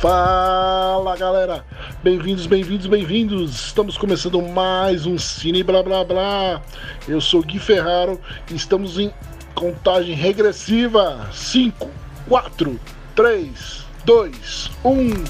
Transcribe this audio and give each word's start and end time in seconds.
Fala 0.00 1.14
galera, 1.16 1.64
bem-vindos, 2.02 2.46
bem-vindos, 2.46 2.86
bem-vindos. 2.86 3.66
Estamos 3.66 3.98
começando 3.98 4.40
mais 4.40 5.04
um 5.04 5.18
Cine 5.18 5.62
Blá 5.62 5.82
Blá 5.82 6.02
Blá. 6.02 6.62
Eu 7.06 7.20
sou 7.20 7.42
Gui 7.42 7.58
Ferraro 7.58 8.18
e 8.50 8.54
estamos 8.54 8.98
em 8.98 9.12
contagem 9.54 10.14
regressiva: 10.14 11.28
5, 11.32 11.90
4, 12.28 12.80
3, 13.14 13.84
2, 14.06 14.70
1. 14.84 15.24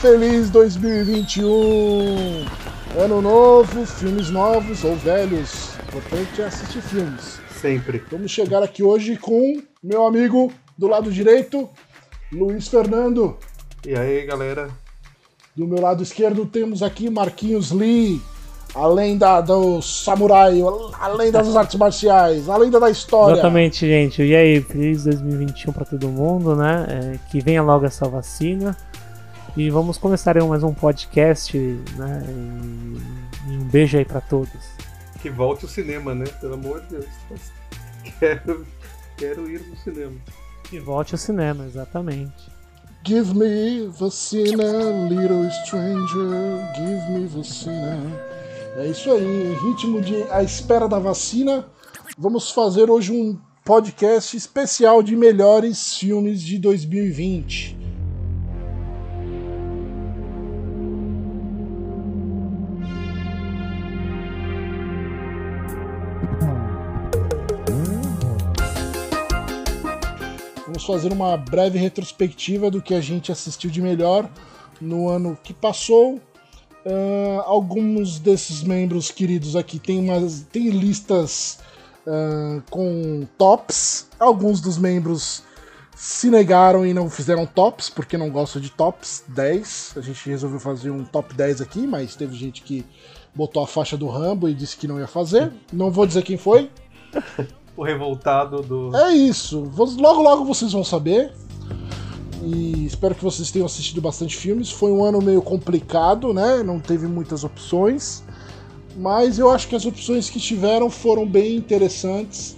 Feliz 0.00 0.50
2021! 0.50 2.46
Ano 3.02 3.22
novo, 3.22 3.86
filmes 3.86 4.28
novos 4.28 4.84
ou 4.84 4.96
velhos. 4.96 5.76
O 5.76 5.96
importante 5.96 6.42
é 6.42 6.44
assistir 6.44 6.82
filmes. 6.82 7.40
Sempre. 7.58 8.04
Vamos 8.10 8.30
chegar 8.30 8.62
aqui 8.62 8.82
hoje 8.82 9.16
com 9.16 9.62
meu 9.82 10.06
amigo 10.06 10.52
do 10.78 10.86
lado 10.86 11.10
direito, 11.10 11.68
Luiz 12.32 12.68
Fernando. 12.68 13.36
E 13.84 13.94
aí, 13.96 14.24
galera? 14.24 14.70
Do 15.56 15.66
meu 15.66 15.80
lado 15.80 16.04
esquerdo 16.04 16.46
temos 16.46 16.84
aqui 16.84 17.10
Marquinhos 17.10 17.72
Lee, 17.72 18.22
a 18.72 18.86
lenda 18.86 19.40
do 19.40 19.82
samurai, 19.82 20.60
a 21.00 21.08
lenda 21.08 21.42
das 21.42 21.56
artes 21.56 21.74
marciais, 21.80 22.48
a 22.48 22.56
lenda 22.56 22.78
da 22.78 22.88
história. 22.88 23.32
Exatamente, 23.32 23.84
gente. 23.84 24.22
E 24.22 24.36
aí, 24.36 24.60
feliz 24.60 25.02
2021 25.02 25.72
para 25.72 25.84
todo 25.84 26.08
mundo, 26.08 26.54
né? 26.54 26.86
É, 26.88 27.18
que 27.28 27.40
venha 27.40 27.60
logo 27.60 27.84
essa 27.84 28.08
vacina. 28.08 28.76
E 29.56 29.68
vamos 29.70 29.98
começar 29.98 30.36
aí 30.36 30.46
mais 30.46 30.62
um 30.62 30.72
podcast, 30.72 31.58
né? 31.58 32.22
E, 32.28 33.50
e 33.50 33.56
um 33.56 33.64
beijo 33.64 33.98
aí 33.98 34.04
para 34.04 34.20
todos. 34.20 34.78
Que 35.20 35.28
volte 35.28 35.64
o 35.64 35.68
cinema, 35.68 36.14
né? 36.14 36.26
Pelo 36.40 36.54
amor 36.54 36.80
de 36.82 36.98
Deus. 36.98 37.06
Quero, 38.20 38.66
quero 39.18 39.50
ir 39.50 39.60
no 39.60 39.76
cinema. 39.76 40.14
Que 40.68 40.78
volte 40.78 41.14
ao 41.14 41.18
cinema, 41.18 41.64
exatamente. 41.64 42.50
Give 43.02 43.32
me 43.34 43.86
vacina, 43.88 45.08
little 45.08 45.50
stranger, 45.64 46.60
give 46.76 47.10
me 47.10 47.26
vacina. 47.26 47.96
É 48.76 48.86
isso 48.86 49.10
aí, 49.10 49.24
em 49.24 49.54
ritmo 49.54 50.00
de 50.02 50.22
a 50.30 50.42
espera 50.42 50.86
da 50.86 50.98
vacina, 50.98 51.64
vamos 52.18 52.50
fazer 52.50 52.90
hoje 52.90 53.12
um 53.12 53.38
podcast 53.64 54.36
especial 54.36 55.02
de 55.02 55.16
melhores 55.16 55.96
filmes 55.96 56.42
de 56.42 56.58
2020. 56.58 57.77
Vamos 70.78 70.86
fazer 70.86 71.12
uma 71.12 71.36
breve 71.36 71.76
retrospectiva 71.76 72.70
do 72.70 72.80
que 72.80 72.94
a 72.94 73.00
gente 73.00 73.32
assistiu 73.32 73.68
de 73.68 73.82
melhor 73.82 74.30
no 74.80 75.08
ano 75.08 75.36
que 75.42 75.52
passou. 75.52 76.20
Uh, 76.86 77.40
alguns 77.46 78.20
desses 78.20 78.62
membros 78.62 79.10
queridos 79.10 79.56
aqui 79.56 79.80
têm, 79.80 79.98
umas, 79.98 80.46
listas 80.54 81.58
uh, 82.06 82.62
com 82.70 83.26
tops. 83.36 84.06
Alguns 84.20 84.60
dos 84.60 84.78
membros 84.78 85.42
se 85.96 86.30
negaram 86.30 86.86
e 86.86 86.94
não 86.94 87.10
fizeram 87.10 87.44
tops, 87.44 87.90
porque 87.90 88.16
não 88.16 88.30
gostam 88.30 88.62
de 88.62 88.70
tops 88.70 89.24
10. 89.26 89.94
A 89.96 90.00
gente 90.00 90.30
resolveu 90.30 90.60
fazer 90.60 90.90
um 90.90 91.04
top 91.04 91.34
10 91.34 91.60
aqui, 91.60 91.88
mas 91.88 92.14
teve 92.14 92.36
gente 92.36 92.62
que 92.62 92.86
botou 93.34 93.64
a 93.64 93.66
faixa 93.66 93.96
do 93.96 94.06
Rambo 94.06 94.48
e 94.48 94.54
disse 94.54 94.76
que 94.76 94.86
não 94.86 95.00
ia 95.00 95.08
fazer. 95.08 95.52
Não 95.72 95.90
vou 95.90 96.06
dizer 96.06 96.22
quem 96.22 96.36
foi. 96.36 96.70
o 97.78 97.84
revoltado 97.84 98.60
do. 98.60 98.94
É 98.96 99.12
isso. 99.12 99.70
Logo, 99.76 100.20
logo 100.20 100.44
vocês 100.44 100.72
vão 100.72 100.82
saber. 100.82 101.32
E 102.42 102.84
espero 102.84 103.14
que 103.14 103.22
vocês 103.22 103.52
tenham 103.52 103.66
assistido 103.66 104.00
bastante 104.00 104.36
filmes. 104.36 104.68
Foi 104.68 104.90
um 104.90 105.04
ano 105.04 105.22
meio 105.22 105.40
complicado, 105.40 106.34
né? 106.34 106.62
Não 106.64 106.80
teve 106.80 107.06
muitas 107.06 107.44
opções. 107.44 108.24
Mas 108.96 109.38
eu 109.38 109.48
acho 109.48 109.68
que 109.68 109.76
as 109.76 109.86
opções 109.86 110.28
que 110.28 110.40
tiveram 110.40 110.90
foram 110.90 111.24
bem 111.24 111.54
interessantes. 111.54 112.56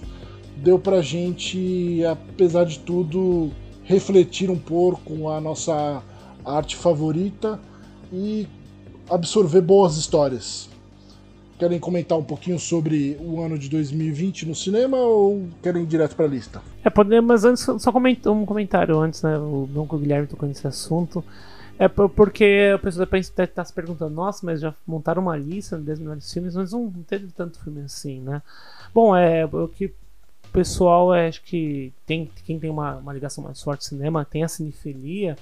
Deu 0.57 0.79
pra 0.79 1.03
gente, 1.03 2.03
apesar 2.05 2.63
de 2.63 2.79
tudo, 2.79 3.51
refletir 3.83 4.49
um 4.49 4.57
pouco 4.57 5.29
a 5.29 5.39
nossa 5.39 6.01
arte 6.43 6.75
favorita 6.75 7.59
e 8.11 8.47
absorver 9.07 9.61
boas 9.61 9.97
histórias. 9.97 10.70
Querem 11.61 11.79
comentar 11.79 12.17
um 12.17 12.23
pouquinho 12.23 12.57
sobre 12.57 13.15
o 13.19 13.39
ano 13.39 13.55
de 13.55 13.69
2020 13.69 14.47
no 14.47 14.55
cinema 14.55 14.97
ou 14.97 15.47
querem 15.61 15.83
ir 15.83 15.85
direto 15.85 16.19
a 16.19 16.25
lista? 16.27 16.59
É, 16.83 16.89
podemos, 16.89 17.27
mas 17.27 17.45
antes, 17.45 17.83
só 17.83 17.93
um 18.31 18.45
comentário 18.47 18.99
antes, 18.99 19.21
né? 19.21 19.37
O 19.37 19.69
Dom 19.71 19.85
Guilherme 19.85 20.25
tocou 20.25 20.49
nesse 20.49 20.65
assunto. 20.65 21.23
É 21.77 21.87
porque 21.87 22.71
a 22.73 22.79
pessoa 22.79 23.05
deve 23.05 23.19
estar 23.19 23.45
tá 23.45 23.63
se 23.63 23.71
perguntando, 23.71 24.11
nossa, 24.11 24.43
mas 24.43 24.59
já 24.59 24.73
montaram 24.87 25.21
uma 25.21 25.37
lista 25.37 25.77
de 25.77 25.83
10 25.83 25.99
melhores 25.99 26.33
filmes, 26.33 26.55
mas 26.55 26.71
não 26.71 26.91
teve 27.07 27.27
tanto 27.27 27.63
filme 27.63 27.81
assim, 27.81 28.21
né? 28.21 28.41
Bom, 28.91 29.15
é 29.15 29.45
o 29.45 29.67
que 29.67 29.85
o 29.85 29.93
pessoal 30.51 31.13
é, 31.13 31.27
acho 31.27 31.43
que 31.43 31.93
tem, 32.07 32.27
quem 32.43 32.59
tem 32.59 32.71
uma, 32.71 32.95
uma 32.95 33.13
ligação 33.13 33.43
mais 33.43 33.61
forte 33.61 33.81
ao 33.81 33.89
cinema 33.89 34.25
tem 34.25 34.43
a 34.43 34.47
cinefilia 34.47 35.37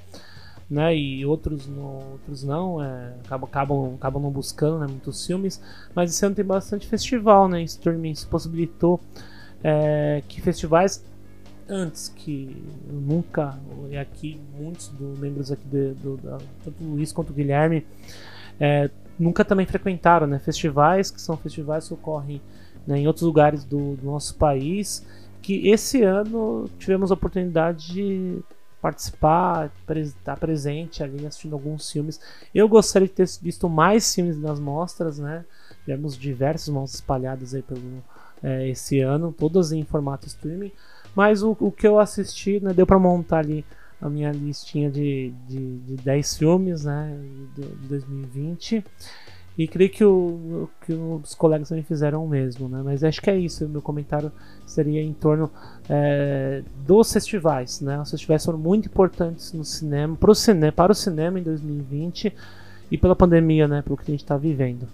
né? 0.70 0.96
E 0.96 1.26
outros, 1.26 1.68
no, 1.68 2.12
outros 2.12 2.44
não, 2.44 2.84
é, 2.84 3.14
acabam, 3.26 3.50
acabam, 3.50 3.96
acabam 3.96 4.22
não 4.22 4.30
buscando 4.30 4.80
né, 4.80 4.88
muitos 4.88 5.26
filmes. 5.26 5.62
Mas 5.96 6.12
esse 6.12 6.26
ano 6.26 6.36
tem 6.36 6.46
bastante 6.46 6.88
festival, 6.88 7.48
né? 7.48 7.64
Streaming 7.64 8.12
isso 8.12 8.28
possibilitou 8.28 9.00
é, 9.64 10.22
que 10.28 10.42
festivais 10.42 11.04
antes 11.68 12.10
que 12.10 12.58
nunca 12.90 13.58
e 13.92 13.98
aqui 13.98 14.40
muitos 14.58 14.88
dos 14.88 15.20
membros 15.20 15.52
aqui 15.52 15.66
do, 15.68 15.94
do, 15.94 16.18
da, 16.18 16.40
tanto 16.64 16.84
o 16.84 16.96
Luiz 16.96 17.12
quanto 17.12 17.30
o 17.30 17.34
Guilherme 17.34 17.86
é, 18.60 18.90
nunca 19.20 19.46
também 19.46 19.68
frequentaram 19.68 20.26
né 20.26 20.40
festivais 20.40 21.12
que 21.12 21.22
são 21.22 21.38
festivais 21.38 21.88
que 21.88 21.94
ocorrem 21.94 22.42
né, 22.88 22.98
em 22.98 23.06
outros 23.06 23.24
lugares 23.24 23.64
do, 23.64 23.96
do, 23.98 24.06
nosso 24.06 24.36
país 24.36 25.06
que 25.44 25.70
esse 25.70 26.02
ano 26.02 26.68
tivemos 26.80 27.12
a 27.12 27.14
oportunidade 27.14 27.94
de 27.94 28.40
participar, 28.82 29.72
estar 29.90 30.38
presente 30.38 31.04
ali 31.04 31.26
assistindo 31.26 31.54
alguns 31.54 31.92
filmes. 31.92 32.20
Eu 32.54 32.68
gostaria 32.68 33.08
de 33.08 33.14
ter 33.14 33.28
visto 33.42 33.68
mais 33.68 34.14
filmes 34.14 34.40
nas 34.40 34.60
mostras, 34.60 35.20
né? 35.20 35.46
Tivemos 35.84 36.18
diversos 36.18 36.70
mostras 36.70 36.96
espalhadas 36.96 37.54
aí 37.54 37.62
pelo 37.62 38.04
é, 38.44 38.70
esse 38.70 39.00
ano, 39.02 39.34
todas 39.38 39.72
em 39.72 39.84
formato 39.84 40.28
streaming. 40.28 40.72
Mas 41.16 41.44
o, 41.44 41.58
o 41.60 41.72
que 41.72 41.88
eu 41.88 42.00
assisti, 42.00 42.60
né, 42.60 42.74
deu 42.74 42.86
para 42.86 43.00
montar 43.00 43.40
ali 43.40 43.66
a 44.02 44.10
minha 44.10 44.32
listinha 44.32 44.90
de, 44.90 45.34
de, 45.48 45.78
de 45.80 45.96
10 45.98 46.38
filmes, 46.38 46.86
né, 46.86 47.18
de, 47.56 47.64
de 47.64 47.88
2020. 47.88 48.84
E 49.60 49.68
creio 49.68 49.90
que, 49.90 50.06
o, 50.06 50.70
que 50.86 50.94
os 50.94 51.36
colegas 51.36 51.68
também 51.68 51.84
fizeram 51.84 52.24
o 52.24 52.30
mesmo, 52.30 52.70
né? 52.70 52.82
Mas 52.82 53.04
acho 53.04 53.22
que 53.22 53.30
é 53.30 53.38
isso. 53.38 53.68
Meu 53.68 53.82
comentário 53.82 54.32
seria 54.66 55.02
em 55.02 55.12
torno 55.12 55.52
é, 55.90 56.64
dos 56.88 57.12
festivais, 57.12 57.82
né? 57.82 58.00
Os 58.00 58.10
festivais 58.10 58.46
foram 58.46 58.58
muito 58.58 58.86
importantes 58.86 59.52
no 59.52 59.66
cinema, 59.66 60.16
pro 60.16 60.34
cinema, 60.34 60.72
para 60.72 60.94
o 60.94 60.96
cinema 60.96 61.42
em 61.42 61.44
2020 61.44 62.34
e 62.90 62.98
pela 62.98 63.18
pandemia, 63.18 63.68
né? 63.68 63.82
Pelo 63.82 63.98
que 63.98 64.04
a 64.04 64.12
gente 64.12 64.24
está 64.24 64.38
vivendo. 64.38 64.88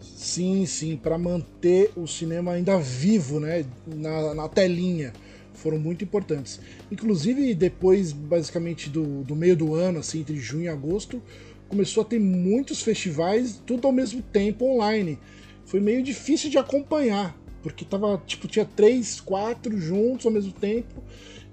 Sim, 0.00 0.66
sim, 0.66 0.96
para 0.96 1.16
manter 1.16 1.92
o 1.94 2.04
cinema 2.08 2.50
ainda 2.50 2.80
vivo, 2.80 3.38
né? 3.38 3.64
Na, 3.86 4.34
na 4.34 4.48
telinha 4.48 5.12
foram 5.54 5.78
muito 5.78 6.02
importantes. 6.02 6.58
Inclusive, 6.90 7.54
depois, 7.54 8.12
basicamente, 8.12 8.90
do, 8.90 9.22
do 9.22 9.36
meio 9.36 9.56
do 9.56 9.74
ano, 9.74 10.00
assim, 10.00 10.18
entre 10.18 10.34
junho 10.36 10.64
e 10.64 10.68
agosto, 10.68 11.22
começou 11.70 12.02
a 12.02 12.04
ter 12.04 12.18
muitos 12.18 12.82
festivais, 12.82 13.62
tudo 13.64 13.86
ao 13.86 13.92
mesmo 13.92 14.20
tempo 14.20 14.66
online. 14.66 15.18
Foi 15.64 15.80
meio 15.80 16.02
difícil 16.02 16.50
de 16.50 16.58
acompanhar, 16.58 17.34
porque 17.62 17.84
tava, 17.84 18.20
tipo, 18.26 18.48
tinha 18.48 18.64
três, 18.64 19.20
quatro 19.20 19.80
juntos 19.80 20.26
ao 20.26 20.32
mesmo 20.32 20.52
tempo, 20.52 21.02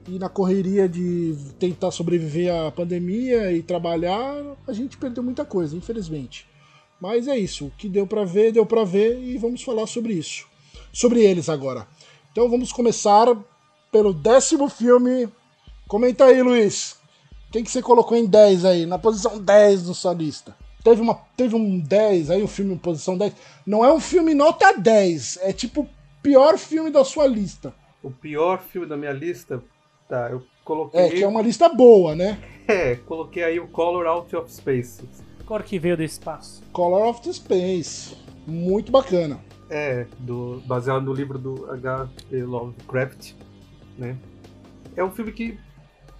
e 0.07 0.18
na 0.18 0.27
correria 0.27 0.89
de 0.89 1.36
tentar 1.59 1.92
sobreviver 1.92 2.51
à 2.51 2.71
pandemia 2.71 3.51
e 3.51 3.62
trabalhar, 3.62 4.57
a 4.65 4.74
gente 4.74 4.97
perdeu 4.97 5.21
muita 5.21 5.45
coisa, 5.45 5.77
infelizmente. 5.77 6.47
Mas 7.00 7.27
é 7.27 7.38
isso, 7.38 7.68
o 7.68 7.71
que 7.71 7.88
deu 7.88 8.07
para 8.07 8.25
ver, 8.25 8.51
deu 8.51 8.65
para 8.65 8.83
ver 8.83 9.19
e 9.21 9.38
vamos 9.38 9.62
falar 9.62 9.86
sobre 9.86 10.13
isso. 10.13 10.47
Sobre 10.92 11.24
eles 11.24 11.47
agora. 11.47 11.88
Então 12.31 12.50
vamos 12.50 12.71
começar 12.71 13.27
pelo 13.92 14.13
décimo 14.13 14.68
filme. 14.68 15.30
Comenta 15.88 16.25
aí, 16.25 16.42
Luiz. 16.42 16.96
Quem 17.51 17.63
que 17.63 17.71
você 17.71 17.81
colocou 17.81 18.17
em 18.17 18.25
10 18.25 18.65
aí? 18.65 18.85
Na 18.85 18.99
posição 18.99 19.39
10 19.39 19.88
na 19.88 19.94
sua 19.94 20.13
lista. 20.13 20.55
Teve, 20.83 21.01
uma, 21.01 21.15
teve 21.35 21.55
um 21.55 21.79
10 21.79 22.31
aí, 22.31 22.44
um 22.44 22.47
filme 22.47 22.73
em 22.73 22.77
posição 22.77 23.17
10. 23.17 23.33
Não 23.65 23.83
é 23.83 23.91
um 23.91 23.99
filme 23.99 24.33
nota 24.33 24.73
10. 24.73 25.39
É 25.41 25.53
tipo 25.53 25.81
o 25.81 25.89
pior 26.21 26.57
filme 26.57 26.89
da 26.89 27.03
sua 27.03 27.25
lista. 27.25 27.73
O 28.03 28.11
pior 28.11 28.59
filme 28.59 28.88
da 28.88 28.95
minha 28.95 29.11
lista? 29.11 29.61
Tá, 30.07 30.29
eu 30.29 30.44
coloquei. 30.63 30.99
É, 30.99 31.09
que 31.09 31.23
é 31.23 31.27
uma 31.27 31.41
lista 31.41 31.69
boa, 31.69 32.15
né? 32.15 32.38
É, 32.67 32.97
coloquei 32.97 33.45
aí 33.45 33.61
o 33.61 33.67
Color 33.69 34.05
Out 34.07 34.35
of 34.35 34.51
Space. 34.53 35.01
Cor 35.45 35.63
que 35.63 35.79
veio 35.79 35.95
do 35.95 36.03
espaço. 36.03 36.61
Color 36.73 37.07
of 37.07 37.21
the 37.21 37.31
Space. 37.31 38.13
Muito 38.45 38.91
bacana. 38.91 39.39
É, 39.69 40.05
do, 40.19 40.61
baseado 40.65 41.01
no 41.01 41.13
livro 41.13 41.38
do 41.38 41.71
H.P. 41.71 42.44
Lovecraft, 42.44 43.31
né? 43.97 44.17
É 44.97 45.03
um 45.03 45.11
filme 45.11 45.31
que 45.31 45.57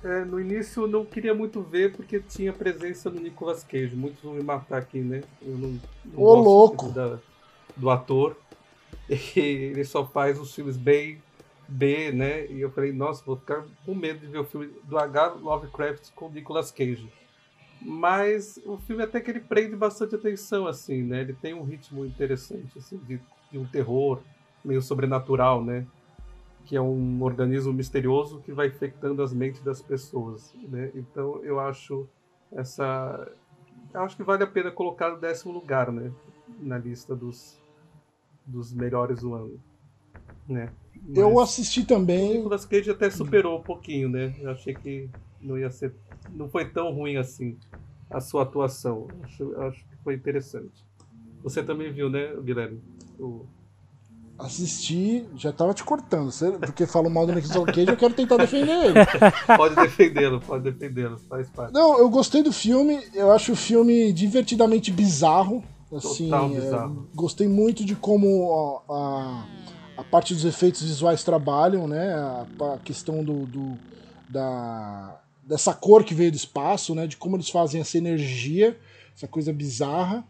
É, 0.04 0.24
no 0.24 0.40
início 0.40 0.84
eu 0.84 0.88
não 0.88 1.04
queria 1.04 1.34
muito 1.34 1.62
ver 1.62 1.96
porque 1.96 2.20
tinha 2.20 2.54
presença 2.54 3.10
do 3.10 3.20
Nicolas 3.20 3.64
Cage. 3.64 3.96
Muitos 3.96 4.22
vão 4.22 4.34
me 4.34 4.44
matar 4.44 4.78
aqui, 4.78 5.00
né? 5.00 5.24
Eu 5.42 5.58
não, 5.58 5.80
não 6.06 6.24
Ô, 6.24 6.36
louco! 6.36 6.90
Da, 6.90 7.20
do 7.76 7.90
ator. 7.90 8.36
E 9.10 9.40
ele 9.40 9.86
só 9.86 10.06
faz 10.06 10.38
os 10.38 10.54
filmes 10.54 10.76
bem 10.76 11.22
B, 11.68 12.12
né? 12.12 12.46
E 12.48 12.60
eu 12.60 12.70
falei, 12.70 12.92
nossa, 12.92 13.24
vou 13.26 13.38
ficar 13.38 13.66
com 13.86 13.96
medo 13.96 14.20
de 14.20 14.28
ver 14.28 14.40
o 14.40 14.44
filme 14.44 14.70
do 14.84 14.98
H. 14.98 15.36
Lovecraft 15.36 16.12
com 16.14 16.30
Nicolas 16.30 16.72
Cage. 16.72 17.10
Mas 17.82 18.60
o 18.66 18.78
filme 18.78 19.04
até 19.04 19.22
que 19.22 19.30
ele 19.30 19.40
prende 19.40 19.76
bastante 19.76 20.16
atenção, 20.16 20.68
assim, 20.68 21.04
né? 21.04 21.22
Ele 21.22 21.34
tem 21.34 21.54
um 21.54 21.64
ritmo 21.64 22.06
interessante, 22.06 22.78
assim, 22.78 22.98
de, 22.98 23.20
de 23.52 23.58
um 23.58 23.66
terror 23.66 24.20
meio 24.64 24.82
sobrenatural, 24.82 25.64
né? 25.64 25.86
Que 26.68 26.76
é 26.76 26.82
um 26.82 27.24
organismo 27.24 27.72
misterioso 27.72 28.42
que 28.42 28.52
vai 28.52 28.68
infectando 28.68 29.24
as 29.24 29.34
mentes 29.34 29.62
das 29.62 29.82
pessoas, 29.82 30.54
né? 30.68 30.92
Então 30.94 31.44
eu 31.44 31.60
acho 31.60 32.08
essa... 32.52 33.32
Eu 33.94 34.02
acho 34.02 34.18
que 34.18 34.24
vale 34.24 34.44
a 34.44 34.48
pena 34.48 34.70
colocar 34.70 35.10
no 35.10 35.18
décimo 35.18 35.54
lugar, 35.54 35.92
né? 35.92 36.12
Na 36.60 36.78
lista 36.78 37.16
dos, 37.16 37.58
dos 38.46 38.74
melhores 38.74 39.22
do 39.22 39.34
ano, 39.34 39.60
né? 40.48 40.70
Mas 41.08 41.18
Eu 41.18 41.40
assisti 41.40 41.82
o 41.82 41.86
também. 41.86 42.36
Nicolas 42.36 42.66
Cage 42.66 42.92
até 42.92 43.10
superou 43.10 43.60
um 43.60 43.64
pouquinho, 43.64 44.10
né? 44.10 44.36
Eu 44.40 44.52
achei 44.52 44.74
que 44.74 45.10
não 45.42 45.58
ia 45.58 45.70
ser. 45.70 45.96
Não 46.32 46.50
foi 46.50 46.66
tão 46.66 46.92
ruim 46.92 47.16
assim 47.16 47.58
a 48.10 48.20
sua 48.20 48.44
atuação. 48.44 49.08
Acho, 49.24 49.56
acho 49.62 49.88
que 49.88 49.96
foi 50.04 50.16
interessante. 50.16 50.86
Você 51.44 51.64
também 51.64 51.92
viu, 51.94 52.10
né, 52.10 52.36
Guilherme? 52.42 52.82
O... 53.20 53.46
Assisti, 54.40 55.26
já 55.36 55.52
tava 55.52 55.74
te 55.74 55.84
cortando, 55.84 56.32
porque 56.60 56.86
falou 56.86 57.10
mal 57.10 57.26
do 57.26 57.34
Nicolas 57.34 57.66
Cage, 57.74 57.90
eu 57.90 57.98
quero 57.98 58.14
tentar 58.14 58.38
defender 58.38 58.86
ele. 58.86 58.94
Pode 59.58 59.76
defendê-lo, 59.76 60.40
pode 60.40 60.72
defendê-lo, 60.72 61.18
faz 61.28 61.50
parte. 61.50 61.74
Não, 61.74 61.98
eu 61.98 62.08
gostei 62.10 62.44
do 62.44 62.52
filme, 62.52 63.02
eu 63.16 63.32
acho 63.32 63.54
o 63.54 63.56
filme 63.56 64.14
divertidamente 64.14 64.92
bizarro. 64.92 65.64
Assim, 65.92 66.30
Total 66.30 66.52
é, 66.52 66.60
bizarro. 66.62 67.10
gostei 67.16 67.48
muito 67.48 67.84
de 67.84 67.96
como 67.96 68.48
ó, 68.50 68.82
a, 68.94 69.46
a 69.98 70.04
parte 70.04 70.34
dos 70.36 70.46
efeitos 70.46 70.84
visuais 70.84 71.24
trabalham, 71.24 71.88
né? 71.88 72.14
A, 72.14 72.46
a 72.76 72.78
questão 72.84 73.24
do, 73.24 73.46
do- 73.48 73.78
da, 74.30 75.20
dessa 75.44 75.74
cor 75.74 76.04
que 76.04 76.14
veio 76.14 76.30
do 76.32 76.36
espaço, 76.38 76.94
né? 76.94 77.08
De 77.08 77.18
como 77.18 77.38
eles 77.38 77.50
fazem 77.50 77.82
essa 77.82 77.98
energia, 77.98 78.78
essa 79.16 79.28
coisa 79.28 79.52
bizarra. 79.52 80.24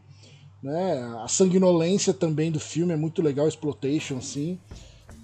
Né? 0.62 1.02
A 1.24 1.28
sanguinolência 1.28 2.14
também 2.14 2.52
do 2.52 2.60
filme 2.60 2.94
é 2.94 2.98
muito 2.98 3.22
legal, 3.22 3.48
exploitation, 3.48 4.18
assim. 4.18 4.60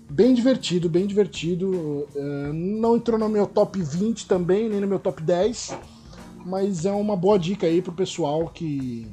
Bem 0.09 0.33
divertido, 0.33 0.89
bem 0.89 1.07
divertido. 1.07 2.07
É, 2.15 2.51
não 2.53 2.95
entrou 2.95 3.17
no 3.17 3.29
meu 3.29 3.47
top 3.47 3.81
20 3.81 4.27
também, 4.27 4.69
nem 4.69 4.79
no 4.79 4.87
meu 4.87 4.99
top 4.99 5.21
10. 5.21 5.77
Mas 6.45 6.85
é 6.85 6.91
uma 6.91 7.15
boa 7.15 7.39
dica 7.39 7.65
aí 7.65 7.81
pro 7.81 7.93
pessoal 7.93 8.47
que, 8.49 9.07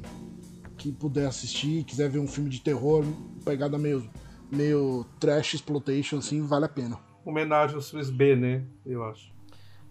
que 0.77 0.91
puder 0.91 1.27
assistir, 1.27 1.83
quiser 1.85 2.09
ver 2.09 2.19
um 2.19 2.27
filme 2.27 2.49
de 2.49 2.59
terror, 2.59 3.05
pegada 3.45 3.77
meio, 3.77 4.07
meio 4.51 5.05
trash 5.19 5.55
exploitation, 5.55 6.17
assim, 6.17 6.41
vale 6.41 6.65
a 6.65 6.69
pena. 6.69 6.99
Homenagem 7.25 7.75
aos 7.75 7.89
filmes 7.89 8.09
B, 8.09 8.35
né? 8.35 8.63
Eu 8.85 9.03
acho. 9.05 9.31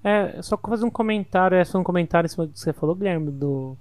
É, 0.03 0.41
só 0.43 0.57
fazer 0.57 0.85
um 0.85 0.91
comentário, 0.91 1.57
é 1.57 1.65
só 1.65 1.79
um 1.79 1.85
comentário 1.85 2.27
em 2.27 2.31
cima 2.31 2.47
do 2.47 2.53
que 2.53 2.61
você 2.61 2.73
falou, 2.73 2.95
Guilherme, 2.95 3.31
do, 3.31 3.77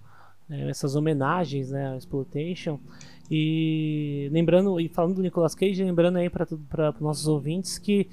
né, 0.49 0.69
essas 0.69 0.95
homenagens, 0.95 1.69
né, 1.69 1.91
ao 1.91 1.97
Exploitation. 1.97 2.79
E 3.31 4.27
lembrando, 4.31 4.79
e 4.79 4.89
falando 4.89 5.15
do 5.15 5.21
Nicolas 5.21 5.53
Cage, 5.53 5.83
lembrando 5.83 6.17
aí 6.17 6.29
para 6.29 6.47
os 6.51 6.99
nossos 6.99 7.27
ouvintes 7.27 7.77
que 7.77 8.09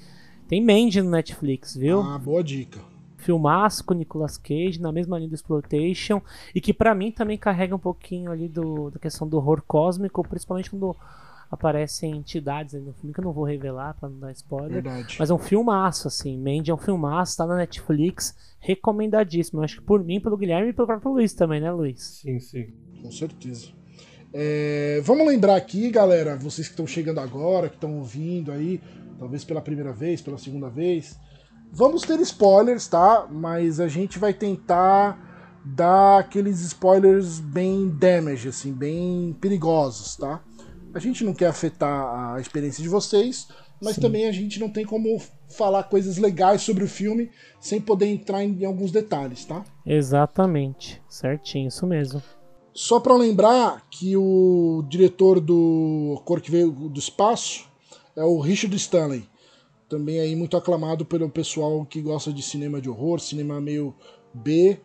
tem 0.47 0.63
Mandy 0.63 1.01
no 1.01 1.09
Netflix, 1.09 1.75
viu? 1.75 2.01
Ah, 2.01 2.19
boa 2.19 2.43
dica. 2.43 2.79
Filmaço 3.17 3.83
com 3.83 3.95
Nicolas 3.95 4.37
Cage, 4.37 4.79
na 4.79 4.91
mesma 4.91 5.17
linha 5.17 5.27
do 5.27 5.35
Exploitation, 5.35 6.21
e 6.53 6.61
que 6.61 6.71
pra 6.73 6.93
mim 6.93 7.11
também 7.11 7.37
carrega 7.37 7.75
um 7.75 7.79
pouquinho 7.79 8.31
ali 8.31 8.47
do, 8.47 8.91
da 8.91 8.99
questão 8.99 9.27
do 9.27 9.37
horror 9.37 9.63
cósmico, 9.67 10.25
principalmente 10.25 10.69
quando 10.69 10.95
aparecem 11.51 12.15
entidades 12.15 12.75
aí 12.75 12.81
no 12.81 12.93
filme, 12.93 13.13
que 13.13 13.19
eu 13.19 13.23
não 13.23 13.33
vou 13.33 13.43
revelar 13.43 13.95
pra 13.95 14.09
não 14.09 14.19
dar 14.19 14.31
spoiler. 14.31 14.81
Verdade. 14.81 15.15
Mas 15.19 15.29
é 15.29 15.33
um 15.33 15.39
filmaço, 15.39 16.07
assim. 16.07 16.37
Mandy 16.37 16.71
é 16.71 16.73
um 16.73 16.77
filmaço, 16.77 17.37
tá 17.37 17.45
na 17.45 17.55
Netflix, 17.55 18.35
recomendadíssimo. 18.59 19.59
Eu 19.59 19.63
acho 19.63 19.77
que 19.77 19.83
por 19.83 20.03
mim, 20.03 20.19
pelo 20.19 20.37
Guilherme 20.37 20.69
e 20.69 20.73
pelo 20.73 20.87
próprio 20.87 21.11
Luiz 21.11 21.33
também, 21.33 21.61
né, 21.61 21.71
Luiz? 21.71 22.19
Sim, 22.21 22.39
sim. 22.39 22.67
Com 23.01 23.11
certeza. 23.11 23.67
É, 24.33 25.01
vamos 25.03 25.25
lembrar 25.25 25.55
aqui, 25.55 25.89
galera, 25.89 26.35
vocês 26.35 26.67
que 26.67 26.73
estão 26.73 26.85
chegando 26.85 27.19
agora, 27.19 27.69
que 27.69 27.75
estão 27.75 27.97
ouvindo 27.97 28.51
aí, 28.51 28.81
talvez 29.17 29.43
pela 29.43 29.61
primeira 29.61 29.93
vez, 29.93 30.21
pela 30.21 30.37
segunda 30.37 30.69
vez. 30.69 31.17
Vamos 31.71 32.03
ter 32.03 32.19
spoilers, 32.19 32.87
tá? 32.87 33.27
Mas 33.29 33.79
a 33.79 33.87
gente 33.87 34.19
vai 34.19 34.33
tentar 34.33 35.61
dar 35.65 36.19
aqueles 36.19 36.61
spoilers 36.61 37.39
bem 37.39 37.89
damage, 37.89 38.47
assim, 38.47 38.71
bem 38.71 39.35
perigosos, 39.39 40.15
tá? 40.15 40.41
A 40.97 40.99
gente 40.99 41.23
não 41.23 41.31
quer 41.31 41.45
afetar 41.45 42.33
a 42.33 42.41
experiência 42.41 42.81
de 42.81 42.89
vocês, 42.89 43.49
mas 43.79 43.93
Sim. 43.93 44.01
também 44.01 44.27
a 44.27 44.31
gente 44.31 44.59
não 44.59 44.67
tem 44.67 44.83
como 44.83 45.21
falar 45.47 45.83
coisas 45.83 46.17
legais 46.17 46.63
sobre 46.63 46.83
o 46.83 46.87
filme 46.87 47.29
sem 47.59 47.79
poder 47.79 48.07
entrar 48.07 48.43
em, 48.43 48.63
em 48.63 48.65
alguns 48.65 48.91
detalhes, 48.91 49.45
tá? 49.45 49.63
Exatamente. 49.85 50.99
Certinho, 51.07 51.67
isso 51.67 51.85
mesmo. 51.85 52.19
Só 52.73 52.99
para 52.99 53.15
lembrar 53.15 53.87
que 53.91 54.17
o 54.17 54.83
diretor 54.89 55.39
do 55.39 56.19
Cor 56.25 56.41
que 56.41 56.49
Veio 56.49 56.71
do 56.71 56.99
Espaço 56.99 57.67
é 58.15 58.23
o 58.23 58.39
Richard 58.39 58.75
Stanley. 58.75 59.29
Também 59.87 60.19
aí 60.19 60.35
muito 60.35 60.57
aclamado 60.57 61.05
pelo 61.05 61.29
pessoal 61.29 61.85
que 61.85 62.01
gosta 62.01 62.33
de 62.33 62.41
cinema 62.41 62.81
de 62.81 62.89
horror, 62.89 63.19
cinema 63.19 63.61
meio 63.61 63.93
B. 64.33 64.79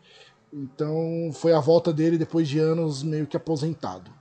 Então 0.52 1.30
foi 1.32 1.54
a 1.54 1.60
volta 1.60 1.90
dele 1.90 2.18
depois 2.18 2.46
de 2.46 2.58
anos 2.58 3.02
meio 3.02 3.26
que 3.26 3.34
aposentado. 3.34 4.20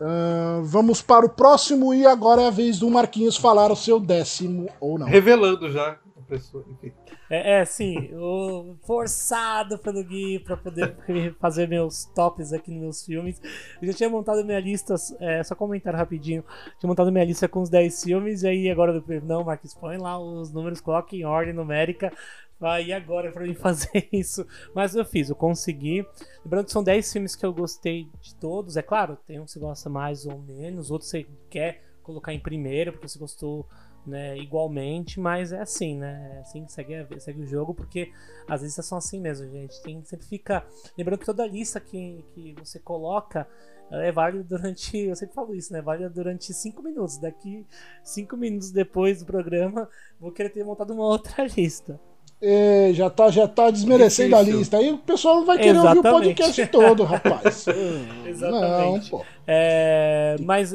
Ahn, 0.00 0.62
vamos 0.62 1.02
para 1.02 1.26
o 1.26 1.28
próximo 1.28 1.92
e 1.92 2.06
agora 2.06 2.42
é 2.42 2.46
a 2.46 2.50
vez 2.50 2.78
do 2.78 2.88
Marquinhos 2.88 3.36
falar 3.36 3.70
o 3.70 3.76
seu 3.76 4.00
décimo 4.00 4.68
ou 4.80 4.98
não. 4.98 5.06
Revelando 5.06 5.70
já 5.70 5.98
a 6.16 6.22
pessoa. 6.26 6.64
Enfim. 6.70 6.92
É, 7.30 7.60
é 7.60 7.64
sim, 7.64 8.10
o 8.14 8.74
forçado 8.84 9.78
pelo 9.78 10.02
Gui 10.02 10.40
pra 10.40 10.56
poder 10.56 10.96
fazer 11.38 11.68
meus 11.68 12.06
tops 12.06 12.52
aqui 12.52 12.72
nos 12.72 12.80
meus 12.80 13.04
filmes. 13.04 13.40
Eu 13.80 13.86
já 13.86 13.94
tinha 13.94 14.10
montado 14.10 14.44
minha 14.44 14.58
lista, 14.58 14.96
é, 15.20 15.42
só 15.44 15.54
comentar 15.54 15.94
rapidinho. 15.94 16.44
Tinha 16.78 16.88
montado 16.88 17.12
minha 17.12 17.24
lista 17.24 17.46
com 17.46 17.60
os 17.60 17.70
10 17.70 18.02
filmes, 18.02 18.42
e 18.42 18.48
aí 18.48 18.70
agora 18.70 18.92
depois, 18.92 19.22
não, 19.22 19.44
Marcos, 19.44 19.74
põe 19.74 19.96
lá 19.96 20.18
os 20.18 20.52
números, 20.52 20.80
coloca 20.80 21.14
em 21.14 21.24
ordem 21.24 21.54
numérica. 21.54 22.12
Vai, 22.60 22.84
e 22.84 22.92
agora 22.92 23.32
pra 23.32 23.44
mim 23.44 23.54
fazer 23.56 24.06
isso? 24.12 24.46
Mas 24.74 24.94
eu 24.94 25.04
fiz, 25.04 25.30
eu 25.30 25.34
consegui. 25.34 26.06
Lembrando 26.44 26.66
que 26.66 26.72
são 26.72 26.84
10 26.84 27.10
filmes 27.10 27.34
que 27.34 27.46
eu 27.46 27.54
gostei 27.54 28.06
de 28.20 28.34
todos. 28.34 28.76
É 28.76 28.82
claro, 28.82 29.16
tem 29.26 29.40
um 29.40 29.46
que 29.46 29.52
você 29.52 29.58
gosta 29.58 29.88
mais 29.88 30.26
ou 30.26 30.38
menos, 30.38 30.90
outro 30.90 31.08
você 31.08 31.26
quer 31.48 31.82
colocar 32.02 32.34
em 32.34 32.40
primeiro, 32.40 32.92
porque 32.92 33.08
você 33.08 33.18
gostou 33.18 33.66
né, 34.06 34.36
igualmente, 34.38 35.20
mas 35.20 35.52
é 35.52 35.60
assim, 35.60 35.96
né? 35.96 36.36
É 36.36 36.40
assim 36.40 36.66
segue, 36.68 37.20
segue 37.20 37.42
o 37.42 37.46
jogo, 37.46 37.74
porque 37.74 38.12
as 38.46 38.62
listas 38.62 38.84
são 38.84 38.98
assim 38.98 39.20
mesmo, 39.20 39.48
gente. 39.50 39.80
Tem, 39.82 40.04
sempre 40.04 40.26
fica. 40.26 40.66
Lembrando 40.98 41.20
que 41.20 41.26
toda 41.26 41.46
lista 41.46 41.80
que, 41.80 42.24
que 42.34 42.54
você 42.58 42.78
coloca 42.78 43.48
é 43.90 44.12
válida 44.12 44.44
durante. 44.44 44.98
Eu 44.98 45.16
sempre 45.16 45.34
falo 45.34 45.54
isso, 45.54 45.72
né? 45.72 45.80
Válida 45.80 46.10
durante 46.10 46.52
5 46.52 46.82
minutos. 46.82 47.18
Daqui 47.18 47.66
5 48.04 48.36
minutos 48.36 48.70
depois 48.70 49.20
do 49.20 49.26
programa, 49.26 49.88
vou 50.18 50.30
querer 50.30 50.50
ter 50.50 50.64
montado 50.64 50.92
uma 50.92 51.06
outra 51.06 51.46
lista. 51.56 51.98
É, 52.42 52.90
já 52.94 53.10
tá, 53.10 53.30
já 53.30 53.46
tá 53.46 53.70
desmerecendo 53.70 54.30
Difícil. 54.36 54.54
a 54.54 54.58
lista. 54.58 54.76
Aí 54.78 54.92
o 54.92 54.98
pessoal 54.98 55.36
não 55.36 55.46
vai 55.46 55.58
querer 55.58 55.76
ouvir 55.76 55.88
o 55.88 55.92
Exatamente. 56.00 56.34
podcast 56.36 56.66
todo, 56.68 57.04
rapaz. 57.04 57.66
Exatamente. 58.26 59.12
Não, 59.12 59.18
pô. 59.18 59.26
É, 59.46 60.36
mas 60.40 60.72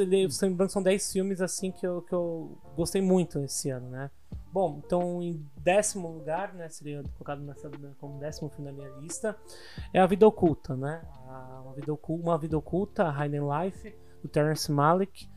são 0.70 0.84
10 0.84 1.12
filmes 1.12 1.42
assim 1.42 1.72
que 1.72 1.86
eu, 1.88 2.02
que 2.04 2.14
eu 2.14 2.58
gostei 2.76 3.02
muito 3.02 3.40
esse 3.40 3.70
ano, 3.72 3.90
né? 3.90 4.12
Bom, 4.52 4.80
então 4.86 5.22
em 5.22 5.44
décimo 5.58 6.08
lugar, 6.10 6.54
né? 6.54 6.70
Seria 6.70 7.04
colocado 7.18 7.42
nessa, 7.42 7.70
como 8.00 8.20
décimo 8.20 8.50
filme 8.50 8.72
na 8.72 8.78
minha 8.78 8.90
lista, 9.02 9.36
é 9.94 10.00
A 10.00 10.06
Vida 10.06 10.28
Oculta, 10.28 10.76
né? 10.76 11.02
A- 11.28 11.62
uma, 11.66 11.74
vida 11.74 11.92
oculta, 11.92 12.24
uma 12.24 12.38
Vida 12.38 12.58
Oculta, 12.58 13.10
a 13.10 13.26
Hidden 13.26 13.42
Life, 13.42 13.94
do 14.22 14.30
Terrence 14.30 14.72
Malick. 14.72 15.28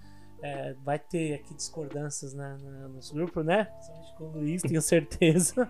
É, 0.43 0.75
vai 0.85 0.99
ter 0.99 1.35
aqui 1.35 1.55
discordâncias 1.55 2.33
né, 2.33 2.57
no 2.63 2.89
nosso 2.91 3.13
grupo, 3.13 3.43
né? 3.43 3.65
Principalmente 3.65 4.15
com 4.17 4.25
o 4.25 4.31
Luiz, 4.33 4.63
tenho 4.63 4.81
certeza. 4.83 5.69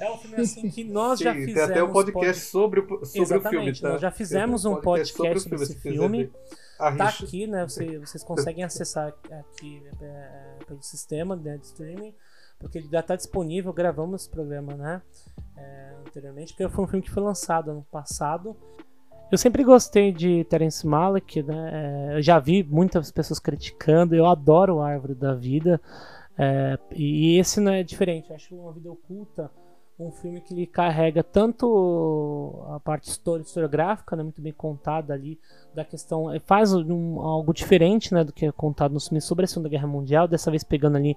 É 0.00 0.10
um 0.10 0.16
filme 0.16 0.36
assim 0.36 0.70
que 0.70 0.84
nós 0.84 1.18
já 1.18 1.34
Sim, 1.34 1.40
fizemos. 1.46 1.54
tem 1.66 1.72
até 1.72 1.82
um 1.82 1.92
podcast 1.92 2.42
pod- 2.42 2.50
sobre, 2.50 2.80
o, 2.80 3.04
sobre 3.04 3.38
o 3.38 3.50
filme, 3.50 3.72
tá? 3.80 3.88
nós 3.90 4.00
já 4.00 4.10
fizemos 4.10 4.64
um 4.64 4.76
podcast 4.76 5.16
sobre 5.16 5.32
o 5.36 5.40
sobre 5.40 5.62
esse 5.62 5.74
filme. 5.74 6.24
ver. 6.24 6.32
A 6.78 6.96
Tá 6.96 7.08
aqui, 7.08 7.46
né? 7.48 7.64
Você- 7.68 7.98
vocês 7.98 8.22
conseguem 8.22 8.62
acessar 8.64 9.08
aqui 9.30 9.82
é, 10.00 10.58
pelo 10.66 10.80
sistema 10.82 11.34
né, 11.34 11.56
de 11.58 11.66
streaming, 11.66 12.14
porque 12.60 12.78
ele 12.78 12.88
já 12.88 13.02
tá 13.02 13.16
disponível. 13.16 13.72
Gravamos 13.72 14.22
esse 14.22 14.30
programa, 14.30 14.74
né? 14.74 15.02
é, 15.56 15.94
anteriormente, 16.06 16.54
porque 16.54 16.68
foi 16.72 16.84
um 16.84 16.86
filme 16.88 17.02
que 17.04 17.10
foi 17.10 17.22
lançado 17.22 17.70
ano 17.72 17.84
passado. 17.90 18.56
Eu 19.30 19.36
sempre 19.36 19.62
gostei 19.62 20.10
de 20.10 20.44
Terence 20.44 20.86
Malick, 20.86 21.42
né? 21.42 21.70
é, 22.12 22.16
eu 22.16 22.22
já 22.22 22.38
vi 22.38 22.62
muitas 22.62 23.10
pessoas 23.10 23.38
criticando. 23.38 24.14
Eu 24.14 24.26
adoro 24.26 24.80
Árvore 24.80 25.14
da 25.14 25.34
Vida. 25.34 25.80
é, 26.36 26.78
e 26.94 27.38
esse 27.38 27.60
não 27.60 27.72
é 27.72 27.82
diferente. 27.82 28.30
Eu 28.30 28.36
acho 28.36 28.54
uma 28.54 28.72
vida 28.72 28.90
oculta 28.90 29.50
um 29.98 30.12
filme 30.12 30.40
que 30.40 30.54
ele 30.54 30.66
carrega 30.66 31.24
tanto 31.24 32.64
a 32.70 32.78
parte 32.78 33.10
historiográfica, 33.10 34.14
né, 34.14 34.22
muito 34.22 34.40
bem 34.40 34.52
contada 34.52 35.12
ali, 35.12 35.40
da 35.74 35.84
questão, 35.84 36.26
faz 36.46 36.72
um, 36.72 37.20
algo 37.20 37.52
diferente, 37.52 38.14
né, 38.14 38.22
do 38.22 38.32
que 38.32 38.46
é 38.46 38.52
contado 38.52 38.92
nos 38.92 39.08
filmes 39.08 39.24
sobre 39.24 39.44
a 39.44 39.48
Segunda 39.48 39.68
Guerra 39.68 39.88
Mundial, 39.88 40.28
dessa 40.28 40.50
vez 40.50 40.62
pegando 40.62 40.96
ali 40.96 41.16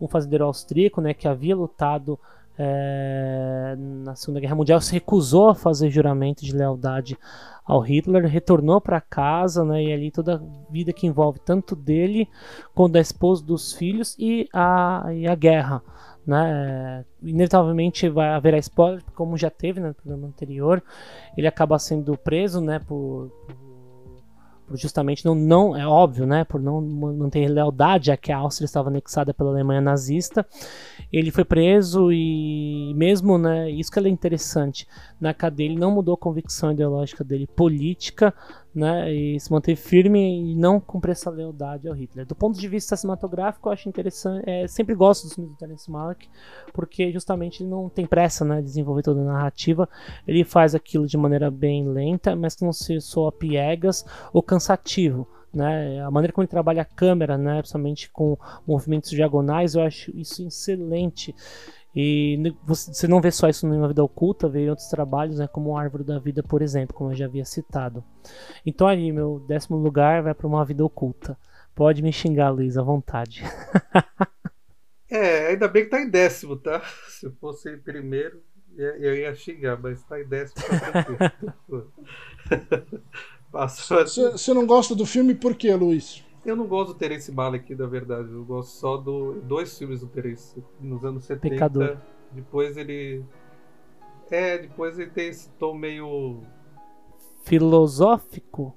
um 0.00 0.08
fazendeiro 0.08 0.46
austríaco, 0.46 1.00
né, 1.00 1.12
que 1.12 1.28
havia 1.28 1.54
lutado 1.54 2.18
é, 2.58 3.74
na 3.78 4.14
Segunda 4.14 4.40
Guerra 4.40 4.54
Mundial, 4.54 4.80
se 4.80 4.92
recusou 4.92 5.48
a 5.48 5.54
fazer 5.54 5.90
juramento 5.90 6.44
de 6.44 6.54
lealdade 6.54 7.16
ao 7.64 7.80
Hitler, 7.80 8.26
retornou 8.26 8.80
para 8.80 9.00
casa, 9.00 9.64
né, 9.64 9.84
e 9.84 9.92
ali 9.92 10.10
toda 10.10 10.36
a 10.36 10.72
vida 10.72 10.92
que 10.92 11.06
envolve 11.06 11.38
tanto 11.38 11.76
dele 11.76 12.28
quanto 12.74 12.94
da 12.94 13.00
esposa, 13.00 13.44
dos 13.44 13.72
filhos 13.72 14.16
e 14.18 14.48
a, 14.52 15.06
e 15.12 15.26
a 15.26 15.34
guerra. 15.34 15.82
Né? 16.26 17.04
Inevitavelmente 17.22 18.08
vai 18.08 18.28
haver 18.28 18.54
spoiler, 18.58 19.02
como 19.14 19.36
já 19.36 19.50
teve 19.50 19.80
né, 19.80 19.88
no 19.88 19.94
programa 19.94 20.26
anterior. 20.26 20.82
Ele 21.36 21.46
acaba 21.46 21.78
sendo 21.78 22.16
preso 22.16 22.60
né, 22.60 22.78
por, 22.78 23.30
por 23.46 23.56
justamente 24.76 25.24
não, 25.24 25.34
não 25.34 25.76
é 25.76 25.86
óbvio, 25.86 26.26
né, 26.26 26.44
por 26.44 26.60
não 26.60 26.80
manter 26.80 27.48
lealdade, 27.48 28.06
já 28.06 28.16
que 28.16 28.32
a 28.32 28.38
Áustria 28.38 28.66
estava 28.66 28.88
anexada 28.88 29.32
pela 29.34 29.50
Alemanha 29.50 29.80
nazista. 29.80 30.46
Ele 31.12 31.30
foi 31.30 31.44
preso 31.44 32.10
e 32.12 32.92
mesmo, 32.94 33.38
né, 33.38 33.70
isso 33.70 33.90
que 33.90 33.98
é 33.98 34.08
interessante, 34.08 34.86
na 35.22 35.32
cadeia 35.32 35.68
ele 35.68 35.78
não 35.78 35.92
mudou 35.92 36.14
a 36.14 36.18
convicção 36.18 36.72
ideológica 36.72 37.22
dele 37.22 37.46
política, 37.46 38.34
né, 38.74 39.12
e 39.12 39.38
se 39.38 39.52
manteve 39.52 39.80
firme 39.80 40.50
e 40.50 40.56
não 40.56 40.80
cumprir 40.80 41.12
essa 41.12 41.30
lealdade 41.30 41.86
ao 41.86 41.94
Hitler. 41.94 42.26
Do 42.26 42.34
ponto 42.34 42.58
de 42.58 42.66
vista 42.66 42.96
cinematográfico, 42.96 43.68
eu 43.68 43.72
acho 43.72 43.88
interessante, 43.88 44.42
é, 44.50 44.66
sempre 44.66 44.96
gosto 44.96 45.24
dos 45.24 45.34
filmes 45.34 45.52
do 45.52 45.58
Terence 45.58 45.88
Malick, 45.88 46.28
porque 46.72 47.12
justamente 47.12 47.62
ele 47.62 47.70
não 47.70 47.88
tem 47.88 48.04
pressa, 48.04 48.44
né, 48.44 48.56
de 48.56 48.64
desenvolver 48.64 49.02
toda 49.02 49.20
a 49.20 49.24
narrativa, 49.24 49.88
ele 50.26 50.42
faz 50.42 50.74
aquilo 50.74 51.06
de 51.06 51.16
maneira 51.16 51.52
bem 51.52 51.86
lenta, 51.86 52.34
mas 52.34 52.56
que 52.56 52.64
não 52.64 52.72
se 52.72 53.00
soa 53.00 53.30
piegas 53.30 54.04
ou 54.32 54.42
cansativo. 54.42 55.28
Né? 55.54 56.02
A 56.02 56.10
maneira 56.10 56.32
como 56.32 56.42
ele 56.42 56.50
trabalha 56.50 56.82
a 56.82 56.86
câmera, 56.86 57.36
né? 57.36 57.58
principalmente 57.58 58.10
com 58.10 58.38
movimentos 58.66 59.10
diagonais, 59.10 59.74
eu 59.74 59.82
acho 59.82 60.10
isso 60.16 60.44
excelente. 60.46 61.34
E 61.94 62.54
você 62.64 63.06
não 63.06 63.20
vê 63.20 63.30
só 63.30 63.48
isso 63.48 63.66
numa 63.66 63.88
vida 63.88 64.02
oculta, 64.02 64.48
vê 64.48 64.64
em 64.64 64.70
outros 64.70 64.88
trabalhos, 64.88 65.38
né, 65.38 65.46
como 65.46 65.76
Árvore 65.76 66.04
da 66.04 66.18
Vida, 66.18 66.42
por 66.42 66.62
exemplo, 66.62 66.94
como 66.94 67.10
eu 67.10 67.14
já 67.14 67.26
havia 67.26 67.44
citado. 67.44 68.02
Então 68.64 68.86
aí, 68.86 69.12
meu 69.12 69.44
décimo 69.46 69.76
lugar 69.76 70.22
vai 70.22 70.34
para 70.34 70.46
uma 70.46 70.64
vida 70.64 70.84
oculta. 70.84 71.36
Pode 71.74 72.02
me 72.02 72.12
xingar, 72.12 72.50
Luiz, 72.50 72.78
à 72.78 72.82
vontade. 72.82 73.42
é, 75.10 75.48
ainda 75.48 75.68
bem 75.68 75.84
que 75.84 75.90
tá 75.90 76.00
em 76.00 76.08
décimo, 76.08 76.56
tá? 76.56 76.82
Se 77.08 77.30
fosse 77.32 77.70
em 77.70 77.78
primeiro, 77.78 78.42
eu 78.76 79.14
ia 79.14 79.34
xingar, 79.34 79.78
mas 79.78 80.02
tá 80.04 80.18
em 80.18 80.26
décimo. 80.26 80.64
Tá 83.52 83.66
Você 84.32 84.54
não 84.54 84.66
gosta 84.66 84.94
do 84.94 85.04
filme 85.04 85.34
por 85.34 85.54
quê, 85.54 85.74
Luiz? 85.74 86.24
Eu 86.44 86.56
não 86.56 86.66
gosto 86.66 86.92
do 86.92 86.98
Terence 86.98 87.30
Malick, 87.30 87.74
na 87.74 87.86
verdade. 87.86 88.30
Eu 88.32 88.44
gosto 88.44 88.70
só 88.70 88.96
do 88.96 89.40
dois 89.42 89.78
filmes 89.78 90.00
do 90.00 90.08
Terence 90.08 90.62
nos 90.80 91.04
anos 91.04 91.24
70. 91.24 91.54
Pecador. 91.54 91.96
Depois 92.32 92.76
ele 92.76 93.24
é, 94.30 94.58
depois 94.58 94.98
ele 94.98 95.10
tem 95.10 95.28
esse 95.28 95.50
tom 95.50 95.74
meio 95.74 96.40
filosófico. 97.42 98.76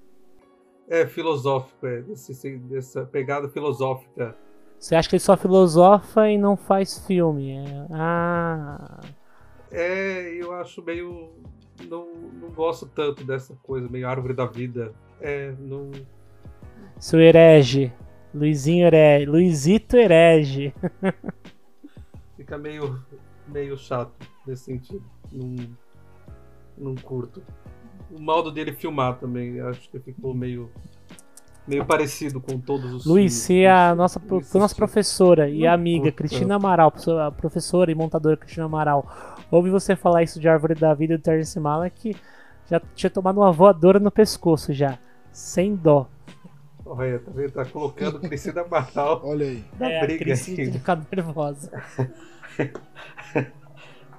É, 0.88 1.07
filosófico, 1.07 1.88
é, 1.88 2.01
desse, 2.01 2.57
dessa 2.57 3.05
pegada 3.05 3.50
filosófica. 3.50 4.38
Você 4.77 4.95
acha 4.95 5.10
que 5.10 5.15
ele 5.15 5.22
só 5.22 5.36
filosofa 5.36 6.29
e 6.29 6.38
não 6.38 6.55
faz 6.55 7.00
filme? 7.07 7.51
É... 7.51 7.88
Ah. 7.91 9.00
É, 9.72 10.36
eu 10.36 10.53
acho 10.53 10.84
meio 10.84 11.31
não, 11.89 12.13
não 12.39 12.50
gosto 12.50 12.86
tanto 12.86 13.24
dessa 13.24 13.55
coisa 13.63 13.89
meio 13.89 14.07
árvore 14.07 14.34
da 14.34 14.45
vida. 14.45 14.93
É, 15.19 15.53
não 15.60 15.91
seu 17.00 17.20
herege. 17.20 17.92
Luizinho 18.34 18.86
herege. 18.86 19.25
Luizito 19.25 19.98
herege. 19.98 20.74
Fica 22.36 22.58
meio, 22.58 23.04
meio 23.48 23.78
chato 23.78 24.14
nesse 24.46 24.66
sentido. 24.66 25.04
Não, 25.32 25.56
não 26.78 26.96
curto. 26.96 27.42
O 28.12 28.22
modo 28.22 28.52
dele 28.52 28.74
filmar 28.74 29.18
também, 29.18 29.60
acho 29.62 29.90
que 29.90 30.00
ficou 30.00 30.34
meio 30.34 30.70
meio 31.68 31.86
parecido 31.86 32.40
com 32.40 32.60
todos 32.60 32.94
os 32.94 33.06
Luiz, 33.06 33.34
se 33.34 33.66
a 33.66 33.96
nossa, 33.96 34.20
pro, 34.20 34.42
nossa 34.54 34.75
professora 34.75 35.50
e 35.50 35.66
amiga 35.66 36.12
Cristina 36.12 36.56
Amaral, 36.56 36.94
a 37.25 37.32
professora 37.32 37.92
e 37.92 37.96
montadora 37.96 38.38
Cristina 38.38 38.66
Amaral, 38.66 39.08
ouve 39.50 39.70
você 39.70 39.96
falar 39.96 40.24
isso 40.24 40.40
de 40.40 40.48
Árvore 40.48 40.75
da 40.75 40.94
Vida 40.94 41.18
do 41.18 41.22
Terence 41.22 41.60
Malick, 41.60 42.16
já 42.70 42.80
tinha 42.94 43.10
tomado 43.10 43.38
uma 43.38 43.52
voadora 43.52 44.00
no 44.00 44.12
pescoço 44.12 44.74
já, 44.74 44.98
sem 45.32 45.75
dó. 45.75 46.08
Olha, 46.86 47.20
tá 47.20 47.32
vendo? 47.32 47.51
Tá 47.51 47.65
colocando 47.65 48.20
Cristina 48.20 48.62
Amaral. 48.62 49.22
Olha 49.25 49.48
aí. 49.48 49.63
Da 49.77 49.89
é, 49.89 50.00
briga 50.01 50.25
Cristina 50.25 50.72
ficar 50.72 51.06
nervosa. 51.12 51.72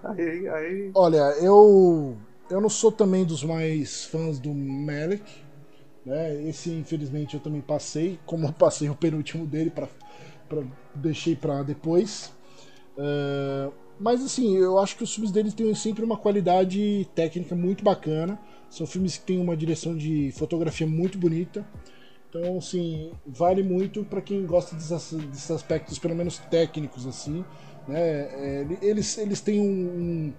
aí, 0.02 0.49
aí... 0.49 0.90
Olha, 0.94 1.32
eu 1.40 2.16
eu 2.50 2.61
não 2.61 2.68
sou 2.68 2.92
também 2.92 3.25
dos 3.25 3.42
mais 3.42 4.04
fãs 4.04 4.38
do 4.38 4.52
Malik. 4.52 5.25
Né? 6.04 6.49
Esse, 6.49 6.70
infelizmente, 6.70 7.35
eu 7.35 7.40
também 7.40 7.61
passei. 7.61 8.18
Como 8.25 8.46
eu 8.46 8.52
passei 8.52 8.88
o 8.88 8.94
penúltimo 8.94 9.46
dele, 9.46 9.70
pra, 9.70 9.88
pra, 10.49 10.62
deixei 10.94 11.35
para 11.35 11.62
depois. 11.62 12.32
Uh, 12.96 13.73
mas, 13.99 14.25
assim, 14.25 14.56
eu 14.56 14.78
acho 14.78 14.96
que 14.96 15.02
os 15.02 15.12
filmes 15.12 15.32
dele 15.32 15.50
têm 15.50 15.75
sempre 15.75 16.04
uma 16.04 16.16
qualidade 16.16 17.08
técnica 17.14 17.54
muito 17.56 17.82
bacana. 17.82 18.38
São 18.70 18.87
filmes 18.87 19.18
que 19.18 19.26
têm 19.26 19.40
uma 19.40 19.56
direção 19.56 19.96
de 19.96 20.30
fotografia 20.32 20.87
muito 20.87 21.18
bonita. 21.18 21.66
Então, 22.28 22.59
assim, 22.59 23.12
vale 23.26 23.62
muito 23.62 24.04
para 24.04 24.21
quem 24.21 24.45
gosta 24.45 24.75
desses, 24.75 25.12
desses, 25.12 25.50
aspectos, 25.50 25.99
pelo 25.99 26.14
menos 26.14 26.38
técnicos, 26.38 27.06
assim. 27.06 27.45
Né? 27.87 28.00
É, 28.00 28.66
eles, 28.83 29.16
eles 29.16 29.40
têm 29.40 29.61
um, 29.61 30.33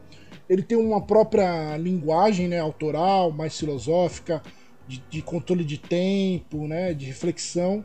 ele 0.50 0.62
tem 0.62 0.78
uma 0.78 1.02
própria 1.02 1.78
linguagem 1.78 2.48
né, 2.48 2.60
autoral, 2.60 3.32
mais 3.32 3.58
filosófica, 3.58 4.42
de, 4.88 5.04
de 5.10 5.22
controle 5.22 5.64
de 5.64 5.78
tempo, 5.78 6.68
né, 6.68 6.94
de 6.94 7.06
reflexão, 7.06 7.84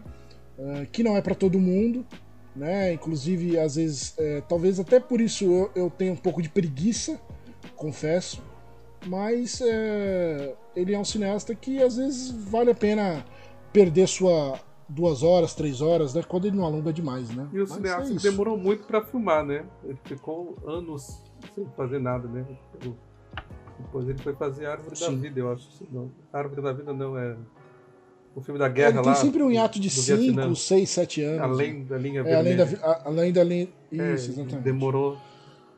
uh, 0.58 0.86
que 0.92 1.02
não 1.02 1.16
é 1.16 1.22
para 1.22 1.34
todo 1.34 1.58
mundo. 1.58 2.06
Né? 2.54 2.92
Inclusive, 2.92 3.58
às 3.58 3.76
vezes, 3.76 4.14
é, 4.18 4.42
talvez 4.42 4.78
até 4.78 5.00
por 5.00 5.20
isso 5.20 5.44
eu, 5.44 5.70
eu 5.74 5.90
tenho 5.90 6.12
um 6.12 6.16
pouco 6.16 6.42
de 6.42 6.48
preguiça, 6.48 7.18
confesso. 7.76 8.42
Mas 9.06 9.60
é, 9.60 10.54
ele 10.76 10.94
é 10.94 10.98
um 10.98 11.04
cineasta 11.04 11.54
que 11.54 11.82
às 11.82 11.96
vezes 11.96 12.30
vale 12.30 12.70
a 12.70 12.74
pena 12.74 13.24
perder 13.72 14.06
sua 14.08 14.58
duas 14.88 15.22
horas, 15.22 15.54
três 15.54 15.80
horas, 15.80 16.14
né? 16.14 16.22
Quando 16.26 16.46
ele 16.46 16.56
não 16.56 16.64
alonga 16.64 16.92
demais, 16.92 17.30
né? 17.30 17.48
E 17.52 17.60
o 17.60 17.66
cineasta 17.66 18.12
é 18.12 18.16
demorou 18.16 18.56
muito 18.56 18.84
para 18.84 19.02
filmar, 19.02 19.44
né? 19.44 19.64
Ele 19.84 19.98
ficou 20.04 20.56
anos 20.66 21.22
sem 21.54 21.66
fazer 21.76 21.98
nada, 21.98 22.28
né? 22.28 22.44
Depois 23.78 24.08
ele 24.08 24.18
foi 24.18 24.34
fazer 24.34 24.66
Árvore 24.66 24.96
Sim. 24.96 25.16
da 25.16 25.22
Vida, 25.22 25.40
eu 25.40 25.52
acho. 25.52 25.68
Não, 25.90 26.10
Árvore 26.32 26.62
da 26.62 26.72
Vida 26.72 26.92
não, 26.92 27.16
é 27.16 27.36
o 28.34 28.40
filme 28.40 28.58
da 28.58 28.68
guerra 28.68 28.88
é, 28.88 28.92
tem 28.92 29.02
lá. 29.02 29.12
Tem 29.12 29.22
sempre 29.22 29.42
um 29.42 29.50
hiato 29.50 29.78
de 29.78 29.90
5, 29.90 30.56
6, 30.56 30.90
7 30.90 31.22
anos. 31.22 31.42
Além 31.42 31.84
da 31.84 31.98
linha 31.98 32.22
é, 32.22 32.34
além 32.34 32.56
da, 32.56 33.02
além 33.04 33.32
da 33.32 33.44
linha. 33.44 33.68
É, 33.92 34.14
Isso, 34.14 34.30
exatamente. 34.30 34.56
Demorou. 34.56 35.18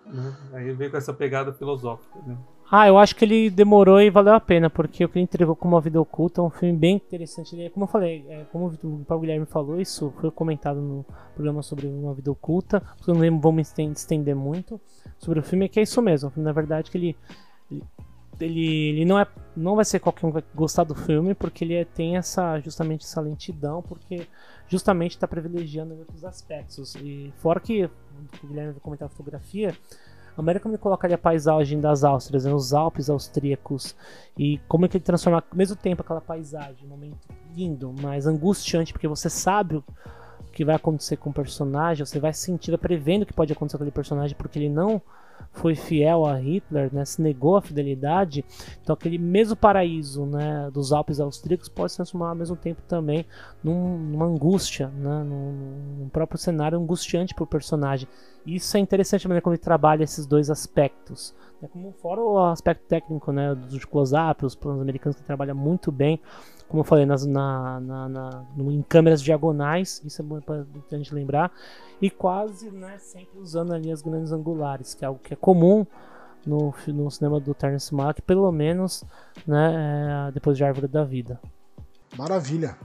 Né? 0.06 0.36
Aí 0.52 0.72
veio 0.72 0.90
com 0.90 0.96
essa 0.96 1.12
pegada 1.12 1.52
filosófica, 1.52 2.18
né? 2.26 2.36
Ah, 2.70 2.88
eu 2.88 2.98
acho 2.98 3.14
que 3.14 3.24
ele 3.24 3.50
demorou 3.50 4.00
e 4.00 4.10
valeu 4.10 4.34
a 4.34 4.40
pena, 4.40 4.70
porque 4.70 5.04
o 5.04 5.08
que 5.08 5.18
ele 5.18 5.24
entregou 5.24 5.54
como 5.54 5.76
a 5.76 5.80
vida 5.80 6.00
oculta 6.00 6.40
é 6.40 6.44
um 6.44 6.50
filme 6.50 6.76
bem 6.76 6.96
interessante. 6.96 7.70
Como 7.70 7.84
eu 7.84 7.88
falei, 7.88 8.24
é, 8.28 8.44
como 8.50 8.66
o 8.82 9.04
Paulo 9.04 9.20
Guilherme 9.20 9.46
falou, 9.46 9.80
isso 9.80 10.12
foi 10.20 10.30
comentado 10.30 10.80
no 10.80 11.04
programa 11.34 11.62
sobre 11.62 11.86
uma 11.86 12.14
vida 12.14 12.32
oculta. 12.32 12.82
Eu 13.06 13.14
não 13.14 13.40
vamos 13.40 13.72
estender 13.78 14.34
muito 14.34 14.80
sobre 15.18 15.40
o 15.40 15.42
filme, 15.42 15.68
que 15.68 15.78
é 15.78 15.82
isso 15.82 16.00
mesmo. 16.00 16.32
Na 16.36 16.52
verdade, 16.52 16.90
que 16.90 16.96
ele, 16.96 17.16
ele, 18.40 18.88
ele 18.88 19.04
não 19.04 19.18
é, 19.18 19.26
não 19.54 19.76
vai 19.76 19.84
ser 19.84 20.00
qualquer 20.00 20.26
um 20.26 20.30
que 20.30 20.40
vai 20.40 20.44
gostar 20.54 20.84
do 20.84 20.94
filme, 20.94 21.34
porque 21.34 21.64
ele 21.64 21.74
é, 21.74 21.84
tem 21.84 22.16
essa 22.16 22.58
justamente 22.60 23.04
essa 23.04 23.20
lentidão, 23.20 23.82
porque 23.82 24.26
justamente 24.66 25.12
está 25.12 25.28
privilegiando 25.28 25.94
outros 25.94 26.24
aspectos. 26.24 26.94
E 26.96 27.32
fora 27.36 27.60
que 27.60 27.84
o 27.84 28.46
Guilherme 28.46 28.72
vai 28.72 28.80
comentar 28.80 29.06
a 29.06 29.10
fotografia 29.10 29.76
a 30.36 30.42
maneira 30.42 30.60
como 30.60 30.74
ele 30.74 30.82
coloca 30.82 31.06
ali 31.06 31.14
a 31.14 31.18
paisagem 31.18 31.80
das 31.80 32.02
Áustrias, 32.04 32.44
né, 32.44 32.52
os 32.52 32.74
Alpes 32.74 33.08
austríacos, 33.08 33.94
e 34.36 34.58
como 34.68 34.84
é 34.84 34.88
que 34.88 34.96
ele 34.96 35.04
transforma 35.04 35.38
ao 35.38 35.56
mesmo 35.56 35.76
tempo 35.76 36.02
aquela 36.02 36.20
paisagem, 36.20 36.84
um 36.84 36.88
momento 36.88 37.28
lindo, 37.54 37.94
mas 38.00 38.26
angustiante, 38.26 38.92
porque 38.92 39.06
você 39.06 39.30
sabe 39.30 39.76
o 39.76 39.84
que 40.52 40.64
vai 40.64 40.74
acontecer 40.74 41.16
com 41.16 41.30
o 41.30 41.32
personagem, 41.32 42.04
você 42.04 42.18
vai 42.18 42.32
sentir, 42.32 42.76
prevendo 42.78 43.22
o 43.22 43.26
que 43.26 43.32
pode 43.32 43.52
acontecer 43.52 43.78
com 43.78 43.84
aquele 43.84 43.94
personagem, 43.94 44.36
porque 44.36 44.58
ele 44.58 44.68
não 44.68 45.00
foi 45.54 45.74
fiel 45.74 46.26
a 46.26 46.36
Hitler, 46.36 46.92
né, 46.92 47.04
se 47.04 47.22
negou 47.22 47.56
a 47.56 47.62
fidelidade, 47.62 48.44
então 48.82 48.92
aquele 48.92 49.16
mesmo 49.18 49.54
paraíso 49.54 50.26
né, 50.26 50.68
dos 50.72 50.92
Alpes 50.92 51.20
austríacos 51.20 51.68
pode 51.68 51.92
se 51.92 51.96
transformar 51.96 52.30
ao 52.30 52.34
mesmo 52.34 52.56
tempo 52.56 52.82
também 52.88 53.24
num, 53.62 53.96
numa 53.96 54.26
angústia, 54.26 54.88
né, 54.88 55.22
num, 55.22 56.00
num 56.00 56.08
próprio 56.08 56.38
cenário 56.38 56.78
angustiante 56.78 57.34
para 57.34 57.44
o 57.44 57.46
personagem. 57.46 58.08
Isso 58.44 58.76
é 58.76 58.80
interessante 58.80 59.26
a 59.26 59.28
maneira 59.28 59.42
como 59.42 59.54
ele 59.54 59.62
trabalha 59.62 60.02
esses 60.02 60.26
dois 60.26 60.50
aspectos. 60.50 61.34
Né, 61.62 61.68
como 61.72 61.92
fora 61.92 62.20
o 62.20 62.38
aspecto 62.46 62.84
técnico 62.86 63.30
né, 63.30 63.54
dos 63.54 63.84
close-up, 63.84 64.44
os 64.44 64.54
planos 64.54 64.82
americanos 64.82 65.16
que 65.16 65.22
trabalha 65.22 65.54
muito 65.54 65.92
bem 65.92 66.20
como 66.68 66.80
eu 66.80 66.84
falei, 66.84 67.06
nas, 67.06 67.24
na, 67.24 67.80
na, 67.80 68.08
na, 68.08 68.46
em 68.58 68.82
câmeras 68.82 69.22
diagonais, 69.22 70.02
isso 70.04 70.22
é 70.22 70.40
para 70.40 70.64
a 70.92 70.96
gente 70.96 71.14
lembrar, 71.14 71.52
e 72.00 72.10
quase 72.10 72.70
né, 72.70 72.98
sempre 72.98 73.38
usando 73.38 73.72
ali 73.72 73.90
as 73.90 74.02
grandes 74.02 74.32
angulares, 74.32 74.94
que 74.94 75.04
é 75.04 75.08
algo 75.08 75.20
que 75.22 75.32
é 75.32 75.36
comum 75.36 75.86
no, 76.46 76.74
no 76.88 77.10
cinema 77.10 77.40
do 77.40 77.54
Terence 77.54 77.94
Malick, 77.94 78.22
pelo 78.22 78.50
menos 78.50 79.04
né, 79.46 80.28
é, 80.28 80.32
depois 80.32 80.56
de 80.56 80.64
Árvore 80.64 80.88
da 80.88 81.04
Vida. 81.04 81.40
Maravilha. 82.16 82.76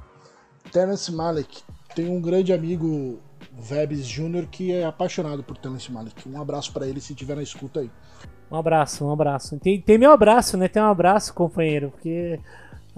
Terence 0.71 1.11
Malick 1.11 1.63
tem 1.95 2.09
um 2.09 2.21
grande 2.21 2.53
amigo, 2.53 3.19
Vebs 3.57 4.07
Jr., 4.07 4.47
que 4.49 4.71
é 4.71 4.85
apaixonado 4.85 5.43
por 5.43 5.57
Terence 5.57 5.91
Malick. 5.91 6.27
Um 6.29 6.39
abraço 6.41 6.71
para 6.71 6.87
ele 6.87 7.01
se 7.01 7.13
estiver 7.13 7.35
na 7.35 7.43
escuta 7.43 7.79
aí. 7.81 7.91
Um 8.51 8.55
abraço, 8.55 9.05
um 9.05 9.11
abraço. 9.11 9.57
Tem, 9.59 9.81
tem 9.81 9.97
meu 9.97 10.11
abraço, 10.11 10.57
né? 10.57 10.67
Tem 10.67 10.81
um 10.81 10.87
abraço, 10.87 11.33
companheiro, 11.33 11.91
porque 11.91 12.39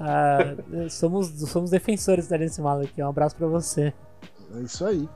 uh, 0.01 0.89
somos, 0.89 1.27
somos 1.49 1.69
defensores 1.69 2.27
da 2.27 2.37
Terence 2.37 2.61
Malick. 2.61 3.01
Um 3.01 3.09
abraço 3.09 3.35
para 3.35 3.47
você. 3.47 3.93
É 4.55 4.59
isso 4.61 4.85
aí. 4.85 5.07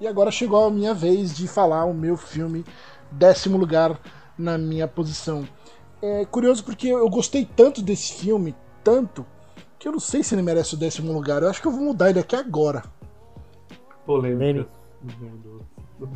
E 0.00 0.06
agora 0.06 0.30
chegou 0.30 0.64
a 0.64 0.70
minha 0.70 0.94
vez 0.94 1.36
de 1.36 1.46
falar 1.46 1.84
o 1.84 1.94
meu 1.94 2.16
filme, 2.16 2.64
décimo 3.10 3.56
lugar 3.56 4.00
na 4.36 4.58
minha 4.58 4.88
posição. 4.88 5.46
É 6.00 6.24
curioso 6.24 6.64
porque 6.64 6.88
eu 6.88 7.08
gostei 7.08 7.44
tanto 7.44 7.80
desse 7.80 8.14
filme, 8.14 8.54
tanto, 8.82 9.24
que 9.78 9.86
eu 9.86 9.92
não 9.92 10.00
sei 10.00 10.22
se 10.22 10.34
ele 10.34 10.42
merece 10.42 10.74
o 10.74 10.78
décimo 10.78 11.12
lugar. 11.12 11.42
Eu 11.42 11.50
acho 11.50 11.60
que 11.60 11.68
eu 11.68 11.72
vou 11.72 11.82
mudar 11.82 12.10
ele 12.10 12.18
aqui 12.18 12.34
agora. 12.34 12.82
Polêmica. 14.04 14.66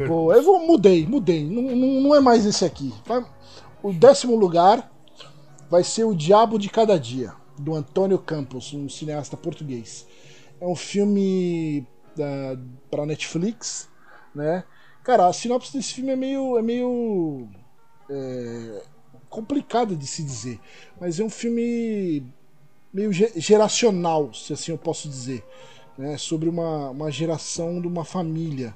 Pô, 0.07 0.33
eu 0.33 0.43
vou, 0.43 0.67
mudei, 0.67 1.07
mudei. 1.07 1.49
Não, 1.49 1.63
não, 1.63 2.01
não 2.01 2.15
é 2.15 2.21
mais 2.21 2.45
esse 2.45 2.65
aqui. 2.65 2.93
Vai, 3.05 3.25
o 3.83 3.93
décimo 3.93 4.37
lugar 4.37 4.91
vai 5.71 5.85
ser 5.85 6.05
O 6.05 6.15
Diabo 6.15 6.59
de 6.59 6.69
Cada 6.69 6.99
Dia, 6.99 7.33
do 7.59 7.75
Antônio 7.75 8.19
Campos, 8.19 8.73
um 8.73 8.89
cineasta 8.89 9.37
português. 9.37 10.07
É 10.61 10.67
um 10.67 10.77
filme 10.77 11.87
para 12.91 13.07
Netflix, 13.07 13.89
né? 14.35 14.65
Cara, 15.03 15.27
a 15.27 15.33
sinopse 15.33 15.73
desse 15.73 15.95
filme 15.95 16.13
é 16.13 16.17
meio, 16.17 16.59
é 16.59 16.63
meio 16.63 17.49
é, 18.11 18.83
complicada 19.29 19.95
de 19.95 20.07
se 20.07 20.23
dizer, 20.23 20.59
mas 21.01 21.21
é 21.21 21.25
um 21.25 21.31
filme 21.31 22.25
meio 22.93 23.13
geracional, 23.13 24.33
se 24.33 24.53
assim 24.53 24.73
eu 24.73 24.79
posso 24.79 25.09
dizer, 25.09 25.45
né? 25.97 26.17
Sobre 26.17 26.49
uma, 26.49 26.91
uma 26.91 27.11
geração 27.11 27.81
de 27.81 27.87
uma 27.87 28.05
família, 28.05 28.75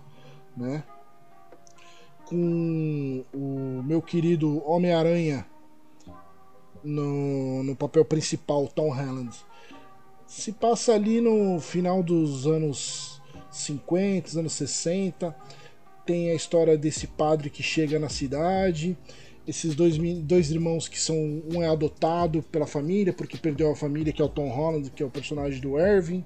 né? 0.56 0.84
Com 2.26 3.24
o 3.34 3.82
meu 3.82 4.00
querido 4.00 4.62
Homem-Aranha 4.64 5.46
no, 6.82 7.62
no 7.62 7.76
papel 7.76 8.04
principal, 8.04 8.66
Tom 8.68 8.90
Holland. 8.92 9.36
Se 10.26 10.52
passa 10.52 10.94
ali 10.94 11.20
no 11.20 11.58
final 11.60 12.02
dos 12.02 12.46
anos 12.46 13.20
50, 13.50 14.38
anos 14.38 14.52
60. 14.52 15.34
Tem 16.06 16.30
a 16.30 16.34
história 16.34 16.76
desse 16.78 17.06
padre 17.06 17.50
que 17.50 17.62
chega 17.62 17.98
na 17.98 18.08
cidade. 18.08 18.96
Esses 19.46 19.74
dois, 19.74 19.98
dois 20.22 20.50
irmãos 20.50 20.88
que 20.88 21.00
são. 21.00 21.16
Um 21.52 21.62
é 21.62 21.68
adotado 21.68 22.42
pela 22.42 22.66
família, 22.66 23.12
porque 23.12 23.36
perdeu 23.36 23.70
a 23.70 23.76
família, 23.76 24.12
que 24.12 24.22
é 24.22 24.24
o 24.24 24.28
Tom 24.28 24.48
Holland, 24.48 24.90
que 24.90 25.02
é 25.02 25.06
o 25.06 25.10
personagem 25.10 25.60
do 25.60 25.78
Erwin. 25.78 26.24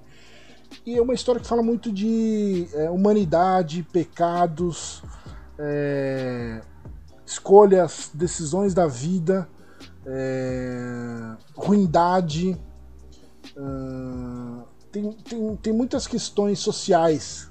E 0.85 0.97
é 0.97 1.01
uma 1.01 1.13
história 1.13 1.41
que 1.41 1.47
fala 1.47 1.63
muito 1.63 1.91
de 1.91 2.67
é, 2.73 2.89
humanidade, 2.89 3.83
pecados, 3.91 5.01
é, 5.57 6.61
escolhas, 7.25 8.11
decisões 8.13 8.73
da 8.73 8.87
vida, 8.87 9.47
é, 10.05 11.35
ruindade. 11.55 12.57
Uh, 13.55 14.63
tem, 14.91 15.11
tem, 15.11 15.55
tem 15.57 15.73
muitas 15.73 16.07
questões 16.07 16.59
sociais 16.59 17.49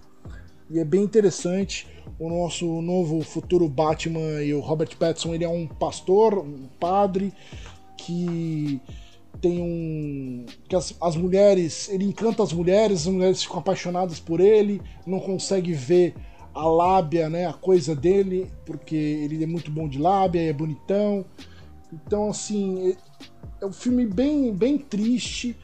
e 0.70 0.78
é 0.78 0.84
bem 0.84 1.02
interessante. 1.02 1.86
O 2.18 2.28
nosso 2.28 2.80
novo 2.80 3.22
futuro 3.22 3.68
Batman 3.68 4.42
e 4.42 4.54
o 4.54 4.60
Robert 4.60 4.96
Pattinson, 4.96 5.34
ele 5.34 5.44
é 5.44 5.48
um 5.48 5.66
pastor, 5.66 6.38
um 6.38 6.68
padre 6.78 7.32
que 7.98 8.80
tem 9.40 9.60
um 9.60 10.46
que 10.68 10.76
as, 10.76 10.94
as 11.00 11.16
mulheres, 11.16 11.88
ele 11.88 12.04
encanta 12.04 12.42
as 12.42 12.52
mulheres, 12.52 13.02
as 13.02 13.12
mulheres 13.12 13.42
ficam 13.42 13.58
apaixonadas 13.58 14.20
por 14.20 14.40
ele, 14.40 14.80
não 15.06 15.20
consegue 15.20 15.72
ver 15.72 16.14
a 16.54 16.66
lábia, 16.66 17.28
né, 17.28 17.46
a 17.46 17.52
coisa 17.52 17.96
dele, 17.96 18.50
porque 18.64 18.94
ele 18.94 19.42
é 19.42 19.46
muito 19.46 19.70
bom 19.70 19.88
de 19.88 19.98
lábia, 19.98 20.40
é 20.40 20.52
bonitão. 20.52 21.24
Então 21.94 22.30
assim, 22.30 22.90
é, 22.90 22.96
é 23.62 23.66
um 23.66 23.72
filme 23.72 24.07
bem 24.07 24.52
bem 24.52 24.78
triste, 24.78 25.57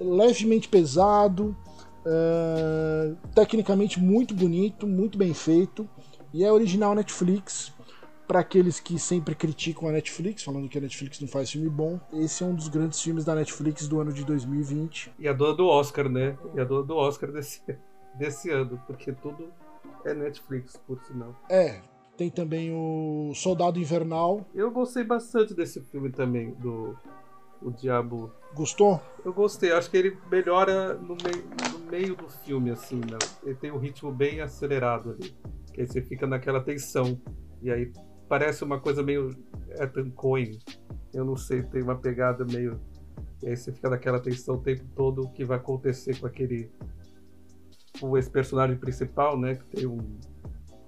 levemente 0.00 0.68
pesado, 0.68 1.56
uh, 2.04 3.16
tecnicamente 3.34 4.00
muito 4.00 4.34
bonito, 4.34 4.86
muito 4.86 5.18
bem 5.18 5.34
feito, 5.34 5.88
e 6.32 6.44
é 6.44 6.52
original 6.52 6.94
Netflix. 6.94 7.72
Para 8.26 8.40
aqueles 8.40 8.80
que 8.80 8.98
sempre 8.98 9.34
criticam 9.34 9.86
a 9.86 9.92
Netflix, 9.92 10.42
falando 10.42 10.66
que 10.66 10.78
a 10.78 10.80
Netflix 10.80 11.20
não 11.20 11.28
faz 11.28 11.50
filme 11.50 11.68
bom, 11.68 12.00
esse 12.10 12.42
é 12.42 12.46
um 12.46 12.54
dos 12.54 12.68
grandes 12.68 13.02
filmes 13.02 13.22
da 13.22 13.34
Netflix 13.34 13.86
do 13.86 14.00
ano 14.00 14.14
de 14.14 14.24
2020. 14.24 15.12
E 15.18 15.28
a 15.28 15.34
dona 15.34 15.54
do 15.54 15.66
Oscar, 15.66 16.08
né? 16.08 16.34
E 16.54 16.60
a 16.60 16.64
dona 16.64 16.84
do 16.84 16.96
Oscar 16.96 17.30
desse, 17.30 17.60
desse 18.18 18.48
ano, 18.48 18.80
porque 18.86 19.12
tudo 19.12 19.52
é 20.06 20.14
Netflix, 20.14 20.74
por 20.86 20.98
sinal. 21.04 21.38
É, 21.50 21.82
tem 22.16 22.30
também 22.30 22.72
o 22.72 23.32
Soldado 23.34 23.78
Invernal. 23.78 24.46
Eu 24.54 24.70
gostei 24.70 25.04
bastante 25.04 25.54
desse 25.54 25.80
filme 25.80 26.10
também, 26.10 26.52
do 26.54 26.96
O 27.60 27.70
Diabo 27.70 28.32
Gostou? 28.54 29.00
Eu 29.24 29.32
gostei, 29.32 29.72
acho 29.72 29.90
que 29.90 29.96
ele 29.96 30.16
melhora 30.30 30.94
no 30.94 31.16
meio, 31.16 31.44
no 31.72 31.90
meio 31.90 32.16
do 32.16 32.28
filme, 32.28 32.70
assim, 32.70 32.96
né? 32.96 33.18
Ele 33.42 33.56
tem 33.56 33.72
um 33.72 33.78
ritmo 33.78 34.12
bem 34.12 34.40
acelerado 34.40 35.10
ali. 35.10 35.34
Que 35.72 35.80
aí 35.80 35.86
você 35.86 36.00
fica 36.00 36.26
naquela 36.26 36.60
tensão. 36.60 37.20
E 37.60 37.70
aí 37.70 37.92
parece 38.28 38.62
uma 38.62 38.78
coisa 38.78 39.02
meio 39.02 39.30
Ethan 39.70 40.10
Coin. 40.10 40.58
Eu 41.12 41.24
não 41.24 41.36
sei, 41.36 41.62
tem 41.64 41.82
uma 41.82 41.96
pegada 41.96 42.44
meio. 42.44 42.80
E 43.42 43.48
aí 43.48 43.56
você 43.56 43.72
fica 43.72 43.90
naquela 43.90 44.20
tensão 44.20 44.54
o 44.54 44.62
tempo 44.62 44.84
todo 44.94 45.22
o 45.22 45.30
que 45.32 45.44
vai 45.44 45.56
acontecer 45.56 46.18
com 46.20 46.26
aquele. 46.26 46.70
com 48.00 48.16
esse 48.16 48.30
personagem 48.30 48.76
principal, 48.76 49.38
né? 49.38 49.56
Que 49.56 49.64
tem 49.64 49.86
um. 49.86 49.98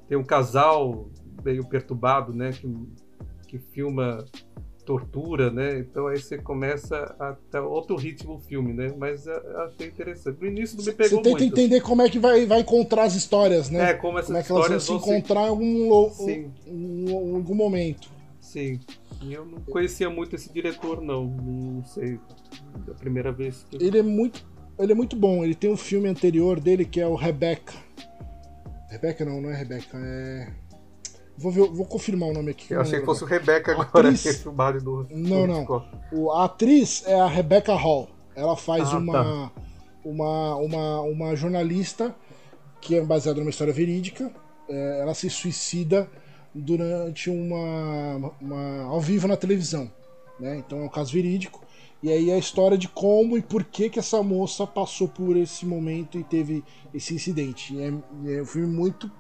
Tem 0.09 0.17
um 0.17 0.25
casal 0.25 1.11
meio 1.45 1.65
perturbado, 1.67 2.33
né? 2.33 2.53
Que, 2.53 2.73
que 3.47 3.59
filma 3.59 4.25
tortura, 4.87 5.51
né? 5.51 5.81
Então 5.81 6.07
aí 6.07 6.19
você 6.19 6.39
começa 6.39 6.97
a 7.19 7.35
ter 7.51 7.59
outro 7.59 7.97
ritmo 7.97 8.37
o 8.37 8.39
filme, 8.39 8.73
né? 8.73 8.95
Mas 8.97 9.27
eu 9.27 9.61
achei 9.63 9.89
interessante. 9.89 10.41
No 10.41 10.47
início 10.47 10.79
não 10.79 10.85
me 10.85 10.93
pegou 10.93 11.17
muito. 11.17 11.25
Você 11.25 11.35
tenta 11.35 11.45
muito. 11.45 11.61
entender 11.61 11.81
como 11.81 12.03
é 12.03 12.09
que 12.09 12.19
vai, 12.19 12.47
vai 12.47 12.61
encontrar 12.61 13.03
as 13.03 13.15
histórias, 13.17 13.69
né? 13.69 13.91
É, 13.91 13.95
como 13.95 14.19
essas 14.19 14.29
como 14.29 14.39
é 14.39 14.43
que 14.43 14.53
elas 14.53 14.69
vão 14.69 14.81
se 14.81 14.93
encontrar 14.93 15.47
em 15.47 15.49
algum, 15.49 16.11
Sim. 16.11 16.53
em 16.67 17.13
algum 17.13 17.55
momento. 17.55 18.09
Sim. 18.41 18.79
Eu 19.29 19.45
não 19.45 19.61
conhecia 19.61 20.09
muito 20.09 20.37
esse 20.37 20.53
diretor, 20.53 21.03
não. 21.03 21.25
Não 21.27 21.85
sei. 21.85 22.21
Da 22.87 22.95
primeira 22.95 23.33
vez 23.33 23.67
que... 23.69 23.85
Ele 23.85 23.99
é 23.99 24.03
muito. 24.03 24.47
Ele 24.79 24.93
é 24.93 24.95
muito 24.95 25.17
bom. 25.17 25.43
Ele 25.43 25.55
tem 25.55 25.71
um 25.71 25.77
filme 25.77 26.09
anterior 26.09 26.61
dele 26.61 26.85
que 26.85 27.01
é 27.01 27.07
o 27.07 27.15
Rebecca. 27.15 27.73
Rebecca 28.97 29.25
não, 29.25 29.41
não 29.41 29.51
é 29.51 29.55
Rebecca, 29.55 29.99
é. 29.99 30.49
Vou, 31.39 31.53
ver, 31.53 31.69
vou 31.69 31.85
confirmar 31.85 32.31
o 32.31 32.33
nome 32.33 32.51
aqui. 32.51 32.73
Eu 32.73 32.81
achei 32.81 32.99
que 32.99 33.05
fosse 33.05 33.23
o 33.23 33.27
Rebecca 33.27 33.73
agora, 33.73 34.09
atriz... 34.09 34.23
que 34.23 34.29
é 34.31 34.33
filmado 34.33 34.81
do. 34.81 35.07
Não, 35.11 35.47
não. 35.47 35.85
O, 36.11 36.33
a 36.33 36.47
atriz 36.47 37.05
é 37.07 37.21
a 37.21 37.27
Rebecca 37.27 37.75
Hall. 37.75 38.09
Ela 38.35 38.57
faz 38.57 38.89
ah, 38.93 38.99
uma, 38.99 39.13
tá. 39.13 39.53
uma, 40.03 40.57
uma, 40.57 41.01
uma 41.03 41.37
jornalista 41.37 42.15
que 42.81 42.97
é 42.97 43.01
baseada 43.03 43.39
numa 43.39 43.51
história 43.51 43.73
verídica. 43.73 44.31
É, 44.69 45.01
ela 45.01 45.13
se 45.13 45.29
suicida 45.29 46.09
durante 46.55 47.29
uma, 47.29 48.33
uma. 48.41 48.83
ao 48.85 49.01
vivo 49.01 49.29
na 49.29 49.37
televisão. 49.37 49.91
Né? 50.41 50.57
Então 50.57 50.81
é 50.81 50.83
um 50.85 50.89
caso 50.89 51.13
verídico. 51.13 51.66
E 52.07 52.13
aí 52.13 52.31
a 52.31 52.39
história 52.39 52.79
de 52.79 52.87
como 52.87 53.37
e 53.37 53.43
por 53.43 53.65
que 53.65 53.91
que 53.91 53.99
essa 53.99 54.23
moça 54.23 54.65
passou 54.65 55.09
por 55.09 55.37
esse 55.37 55.67
momento 55.67 56.17
e 56.17 56.23
teve 56.23 56.63
esse 56.95 57.13
incidente. 57.13 57.77
É, 57.81 57.89
é 58.37 58.43
um 58.43 58.47
filme 58.47 58.69
muito 58.69 59.11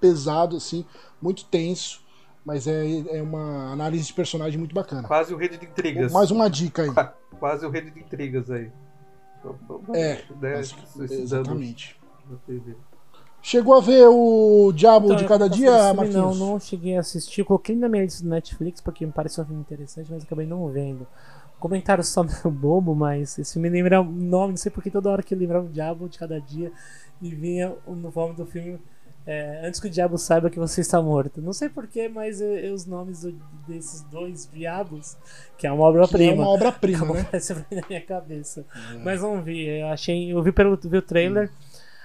pesado, 0.00 0.56
assim, 0.56 0.86
muito 1.20 1.44
tenso, 1.46 2.04
mas 2.44 2.68
é, 2.68 3.18
é 3.18 3.20
uma 3.20 3.72
análise 3.72 4.06
de 4.06 4.12
personagem 4.12 4.60
muito 4.60 4.72
bacana. 4.72 5.08
Quase 5.08 5.34
o 5.34 5.36
Rede 5.36 5.58
de 5.58 5.66
Intrigas. 5.66 6.12
Mais 6.12 6.30
uma 6.30 6.48
dica 6.48 6.82
aí. 6.82 6.90
Quase 7.36 7.66
o 7.66 7.68
Rede 7.68 7.90
de 7.90 7.98
Intrigas 7.98 8.48
aí. 8.48 8.70
É, 9.92 10.22
né, 10.40 10.60
exatamente. 11.10 11.98
Chegou 13.42 13.74
a 13.74 13.80
ver 13.80 14.06
o 14.08 14.70
Diabo 14.74 15.06
Então, 15.06 15.16
de 15.16 15.24
Cada 15.26 15.48
Dia, 15.48 15.94
Marquinhos? 15.94 16.38
Não, 16.38 16.52
não 16.52 16.60
cheguei 16.60 16.96
a 16.96 17.00
assistir. 17.00 17.42
Coloquei 17.44 17.74
na 17.74 17.88
minha 17.88 18.04
lista 18.04 18.22
do 18.22 18.28
Netflix 18.28 18.80
porque 18.80 19.04
me 19.06 19.12
pareceu 19.12 19.42
um 19.44 19.46
filme 19.46 19.60
interessante, 19.62 20.10
mas 20.12 20.22
acabei 20.24 20.46
não 20.46 20.68
vendo. 20.68 21.06
Comentário 21.58 22.04
só 22.04 22.22
meio 22.24 22.50
bobo, 22.50 22.94
mas 22.94 23.38
esse 23.38 23.54
filme 23.54 23.68
lembra 23.70 24.00
o 24.00 24.04
nome, 24.04 24.50
não 24.50 24.56
sei 24.56 24.70
porque 24.70 24.90
toda 24.90 25.10
hora 25.10 25.22
que 25.22 25.34
eu 25.34 25.38
lembrava 25.38 25.64
o 25.66 25.70
Diabo 25.70 26.08
de 26.08 26.18
Cada 26.18 26.38
Dia 26.40 26.70
e 27.20 27.34
vinha 27.34 27.74
no 27.86 28.10
nome 28.10 28.34
do 28.34 28.44
filme 28.46 28.78
é, 29.26 29.66
Antes 29.66 29.78
que 29.78 29.86
o 29.86 29.90
Diabo 29.90 30.16
saiba 30.16 30.48
que 30.48 30.58
você 30.58 30.80
está 30.80 31.00
morto. 31.00 31.42
Não 31.42 31.52
sei 31.52 31.68
porquê, 31.68 32.08
mas 32.08 32.40
eu- 32.40 32.56
eu- 32.56 32.74
os 32.74 32.86
nomes 32.86 33.20
do- 33.22 33.32
desses 33.68 34.00
dois 34.04 34.48
diabos, 34.50 35.16
que 35.58 35.66
é 35.66 35.70
uma 35.72 35.76
Que 35.78 35.82
é 35.82 35.88
obra-prima. 35.88 36.42
uma 36.42 36.48
obra-prima, 36.48 37.06
né? 37.14 37.20
aparecendo 37.28 37.64
na 37.70 37.82
minha 37.88 38.00
cabeça. 38.00 38.64
Mas 39.04 39.20
não 39.20 39.42
vi. 39.42 39.66
Eu 39.66 39.88
achei. 39.88 40.32
Eu 40.32 40.42
vi 40.42 40.50
pelo 40.52 40.76
vi 40.82 40.96
o 40.96 41.02
trailer, 41.02 41.50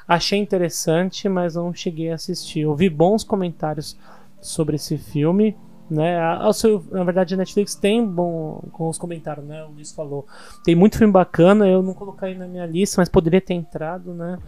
achei 0.07 0.39
interessante, 0.39 1.27
mas 1.29 1.55
não 1.55 1.73
cheguei 1.73 2.11
a 2.11 2.15
assistir. 2.15 2.61
Eu 2.61 2.75
vi 2.75 2.89
bons 2.89 3.23
comentários 3.23 3.97
sobre 4.41 4.75
esse 4.75 4.97
filme. 4.97 5.55
Né? 5.89 6.17
A- 6.17 6.47
a 6.49 6.51
na 6.91 7.03
verdade, 7.03 7.35
a 7.35 7.37
Netflix 7.37 7.75
tem 7.75 8.03
bom 8.03 8.59
com 8.71 8.89
os 8.89 8.97
comentários, 8.97 9.45
né? 9.45 9.63
O 9.65 9.71
Luiz 9.71 9.91
falou. 9.91 10.25
Tem 10.63 10.73
muito 10.75 10.97
filme 10.97 11.13
bacana, 11.13 11.67
eu 11.67 11.83
não 11.83 11.93
coloquei 11.93 12.33
na 12.35 12.47
minha 12.47 12.65
lista, 12.65 12.99
mas 12.99 13.07
poderia 13.07 13.39
ter 13.39 13.53
entrado, 13.53 14.11
né? 14.13 14.39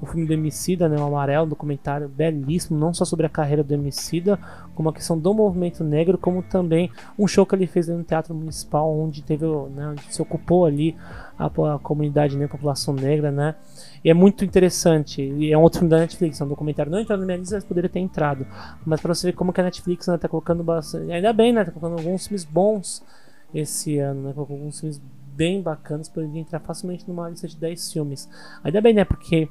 O 0.00 0.06
filme 0.06 0.26
do 0.26 0.32
Emicida, 0.32 0.88
né? 0.88 0.96
O 0.98 1.04
Amarelo, 1.04 1.46
um 1.46 1.48
documentário 1.48 2.08
belíssimo, 2.08 2.78
não 2.78 2.92
só 2.94 3.04
sobre 3.04 3.26
a 3.26 3.30
carreira 3.30 3.62
do 3.62 3.72
Emicida, 3.74 4.38
como 4.74 4.88
a 4.88 4.92
questão 4.92 5.18
do 5.18 5.32
movimento 5.34 5.82
negro, 5.84 6.16
como 6.18 6.42
também 6.42 6.90
um 7.18 7.26
show 7.26 7.44
que 7.46 7.54
ele 7.54 7.66
fez 7.66 7.88
no 7.88 8.02
Teatro 8.04 8.34
Municipal, 8.34 8.90
onde 8.98 9.22
teve, 9.22 9.46
né, 9.74 9.88
onde 9.88 10.02
se 10.14 10.20
ocupou 10.20 10.66
ali 10.66 10.96
a, 11.38 11.46
a 11.46 11.78
comunidade 11.78 12.34
negra, 12.36 12.46
a 12.54 12.56
população 12.56 12.94
negra, 12.94 13.30
né? 13.30 13.54
E 14.04 14.10
é 14.10 14.14
muito 14.14 14.44
interessante. 14.44 15.22
E 15.22 15.52
é 15.52 15.58
um 15.58 15.62
outro 15.62 15.80
filme 15.80 15.90
da 15.90 15.98
Netflix, 15.98 16.40
é 16.40 16.44
um 16.44 16.48
documentário. 16.48 16.90
Não 16.92 17.00
entrou 17.00 17.18
na 17.18 17.24
minha 17.24 17.38
lista, 17.38 17.56
mas 17.56 17.64
poderia 17.64 17.90
ter 17.90 18.00
entrado. 18.00 18.46
Mas 18.84 19.00
pra 19.00 19.14
você 19.14 19.28
ver 19.28 19.32
como 19.34 19.52
que 19.52 19.60
a 19.60 19.64
Netflix 19.64 20.06
né, 20.06 20.16
tá 20.18 20.28
colocando 20.28 20.62
bastante. 20.62 21.10
Ainda 21.12 21.32
bem, 21.32 21.52
né? 21.52 21.64
Tá 21.64 21.70
colocando 21.72 21.98
alguns 21.98 22.26
filmes 22.26 22.44
bons 22.44 23.02
esse 23.54 23.98
ano, 23.98 24.22
né? 24.22 24.32
Colocou 24.32 24.56
alguns 24.56 24.80
filmes 24.80 25.00
bem 25.34 25.60
bacanas, 25.60 26.08
poderia 26.08 26.40
entrar 26.40 26.60
facilmente 26.60 27.04
numa 27.06 27.28
lista 27.28 27.46
de 27.46 27.56
10 27.56 27.92
filmes. 27.92 28.28
Ainda 28.64 28.80
bem, 28.80 28.94
né? 28.94 29.04
Porque 29.04 29.48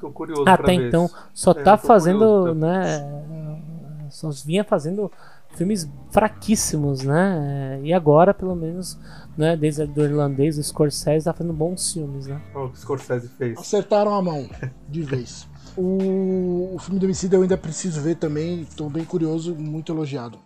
Tô 0.00 0.10
curioso 0.10 0.44
até 0.46 0.76
ver 0.76 0.88
então 0.88 1.06
isso. 1.06 1.16
só 1.32 1.52
É, 1.52 1.54
tá 1.54 1.76
fazendo, 1.76 2.18
curioso, 2.18 2.60
tá? 2.60 2.66
né? 2.66 3.62
Só 4.10 4.30
vinha 4.44 4.64
fazendo 4.64 5.10
filmes 5.54 5.88
fraquíssimos, 6.10 7.02
né? 7.02 7.80
E 7.82 7.92
agora, 7.92 8.32
pelo 8.32 8.54
menos, 8.54 8.98
né? 9.36 9.56
Desde 9.56 9.86
do 9.86 10.04
irlandês, 10.04 10.58
o 10.58 10.62
Scorsese, 10.62 11.24
tá 11.24 11.32
fazendo 11.32 11.52
bons 11.52 11.92
filmes, 11.92 12.26
né? 12.26 12.40
Olha 12.54 12.66
o 12.66 12.70
que 12.70 12.78
o 12.78 12.80
Scorsese 12.80 13.28
fez. 13.28 13.58
Acertaram 13.58 14.14
a 14.14 14.22
mão 14.22 14.48
de 14.88 15.02
vez. 15.02 15.46
O, 15.80 16.74
o 16.74 16.78
filme 16.80 16.98
do 16.98 17.04
Homicida 17.04 17.36
eu 17.36 17.42
ainda 17.42 17.56
preciso 17.56 18.00
ver 18.00 18.16
também, 18.16 18.62
estou 18.62 18.90
bem 18.90 19.04
curioso, 19.04 19.54
muito 19.54 19.92
elogiado. 19.92 20.36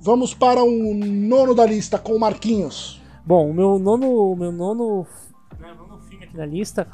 Vamos 0.00 0.32
para 0.32 0.62
o 0.62 0.94
nono 0.94 1.54
da 1.54 1.66
lista 1.66 1.98
com 1.98 2.14
o 2.14 2.18
Marquinhos. 2.18 3.02
Bom, 3.26 3.50
o 3.50 3.52
meu 3.52 3.78
nono, 3.78 4.32
o 4.32 4.34
meu 4.34 4.50
nono, 4.50 5.06
né, 5.58 5.74
nono 5.74 6.00
filme 6.08 6.24
aqui 6.24 6.34
na 6.34 6.46
lista 6.46 6.88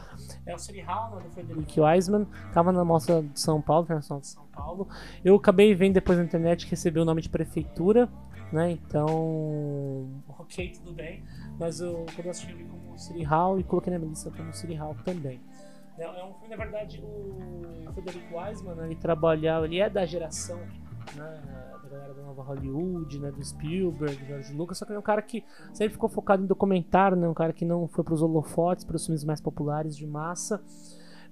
é 0.46 0.54
o 0.54 0.58
City 0.58 0.80
Hall, 0.80 1.16
né, 1.16 1.22
do 1.24 1.30
Frederick 1.30 1.80
Wiseman. 1.80 2.26
Tava 2.52 2.70
na 2.72 2.84
mostra 2.84 3.22
de 3.22 3.38
São 3.38 3.60
Paulo, 3.60 3.84
Internacional 3.84 4.20
de 4.20 4.28
São 4.28 4.46
Paulo. 4.46 4.88
Eu 5.24 5.34
acabei 5.34 5.74
vendo 5.74 5.94
depois 5.94 6.16
na 6.16 6.24
internet 6.24 6.64
que 6.64 6.70
recebeu 6.70 7.02
o 7.02 7.06
nome 7.06 7.20
de 7.20 7.28
prefeitura, 7.28 8.08
né? 8.52 8.70
Então, 8.70 10.08
ok, 10.38 10.72
tudo 10.72 10.92
bem. 10.92 11.24
Mas 11.58 11.80
eu, 11.80 12.06
quando 12.14 12.26
eu 12.26 12.30
assisti, 12.30 12.52
eu 12.52 12.58
vi 12.58 12.64
como 12.64 12.96
City 12.96 13.22
Hall 13.24 13.58
e 13.58 13.64
coloquei 13.64 13.92
na 13.92 13.98
minha 13.98 14.10
lista 14.10 14.30
como 14.30 14.52
City 14.52 14.74
Hall 14.74 14.94
também. 15.04 15.40
É 15.98 16.04
é 16.04 16.24
um 16.24 16.34
filme, 16.34 16.48
na 16.48 16.56
verdade, 16.56 17.02
o 17.02 17.92
Frederick 17.92 18.26
Wiseman, 18.32 18.74
né, 18.74 18.84
ele 18.86 18.96
trabalhava, 18.96 19.64
ele 19.64 19.80
é 19.80 19.88
da 19.88 20.04
geração, 20.04 20.60
né, 21.14 21.42
da 21.86 21.96
galera 21.96 22.14
da 22.14 22.22
nova 22.22 22.42
Hollywood, 22.42 23.18
né, 23.18 23.30
do 23.30 23.44
Spielberg, 23.44 24.16
do 24.16 24.26
George 24.26 24.52
Lucas, 24.52 24.78
só 24.78 24.84
que 24.84 24.90
ele 24.90 24.96
é 24.96 25.00
um 25.00 25.02
cara 25.02 25.22
que 25.22 25.44
sempre 25.72 25.92
ficou 25.92 26.08
focado 26.08 26.42
em 26.42 26.46
documentário, 26.46 27.16
né, 27.16 27.28
um 27.28 27.34
cara 27.34 27.52
que 27.52 27.64
não 27.64 27.86
foi 27.86 28.02
para 28.02 28.14
os 28.14 28.22
holofotes, 28.22 28.84
para 28.84 28.96
os 28.96 29.04
filmes 29.04 29.24
mais 29.24 29.40
populares 29.40 29.96
de 29.96 30.06
massa. 30.06 30.60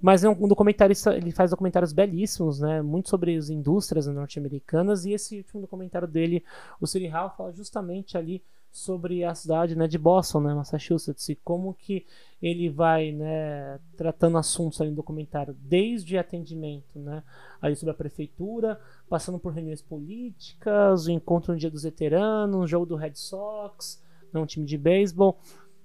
Mas 0.01 0.23
é 0.23 0.29
um 0.29 0.35
um 0.39 0.47
documentarista, 0.47 1.15
ele 1.15 1.31
faz 1.31 1.51
documentários 1.51 1.93
belíssimos, 1.93 2.59
né? 2.59 2.81
Muito 2.81 3.09
sobre 3.09 3.35
as 3.35 3.49
indústrias 3.49 4.05
norte-americanas. 4.07 5.05
E 5.05 5.13
esse 5.13 5.37
último 5.37 5.61
documentário 5.61 6.07
dele, 6.07 6.43
o 6.79 6.85
City 6.85 7.07
Hall, 7.07 7.33
fala 7.35 7.51
justamente 7.53 8.17
ali 8.17 8.43
sobre 8.75 9.23
a 9.23 9.33
cidade 9.33 9.73
né, 9.73 9.87
de 9.87 9.97
Boston, 9.97 10.41
né, 10.41 10.53
Massachusetts, 10.53 11.29
e 11.29 11.35
como 11.35 11.73
que 11.73 12.05
ele 12.41 12.69
vai 12.69 13.13
né, 13.13 13.79
tratando 13.95 14.37
assuntos 14.37 14.81
ali 14.81 14.89
no 14.89 14.97
documentário, 14.97 15.55
desde 15.61 16.17
atendimento 16.17 16.99
né, 16.99 17.23
ali 17.61 17.73
sobre 17.73 17.91
a 17.91 17.97
prefeitura, 17.97 18.77
passando 19.07 19.39
por 19.39 19.53
reuniões 19.53 19.81
políticas, 19.81 21.07
o 21.07 21.11
encontro 21.11 21.53
no 21.53 21.57
dia 21.57 21.71
dos 21.71 21.83
veteranos, 21.83 22.65
o 22.65 22.67
jogo 22.67 22.85
do 22.85 22.97
Red 22.97 23.15
Sox, 23.15 24.03
né, 24.33 24.41
um 24.41 24.45
time 24.45 24.65
de 24.65 24.77
beisebol, 24.77 25.39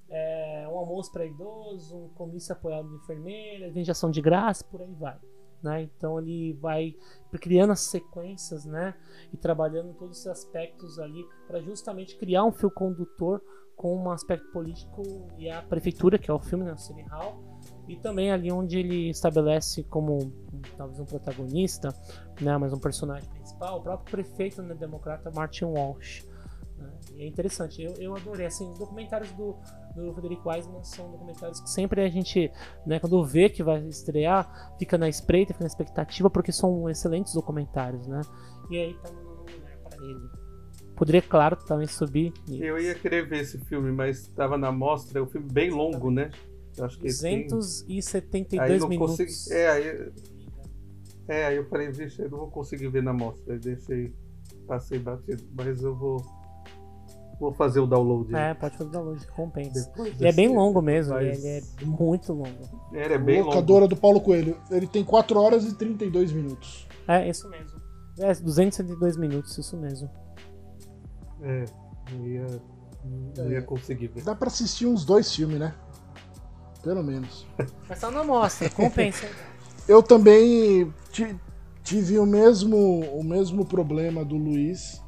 é, 0.09 0.67
um 0.69 0.77
almoço 0.77 1.13
para 1.13 1.25
idoso, 1.25 1.97
um 1.97 2.09
comício 2.09 2.53
apoiado 2.53 2.89
de 2.89 2.97
enfermeira, 2.97 3.71
vendiação 3.71 4.11
de 4.11 4.21
graça, 4.21 4.65
por 4.65 4.83
aí 4.83 4.93
vai. 4.95 5.17
Né? 5.63 5.83
Então 5.83 6.19
ele 6.19 6.55
vai 6.55 6.97
criando 7.41 7.73
as 7.73 7.81
sequências, 7.81 8.65
né? 8.65 8.95
E 9.33 9.37
trabalhando 9.37 9.93
todos 9.95 10.17
esses 10.17 10.27
aspectos 10.27 10.99
ali 10.99 11.23
para 11.47 11.61
justamente 11.61 12.17
criar 12.17 12.45
um 12.45 12.53
fio 12.53 12.71
condutor 12.71 13.43
com 13.77 13.97
um 13.97 14.11
aspecto 14.11 14.51
político 14.53 15.03
e 15.39 15.51
a 15.51 15.63
prefeitura, 15.63 16.19
que 16.19 16.31
é 16.31 16.35
o 16.35 16.39
filme, 16.39 16.65
né? 16.65 16.73
O 16.73 16.79
City 16.79 17.03
Hall, 17.09 17.43
e 17.89 17.97
também 17.97 18.31
ali 18.31 18.53
onde 18.53 18.79
ele 18.79 19.09
estabelece 19.11 19.83
como 19.85 20.33
talvez 20.77 21.01
um 21.01 21.05
protagonista, 21.05 21.89
né? 22.41 22.57
Mas 22.57 22.73
um 22.73 22.79
personagem 22.79 23.29
principal, 23.31 23.79
o 23.79 23.83
próprio 23.83 24.11
prefeito 24.11 24.63
né, 24.63 24.75
democrata 24.75 25.31
Martin 25.31 25.65
Walsh. 25.65 26.25
É 27.19 27.27
interessante, 27.27 27.83
eu, 27.83 27.93
eu 27.99 28.17
adorei. 28.17 28.47
Assim, 28.47 28.71
os 28.71 28.79
documentários 28.79 29.31
do, 29.33 29.55
do 29.95 30.13
Frederico 30.15 30.49
Wiseman 30.49 30.83
são 30.83 31.11
documentários 31.11 31.61
que 31.61 31.69
sempre 31.69 32.01
a 32.03 32.09
gente, 32.09 32.51
né, 32.87 32.99
quando 32.99 33.23
vê 33.25 33.49
que 33.51 33.63
vai 33.63 33.87
estrear, 33.87 34.75
fica 34.79 34.97
na 34.97 35.09
espreita, 35.09 35.53
fica 35.53 35.65
na 35.65 35.69
expectativa, 35.69 36.31
porque 36.31 36.51
são 36.51 36.89
excelentes 36.89 37.35
documentários, 37.35 38.07
né? 38.07 38.23
E 38.71 38.79
aí 38.79 38.95
tá 39.03 39.11
no 39.11 39.21
lugar 39.21 39.79
para 39.85 40.03
ele. 40.05 40.31
Poderia, 40.97 41.21
claro, 41.23 41.57
também 41.57 41.87
subir. 41.87 42.33
Eu 42.49 42.79
ia 42.79 42.95
querer 42.95 43.27
ver 43.27 43.41
esse 43.41 43.59
filme, 43.59 43.91
mas 43.93 44.21
estava 44.23 44.57
na 44.57 44.71
mostra, 44.73 45.19
é 45.19 45.23
um 45.23 45.27
filme 45.27 45.49
bem 45.51 45.71
longo, 45.71 46.11
né? 46.11 46.31
Eu 46.77 46.85
acho 46.87 46.99
que 46.99 47.09
tem- 47.21 47.47
272 47.49 48.71
aí 48.73 48.79
não 48.79 48.89
minutos. 48.89 49.17
consegui- 49.27 49.53
É, 49.55 49.69
aí, 49.71 50.13
é, 51.29 51.45
aí 51.47 51.57
eu 51.57 51.67
falei, 51.69 51.91
vixe, 51.91 52.23
eu 52.23 52.31
não 52.31 52.39
vou 52.39 52.51
conseguir 52.51 52.89
ver 52.89 53.03
na 53.03 53.13
mostra. 53.13 53.53
Aí 53.55 53.59
deixei, 53.59 54.13
passei 54.67 54.99
batido, 54.99 55.43
mas 55.55 55.83
eu 55.83 55.95
vou, 55.95 56.17
vou 57.41 57.53
fazer 57.55 57.81
o 57.81 57.87
download. 57.87 58.33
É, 58.37 58.53
pode 58.55 58.77
fazer 58.77 58.91
download, 58.91 59.27
compensa. 59.29 59.89
depois 59.89 60.15
Ele 60.21 60.29
é 60.29 60.33
bem 60.33 60.49
longo 60.55 60.81
mesmo, 60.83 61.15
mas- 61.15 61.43
ele 61.45 61.49
é 61.83 61.85
muito 61.85 62.33
longo. 62.33 62.49
É, 62.93 63.05
ele 63.07 63.15
é 63.15 63.19
bem 63.19 63.43
Locadora 63.43 63.85
longo. 63.85 63.95
do 63.95 64.01
Paulo 64.01 64.21
Coelho. 64.21 64.57
Ele 64.71 64.87
tem 64.87 65.03
4 65.03 65.41
horas 65.41 65.65
e 65.65 65.75
32 65.75 66.31
minutos. 66.33 66.87
É, 67.09 67.29
isso 67.29 67.49
mesmo. 67.49 67.81
É, 68.19 68.33
272 68.35 69.17
minutos, 69.17 69.57
isso 69.57 69.77
mesmo. 69.77 70.09
É, 71.43 71.65
não 72.13 72.27
ia, 72.27 72.47
não 73.37 73.51
ia 73.51 73.59
É. 73.59 73.63
conseguir 73.63 74.09
ver. 74.09 74.23
Dá 74.23 74.35
pra 74.35 74.49
assistir 74.49 74.87
uns 74.87 75.05
dois 75.05 75.35
filmes, 75.35 75.59
né? 75.59 75.75
Pelo 76.83 77.03
menos. 77.03 77.47
Mas 77.89 77.99
tá 78.01 78.11
na 78.11 78.23
mostra, 78.25 78.69
compensa. 78.71 79.27
Eu 79.89 80.03
também 80.03 80.93
ti- 81.11 81.35
tive 81.83 82.19
o 82.19 82.27
mesmo, 82.27 82.77
o 83.19 83.25
mesmo 83.25 83.65
problema 83.65 84.25
do 84.25 84.37
Luiz 84.37 85.03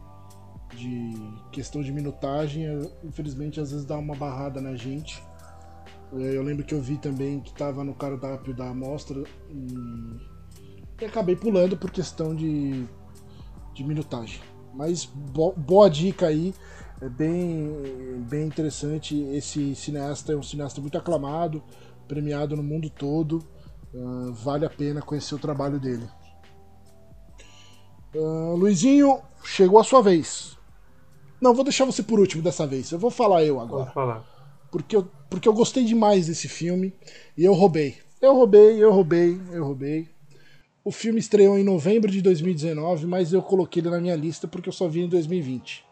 de 0.74 1.12
questão 1.50 1.82
de 1.82 1.92
minutagem. 1.92 2.64
Infelizmente, 3.04 3.61
às 3.61 3.70
vezes 3.70 3.87
dá 3.87 3.96
uma 3.98 4.14
barrada 4.14 4.61
na 4.61 4.74
gente. 4.74 5.22
Eh, 6.14 6.37
Eu 6.37 6.42
lembro 6.42 6.64
que 6.64 6.74
eu 6.74 6.80
vi 6.80 6.96
também 6.98 7.40
que 7.40 7.50
estava 7.50 7.85
no 7.85 7.94
cardápio 7.94 8.54
da 8.54 8.68
amostra 8.70 9.22
e, 9.50 11.04
acabei 11.04 11.35
pulando 11.37 11.76
por 11.76 11.90
questão 11.90 12.35
de, 12.35 12.85
de 13.74 13.85
minutagem. 13.85 14.40
Mas 14.74 15.04
bo- 15.04 15.52
boa 15.56 15.88
dica 15.90 16.26
aí, 16.28 16.54
é 17.00 17.08
bem, 17.08 18.22
bem 18.28 18.46
interessante. 18.46 19.20
Esse 19.35 19.74
cineasta 19.74 20.32
é 20.32 20.37
um 20.37 20.42
cineasta 20.42 20.80
muito 20.80 20.96
aclamado, 20.96 21.62
premiado 22.08 22.56
no 22.56 22.62
mundo 22.62 22.88
todo. 22.88 23.44
Ah, 23.94 24.30
vale 24.32 24.64
a 24.64 24.70
pena 24.70 25.02
conhecer 25.02 25.35
o 25.35 25.38
trabalho 25.38 25.78
dele. 25.80 26.08
Ah, 28.14 28.54
Luizinho, 28.56 29.20
chegou 29.44 29.78
a 29.78 29.85
sua 29.85 30.02
vez. 30.02 30.56
Não, 31.42 31.52
vou 31.52 31.64
deixar 31.64 31.85
você 31.85 32.05
por 32.05 32.20
último 32.20 32.40
dessa 32.40 32.64
vez. 32.64 32.92
Eu 32.92 33.00
vou 33.00 33.11
falar 33.11 33.42
eu 33.42 33.61
agora. 33.61 33.83
Pode 33.83 33.94
falar. 33.94 34.24
Porque 34.70 34.94
eu, 34.94 35.09
porque 35.28 35.48
eu 35.48 35.52
gostei 35.52 35.85
demais 35.85 36.28
desse 36.28 36.46
filme 36.46 36.94
e 37.37 37.44
eu 37.44 37.52
roubei. 37.52 37.96
Eu 38.20 38.33
roubei, 38.37 38.81
eu 38.83 38.92
roubei, 38.92 39.40
eu 39.50 39.64
roubei. 39.64 40.09
O 40.85 40.92
filme 40.92 41.18
estreou 41.18 41.59
em 41.59 41.64
novembro 41.64 42.09
de 42.09 42.22
2019, 42.22 43.07
mas 43.07 43.33
eu 43.33 43.42
coloquei 43.42 43.83
ele 43.83 43.90
na 43.90 44.00
minha 44.00 44.14
lista 44.14 44.46
porque 44.46 44.68
eu 44.68 44.72
só 44.72 44.87
vi 44.87 45.00
em 45.00 45.09
2020. 45.09 45.85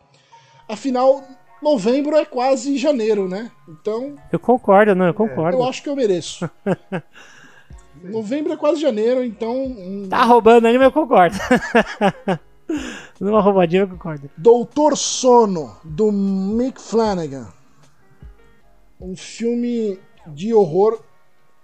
Afinal, 0.68 1.20
novembro 1.60 2.14
é 2.16 2.24
quase 2.24 2.78
janeiro, 2.78 3.28
né? 3.28 3.50
Então, 3.68 4.14
Eu 4.30 4.38
concordo, 4.38 4.94
não, 4.94 5.06
eu 5.06 5.14
concordo. 5.14 5.58
eu 5.58 5.64
acho 5.64 5.82
que 5.82 5.88
eu 5.88 5.96
mereço. 5.96 6.48
Novembro 8.04 8.52
é 8.52 8.56
quase 8.56 8.80
janeiro, 8.80 9.22
então. 9.24 10.06
Tá 10.08 10.22
roubando 10.22 10.66
aí, 10.66 10.78
mas 10.78 10.84
eu 10.86 10.92
concordo. 10.92 11.36
Numa 13.20 13.40
roubadinha 13.40 13.82
eu 13.82 13.88
concordo. 13.88 14.30
Doutor 14.36 14.96
Sono, 14.96 15.76
do 15.84 16.10
Mick 16.12 16.80
Flanagan. 16.80 17.48
Um 19.00 19.16
filme 19.16 19.98
de 20.26 20.52
horror 20.52 21.00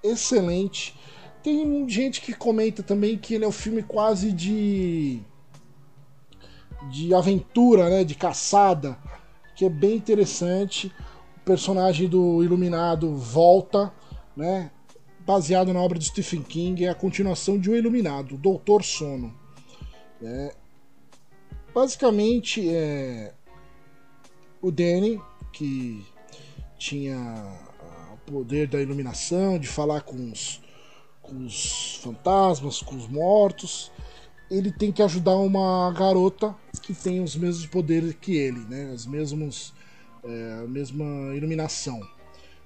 excelente. 0.02 0.98
Tem 1.42 1.88
gente 1.88 2.20
que 2.20 2.32
comenta 2.32 2.82
também 2.82 3.16
que 3.16 3.34
ele 3.34 3.44
é 3.44 3.48
um 3.48 3.52
filme 3.52 3.82
quase 3.82 4.32
de. 4.32 5.20
de 6.90 7.14
aventura, 7.14 7.88
né? 7.88 8.04
De 8.04 8.14
caçada. 8.14 8.98
Que 9.54 9.64
é 9.64 9.70
bem 9.70 9.96
interessante. 9.96 10.92
O 11.36 11.40
personagem 11.40 12.08
do 12.08 12.42
Iluminado 12.42 13.14
volta, 13.14 13.92
né? 14.36 14.70
Baseado 15.20 15.72
na 15.72 15.80
obra 15.80 15.98
de 15.98 16.06
Stephen 16.06 16.42
King. 16.42 16.84
É 16.84 16.88
a 16.88 16.94
continuação 16.94 17.58
de 17.58 17.70
O 17.70 17.76
Iluminado, 17.76 18.36
Doutor 18.36 18.82
Sono. 18.82 19.34
né? 20.20 20.50
Basicamente 21.76 22.66
é 22.70 23.34
o 24.62 24.70
Danny 24.70 25.20
que 25.52 26.02
tinha 26.78 27.18
o 28.14 28.30
poder 28.30 28.66
da 28.66 28.80
iluminação, 28.80 29.58
de 29.58 29.68
falar 29.68 30.00
com 30.00 30.32
os, 30.32 30.62
com 31.20 31.44
os 31.44 31.96
fantasmas, 31.96 32.80
com 32.80 32.96
os 32.96 33.06
mortos. 33.06 33.92
Ele 34.50 34.72
tem 34.72 34.90
que 34.90 35.02
ajudar 35.02 35.36
uma 35.36 35.92
garota 35.92 36.56
que 36.80 36.94
tem 36.94 37.20
os 37.20 37.36
mesmos 37.36 37.66
poderes 37.66 38.14
que 38.14 38.34
ele, 38.34 38.60
né? 38.60 38.92
Os 38.94 39.04
mesmos, 39.04 39.74
é, 40.24 40.62
a 40.64 40.66
mesma 40.66 41.34
iluminação, 41.34 42.00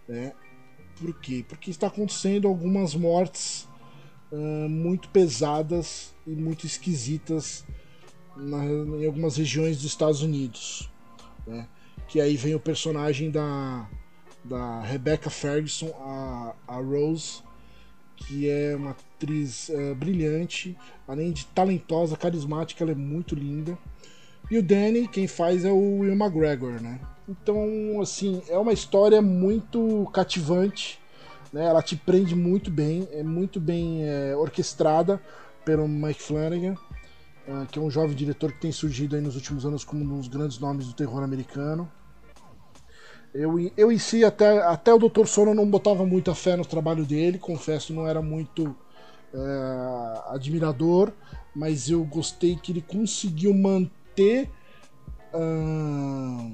né? 0.07 0.33
Por 1.01 1.19
quê? 1.19 1.45
Porque 1.49 1.71
está 1.71 1.89
acontecendo 1.89 2.47
algumas 2.47 2.95
mortes 2.95 3.67
ah, 4.33 4.69
muito 4.69 5.09
pesadas 5.09 6.15
e 6.25 6.31
muito 6.31 6.65
esquisitas 6.65 7.65
na- 8.41 8.65
em 8.65 9.07
algumas 9.07 9.37
regiões 9.37 9.77
dos 9.77 9.87
Estados 9.87 10.23
Unidos. 10.23 10.91
né? 11.47 11.67
Que 12.09 12.21
aí 12.21 12.37
vem 12.37 12.55
o 12.55 12.61
personagem 12.61 13.31
da, 13.31 13.89
da 14.45 14.81
Rebecca 14.81 15.31
Ferguson, 15.31 15.91
a, 16.01 16.55
a 16.67 16.77
Rose, 16.77 17.43
que 18.17 18.49
é 18.49 18.75
uma 18.77 18.91
atriz 18.91 19.71
eh, 19.71 19.95
brilhante, 19.95 20.77
além 21.09 21.33
de 21.33 21.47
talentosa, 21.47 22.17
carismática, 22.17 22.85
ela 22.85 22.93
é 22.93 22.95
muito 22.95 23.35
linda. 23.35 23.79
E 24.51 24.59
o 24.59 24.63
Danny, 24.63 25.07
quem 25.09 25.27
faz 25.27 25.65
é 25.65 25.71
o 25.73 25.99
Will 26.01 26.13
McGregor, 26.13 26.83
né? 26.83 27.01
Então, 27.29 28.01
assim, 28.03 28.43
é 28.49 28.59
uma 28.59 28.73
história 28.73 29.23
muito 29.23 30.11
cativante, 30.13 31.01
né? 31.53 31.65
Ela 31.67 31.83
te 31.83 31.97
prende 31.97 32.35
muito 32.35 32.71
bem, 32.71 33.09
é 33.13 33.23
muito 33.23 33.59
bem 33.61 34.03
eh, 34.05 34.35
orquestrada 34.37 35.21
pelo 35.65 35.87
Mike 35.89 36.21
Flanagan 36.23 36.75
que 37.71 37.79
é 37.79 37.83
um 37.83 37.91
jovem 37.91 38.15
diretor 38.15 38.53
que 38.53 38.61
tem 38.61 38.73
surgido 38.73 39.17
aí 39.17 39.23
nos 39.23 39.35
últimos 39.35 39.65
anos 39.65 39.85
como 39.85 40.05
um 40.05 40.19
dos 40.19 40.29
grandes 40.29 40.59
nomes 40.59 40.87
do 40.87 40.93
terror 40.93 41.23
americano. 41.23 41.91
Eu, 43.33 43.59
eu 43.77 43.93
em 43.93 43.99
si, 43.99 44.25
até, 44.25 44.63
até 44.63 44.93
o 44.93 44.99
Dr. 44.99 45.27
Sono, 45.27 45.55
não 45.55 45.69
botava 45.69 46.05
muita 46.05 46.35
fé 46.35 46.57
no 46.57 46.65
trabalho 46.65 47.05
dele, 47.05 47.39
confesso, 47.39 47.93
não 47.93 48.07
era 48.07 48.21
muito 48.21 48.75
eh, 49.33 50.23
admirador, 50.27 51.13
mas 51.55 51.89
eu 51.89 52.05
gostei 52.05 52.57
que 52.57 52.73
ele 52.73 52.83
conseguiu 52.83 53.55
manter 53.55 54.51
ah, 55.33 56.51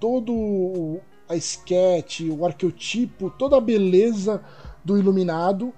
todo 0.00 1.00
a 1.28 1.36
sketch, 1.36 2.22
o 2.22 2.44
arqueotipo, 2.44 3.30
toda 3.30 3.56
a 3.56 3.60
beleza 3.60 4.42
do 4.84 4.98
Iluminado, 4.98 5.72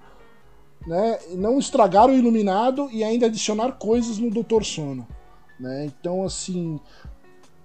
né? 0.86 1.18
Não 1.30 1.58
estragar 1.58 2.08
o 2.08 2.14
Iluminado 2.14 2.88
e 2.90 3.04
ainda 3.04 3.26
adicionar 3.26 3.72
coisas 3.72 4.18
no 4.18 4.30
Doutor 4.30 4.64
Sono, 4.64 5.06
né? 5.58 5.86
Então, 5.86 6.24
assim, 6.24 6.80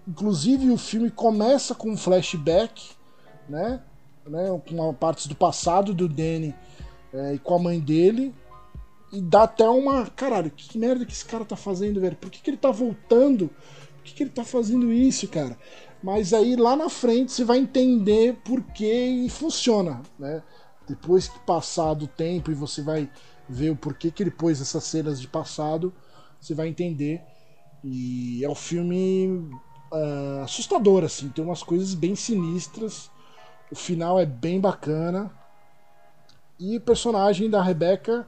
inclusive 0.08 0.70
o 0.70 0.78
filme 0.78 1.10
começa 1.10 1.74
com 1.74 1.92
um 1.92 1.98
flashback, 1.98 2.92
né? 3.50 3.82
né? 4.26 4.62
Com 4.68 4.94
partes 4.94 5.28
do 5.28 5.36
passado 5.36 5.94
do 5.94 6.08
Danny 6.08 6.54
é, 7.14 7.36
e 7.36 7.40
com 7.40 7.56
a 7.56 7.60
mãe 7.60 7.80
dele. 7.80 8.34
E 9.12 9.22
dá 9.22 9.44
até 9.44 9.68
uma. 9.68 10.06
Caralho, 10.08 10.52
que 10.52 10.78
merda 10.78 11.06
que 11.06 11.14
esse 11.14 11.26
cara 11.26 11.46
tá 11.46 11.56
fazendo, 11.56 12.02
velho? 12.02 12.18
Por 12.18 12.30
que, 12.30 12.42
que 12.42 12.50
ele 12.50 12.58
tá 12.58 12.72
voltando? 12.72 13.50
Por 13.96 14.04
que, 14.04 14.14
que 14.14 14.24
ele 14.24 14.30
tá 14.30 14.44
fazendo 14.44 14.92
isso, 14.92 15.28
cara? 15.30 15.58
Mas 16.04 16.34
aí 16.34 16.56
lá 16.56 16.76
na 16.76 16.90
frente 16.90 17.32
você 17.32 17.44
vai 17.44 17.58
entender 17.58 18.36
por 18.44 18.62
que 18.62 18.86
e 18.86 19.30
funciona, 19.30 20.02
né? 20.20 20.44
Depois 20.88 21.28
que 21.28 21.39
passar 21.39 21.93
do 21.93 22.08
tempo 22.08 22.50
e 22.52 22.54
você 22.54 22.82
vai 22.82 23.10
ver 23.50 23.69
o 23.71 23.76
porquê 23.76 24.12
que 24.12 24.23
ele 24.23 24.32
pôs 24.32 24.62
essas 24.62 24.84
cenas 24.84 25.19
de 25.19 25.28
passado, 25.28 25.93
você 26.39 26.54
vai 26.54 26.67
entender. 26.67 27.21
E 27.84 28.43
é 28.43 28.50
um 28.50 28.56
filme 28.56 29.50
ah, 29.91 30.41
assustador, 30.43 31.04
assim, 31.04 31.30
tem 31.30 31.43
umas 31.43 31.63
coisas 31.63 31.93
bem 31.93 32.15
sinistras. 32.15 33.10
O 33.71 33.76
final 33.76 34.19
é 34.19 34.26
bem 34.26 34.60
bacana. 34.60 35.32
E 36.60 36.78
o 36.78 36.82
personagem 36.82 37.50
da 37.50 37.62
Rebecca 37.62 38.28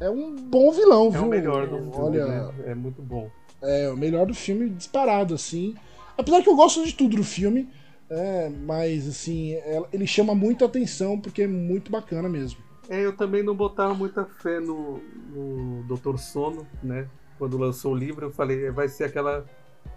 é 0.00 0.10
um 0.10 0.34
bom 0.34 0.72
vilão, 0.72 1.08
É 1.08 1.10
viu? 1.10 1.22
o 1.24 1.28
melhor 1.28 1.68
do 1.68 1.76
filme, 1.76 1.98
Olha, 1.98 2.26
né? 2.26 2.54
É 2.66 2.74
muito 2.74 3.02
bom. 3.02 3.30
é 3.62 3.90
o 3.90 3.96
melhor 3.96 4.26
do 4.26 4.34
filme 4.34 4.68
disparado, 4.70 5.34
assim. 5.34 5.74
Apesar 6.18 6.42
que 6.42 6.48
eu 6.48 6.56
gosto 6.56 6.84
de 6.84 6.92
tudo 6.92 7.16
do 7.16 7.24
filme, 7.24 7.68
é, 8.10 8.48
mas 8.48 9.06
assim, 9.08 9.56
ele 9.92 10.06
chama 10.06 10.34
muita 10.34 10.64
atenção 10.64 11.20
porque 11.20 11.42
é 11.42 11.46
muito 11.46 11.90
bacana 11.90 12.28
mesmo. 12.28 12.60
É, 12.88 13.04
eu 13.04 13.16
também 13.16 13.42
não 13.42 13.54
botava 13.54 13.94
muita 13.94 14.24
fé 14.24 14.58
no, 14.58 14.98
no 15.32 15.84
Dr. 15.84 16.16
Sono, 16.18 16.66
né? 16.82 17.08
Quando 17.38 17.56
lançou 17.56 17.92
o 17.92 17.96
livro, 17.96 18.26
eu 18.26 18.30
falei, 18.32 18.68
vai 18.70 18.88
ser 18.88 19.04
aquela 19.04 19.46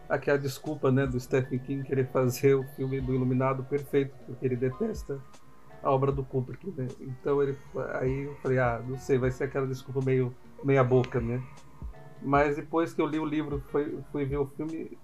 aquela 0.08 0.38
desculpa, 0.38 0.92
né, 0.92 1.08
do 1.08 1.20
Stephen 1.20 1.58
King 1.60 1.84
querer 1.84 2.08
fazer 2.08 2.54
o 2.54 2.64
filme 2.76 3.02
do 3.02 3.14
Iluminado 3.16 3.64
perfeito, 3.64 4.16
porque 4.26 4.46
ele 4.46 4.56
detesta 4.56 5.20
a 5.82 5.92
obra 5.92 6.12
do 6.12 6.24
Kubrick, 6.24 6.72
né? 6.78 6.88
Então 7.02 7.42
ele 7.42 7.58
aí 8.00 8.26
eu 8.26 8.36
falei, 8.36 8.60
ah, 8.60 8.82
não 8.88 8.98
sei, 9.00 9.18
vai 9.18 9.32
ser 9.32 9.46
aquela 9.46 9.66
desculpa 9.66 10.02
meio 10.06 10.34
meia 10.64 10.84
boca, 10.84 11.20
né? 11.20 11.42
Mas 12.22 12.56
depois 12.56 12.94
que 12.94 13.02
eu 13.02 13.08
li 13.08 13.20
o 13.20 13.26
livro, 13.26 13.62
fui, 13.72 13.98
fui 14.12 14.24
ver 14.24 14.38
o 14.38 14.46
filme, 14.46 14.98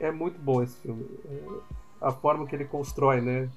é 0.00 0.10
muito 0.10 0.38
bom 0.40 0.62
esse 0.62 0.76
filme. 0.80 1.06
É, 1.24 1.81
a 2.02 2.12
forma 2.12 2.46
que 2.46 2.54
ele 2.54 2.64
constrói, 2.64 3.20
né? 3.20 3.48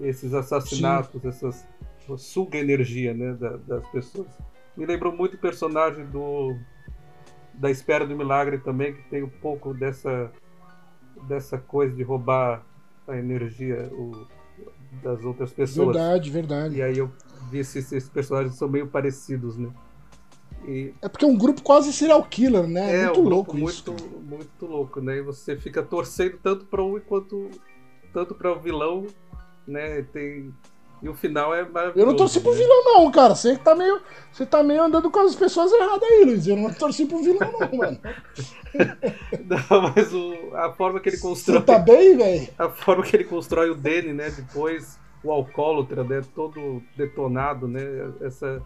Esses 0.00 0.34
assassinatos, 0.34 1.24
essas 1.24 1.64
suga 2.18 2.58
energia, 2.58 3.14
né, 3.14 3.32
da- 3.34 3.56
das 3.56 3.86
pessoas. 3.88 4.26
Me 4.76 4.84
lembrou 4.84 5.12
muito 5.12 5.34
o 5.34 5.38
personagem 5.38 6.04
do 6.06 6.56
da 7.54 7.70
Espera 7.70 8.04
do 8.04 8.16
Milagre 8.16 8.58
também, 8.58 8.92
que 8.92 9.02
tem 9.08 9.22
um 9.22 9.28
pouco 9.28 9.72
dessa 9.72 10.30
dessa 11.28 11.56
coisa 11.56 11.94
de 11.94 12.02
roubar 12.02 12.62
a 13.06 13.16
energia 13.16 13.88
o- 13.92 14.26
das 15.02 15.24
outras 15.24 15.52
pessoas. 15.52 15.94
Verdade, 15.96 16.30
verdade. 16.30 16.76
E 16.76 16.82
aí 16.82 16.98
eu 16.98 17.10
vi 17.50 17.64
se 17.64 17.78
esses 17.78 18.08
personagens 18.08 18.56
são 18.56 18.68
meio 18.68 18.88
parecidos, 18.88 19.56
né? 19.56 19.70
E 20.66 20.92
É 21.00 21.08
porque 21.08 21.24
é 21.24 21.28
um 21.28 21.36
grupo 21.38 21.62
quase 21.62 21.92
serial 21.92 22.22
killer, 22.24 22.66
né? 22.66 23.02
É, 23.02 23.06
muito 23.06 23.20
um 23.20 23.24
louco 23.28 23.52
grupo 23.52 23.70
isso. 23.70 23.92
muito, 23.92 24.06
muito 24.20 24.66
louco, 24.66 25.00
né? 25.00 25.18
E 25.18 25.22
você 25.22 25.56
fica 25.56 25.82
torcendo 25.82 26.38
tanto 26.42 26.66
para 26.66 26.82
um 26.82 26.98
quanto 27.00 27.50
tanto 28.14 28.34
para 28.34 28.52
o 28.52 28.58
vilão, 28.60 29.06
né? 29.66 30.02
Tem 30.12 30.54
e 31.02 31.08
o 31.08 31.14
final 31.14 31.54
é 31.54 31.62
maravilhoso. 31.68 32.00
Eu 32.00 32.06
não 32.06 32.16
torci 32.16 32.40
pro 32.40 32.52
né? 32.52 32.56
vilão, 32.56 32.84
não, 32.84 33.10
cara. 33.10 33.34
Você 33.34 33.56
que 33.58 33.62
tá 33.62 33.74
meio. 33.74 34.00
Você 34.32 34.46
tá 34.46 34.62
meio 34.62 34.82
andando 34.82 35.10
com 35.10 35.18
as 35.20 35.34
pessoas 35.34 35.70
erradas 35.70 36.02
aí, 36.02 36.24
Luiz. 36.24 36.46
Eu 36.46 36.56
não 36.56 36.72
torci 36.72 37.04
pro 37.04 37.22
vilão, 37.22 37.52
não, 37.52 37.78
mano. 37.78 38.00
Não, 39.44 39.82
mas 39.94 40.12
o- 40.12 40.50
a 40.56 40.72
forma 40.72 40.98
que 40.98 41.08
ele 41.08 41.16
Você 41.16 41.22
constrói 41.22 41.62
tá 41.62 41.78
bem, 41.78 42.16
velho? 42.16 42.48
a 42.58 42.68
forma 42.68 43.04
que 43.04 43.14
ele 43.14 43.24
constrói 43.24 43.70
o 43.70 43.74
Danny, 43.74 44.12
né? 44.12 44.30
Depois 44.30 44.98
o 45.22 45.30
alcoólatra, 45.30 46.02
né? 46.02 46.22
Todo 46.34 46.82
detonado, 46.96 47.68
né? 47.68 47.82
Essa 48.20 48.60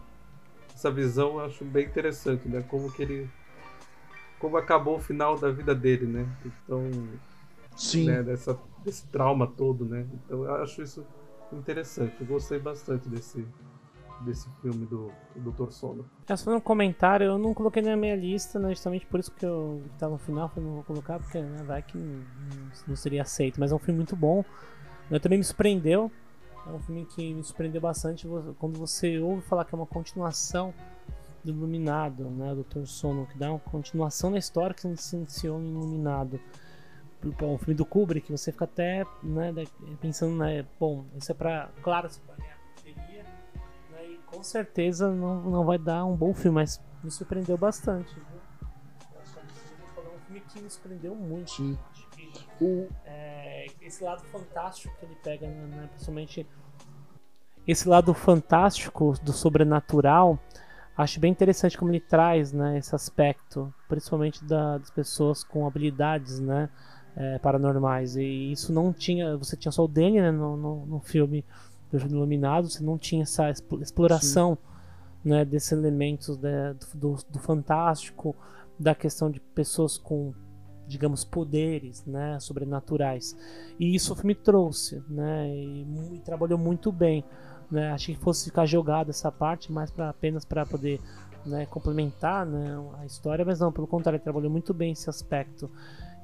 essa 0.73 0.89
visão 0.89 1.33
eu 1.33 1.41
acho 1.41 1.63
bem 1.65 1.85
interessante, 1.85 2.47
né? 2.47 2.63
Como 2.67 2.91
que 2.91 3.03
ele 3.03 3.29
como 4.39 4.57
acabou 4.57 4.95
o 4.95 4.99
final 4.99 5.37
da 5.37 5.51
vida 5.51 5.75
dele, 5.75 6.05
né? 6.07 6.25
Então, 6.45 6.89
Sim. 7.75 8.05
né? 8.05 8.23
Dessa, 8.23 8.57
desse 8.83 9.07
trauma 9.07 9.47
todo, 9.47 9.85
né? 9.85 10.07
Então 10.13 10.43
eu 10.43 10.55
acho 10.55 10.81
isso 10.81 11.05
interessante. 11.51 12.15
Eu 12.19 12.27
gostei 12.27 12.59
bastante 12.59 13.09
desse 13.09 13.45
desse 14.21 14.49
filme 14.61 14.85
do, 14.85 15.11
Dr. 15.35 15.71
Sono. 15.71 16.05
É 16.27 16.35
só 16.35 16.55
um 16.55 16.59
comentário, 16.59 17.25
eu 17.25 17.37
não 17.37 17.53
coloquei 17.53 17.81
na 17.81 17.95
minha 17.95 18.15
lista, 18.15 18.59
né, 18.59 18.69
justamente 18.69 19.05
por 19.05 19.19
isso 19.19 19.31
que 19.31 19.45
eu 19.45 19.81
tá 19.97 20.09
no 20.09 20.17
final, 20.17 20.49
falei, 20.49 20.65
não 20.65 20.75
vou 20.75 20.83
colocar, 20.83 21.19
porque 21.19 21.39
né, 21.41 21.63
vai 21.63 21.81
que 21.81 21.97
não, 22.87 22.95
seria 22.95 23.21
aceito. 23.21 23.59
Mas 23.59 23.71
é 23.71 23.75
um 23.75 23.79
filme 23.79 23.97
muito 23.97 24.15
bom. 24.15 24.43
Eu 25.09 25.19
também 25.19 25.37
me 25.37 25.43
surpreendeu. 25.43 26.11
É 26.67 26.71
um 26.71 26.79
filme 26.79 27.05
que 27.05 27.33
me 27.33 27.43
surpreendeu 27.43 27.81
bastante 27.81 28.27
quando 28.59 28.77
você 28.77 29.19
ouve 29.19 29.41
falar 29.41 29.65
que 29.65 29.73
é 29.73 29.77
uma 29.77 29.87
continuação 29.87 30.73
do 31.43 31.51
Iluminado, 31.51 32.25
né? 32.25 32.53
Dr. 32.53 32.85
Sono, 32.85 33.25
que 33.25 33.37
dá 33.37 33.49
uma 33.49 33.59
continuação 33.59 34.29
na 34.29 34.37
história 34.37 34.73
que 34.73 34.95
se 34.97 35.15
iniciou 35.15 35.59
em 35.61 35.69
Iluminado. 35.69 36.39
Um 37.21 37.57
filme 37.57 37.73
do 37.73 37.85
Kubrick, 37.85 38.31
você 38.31 38.51
fica 38.51 38.63
até 38.65 39.05
né, 39.21 39.51
da- 39.51 39.63
pensando, 39.99 40.35
né, 40.37 40.65
bom, 40.79 41.05
isso 41.15 41.31
é 41.31 41.35
pra. 41.35 41.69
Claro, 41.81 42.07
isso 42.07 42.21
é 42.23 42.27
pra 42.27 42.35
ganhar 42.43 42.57
bilheteria, 42.81 43.23
né, 43.91 44.05
e 44.05 44.17
com 44.25 44.41
certeza 44.41 45.11
não, 45.13 45.41
não 45.41 45.65
vai 45.65 45.77
dar 45.77 46.05
um 46.05 46.15
bom 46.15 46.33
filme, 46.33 46.55
mas 46.55 46.81
me 47.03 47.11
surpreendeu 47.11 47.57
bastante. 47.57 48.13
Viu? 48.15 48.23
Foi 49.93 50.03
um 50.05 50.19
filme 50.25 50.41
que 50.41 50.61
me 50.61 50.69
surpreendeu 50.69 51.13
muito. 51.13 51.51
Sim. 51.51 51.77
O... 52.61 52.87
É, 53.05 53.67
esse 53.81 54.03
lado 54.03 54.23
fantástico 54.25 54.93
que 54.99 55.05
ele 55.05 55.15
pega, 55.15 55.47
né, 55.47 55.65
né, 55.75 55.87
principalmente 55.91 56.47
esse 57.67 57.87
lado 57.87 58.13
fantástico 58.13 59.13
do 59.21 59.31
sobrenatural, 59.31 60.39
acho 60.97 61.19
bem 61.19 61.31
interessante 61.31 61.77
como 61.77 61.91
ele 61.91 61.99
traz 61.99 62.51
né, 62.51 62.77
esse 62.77 62.95
aspecto, 62.95 63.73
principalmente 63.87 64.43
da, 64.43 64.77
das 64.77 64.89
pessoas 64.89 65.43
com 65.43 65.67
habilidades 65.67 66.39
né, 66.39 66.69
é, 67.15 67.37
paranormais. 67.39 68.15
E 68.15 68.51
isso 68.51 68.71
não 68.71 68.93
tinha. 68.93 69.37
Você 69.37 69.55
tinha 69.55 69.71
só 69.71 69.85
o 69.85 69.87
Danny 69.87 70.21
né, 70.21 70.31
no, 70.31 70.55
no, 70.55 70.85
no 70.85 70.99
filme 70.99 71.43
do 71.91 71.97
Iluminado, 71.97 72.69
você 72.69 72.83
não 72.83 72.97
tinha 72.97 73.23
essa 73.23 73.49
exploração 73.49 74.57
né, 75.23 75.43
desses 75.43 75.71
elementos 75.71 76.37
né, 76.37 76.75
do, 76.93 77.17
do, 77.29 77.39
fantástico, 77.39 78.35
da 78.77 78.93
questão 78.93 79.29
de 79.29 79.39
pessoas 79.39 79.97
com, 79.97 80.33
digamos, 80.87 81.25
poderes 81.25 82.05
né, 82.05 82.39
sobrenaturais. 82.39 83.35
E 83.79 83.95
isso 83.95 84.13
o 84.13 84.15
filme 84.15 84.35
trouxe, 84.35 85.03
né, 85.09 85.49
e, 85.49 86.15
e 86.15 86.19
trabalhou 86.19 86.57
muito 86.57 86.91
bem. 86.91 87.23
Né, 87.69 87.91
achei 87.91 88.15
que 88.15 88.21
fosse 88.21 88.45
ficar 88.45 88.65
jogada 88.65 89.11
essa 89.11 89.31
parte, 89.31 89.71
mais 89.71 89.91
pra, 89.91 90.09
apenas 90.09 90.43
para 90.43 90.65
poder 90.65 90.99
né, 91.45 91.65
complementar 91.65 92.45
né, 92.45 92.77
a 92.99 93.05
história, 93.05 93.45
mas 93.45 93.59
não, 93.59 93.71
pelo 93.71 93.87
contrário, 93.87 94.19
trabalhou 94.19 94.49
muito 94.49 94.73
bem 94.73 94.91
esse 94.91 95.09
aspecto. 95.09 95.69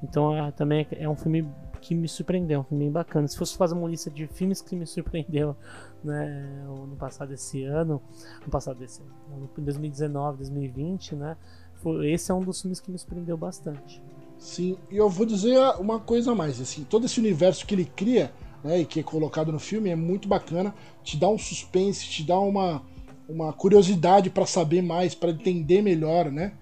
Então 0.03 0.35
é, 0.35 0.51
também 0.51 0.87
é 0.91 1.07
um 1.09 1.15
filme 1.15 1.47
que 1.81 1.93
me 1.93 2.07
surpreendeu, 2.07 2.61
um 2.61 2.63
filme 2.63 2.89
bacana. 2.89 3.27
Se 3.27 3.37
fosse 3.37 3.55
fazer 3.55 3.75
uma 3.75 3.87
lista 3.87 4.09
de 4.09 4.27
filmes 4.27 4.61
que 4.61 4.75
me 4.75 4.87
surpreendeu 4.87 5.55
né, 6.03 6.63
no 6.67 6.95
passado 6.95 7.29
desse 7.29 7.63
ano, 7.63 8.01
no 8.43 8.51
passado 8.51 8.77
desse 8.77 9.01
ano, 9.31 9.49
2019, 9.57 10.37
2020, 10.37 11.15
né, 11.15 11.37
foi, 11.75 12.11
esse 12.11 12.31
é 12.31 12.33
um 12.33 12.41
dos 12.41 12.61
filmes 12.61 12.79
que 12.79 12.91
me 12.91 12.97
surpreendeu 12.97 13.37
bastante. 13.37 14.01
Sim, 14.37 14.77
e 14.91 14.97
eu 14.97 15.09
vou 15.09 15.25
dizer 15.25 15.57
uma 15.79 15.99
coisa 15.99 16.31
a 16.31 16.35
mais, 16.35 16.59
assim, 16.59 16.83
todo 16.83 17.05
esse 17.05 17.19
universo 17.19 17.65
que 17.65 17.75
ele 17.75 17.85
cria, 17.85 18.31
né, 18.63 18.79
e 18.79 18.85
que 18.85 18.99
é 18.99 19.03
colocado 19.03 19.51
no 19.51 19.59
filme 19.59 19.89
é 19.89 19.95
muito 19.95 20.27
bacana, 20.27 20.73
te 21.03 21.17
dá 21.17 21.29
um 21.29 21.37
suspense, 21.37 22.05
te 22.05 22.23
dá 22.23 22.39
uma, 22.39 22.81
uma 23.29 23.53
curiosidade 23.53 24.29
para 24.29 24.45
saber 24.45 24.81
mais, 24.81 25.13
para 25.13 25.29
entender 25.29 25.81
melhor, 25.81 26.31
né? 26.31 26.53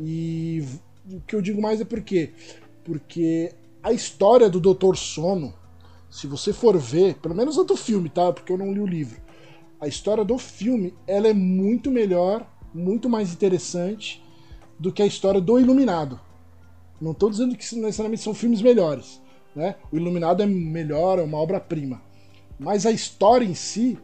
E 0.00 0.64
o 1.10 1.20
que 1.20 1.34
eu 1.34 1.42
digo 1.42 1.60
mais 1.60 1.80
é 1.80 1.84
porque 1.84 2.32
porque 2.84 3.54
a 3.82 3.92
história 3.92 4.48
do 4.48 4.60
Doutor 4.60 4.96
Sono, 4.96 5.54
se 6.10 6.26
você 6.26 6.52
for 6.52 6.76
ver, 6.78 7.14
pelo 7.16 7.34
menos 7.34 7.58
a 7.58 7.62
do 7.62 7.76
filme, 7.76 8.08
tá? 8.08 8.32
Porque 8.32 8.52
eu 8.52 8.58
não 8.58 8.72
li 8.72 8.80
o 8.80 8.86
livro. 8.86 9.20
A 9.80 9.88
história 9.88 10.24
do 10.24 10.38
filme, 10.38 10.94
ela 11.06 11.28
é 11.28 11.32
muito 11.32 11.90
melhor, 11.90 12.46
muito 12.72 13.08
mais 13.08 13.32
interessante 13.32 14.22
do 14.78 14.92
que 14.92 15.02
a 15.02 15.06
história 15.06 15.40
do 15.40 15.58
Iluminado. 15.58 16.20
Não 17.00 17.12
estou 17.12 17.28
dizendo 17.28 17.56
que 17.56 17.76
necessariamente 17.76 18.22
são 18.22 18.34
filmes 18.34 18.62
melhores, 18.62 19.20
né? 19.56 19.76
O 19.90 19.96
Iluminado 19.96 20.42
é 20.42 20.46
melhor, 20.46 21.18
é 21.18 21.22
uma 21.22 21.38
obra-prima. 21.38 22.00
Mas 22.58 22.86
a 22.86 22.92
história 22.92 23.44
em 23.44 23.54
si, 23.54 23.98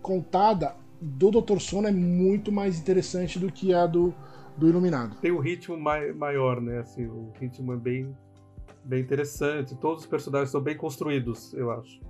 contada 0.00 0.74
do 1.00 1.30
Doutor 1.30 1.60
Sono, 1.60 1.86
é 1.86 1.92
muito 1.92 2.50
mais 2.50 2.78
interessante 2.78 3.38
do 3.38 3.52
que 3.52 3.72
a 3.72 3.86
do, 3.86 4.12
do 4.56 4.68
Iluminado. 4.68 5.16
Tem 5.20 5.32
um 5.32 5.38
ritmo 5.38 5.76
mai 5.76 6.12
maior, 6.12 6.60
né? 6.60 6.80
Assim, 6.80 7.06
o 7.06 7.32
ritmo 7.40 7.72
é 7.72 7.76
bem, 7.76 8.16
bem 8.84 9.00
interessante. 9.00 9.74
Todos 9.74 10.02
os 10.02 10.06
personagens 10.06 10.50
são 10.50 10.60
bem 10.60 10.76
construídos, 10.76 11.52
eu 11.54 11.70
acho. 11.70 12.00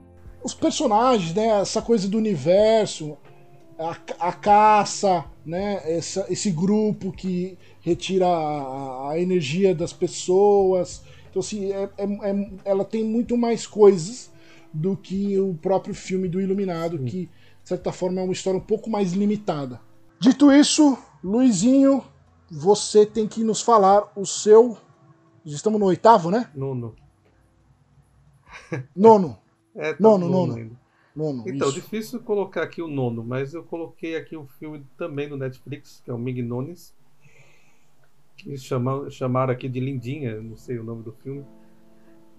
Os 0.43 0.55
personagens, 0.55 1.35
né? 1.35 1.61
Essa 1.61 1.81
coisa 1.81 2.09
do 2.09 2.19
universo, 2.19 3.17
a, 3.79 3.97
a 4.19 4.33
caça, 4.33 5.25
né? 5.45 5.81
Essa, 5.85 6.27
esse 6.29 6.51
grupo 6.51 7.13
que 7.13 7.59
retira 7.81 8.27
a, 8.27 9.11
a, 9.11 9.21
energia 9.21 9.75
das 9.75 9.93
pessoas. 9.93 11.05
Então, 11.31 11.41
assim, 11.41 11.73
é, 11.73 11.89
é, 11.97 12.05
é, 12.05 12.51
ela 12.65 12.85
tem 12.85 13.05
muito 13.05 13.37
mais 13.37 13.67
coisas 13.67 14.31
do 14.73 14.97
que 14.97 15.39
o 15.39 15.55
próprio 15.55 15.95
filme 15.95 16.29
do 16.29 16.41
Iluminado, 16.41 16.99
Sim. 16.99 17.05
que, 17.05 17.27
de 17.63 17.69
certa 17.69 17.93
forma, 17.93 18.21
é 18.21 18.25
uma 18.25 18.33
história 18.33 18.59
um 18.59 18.63
pouco 18.63 18.91
mais 18.91 19.13
limitada. 19.13 19.81
Dito 20.19 20.51
isso, 20.53 20.97
Luizinho, 21.23 22.03
você 22.55 23.07
tem 23.07 23.27
que 23.27 23.43
nos 23.43 23.63
falar 23.63 24.13
o 24.15 24.27
seu. 24.27 24.77
Estamos 25.43 25.81
no 25.81 25.87
oitavo, 25.87 26.31
né? 26.31 26.51
Nono. 26.55 26.95
Nono. 28.95 29.39
É, 29.75 29.95
tá 29.95 29.99
nono, 29.99 30.29
nono. 30.29 30.55
Nono. 30.55 30.79
nono. 31.17 31.45
Então, 31.47 31.69
isso. 31.69 31.81
difícil 31.81 32.21
colocar 32.21 32.63
aqui 32.63 32.83
o 32.83 32.87
nono, 32.87 33.25
mas 33.25 33.55
eu 33.55 33.65
coloquei 33.65 34.17
aqui 34.17 34.37
um 34.37 34.47
filme 34.47 34.87
também 34.99 35.31
no 35.31 35.37
Netflix, 35.39 36.03
que 36.05 36.11
é 36.11 36.15
o 36.15 36.19
Mignones. 36.19 36.95
Que 38.37 38.55
chama, 38.59 39.09
chamaram 39.09 39.51
aqui 39.51 39.67
de 39.67 39.81
Lindinha, 39.81 40.43
não 40.43 40.57
sei 40.57 40.79
o 40.79 40.85
nome 40.85 41.03
do 41.03 41.13
filme. 41.13 41.47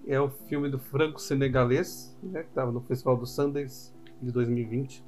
É 0.05 0.21
o 0.21 0.29
filme 0.29 0.69
do 0.69 0.77
franco-senegalês, 0.77 2.15
né, 2.21 2.43
que 2.43 2.49
estava 2.49 2.71
no 2.71 2.81
Festival 2.81 3.17
do 3.17 3.25
Sundance 3.25 3.91
de 4.21 4.31
2020. 4.31 5.03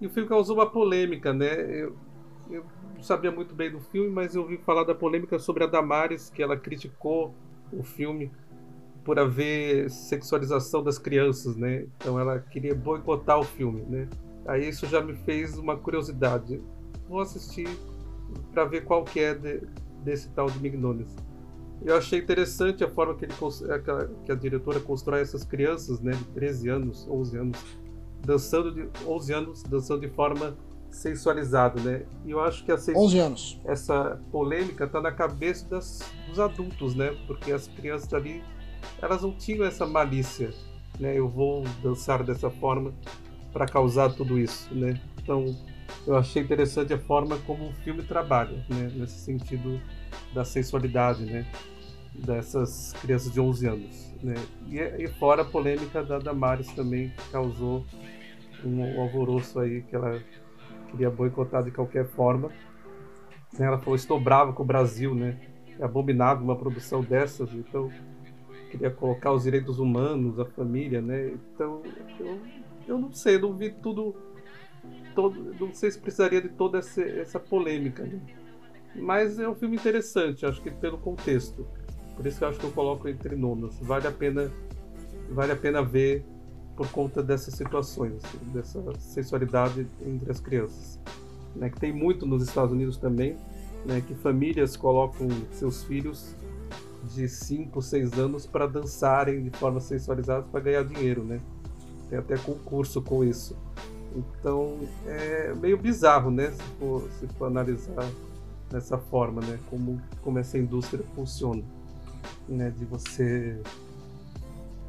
E 0.00 0.06
o 0.06 0.10
filme 0.10 0.28
causou 0.28 0.56
uma 0.56 0.68
polêmica, 0.68 1.32
né? 1.32 1.54
Eu, 1.82 1.96
eu 2.50 2.64
não 2.94 3.02
sabia 3.02 3.30
muito 3.30 3.54
bem 3.54 3.70
do 3.70 3.80
filme, 3.80 4.10
mas 4.10 4.34
eu 4.34 4.42
ouvi 4.42 4.58
falar 4.58 4.84
da 4.84 4.94
polêmica 4.94 5.38
sobre 5.38 5.64
a 5.64 5.66
Damares, 5.66 6.30
que 6.30 6.42
ela 6.42 6.56
criticou 6.56 7.34
o 7.72 7.82
filme 7.82 8.30
por 9.04 9.18
haver 9.18 9.90
sexualização 9.90 10.82
das 10.82 10.98
crianças, 10.98 11.56
né? 11.56 11.86
Então 11.96 12.18
ela 12.18 12.38
queria 12.38 12.74
boicotar 12.74 13.38
o 13.38 13.44
filme, 13.44 13.82
né? 13.82 14.08
Aí 14.46 14.68
isso 14.68 14.86
já 14.86 15.00
me 15.00 15.14
fez 15.14 15.56
uma 15.56 15.76
curiosidade. 15.76 16.60
Vou 17.08 17.20
assistir 17.20 17.68
para 18.52 18.64
ver 18.64 18.84
qual 18.84 19.04
que 19.04 19.20
é 19.20 19.34
de, 19.34 19.62
desse 20.04 20.28
tal 20.30 20.46
de 20.46 20.58
Mignones. 20.58 21.14
Eu 21.82 21.96
achei 21.96 22.18
interessante 22.18 22.84
a 22.84 22.88
forma 22.88 23.14
que, 23.14 23.24
ele, 23.24 23.34
que 24.24 24.32
a 24.32 24.34
diretora 24.34 24.80
constrói 24.80 25.22
essas 25.22 25.44
crianças, 25.44 26.00
né, 26.00 26.12
de 26.12 26.24
13 26.26 26.68
anos, 26.68 27.08
11 27.08 27.38
anos, 27.38 27.78
dançando 28.20 28.72
de 28.72 28.88
11 29.06 29.32
anos, 29.32 29.62
dançando 29.62 30.00
de 30.02 30.08
forma 30.08 30.56
sensualizado, 30.90 31.80
né? 31.80 32.02
E 32.24 32.30
eu 32.30 32.40
acho 32.40 32.64
que 32.64 32.72
essa, 32.72 32.92
11 32.92 33.18
anos. 33.18 33.60
essa 33.64 34.20
polêmica 34.30 34.86
tá 34.86 35.00
na 35.00 35.12
cabeça 35.12 35.68
das, 35.68 36.00
dos 36.28 36.38
adultos, 36.38 36.94
né? 36.94 37.16
Porque 37.26 37.52
as 37.52 37.68
crianças 37.68 38.12
ali, 38.12 38.42
elas 39.00 39.22
não 39.22 39.32
tinham 39.32 39.64
essa 39.64 39.86
malícia, 39.86 40.50
né? 40.98 41.16
Eu 41.16 41.28
vou 41.28 41.64
dançar 41.82 42.22
dessa 42.22 42.50
forma 42.50 42.92
para 43.52 43.66
causar 43.66 44.10
tudo 44.10 44.38
isso, 44.38 44.72
né? 44.74 45.00
Então, 45.22 45.56
eu 46.06 46.16
achei 46.16 46.42
interessante 46.42 46.92
a 46.92 46.98
forma 46.98 47.36
como 47.46 47.68
o 47.68 47.72
filme 47.84 48.02
trabalha, 48.02 48.64
né? 48.68 48.90
Nesse 48.94 49.20
sentido 49.20 49.80
da 50.34 50.44
sensualidade, 50.44 51.24
né? 51.24 51.46
Dessas 52.14 52.92
crianças 53.00 53.32
de 53.32 53.40
11 53.40 53.66
anos, 53.66 54.12
né? 54.22 54.34
E, 54.68 54.78
e 54.78 55.08
fora 55.18 55.42
a 55.42 55.44
polêmica 55.44 56.02
da 56.02 56.18
Damares 56.18 56.66
também, 56.72 57.10
que 57.10 57.30
causou 57.30 57.84
um, 58.64 58.80
um 58.80 59.00
alvoroço 59.00 59.58
aí 59.60 59.82
que 59.82 59.94
ela 59.94 60.20
queria 60.90 61.10
boicotar 61.10 61.62
de 61.62 61.70
qualquer 61.70 62.06
forma. 62.06 62.50
Ela 63.58 63.78
falou: 63.78 63.94
estou 63.94 64.20
brava 64.20 64.52
com 64.52 64.62
o 64.62 64.66
Brasil, 64.66 65.14
né? 65.14 65.38
É 65.78 65.84
abominável 65.84 66.44
uma 66.44 66.56
produção 66.56 67.02
dessas, 67.02 67.52
então 67.54 67.90
queria 68.70 68.90
colocar 68.90 69.32
os 69.32 69.44
direitos 69.44 69.78
humanos, 69.78 70.38
a 70.38 70.44
família, 70.44 71.00
né? 71.00 71.32
Então 71.54 71.82
eu, 72.18 72.38
eu 72.86 72.98
não 72.98 73.12
sei, 73.12 73.38
não 73.38 73.56
vi 73.56 73.70
tudo, 73.70 74.14
todo, 75.14 75.54
não 75.58 75.74
sei 75.74 75.90
se 75.90 75.98
precisaria 75.98 76.40
de 76.40 76.50
toda 76.50 76.78
essa, 76.78 77.02
essa 77.02 77.40
polêmica, 77.40 78.04
né? 78.04 78.20
mas 78.94 79.38
é 79.38 79.48
um 79.48 79.54
filme 79.54 79.76
interessante, 79.76 80.44
acho 80.44 80.60
que 80.62 80.70
pelo 80.70 80.98
contexto. 80.98 81.66
Por 82.16 82.26
isso 82.26 82.38
que 82.38 82.44
eu 82.44 82.48
acho 82.48 82.60
que 82.60 82.66
eu 82.66 82.72
coloco 82.72 83.08
entre 83.08 83.34
nonas. 83.34 83.78
Vale 83.80 84.06
a 84.06 84.12
pena, 84.12 84.52
vale 85.30 85.52
a 85.52 85.56
pena 85.56 85.82
ver 85.82 86.24
por 86.76 86.90
conta 86.90 87.22
dessas 87.22 87.54
situações, 87.54 88.14
assim, 88.24 88.38
dessa 88.52 88.82
sensualidade 88.98 89.86
entre 90.06 90.30
as 90.30 90.40
crianças. 90.40 90.98
Né, 91.54 91.68
que 91.68 91.80
tem 91.80 91.92
muito 91.92 92.26
nos 92.26 92.42
Estados 92.42 92.72
Unidos 92.72 92.96
também, 92.96 93.36
né, 93.84 94.00
que 94.00 94.14
famílias 94.14 94.76
colocam 94.76 95.28
seus 95.52 95.82
filhos 95.82 96.34
de 97.14 97.28
5, 97.28 97.80
6 97.80 98.18
anos 98.18 98.46
para 98.46 98.66
dançarem 98.66 99.42
de 99.42 99.50
forma 99.50 99.80
sensualizada 99.80 100.42
para 100.50 100.60
ganhar 100.60 100.84
dinheiro, 100.84 101.24
né? 101.24 101.40
Tem 102.08 102.18
até 102.18 102.36
concurso 102.36 103.00
com 103.00 103.24
isso. 103.24 103.56
Então 104.14 104.78
é 105.06 105.54
meio 105.54 105.78
bizarro, 105.78 106.30
né? 106.30 106.50
Se 106.50 106.62
for, 106.78 107.08
se 107.18 107.26
for 107.38 107.46
analisar 107.46 108.08
dessa 108.70 108.98
forma, 108.98 109.40
né? 109.40 109.58
Como, 109.68 110.00
como 110.22 110.38
essa 110.38 110.58
indústria 110.58 111.04
funciona, 111.14 111.62
né? 112.48 112.72
De 112.76 112.84
você 112.84 113.58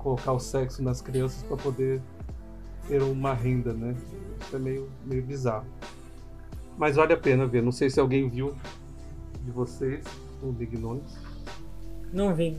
colocar 0.01 0.33
o 0.33 0.39
sexo 0.39 0.83
nas 0.83 1.01
crianças 1.01 1.43
para 1.43 1.57
poder 1.57 2.01
ter 2.87 3.01
uma 3.01 3.33
renda, 3.33 3.73
né? 3.73 3.95
Isso 4.41 4.55
é 4.55 4.59
meio, 4.59 4.89
meio 5.05 5.23
bizarro. 5.23 5.65
Mas 6.77 6.95
vale 6.95 7.13
a 7.13 7.17
pena 7.17 7.45
ver. 7.45 7.61
Não 7.61 7.71
sei 7.71 7.89
se 7.89 7.99
alguém 7.99 8.27
viu 8.29 8.55
de 9.43 9.51
vocês 9.51 10.03
o 10.41 10.51
Big 10.51 10.77
Nones. 10.77 11.17
Não 12.11 12.33
vi. 12.33 12.57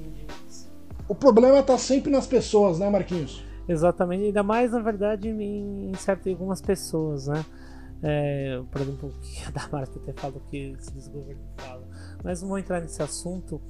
O 1.09 1.15
problema 1.15 1.63
tá 1.63 1.77
sempre 1.77 2.11
nas 2.11 2.27
pessoas, 2.27 2.79
né, 2.79 2.89
Marquinhos? 2.89 3.45
Exatamente, 3.69 4.25
ainda 4.25 4.43
mais 4.43 4.73
na 4.73 4.81
verdade 4.81 5.29
em 5.29 5.93
certo 5.97 6.29
algumas 6.29 6.61
pessoas, 6.61 7.27
né? 7.27 7.45
É, 8.03 8.61
por 8.71 8.81
exemplo, 8.81 9.09
o 9.09 9.21
que 9.21 9.45
a 9.45 9.51
Damares 9.51 9.91
até 9.97 10.13
falou 10.13 10.41
que 10.51 10.75
esse 10.79 10.93
desgoverno 10.93 11.43
fala. 11.57 11.87
Mas 12.25 12.43
não 12.43 12.49
vou 12.49 12.59
entrar 12.59 12.81
nesse 12.81 13.03
assunto. 13.03 13.61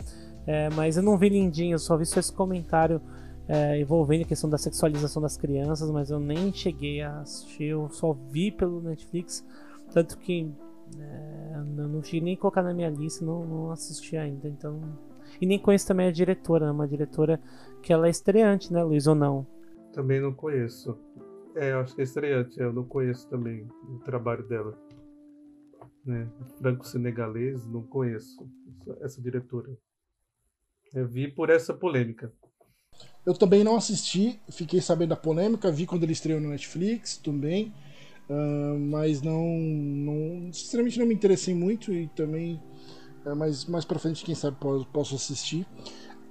É, 0.47 0.71
mas 0.71 0.97
eu 0.97 1.03
não 1.03 1.19
vi 1.19 1.29
Lindinho, 1.29 1.75
eu 1.75 1.79
só 1.79 1.97
vi 1.97 2.07
só 2.07 2.19
esse 2.19 2.33
comentário 2.33 3.01
é, 3.49 3.81
envolvendo 3.81 4.23
a 4.23 4.27
questão 4.27 4.49
da 4.49 4.59
sexualização 4.59 5.21
das 5.21 5.37
crianças, 5.37 5.91
mas 5.91 6.11
eu 6.11 6.21
nem 6.21 6.53
cheguei 6.53 7.03
a 7.03 7.21
assistir, 7.21 7.65
eu 7.65 7.89
só 7.91 8.13
vi 8.13 8.51
pelo 8.51 8.81
Netflix, 8.81 9.45
tanto 9.93 10.19
que 10.19 10.51
é, 10.99 11.55
eu 11.57 11.89
não 11.89 12.03
cheguei 12.03 12.21
nem 12.21 12.35
a 12.35 12.39
colocar 12.39 12.63
na 12.63 12.75
minha 12.75 12.91
lista, 12.91 13.25
não, 13.25 13.45
não 13.45 13.71
assisti 13.71 14.17
ainda, 14.17 14.49
então. 14.49 14.81
E 15.41 15.47
nem 15.47 15.59
conheço 15.59 15.87
também 15.87 16.09
a 16.09 16.13
diretora, 16.13 16.67
né? 16.67 16.73
uma 16.73 16.87
diretora 16.87 17.41
que 17.83 17.93
ela 17.93 18.07
é 18.07 18.11
estreante, 18.11 18.73
né, 18.73 18.83
Luiz, 18.83 19.07
ou 19.07 19.15
não? 19.15 19.47
Também 19.93 20.21
não 20.21 20.33
conheço. 20.33 20.97
É, 21.55 21.73
eu 21.73 21.81
acho 21.81 21.95
que 21.95 22.01
é 22.01 22.05
estreante, 22.05 22.59
eu 22.59 22.73
não 22.73 22.85
conheço 22.85 23.29
também 23.29 23.67
o 23.89 23.99
trabalho 24.01 24.47
dela. 24.47 24.79
Né? 26.05 26.29
Franco-senegalês, 26.59 27.67
não 27.67 27.83
conheço 27.83 28.49
essa, 29.01 29.21
diretora. 29.21 29.71
Eu 30.95 31.07
vi 31.07 31.31
por 31.31 31.51
essa 31.51 31.73
polêmica. 31.73 32.33
Eu 33.25 33.35
também 33.35 33.63
não 33.63 33.77
assisti, 33.77 34.41
fiquei 34.51 34.81
sabendo 34.81 35.11
da 35.11 35.17
polêmica, 35.17 35.71
vi 35.71 35.87
quando 35.87 36.03
ele 36.03 36.13
estreou 36.13 36.41
no 36.41 36.49
Netflix 36.49 37.17
também, 37.17 37.73
uh, 38.29 38.79
mas 38.79 39.23
não, 39.23 39.45
não, 39.45 40.53
sinceramente 40.53 40.99
não 40.99 41.07
me 41.07 41.15
interessei 41.15 41.55
muito 41.55 41.93
e 41.93 42.09
também, 42.09 42.61
uh, 43.25 43.37
mais, 43.37 43.65
mais 43.67 43.85
pra 43.85 43.99
frente, 44.01 44.25
quem 44.25 44.35
sabe, 44.35 44.57
posso, 44.59 44.87
posso 44.87 45.15
assistir. 45.15 45.65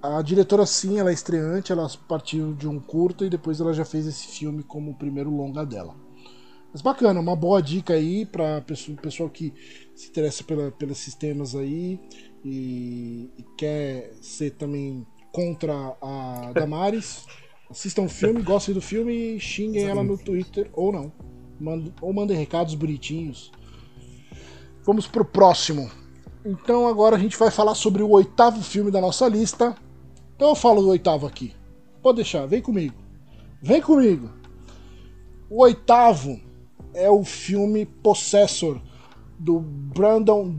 A 0.02 0.22
diretora, 0.22 0.66
sim, 0.66 1.00
ela 1.00 1.12
é 1.12 1.14
estreante, 1.14 1.72
ela 1.72 1.88
partiu 2.10 2.54
de 2.54 2.68
um 2.68 2.80
curto 2.80 3.24
e 3.24 3.30
depois 3.30 3.62
ela 3.62 3.74
já 3.74 3.86
fez 3.86 4.06
esse 4.06 4.28
filme 4.28 4.64
como 4.64 4.92
o 4.92 4.96
primeiro 4.96 5.30
longa 5.30 5.66
dela. 5.66 5.96
Mas 6.74 6.82
bacana, 6.82 7.20
uma 7.20 7.36
boa 7.36 7.62
dica 7.62 7.94
aí 7.94 8.26
para 8.26 8.64
o 8.90 8.96
pessoal 8.96 9.30
que 9.30 9.54
se 9.94 10.10
interessa 10.10 10.44
pela, 10.44 10.72
pelos 10.72 10.98
sistemas 10.98 11.54
aí 11.56 12.00
e, 12.44 13.30
e 13.38 13.44
quer 13.58 14.12
ser 14.22 14.52
também 14.52 15.06
contra 15.32 15.74
a 16.02 16.52
Damares. 16.54 17.26
Assistam 17.70 18.04
o 18.04 18.10
filme, 18.10 18.42
gostem 18.44 18.74
do 18.74 18.82
filme 18.82 19.36
e 19.36 19.40
xinguem 19.40 19.84
ela 19.84 20.04
no 20.04 20.18
Twitter 20.18 20.70
ou 20.74 20.92
não. 20.92 21.12
Mande, 21.60 21.94
ou 22.02 22.12
mandem 22.14 22.38
recados 22.38 22.76
bonitinhos. 22.76 23.52
Vamos 24.84 25.08
pro 25.08 25.24
próximo. 25.24 25.90
Então 26.44 26.88
agora 26.88 27.16
a 27.16 27.20
gente 27.20 27.38
vai 27.38 27.52
falar 27.52 27.76
sobre 27.76 28.02
o 28.02 28.10
oitavo 28.10 28.62
filme 28.64 28.90
da 28.90 29.00
nossa 29.00 29.28
lista. 29.28 29.76
Então 30.36 30.50
eu 30.50 30.56
falo 30.56 30.82
do 30.82 30.90
oitavo 30.90 31.28
aqui. 31.28 31.54
Pode 32.02 32.18
deixar, 32.18 32.48
vem 32.48 32.62
comigo. 32.62 32.96
Vem 33.62 33.82
comigo. 33.82 34.30
O 35.50 35.62
oitavo 35.62 36.40
é 36.94 37.10
o 37.10 37.24
filme 37.24 37.86
Possessor 37.86 38.82
do 39.42 39.60
Brandon 39.60 40.56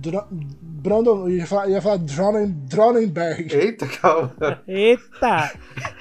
Brandon, 0.83 1.29
ia 1.29 1.47
falar, 1.47 1.69
ia 1.69 1.81
falar 1.81 1.99
Dronenberg. 1.99 3.55
Eita, 3.55 3.87
calma. 3.87 4.61
Eita! 4.67 5.53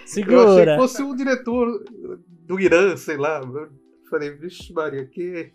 Segura. 0.06 0.36
Eu 0.42 0.54
achei 0.54 0.66
que 0.66 0.76
fosse 0.78 1.04
um 1.04 1.16
diretor 1.16 1.84
do 2.48 2.60
Irã, 2.60 2.98
sei 2.98 3.16
lá. 3.18 3.42
falei, 4.10 4.32
vixe, 4.32 4.74
Maria, 4.74 5.06
que. 5.06 5.52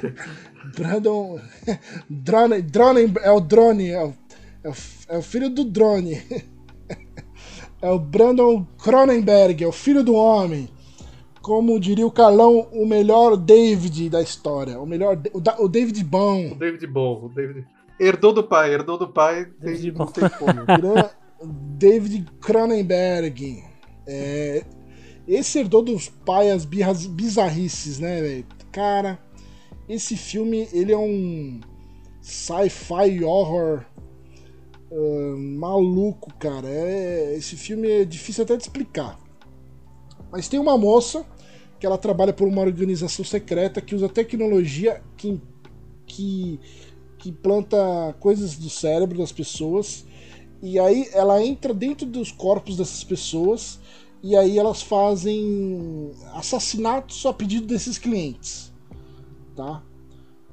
Brandon. 0.74 1.38
Drone, 2.08 2.62
drone, 2.62 3.12
é 3.20 3.30
o 3.30 3.40
drone, 3.40 3.90
é 3.90 4.02
o, 4.02 4.14
é 4.64 4.70
o, 4.70 4.74
é 5.08 5.18
o 5.18 5.22
filho 5.22 5.50
do 5.50 5.64
drone. 5.64 6.22
É 7.82 7.90
o 7.90 7.98
Brandon 7.98 8.64
Cronenberg, 8.82 9.64
é 9.64 9.66
o 9.66 9.72
filho 9.72 10.02
do 10.02 10.14
homem. 10.14 10.68
Como 11.42 11.78
diria 11.80 12.06
o 12.06 12.10
Carlão, 12.10 12.68
o 12.72 12.86
melhor 12.86 13.36
David 13.36 14.08
da 14.08 14.22
história. 14.22 14.80
O 14.80 14.86
melhor. 14.86 15.20
O, 15.32 15.64
o 15.64 15.68
David 15.68 16.02
bom. 16.04 16.52
O 16.52 16.54
David 16.54 16.86
bom. 16.86 17.24
O 17.24 17.28
David. 17.28 17.66
Herdou 17.98 18.32
do 18.32 18.44
pai, 18.44 18.72
herdou 18.72 18.96
do 18.96 19.08
pai, 19.08 19.46
tem, 19.60 19.92
não 19.92 20.06
tem 20.06 20.28
como. 20.30 20.64
David 21.76 22.24
Cronenberg. 22.40 23.62
É, 24.06 24.64
esse 25.26 25.58
herdou 25.58 25.82
dos 25.82 26.08
pais 26.08 26.50
as 26.52 26.64
birras, 26.64 27.06
bizarrices, 27.06 27.98
né, 27.98 28.20
velho? 28.20 28.46
Cara, 28.70 29.18
esse 29.88 30.16
filme, 30.16 30.68
ele 30.72 30.92
é 30.92 30.98
um 30.98 31.60
sci-fi 32.20 33.22
horror 33.22 33.84
uh, 34.90 35.36
maluco, 35.36 36.32
cara. 36.38 36.68
É, 36.68 37.34
esse 37.36 37.56
filme 37.56 37.88
é 37.88 38.04
difícil 38.04 38.44
até 38.44 38.56
de 38.56 38.62
explicar. 38.62 39.18
Mas 40.32 40.48
tem 40.48 40.58
uma 40.58 40.76
moça 40.76 41.24
que 41.78 41.86
ela 41.86 41.98
trabalha 41.98 42.32
por 42.32 42.48
uma 42.48 42.62
organização 42.62 43.24
secreta 43.24 43.80
que 43.80 43.94
usa 43.94 44.08
tecnologia 44.08 45.02
que, 45.16 45.40
que 46.06 46.58
que 47.22 47.30
planta 47.30 47.76
coisas 48.18 48.56
do 48.56 48.68
cérebro 48.68 49.18
das 49.18 49.30
pessoas 49.30 50.04
e 50.60 50.76
aí 50.76 51.08
ela 51.12 51.40
entra 51.40 51.72
dentro 51.72 52.04
dos 52.04 52.32
corpos 52.32 52.76
dessas 52.76 53.04
pessoas 53.04 53.78
e 54.20 54.36
aí 54.36 54.58
elas 54.58 54.82
fazem 54.82 56.10
assassinatos 56.34 57.24
a 57.24 57.32
pedido 57.32 57.66
desses 57.68 57.96
clientes, 57.96 58.72
tá? 59.54 59.84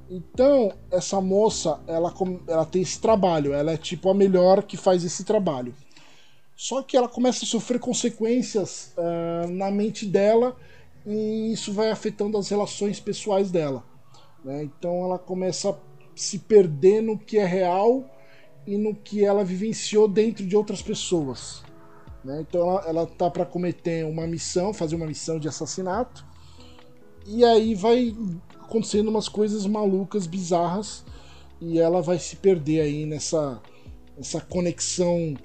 Então 0.08 0.72
essa 0.92 1.20
moça 1.20 1.80
ela, 1.88 2.14
ela 2.48 2.66
tem 2.66 2.84
esse 2.84 3.00
trabalho, 3.00 3.52
ela 3.52 3.72
é 3.72 3.78
tipo 3.78 4.08
a 4.08 4.14
melhor 4.14 4.62
que 4.62 4.78
faz 4.78 5.04
esse 5.04 5.24
trabalho. 5.24 5.74
Só 6.62 6.84
que 6.84 6.98
ela 6.98 7.08
começa 7.08 7.46
a 7.46 7.48
sofrer 7.48 7.80
consequências 7.80 8.94
uh, 8.98 9.50
na 9.50 9.72
mente 9.72 10.06
dela 10.06 10.58
e 11.06 11.54
isso 11.54 11.72
vai 11.72 11.90
afetando 11.90 12.38
as 12.38 12.50
relações 12.50 13.00
pessoais 13.00 13.50
dela. 13.50 13.82
Né? 14.44 14.64
Então 14.64 15.06
ela 15.06 15.18
começa 15.18 15.80
se 16.14 16.38
perder 16.38 17.02
no 17.02 17.18
que 17.18 17.38
é 17.38 17.46
real 17.46 18.04
e 18.68 18.76
no 18.76 18.94
que 18.94 19.24
ela 19.24 19.42
vivenciou 19.42 20.06
dentro 20.06 20.46
de 20.46 20.54
outras 20.54 20.82
pessoas. 20.82 21.64
Né? 22.26 22.42
Então 22.42 22.70
ela, 22.70 22.90
ela 22.90 23.08
tá 23.08 23.32
para 23.32 23.46
cometer 23.46 24.06
uma 24.06 24.28
missão, 24.28 24.74
fazer 24.74 24.98
uma 24.98 25.08
missão 25.08 25.40
de 25.40 25.48
assassinato, 25.48 26.26
e 27.26 27.46
aí 27.46 27.74
vai 27.74 28.14
acontecendo 28.60 29.08
umas 29.08 29.30
coisas 29.30 29.66
malucas, 29.66 30.28
bizarras, 30.28 31.06
e 31.62 31.80
ela 31.80 32.02
vai 32.02 32.20
se 32.20 32.36
perder 32.36 32.82
aí 32.82 33.06
nessa, 33.06 33.62
nessa 34.18 34.42
conexão 34.42 35.38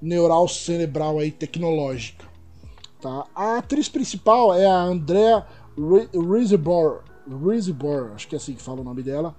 neural 0.00 0.48
cerebral 0.48 1.18
aí 1.18 1.30
tecnológica. 1.30 2.26
Tá? 3.00 3.26
A 3.34 3.58
atriz 3.58 3.88
principal 3.88 4.54
é 4.54 4.66
a 4.66 4.80
Andrea 4.82 5.46
Riseborough, 5.76 7.02
acho 8.14 8.26
que 8.26 8.34
é 8.34 8.38
assim 8.38 8.54
que 8.54 8.62
fala 8.62 8.80
o 8.80 8.84
nome 8.84 9.02
dela 9.02 9.36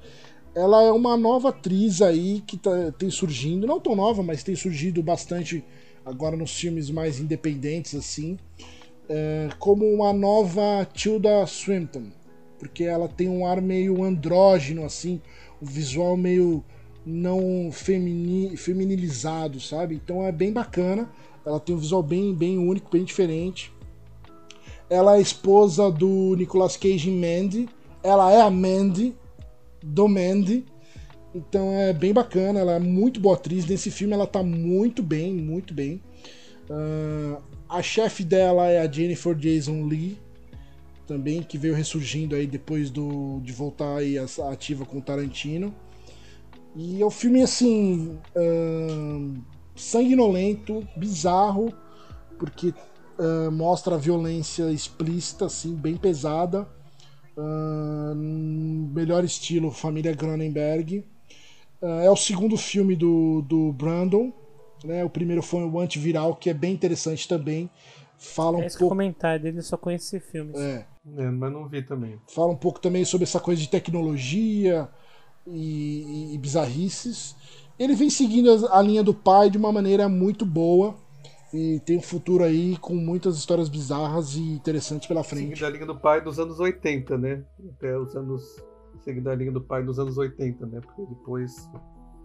ela 0.56 0.84
é 0.84 0.92
uma 0.92 1.16
nova 1.16 1.50
atriz 1.50 2.02
aí 2.02 2.42
que 2.46 2.58
tá, 2.58 2.92
tem 2.98 3.10
surgindo, 3.10 3.68
não 3.68 3.80
tão 3.80 3.96
nova, 3.96 4.24
mas 4.24 4.44
tem 4.44 4.56
surgido 4.56 5.02
bastante 5.04 5.64
agora 6.06 6.36
nos 6.36 6.52
filmes 6.52 6.90
mais 6.90 7.20
independentes 7.20 7.96
assim, 7.96 8.38
é, 9.08 9.50
como 9.60 9.86
uma 9.86 10.12
nova 10.12 10.86
Tilda 10.92 11.46
Swinton, 11.46 12.08
porque 12.58 12.84
ela 12.84 13.08
tem 13.08 13.30
um 13.30 13.46
ar 13.46 13.62
meio 13.62 14.04
andrógeno 14.04 14.84
assim, 14.84 15.22
o 15.62 15.66
um 15.66 15.68
visual 15.68 16.18
meio 16.18 16.64
não 17.10 17.72
femini, 17.72 18.56
feminilizado, 18.56 19.60
sabe? 19.60 19.96
Então 19.96 20.26
é 20.26 20.32
bem 20.32 20.54
bacana. 20.54 21.10
Ela 21.46 21.60
tem 21.60 21.76
um 21.76 21.80
visual 21.80 22.04
bem, 22.04 22.34
bem 22.34 22.58
único, 22.58 22.92
bem 22.92 23.04
diferente. 23.04 23.72
Ela 24.90 25.18
é 25.18 25.22
esposa 25.22 25.92
do 25.92 26.36
Nicolas 26.38 26.78
Cage 26.78 27.10
em 27.10 27.20
Mandy. 27.20 27.70
Ela 28.04 28.32
é 28.32 28.42
a 28.42 28.50
Mandy, 28.50 29.16
do 29.82 30.08
Mandy. 30.08 30.66
Então 31.34 31.72
é 31.74 31.94
bem 31.94 32.14
bacana, 32.14 32.60
ela 32.60 32.74
é 32.74 32.80
muito 32.80 33.20
boa 33.20 33.36
atriz. 33.36 33.66
Nesse 33.66 33.92
filme 33.92 34.14
ela 34.14 34.28
tá 34.28 34.42
muito 34.42 35.04
bem, 35.04 35.34
muito 35.34 35.74
bem. 35.74 36.02
Uh, 36.70 37.42
a 37.68 37.82
chefe 37.82 38.24
dela 38.24 38.68
é 38.68 38.80
a 38.80 38.92
Jennifer 38.92 39.36
Jason 39.36 39.86
Lee, 39.86 40.18
também, 41.08 41.42
que 41.42 41.58
veio 41.58 41.74
ressurgindo 41.74 42.36
aí 42.36 42.46
depois 42.46 42.92
do, 42.92 43.40
de 43.44 43.52
voltar 43.52 43.98
aí 43.98 44.16
ativa 44.18 44.86
com 44.86 45.00
o 45.00 45.02
Tarantino. 45.02 45.74
E 46.76 47.02
é 47.02 47.06
um 47.06 47.12
filme 47.12 47.42
assim. 47.42 48.20
Uh, 48.36 49.42
sanguinolento, 49.76 50.86
bizarro, 50.96 51.74
porque 52.38 52.74
uh, 53.18 53.52
mostra 53.52 53.96
a 53.96 53.98
violência 53.98 54.72
explícita, 54.72 55.46
assim, 55.46 55.74
bem 55.74 55.96
pesada 55.96 56.68
Uh, 57.40 58.14
melhor 58.94 59.24
estilo, 59.24 59.72
Família 59.72 60.14
Cronenberg. 60.14 61.06
Uh, 61.82 61.86
é 62.04 62.12
o 62.12 62.16
segundo 62.18 62.58
filme 62.58 62.98
do, 62.98 63.42
do 63.44 63.72
Brandon. 63.72 64.34
Né? 64.84 65.06
O 65.06 65.10
primeiro 65.10 65.42
foi 65.42 65.64
o 65.64 65.80
Antiviral, 65.80 66.36
que 66.36 66.50
é 66.50 66.54
bem 66.54 66.74
interessante 66.74 67.28
também. 67.28 67.70
Fala 68.18 68.58
um 68.58 68.64
é 68.64 68.66
esse 68.66 68.78
pouco... 68.78 68.94
comentário 68.94 69.42
dele, 69.42 69.62
só 69.62 69.78
conheci 69.78 70.20
filmes. 70.20 70.60
É. 70.60 70.86
é. 71.18 71.32
mas 71.32 71.54
não 71.54 71.66
vi 71.66 71.82
também. 71.82 72.20
Fala 72.28 72.52
um 72.52 72.58
pouco 72.58 72.82
também 72.82 73.06
sobre 73.06 73.24
essa 73.24 73.40
coisa 73.40 73.62
de 73.62 73.70
tecnologia 73.70 74.90
e, 75.54 76.34
e 76.34 76.38
bizarrices. 76.38 77.36
Ele 77.78 77.96
vem 77.96 78.10
seguindo 78.10 78.68
a 78.68 78.82
linha 78.82 79.04
do 79.04 79.14
pai 79.14 79.50
de 79.50 79.58
uma 79.58 79.72
maneira 79.72 80.10
muito 80.10 80.46
boa 80.46 80.96
e 81.54 81.80
tem 81.80 81.98
um 81.98 82.02
futuro 82.02 82.44
aí 82.44 82.78
com 82.78 82.94
muitas 82.94 83.38
histórias 83.38 83.70
bizarras 83.70 84.36
e 84.36 84.42
interessantes 84.42 85.08
pela 85.08 85.24
frente. 85.24 85.50
Seguindo 85.50 85.66
a 85.66 85.70
linha 85.70 85.86
do 85.86 85.96
pai 85.96 86.22
dos 86.22 86.40
anos 86.40 86.60
80, 86.60 87.18
né? 87.18 87.44
Até 87.76 87.98
os 87.98 88.16
anos 88.16 88.44
seguindo 89.04 89.30
a 89.30 89.36
linha 89.36 89.52
do 89.52 89.62
pai 89.62 89.82
nos 89.82 89.98
anos 89.98 90.18
80, 90.18 90.66
né? 90.66 90.82
Porque 90.82 91.02
depois 91.06 91.70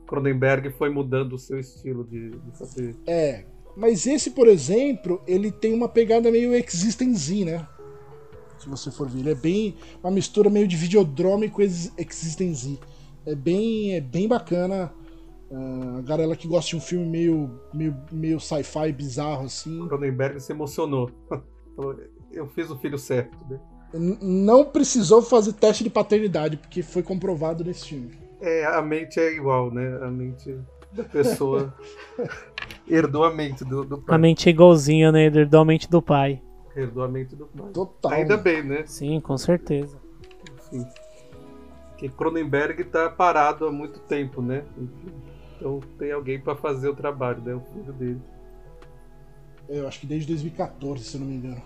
Cronenberg 0.06 0.70
foi 0.72 0.90
mudando 0.90 1.34
o 1.34 1.38
seu 1.38 1.58
estilo 1.58 2.04
de, 2.04 2.30
de 2.30 2.58
fazer. 2.58 2.96
É, 3.06 3.46
mas 3.76 4.06
esse, 4.06 4.30
por 4.30 4.46
exemplo, 4.48 5.22
ele 5.26 5.50
tem 5.50 5.72
uma 5.72 5.88
pegada 5.88 6.30
meio 6.30 6.54
Existenz, 6.54 7.30
né? 7.44 7.66
Se 8.58 8.68
você 8.68 8.90
for 8.90 9.08
ver, 9.08 9.20
ele 9.20 9.30
é 9.30 9.34
bem 9.34 9.76
uma 10.02 10.10
mistura 10.10 10.48
meio 10.48 10.68
de 10.68 10.76
Videodrome 10.76 11.48
com 11.48 11.62
Existenz. 11.62 12.78
É 13.26 13.34
bem, 13.34 13.94
é 13.94 14.00
bem 14.00 14.28
bacana. 14.28 14.92
Uh, 15.50 15.98
a 15.98 16.02
galera 16.02 16.34
que 16.34 16.48
gosta 16.48 16.70
de 16.70 16.76
um 16.76 16.80
filme 16.80 17.06
meio, 17.06 17.60
meio, 17.72 17.96
meio 18.10 18.40
sci-fi 18.40 18.92
bizarro 18.92 19.44
assim. 19.44 19.86
Cronenberg 19.86 20.40
se 20.40 20.52
emocionou. 20.52 21.10
Eu 22.32 22.48
fiz 22.48 22.70
o 22.70 22.76
filho 22.76 22.98
certo, 22.98 23.36
né? 23.48 23.60
Não 24.20 24.64
precisou 24.64 25.22
fazer 25.22 25.52
teste 25.52 25.84
de 25.84 25.90
paternidade, 25.90 26.56
porque 26.56 26.82
foi 26.82 27.02
comprovado 27.02 27.62
nesse 27.62 27.90
filme. 27.90 28.10
É, 28.40 28.64
a 28.64 28.82
mente 28.82 29.20
é 29.20 29.32
igual, 29.32 29.70
né? 29.70 29.98
A 30.02 30.10
mente 30.10 30.58
da 30.92 31.04
pessoa 31.04 31.72
herdou 32.88 33.24
a 33.24 33.32
mente 33.32 33.64
do, 33.64 33.84
do 33.84 33.98
pai. 33.98 34.14
A 34.14 34.18
mente 34.18 34.48
é 34.48 34.50
igualzinha, 34.50 35.12
né? 35.12 35.26
Herdou 35.26 35.60
a 35.60 35.64
mente 35.64 35.88
do 35.88 36.02
pai. 36.02 36.42
Herdou 36.74 37.04
a 37.04 37.08
mente 37.08 37.36
do 37.36 37.46
pai. 37.46 37.70
Total. 37.72 38.12
Ainda 38.12 38.36
bem, 38.36 38.64
né? 38.64 38.82
Sim, 38.86 39.20
com 39.20 39.38
certeza. 39.38 39.96
Sim. 40.70 40.84
Que 41.97 42.09
Cronenberg 42.09 42.84
tá 42.84 43.09
parado 43.09 43.66
há 43.66 43.72
muito 43.72 44.01
tempo, 44.01 44.42
né? 44.42 44.64
Então 45.57 45.80
tem 45.99 46.12
alguém 46.12 46.40
para 46.40 46.57
fazer 46.57 46.88
o 46.88 46.95
trabalho, 46.95 47.40
né? 47.42 47.55
O 47.55 47.61
filho 47.61 47.92
dele. 47.92 48.20
Eu 49.68 49.88
acho 49.88 50.01
que 50.01 50.07
desde 50.07 50.28
2014, 50.28 51.05
se 51.05 51.16
eu 51.16 51.20
não 51.20 51.28
me 51.28 51.36
engano. 51.36 51.62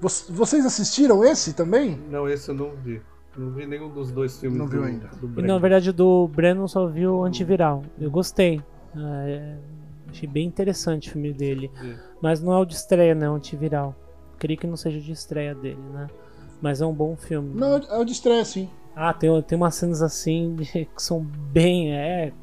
Vocês 0.00 0.64
assistiram 0.66 1.24
esse 1.24 1.54
também? 1.54 1.98
Não, 2.10 2.28
esse 2.28 2.48
eu 2.50 2.54
não 2.54 2.74
vi. 2.74 3.00
Não 3.36 3.50
vi 3.50 3.66
nenhum 3.66 3.88
dos 3.88 4.10
dois 4.10 4.38
filmes. 4.38 4.58
Não 4.58 4.66
viu 4.66 4.82
ainda. 4.82 5.08
e 5.36 5.42
na 5.42 5.58
verdade 5.58 5.92
do 5.92 6.28
Breno 6.28 6.68
só 6.68 6.86
viu 6.86 7.18
o 7.18 7.24
Antiviral. 7.24 7.82
Eu 7.98 8.10
gostei. 8.10 8.60
É, 8.96 9.56
achei 10.08 10.28
bem 10.28 10.46
interessante 10.46 11.08
o 11.08 11.12
filme 11.12 11.32
dele. 11.32 11.70
É. 11.82 11.96
Mas 12.20 12.42
não 12.42 12.52
é 12.52 12.58
o 12.58 12.64
de 12.64 12.74
estreia, 12.74 13.14
né? 13.14 13.30
O 13.30 13.34
Antiviral. 13.34 13.94
Creio 14.38 14.58
que 14.58 14.66
não 14.66 14.76
seja 14.76 15.00
de 15.00 15.12
estreia 15.12 15.54
dele, 15.54 15.80
né? 15.92 16.08
Mas 16.60 16.80
é 16.80 16.86
um 16.86 16.92
bom 16.92 17.16
filme. 17.16 17.54
Não, 17.54 17.76
é 17.76 17.98
o 17.98 18.04
de 18.04 18.12
estreia, 18.12 18.44
sim. 18.44 18.68
Ah, 19.02 19.14
tem, 19.14 19.42
tem 19.44 19.56
umas 19.56 19.74
cenas 19.76 20.02
assim 20.02 20.56
que 20.94 21.02
são 21.02 21.20
bem. 21.22 21.94
É, 21.94 22.34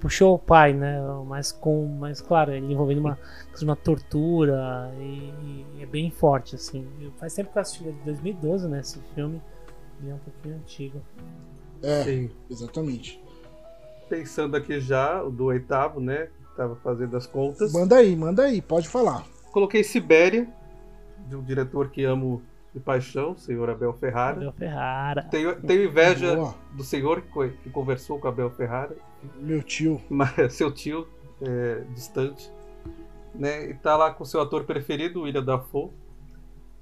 puxou 0.00 0.34
o 0.34 0.38
pai, 0.40 0.72
né? 0.72 0.98
Mas 1.24 1.52
com, 1.52 1.86
mas 1.86 2.20
claro, 2.20 2.52
ele 2.52 2.72
envolvendo 2.72 2.98
uma, 2.98 3.16
uma 3.62 3.76
tortura 3.76 4.92
e, 4.98 5.32
e 5.76 5.82
é 5.82 5.86
bem 5.86 6.10
forte 6.10 6.56
assim. 6.56 6.84
Faz 7.16 7.34
tempo 7.34 7.52
que 7.52 7.58
eu 7.58 7.62
assisti, 7.62 7.84
de 7.84 7.92
2012, 8.04 8.66
né? 8.66 8.80
Esse 8.80 8.98
filme 9.14 9.40
ele 10.00 10.10
é 10.10 10.14
um 10.14 10.18
pouquinho 10.18 10.56
antigo. 10.56 11.00
É, 11.80 12.02
Sim. 12.02 12.30
exatamente. 12.50 13.22
Pensando 14.08 14.56
aqui 14.56 14.80
já 14.80 15.22
o 15.22 15.30
do 15.30 15.44
oitavo, 15.44 16.00
né? 16.00 16.28
Tava 16.56 16.74
fazendo 16.74 17.16
as 17.16 17.24
contas. 17.24 17.72
Manda 17.72 17.94
aí, 17.94 18.16
manda 18.16 18.42
aí, 18.42 18.60
pode 18.60 18.88
falar. 18.88 19.24
Coloquei 19.52 19.84
Sibéria, 19.84 20.48
de 21.28 21.36
um 21.36 21.42
diretor 21.44 21.88
que 21.88 22.02
amo 22.02 22.42
de 22.72 22.80
paixão, 22.80 23.36
senhor 23.36 23.68
Abel 23.68 23.92
Ferrara. 23.94 24.36
Abel 24.36 24.52
Ferrara. 24.52 25.22
Tenho, 25.24 25.60
tenho 25.62 25.84
inveja 25.84 26.36
Boa. 26.36 26.54
do 26.72 26.84
senhor 26.84 27.22
que, 27.22 27.48
que, 27.62 27.70
conversou 27.70 28.18
com 28.18 28.28
Abel 28.28 28.50
Ferrara. 28.50 28.96
Meu 29.36 29.62
tio. 29.62 30.00
Mas, 30.08 30.34
seu 30.54 30.70
tio, 30.70 31.08
é, 31.42 31.82
distante. 31.94 32.50
Né, 33.34 33.70
e 33.70 33.74
tá 33.74 33.96
lá 33.96 34.12
com 34.12 34.24
seu 34.24 34.40
ator 34.40 34.64
preferido, 34.64 35.22
William 35.22 35.44
Dafoe. 35.44 35.90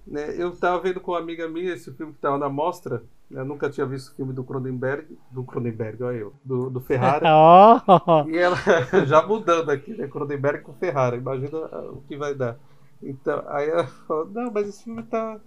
Né, 0.06 0.34
eu 0.36 0.54
tava 0.56 0.80
vendo 0.80 1.00
com 1.00 1.12
uma 1.12 1.18
amiga 1.18 1.48
minha 1.48 1.74
esse 1.74 1.92
filme 1.92 2.12
que 2.12 2.18
tava 2.18 2.38
na 2.38 2.48
mostra. 2.48 3.02
Né, 3.30 3.40
eu 3.40 3.44
nunca 3.44 3.70
tinha 3.70 3.86
visto 3.86 4.12
o 4.12 4.14
filme 4.14 4.32
do 4.32 4.44
Cronenberg. 4.44 5.18
Do 5.30 5.42
Cronenberg, 5.42 6.02
olha 6.02 6.16
eu. 6.16 6.34
Do, 6.44 6.70
do 6.70 6.80
Ferrara. 6.80 7.24
oh. 7.28 8.28
E 8.28 8.36
ela 8.36 8.56
já 9.06 9.26
mudando 9.26 9.70
aqui, 9.70 9.94
né? 9.94 10.06
Cronenberg 10.06 10.62
com 10.62 10.74
Ferrara. 10.74 11.16
Imagina 11.16 11.58
o 11.92 12.02
que 12.06 12.16
vai 12.16 12.34
dar. 12.34 12.58
Então, 13.02 13.44
aí 13.48 13.68
ela 13.68 13.86
falou, 13.86 14.26
não, 14.26 14.50
mas 14.50 14.68
esse 14.68 14.84
filme 14.84 15.02
tá, 15.04 15.40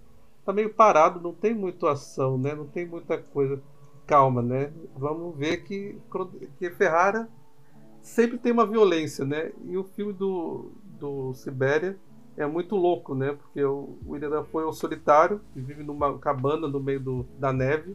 tá 0.44 0.52
meio 0.52 0.72
parado, 0.72 1.20
não 1.20 1.32
tem 1.32 1.54
muita 1.54 1.90
ação, 1.90 2.36
né? 2.38 2.54
Não 2.54 2.66
tem 2.66 2.86
muita 2.86 3.18
coisa. 3.18 3.60
Calma, 4.06 4.42
né? 4.42 4.72
Vamos 4.96 5.36
ver 5.36 5.58
que, 5.58 5.96
que 6.58 6.70
Ferrara 6.70 7.28
sempre 8.00 8.36
tem 8.36 8.52
uma 8.52 8.66
violência, 8.66 9.24
né? 9.24 9.52
E 9.64 9.76
o 9.76 9.84
filme 9.84 10.12
do, 10.12 10.72
do 10.98 11.32
Sibéria 11.34 11.96
é 12.36 12.46
muito 12.46 12.74
louco, 12.74 13.14
né? 13.14 13.32
Porque 13.32 13.62
o 13.62 13.96
William 14.06 14.30
Dafoe 14.30 14.64
é 14.64 14.66
um 14.66 14.72
solitário 14.72 15.40
que 15.52 15.60
vive 15.60 15.82
numa 15.82 16.18
cabana 16.18 16.66
no 16.66 16.80
meio 16.80 17.00
do, 17.00 17.26
da 17.38 17.52
neve. 17.52 17.94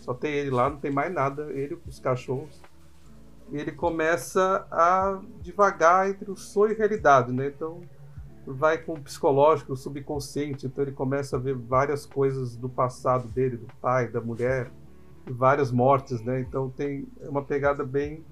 Só 0.00 0.12
tem 0.12 0.32
ele 0.32 0.50
lá, 0.50 0.68
não 0.68 0.78
tem 0.78 0.90
mais 0.90 1.12
nada, 1.12 1.50
ele 1.52 1.76
com 1.76 1.88
os 1.88 2.00
cachorros. 2.00 2.60
E 3.52 3.56
ele 3.56 3.72
começa 3.72 4.66
a 4.70 5.20
devagar 5.40 6.10
entre 6.10 6.30
o 6.30 6.36
sonho 6.36 6.72
e 6.72 6.74
a 6.74 6.78
realidade, 6.78 7.32
né? 7.32 7.46
Então 7.46 7.80
vai 8.46 8.78
com 8.78 8.94
o 8.94 9.00
psicológico, 9.00 9.72
o 9.72 9.76
subconsciente, 9.76 10.66
então 10.66 10.84
ele 10.84 10.92
começa 10.92 11.36
a 11.36 11.38
ver 11.38 11.54
várias 11.54 12.04
coisas 12.04 12.56
do 12.56 12.68
passado 12.68 13.28
dele, 13.28 13.56
do 13.56 13.66
pai, 13.80 14.08
da 14.08 14.20
mulher, 14.20 14.70
várias 15.26 15.70
mortes, 15.70 16.20
né? 16.22 16.40
Então 16.40 16.70
tem 16.70 17.06
uma 17.22 17.42
pegada 17.42 17.84
bem 17.84 18.22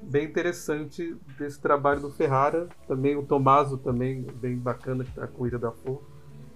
bem 0.00 0.26
interessante 0.26 1.16
desse 1.38 1.58
trabalho 1.58 2.00
do 2.00 2.10
Ferrara, 2.10 2.68
também 2.86 3.16
o 3.16 3.22
Tomaso 3.22 3.78
também 3.78 4.22
bem 4.22 4.56
bacana 4.56 5.02
que 5.02 5.10
está 5.10 5.26
com 5.26 5.46
Ilha 5.46 5.58
da 5.58 5.72
Flor. 5.72 6.00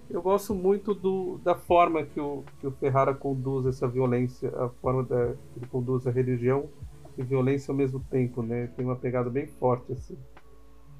Eu 0.09 0.21
gosto 0.21 0.53
muito 0.53 0.93
do, 0.93 1.39
da 1.43 1.55
forma 1.55 2.03
que 2.03 2.19
o, 2.19 2.43
que 2.59 2.67
o 2.67 2.71
Ferrara 2.71 3.13
conduz 3.13 3.65
essa 3.65 3.87
violência, 3.87 4.49
a 4.57 4.69
forma 4.69 5.03
da, 5.03 5.33
que 5.53 5.59
ele 5.59 5.67
conduz 5.67 6.05
a 6.05 6.11
religião 6.11 6.69
e 7.17 7.23
violência 7.23 7.71
ao 7.71 7.77
mesmo 7.77 7.99
tempo, 8.11 8.43
né? 8.43 8.67
Tem 8.75 8.85
uma 8.85 8.95
pegada 8.95 9.29
bem 9.29 9.47
forte 9.47 9.91
assim. 9.93 10.17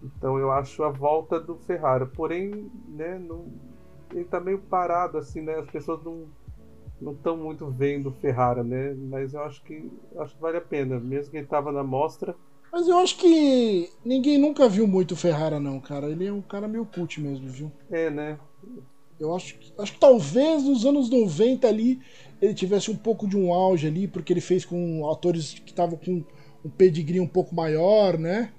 Então 0.04 0.38
eu 0.38 0.52
acho 0.52 0.84
a 0.84 0.89
volta 0.89 1.39
do 1.39 1.56
Ferrara. 1.56 2.06
Porém, 2.06 2.70
né, 2.88 3.20
não, 3.20 3.45
ele 4.12 4.22
está 4.22 4.39
meio 4.39 4.60
parado, 4.60 5.18
assim, 5.18 5.41
né? 5.41 5.56
As 5.56 5.70
pessoas 5.70 6.04
não 6.04 6.28
não 7.02 7.14
estão 7.14 7.36
muito 7.36 7.66
vendo 7.68 8.10
o 8.10 8.14
Ferrara, 8.14 8.64
né? 8.64 8.93
Mas 9.10 9.34
eu 9.34 9.41
acho 9.43 9.64
que 9.64 9.91
acho 10.18 10.36
que 10.36 10.41
vale 10.41 10.58
a 10.58 10.62
pena, 10.62 10.99
mesmo 10.99 11.32
que 11.32 11.38
ele 11.38 11.45
estava 11.45 11.72
na 11.72 11.84
mostra. 11.84 12.36
Mas 12.72 12.88
eu 12.88 12.97
acho 12.99 13.18
que 13.18 13.89
ninguém 14.06 14.38
nunca 14.38 14.70
viu 14.70 14.88
muito 14.88 15.14
o 15.14 15.18
Ferrara, 15.18 15.60
não, 15.60 15.80
cara. 15.80 16.08
Ele 16.08 16.28
é 16.28 16.32
um 16.32 16.41
cara 16.41 16.68
meio 16.68 16.86
cult 16.86 17.20
mesmo, 17.20 17.47
viu? 17.49 17.72
É, 17.89 18.10
né? 18.10 18.39
Eu 19.20 19.36
acho, 19.36 19.58
acho 19.78 19.93
que 19.93 19.99
talvez 19.99 20.64
nos 20.64 20.86
anos 20.86 21.10
90 21.10 21.68
ali 21.68 21.99
ele 22.41 22.54
tivesse 22.54 22.89
um 22.89 22.95
pouco 22.95 23.28
de 23.28 23.38
um 23.38 23.54
auge 23.54 23.88
ali, 23.88 24.08
porque 24.08 24.32
ele 24.32 24.41
fez 24.41 24.64
com 24.64 25.10
atores 25.10 25.54
que 25.54 25.72
estavam 25.72 25.97
com 25.97 26.24
um 26.64 26.70
pedigree 26.70 27.20
um 27.20 27.28
pouco 27.28 27.54
maior, 27.54 28.18
né? 28.18 28.54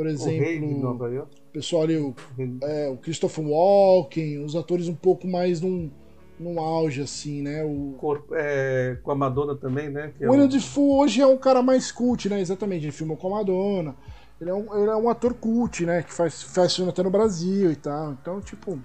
Por 0.00 0.06
exemplo, 0.06 0.92
o 1.20 1.52
pessoal 1.52 1.82
ali, 1.82 1.98
o, 1.98 2.14
é, 2.62 2.88
o 2.88 2.96
Christopher 2.96 3.46
Walken, 3.46 4.42
os 4.42 4.56
atores 4.56 4.88
um 4.88 4.94
pouco 4.94 5.28
mais 5.28 5.60
num, 5.60 5.90
num 6.38 6.58
auge, 6.58 7.02
assim, 7.02 7.42
né? 7.42 7.62
O... 7.62 7.96
Corpo, 7.98 8.34
é, 8.34 8.96
com 9.02 9.10
a 9.10 9.14
Madonna 9.14 9.54
também, 9.54 9.90
né? 9.90 10.10
Que 10.16 10.24
o 10.24 10.30
William 10.30 10.44
é 10.44 10.46
um... 10.46 10.48
Defoe 10.48 11.04
hoje 11.04 11.20
é 11.20 11.26
um 11.26 11.36
cara 11.36 11.62
mais 11.62 11.92
cult, 11.92 12.30
né? 12.30 12.40
Exatamente, 12.40 12.86
ele 12.86 12.92
filmou 12.92 13.14
com 13.14 13.26
a 13.26 13.38
Madonna. 13.40 13.94
Ele 14.40 14.48
é 14.48 14.54
um, 14.54 14.74
ele 14.74 14.90
é 14.90 14.96
um 14.96 15.10
ator 15.10 15.34
cult, 15.34 15.84
né? 15.84 16.02
Que 16.02 16.14
faz, 16.14 16.42
faz 16.44 16.74
filme 16.74 16.90
até 16.90 17.02
no 17.02 17.10
Brasil 17.10 17.70
e 17.70 17.76
tal. 17.76 18.12
Então, 18.12 18.40
tipo, 18.40 18.80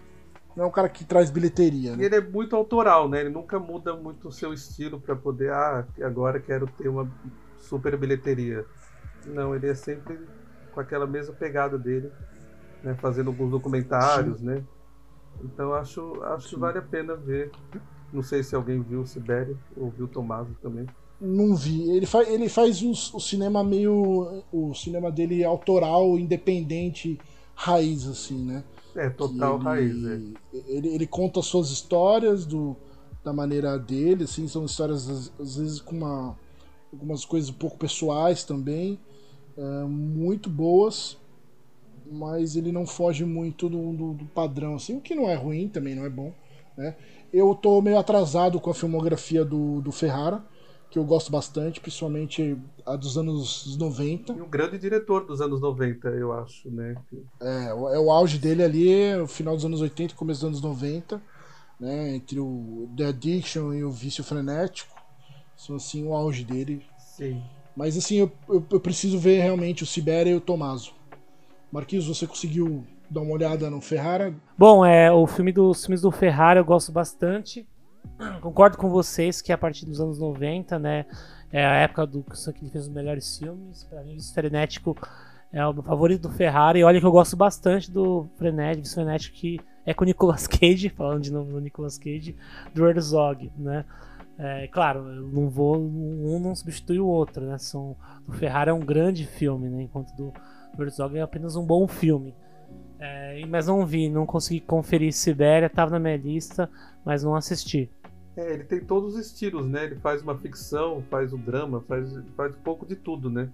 não 0.54 0.66
é 0.66 0.68
um 0.68 0.72
cara 0.72 0.90
que 0.90 1.06
traz 1.06 1.30
bilheteria, 1.30 1.96
né? 1.96 2.04
Ele 2.04 2.16
é 2.16 2.22
muito 2.22 2.58
autoral, 2.58 3.08
né? 3.08 3.22
Ele 3.22 3.30
nunca 3.30 3.58
muda 3.58 3.96
muito 3.96 4.28
o 4.28 4.34
seu 4.34 4.54
estilo 4.54 5.00
para 5.00 5.16
poder, 5.16 5.50
ah, 5.54 5.88
agora 6.02 6.42
quero 6.42 6.68
ter 6.78 6.90
uma 6.90 7.10
super 7.58 7.96
bilheteria. 7.96 8.66
Não, 9.26 9.56
ele 9.56 9.70
é 9.70 9.76
sempre 9.76 10.20
com 10.76 10.82
aquela 10.82 11.08
mesma 11.08 11.34
pegada 11.34 11.78
dele, 11.78 12.12
né, 12.84 12.94
fazendo 12.96 13.30
alguns 13.30 13.50
documentários, 13.50 14.40
Sim. 14.40 14.46
né? 14.46 14.64
Então 15.44 15.74
acho, 15.74 16.22
acho 16.24 16.50
que 16.50 16.60
vale 16.60 16.78
a 16.78 16.82
pena 16.82 17.16
ver. 17.16 17.52
Não 18.14 18.22
sei 18.22 18.44
se 18.44 18.56
alguém 18.56 18.82
viu 18.82 19.02
o 19.02 19.08
Sibéria 19.08 19.58
ou 19.76 19.90
viu 19.90 20.06
o 20.06 20.08
Tommaso 20.08 20.56
também. 20.62 20.86
Não 21.20 21.56
vi. 21.56 21.90
Ele 21.90 22.06
faz, 22.06 22.30
ele 22.30 22.48
faz 22.48 22.82
o, 22.82 22.92
o 22.92 23.20
cinema 23.20 23.64
meio. 23.64 24.44
O 24.52 24.74
cinema 24.74 25.12
dele 25.12 25.44
autoral, 25.44 26.18
independente, 26.18 27.20
raiz, 27.56 28.08
assim, 28.08 28.46
né? 28.46 28.64
É, 28.96 29.10
total 29.10 29.56
ele, 29.56 29.64
raiz, 29.64 30.06
é. 30.06 30.22
Ele, 30.68 30.88
ele 30.90 31.08
conta 31.08 31.42
suas 31.42 31.70
histórias 31.70 32.46
do, 32.46 32.78
da 33.24 33.34
maneira 33.34 33.78
dele, 33.78 34.24
assim, 34.24 34.48
são 34.48 34.64
histórias 34.64 35.10
às, 35.10 35.34
às 35.38 35.58
vezes 35.58 35.82
com 35.82 35.98
uma, 35.98 36.38
algumas 36.94 37.26
coisas 37.26 37.50
um 37.50 37.54
pouco 37.54 37.78
pessoais 37.78 38.46
também 38.46 38.98
é, 39.58 39.84
muito 39.86 40.50
boas, 40.50 41.18
mas 42.12 42.56
ele 42.56 42.72
não 42.72 42.86
foge 42.86 43.26
muito 43.26 43.70
do, 43.70 43.94
do, 43.94 44.14
do, 44.14 44.26
padrão, 44.26 44.76
assim, 44.76 44.98
o 44.98 45.02
que 45.02 45.16
não 45.16 45.30
é 45.30 45.36
ruim, 45.36 45.68
também 45.68 45.96
não 45.96 46.06
é 46.06 46.10
bom. 46.10 46.34
Né? 46.78 46.96
Eu 47.34 47.56
tô 47.56 47.82
meio 47.82 47.98
atrasado 47.98 48.60
com 48.60 48.70
a 48.70 48.74
filmografia 48.74 49.44
do, 49.44 49.82
do 49.82 49.92
Ferrara, 49.92 50.44
que 50.90 51.00
eu 51.00 51.04
gosto 51.04 51.32
bastante, 51.32 51.82
principalmente 51.82 52.58
a 52.86 52.96
dos 52.96 53.18
anos 53.18 53.76
90. 53.78 54.34
E 54.34 54.42
um 54.42 54.50
grande 54.50 54.78
diretor 54.78 55.26
dos 55.26 55.42
anos 55.42 55.60
90, 55.60 56.08
eu 56.10 56.32
acho, 56.32 56.70
né? 56.70 56.96
É, 57.42 57.66
é 57.68 58.00
o 58.00 58.12
auge 58.12 58.38
dele 58.38 58.64
ali, 58.64 59.16
no 59.16 59.28
final 59.28 59.56
dos 59.56 59.66
anos 59.66 59.82
80 59.82 60.14
e 60.14 60.16
começo 60.16 60.42
dos 60.42 60.48
anos 60.48 60.62
90, 60.62 61.22
né? 61.80 62.16
Entre 62.16 62.40
o 62.40 62.90
The 62.96 63.08
Addiction 63.08 63.74
e 63.74 63.84
o 63.84 63.92
Vício 63.92 64.24
Frenético. 64.24 64.96
São 65.58 65.76
assim 65.76 66.06
o 66.06 66.14
auge 66.14 66.44
dele. 66.44 66.86
Sim. 66.98 67.42
Mas 67.76 67.98
assim, 67.98 68.16
eu, 68.16 68.32
eu, 68.48 68.66
eu 68.72 68.80
preciso 68.80 69.20
ver 69.20 69.42
realmente 69.42 69.84
o 69.84 69.86
Sibéria 69.86 70.32
e 70.32 70.36
o 70.36 70.42
Tomaso. 70.42 70.94
Marquinhos, 71.72 72.08
você 72.08 72.26
conseguiu 72.26 72.86
dar 73.10 73.22
uma 73.22 73.34
olhada 73.34 73.70
no 73.70 73.82
Ferrara? 73.82 74.34
Bom, 74.58 74.86
é, 74.86 75.12
o 75.12 75.28
filme 75.28 75.52
dos 75.52 75.86
filmes 75.86 76.02
do 76.02 76.12
Ferrara 76.12 76.60
eu 76.60 76.66
gosto 76.66 76.92
bastante. 76.92 77.68
Concordo 78.42 78.78
com 78.78 78.90
vocês 78.90 79.42
que 79.42 79.52
a 79.52 79.58
partir 79.58 79.86
dos 79.86 80.00
anos 80.00 80.20
90, 80.20 80.80
né, 80.80 81.06
é 81.52 81.66
a 81.66 81.76
época 81.76 82.06
do 82.06 82.24
que 82.24 82.62
ele 82.62 82.72
fez 82.72 82.86
os 82.86 82.94
melhores 82.94 83.38
filmes. 83.38 83.84
Para 83.84 84.04
mim, 84.04 84.18
o 84.18 84.34
Frenético 84.34 84.96
é 85.52 85.66
o 85.66 85.74
meu 85.74 85.84
favorito 85.84 86.24
do 86.24 86.32
Ferrara. 86.32 86.78
E 86.78 86.84
olha 86.84 87.00
que 87.00 87.06
eu 87.06 87.12
gosto 87.12 87.36
bastante 87.36 87.92
do 87.92 88.28
Frenético, 88.38 88.88
Frenético 88.88 89.36
que 89.36 89.60
é 89.86 89.94
com 89.94 90.04
o 90.04 90.08
Nicolas 90.08 90.48
Cage, 90.48 90.90
falando 90.96 91.22
de 91.22 91.32
novo 91.32 91.52
do 91.52 91.60
Nicolas 91.60 91.98
Cage, 91.98 92.36
do 92.74 92.88
Herzog, 92.88 93.52
né? 93.58 93.86
É, 94.38 94.68
claro, 94.68 95.08
eu 95.08 95.28
não 95.28 95.50
vou, 95.50 95.78
um 95.78 96.40
não 96.40 96.54
substitui 96.54 97.00
o 97.00 97.08
outro, 97.08 97.46
né? 97.46 97.58
São, 97.58 97.96
o 98.28 98.34
Ferrara 98.34 98.72
é 98.72 98.74
um 98.74 98.80
grande 98.80 99.26
filme, 99.26 99.70
né? 99.70 99.84
Enquanto 99.84 100.14
do, 100.16 100.34
do 100.76 100.84
Herzog 100.84 101.18
é 101.18 101.22
apenas 101.22 101.56
um 101.56 101.66
bom 101.66 101.88
filme. 101.88 102.34
É, 103.00 103.46
mas 103.48 103.68
não 103.68 103.86
vi, 103.86 104.10
não 104.10 104.26
consegui 104.26 104.60
conferir 104.60 105.14
Sibéria, 105.14 105.70
tava 105.70 105.92
na 105.92 106.00
minha 106.00 106.18
lista, 106.18 106.70
mas 107.06 107.24
não 107.24 107.36
assisti. 107.36 107.90
É, 108.36 108.54
ele 108.54 108.66
tem 108.66 108.82
todos 108.82 109.16
os 109.16 109.26
estilos, 109.26 109.66
né? 109.66 109.86
Ele 109.86 109.96
faz 109.96 110.22
uma 110.22 110.38
ficção, 110.38 111.02
faz 111.10 111.32
o 111.32 111.38
drama, 111.38 111.82
faz, 111.88 112.14
faz 112.36 112.56
um 112.56 112.60
pouco 112.60 112.86
de 112.86 112.96
tudo, 112.96 113.30
né? 113.30 113.50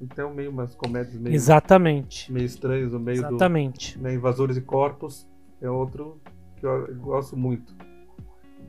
Então 0.00 0.34
meio 0.34 0.50
umas 0.50 0.74
comédias 0.74 1.14
meio, 1.14 1.34
Exatamente. 1.34 2.30
meio 2.30 2.44
estranhas 2.44 2.92
no 2.92 2.98
meio 2.98 3.18
Exatamente. 3.18 3.96
do 3.96 4.02
né, 4.02 4.14
Invasores 4.14 4.56
de 4.56 4.62
Corpos 4.62 5.26
é 5.60 5.70
outro 5.70 6.20
que 6.56 6.66
eu 6.66 6.94
gosto 6.96 7.36
muito, 7.36 7.74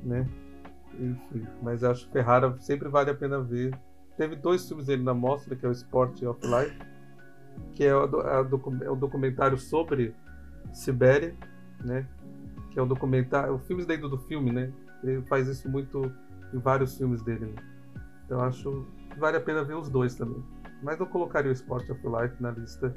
né? 0.03 0.26
Enfim, 1.00 1.48
mas 1.62 1.84
acho 1.84 2.08
que 2.08 2.14
Ferrara 2.14 2.56
sempre 2.60 2.89
vale 2.89 3.12
a 3.12 3.16
pena 3.16 3.39
ver. 3.41 3.78
Teve 4.18 4.36
dois 4.36 4.68
filmes 4.68 4.88
dele 4.88 5.04
na 5.04 5.14
mostra, 5.14 5.56
que 5.56 5.66
é 5.66 5.70
o 5.70 5.72
Sport 5.72 6.24
of 6.24 6.39
Life, 6.45 6.80
que 7.76 7.84
é 7.84 7.95
o, 7.95 8.22
é 8.84 8.89
o 8.89 8.95
documentário 8.95 9.58
sobre 9.58 10.16
Sibéria, 10.74 11.36
né? 11.84 12.08
Que 12.72 12.80
é 12.80 12.82
o 12.82 12.86
documentário, 12.86 13.54
o 13.54 13.60
filme 13.60 13.86
dentro 13.86 14.10
do 14.10 14.18
filme, 14.18 14.52
né? 14.52 14.72
Ele 15.04 15.22
faz 15.24 15.48
isso 15.48 15.70
muito 15.70 16.12
em 16.54 16.58
vários 16.58 16.98
filmes 16.98 17.22
dele. 17.22 17.45
Né? 17.45 17.56
Então 18.26 18.41
acho 18.41 18.86
que 19.12 19.20
vale 19.20 19.38
a 19.38 19.41
pena 19.41 19.64
ver 19.64 19.76
os 19.76 19.89
dois 19.89 20.16
também. 20.16 20.43
Mas 20.82 21.00
eu 21.00 21.06
colocaria 21.08 21.52
o 21.52 21.54
Sport 21.54 21.89
of 21.89 22.02
Life 22.08 22.41
na 22.41 22.52
lista. 22.52 22.93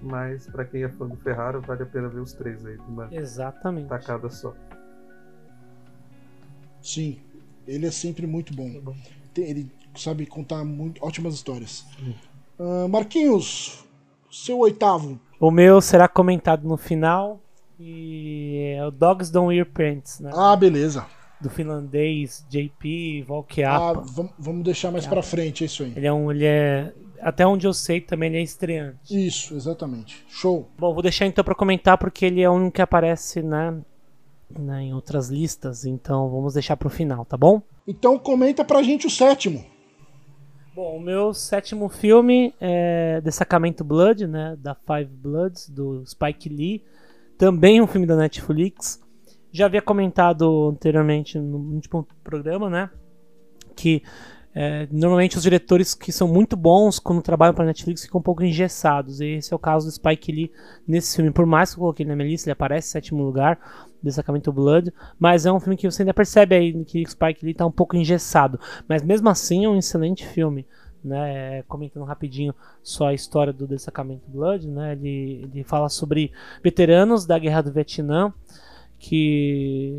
Mas 0.00 0.46
para 0.48 0.64
quem 0.64 0.82
é 0.82 0.88
fã 0.88 1.06
do 1.06 1.16
Ferrara, 1.16 1.60
vale 1.60 1.82
a 1.82 1.86
pena 1.86 2.08
ver 2.08 2.20
os 2.20 2.32
três 2.34 2.64
aí, 2.66 2.76
uma 2.88 3.08
Exatamente. 3.12 3.88
tacada 3.88 4.28
só. 4.28 4.54
Sim, 6.84 7.16
ele 7.66 7.86
é 7.86 7.90
sempre 7.90 8.26
muito 8.26 8.54
bom. 8.54 8.70
Tem- 9.32 9.44
Ele 9.48 9.70
sabe 9.96 10.26
contar 10.26 10.64
muito, 10.64 11.04
ótimas 11.04 11.34
histórias. 11.34 11.84
Ah, 12.60 12.86
Marquinhos, 12.88 13.84
seu 14.30 14.58
oitavo. 14.58 15.18
O 15.40 15.50
meu 15.50 15.80
será 15.80 16.06
comentado 16.06 16.68
no 16.68 16.76
final. 16.76 17.40
E 17.80 18.74
é 18.78 18.86
o 18.86 18.90
Dogs 18.90 19.32
Don't 19.32 19.48
Wear 19.48 19.66
Pants, 19.66 20.20
né? 20.20 20.30
Ah, 20.32 20.54
beleza. 20.54 21.04
Do 21.40 21.50
finlandês 21.50 22.44
JP 22.48 23.22
Ah, 23.22 23.26
Valkeapa. 23.28 24.00
vam- 24.02 24.30
vamos 24.38 24.62
deixar 24.64 24.92
mais 24.92 25.06
pra 25.06 25.22
frente, 25.22 25.64
é 25.64 25.66
isso 25.66 25.82
aí. 25.82 25.92
Ele 25.96 26.06
é 26.06 26.12
um. 26.12 26.30
Ele 26.30 26.44
é. 26.44 26.92
Até 27.20 27.44
onde 27.46 27.66
eu 27.66 27.72
sei 27.72 28.00
também 28.00 28.28
ele 28.28 28.38
é 28.38 28.42
estreante. 28.42 28.98
Isso, 29.26 29.54
exatamente. 29.56 30.24
Show. 30.28 30.68
Bom, 30.78 30.92
vou 30.94 31.02
deixar 31.02 31.26
então 31.26 31.42
pra 31.42 31.54
comentar 31.54 31.98
porque 31.98 32.26
ele 32.26 32.42
é 32.42 32.48
único 32.50 32.72
que 32.76 32.82
aparece 32.82 33.42
né, 33.42 33.74
né, 34.60 34.82
em 34.82 34.94
outras 34.94 35.28
listas. 35.28 35.84
Então 35.84 36.28
vamos 36.30 36.54
deixar 36.54 36.76
pro 36.76 36.90
final, 36.90 37.24
tá 37.24 37.36
bom? 37.36 37.62
Então 37.86 38.18
comenta 38.18 38.64
pra 38.64 38.82
gente 38.82 39.06
o 39.06 39.10
sétimo. 39.10 39.64
Bom, 40.74 40.96
o 40.96 41.00
meu 41.00 41.32
sétimo 41.32 41.88
filme 41.88 42.52
é 42.60 43.20
Destacamento 43.20 43.84
Blood, 43.84 44.26
né, 44.26 44.56
da 44.58 44.74
Five 44.74 45.10
Bloods, 45.10 45.68
do 45.68 46.04
Spike 46.04 46.48
Lee. 46.48 46.82
Também 47.38 47.80
um 47.80 47.86
filme 47.86 48.06
da 48.06 48.16
Netflix. 48.16 49.00
Já 49.52 49.66
havia 49.66 49.80
comentado 49.80 50.70
anteriormente 50.72 51.38
no 51.38 51.58
último 51.58 52.06
programa, 52.24 52.68
né, 52.68 52.90
que 53.76 54.02
é, 54.54 54.86
normalmente 54.90 55.36
os 55.36 55.42
diretores 55.42 55.94
que 55.94 56.12
são 56.12 56.28
muito 56.28 56.56
bons 56.56 57.00
quando 57.00 57.20
trabalham 57.20 57.54
para 57.54 57.64
Netflix 57.64 58.02
ficam 58.02 58.20
um 58.20 58.22
pouco 58.22 58.44
engessados. 58.44 59.20
E 59.20 59.36
esse 59.36 59.52
é 59.52 59.56
o 59.56 59.58
caso 59.58 59.86
do 59.86 59.92
Spike 59.92 60.30
Lee 60.30 60.52
nesse 60.86 61.16
filme. 61.16 61.32
Por 61.32 61.44
mais 61.44 61.70
que 61.70 61.76
eu 61.76 61.80
coloquei 61.80 62.06
na 62.06 62.14
minha 62.14 62.28
lista, 62.28 62.48
ele 62.48 62.52
aparece 62.52 62.88
em 62.88 62.92
sétimo 62.92 63.22
lugar, 63.24 63.58
Destacamento 64.04 64.52
Blood. 64.52 64.92
Mas 65.18 65.46
é 65.46 65.52
um 65.52 65.58
filme 65.58 65.76
que 65.76 65.90
você 65.90 66.02
ainda 66.02 66.14
percebe 66.14 66.54
aí 66.54 66.84
que 66.84 67.04
Spike 67.04 67.44
Lee 67.44 67.52
está 67.52 67.66
um 67.66 67.72
pouco 67.72 67.96
engessado. 67.96 68.60
Mas 68.88 69.02
mesmo 69.02 69.28
assim 69.28 69.64
é 69.64 69.68
um 69.68 69.78
excelente 69.78 70.26
filme. 70.26 70.66
Né, 71.02 71.62
comentando 71.64 72.02
rapidinho 72.06 72.54
só 72.82 73.08
a 73.08 73.12
história 73.12 73.52
do 73.52 73.66
Destacamento 73.66 74.24
Blood, 74.26 74.66
né, 74.66 74.92
ele, 74.92 75.50
ele 75.52 75.62
fala 75.62 75.90
sobre 75.90 76.32
veteranos 76.62 77.26
da 77.26 77.38
Guerra 77.38 77.60
do 77.60 77.70
Vietnã 77.70 78.32
que 78.98 79.92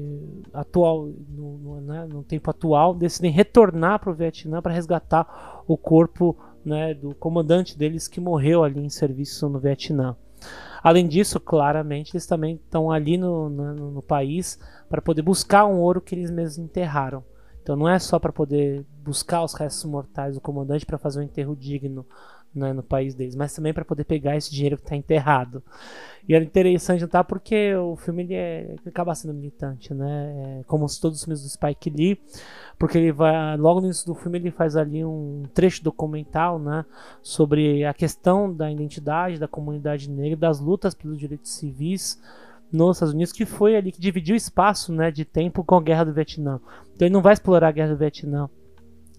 atual 0.51 1.11
no, 1.29 1.57
no, 1.59 1.81
né, 1.81 2.07
no 2.11 2.23
tempo 2.23 2.49
atual 2.49 2.95
decidem 2.95 3.31
retornar 3.31 3.99
para 3.99 4.09
o 4.09 4.15
Vietnã 4.15 4.63
para 4.63 4.73
resgatar 4.73 5.61
o 5.67 5.77
corpo 5.77 6.35
né, 6.65 6.95
do 6.95 7.13
comandante 7.13 7.77
deles 7.77 8.07
que 8.07 8.19
morreu 8.19 8.63
ali 8.63 8.79
em 8.79 8.89
serviço 8.89 9.47
no 9.47 9.59
Vietnã. 9.59 10.15
Além 10.83 11.07
disso, 11.07 11.39
claramente, 11.39 12.13
eles 12.13 12.25
também 12.25 12.55
estão 12.55 12.91
ali 12.91 13.17
no, 13.17 13.49
no, 13.49 13.91
no 13.91 14.01
país 14.01 14.59
para 14.89 15.01
poder 15.01 15.21
buscar 15.21 15.65
um 15.65 15.79
ouro 15.79 16.01
que 16.01 16.15
eles 16.15 16.31
mesmos 16.31 16.57
enterraram. 16.57 17.23
Então 17.61 17.75
não 17.75 17.89
é 17.89 17.97
só 17.97 18.19
para 18.19 18.31
poder 18.31 18.85
buscar 19.03 19.43
os 19.43 19.55
restos 19.55 19.85
mortais 19.85 20.35
do 20.35 20.41
comandante 20.41 20.85
para 20.85 20.99
fazer 20.99 21.19
um 21.19 21.23
enterro 21.23 21.55
digno 21.55 22.05
né, 22.55 22.73
no 22.73 22.81
país 22.81 23.13
deles, 23.13 23.35
mas 23.35 23.53
também 23.53 23.73
para 23.73 23.83
poder 23.83 24.05
pegar 24.05 24.37
esse 24.37 24.51
dinheiro 24.51 24.77
que 24.77 24.83
está 24.83 24.95
enterrado. 24.95 25.61
E 26.27 26.33
é 26.33 26.41
interessante 26.41 27.01
notar 27.01 27.23
porque 27.23 27.75
o 27.75 27.95
filme 27.95 28.23
ele, 28.23 28.33
é, 28.33 28.63
ele 28.69 28.79
acaba 28.87 29.13
sendo 29.13 29.33
militante, 29.33 29.93
né? 29.93 30.59
É, 30.61 30.63
como 30.63 30.85
todos 30.99 31.19
os 31.19 31.23
filmes 31.23 31.43
do 31.43 31.49
Spike 31.49 31.89
Lee, 31.89 32.19
porque 32.79 32.97
ele 32.97 33.11
vai 33.11 33.55
logo 33.57 33.79
no 33.79 33.87
início 33.87 34.07
do 34.07 34.15
filme 34.15 34.39
ele 34.39 34.49
faz 34.49 34.75
ali 34.75 35.05
um 35.05 35.43
trecho 35.53 35.83
documental, 35.83 36.57
né, 36.57 36.85
sobre 37.21 37.85
a 37.85 37.93
questão 37.93 38.51
da 38.51 38.71
identidade 38.71 39.39
da 39.39 39.47
comunidade 39.47 40.09
negra, 40.09 40.37
das 40.37 40.59
lutas 40.59 40.95
pelos 40.95 41.19
direitos 41.19 41.51
civis 41.51 42.19
nos 42.71 42.97
Estados 42.97 43.13
Unidos, 43.13 43.31
que 43.31 43.45
foi 43.45 43.75
ali 43.75 43.91
que 43.91 44.01
dividiu 44.01 44.35
espaço, 44.35 44.91
né, 44.91 45.11
de 45.11 45.25
tempo 45.25 45.63
com 45.63 45.75
a 45.75 45.81
Guerra 45.81 46.05
do 46.05 46.13
Vietnã. 46.13 46.59
Então 46.95 47.05
ele 47.07 47.13
não 47.13 47.21
vai 47.21 47.33
explorar 47.33 47.67
a 47.67 47.71
Guerra 47.71 47.89
do 47.89 47.97
Vietnã 47.97 48.49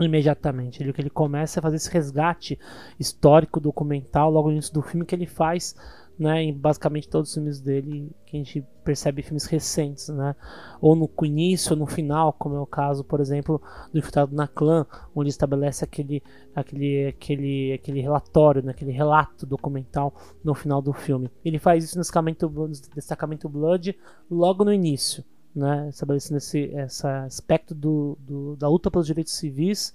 imediatamente. 0.05 0.83
Ele, 0.83 0.93
ele 0.97 1.11
começa 1.11 1.61
é 1.61 1.63
fazer 1.63 1.77
esse 1.77 1.91
resgate 1.91 2.59
histórico, 2.99 3.61
documental, 3.61 4.31
logo 4.31 4.49
no 4.49 4.55
início 4.55 4.75
do 4.75 4.83
filme 4.83 5.07
que 5.07 5.15
ele 5.15 5.27
faz, 5.27 5.75
né, 6.19 6.43
em 6.43 6.53
basicamente 6.53 7.09
todos 7.09 7.29
os 7.29 7.35
filmes 7.35 7.61
dele, 7.61 8.11
que 8.25 8.37
a 8.37 8.39
gente 8.39 8.65
percebe 8.83 9.23
filmes 9.23 9.45
recentes, 9.45 10.09
né, 10.09 10.35
ou 10.81 10.97
no 10.97 11.11
início 11.23 11.73
ou 11.73 11.79
no 11.79 11.87
final, 11.87 12.33
como 12.33 12.57
é 12.57 12.61
o 12.61 12.67
caso, 12.67 13.05
por 13.05 13.21
exemplo, 13.21 13.61
do 13.93 13.99
Infiltrado 13.99 14.35
na 14.35 14.49
Clã, 14.49 14.87
onde 15.15 15.29
estabelece 15.29 15.85
aquele, 15.85 16.23
aquele, 16.55 17.09
aquele, 17.09 17.73
aquele 17.75 18.01
relatório, 18.01 18.63
né, 18.63 18.71
aquele 18.71 18.93
relato 18.93 19.45
documental 19.45 20.15
no 20.43 20.55
final 20.55 20.81
do 20.81 20.93
filme. 20.93 21.31
Ele 21.45 21.59
faz 21.59 21.85
isso 21.85 21.97
no 21.97 22.03
destacamento, 22.03 22.49
no 22.49 22.69
destacamento 22.69 23.49
Blood 23.49 23.99
logo 24.31 24.65
no 24.65 24.73
início 24.73 25.23
né, 25.59 25.89
estabelecendo 25.89 26.39
esse, 26.39 26.59
esse 26.75 27.07
aspecto 27.07 27.75
do, 27.75 28.17
do, 28.21 28.57
da 28.57 28.69
luta 28.69 28.91
pelos 28.91 29.07
direitos 29.07 29.35
civis, 29.35 29.95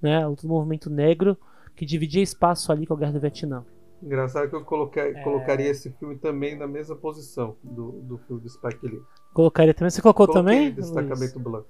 né, 0.00 0.22
a 0.22 0.28
luta 0.28 0.42
do 0.42 0.48
movimento 0.48 0.88
negro, 0.88 1.36
que 1.76 1.84
dividia 1.84 2.22
espaço 2.22 2.70
ali 2.72 2.86
com 2.86 2.94
a 2.94 2.96
Guerra 2.96 3.12
do 3.12 3.20
Vietnã. 3.20 3.64
Engraçado 4.02 4.48
que 4.48 4.56
eu 4.56 4.64
coloquei, 4.64 5.02
É. 5.14 5.22
colocaria 5.22 5.68
esse 5.68 5.90
filme 5.98 6.16
também 6.16 6.56
na 6.56 6.66
mesma 6.66 6.96
posição 6.96 7.56
do, 7.62 7.92
do 8.02 8.18
filme 8.18 8.40
do 8.42 8.48
Spike 8.48 8.86
Lee. 8.86 9.02
Colocaria 9.34 9.74
também. 9.74 9.90
Você 9.90 10.00
colocou 10.00 10.26
Coloquei 10.26 10.42
também? 10.56 10.72
Destacamento 10.72 11.34
Luiz? 11.34 11.44
Blanco. 11.44 11.68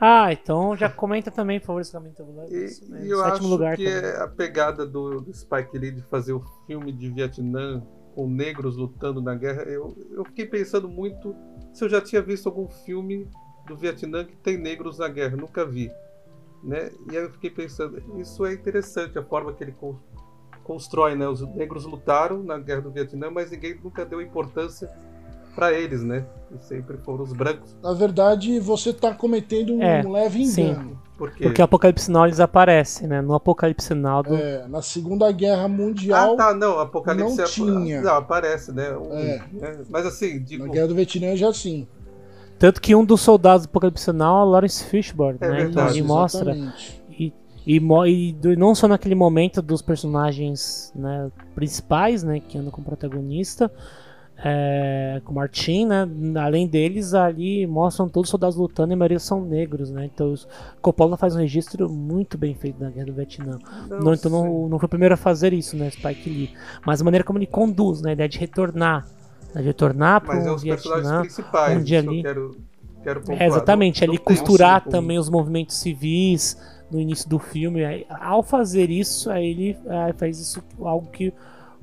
Ah, 0.00 0.32
então 0.32 0.76
já 0.76 0.88
comenta 0.88 1.30
também, 1.30 1.58
por 1.60 1.66
favor, 1.66 1.80
Destacamento 1.82 2.24
Blood. 2.24 2.54
E, 2.54 2.64
Isso 2.64 2.88
mesmo, 2.90 3.04
e 3.06 3.10
eu 3.10 3.18
sétimo 3.18 3.34
acho 3.36 3.48
lugar 3.48 3.76
que 3.76 3.84
também. 3.84 4.10
é 4.10 4.16
a 4.22 4.28
pegada 4.28 4.86
do, 4.86 5.20
do 5.20 5.34
Spike 5.34 5.76
Lee 5.76 5.90
de 5.90 6.02
fazer 6.02 6.32
o 6.32 6.40
filme 6.66 6.92
de 6.92 7.10
Vietnã 7.10 7.82
com 8.14 8.28
negros 8.28 8.76
lutando 8.76 9.20
na 9.20 9.34
guerra. 9.34 9.62
Eu, 9.64 9.94
eu 10.12 10.24
fiquei 10.24 10.46
pensando 10.46 10.88
muito 10.88 11.34
se 11.72 11.84
eu 11.84 11.88
já 11.88 12.00
tinha 12.00 12.20
visto 12.22 12.46
algum 12.48 12.68
filme 12.68 13.28
do 13.66 13.76
Vietnã 13.76 14.24
que 14.24 14.34
tem 14.36 14.56
negros 14.56 14.98
na 14.98 15.08
guerra. 15.08 15.36
Nunca 15.36 15.64
vi. 15.64 15.90
Né? 16.62 16.90
E 17.10 17.16
aí 17.16 17.22
eu 17.24 17.30
fiquei 17.30 17.50
pensando, 17.50 18.02
isso 18.18 18.44
é 18.44 18.52
interessante, 18.52 19.18
a 19.18 19.22
forma 19.22 19.52
que 19.52 19.62
ele 19.62 19.72
con- 19.72 19.96
constrói. 20.64 21.14
Né? 21.14 21.28
Os 21.28 21.40
negros 21.54 21.84
lutaram 21.84 22.42
na 22.42 22.58
guerra 22.58 22.80
do 22.82 22.90
Vietnã, 22.90 23.30
mas 23.30 23.50
ninguém 23.50 23.78
nunca 23.82 24.04
deu 24.04 24.20
importância 24.20 24.90
para 25.54 25.72
eles, 25.72 26.04
né? 26.04 26.24
E 26.52 26.64
sempre 26.64 26.96
foram 26.98 27.24
os 27.24 27.32
brancos. 27.32 27.76
Na 27.82 27.92
verdade, 27.92 28.60
você 28.60 28.92
tá 28.92 29.12
cometendo 29.12 29.74
um 29.74 29.82
É, 29.82 30.02
leve 30.02 30.46
sim. 30.46 30.96
Engano. 31.18 31.30
Por 31.30 31.30
quê? 31.32 31.44
Porque 31.44 31.60
o 31.60 31.64
Apocalipse 31.64 32.10
Now 32.10 32.26
eles 32.26 32.40
aparecem, 32.40 33.06
né? 33.08 33.20
No 33.20 33.34
Apocalipse 33.34 33.92
Now 33.94 34.22
do... 34.22 34.34
É, 34.36 34.66
na 34.68 34.80
Segunda 34.82 35.30
Guerra 35.32 35.66
Mundial, 35.68 36.34
Ah, 36.34 36.36
tá, 36.36 36.54
não, 36.54 36.78
Apocalipse 36.78 37.36
não 37.36 37.44
é- 37.44 37.46
tinha. 37.46 38.00
Não, 38.02 38.14
aparece, 38.14 38.72
né? 38.72 38.90
Um, 38.96 39.12
É. 39.16 39.42
né? 39.52 39.78
Mas 39.90 40.06
assim, 40.06 40.40
digo, 40.42 40.66
na 40.66 40.72
Guerra 40.72 40.88
do 40.88 40.94
Vietnã 40.94 41.34
já 41.36 41.52
sim. 41.52 41.86
Tanto 42.58 42.80
que 42.80 42.94
um 42.94 43.04
dos 43.04 43.20
soldados 43.20 43.66
do 43.66 43.70
Apocalipse 43.70 44.12
Now 44.12 44.42
é 44.42 44.44
o 44.46 44.50
Lawrence 44.50 44.84
Fishburne, 44.84 45.38
É 45.40 45.48
né? 45.48 45.54
Então 45.60 45.66
verdade, 45.74 45.98
ele 45.98 46.06
mostra. 46.06 46.50
Exatamente. 46.52 47.02
E, 47.66 47.76
e 47.76 48.32
do- 48.32 48.56
não 48.56 48.74
só 48.74 48.88
naquele 48.88 49.14
momento 49.14 49.60
dos 49.60 49.82
personagens 49.82 50.90
né, 50.96 51.30
principais, 51.54 52.22
né, 52.22 52.40
que 52.40 52.56
andam 52.56 52.70
com 52.70 52.80
o 52.80 52.84
protagonista, 52.84 53.70
é, 54.44 55.20
com 55.24 55.32
o 55.32 55.34
Martin, 55.34 55.86
né, 55.86 56.06
além 56.40 56.66
deles, 56.68 57.12
ali 57.12 57.66
mostram 57.66 58.08
todos 58.08 58.28
os 58.28 58.30
soldados 58.30 58.56
lutando 58.56 58.92
e 58.92 58.94
a 58.94 58.96
maioria 58.96 59.18
são 59.18 59.40
negros, 59.44 59.90
né, 59.90 60.08
então 60.12 60.32
os- 60.32 60.46
Coppola 60.80 61.16
faz 61.16 61.34
um 61.34 61.40
registro 61.40 61.88
muito 61.88 62.38
bem 62.38 62.54
feito 62.54 62.78
da 62.78 62.88
Guerra 62.88 63.06
do 63.06 63.14
Vietnã. 63.14 63.58
Não, 63.90 64.14
então 64.14 64.30
não, 64.30 64.68
não 64.68 64.78
foi 64.78 64.86
o 64.86 64.88
primeiro 64.88 65.14
a 65.14 65.16
fazer 65.16 65.52
isso, 65.52 65.76
né, 65.76 65.90
Spike 65.90 66.30
Lee, 66.30 66.50
mas 66.86 67.00
a 67.00 67.04
maneira 67.04 67.24
como 67.24 67.38
ele 67.38 67.46
conduz, 67.46 68.00
né, 68.00 68.10
a 68.10 68.12
ideia 68.12 68.28
de 68.28 68.38
retornar, 68.38 69.06
né, 69.54 69.60
de 69.60 69.66
retornar 69.66 70.20
para 70.20 70.36
Mas 70.36 70.46
é 70.46 70.50
o 70.50 70.54
os 70.54 70.62
personagens 70.62 71.02
Vietnã. 71.08 71.20
principais, 71.22 71.78
um 71.78 71.82
dia 71.82 71.98
ali- 71.98 72.22
quero, 72.22 72.56
quero. 73.02 73.22
É, 73.32 73.46
exatamente, 73.46 74.04
ali 74.04 74.18
costurar 74.18 74.84
um- 74.86 74.90
também 74.90 75.18
os 75.18 75.28
movimentos 75.28 75.76
civis 75.76 76.56
no 76.90 77.00
início 77.00 77.28
do 77.28 77.38
filme. 77.40 77.84
Aí, 77.84 78.06
ao 78.08 78.42
fazer 78.42 78.88
isso, 78.88 79.30
aí 79.30 79.46
ele 79.48 79.76
ah, 79.88 80.12
faz 80.16 80.38
isso 80.38 80.62
algo 80.80 81.08
que 81.10 81.32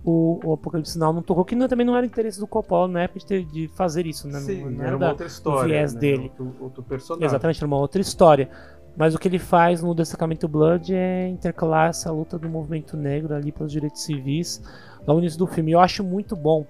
o, 0.06 0.40
o 0.44 0.54
Apocalipse 0.54 0.94
Sinal 0.94 1.12
não 1.12 1.24
tocou, 1.24 1.44
que 1.44 1.56
não- 1.56 1.68
também 1.68 1.86
não 1.86 1.96
era 1.96 2.06
interesse 2.06 2.40
do 2.40 2.46
Coppola 2.46 2.88
na 2.88 3.02
época 3.02 3.20
de, 3.20 3.26
ter- 3.26 3.46
de 3.46 3.68
fazer 3.70 4.06
isso, 4.06 4.28
né? 4.28 4.40
Sim, 4.40 4.64
não, 4.66 4.72
não 4.72 4.84
era 4.84 4.92
uma 4.96 5.00
da- 5.00 5.10
outra 5.10 5.26
história. 5.26 5.68
viés 5.68 5.94
né? 5.96 6.00
dele. 6.00 6.24
Outro, 6.24 6.56
outro 6.62 6.84
personagem. 6.84 7.26
Exatamente, 7.26 7.58
era 7.58 7.66
uma 7.68 7.78
outra 7.78 8.00
história. 8.00 8.50
Mas 8.96 9.14
o 9.16 9.20
que 9.20 9.28
ele 9.28 9.40
faz 9.40 9.82
no 9.82 9.94
Destacamento 9.94 10.48
Blood 10.48 10.94
é 10.96 11.28
intercalar 11.28 11.90
essa 11.90 12.12
luta 12.12 12.40
do 12.40 12.48
movimento 12.48 12.96
negro 12.96 13.34
ali 13.36 13.52
pelos 13.52 13.72
direitos 13.72 14.04
civis 14.04 14.62
no 15.06 15.18
início 15.18 15.38
do 15.40 15.48
filme. 15.48 15.72
Eu 15.72 15.80
acho 15.82 16.02
muito 16.04 16.36
bom 16.36 16.66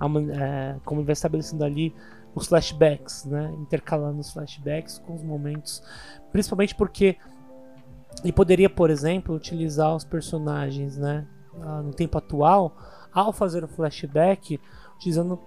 a 0.00 0.06
é, 0.06 0.76
como 0.84 1.00
ele 1.00 1.06
vai 1.06 1.12
estabelecendo 1.12 1.62
ali 1.64 1.94
os 2.34 2.46
flashbacks, 2.48 3.24
né? 3.26 3.52
intercalando 3.60 4.18
os 4.18 4.32
flashbacks 4.32 4.98
com 4.98 5.14
os 5.14 5.22
momentos, 5.22 5.82
principalmente 6.32 6.74
porque 6.74 7.16
ele 8.24 8.32
poderia, 8.32 8.68
por 8.70 8.90
exemplo, 8.90 9.34
utilizar 9.34 9.94
os 9.94 10.04
personagens 10.04 10.96
né? 10.96 11.26
No 11.82 11.92
tempo 11.92 12.18
atual 12.18 12.76
ao 13.12 13.32
fazer 13.32 13.64
o 13.64 13.68
flashback, 13.68 14.60
utilizando 14.96 15.38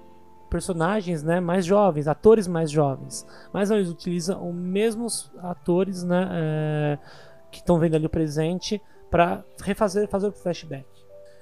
personagens 0.49 1.23
né, 1.23 1.39
mais 1.39 1.65
jovens, 1.65 2.07
atores 2.07 2.45
mais 2.45 2.69
jovens. 2.69 3.25
Mas 3.53 3.71
eles 3.71 3.89
utilizam 3.89 4.49
os 4.49 4.53
mesmos 4.53 5.31
atores 5.39 6.03
né, 6.03 6.27
é, 6.31 6.99
que 7.49 7.59
estão 7.59 7.79
vendo 7.79 7.95
ali 7.95 8.05
o 8.05 8.09
presente 8.09 8.81
para 9.09 9.43
refazer 9.61 10.07
fazer 10.09 10.27
o 10.27 10.31
flashback. 10.31 10.85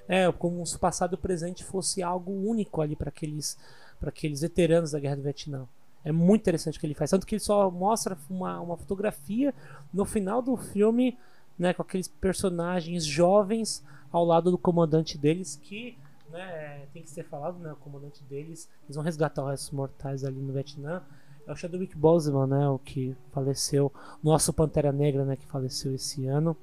É, 0.07 0.31
como 0.31 0.65
se 0.65 0.75
o 0.75 0.79
passado 0.79 1.13
e 1.13 1.15
o 1.15 1.19
presente 1.19 1.63
fosse 1.63 2.01
algo 2.01 2.31
único 2.31 2.81
ali 2.81 2.95
para 2.95 3.09
aqueles, 3.09 3.57
aqueles 4.01 4.41
veteranos 4.41 4.91
da 4.91 4.99
Guerra 4.99 5.17
do 5.17 5.23
Vietnã. 5.23 5.67
É 6.03 6.11
muito 6.11 6.41
interessante 6.41 6.77
o 6.77 6.79
que 6.79 6.87
ele 6.87 6.93
faz. 6.93 7.11
Tanto 7.11 7.27
que 7.27 7.35
ele 7.35 7.41
só 7.41 7.69
mostra 7.69 8.17
uma, 8.29 8.59
uma 8.61 8.77
fotografia 8.77 9.53
no 9.93 10.05
final 10.05 10.41
do 10.41 10.55
filme 10.55 11.17
né, 11.59 11.73
com 11.73 11.81
aqueles 11.81 12.07
personagens 12.07 13.05
jovens 13.05 13.83
ao 14.11 14.25
lado 14.25 14.49
do 14.49 14.57
comandante 14.57 15.17
deles 15.17 15.59
que 15.61 15.97
né, 16.31 16.85
tem 16.93 17.03
que 17.03 17.09
ser 17.09 17.23
falado, 17.23 17.59
né, 17.59 17.71
o 17.73 17.75
comandante 17.75 18.23
deles, 18.23 18.69
eles 18.85 18.95
vão 18.95 19.03
resgatar 19.03 19.43
os 19.43 19.49
restos 19.49 19.71
mortais 19.71 20.23
ali 20.23 20.39
no 20.39 20.53
Vietnã. 20.53 21.01
É 21.45 21.51
o 21.51 21.55
Chadwick 21.55 21.97
Boseman, 21.97 22.47
né, 22.47 22.69
o 22.69 22.77
que 22.79 23.15
faleceu, 23.31 23.91
nosso 24.23 24.53
Pantera 24.53 24.91
Negra, 24.91 25.25
né, 25.25 25.35
que 25.35 25.45
faleceu 25.47 25.93
esse 25.93 26.27
ano 26.27 26.55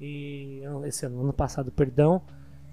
e 0.00 0.62
esse 0.86 1.06
ano, 1.06 1.20
ano 1.20 1.32
passado, 1.32 1.70
perdão. 1.70 2.22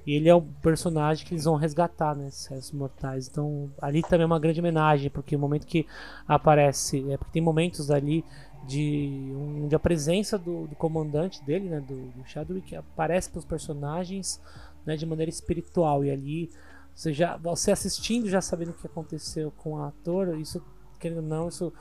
E 0.08 0.14
ele 0.14 0.30
é 0.30 0.34
o 0.34 0.42
personagem 0.42 1.28
que 1.28 1.34
eles 1.34 1.44
vão 1.44 1.56
resgatar, 1.56 2.16
né, 2.16 2.28
esses 2.28 2.72
mortais. 2.72 3.28
Então, 3.28 3.70
ali 3.80 4.02
também 4.02 4.24
é 4.24 4.26
uma 4.26 4.40
grande 4.40 4.60
homenagem, 4.60 5.12
porque 5.12 5.36
o 5.36 5.40
momento 5.40 5.68
que 5.68 5.86
aparece, 6.28 7.12
é 7.12 7.18
porque 7.18 7.34
tem 7.34 7.42
momentos 7.42 7.92
ali 7.92 8.26
de 8.68 9.34
onde 9.64 9.76
a 9.76 9.80
presença 9.80 10.38
do, 10.38 10.68
do 10.68 10.76
comandante 10.76 11.44
dele, 11.44 11.70
né, 11.70 11.80
do, 11.80 11.96
do 11.96 12.26
Chadwick, 12.26 12.76
aparece 12.76 13.30
para 13.30 13.40
os 13.40 13.46
personagens 13.46 14.42
né, 14.86 14.96
de 14.96 15.06
maneira 15.06 15.30
espiritual. 15.30 16.06
E 16.06 16.12
ali, 16.12 16.50
você, 16.94 17.12
já, 17.12 17.38
você 17.38 17.72
assistindo, 17.72 18.30
já 18.30 18.42
sabendo 18.42 18.72
o 18.72 18.74
que 18.74 18.86
aconteceu 18.86 19.52
com 19.58 19.74
o 19.74 19.84
ator, 19.84 20.38
isso, 20.40 20.64
querendo 21.00 21.22
ou 21.22 21.28
não, 21.28 21.48
isso 21.48 21.74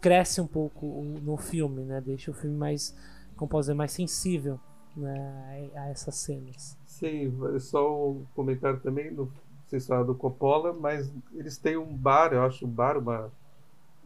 cresce 0.00 0.40
um 0.40 0.46
pouco 0.46 0.86
no 1.22 1.36
filme, 1.36 1.82
né? 1.82 2.00
Deixa 2.00 2.30
o 2.30 2.34
filme 2.34 2.56
mais, 2.56 2.94
como 3.36 3.48
posso 3.48 3.62
dizer, 3.62 3.74
mais 3.74 3.92
sensível 3.92 4.58
né, 4.96 5.70
a 5.74 5.88
essas 5.90 6.16
cenas. 6.16 6.76
Sim, 6.86 7.32
é 7.54 7.58
só 7.58 8.10
um 8.10 8.24
comentário 8.34 8.80
também, 8.80 9.10
no, 9.10 9.30
vocês 9.66 9.86
falaram 9.86 10.06
do 10.06 10.14
Coppola, 10.14 10.72
mas 10.72 11.10
eles 11.32 11.56
têm 11.56 11.76
um 11.76 11.96
bar, 11.96 12.32
eu 12.32 12.42
acho 12.42 12.66
um 12.66 12.68
bar, 12.68 12.98
uma, 12.98 13.30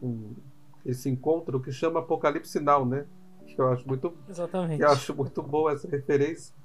um, 0.01 0.33
esse 0.87 1.09
encontro 1.09 1.59
que 1.59 1.71
chama 1.71 1.99
Apocalipse 1.99 2.59
Now, 2.59 2.85
né? 2.85 3.05
Que 3.45 3.59
eu 3.59 3.67
acho 3.69 3.87
muito 3.87 4.13
Exatamente. 4.27 4.81
eu 4.81 4.89
acho 4.89 5.13
muito 5.13 5.43
boa 5.43 5.73
essa 5.73 5.87
referência. 5.87 6.55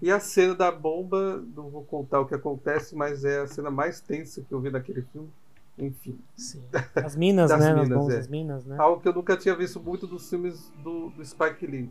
E 0.00 0.12
a 0.12 0.20
cena 0.20 0.54
da 0.54 0.70
bomba, 0.70 1.44
não 1.56 1.68
vou 1.68 1.84
contar 1.84 2.20
o 2.20 2.26
que 2.26 2.34
acontece, 2.34 2.94
mas 2.94 3.24
é 3.24 3.40
a 3.40 3.46
cena 3.48 3.70
mais 3.70 4.00
tensa 4.00 4.42
que 4.42 4.52
eu 4.52 4.60
vi 4.60 4.70
naquele 4.70 5.02
filme. 5.02 5.28
Enfim, 5.76 6.18
Sim. 6.36 6.62
As 6.94 7.16
minas, 7.16 7.50
né? 7.52 7.56
Nas 7.56 7.68
minas, 7.68 7.88
bombas 7.88 8.14
é. 8.14 8.16
das 8.16 8.28
minas, 8.28 8.64
né? 8.64 8.76
algo 8.78 9.00
que 9.00 9.08
eu 9.08 9.12
nunca 9.12 9.36
tinha 9.36 9.54
visto 9.54 9.80
muito 9.80 10.06
dos 10.06 10.28
filmes 10.28 10.72
do, 10.82 11.10
do 11.10 11.24
Spike 11.24 11.66
Lee. 11.66 11.90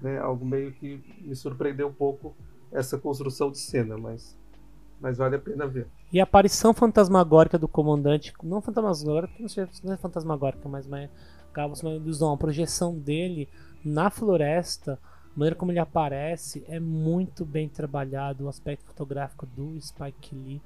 Né? 0.00 0.18
Algo 0.18 0.44
meio 0.44 0.72
que 0.72 1.02
me 1.20 1.34
surpreendeu 1.34 1.88
um 1.88 1.92
pouco 1.92 2.36
essa 2.70 2.96
construção 2.98 3.50
de 3.50 3.58
cena, 3.58 3.96
mas, 3.96 4.38
mas 5.00 5.18
vale 5.18 5.36
a 5.36 5.40
pena 5.40 5.66
ver. 5.66 5.88
E 6.12 6.20
a 6.20 6.24
aparição 6.24 6.72
fantasmagórica 6.72 7.58
do 7.58 7.68
comandante, 7.68 8.32
não 8.42 8.62
fantasmagórica, 8.62 9.28
porque 9.28 9.42
não 9.42 9.48
sei- 9.48 9.68
não 9.84 9.92
é 9.92 9.96
fantasmagórica, 9.96 10.66
mas, 10.68 10.86
acaba 11.50 11.74
sendo 11.74 11.90
uma 11.90 11.96
ilusão. 11.96 12.32
A 12.32 12.36
projeção 12.36 12.96
dele 12.98 13.48
na 13.84 14.08
floresta, 14.08 14.98
a 15.02 15.38
maneira 15.38 15.54
como 15.56 15.70
ele 15.70 15.78
aparece, 15.78 16.64
é 16.66 16.80
muito 16.80 17.44
bem 17.44 17.68
trabalhado 17.68 18.44
o 18.44 18.48
aspecto 18.48 18.86
fotográfico 18.86 19.46
do 19.46 19.78
Spike 19.80 20.34
Lee 20.34 20.62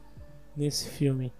nesse 0.57 0.89
filme. 0.89 1.33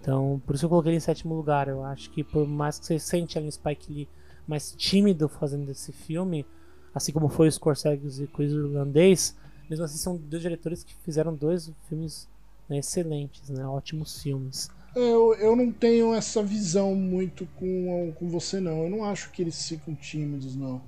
Então, 0.00 0.40
por 0.44 0.54
isso 0.54 0.66
eu 0.66 0.68
coloquei 0.68 0.90
ele 0.90 0.98
em 0.98 1.00
sétimo 1.00 1.34
lugar. 1.34 1.66
Eu 1.66 1.82
acho 1.82 2.10
que 2.10 2.22
por 2.22 2.46
mais 2.46 2.78
que 2.78 2.86
você 2.86 2.98
sente 2.98 3.38
ali 3.38 3.48
o 3.48 3.52
Spike 3.52 3.92
Lee 3.92 4.08
mais 4.46 4.72
tímido 4.72 5.28
fazendo 5.28 5.70
esse 5.70 5.92
filme, 5.92 6.46
assim 6.94 7.10
como 7.12 7.28
foi 7.28 7.48
o 7.48 7.52
Scorsese 7.52 8.24
e 8.24 8.26
Coisa 8.26 8.54
Irlandês, 8.54 9.36
mesmo 9.68 9.84
assim 9.84 9.98
são 9.98 10.16
dois 10.16 10.42
diretores 10.42 10.84
que 10.84 10.94
fizeram 10.96 11.34
dois 11.34 11.72
filmes 11.88 12.28
né, 12.68 12.78
excelentes, 12.78 13.48
né, 13.48 13.66
ótimos 13.66 14.22
filmes. 14.22 14.68
Eu, 14.94 15.34
eu 15.34 15.54
não 15.54 15.70
tenho 15.70 16.14
essa 16.14 16.42
visão 16.42 16.94
muito 16.94 17.46
com, 17.56 18.14
com 18.18 18.30
você, 18.30 18.60
não. 18.60 18.84
Eu 18.84 18.90
não 18.90 19.04
acho 19.04 19.30
que 19.30 19.42
eles 19.42 19.68
ficam 19.68 19.94
tímidos, 19.94 20.56
não. 20.56 20.80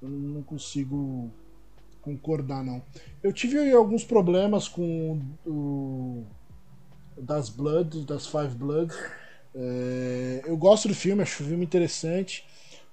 Eu 0.00 0.08
não 0.08 0.42
consigo 0.42 1.28
concordar, 2.00 2.62
não. 2.64 2.80
Eu 3.20 3.32
tive 3.32 3.72
alguns 3.72 4.04
problemas 4.04 4.68
com 4.68 5.20
o 5.44 6.24
das 7.20 7.48
Blood, 7.48 8.04
das 8.06 8.26
Five 8.26 8.54
Blood. 8.54 8.94
É, 9.54 10.42
eu 10.46 10.56
gosto 10.56 10.86
do 10.86 10.94
filme, 10.94 11.22
acho 11.22 11.42
o 11.42 11.46
filme 11.46 11.64
interessante, 11.64 12.44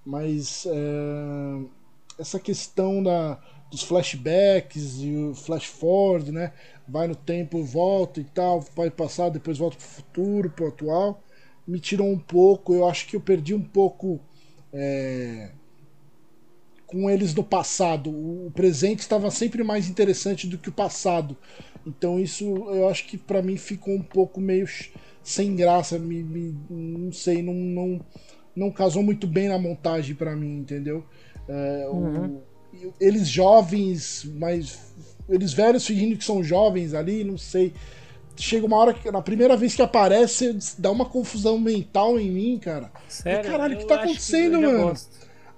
mas 0.04 0.66
é, 0.66 1.66
essa 2.18 2.40
questão 2.40 3.04
da, 3.04 3.40
dos 3.70 3.84
flashbacks 3.84 4.96
e 5.00 5.16
o 5.16 5.36
flash 5.36 5.66
forward, 5.66 6.32
né? 6.32 6.54
Vai 6.88 7.08
no 7.08 7.16
tempo, 7.16 7.64
volta 7.64 8.20
e 8.22 8.24
tal, 8.24 8.62
vai 8.76 8.92
passar, 8.92 9.30
depois 9.30 9.58
volta 9.58 9.78
pro 9.78 9.88
futuro, 9.88 10.50
pro 10.52 10.68
atual. 10.68 11.24
Me 11.68 11.80
tirou 11.80 12.08
um 12.08 12.20
pouco, 12.20 12.74
eu 12.76 12.88
acho 12.88 13.08
que 13.08 13.16
eu 13.16 13.22
perdi 13.22 13.54
um 13.56 13.64
pouco 13.64 14.20
é, 14.72 15.52
com 16.86 17.10
eles 17.10 17.34
no 17.34 17.44
passado. 17.44 18.10
O 18.12 18.52
presente 18.52 19.00
estava 19.00 19.30
sempre 19.32 19.64
mais 19.64 19.90
interessante 19.90 20.48
do 20.48 20.58
que 20.58 20.70
o 20.70 20.74
passado. 20.74 21.38
Então 21.86 22.20
isso 22.20 22.44
eu 22.72 22.88
acho 22.90 23.06
que 23.08 23.18
para 23.18 23.42
mim 23.42 23.58
ficou 23.58 23.94
um 23.94 24.02
pouco 24.04 24.40
meio 24.42 24.68
sem 25.24 25.56
graça, 25.56 25.98
me, 25.98 26.24
me- 26.24 26.56
não 26.70 27.12
sei, 27.12 27.42
não, 27.42 27.54
não, 27.54 28.06
não 28.56 28.72
casou 28.72 29.02
muito 29.04 29.26
bem 29.28 29.48
na 29.50 29.58
montagem 29.58 30.16
para 30.16 30.36
mim, 30.36 30.58
entendeu? 30.60 31.04
É, 31.48 31.88
o- 31.90 32.12
Uhum. 32.14 32.32
e 32.74 32.92
eles 33.00 33.28
jovens, 33.28 34.24
mas 34.36 34.85
eles 35.28 35.54
velhos 35.54 35.86
fingindo 35.86 36.18
que 36.18 36.24
são 36.24 36.44
jovens 36.44 36.94
ali, 36.94 37.24
não 37.24 37.38
sei. 37.38 37.74
Chega 38.38 38.66
uma 38.66 38.76
hora 38.78 38.94
que 38.94 39.10
na 39.10 39.22
primeira 39.22 39.56
vez 39.56 39.76
que 39.76 39.82
aparece 39.82 40.58
dá 40.78 40.92
uma 40.92 41.06
confusão 41.06 41.58
mental 41.58 42.20
em 42.20 42.30
mim, 42.30 42.60
cara. 42.60 42.92
Sério? 43.08 43.50
caralho, 43.50 43.76
o 43.76 43.80
que 43.80 43.86
tá 43.86 43.96
acontecendo, 43.96 44.60
já 44.62 44.68
mano? 44.68 44.94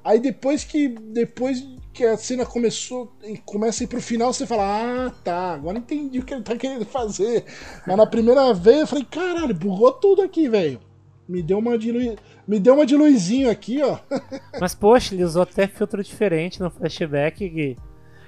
Aí 0.04 0.20
depois 0.20 0.64
que 0.64 0.88
depois 0.88 1.66
que 1.92 2.06
a 2.06 2.16
cena 2.16 2.46
começou, 2.46 3.12
começa 3.44 3.84
a 3.84 3.86
ir 3.86 3.88
pro 3.88 4.00
final, 4.02 4.32
você 4.32 4.46
fala: 4.46 5.08
"Ah, 5.08 5.12
tá, 5.24 5.54
agora 5.56 5.80
entendi 5.80 6.20
o 6.20 6.24
que 6.24 6.34
ele 6.34 6.44
tá 6.44 6.56
querendo 6.56 6.86
fazer". 6.86 7.44
Mas 7.86 7.98
na 7.98 8.06
primeira 8.06 8.54
vez 8.54 8.82
eu 8.82 8.88
falei: 8.88 9.06
"Caralho, 9.10 9.56
bugou 9.56 9.92
tudo 9.92 10.22
aqui, 10.22 10.48
velho". 10.48 10.80
Me 11.28 11.42
deu 11.44 11.58
uma 11.58 11.78
de 11.78 11.92
Lu- 11.92 12.16
me 12.48 12.60
deu 12.60 12.76
uma 12.76 12.86
de 12.86 12.96
luzinho 12.96 13.50
aqui, 13.50 13.82
ó. 13.82 13.98
Mas, 14.62 14.74
poxa, 14.74 15.14
ele 15.14 15.26
usou 15.26 15.42
até 15.42 15.68
filtro 15.68 16.02
diferente 16.02 16.62
no 16.62 16.70
flashback. 16.70 17.50
Gui. 17.50 17.78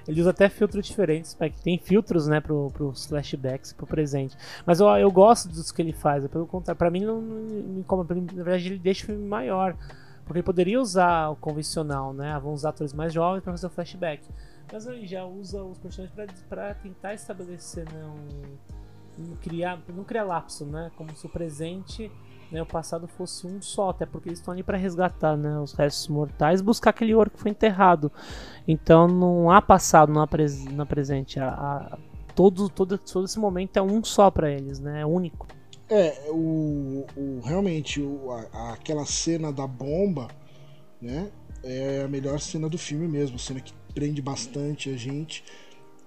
Ele 0.08 0.22
usa 0.22 0.32
até 0.32 0.50
filtro 0.50 0.82
diferente. 0.82 1.30
Spike. 1.30 1.62
Tem 1.62 1.78
filtros, 1.78 2.28
né, 2.28 2.40
pro, 2.40 2.72
pros 2.72 3.06
flashbacks, 3.06 3.74
pro 3.74 3.86
presente. 3.86 4.36
Mas 4.66 4.80
eu, 4.80 4.88
eu 4.88 5.12
gosto 5.12 5.48
dos 5.50 5.72
que 5.72 5.82
ele 5.82 5.94
faz. 5.94 6.26
é 6.26 6.28
Pelo 6.28 6.48
contrário, 6.48 6.78
pra 6.78 6.90
mim 6.90 7.06
não, 7.06 7.22
não 7.22 7.38
me 7.46 7.80
incomoda. 7.82 8.16
Na 8.16 8.44
verdade, 8.44 8.68
ele 8.68 8.80
deixa 8.80 9.04
o 9.04 9.06
filme 9.08 9.26
maior. 9.26 9.76
Porque 10.26 10.44
poderia 10.44 10.80
usar 10.80 11.30
o 11.30 11.36
convencional, 11.36 12.14
né? 12.14 12.40
Vamos 12.42 12.60
usar 12.62 12.70
atores 12.70 12.94
mais 12.94 13.12
jovens 13.12 13.42
para 13.42 13.52
fazer 13.52 13.66
o 13.66 13.70
flashback. 13.70 14.24
Mas 14.72 14.86
ele 14.86 15.08
já 15.08 15.26
usa 15.26 15.64
os 15.64 15.80
personagens 15.80 16.44
para 16.48 16.76
tentar 16.76 17.16
estabelecer 17.16 17.92
né, 17.92 18.06
um, 18.06 19.24
um, 19.24 19.36
criar, 19.38 19.80
não 19.88 20.04
criar 20.04 20.24
lapso, 20.24 20.66
né? 20.66 20.92
Como 20.96 21.16
se 21.16 21.26
o 21.26 21.30
presente 21.30 22.12
né, 22.52 22.62
o 22.62 22.66
passado 22.66 23.08
fosse 23.08 23.46
um 23.46 23.62
só, 23.62 23.90
até 23.90 24.06
porque 24.06 24.30
eles 24.30 24.40
estão 24.40 24.54
ali 24.54 24.64
para 24.64 24.78
resgatar 24.78 25.38
né, 25.38 25.60
os 25.60 25.74
restos 25.74 26.08
mortais, 26.08 26.62
buscar 26.62 26.90
aquele 26.90 27.14
ouro 27.14 27.30
que 27.30 27.40
foi 27.40 27.52
enterrado. 27.52 28.12
Então 28.68 29.08
não 29.08 29.52
há 29.52 29.62
passado, 29.62 30.12
não 30.12 30.22
há, 30.22 30.28
pres 30.28 30.66
não 30.66 30.84
há 30.84 30.86
presente. 30.86 31.40
Há, 31.40 31.50
há, 31.50 31.98
todo, 32.36 32.70
todo, 32.70 32.98
todo 32.98 33.26
esse 33.26 33.40
momento 33.40 33.78
é 33.78 33.82
um 33.82 34.04
só 34.04 34.32
para 34.32 34.52
eles, 34.52 34.80
né? 34.80 35.02
É 35.02 35.06
único. 35.06 35.48
É, 35.90 36.30
o, 36.30 37.06
o 37.16 37.42
realmente 37.44 38.02
o, 38.02 38.32
a, 38.32 38.74
aquela 38.74 39.06
cena 39.06 39.52
da 39.52 39.68
bomba, 39.68 40.28
né? 41.02 41.32
É 41.64 42.04
a 42.04 42.08
melhor 42.08 42.40
cena 42.40 42.70
do 42.70 42.78
filme 42.78 43.08
mesmo, 43.08 43.36
a 43.36 43.40
cena 43.40 43.60
que 43.60 43.74
prende 43.94 44.22
bastante 44.22 44.90
a 44.90 44.98
gente. 44.98 45.44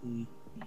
E 0.02 0.26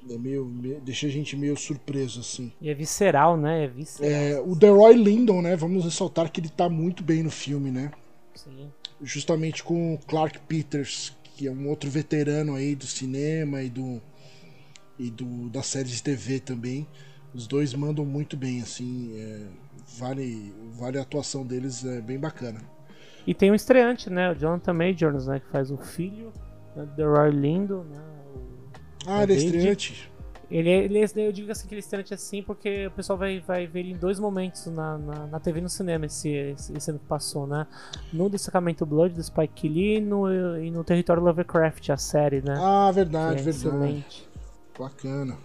é 0.09 0.17
meio, 0.17 0.45
meio, 0.45 0.81
deixa 0.81 1.07
a 1.07 1.09
gente 1.09 1.35
meio 1.35 1.57
surpreso, 1.57 2.19
assim. 2.19 2.51
E 2.61 2.69
é 2.69 2.73
visceral, 2.73 3.37
né? 3.37 3.65
É 3.65 3.67
visceral. 3.67 4.11
É, 4.11 4.39
o 4.39 4.55
Deroy 4.55 4.95
Lindon, 4.95 5.41
né? 5.41 5.55
Vamos 5.55 5.83
ressaltar 5.83 6.31
que 6.31 6.39
ele 6.39 6.49
tá 6.49 6.69
muito 6.69 7.03
bem 7.03 7.23
no 7.23 7.31
filme, 7.31 7.71
né? 7.71 7.91
Sim. 8.33 8.71
Justamente 9.01 9.63
com 9.63 9.95
o 9.95 9.97
Clark 9.99 10.39
Peters, 10.39 11.15
que 11.23 11.47
é 11.47 11.51
um 11.51 11.67
outro 11.67 11.89
veterano 11.89 12.55
aí 12.55 12.75
do 12.75 12.85
cinema 12.85 13.61
e 13.61 13.69
do 13.69 14.01
e 14.97 15.11
do 15.11 15.49
da 15.49 15.61
série 15.61 15.89
de 15.89 16.01
TV 16.01 16.39
também. 16.39 16.87
Os 17.33 17.47
dois 17.47 17.73
mandam 17.73 18.05
muito 18.05 18.37
bem, 18.37 18.61
assim. 18.61 19.11
É, 19.17 19.41
vale, 19.99 20.53
vale 20.73 20.97
a 20.97 21.01
atuação 21.01 21.45
deles, 21.45 21.83
é 21.83 21.99
bem 21.99 22.17
bacana. 22.17 22.61
E 23.27 23.33
tem 23.33 23.51
um 23.51 23.55
estreante, 23.55 24.09
né? 24.09 24.31
O 24.31 24.35
Jonathan 24.35 24.73
Majors, 24.73 25.27
né? 25.27 25.39
Que 25.39 25.47
faz 25.51 25.71
o 25.71 25.77
filho 25.77 26.31
né, 26.75 26.85
do 26.95 27.13
Roy 27.13 27.31
Lindo, 27.31 27.83
né? 27.83 28.14
Ah, 29.07 29.23
ele 29.23 29.33
é 29.33 29.35
estreante. 29.35 30.11
Ele, 30.49 30.69
é, 30.69 30.83
ele 30.83 30.99
é, 30.99 31.27
eu 31.27 31.31
digo 31.31 31.51
assim 31.51 31.67
que 31.67 31.73
ele 31.73 31.79
é 31.79 31.83
estreante 31.83 32.13
assim 32.13 32.43
porque 32.43 32.87
o 32.87 32.91
pessoal 32.91 33.17
vai, 33.17 33.39
vai 33.39 33.65
ver 33.65 33.79
ele 33.79 33.93
em 33.93 33.97
dois 33.97 34.19
momentos 34.19 34.67
na, 34.67 34.97
na, 34.97 35.27
na 35.27 35.39
TV 35.39 35.59
e 35.59 35.61
no 35.63 35.69
cinema 35.69 36.05
esse, 36.05 36.29
esse, 36.29 36.71
esse, 36.71 36.89
ano 36.91 36.99
que 36.99 37.05
passou, 37.05 37.47
né? 37.47 37.65
No 38.13 38.29
Destacamento 38.29 38.85
Blood 38.85 39.15
do 39.15 39.23
Spike 39.23 39.67
Lee 39.67 39.97
e 39.97 40.01
no, 40.01 40.59
e 40.59 40.69
no 40.69 40.83
Território 40.83 41.23
Lovecraft, 41.23 41.89
a 41.89 41.97
série, 41.97 42.41
né? 42.41 42.55
Ah, 42.59 42.91
verdade, 42.91 43.39
é 43.39 43.43
verdade. 43.43 43.57
Excelente. 43.57 44.29
Bacana. 44.77 45.37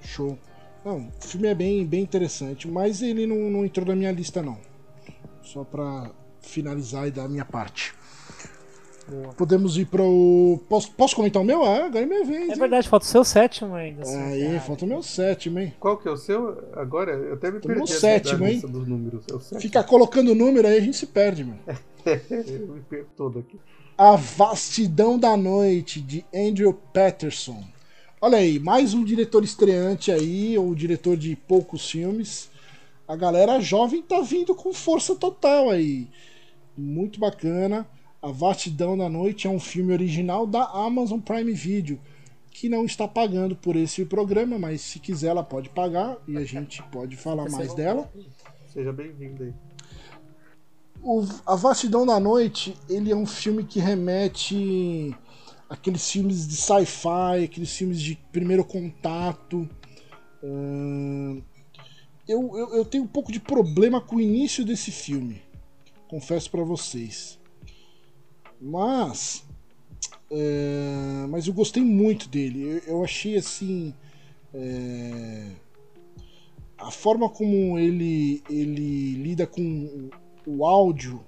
Show. 0.00 0.38
Não, 0.84 1.08
o 1.08 1.24
filme 1.24 1.48
é 1.48 1.54
bem, 1.54 1.84
bem 1.84 2.02
interessante, 2.02 2.68
mas 2.68 3.02
ele 3.02 3.26
não, 3.26 3.50
não 3.50 3.64
entrou 3.64 3.86
na 3.86 3.96
minha 3.96 4.12
lista, 4.12 4.42
não. 4.42 4.58
Só 5.42 5.64
pra 5.64 6.10
finalizar 6.40 7.08
e 7.08 7.10
dar 7.10 7.24
a 7.24 7.28
minha 7.28 7.44
parte. 7.44 7.94
Boa. 9.06 9.34
Podemos 9.34 9.76
ir 9.76 9.86
pro. 9.86 10.58
Posso, 10.68 10.90
posso 10.92 11.14
comentar 11.14 11.42
o 11.42 11.44
meu? 11.44 11.62
Ah, 11.62 11.86
agora 11.86 12.04
é 12.04 12.06
minha 12.06 12.24
vez. 12.24 12.50
É 12.50 12.56
verdade, 12.56 12.88
falta 12.88 13.04
o 13.04 13.08
seu 13.08 13.22
sétimo 13.22 13.74
ainda. 13.74 14.02
Aí, 14.08 14.46
cara. 14.46 14.60
falta 14.60 14.84
o 14.84 14.88
meu 14.88 15.02
sétimo, 15.02 15.58
hein? 15.58 15.74
Qual 15.78 15.98
que 15.98 16.08
é 16.08 16.10
o 16.10 16.16
seu? 16.16 16.64
Agora, 16.74 17.12
eu 17.12 17.34
até 17.34 17.50
me 17.50 17.60
perdi. 17.60 17.82
O 17.82 17.86
sétimo, 17.86 18.46
hein? 18.46 18.60
Dos 18.60 18.88
números. 18.88 19.24
É 19.52 19.60
Fica 19.60 19.84
colocando 19.84 20.34
número 20.34 20.66
aí, 20.66 20.78
a 20.78 20.80
gente 20.80 20.96
se 20.96 21.06
perde, 21.06 21.44
mano. 21.44 21.58
eu 22.06 22.68
me 22.68 22.80
perco 22.80 23.10
todo 23.16 23.38
aqui. 23.40 23.60
A 23.96 24.16
Vastidão 24.16 25.18
da 25.18 25.36
Noite, 25.36 26.00
de 26.00 26.24
Andrew 26.34 26.72
Patterson. 26.72 27.62
Olha 28.20 28.38
aí, 28.38 28.58
mais 28.58 28.94
um 28.94 29.04
diretor 29.04 29.44
estreante 29.44 30.10
aí, 30.10 30.56
ou 30.56 30.74
diretor 30.74 31.14
de 31.14 31.36
poucos 31.36 31.90
filmes. 31.90 32.50
A 33.06 33.14
galera 33.14 33.60
jovem 33.60 34.00
tá 34.00 34.22
vindo 34.22 34.54
com 34.54 34.72
força 34.72 35.14
total 35.14 35.68
aí. 35.68 36.08
Muito 36.76 37.20
bacana. 37.20 37.86
A 38.24 38.32
Vastidão 38.32 38.96
da 38.96 39.06
Noite 39.06 39.46
é 39.46 39.50
um 39.50 39.60
filme 39.60 39.92
original 39.92 40.46
da 40.46 40.64
Amazon 40.64 41.20
Prime 41.20 41.52
Video, 41.52 42.00
que 42.50 42.70
não 42.70 42.86
está 42.86 43.06
pagando 43.06 43.54
por 43.54 43.76
esse 43.76 44.02
programa, 44.06 44.58
mas 44.58 44.80
se 44.80 44.98
quiser 44.98 45.28
ela 45.28 45.42
pode 45.42 45.68
pagar 45.68 46.16
e 46.26 46.38
a 46.38 46.42
gente 46.42 46.82
pode 46.84 47.18
falar 47.18 47.50
mais 47.50 47.74
dela. 47.74 48.10
Seja 48.72 48.94
bem-vindo 48.94 49.42
aí. 49.42 49.52
O, 51.02 51.22
a 51.44 51.54
Vastidão 51.54 52.06
da 52.06 52.18
Noite, 52.18 52.74
ele 52.88 53.12
é 53.12 53.14
um 53.14 53.26
filme 53.26 53.62
que 53.62 53.78
remete 53.78 55.14
aqueles 55.68 56.10
filmes 56.10 56.48
de 56.48 56.56
sci-fi, 56.56 57.44
aqueles 57.44 57.76
filmes 57.76 58.00
de 58.00 58.16
primeiro 58.32 58.64
contato. 58.64 59.68
Uh, 60.42 61.42
eu, 62.26 62.56
eu, 62.56 62.74
eu, 62.76 62.84
tenho 62.86 63.04
um 63.04 63.08
pouco 63.08 63.30
de 63.30 63.38
problema 63.38 64.00
com 64.00 64.16
o 64.16 64.20
início 64.22 64.64
desse 64.64 64.90
filme, 64.90 65.42
confesso 66.08 66.50
para 66.50 66.64
vocês. 66.64 67.43
Mas. 68.64 69.44
É, 70.30 71.26
mas 71.28 71.46
eu 71.46 71.52
gostei 71.52 71.82
muito 71.82 72.28
dele. 72.28 72.82
Eu, 72.86 72.94
eu 72.94 73.04
achei 73.04 73.36
assim. 73.36 73.94
É, 74.54 75.50
a 76.78 76.90
forma 76.90 77.28
como 77.28 77.78
ele, 77.78 78.42
ele 78.48 79.14
lida 79.14 79.46
com 79.46 80.08
o 80.46 80.64
áudio 80.64 81.24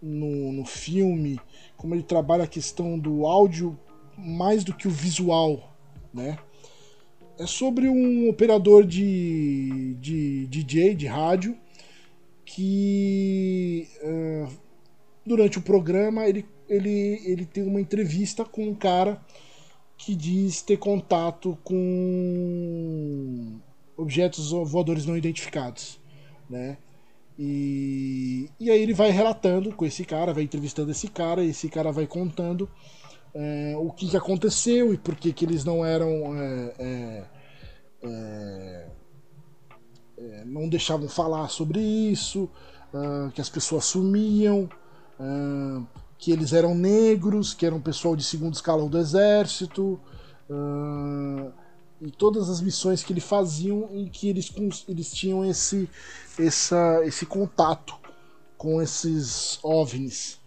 no, 0.00 0.52
no 0.52 0.64
filme, 0.64 1.38
como 1.76 1.94
ele 1.94 2.02
trabalha 2.02 2.44
a 2.44 2.48
questão 2.48 2.98
do 2.98 3.26
áudio 3.26 3.78
mais 4.16 4.64
do 4.64 4.74
que 4.74 4.88
o 4.88 4.90
visual, 4.90 5.76
né? 6.12 6.38
É 7.38 7.46
sobre 7.46 7.88
um 7.88 8.28
operador 8.30 8.84
de, 8.84 9.94
de 10.00 10.46
DJ, 10.46 10.94
de 10.94 11.06
rádio, 11.06 11.56
que 12.44 13.88
uh, 14.02 14.65
durante 15.26 15.58
o 15.58 15.62
programa 15.62 16.26
ele, 16.26 16.46
ele, 16.68 17.20
ele 17.24 17.44
tem 17.44 17.64
uma 17.64 17.80
entrevista 17.80 18.44
com 18.44 18.68
um 18.68 18.74
cara 18.74 19.20
que 19.98 20.14
diz 20.14 20.62
ter 20.62 20.76
contato 20.76 21.58
com 21.64 23.58
objetos 23.96 24.50
voadores 24.50 25.06
não 25.06 25.16
identificados, 25.16 25.98
né? 26.48 26.76
E, 27.38 28.48
e 28.58 28.70
aí 28.70 28.80
ele 28.80 28.94
vai 28.94 29.10
relatando 29.10 29.74
com 29.74 29.84
esse 29.84 30.04
cara, 30.04 30.32
vai 30.32 30.44
entrevistando 30.44 30.90
esse 30.90 31.08
cara, 31.08 31.42
e 31.42 31.50
esse 31.50 31.68
cara 31.68 31.92
vai 31.92 32.06
contando 32.06 32.68
é, 33.34 33.74
o 33.76 33.90
que, 33.90 34.08
que, 34.08 34.16
aconteceu 34.16 34.94
e 34.94 34.98
por 34.98 35.14
que, 35.16 35.32
que 35.32 35.44
eles 35.44 35.64
não 35.64 35.84
eram. 35.84 36.34
É, 36.34 36.74
é, 36.78 37.24
é, 38.02 38.88
é 40.18 40.44
não 40.46 40.68
deixavam 40.68 41.08
falar 41.08 41.48
sobre 41.48 41.80
isso, 41.80 42.50
uh, 42.94 43.30
que 43.32 43.40
as 43.40 43.50
pessoas 43.50 43.84
sumiam, 43.84 44.68
uh, 45.20 45.86
que 46.18 46.32
eles 46.32 46.52
eram 46.52 46.74
negros, 46.74 47.54
que 47.54 47.66
eram 47.66 47.80
pessoal 47.80 48.16
de 48.16 48.24
segundo 48.24 48.54
escalão 48.54 48.88
do 48.88 48.98
exército. 48.98 50.00
Uh, 50.48 51.52
e 52.00 52.10
todas 52.10 52.50
as 52.50 52.60
missões 52.60 53.02
que 53.02 53.12
ele 53.12 53.20
faziam 53.20 53.88
em 53.92 54.06
que 54.06 54.28
eles, 54.28 54.52
eles 54.88 55.12
tinham 55.12 55.44
esse, 55.44 55.88
essa, 56.38 57.00
esse 57.04 57.24
contato 57.24 57.94
com 58.56 58.80
esses 58.82 59.58
OVNIs. 59.62 60.38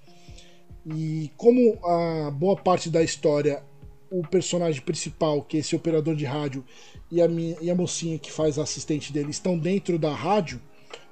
E 0.85 1.31
como 1.35 1.77
a 1.85 2.31
boa 2.31 2.55
parte 2.55 2.89
da 2.89 3.01
história, 3.01 3.63
o 4.11 4.21
personagem 4.27 4.81
principal, 4.81 5.41
que 5.41 5.57
é 5.57 5.59
esse 5.59 5.75
operador 5.75 6.15
de 6.15 6.25
rádio, 6.25 6.63
e 7.11 7.21
a, 7.21 7.27
minha, 7.27 7.57
e 7.61 7.69
a 7.69 7.75
mocinha 7.75 8.19
que 8.19 8.31
faz 8.31 8.59
a 8.59 8.63
assistente 8.63 9.11
dele 9.11 9.31
estão 9.31 9.57
dentro 9.57 9.97
da 9.97 10.13
rádio, 10.13 10.61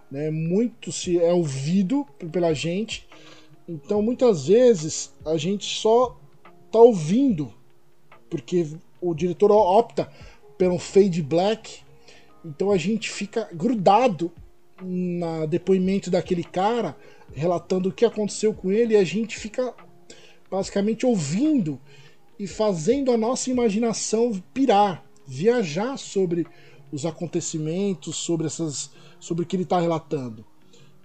né, 0.10 0.30
muito 0.32 0.92
se 0.92 1.20
é 1.20 1.34
ouvido 1.34 2.06
pela 2.32 2.54
gente. 2.54 3.08
Então 3.68 4.02
muitas 4.02 4.48
vezes 4.48 5.14
a 5.26 5.38
gente 5.38 5.66
só 5.66 6.18
tá 6.72 6.80
ouvindo, 6.80 7.54
porque 8.30 8.68
o 9.02 9.14
diretor 9.14 9.52
opta 9.52 10.12
pelo 10.58 10.80
fade 10.80 11.22
black, 11.22 11.82
então 12.46 12.72
a 12.72 12.78
gente 12.78 13.10
fica 13.10 13.50
grudado 13.54 14.32
na 14.82 15.46
depoimento 15.46 16.10
daquele 16.10 16.44
cara 16.44 16.96
relatando 17.34 17.90
o 17.90 17.92
que 17.92 18.06
aconteceu 18.06 18.54
com 18.54 18.72
ele 18.72 18.94
e 18.94 18.98
a 18.98 19.04
gente 19.04 19.38
fica 19.38 19.74
basicamente 20.50 21.06
ouvindo 21.06 21.80
e 22.40 22.48
fazendo 22.48 23.12
a 23.12 23.18
nossa 23.18 23.50
imaginação 23.50 24.32
pirar, 24.54 25.04
viajar 25.26 25.98
sobre 25.98 26.48
os 26.92 27.06
acontecimentos, 27.06 28.16
sobre 28.16 28.48
essas, 28.48 28.92
sobre 29.20 29.44
o 29.44 29.48
que 29.48 29.56
ele 29.56 29.64
está 29.64 29.80
relatando. 29.80 30.46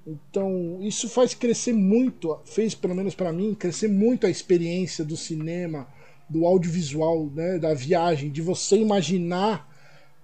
Então, 0.06 0.78
isso 0.80 1.08
faz 1.08 1.32
crescer 1.32 1.72
muito, 1.72 2.38
fez 2.44 2.74
pelo 2.74 2.94
menos 2.94 3.14
para 3.14 3.32
mim, 3.32 3.54
crescer 3.54 3.88
muito 3.88 4.26
a 4.26 4.30
experiência 4.30 5.04
do 5.04 5.16
cinema, 5.16 5.86
do 6.28 6.44
audiovisual, 6.46 7.26
né, 7.26 7.58
da 7.58 7.72
viagem, 7.72 8.30
de 8.30 8.42
você 8.42 8.76
imaginar, 8.76 9.68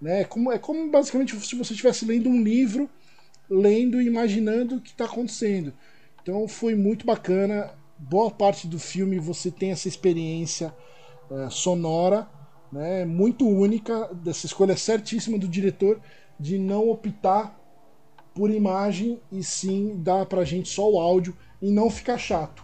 né, 0.00 0.24
como, 0.24 0.50
é 0.50 0.58
como 0.58 0.90
basicamente 0.90 1.38
se 1.40 1.54
você 1.54 1.74
estivesse 1.74 2.04
lendo 2.04 2.28
um 2.28 2.42
livro, 2.42 2.90
lendo 3.48 4.00
e 4.00 4.06
imaginando 4.06 4.76
o 4.76 4.80
que 4.80 4.90
está 4.90 5.04
acontecendo. 5.04 5.72
Então 6.22 6.46
foi 6.48 6.74
muito 6.74 7.06
bacana. 7.06 7.70
Boa 7.98 8.30
parte 8.30 8.66
do 8.66 8.78
filme 8.78 9.18
você 9.18 9.50
tem 9.50 9.70
essa 9.70 9.88
experiência 9.88 10.74
uh, 11.30 11.50
sonora, 11.50 12.28
né, 12.72 13.04
muito 13.04 13.48
única, 13.48 14.12
dessa 14.14 14.46
escolha 14.46 14.76
certíssima 14.76 15.38
do 15.38 15.48
diretor 15.48 16.00
de 16.38 16.58
não 16.58 16.88
optar 16.88 17.58
por 18.38 18.52
imagem 18.52 19.18
e 19.32 19.42
sim 19.42 19.96
dar 19.96 20.24
pra 20.24 20.44
gente 20.44 20.68
só 20.68 20.88
o 20.88 21.00
áudio 21.00 21.36
e 21.60 21.72
não 21.72 21.90
ficar 21.90 22.16
chato. 22.16 22.62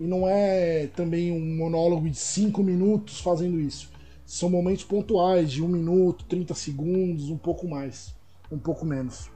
E 0.00 0.02
não 0.02 0.28
é 0.28 0.88
também 0.88 1.30
um 1.30 1.56
monólogo 1.56 2.10
de 2.10 2.18
5 2.18 2.60
minutos 2.64 3.20
fazendo 3.20 3.60
isso. 3.60 3.92
São 4.26 4.50
momentos 4.50 4.82
pontuais, 4.82 5.52
de 5.52 5.62
1 5.62 5.66
um 5.66 5.68
minuto, 5.68 6.24
30 6.24 6.52
segundos, 6.54 7.30
um 7.30 7.38
pouco 7.38 7.68
mais, 7.68 8.12
um 8.50 8.58
pouco 8.58 8.84
menos. 8.84 9.30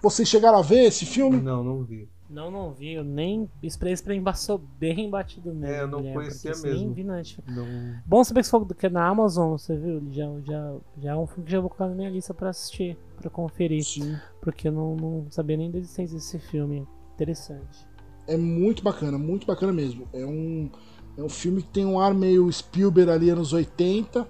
Vocês 0.00 0.26
chegaram 0.26 0.60
a 0.60 0.62
ver 0.62 0.84
esse 0.84 1.04
filme? 1.04 1.38
Não, 1.38 1.62
não 1.62 1.84
vi. 1.84 2.08
Não, 2.28 2.50
não 2.50 2.72
vi. 2.72 2.92
Eu 2.92 3.04
nem. 3.04 3.48
Esse 3.62 3.78
pra 3.78 4.14
mim 4.14 4.22
passou 4.22 4.58
bem 4.58 5.08
batido 5.08 5.54
mesmo. 5.54 5.74
É, 5.74 5.82
eu 5.82 5.88
não 5.88 5.98
Guilherme, 5.98 6.20
conhecia 6.20 6.50
mesmo. 6.50 6.70
Nem 6.70 6.92
vi 6.92 7.04
na. 7.04 7.22
Não... 7.46 7.66
Bom 8.04 8.22
saber 8.22 8.40
que 8.40 8.46
você 8.46 8.50
falou 8.50 8.66
que 8.66 8.86
é 8.86 8.90
na 8.90 9.06
Amazon, 9.06 9.52
você 9.52 9.76
viu? 9.76 10.02
Já, 10.10 10.26
já, 10.44 10.76
já 10.98 11.10
é 11.12 11.16
um 11.16 11.26
filme 11.26 11.44
que 11.44 11.52
já 11.52 11.60
vou 11.60 11.70
colocar 11.70 11.88
na 11.88 11.94
minha 11.94 12.10
lista 12.10 12.34
pra 12.34 12.50
assistir, 12.50 12.98
pra 13.16 13.30
conferir. 13.30 13.82
Sim. 13.82 14.16
Porque 14.42 14.68
eu 14.68 14.72
não, 14.72 14.94
não 14.94 15.26
sabia 15.30 15.56
nem 15.56 15.70
da 15.70 15.78
existência 15.78 16.16
desse 16.16 16.38
filme. 16.38 16.86
Interessante. 17.14 17.86
É 18.26 18.36
muito 18.36 18.82
bacana, 18.82 19.16
muito 19.16 19.46
bacana 19.46 19.72
mesmo. 19.72 20.06
É 20.12 20.24
um, 20.24 20.70
é 21.16 21.22
um 21.22 21.30
filme 21.30 21.62
que 21.62 21.68
tem 21.68 21.86
um 21.86 21.98
ar 21.98 22.12
meio 22.12 22.52
Spielberg 22.52 23.10
ali 23.10 23.30
anos 23.30 23.54
80, 23.54 24.28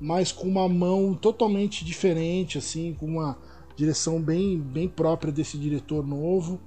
mas 0.00 0.30
com 0.30 0.46
uma 0.46 0.68
mão 0.68 1.14
totalmente 1.14 1.84
diferente, 1.84 2.56
assim, 2.56 2.94
com 2.94 3.06
uma 3.06 3.36
direção 3.76 4.20
bem, 4.20 4.58
bem 4.58 4.88
própria 4.88 5.32
desse 5.32 5.58
diretor 5.58 6.06
novo, 6.06 6.60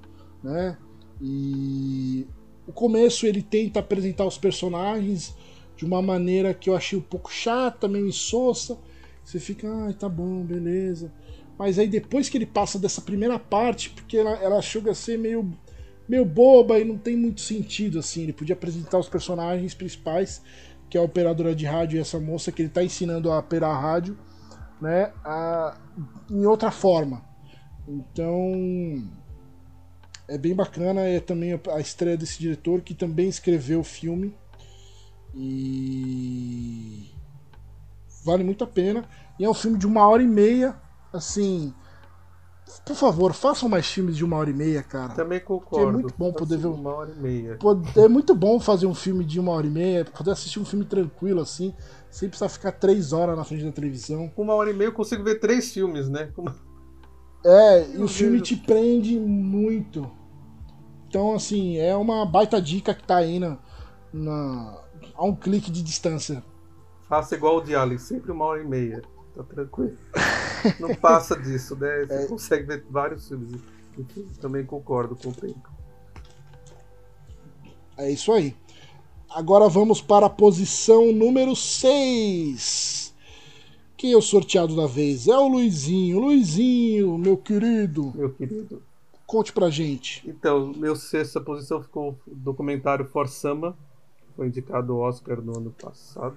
né? 0.44 0.78
E 1.22 2.28
o 2.68 2.74
começo 2.74 3.26
ele 3.26 3.41
tenta 3.41 3.80
apresentar 3.80 4.26
os 4.26 4.38
personagens 4.38 5.36
de 5.76 5.86
uma 5.86 6.02
maneira 6.02 6.54
que 6.54 6.70
eu 6.70 6.76
achei 6.76 6.98
um 6.98 7.02
pouco 7.02 7.32
chata, 7.32 7.88
meio 7.88 8.08
insossa. 8.08 8.78
Você 9.24 9.39
fica, 9.39 9.68
ai, 9.86 9.94
tá 9.94 10.10
bom, 10.10 10.44
beleza. 10.44 11.12
Mas 11.58 11.80
aí 11.80 11.88
depois 11.88 12.30
que 12.30 12.38
ele 12.38 12.46
passa 12.46 12.78
dessa 12.78 13.02
primeira 13.02 13.39
parte, 13.39 13.89
porque 13.89 14.18
ela, 14.18 14.32
ela 14.32 14.62
chega 14.62 14.91
a 14.91 14.96
ser 14.96 15.18
meio, 15.18 15.52
meio 16.08 16.26
boba 16.26 16.80
e 16.80 16.84
não 16.84 16.98
tem 16.98 17.16
muito 17.16 17.41
sentido, 17.41 18.00
assim. 18.00 18.24
Ele 18.24 18.34
podia 18.34 18.54
apresentar 18.54 18.98
os 18.98 19.08
personagens 19.08 19.74
principais, 19.74 20.41
que 20.89 20.98
é 20.98 21.02
a 21.02 21.04
operadora 21.04 21.56
de 21.56 21.66
rádio 21.66 21.98
e 21.98 22.02
essa 22.02 22.20
moça 22.20 22.52
que 22.52 22.62
ele 22.62 22.70
tá 22.70 22.84
ensinando 22.84 23.32
a 23.32 23.39
operar 23.39 23.82
rádio, 23.82 24.18
né, 24.82 25.14
a, 25.24 25.78
em 26.30 26.46
outra 26.46 26.72
forma. 26.72 27.24
Então, 27.88 29.10
é 30.28 30.38
bem 30.38 30.55
bacana, 30.55 31.01
é 31.01 31.19
também 31.19 31.59
a 31.71 31.80
estreia 31.80 32.17
desse 32.17 32.39
diretor 32.39 32.82
que 32.82 32.93
também 32.93 33.28
escreveu 33.28 33.80
o 33.82 33.84
filme 33.84 34.36
e 35.36 37.09
vale 38.24 38.43
muito 38.43 38.63
a 38.63 38.67
pena. 38.67 39.03
E 39.39 39.43
é 39.43 39.49
um 39.49 39.53
filme 39.53 39.78
de 39.78 39.88
uma 39.88 40.07
hora 40.07 40.21
e 40.24 40.28
meia, 40.28 40.76
assim. 41.11 41.74
Por 42.86 42.95
favor, 42.95 43.34
façam 43.34 43.67
mais 43.67 43.86
filmes 43.88 44.15
de 44.15 44.24
uma 44.24 44.38
hora 44.38 44.49
e 44.49 44.53
meia, 44.53 44.82
cara. 44.82 45.13
Também 45.13 45.39
concordo. 45.39 45.89
é 45.89 45.91
muito 45.91 46.13
bom 46.17 46.32
poder 46.32 46.57
ver 46.57 46.67
um- 46.67 46.74
Uma 46.76 46.93
hora 46.95 47.11
e 47.11 47.19
meia. 47.19 47.59
É 47.95 48.07
muito 48.07 48.34
bom 48.34 48.59
fazer 48.59 48.86
um 48.86 48.95
filme 48.95 49.24
de 49.26 49.39
uma 49.39 49.51
hora 49.51 49.67
e 49.67 49.69
meia, 49.69 50.05
poder 50.05 50.32
assistir 50.32 50.59
um 50.59 50.65
filme 50.65 50.86
tranquilo, 50.86 51.41
assim, 51.41 51.74
sem 52.09 52.30
precisar 52.30 52.49
ficar 52.49 52.71
três 52.71 53.11
horas 53.13 53.38
na 53.38 53.43
frente 53.43 53.65
da 53.65 53.71
televisão. 53.71 54.30
Com 54.30 54.43
uma 54.43 54.53
hora 54.53 54.69
e 54.71 54.74
meia 54.74 54.88
eu 54.88 54.93
consigo 54.93 55.24
ver 55.24 55.39
três 55.39 55.71
filmes, 55.74 56.07
né? 56.09 56.32
Uma- 56.38 56.55
É, 57.46 57.86
e 57.89 57.98
Meu 57.98 58.06
o 58.06 58.08
filme 58.08 58.41
te 58.41 58.56
prende 58.56 59.20
muito. 59.20 60.10
Então, 61.08 61.34
assim, 61.36 61.78
é 61.78 61.96
uma 61.96 62.26
baita 62.26 62.62
dica 62.62 62.94
que 62.94 63.04
tá 63.04 63.18
aí 63.18 63.38
na, 63.39 63.58
na- 64.12 64.82
a 65.16 65.26
um 65.26 65.36
clique 65.36 65.70
de 65.70 65.84
distância. 65.84 66.44
Faça 67.08 67.36
igual 67.36 67.58
o 67.58 67.62
de 67.62 67.76
Alien, 67.76 68.00
sempre 68.00 68.32
uma 68.32 68.46
hora 68.46 68.62
e 68.62 68.66
meia. 68.68 69.02
Tá 69.36 69.44
tranquilo. 69.44 69.98
Não 70.80 70.96
passa 70.96 71.36
disso, 71.39 71.76
né? 71.76 72.06
Você 72.06 72.14
É. 72.24 72.28
consegue 72.28 72.66
ver 72.66 72.86
vários 72.89 73.28
filmes. 73.28 73.60
Também 74.39 74.66
concordo 74.66 75.16
com 75.16 75.30
o 75.30 75.34
tempo. 75.34 75.70
É 77.98 78.10
isso 78.10 78.32
aí. 78.32 78.56
Agora 79.30 79.68
vamos 79.68 80.02
para 80.02 80.28
a 80.28 80.30
posição 80.30 81.12
número 81.12 81.56
6. 81.56 83.03
Quem 84.04 84.12
é 84.12 84.18
o 84.18 84.22
sorteado 84.22 84.76
da 84.76 84.86
vez? 84.86 85.30
É 85.30 85.38
o 85.38 85.47
Luizinho. 85.47 86.20
Luizinho, 86.20 87.18
meu 87.18 87.38
querido, 87.38 88.12
Meu 88.14 88.34
querido. 88.34 88.84
conte 89.26 89.54
pra 89.54 89.70
gente. 89.70 90.22
Então, 90.30 90.74
meu 90.76 90.93
sexta 90.93 91.39
posição 91.39 91.82
ficou 91.82 92.20
o 92.28 92.36
documentário 92.36 93.06
Forsama, 93.06 93.78
foi 94.36 94.47
indicado 94.47 94.91
ao 94.91 94.99
Oscar 94.99 95.41
no 95.41 95.56
ano 95.58 95.72
passado. 95.72 96.36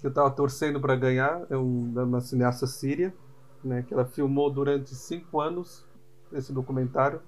Que 0.00 0.08
eu 0.08 0.12
tava 0.12 0.28
torcendo 0.32 0.80
para 0.80 0.96
ganhar, 0.96 1.42
é 1.48 1.54
é 1.54 1.56
uma 1.56 2.20
cineasta 2.20 2.66
síria, 2.66 3.14
né, 3.62 3.84
que 3.86 3.94
ela 3.94 4.04
filmou 4.04 4.50
durante 4.50 4.96
cinco 4.96 5.40
anos 5.40 5.84
esse 6.32 6.52
documentário 6.52 7.20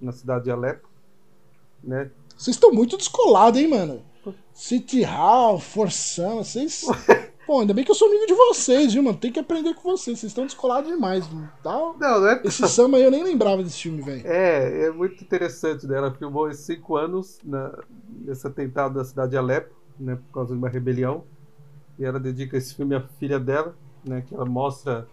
na 0.00 0.12
cidade 0.12 0.44
de 0.44 0.52
Alepo, 0.52 0.88
né? 1.82 2.12
Vocês 2.36 2.54
estão 2.54 2.70
muito 2.70 2.96
descolados, 2.96 3.60
hein, 3.60 3.66
mano? 3.66 4.04
City 4.52 5.02
Hall, 5.02 5.58
Forçando, 5.58 6.44
vocês. 6.44 6.84
Pô, 7.46 7.60
ainda 7.60 7.72
bem 7.72 7.84
que 7.84 7.90
eu 7.92 7.94
sou 7.94 8.08
amigo 8.08 8.26
de 8.26 8.34
vocês, 8.34 8.92
viu, 8.92 9.04
mano? 9.04 9.16
Tem 9.16 9.30
que 9.30 9.38
aprender 9.38 9.72
com 9.74 9.82
vocês. 9.82 10.18
Vocês 10.18 10.32
estão 10.32 10.44
descolados 10.44 10.90
demais. 10.90 11.24
Tá? 11.62 11.72
Não, 11.72 11.96
não 11.96 12.28
é 12.28 12.40
Esse 12.44 12.66
samba 12.68 12.96
aí 12.96 13.04
eu 13.04 13.10
nem 13.10 13.22
lembrava 13.22 13.62
desse 13.62 13.82
filme, 13.82 14.02
velho. 14.02 14.26
É, 14.26 14.86
é 14.86 14.90
muito 14.90 15.22
interessante, 15.22 15.86
né? 15.86 15.96
Ela 15.96 16.12
filmou 16.12 16.50
esses 16.50 16.66
cinco 16.66 16.96
anos 16.96 17.38
na, 17.44 17.72
nesse 18.10 18.44
atentado 18.44 18.94
da 18.94 19.04
cidade 19.04 19.30
de 19.30 19.36
Alepo, 19.36 19.72
né? 19.98 20.16
Por 20.16 20.32
causa 20.34 20.54
de 20.54 20.58
uma 20.58 20.68
rebelião. 20.68 21.22
E 21.96 22.04
ela 22.04 22.18
dedica 22.18 22.56
esse 22.56 22.74
filme 22.74 22.96
à 22.96 23.00
filha 23.00 23.38
dela, 23.38 23.76
né? 24.04 24.24
Que 24.26 24.34
ela 24.34 24.44
mostra 24.44 25.06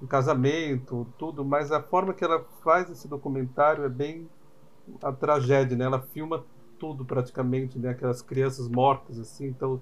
o 0.00 0.06
casamento, 0.06 1.04
tudo, 1.18 1.44
mas 1.44 1.72
a 1.72 1.82
forma 1.82 2.14
que 2.14 2.22
ela 2.22 2.44
faz 2.62 2.88
esse 2.88 3.08
documentário 3.08 3.84
é 3.84 3.88
bem 3.88 4.28
a 5.02 5.10
tragédia, 5.10 5.76
né? 5.76 5.86
Ela 5.86 6.00
filma 6.00 6.44
tudo 6.78 7.04
praticamente, 7.04 7.80
né? 7.80 7.90
Aquelas 7.90 8.22
crianças 8.22 8.68
mortas, 8.68 9.18
assim, 9.18 9.46
então 9.46 9.80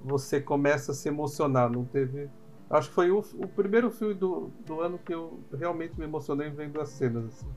você 0.00 0.40
começa 0.40 0.92
a 0.92 0.94
se 0.94 1.08
emocionar. 1.08 1.70
Não 1.70 1.84
teve. 1.84 2.28
Acho 2.68 2.88
que 2.88 2.94
foi 2.94 3.10
o, 3.10 3.18
o 3.18 3.48
primeiro 3.48 3.90
filme 3.90 4.14
do, 4.14 4.50
do 4.64 4.80
ano 4.80 4.98
que 4.98 5.12
eu 5.12 5.40
realmente 5.52 5.98
me 5.98 6.04
emocionei 6.04 6.50
vendo 6.50 6.80
as 6.80 6.90
cenas, 6.90 7.24
assim. 7.26 7.48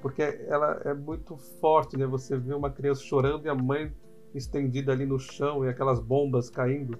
Porque 0.00 0.22
ela 0.22 0.80
é 0.84 0.94
muito 0.94 1.36
forte, 1.36 1.96
né? 1.96 2.06
Você 2.06 2.36
vê 2.36 2.54
uma 2.54 2.70
criança 2.70 3.02
chorando 3.02 3.46
e 3.46 3.48
a 3.48 3.54
mãe 3.54 3.92
estendida 4.34 4.92
ali 4.92 5.06
no 5.06 5.18
chão 5.18 5.64
e 5.64 5.68
aquelas 5.68 6.00
bombas 6.00 6.48
caindo, 6.48 6.98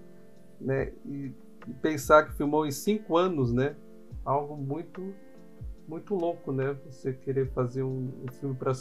né? 0.60 0.92
E, 1.04 1.32
e 1.66 1.72
pensar 1.74 2.24
que 2.24 2.34
filmou 2.34 2.66
em 2.66 2.70
cinco 2.70 3.16
anos, 3.16 3.52
né? 3.52 3.76
Algo 4.24 4.56
muito, 4.56 5.14
muito 5.86 6.14
louco, 6.14 6.52
né? 6.52 6.76
Você 6.86 7.12
querer 7.12 7.50
fazer 7.52 7.82
um, 7.82 8.12
um 8.24 8.32
filme 8.32 8.54
para 8.54 8.72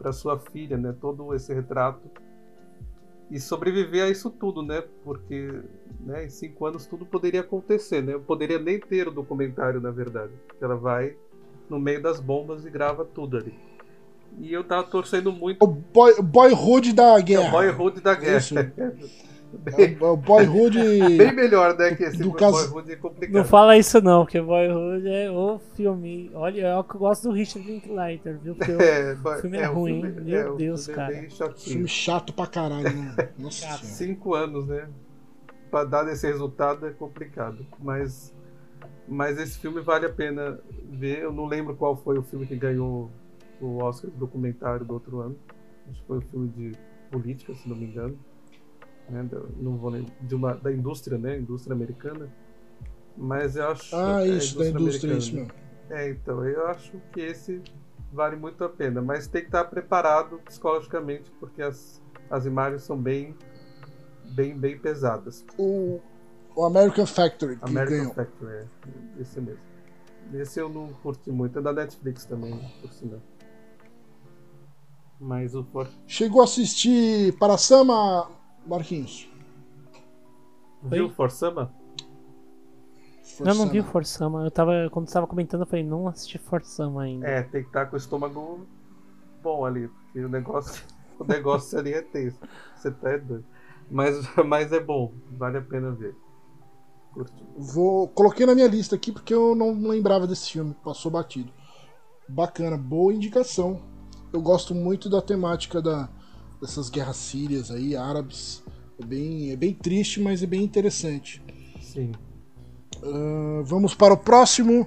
para 0.00 0.12
sua 0.12 0.38
filha, 0.38 0.78
né? 0.78 0.96
Todo 0.98 1.34
esse 1.34 1.52
retrato 1.52 2.10
e 3.30 3.38
sobreviver 3.38 4.04
a 4.04 4.08
isso 4.08 4.30
tudo, 4.30 4.62
né? 4.62 4.82
Porque 5.04 5.62
né, 6.00 6.24
em 6.26 6.30
cinco 6.30 6.66
anos 6.66 6.86
tudo 6.86 7.06
poderia 7.06 7.40
acontecer, 7.40 8.02
né? 8.02 8.14
Eu 8.14 8.20
poderia 8.20 8.58
nem 8.58 8.78
ter 8.78 9.06
o 9.06 9.12
documentário, 9.12 9.80
na 9.80 9.90
verdade. 9.90 10.32
Ela 10.60 10.74
vai 10.76 11.16
no 11.68 11.78
meio 11.78 12.02
das 12.02 12.18
bombas 12.18 12.66
e 12.66 12.70
grava 12.70 13.04
tudo 13.04 13.36
ali. 13.36 13.54
E 14.38 14.52
eu 14.52 14.64
tava 14.64 14.84
torcendo 14.84 15.32
muito 15.32 15.62
O 15.62 15.66
boy, 15.66 16.20
boyhood 16.22 16.92
da 16.92 17.18
é 17.18 17.20
o 17.20 17.24
guerra. 17.24 17.50
Boyhood 17.50 18.00
da 18.00 18.14
guerra. 18.14 18.40
Isso. 19.66 20.04
É 20.04 20.06
o 20.08 20.16
boyhood. 20.16 20.78
Bem 21.18 21.32
melhor, 21.34 21.76
né? 21.76 21.94
Que 21.94 22.04
esse 22.04 22.18
Do 22.18 22.32
caso- 22.32 22.70
Boyhood 22.70 22.92
é 22.92 22.96
complicado. 22.96 23.36
Não 23.36 23.44
fala 23.44 23.76
isso 23.76 24.00
não, 24.00 24.24
porque 24.24 24.40
Boyhood 24.40 25.08
é 25.08 25.30
o 25.30 25.58
filme. 25.74 26.30
Olha, 26.34 26.68
eu 26.76 26.84
que 26.84 26.96
gosto 26.96 27.28
do 27.28 27.34
Richard 27.34 27.70
Linklater, 27.70 28.38
viu? 28.38 28.54
Porque 28.54 28.70
É, 28.80 29.12
o 29.14 29.40
filme 29.40 29.58
é 29.58 29.68
o 29.68 29.74
ruim, 29.74 30.00
filme- 30.02 30.20
meu 30.22 30.54
o 30.54 30.56
Deus, 30.56 30.86
filme 30.86 31.00
é 31.00 31.04
cara. 31.06 31.20
bem. 31.20 31.28
Filme 31.56 31.88
chato 31.88 32.32
pra 32.32 32.46
caralho, 32.46 32.90
né? 32.90 33.28
Nossa. 33.38 33.84
Cinco 33.84 34.34
anos, 34.34 34.66
né? 34.66 34.88
Pra 35.70 35.84
dar 35.84 36.06
esse 36.12 36.26
resultado 36.26 36.86
é 36.86 36.90
complicado. 36.90 37.64
Mas, 37.78 38.34
mas 39.06 39.38
esse 39.38 39.58
filme 39.58 39.80
vale 39.80 40.06
a 40.06 40.10
pena 40.10 40.58
ver. 40.90 41.18
Eu 41.22 41.32
não 41.32 41.46
lembro 41.46 41.76
qual 41.76 41.96
foi 41.96 42.18
o 42.18 42.22
filme 42.22 42.46
que 42.46 42.56
ganhou 42.56 43.10
o 43.60 43.78
Oscar 43.82 44.10
de 44.10 44.16
documentário 44.16 44.84
do 44.84 44.94
outro 44.94 45.20
ano. 45.20 45.36
Acho 45.90 46.00
que 46.00 46.06
foi 46.06 46.18
um 46.18 46.22
filme 46.22 46.48
de 46.48 46.72
política, 47.10 47.54
se 47.54 47.68
não 47.68 47.76
me 47.76 47.84
engano. 47.86 48.18
Né? 49.10 49.22
Da, 49.24 49.40
não 49.56 49.76
vou 49.76 49.90
lembrar, 49.90 50.14
de 50.20 50.34
uma, 50.34 50.54
da 50.54 50.72
indústria, 50.72 51.18
né? 51.18 51.38
Indústria 51.38 51.74
americana. 51.74 52.28
Mas 53.16 53.56
eu 53.56 53.68
acho. 53.68 53.94
Ah, 53.94 54.22
é, 54.22 54.28
isso, 54.28 54.58
da 54.58 54.68
indústria, 54.68 55.14
isso 55.14 55.34
mesmo. 55.34 55.52
É, 55.90 56.10
então, 56.10 56.44
eu 56.44 56.66
acho 56.68 56.92
que 57.12 57.20
esse 57.20 57.60
vale 58.12 58.36
muito 58.36 58.62
a 58.64 58.68
pena, 58.68 59.00
mas 59.00 59.26
tem 59.26 59.42
que 59.42 59.48
estar 59.48 59.64
preparado 59.64 60.38
psicologicamente, 60.44 61.30
porque 61.38 61.62
as, 61.62 62.02
as 62.30 62.46
imagens 62.46 62.82
são 62.82 62.96
bem, 62.96 63.36
bem, 64.34 64.56
bem 64.56 64.78
pesadas. 64.78 65.44
O, 65.58 66.00
o 66.54 66.64
American 66.64 67.06
Factory, 67.06 67.56
que 67.56 67.64
American 67.64 67.98
ganhou. 67.98 68.14
Factory, 68.14 68.52
é, 68.52 68.66
esse 69.20 69.40
mesmo. 69.40 69.70
Esse 70.32 70.60
eu 70.60 70.68
não 70.68 70.88
curti 71.02 71.30
muito, 71.30 71.58
é 71.58 71.62
da 71.62 71.72
Netflix 71.72 72.24
também, 72.24 72.56
por 72.80 72.92
sinal. 72.92 73.20
Mas 75.18 75.54
o 75.54 75.66
Chegou 76.06 76.40
a 76.40 76.44
assistir 76.44 77.36
Parasama, 77.36 78.30
Marquinhos? 78.66 79.30
Viu 80.82 81.06
o 81.06 81.10
Forsama? 81.10 81.72
Eu 83.38 83.54
não 83.54 83.68
vi 83.68 83.80
o 83.80 83.84
Forçama. 83.84 84.38
Forsama. 84.38 84.44
Eu 84.44 84.50
tava, 84.50 84.72
quando 84.90 85.08
você 85.08 85.14
tava 85.14 85.26
comentando, 85.26 85.62
eu 85.62 85.66
falei, 85.66 85.84
não 85.84 86.08
assisti 86.08 86.38
Forsama 86.38 87.02
ainda. 87.02 87.26
É, 87.26 87.42
tem 87.42 87.62
que 87.62 87.68
estar 87.68 87.86
com 87.86 87.94
o 87.94 87.98
estômago 87.98 88.66
bom 89.42 89.64
ali, 89.64 89.88
porque 89.88 90.20
o 90.20 90.28
negócio, 90.28 90.82
o 91.18 91.24
negócio 91.24 91.78
ali 91.78 91.92
é 91.92 92.02
tenso. 92.02 92.38
Você 92.76 92.90
tá 92.90 93.16
doido. 93.16 93.44
Mas, 93.90 94.16
mas 94.44 94.72
é 94.72 94.80
bom, 94.80 95.12
vale 95.32 95.58
a 95.58 95.62
pena 95.62 95.90
ver. 95.90 96.14
Curti. 97.12 97.44
Vou 97.56 98.08
coloquei 98.08 98.46
na 98.46 98.54
minha 98.54 98.68
lista 98.68 98.94
aqui 98.94 99.10
porque 99.10 99.34
eu 99.34 99.54
não 99.54 99.72
lembrava 99.88 100.26
desse 100.26 100.52
filme, 100.52 100.74
passou 100.84 101.10
batido. 101.10 101.52
Bacana, 102.28 102.76
boa 102.76 103.12
indicação. 103.12 103.82
Eu 104.32 104.40
gosto 104.40 104.74
muito 104.74 105.10
da 105.10 105.20
temática 105.20 105.82
da, 105.82 106.08
dessas 106.60 106.90
guerras 106.90 107.16
sírias 107.16 107.70
aí, 107.70 107.96
árabes. 107.96 108.62
É 109.00 109.04
bem, 109.04 109.50
é 109.50 109.56
bem 109.56 109.72
triste, 109.72 110.20
mas 110.20 110.42
é 110.42 110.46
bem 110.46 110.62
interessante. 110.62 111.42
Sim. 111.80 112.12
Uh, 113.02 113.64
vamos 113.64 113.94
para 113.94 114.12
o 114.12 114.16
próximo. 114.16 114.86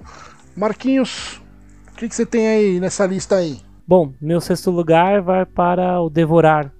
Marquinhos, 0.56 1.42
o 1.92 1.96
que, 1.96 2.08
que 2.08 2.14
você 2.14 2.24
tem 2.24 2.46
aí 2.46 2.80
nessa 2.80 3.04
lista 3.06 3.36
aí? 3.36 3.60
Bom, 3.86 4.14
meu 4.20 4.40
sexto 4.40 4.70
lugar 4.70 5.20
vai 5.20 5.44
para 5.44 6.00
o 6.00 6.08
Devorar, 6.08 6.72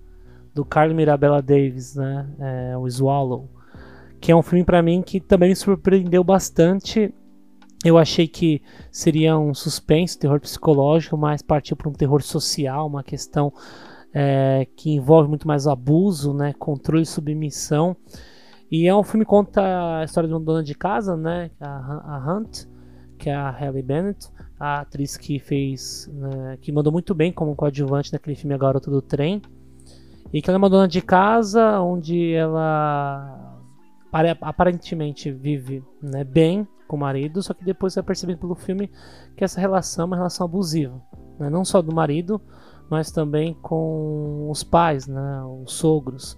do 0.55 0.65
Carlos 0.65 0.97
Mirabella 0.97 1.43
Davis, 1.43 1.97
né? 1.97 2.27
É, 2.39 2.77
o 2.79 2.89
Swallow. 2.89 3.51
Que 4.21 4.33
é 4.33 4.37
um 4.37 4.43
filme 4.43 4.65
para 4.65 4.81
mim 4.81 5.03
que 5.03 5.21
também 5.21 5.51
me 5.51 5.57
surpreendeu 5.57 6.23
bastante. 6.23 7.13
Eu 7.85 7.99
achei 7.99 8.27
que 8.27 8.63
seria 8.91 9.37
um 9.37 9.53
suspense, 9.53 10.19
terror 10.19 10.41
psicológico, 10.41 11.19
mas 11.19 11.43
partiu 11.43 11.77
para 11.77 11.89
um 11.91 11.93
terror 11.93 12.23
social, 12.23 12.87
uma 12.87 13.03
questão 13.03 13.53
é, 14.15 14.67
que 14.77 14.93
envolve 14.93 15.29
muito 15.29 15.49
mais 15.49 15.67
abuso, 15.67 16.33
né? 16.33 16.53
Controle 16.53 17.03
e 17.03 17.07
submissão. 17.07 17.97
E 18.71 18.87
é 18.87 18.95
um 18.95 19.03
filme 19.03 19.25
que 19.25 19.31
conta 19.31 19.99
a 19.99 20.05
história 20.05 20.29
de 20.29 20.35
uma 20.35 20.41
dona 20.41 20.63
de 20.63 20.75
casa, 20.75 21.17
né? 21.17 21.51
A, 21.61 22.17
a 22.17 22.33
Hunt, 22.33 22.67
que 23.19 23.29
é 23.29 23.35
a 23.35 23.51
Halle 23.51 23.83
Bennett, 23.83 24.29
a 24.59 24.81
atriz 24.81 25.17
que 25.17 25.39
fez, 25.39 26.11
né, 26.13 26.59
que 26.61 26.73
mandou 26.73 26.93
muito 26.93 27.15
bem 27.15 27.33
como 27.33 27.55
coadjuvante 27.57 28.13
naquele 28.13 28.37
filme 28.37 28.55
A 28.55 28.59
Garota 28.59 28.91
do 28.91 29.03
Trem. 29.03 29.43
E 30.33 30.43
que 30.43 30.51
ela 30.51 30.57
é 30.57 30.59
uma 30.59 30.71
dona 30.71 30.89
de 30.89 31.01
casa 31.01 31.81
onde 31.81 32.33
ela 32.33 33.61
aparentemente 34.41 35.31
vive 35.31 35.83
né, 36.03 36.23
bem 36.25 36.67
com 36.87 36.97
o 36.97 37.01
marido, 37.01 37.43
só 37.43 37.53
que 37.53 37.65
depois 37.65 37.95
vai 37.95 38.05
percebendo 38.05 38.39
pelo 38.39 38.55
filme 38.55 38.91
que 39.37 39.45
essa 39.45 39.61
relação 39.61 40.05
é 40.05 40.07
uma 40.07 40.17
relação 40.17 40.45
abusiva. 40.45 41.01
Né? 41.39 41.49
Não 41.51 41.65
só 41.65 41.81
do 41.83 41.95
marido, 41.95 42.41
mas 42.91 43.11
também 43.11 43.55
com 43.63 44.49
os 44.51 44.63
pais, 44.63 45.07
né, 45.07 45.43
os 45.65 45.73
sogros 45.73 46.37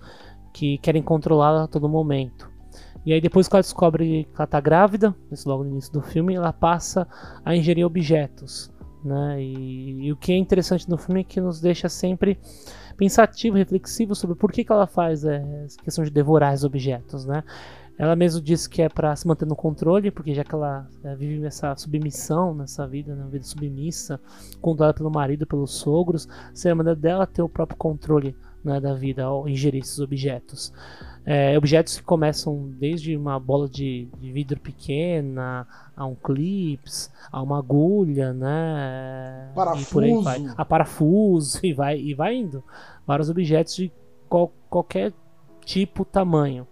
que 0.52 0.78
querem 0.78 1.02
controlá-la 1.02 1.64
a 1.64 1.68
todo 1.68 1.88
momento. 1.88 2.50
E 3.04 3.12
aí 3.12 3.20
depois 3.20 3.46
que 3.46 3.54
ela 3.54 3.62
descobre 3.62 4.24
que 4.24 4.34
ela 4.34 4.44
está 4.44 4.60
grávida, 4.60 5.14
isso 5.30 5.48
logo 5.48 5.62
no 5.62 5.70
início 5.70 5.92
do 5.92 6.02
filme, 6.02 6.34
ela 6.34 6.52
passa 6.52 7.06
a 7.44 7.54
ingerir 7.54 7.86
objetos. 7.86 8.70
Né? 9.04 9.40
E, 9.40 10.06
e, 10.06 10.12
o 10.12 10.16
que 10.16 10.32
é 10.32 10.36
interessante 10.36 10.90
no 10.90 10.98
filme 10.98 11.20
é 11.20 11.24
que 11.24 11.40
nos 11.40 11.60
deixa 11.60 11.88
sempre 11.88 12.40
pensativo, 12.96 13.56
reflexivo 13.56 14.16
sobre 14.16 14.34
por 14.34 14.50
que, 14.50 14.64
que 14.64 14.72
ela 14.72 14.88
faz 14.88 15.24
é, 15.24 15.44
essa 15.64 15.78
questão 15.80 16.02
de 16.02 16.10
devorar 16.10 16.52
os 16.52 16.64
objetos. 16.64 17.24
Né? 17.24 17.44
Ela 17.98 18.14
mesmo 18.14 18.40
diz 18.40 18.66
que 18.66 18.82
é 18.82 18.88
para 18.88 19.14
se 19.16 19.26
manter 19.26 19.46
no 19.46 19.56
controle, 19.56 20.10
porque 20.10 20.34
já 20.34 20.44
que 20.44 20.54
ela 20.54 20.86
é, 21.02 21.14
vive 21.14 21.44
essa 21.46 21.74
submissão 21.76 22.54
nessa 22.54 22.86
vida, 22.86 23.14
né, 23.14 23.22
uma 23.22 23.30
vida 23.30 23.44
submissa, 23.44 24.20
controlada 24.60 24.98
pelo 24.98 25.10
marido, 25.10 25.46
pelos 25.46 25.72
sogros, 25.72 26.28
seria 26.52 26.74
a 26.74 26.76
maneira 26.76 26.98
dela 26.98 27.26
ter 27.26 27.42
o 27.42 27.48
próprio 27.48 27.78
controle 27.78 28.36
né, 28.62 28.80
da 28.80 28.94
vida 28.94 29.24
ao 29.24 29.48
ingerir 29.48 29.80
esses 29.80 29.98
objetos. 29.98 30.72
É, 31.24 31.56
objetos 31.56 31.96
que 31.96 32.04
começam 32.04 32.70
desde 32.78 33.16
uma 33.16 33.38
bola 33.40 33.68
de, 33.68 34.08
de, 34.18 34.32
vidro 34.32 34.60
pequena, 34.60 35.66
a 35.96 36.06
um 36.06 36.14
clips, 36.14 37.10
a 37.32 37.42
uma 37.42 37.58
agulha, 37.58 38.32
né? 38.32 39.50
Parafuso. 39.54 39.88
E 39.88 39.92
por 39.92 40.04
aí 40.04 40.22
vai. 40.22 40.54
A 40.56 40.64
parafuso 40.64 41.60
e 41.66 41.72
vai, 41.72 41.98
e 41.98 42.14
vai 42.14 42.36
indo. 42.36 42.62
Vários 43.06 43.28
objetos 43.28 43.74
de 43.74 43.90
qual, 44.28 44.52
qualquer 44.68 45.12
tipo, 45.64 46.04
tamanho. 46.04 46.66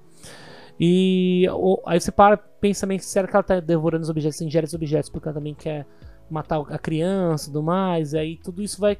E 0.78 1.46
ou, 1.50 1.82
aí 1.86 2.00
você 2.00 2.10
para, 2.10 2.36
pensa 2.36 2.82
também, 2.82 2.98
será 2.98 3.28
que 3.28 3.34
ela 3.34 3.40
está 3.40 3.60
devorando 3.60 4.02
os 4.02 4.10
objetos, 4.10 4.40
ingere 4.40 4.66
os 4.66 4.74
objetos 4.74 5.08
porque 5.08 5.28
ela 5.28 5.34
também 5.34 5.54
quer 5.54 5.86
matar 6.28 6.60
a 6.68 6.78
criança 6.78 7.44
e 7.44 7.52
tudo 7.52 7.62
mais, 7.62 8.12
e 8.12 8.18
aí 8.18 8.36
tudo 8.38 8.62
isso 8.62 8.80
vai 8.80 8.98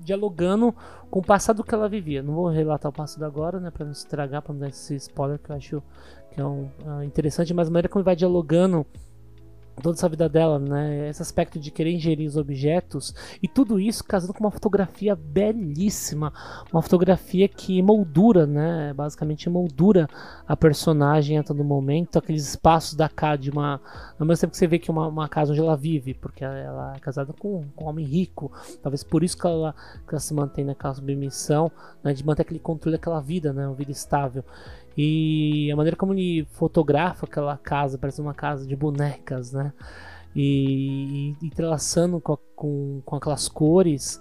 dialogando 0.00 0.74
com 1.10 1.20
o 1.20 1.24
passado 1.24 1.64
que 1.64 1.74
ela 1.74 1.88
vivia. 1.88 2.22
Não 2.22 2.34
vou 2.34 2.48
relatar 2.48 2.90
o 2.90 2.94
passado 2.94 3.24
agora, 3.24 3.58
né, 3.58 3.70
para 3.70 3.84
não 3.84 3.92
estragar, 3.92 4.42
para 4.42 4.52
não 4.52 4.60
dar 4.60 4.68
esse 4.68 4.94
spoiler 4.96 5.38
que 5.38 5.50
eu 5.50 5.56
acho 5.56 5.82
que 6.32 6.40
é 6.40 6.44
um, 6.44 6.68
uh, 6.84 7.02
interessante, 7.02 7.54
mas 7.54 7.68
a 7.68 7.70
maneira 7.70 7.88
como 7.88 8.04
vai 8.04 8.16
dialogando 8.16 8.84
toda 9.82 9.96
essa 9.96 10.08
vida 10.08 10.28
dela, 10.28 10.58
né? 10.58 11.08
Esse 11.08 11.22
aspecto 11.22 11.58
de 11.58 11.70
querer 11.70 11.92
ingerir 11.92 12.28
os 12.28 12.36
objetos 12.36 13.14
e 13.42 13.48
tudo 13.48 13.80
isso 13.80 14.04
casando 14.04 14.32
com 14.32 14.40
uma 14.44 14.50
fotografia 14.50 15.14
belíssima, 15.16 16.32
uma 16.72 16.82
fotografia 16.82 17.48
que 17.48 17.82
moldura, 17.82 18.46
né? 18.46 18.92
Basicamente 18.94 19.48
moldura 19.50 20.08
a 20.46 20.56
personagem 20.56 21.38
a 21.38 21.42
todo 21.42 21.64
momento, 21.64 22.18
aqueles 22.18 22.48
espaços 22.48 22.94
da 22.94 23.08
casa 23.08 23.38
de 23.38 23.50
uma, 23.50 23.80
ao 24.18 24.26
mesmo 24.26 24.40
tempo 24.40 24.52
que 24.52 24.58
você 24.58 24.66
vê 24.66 24.78
que 24.78 24.90
uma, 24.90 25.06
uma 25.08 25.28
casa 25.28 25.52
onde 25.52 25.60
ela 25.60 25.76
vive, 25.76 26.14
porque 26.14 26.44
ela 26.44 26.94
é 26.96 26.98
casada 27.00 27.32
com, 27.32 27.64
com 27.74 27.84
um 27.84 27.88
homem 27.88 28.04
rico, 28.04 28.52
talvez 28.82 29.02
por 29.02 29.24
isso 29.24 29.36
que 29.36 29.46
ela, 29.46 29.74
que 30.06 30.14
ela 30.14 30.20
se 30.20 30.32
mantém 30.34 30.64
naquela 30.64 30.94
submissão, 30.94 31.70
né? 32.02 32.12
De 32.12 32.24
manter 32.24 32.42
aquele 32.42 32.60
controle 32.60 32.96
daquela 32.96 33.20
vida, 33.20 33.52
né? 33.52 33.66
Uma 33.66 33.74
vida 33.74 33.90
estável. 33.90 34.44
E 34.96 35.70
a 35.72 35.76
maneira 35.76 35.96
como 35.96 36.14
ele 36.14 36.46
fotografa 36.52 37.26
aquela 37.26 37.56
casa, 37.56 37.98
parece 37.98 38.20
uma 38.20 38.34
casa 38.34 38.66
de 38.66 38.76
bonecas, 38.76 39.52
né? 39.52 39.72
E, 40.36 41.36
entrelaçando 41.42 42.20
com, 42.20 42.36
com, 42.56 43.02
com, 43.04 43.16
aquelas 43.16 43.48
cores, 43.48 44.20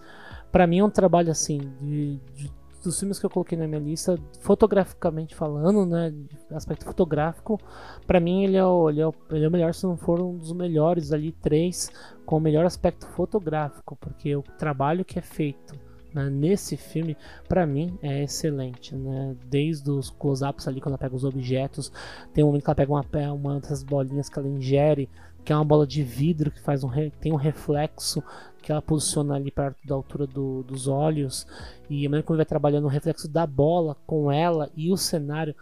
para 0.51 0.67
mim 0.67 0.79
é 0.79 0.83
um 0.83 0.89
trabalho 0.89 1.31
assim, 1.31 1.59
de, 1.81 2.17
de, 2.35 2.51
dos 2.83 2.99
filmes 2.99 3.17
que 3.17 3.25
eu 3.25 3.29
coloquei 3.29 3.57
na 3.57 3.67
minha 3.67 3.79
lista, 3.79 4.19
fotograficamente 4.39 5.35
falando, 5.35 5.85
né? 5.85 6.13
Aspecto 6.51 6.85
fotográfico, 6.85 7.59
para 8.05 8.19
mim 8.19 8.43
ele 8.43 8.57
é, 8.57 8.65
o, 8.65 8.89
ele, 8.89 9.01
é 9.01 9.07
o, 9.07 9.13
ele 9.31 9.45
é 9.45 9.47
o 9.47 9.51
melhor, 9.51 9.73
se 9.73 9.85
não 9.85 9.97
for 9.97 10.19
um 10.21 10.37
dos 10.37 10.53
melhores 10.53 11.11
ali, 11.11 11.31
três, 11.31 11.91
com 12.25 12.37
o 12.37 12.41
melhor 12.41 12.65
aspecto 12.65 13.07
fotográfico, 13.07 13.95
porque 13.95 14.35
o 14.35 14.43
trabalho 14.57 15.05
que 15.05 15.17
é 15.17 15.21
feito 15.21 15.73
né, 16.13 16.29
nesse 16.29 16.77
filme, 16.77 17.17
para 17.47 17.65
mim, 17.65 17.97
é 18.01 18.23
excelente. 18.23 18.95
Né? 18.95 19.35
Desde 19.45 19.89
os 19.89 20.09
close-ups 20.09 20.67
ali, 20.67 20.79
quando 20.79 20.93
ela 20.93 20.97
pega 20.97 21.15
os 21.15 21.23
objetos, 21.23 21.91
tem 22.33 22.43
um 22.43 22.47
momento 22.47 22.63
que 22.63 22.69
ela 22.69 22.75
pega 22.75 22.91
uma, 22.91 23.33
uma 23.33 23.59
dessas 23.59 23.83
bolinhas 23.83 24.29
que 24.29 24.37
ela 24.37 24.47
ingere, 24.47 25.09
que 25.43 25.51
é 25.51 25.55
uma 25.55 25.65
bola 25.65 25.85
de 25.85 26.03
vidro 26.03 26.51
que 26.51 26.61
faz 26.61 26.83
um 26.83 26.89
tem 27.19 27.33
um 27.33 27.37
reflexo 27.37 28.23
que 28.61 28.71
ela 28.71 28.81
posiciona 28.81 29.35
ali 29.35 29.51
perto 29.51 29.85
da 29.85 29.93
altura 29.93 30.25
do, 30.25 30.63
dos 30.63 30.87
olhos. 30.87 31.45
E 31.89 32.05
a 32.05 32.09
maneira 32.09 32.25
como 32.25 32.37
vai 32.37 32.45
trabalhando 32.45 32.85
o 32.85 32.89
reflexo 32.89 33.27
da 33.27 33.45
bola 33.45 33.97
com 34.05 34.31
ela 34.31 34.69
e 34.75 34.89
o 34.89 34.95
cenário. 34.95 35.53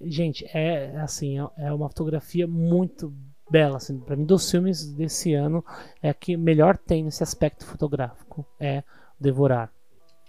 Gente, 0.00 0.44
é 0.52 0.96
assim, 1.00 1.38
é, 1.38 1.48
é 1.58 1.72
uma 1.72 1.88
fotografia 1.88 2.48
muito 2.48 3.14
bela, 3.48 3.76
assim, 3.76 4.00
para 4.00 4.16
mim 4.16 4.24
dos 4.24 4.50
filmes 4.50 4.92
desse 4.94 5.34
ano 5.34 5.62
é 6.02 6.12
que 6.14 6.36
melhor 6.36 6.76
tem 6.76 7.04
nesse 7.04 7.22
aspecto 7.22 7.66
fotográfico, 7.66 8.46
é 8.58 8.82
Devorar. 9.22 9.70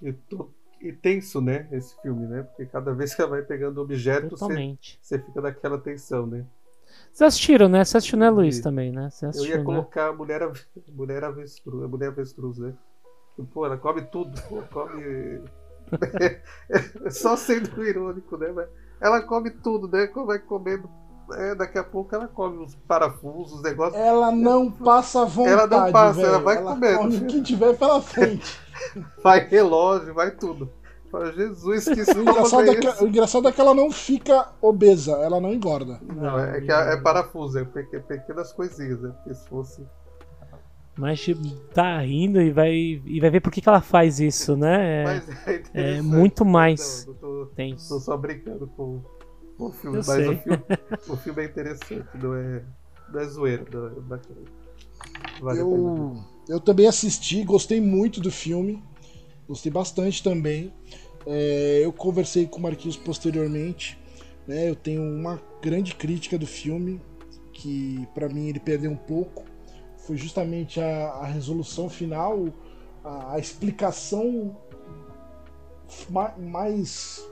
E, 0.03 0.13
tô, 0.13 0.49
e 0.81 0.91
tenso, 0.91 1.39
né? 1.39 1.67
Esse 1.71 1.99
filme, 2.01 2.27
né? 2.27 2.43
Porque 2.43 2.65
cada 2.65 2.93
vez 2.93 3.15
que 3.15 3.21
ela 3.21 3.31
vai 3.31 3.41
pegando 3.41 3.81
objetos, 3.81 4.39
você, 4.39 5.17
fica 5.17 5.41
naquela 5.41 5.77
tensão, 5.77 6.27
né? 6.27 6.45
Vocês 7.11 7.27
assistiram, 7.29 7.69
né? 7.69 7.83
Você 7.83 7.97
assistiu, 7.97 8.19
né, 8.19 8.29
Luiz, 8.29 8.59
também, 8.59 8.91
né? 8.91 9.09
Eu 9.33 9.45
ia 9.45 9.57
né? 9.59 9.63
colocar 9.63 10.09
a 10.09 10.13
mulher, 10.13 10.41
mulher 10.89 11.23
avestruz, 11.23 11.83
a 11.83 11.87
mulher 11.87 12.09
avestruz, 12.09 12.57
né? 12.57 12.73
Pô, 13.53 13.65
ela 13.65 13.77
come 13.77 14.01
tudo, 14.03 14.39
pô, 14.43 14.61
come. 14.71 15.41
é 16.19 17.09
só 17.09 17.35
sendo 17.35 17.83
irônico, 17.83 18.37
né? 18.37 18.51
Mas 18.51 18.67
ela 18.99 19.21
come 19.21 19.49
tudo, 19.49 19.87
né? 19.87 20.05
Como 20.07 20.27
vai 20.27 20.39
comendo 20.39 20.89
é, 21.31 21.55
daqui 21.55 21.77
a 21.77 21.83
pouco 21.83 22.13
ela 22.13 22.27
come 22.27 22.63
os 22.63 22.75
parafusos, 22.75 23.57
os 23.57 23.63
negócios. 23.63 23.99
Ela 23.99 24.31
não 24.31 24.69
passa 24.69 25.25
vontade. 25.25 25.53
Ela 25.53 25.67
não 25.67 25.91
passa, 25.91 26.21
véio. 26.21 26.27
ela 26.27 26.39
vai 26.39 26.57
ela 26.57 26.73
comendo. 26.73 26.97
Come 26.97 27.17
o 27.17 27.25
que 27.25 27.41
tiver 27.41 27.77
pela 27.77 28.01
frente. 28.01 28.59
vai 29.23 29.47
relógio, 29.47 30.13
vai 30.13 30.31
tudo. 30.31 30.71
Fala, 31.11 31.31
Jesus, 31.31 31.85
que 31.85 32.01
o 32.17 32.21
engraçado, 32.21 32.71
é 32.71 32.75
que, 32.75 33.03
o 33.03 33.07
engraçado 33.07 33.47
é 33.47 33.51
que 33.51 33.61
ela 33.61 33.75
não 33.75 33.91
fica 33.91 34.49
obesa, 34.59 35.11
ela 35.11 35.39
não 35.39 35.53
engorda. 35.53 35.99
Não, 36.01 36.39
é 36.39 36.59
que 36.59 36.71
é, 36.71 36.93
é 36.93 36.97
parafuso, 36.97 37.59
é 37.59 37.63
pequenas 37.63 38.51
coisinhas, 38.51 38.99
né? 38.99 39.11
Porque 39.11 39.35
se 39.35 39.47
fosse. 39.47 39.85
Mas 40.97 41.21
tipo, 41.21 41.47
tá 41.73 41.99
rindo 41.99 42.41
e 42.41 42.51
vai, 42.51 42.73
e 42.73 43.19
vai 43.19 43.29
ver 43.29 43.41
por 43.41 43.51
que, 43.51 43.61
que 43.61 43.69
ela 43.69 43.81
faz 43.81 44.19
isso, 44.19 44.55
né? 44.55 45.03
É, 45.03 45.63
é, 45.73 45.97
é 45.97 46.01
muito 46.01 46.43
mais. 46.43 47.05
Não, 47.05 47.13
tô, 47.13 47.49
tô, 47.89 47.99
só 47.99 48.17
brincando 48.17 48.65
com, 48.75 48.99
o 49.57 49.71
filme, 49.71 49.97
eu 49.97 50.03
mas 50.05 50.27
o 50.27 50.35
filme, 50.35 50.63
o 51.09 51.17
filme, 51.17 51.41
é 51.41 51.45
interessante, 51.45 52.07
não 52.15 52.33
é, 52.35 52.63
não 53.11 53.19
é 53.19 53.25
zoeira, 53.25 53.65
não 53.71 53.87
é 53.87 53.89
bacana. 54.01 54.41
Vale 55.41 55.59
eu, 55.59 56.23
eu 56.47 56.59
também 56.59 56.87
assisti, 56.87 57.43
gostei 57.43 57.79
muito 57.79 58.19
do 58.19 58.31
filme, 58.31 58.83
gostei 59.47 59.71
bastante 59.71 60.21
também. 60.21 60.73
É, 61.25 61.81
eu 61.83 61.93
conversei 61.93 62.45
com 62.45 62.59
o 62.59 62.61
Marquinhos 62.61 62.97
posteriormente, 62.97 63.97
né, 64.45 64.69
eu 64.69 64.75
tenho 64.75 65.01
uma 65.01 65.41
grande 65.61 65.95
crítica 65.95 66.37
do 66.37 66.45
filme, 66.45 67.01
que 67.53 68.05
para 68.13 68.27
mim 68.27 68.49
ele 68.49 68.59
perdeu 68.59 68.91
um 68.91 68.97
pouco, 68.97 69.45
foi 69.97 70.17
justamente 70.17 70.81
a, 70.81 71.07
a 71.11 71.25
resolução 71.25 71.87
final, 71.87 72.47
a, 73.03 73.35
a 73.35 73.39
explicação 73.39 74.57
mais 76.37 77.25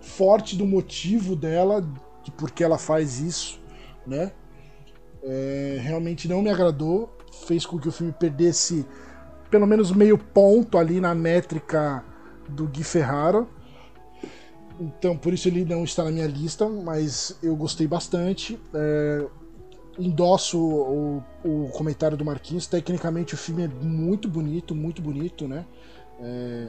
forte 0.00 0.56
do 0.56 0.66
motivo 0.66 1.36
dela, 1.36 1.80
de 2.24 2.30
por 2.32 2.50
que 2.50 2.64
ela 2.64 2.78
faz 2.78 3.20
isso, 3.20 3.60
né? 4.06 4.32
É, 5.22 5.78
realmente 5.80 6.26
não 6.26 6.42
me 6.42 6.50
agradou, 6.50 7.16
fez 7.32 7.66
com 7.66 7.78
que 7.78 7.88
o 7.88 7.92
filme 7.92 8.12
perdesse 8.12 8.86
pelo 9.50 9.66
menos 9.66 9.92
meio 9.92 10.16
ponto 10.16 10.78
ali 10.78 11.00
na 11.00 11.14
métrica 11.14 12.04
do 12.48 12.66
Gui 12.66 12.84
Ferrara. 12.84 13.46
Então, 14.80 15.16
por 15.16 15.32
isso 15.32 15.48
ele 15.48 15.64
não 15.64 15.84
está 15.84 16.04
na 16.04 16.10
minha 16.10 16.26
lista, 16.26 16.68
mas 16.68 17.38
eu 17.42 17.54
gostei 17.54 17.86
bastante. 17.86 18.58
É, 18.74 19.26
endosso 19.98 20.58
o, 20.58 21.22
o, 21.44 21.68
comentário 21.70 22.16
do 22.16 22.24
Marquinhos. 22.24 22.66
Tecnicamente, 22.66 23.34
o 23.34 23.36
filme 23.36 23.64
é 23.64 23.68
muito 23.68 24.28
bonito, 24.28 24.74
muito 24.74 25.02
bonito, 25.02 25.46
né? 25.46 25.66
É, 26.20 26.68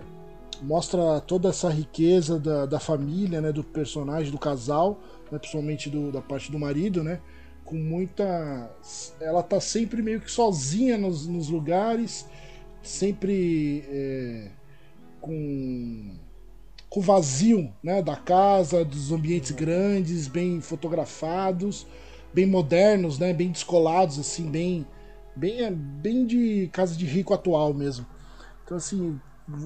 mostra 0.61 1.21
toda 1.21 1.49
essa 1.49 1.69
riqueza 1.69 2.39
da, 2.39 2.65
da 2.65 2.79
família, 2.79 3.39
né? 3.41 3.51
Do 3.51 3.63
personagem, 3.63 4.31
do 4.31 4.37
casal, 4.37 4.99
né, 5.31 5.39
principalmente 5.39 5.89
do, 5.89 6.11
da 6.11 6.21
parte 6.21 6.51
do 6.51 6.59
marido, 6.59 7.03
né? 7.03 7.21
Com 7.65 7.75
muita. 7.75 8.69
Ela 9.19 9.41
tá 9.41 9.59
sempre 9.59 10.01
meio 10.01 10.21
que 10.21 10.31
sozinha 10.31 10.97
nos, 10.97 11.27
nos 11.27 11.49
lugares, 11.49 12.25
sempre 12.81 13.83
é, 13.87 14.51
com 15.21 16.17
com 16.93 17.01
vazio 17.01 17.73
né, 17.81 18.03
da 18.03 18.15
casa, 18.15 18.85
dos 18.85 19.11
ambientes 19.11 19.49
grandes, 19.49 20.27
bem 20.27 20.61
fotografados, 20.61 21.87
bem 22.31 22.45
modernos, 22.45 23.17
né, 23.17 23.33
bem 23.33 23.49
descolados, 23.49 24.19
assim, 24.19 24.47
bem, 24.47 24.85
bem, 25.35 25.73
bem 25.73 26.23
de 26.23 26.69
casa 26.71 26.95
de 26.95 27.03
rico 27.03 27.33
atual 27.33 27.73
mesmo. 27.73 28.05
Então, 28.63 28.77
assim, 28.77 29.19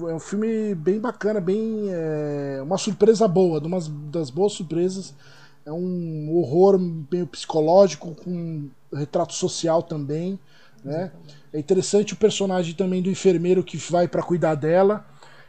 é 0.08 0.14
um 0.14 0.18
filme 0.18 0.74
bem 0.74 0.98
bacana, 0.98 1.38
bem 1.38 1.88
é, 1.90 2.62
uma 2.62 2.78
surpresa 2.78 3.28
boa, 3.28 3.60
uma 3.60 3.78
das 4.10 4.30
boas 4.30 4.54
surpresas. 4.54 5.14
É 5.68 5.72
um 5.72 6.34
horror 6.34 6.78
meio 6.78 7.26
psicológico, 7.26 8.14
com 8.14 8.70
retrato 8.90 9.34
social 9.34 9.82
também. 9.82 10.38
Né? 10.82 11.12
É 11.52 11.58
interessante 11.58 12.14
o 12.14 12.16
personagem 12.16 12.74
também 12.74 13.02
do 13.02 13.10
enfermeiro 13.10 13.62
que 13.62 13.76
vai 13.76 14.08
para 14.08 14.22
cuidar 14.22 14.54
dela 14.54 15.04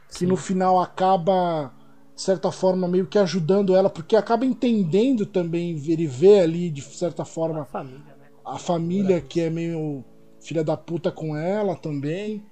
que 0.10 0.20
Sim. 0.20 0.26
no 0.26 0.36
final 0.36 0.82
acaba 0.82 1.72
de 2.16 2.22
certa 2.22 2.52
forma 2.52 2.88
meio 2.88 3.06
que 3.06 3.18
ajudando 3.18 3.76
ela 3.76 3.90
porque 3.90 4.16
acaba 4.16 4.46
entendendo 4.46 5.26
também 5.26 5.82
ele 5.88 6.08
vê 6.08 6.40
ali 6.40 6.70
de 6.70 6.82
certa 6.82 7.24
forma 7.24 7.62
a 7.62 7.66
família, 7.66 8.16
né? 8.20 8.28
a 8.44 8.58
família 8.58 9.22
que 9.22 9.40
é 9.40 9.50
meio 9.50 10.04
filha 10.42 10.64
da 10.64 10.76
puta 10.76 11.12
com 11.12 11.38
ela 11.38 11.76
também 11.76 12.44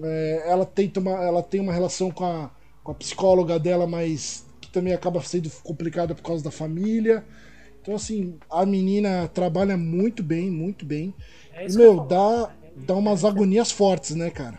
é, 0.00 0.44
ela 0.46 0.66
tenta 0.66 1.00
uma, 1.00 1.12
ela 1.12 1.42
tem 1.42 1.60
uma 1.60 1.72
relação 1.72 2.10
com 2.10 2.24
a, 2.24 2.50
com 2.82 2.92
a 2.92 2.94
psicóloga 2.94 3.58
dela 3.58 3.86
mas 3.86 4.43
também 4.74 4.92
acaba 4.92 5.22
sendo 5.22 5.50
complicada 5.62 6.14
por 6.14 6.22
causa 6.22 6.44
da 6.44 6.50
família. 6.50 7.24
Então 7.80 7.94
assim 7.94 8.36
a 8.50 8.66
menina 8.66 9.28
trabalha 9.28 9.76
muito 9.76 10.22
bem 10.22 10.50
muito 10.50 10.84
bem. 10.84 11.14
É 11.52 11.66
e, 11.66 11.76
meu 11.76 12.00
dá 12.00 12.50
dá 12.76 12.94
umas 12.94 13.24
agonias 13.24 13.70
fortes 13.70 14.14
né 14.14 14.30
cara? 14.30 14.58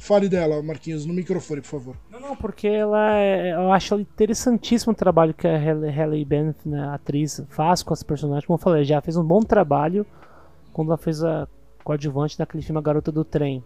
Fale 0.00 0.28
dela, 0.28 0.62
Marquinhos, 0.62 1.04
no 1.04 1.12
microfone, 1.12 1.60
por 1.60 1.66
favor. 1.66 1.96
Não, 2.08 2.20
não, 2.20 2.36
porque 2.36 2.68
ela 2.68 3.18
é, 3.18 3.52
eu 3.52 3.72
acho 3.72 3.96
interessantíssimo 3.96 4.92
o 4.92 4.96
trabalho 4.96 5.34
que 5.34 5.46
a 5.46 5.58
Halle 5.58 6.24
Bennett, 6.24 6.68
né, 6.68 6.80
a 6.80 6.94
atriz, 6.94 7.42
faz 7.48 7.82
com 7.82 7.92
as 7.92 8.04
personagens. 8.04 8.46
Como 8.46 8.56
eu 8.56 8.62
falei, 8.62 8.84
já 8.84 9.00
fez 9.00 9.16
um 9.16 9.24
bom 9.24 9.40
trabalho 9.40 10.06
quando 10.72 10.88
ela 10.90 10.98
fez 10.98 11.24
a 11.24 11.48
coadjuvante 11.82 12.38
daquele 12.38 12.62
filme 12.62 12.78
A 12.78 12.82
Garota 12.82 13.10
do 13.10 13.24
Trem, 13.24 13.64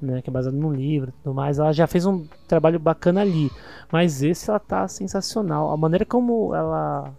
né, 0.00 0.22
que 0.22 0.30
é 0.30 0.32
baseado 0.32 0.54
num 0.54 0.72
livro 0.72 1.10
e 1.10 1.22
tudo 1.22 1.34
mais. 1.34 1.58
Ela 1.58 1.72
já 1.72 1.86
fez 1.86 2.06
um 2.06 2.26
trabalho 2.46 2.78
bacana 2.78 3.20
ali. 3.20 3.50
Mas 3.90 4.22
esse 4.22 4.50
ela 4.50 4.58
tá 4.58 4.86
sensacional. 4.88 5.70
A 5.70 5.76
maneira 5.76 6.04
como 6.04 6.54
ela 6.54 7.12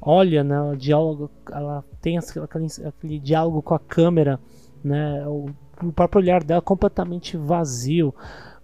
olha, 0.00 0.44
né, 0.44 0.60
o 0.60 0.76
diálogo, 0.76 1.30
ela 1.50 1.84
tem 2.00 2.18
aquele, 2.18 2.66
aquele 2.86 3.18
diálogo 3.18 3.62
com 3.62 3.74
a 3.74 3.78
câmera, 3.78 4.38
né, 4.84 5.26
o 5.26 5.46
o 5.82 5.92
próprio 5.92 6.20
olhar 6.20 6.42
dela 6.42 6.62
completamente 6.62 7.36
vazio. 7.36 8.14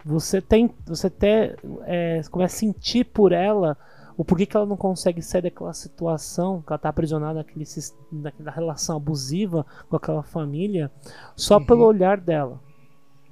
Você 0.05 0.41
tem, 0.41 0.69
você 0.85 1.07
até 1.07 1.55
é, 1.85 2.21
começa 2.29 2.55
a 2.55 2.59
sentir 2.59 3.05
por 3.05 3.31
ela 3.31 3.77
o 4.17 4.23
porquê 4.23 4.45
que 4.45 4.55
ela 4.55 4.65
não 4.65 4.77
consegue 4.77 5.21
sair 5.21 5.41
daquela 5.41 5.73
situação, 5.73 6.61
que 6.61 6.67
ela 6.69 6.75
está 6.75 6.89
aprisionada 6.89 7.35
naquele, 7.35 7.65
naquela 8.11 8.51
relação 8.51 8.97
abusiva 8.97 9.65
com 9.89 9.95
aquela 9.95 10.21
família, 10.21 10.91
só 11.35 11.57
uhum. 11.57 11.65
pelo 11.65 11.85
olhar 11.85 12.19
dela. 12.19 12.59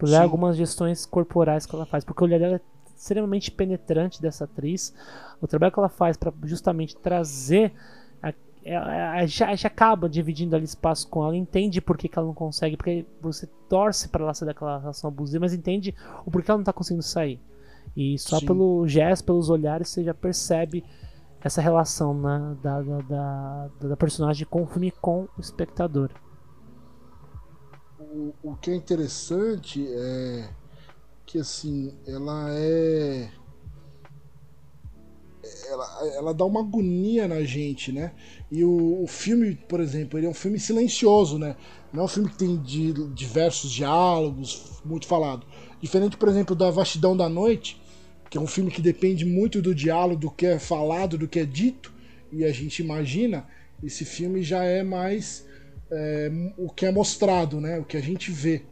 Por 0.02 0.10
Sim. 0.10 0.16
algumas 0.16 0.58
gestões 0.58 1.06
corporais 1.06 1.68
que 1.68 1.76
ela 1.76 1.86
faz, 1.86 2.04
porque 2.04 2.24
o 2.24 2.26
olhar 2.26 2.40
dela 2.40 2.56
é 2.56 2.62
extremamente 2.98 3.52
penetrante 3.52 4.20
dessa 4.20 4.46
atriz. 4.46 4.92
O 5.40 5.46
trabalho 5.46 5.72
que 5.72 5.78
ela 5.78 5.90
faz 5.90 6.18
para 6.18 6.34
justamente 6.44 6.96
trazer 6.98 7.72
é, 8.64 9.22
é, 9.22 9.28
já, 9.28 9.54
já 9.56 9.68
acaba 9.68 10.10
dividindo 10.10 10.56
ali 10.56 10.66
espaço 10.66 11.08
com 11.08 11.24
ela, 11.24 11.36
entende 11.36 11.80
por 11.80 11.98
que, 11.98 12.08
que 12.08 12.18
ela 12.18 12.28
não 12.28 12.34
consegue, 12.34 12.76
porque 12.76 13.06
você 13.22 13.48
torce 13.70 14.08
para 14.08 14.24
ela 14.24 14.34
sair 14.34 14.48
daquela 14.48 14.80
relação 14.80 15.08
abusiva, 15.08 15.42
mas 15.42 15.54
entende 15.54 15.94
o 16.26 16.32
porquê 16.32 16.50
ela 16.50 16.58
não 16.58 16.66
tá 16.66 16.74
conseguindo 16.74 17.04
sair. 17.04 17.40
E 17.96 18.18
só 18.18 18.40
Sim. 18.40 18.48
pelo 18.48 18.88
gesto, 18.88 19.24
pelos 19.26 19.52
olhares, 19.52 19.90
você 19.90 20.04
já 20.04 20.16
percebe 20.16 20.84
essa 21.44 21.62
relação 21.62 22.14
né, 22.14 22.58
da, 22.64 22.82
da, 22.82 22.98
da, 23.02 23.70
da 23.90 23.98
personagem 23.98 24.48
com 24.48 24.64
o 24.64 24.68
filme 24.68 24.92
com 24.92 25.28
o 25.38 25.42
espectador. 25.42 26.10
O, 28.44 28.56
que 28.56 28.72
é 28.72 28.76
interessante 28.76 29.88
é 29.88 30.50
que 31.26 31.40
assim, 31.40 31.94
ela 32.06 32.48
é 32.50 33.32
ela, 35.70 36.08
ela 36.16 36.34
dá 36.34 36.46
uma 36.46 36.60
agonia 36.60 37.28
na 37.28 37.42
gente, 37.44 37.92
né? 37.92 38.12
E 38.52 38.64
o, 38.66 39.02
o, 39.04 39.08
filme, 39.08 39.56
por 39.56 39.80
exemplo, 39.80 40.20
ele 40.20 40.28
é 40.28 40.30
um 40.30 40.34
filme 40.34 40.60
silencioso, 40.60 41.40
né? 41.40 41.56
Não 41.94 42.02
é 42.02 42.06
um 42.06 42.10
filme 42.10 42.30
que 42.30 42.38
tem 42.38 42.58
diversos 43.14 43.72
diálogos, 43.72 44.82
muito 44.84 45.08
falado. 45.08 45.46
Diferente, 45.82 46.18
por 46.18 46.28
exemplo, 46.28 46.56
da 46.56 46.70
Vastidão 46.70 47.16
da 47.16 47.30
Noite, 47.30 47.82
que 48.30 48.38
é 48.38 48.42
um 48.42 48.48
filme 48.48 48.70
que 48.70 48.82
depende 48.82 49.26
muito 49.26 49.62
do 49.62 49.74
diálogo, 49.74 50.20
do 50.20 50.32
que 50.32 50.46
é 50.46 50.60
falado, 50.60 51.18
do 51.18 51.28
que 51.28 51.40
é 51.40 51.46
dito, 51.46 51.94
e 52.32 52.44
a 52.44 52.52
gente 52.52 52.82
imagina, 52.82 53.48
esse 53.84 54.06
filme 54.06 54.44
já 54.44 54.64
é 54.64 54.84
mais 54.84 55.46
é, 55.92 56.32
o 56.58 56.70
que 56.70 56.86
é 56.86 56.92
mostrado, 56.92 57.60
né? 57.60 57.80
O 57.80 57.86
que 57.86 57.98
a 57.98 58.02
gente 58.02 58.32
vê. 58.32 58.64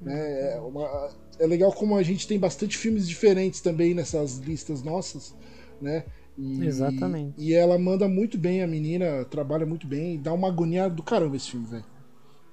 Né? 0.00 0.54
É, 0.54 0.60
uma, 0.60 1.10
é 1.38 1.46
legal 1.46 1.72
como 1.72 1.96
a 1.96 2.02
gente 2.02 2.26
tem 2.26 2.38
bastante 2.38 2.76
filmes 2.76 3.08
diferentes 3.08 3.60
também 3.60 3.94
nessas 3.94 4.38
listas 4.38 4.82
nossas, 4.82 5.34
né? 5.80 6.04
E, 6.36 6.64
Exatamente. 6.64 7.34
E 7.38 7.54
ela 7.54 7.78
manda 7.78 8.08
muito 8.08 8.36
bem, 8.36 8.62
a 8.62 8.66
menina 8.66 9.24
trabalha 9.24 9.64
muito 9.64 9.86
bem. 9.86 10.20
Dá 10.20 10.32
uma 10.32 10.48
agonia 10.48 10.88
do 10.90 11.02
caramba 11.02 11.36
esse 11.36 11.52
filme, 11.52 11.66
velho. 11.66 11.84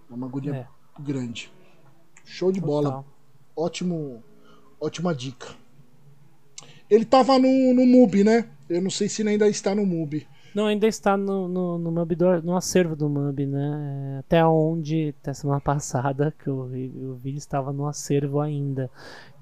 Dá 0.07 0.15
uma 0.15 0.27
agonia 0.27 0.56
é. 0.56 1.02
grande. 1.02 1.52
Show 2.23 2.52
de 2.52 2.61
Total. 2.61 2.84
bola. 2.84 3.06
Ótimo, 3.56 4.23
ótima 4.80 5.15
dica. 5.15 5.48
Ele 6.89 7.06
tava 7.06 7.39
no, 7.39 7.73
no 7.73 7.85
MUBI, 7.85 8.23
né? 8.23 8.49
Eu 8.69 8.81
não 8.81 8.91
sei 8.91 9.10
se 9.10 9.22
ele 9.22 9.30
ainda 9.30 9.48
está 9.48 9.73
no 9.73 9.85
MUBI. 9.85 10.27
Não, 10.53 10.65
ainda 10.65 10.86
está 10.86 11.15
no, 11.15 11.48
no, 11.48 11.78
no, 11.78 12.06
do, 12.06 12.41
no 12.41 12.57
acervo 12.57 12.95
do 12.95 13.10
MUBI, 13.10 13.45
né? 13.45 14.18
Até 14.19 14.45
onde, 14.45 15.15
até 15.22 15.34
semana 15.34 15.61
passada, 15.61 16.34
que 16.38 16.48
eu 16.48 16.65
vi, 16.65 16.91
eu 16.94 17.15
vi 17.15 17.36
estava 17.36 17.72
no 17.72 17.88
acervo 17.88 18.41
ainda. 18.41 18.90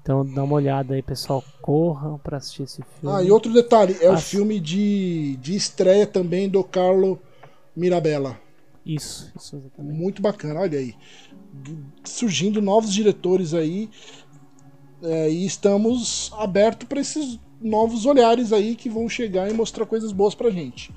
Então 0.00 0.24
dá 0.24 0.44
uma 0.44 0.54
olhada 0.54 0.94
aí, 0.94 1.02
pessoal. 1.02 1.42
Corram 1.60 2.16
para 2.18 2.36
assistir 2.36 2.62
esse 2.62 2.82
filme. 2.82 3.16
Ah, 3.16 3.22
e 3.22 3.30
outro 3.30 3.52
detalhe: 3.52 3.96
é 4.00 4.10
o 4.10 4.16
filme 4.16 4.60
de, 4.60 5.36
de 5.40 5.56
estreia 5.56 6.06
também 6.06 6.48
do 6.48 6.62
Carlo 6.62 7.18
Mirabella. 7.76 8.38
Isso, 8.86 9.32
isso 9.36 9.56
exatamente. 9.56 9.98
Muito 9.98 10.22
bacana, 10.22 10.60
olha 10.60 10.78
aí. 10.78 10.94
Surgindo 12.04 12.62
novos 12.62 12.92
diretores 12.92 13.52
aí. 13.52 13.90
É, 15.02 15.30
e 15.30 15.46
estamos 15.46 16.30
abertos 16.34 16.86
para 16.86 17.00
esses 17.00 17.38
novos 17.60 18.06
olhares 18.06 18.52
aí 18.52 18.74
que 18.74 18.88
vão 18.88 19.08
chegar 19.08 19.50
e 19.50 19.54
mostrar 19.54 19.86
coisas 19.86 20.12
boas 20.12 20.34
pra 20.34 20.50
gente. 20.50 20.92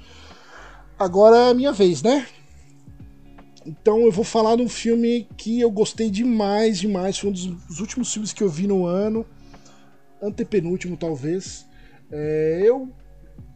Agora 0.97 1.35
é 1.35 1.51
a 1.51 1.53
minha 1.53 1.71
vez, 1.71 2.01
né? 2.01 2.25
Então 3.65 4.01
eu 4.01 4.11
vou 4.11 4.25
falar 4.25 4.55
de 4.57 4.61
um 4.61 4.69
filme 4.69 5.27
que 5.37 5.59
eu 5.59 5.71
gostei 5.71 6.09
demais, 6.09 6.79
demais. 6.79 7.17
Foi 7.17 7.29
um 7.29 7.33
dos 7.33 7.79
últimos 7.79 8.11
filmes 8.11 8.33
que 8.33 8.43
eu 8.43 8.49
vi 8.49 8.67
no 8.67 8.85
ano, 8.85 9.25
antepenúltimo 10.21 10.97
talvez. 10.97 11.65
É, 12.11 12.61
eu, 12.63 12.89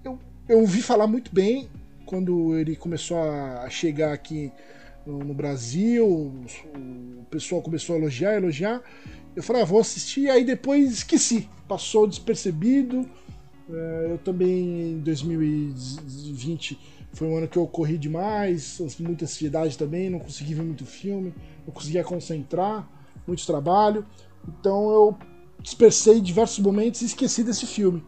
eu, 0.04 0.20
eu 0.48 0.60
ouvi 0.60 0.82
falar 0.82 1.08
muito 1.08 1.34
bem 1.34 1.70
quando 2.06 2.58
ele 2.58 2.76
começou 2.76 3.18
a 3.20 3.70
chegar 3.70 4.14
aqui 4.14 4.52
no, 5.08 5.34
Brasil. 5.34 6.06
O, 6.06 6.46
o 7.20 7.26
pessoal 7.30 7.62
começou 7.62 7.96
a 7.96 8.00
elogiar, 8.00 8.36
elogiar. 8.36 8.82
Eu 9.36 9.44
falei, 9.44 9.62
ah, 9.62 9.66
vou 9.66 9.80
assistir, 9.80 10.30
aí 10.30 10.44
depois 10.44 10.92
esqueci, 10.92 11.48
passou 11.68 12.08
despercebido. 12.08 13.08
É, 13.70 14.08
eu 14.12 14.18
também 14.18 14.94
em 14.94 15.00
2020 15.00 16.80
foi 17.14 17.28
um 17.28 17.38
ano 17.38 17.48
que 17.48 17.58
eu 17.58 17.68
corri 17.68 17.98
demais, 17.98 18.80
muita 19.00 19.26
ansiedade 19.26 19.78
também, 19.78 20.10
não 20.10 20.20
consegui 20.20 20.54
ver 20.54 20.64
muito 20.64 20.86
filme, 20.86 21.34
não 21.66 21.74
conseguia 21.74 22.04
concentrar, 22.04 22.88
muito 23.26 23.46
trabalho. 23.46 24.06
Então 24.48 24.90
eu 24.92 25.18
dispersei 25.62 26.22
diversos 26.22 26.60
momentos 26.60 27.02
e 27.02 27.06
esqueci 27.06 27.44
desse 27.44 27.66
filme. 27.66 28.04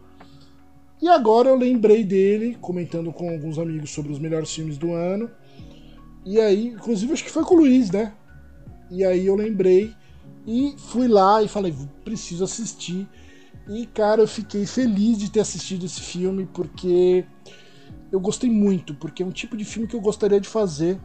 E 1.02 1.08
agora 1.08 1.50
eu 1.50 1.56
lembrei 1.56 2.04
dele, 2.04 2.58
comentando 2.60 3.12
com 3.14 3.30
alguns 3.30 3.58
amigos 3.58 3.90
sobre 3.90 4.12
os 4.12 4.20
melhores 4.20 4.54
filmes 4.54 4.78
do 4.78 4.94
ano. 4.94 5.30
E 6.26 6.40
aí, 6.40 6.68
inclusive 6.68 7.14
acho 7.14 7.24
que 7.24 7.32
foi 7.32 7.44
com 7.44 7.56
o 7.56 7.60
Luiz, 7.60 7.92
né? 7.92 8.14
E 8.92 9.04
aí 9.04 9.26
eu 9.26 9.36
lembrei 9.36 9.94
e 10.46 10.74
fui 10.78 11.08
lá 11.08 11.42
e 11.44 11.48
falei, 11.48 11.74
preciso 12.04 12.44
assistir. 12.44 13.08
E 13.68 13.86
cara, 13.86 14.22
eu 14.22 14.28
fiquei 14.28 14.66
feliz 14.66 15.18
de 15.18 15.30
ter 15.30 15.42
assistido 15.42 15.86
esse 15.86 16.02
filme 16.02 16.48
porque 16.52 17.24
eu 18.12 18.20
gostei 18.20 18.50
muito, 18.50 18.96
porque 18.96 19.22
é 19.22 19.26
um 19.26 19.32
tipo 19.32 19.56
de 19.56 19.64
filme 19.64 19.88
que 19.88 19.96
eu 19.96 20.02
gostaria 20.02 20.42
de 20.42 20.48
fazer. 20.48 21.00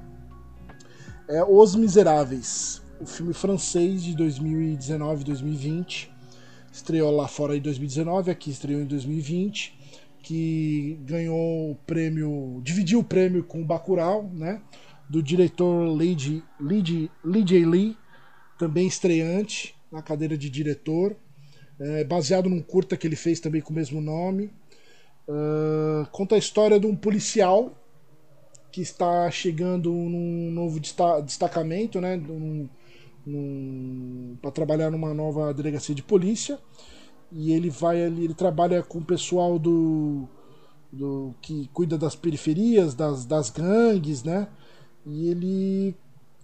É 1.29 1.45
Os 1.45 1.75
Miseráveis, 1.75 2.83
o 3.01 3.07
filme 3.07 3.35
francês 3.35 4.03
de 4.03 4.15
2019-2020. 4.17 6.09
Estreou 6.73 7.11
lá 7.11 7.29
fora 7.29 7.57
em 7.57 7.61
2019, 7.61 8.31
aqui 8.31 8.51
estreou 8.51 8.81
em 8.81 8.87
2020, 8.87 9.79
que 10.23 10.99
ganhou 11.03 11.71
o 11.71 11.77
prêmio, 11.87 12.61
dividiu 12.65 12.99
o 13.01 13.05
prêmio 13.05 13.45
com 13.45 13.63
o 13.63 13.65
Bacurau, 13.65 14.29
né? 14.33 14.61
Do 15.09 15.23
diretor 15.23 15.89
Lee, 15.89 16.43
Lee, 16.61 17.11
Lee 17.25 17.45
J. 17.45 17.65
Lee, 17.65 17.97
também 18.59 18.87
estreante 18.87 19.75
na 19.93 20.03
cadeira 20.03 20.37
de 20.37 20.51
diretor, 20.51 21.17
é, 21.79 22.05
baseado 22.05 22.49
num 22.49 22.63
curta 22.63 22.97
que 22.97 23.07
ele 23.07 23.17
fez 23.17 23.41
também 23.41 23.61
com 23.61 23.73
o 23.73 23.77
mesmo 23.77 24.01
nome. 24.01 24.51
Uh, 25.27 26.07
conta 26.11 26.35
a 26.35 26.39
história 26.39 26.79
de 26.79 26.87
um 26.87 26.95
policial 26.95 27.73
que 28.71 28.83
está 28.83 29.31
chegando 29.31 29.91
num 29.91 30.51
novo 30.51 30.81
destacamento, 30.81 32.01
né, 32.01 32.21
para 34.43 34.51
trabalhar 34.51 34.91
numa 34.91 35.15
nova 35.15 35.55
delegacia 35.55 35.95
de 35.95 36.03
polícia. 36.03 36.59
E 37.31 37.53
ele 37.53 37.71
vai 37.71 38.05
ali, 38.05 38.25
ele 38.25 38.35
trabalha 38.35 38.83
com 38.83 38.99
o 38.99 39.05
pessoal 39.05 39.59
do, 39.59 40.29
do 40.93 41.35
que 41.41 41.69
cuida 41.73 41.97
das 41.97 42.15
periferias, 42.15 42.95
das, 42.95 43.25
das 43.25 43.49
gangues, 43.49 44.23
né? 44.23 44.49
E 45.07 45.29
ele 45.29 45.95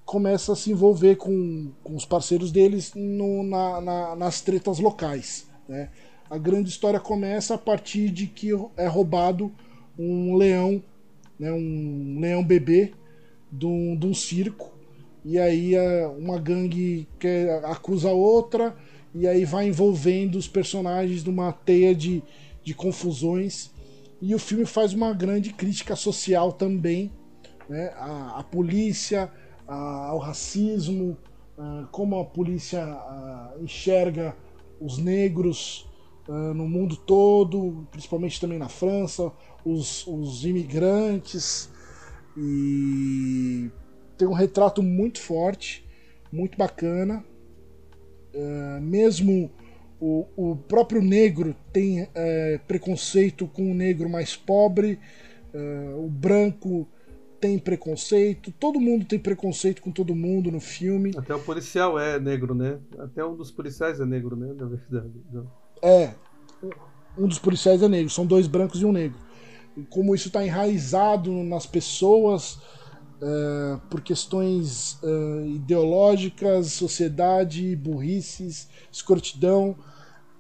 começa 0.05 0.53
a 0.53 0.57
se 0.57 0.71
envolver 0.71 1.17
com, 1.17 1.71
com 1.85 1.95
os 1.95 2.05
parceiros 2.05 2.51
deles 2.51 2.93
no, 2.95 3.43
na, 3.43 3.81
na, 3.81 4.17
nas 4.17 4.41
tretas 4.41 4.79
locais. 4.79 5.47
Né? 5.69 5.89
A 6.29 6.37
grande 6.37 6.69
história 6.69 6.99
começa 6.99 7.55
a 7.55 7.59
partir 7.59 8.11
de 8.11 8.27
que 8.27 8.51
é 8.77 8.87
roubado 8.87 9.53
um 9.99 10.37
leão, 10.37 10.83
né, 11.39 11.53
um 11.53 12.19
leão 12.21 12.45
bebê 12.45 12.93
de 13.51 13.67
um, 13.67 14.15
circo, 14.15 14.73
e 15.25 15.39
aí 15.39 15.75
uma 16.19 16.39
gangue 16.39 17.07
quer, 17.19 17.65
acusa 17.65 18.11
outra, 18.11 18.77
e 19.15 19.27
aí 19.27 19.45
vai 19.45 19.69
envolvendo 19.69 20.37
os 20.37 20.47
personagens 20.47 21.25
numa 21.25 21.53
teia 21.53 21.95
de, 21.95 22.23
de 22.63 22.75
confusões. 22.75 23.71
E 24.23 24.35
o 24.35 24.39
filme 24.39 24.67
faz 24.67 24.93
uma 24.93 25.13
grande 25.13 25.53
crítica 25.53 25.97
social 25.97 26.53
também, 26.53 27.11
né? 27.71 27.93
a, 27.97 28.41
a 28.41 28.43
polícia, 28.43 29.31
ao 29.67 30.19
racismo, 30.19 31.17
como 31.93 32.19
a 32.19 32.25
polícia 32.25 32.85
enxerga 33.61 34.35
os 34.81 34.99
negros 34.99 35.89
no 36.55 36.67
mundo 36.67 36.97
todo, 36.97 37.87
principalmente 37.91 38.41
também 38.41 38.59
na 38.59 38.69
França, 38.69 39.31
os, 39.65 40.05
os 40.07 40.45
imigrantes. 40.45 41.71
E 42.37 43.71
tem 44.19 44.27
um 44.27 44.33
retrato 44.33 44.83
muito 44.83 45.21
forte, 45.21 45.87
muito 46.33 46.59
bacana. 46.59 47.25
mesmo 48.81 49.51
o, 50.01 50.27
o 50.37 50.57
próprio 50.57 51.03
negro 51.03 51.55
tem 51.73 52.09
é, 52.15 52.59
preconceito 52.67 53.47
com 53.47 53.71
o 53.71 53.75
negro 53.75 54.09
mais 54.09 54.35
pobre, 54.35 54.99
o 55.97 56.09
branco 56.09 56.89
tem 57.41 57.59
preconceito, 57.59 58.53
todo 58.53 58.79
mundo 58.79 59.07
tem 59.07 59.19
preconceito 59.19 59.81
com 59.81 59.91
todo 59.91 60.15
mundo 60.15 60.51
no 60.51 60.61
filme. 60.61 61.13
Até 61.17 61.35
o 61.35 61.41
policial 61.41 61.99
é 61.99 62.21
negro, 62.21 62.55
né? 62.55 62.79
Até 62.99 63.25
um 63.25 63.35
dos 63.35 63.51
policiais 63.51 63.99
é 63.99 64.05
negro, 64.05 64.37
né? 64.37 64.53
Na 64.55 64.67
verdade. 64.67 65.11
É, 65.83 66.15
um 67.17 67.27
dos 67.27 67.39
policiais 67.39 67.83
é 67.83 67.89
negro, 67.89 68.11
são 68.11 68.27
dois 68.27 68.47
brancos 68.47 68.83
e 68.83 68.85
um 68.85 68.93
negro. 68.93 69.19
Como 69.89 70.15
isso 70.15 70.29
está 70.29 70.45
enraizado 70.45 71.33
nas 71.43 71.65
pessoas 71.65 72.59
uh, 73.23 73.81
por 73.89 74.03
questões 74.03 74.99
uh, 75.03 75.47
ideológicas, 75.47 76.73
sociedade, 76.73 77.75
burrices, 77.77 78.69
escrotidão. 78.93 79.77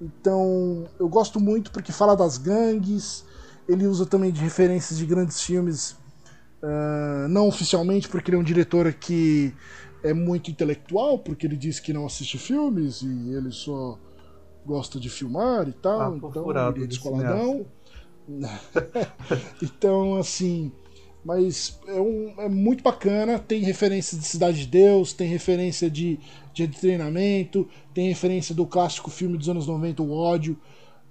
Então, 0.00 0.86
eu 0.98 1.08
gosto 1.08 1.40
muito 1.40 1.70
porque 1.70 1.92
fala 1.92 2.14
das 2.14 2.36
gangues, 2.36 3.24
ele 3.68 3.86
usa 3.86 4.04
também 4.04 4.32
de 4.32 4.40
referências 4.40 4.98
de 4.98 5.06
grandes 5.06 5.40
filmes 5.40 5.96
Uh, 6.62 7.28
não 7.28 7.48
oficialmente, 7.48 8.08
porque 8.08 8.30
ele 8.30 8.36
é 8.36 8.40
um 8.40 8.44
diretor 8.44 8.92
que 8.92 9.54
é 10.02 10.12
muito 10.12 10.50
intelectual, 10.50 11.18
porque 11.18 11.46
ele 11.46 11.56
diz 11.56 11.80
que 11.80 11.92
não 11.92 12.06
assiste 12.06 12.38
filmes 12.38 13.02
e 13.02 13.34
ele 13.34 13.50
só 13.50 13.98
gosta 14.64 15.00
de 15.00 15.08
filmar 15.08 15.68
e 15.68 15.72
tal. 15.72 16.00
Ah, 16.00 16.16
então, 16.16 16.50
ele 16.50 16.84
é 16.84 16.86
descoladão. 16.86 17.66
então, 19.62 20.16
assim. 20.16 20.72
Mas 21.22 21.78
é, 21.86 22.00
um, 22.00 22.34
é 22.38 22.48
muito 22.48 22.82
bacana, 22.82 23.38
tem 23.38 23.62
referência 23.62 24.16
de 24.16 24.24
Cidade 24.24 24.60
de 24.60 24.66
Deus, 24.66 25.12
tem 25.12 25.28
referência 25.28 25.90
de, 25.90 26.18
de 26.54 26.66
treinamento, 26.66 27.68
tem 27.92 28.08
referência 28.08 28.54
do 28.54 28.66
clássico 28.66 29.10
filme 29.10 29.36
dos 29.36 29.46
anos 29.46 29.66
90, 29.66 30.02
O 30.02 30.12
Ódio, 30.12 30.58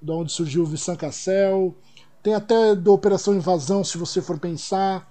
de 0.01 0.11
onde 0.11 0.31
surgiu 0.31 0.63
o 0.63 0.65
Vincent 0.65 0.97
Cassel. 0.97 1.75
Tem 2.23 2.33
até 2.33 2.75
do 2.75 2.91
Operação 2.91 3.35
Invasão, 3.35 3.83
se 3.83 3.99
você 3.99 4.19
for 4.19 4.39
pensar. 4.39 5.07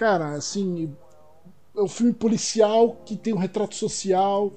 Cara, 0.00 0.30
assim, 0.30 0.96
é 1.76 1.82
um 1.82 1.86
filme 1.86 2.14
policial 2.14 2.96
que 3.04 3.14
tem 3.14 3.34
um 3.34 3.36
retrato 3.36 3.74
social 3.74 4.50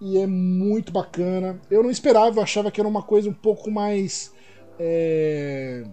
e 0.00 0.16
é 0.16 0.26
muito 0.26 0.90
bacana. 0.90 1.60
Eu 1.70 1.82
não 1.82 1.90
esperava, 1.90 2.38
eu 2.38 2.42
achava 2.42 2.70
que 2.70 2.80
era 2.80 2.88
uma 2.88 3.02
coisa 3.02 3.28
um 3.28 3.34
pouco 3.34 3.70
mais. 3.70 4.32
É, 4.78 5.84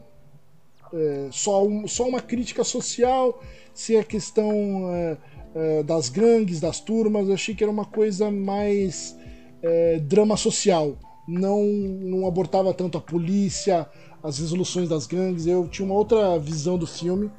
é, 0.93 1.27
só, 1.34 1.68
um, 1.68 1.85
só 1.85 2.07
uma 2.07 2.22
crítica 2.22 2.64
social, 2.64 3.43
se 3.73 3.97
a 3.97 4.05
questão 4.05 4.89
é, 4.89 5.18
é, 5.53 5.84
das 5.84 6.07
gangues, 6.07 6.61
das 6.61 6.80
turmas, 6.80 7.27
eu 7.27 7.34
achei 7.34 7.53
que 7.53 7.65
era 7.65 7.72
uma 7.72 7.84
coisa 7.84 8.31
mais 8.31 9.18
é, 9.61 9.99
drama 9.99 10.38
social. 10.38 10.97
Não, 11.27 11.61
não 11.61 12.26
abortava 12.26 12.73
tanto 12.73 12.97
a 12.97 13.01
polícia, 13.01 13.85
as 14.23 14.39
resoluções 14.39 14.88
das 14.88 15.05
gangues. 15.05 15.45
Eu 15.45 15.68
tinha 15.68 15.85
uma 15.85 15.95
outra 15.95 16.39
visão 16.39 16.77
do 16.77 16.88
filme, 16.88 17.30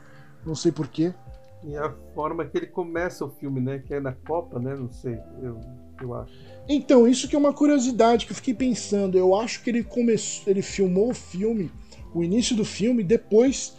não 0.45 0.55
sei 0.55 0.71
porquê. 0.71 1.15
E 1.69 1.77
a 1.77 1.95
forma 2.15 2.47
que 2.47 2.57
ele 2.57 2.67
começa 2.67 3.27
o 3.27 3.29
filme, 3.29 3.61
né? 3.61 3.79
Que 3.79 3.93
é 3.93 4.01
na 4.01 4.13
Copa, 4.13 4.59
né? 4.59 4.75
Não 4.75 4.91
sei, 4.91 5.19
eu, 5.43 5.61
eu 6.01 6.15
acho. 6.15 6.33
Então, 6.67 7.07
isso 7.07 7.29
que 7.29 7.37
é 7.37 7.39
uma 7.39 7.53
curiosidade 7.53 8.25
que 8.25 8.33
eu 8.33 8.37
fiquei 8.37 8.55
pensando. 8.55 9.19
Eu 9.19 9.37
acho 9.37 9.63
que 9.63 9.69
ele 9.69 9.85
começou. 9.85 10.51
Ele 10.51 10.63
filmou 10.63 11.11
o 11.11 11.15
filme, 11.15 11.71
o 12.15 12.25
início 12.25 12.57
do 12.57 12.65
filme, 12.65 13.05
depois. 13.05 13.77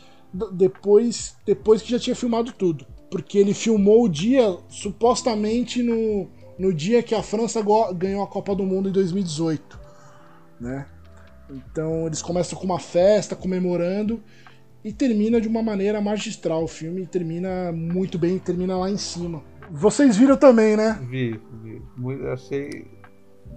Depois, 0.52 1.36
depois 1.44 1.82
que 1.82 1.90
já 1.90 1.98
tinha 1.98 2.16
filmado 2.16 2.52
tudo. 2.52 2.86
Porque 3.10 3.40
ele 3.40 3.56
filmou 3.56 4.04
o 4.04 4.10
dia, 4.10 4.56
supostamente, 4.68 5.82
no, 5.82 6.28
no 6.60 6.72
dia 6.72 7.02
que 7.02 7.16
a 7.16 7.24
França 7.24 7.60
ganhou 7.96 8.22
a 8.22 8.28
Copa 8.28 8.54
do 8.54 8.64
Mundo 8.64 8.90
em 8.90 8.92
2018. 8.92 9.80
Né? 10.62 10.86
Então 11.50 12.06
eles 12.06 12.22
começam 12.22 12.60
com 12.60 12.66
uma 12.66 12.78
festa 12.78 13.36
comemorando 13.36 14.22
e 14.84 14.94
termina 14.94 15.42
de 15.42 15.48
uma 15.48 15.62
maneira 15.62 16.00
magistral. 16.02 16.64
O 16.64 16.68
filme 16.68 17.06
termina 17.06 17.72
muito 17.72 18.18
bem, 18.18 18.40
termina 18.40 18.78
lá 18.78 18.90
em 18.90 18.98
cima. 18.98 19.44
Vocês 19.70 20.18
viram 20.18 20.38
também, 20.38 20.76
né? 20.76 21.00
Vi, 21.08 21.40
vi. 21.62 21.82
Achei. 22.28 22.88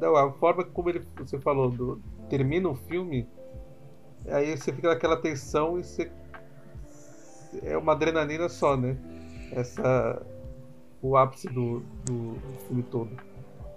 Não, 0.00 0.16
a 0.16 0.32
forma 0.32 0.64
como 0.64 0.90
ele, 0.90 1.02
você 1.16 1.38
falou, 1.38 1.70
do, 1.70 2.02
termina 2.28 2.68
o 2.68 2.74
filme, 2.74 3.26
aí 4.28 4.56
você 4.56 4.72
fica 4.72 4.88
naquela 4.88 5.16
tensão 5.16 5.78
e 5.78 5.84
você. 5.84 6.10
É 7.62 7.76
uma 7.76 7.92
adrenalina 7.92 8.48
só, 8.48 8.76
né? 8.76 8.96
Essa. 9.52 10.24
O 11.00 11.16
ápice 11.16 11.48
do, 11.48 11.80
do, 12.04 12.34
do 12.34 12.58
filme 12.66 12.82
todo. 12.84 13.10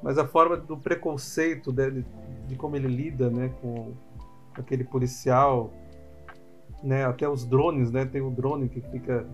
Mas 0.04 0.20
a 0.20 0.28
forma 0.28 0.56
do 0.56 0.78
preconceito 0.78 1.72
dele, 1.72 2.06
de 2.48 2.56
como 2.56 2.76
ele 2.76 2.88
lida, 2.88 3.32
né, 3.32 3.52
com 3.60 3.94
aquele 4.54 4.84
policial 4.84 5.74
né? 6.84 7.06
Até 7.06 7.28
os 7.28 7.46
drones, 7.46 7.92
né? 7.92 8.06
Tem 8.06 8.22
o 8.22 8.30
drone 8.30 8.70
que 8.70 8.82
fica 8.82 9.28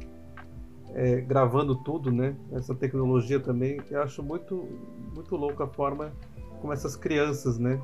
é, 0.93 1.22
gravando 1.22 1.76
tudo, 1.76 2.11
né? 2.11 2.35
Essa 2.51 2.76
tecnologia 2.76 3.39
também, 3.39 3.81
eu 3.89 4.01
acho 4.01 4.22
muito, 4.22 4.68
muito 5.13 5.35
louco 5.35 5.63
a 5.63 5.68
forma 5.68 6.11
como 6.59 6.73
essas 6.73 6.95
crianças, 6.95 7.57
né? 7.57 7.81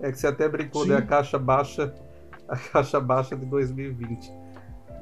É 0.00 0.12
que 0.12 0.18
você 0.18 0.26
até 0.26 0.48
brincou, 0.48 0.86
né? 0.86 0.96
A 0.96 1.02
caixa 1.02 1.38
baixa, 1.38 1.94
a 2.48 2.56
caixa 2.56 3.00
baixa 3.00 3.36
de 3.36 3.46
2020 3.46 4.32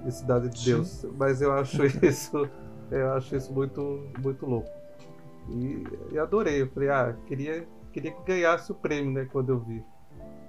de 0.04 0.14
Cidade 0.14 0.48
de 0.48 0.64
Deus. 0.64 0.88
Sim. 0.88 1.12
Mas 1.16 1.42
eu 1.42 1.52
acho 1.52 1.84
isso, 2.04 2.48
eu 2.90 3.12
acho 3.12 3.36
isso 3.36 3.52
muito, 3.52 4.06
muito 4.22 4.46
louco. 4.46 4.70
E, 5.50 5.84
e, 6.12 6.18
adorei. 6.18 6.62
Eu 6.62 6.68
falei, 6.68 6.88
ah, 6.88 7.14
queria, 7.26 7.66
queria 7.92 8.12
que 8.12 8.22
ganhasse 8.24 8.70
o 8.72 8.74
prêmio, 8.74 9.12
né, 9.12 9.28
quando 9.30 9.50
eu 9.50 9.60
vi. 9.60 9.84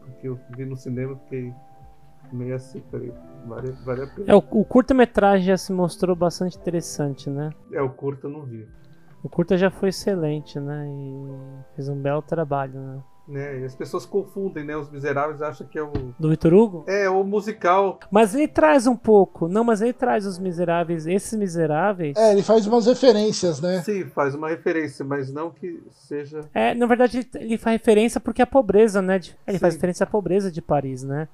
Porque 0.02 0.28
eu 0.28 0.40
vi 0.56 0.66
no 0.66 0.76
cinema, 0.76 1.16
fiquei 1.24 1.54
meio 2.32 2.56
assim, 2.56 2.82
falei, 2.91 3.14
vale, 3.45 3.72
vale 3.86 4.04
a 4.04 4.08
pena. 4.08 4.26
É, 4.32 4.36
o, 4.36 4.44
o 4.52 4.66
curta-metragem 4.66 5.45
já 5.48 5.58
se 5.58 5.72
mostrou 5.72 6.16
bastante 6.16 6.58
interessante, 6.58 7.30
né? 7.30 7.49
É, 7.72 7.82
o 7.82 7.90
curta 7.90 8.28
eu 8.28 8.32
não 8.32 8.44
vi. 8.44 8.68
O 9.24 9.30
curta 9.30 9.58
já 9.58 9.70
foi 9.72 9.90
excelente, 9.90 10.60
né? 10.60 10.88
E 10.88 11.76
fez 11.76 11.90
um 11.90 11.95
belo 11.99 12.22
trabalho, 12.22 12.80
né? 12.80 12.99
Né? 13.28 13.60
E 13.60 13.66
as 13.66 13.76
pessoas 13.76 14.06
confundem, 14.06 14.64
né? 14.64 14.78
Os 14.78 14.90
miseráveis 14.90 15.41
acham 15.41 15.68
que 15.68 15.78
é 15.78 15.84
o. 15.84 15.91
Do 16.18 16.30
Vitor 16.30 16.54
Hugo? 16.54 16.86
É, 16.88 17.10
o 17.10 17.26
musical. 17.26 17.99
Mas 18.10 18.34
ele 18.34 18.48
traz 18.48 18.88
um 18.88 18.95
pouco. 18.95 19.49
Não, 19.49 19.66
mas 19.66 19.82
ele 19.82 19.91
traz 19.91 20.26
os 20.26 20.40
miseráveis. 20.40 21.06
Esses 21.06 21.38
miseráveis. 21.38 22.16
É, 22.16 22.32
ele 22.32 22.41
faz 22.41 22.66
umas 22.66 22.86
referências, 22.86 23.60
né? 23.60 23.82
Sim, 23.82 24.06
faz 24.06 24.34
uma 24.34 24.48
referência, 24.48 25.04
mas 25.04 25.30
não 25.34 25.52
que 25.52 25.84
seja. 25.91 26.40
É, 26.54 26.74
na 26.74 26.86
verdade, 26.86 27.18
ele, 27.18 27.30
ele 27.48 27.58
faz 27.58 27.74
referência 27.78 28.22
porque 28.22 28.41
a 28.41 28.48
pobreza, 28.48 29.02
né? 29.02 29.20
de- 29.20 29.36
Ele 29.45 29.58
Sim. 29.58 29.62
faz 29.62 29.74
referência 29.74 30.06
à 30.06 30.08
pobreza 30.08 30.49
de 30.49 30.62
Paris, 30.62 31.04
né? 31.04 31.28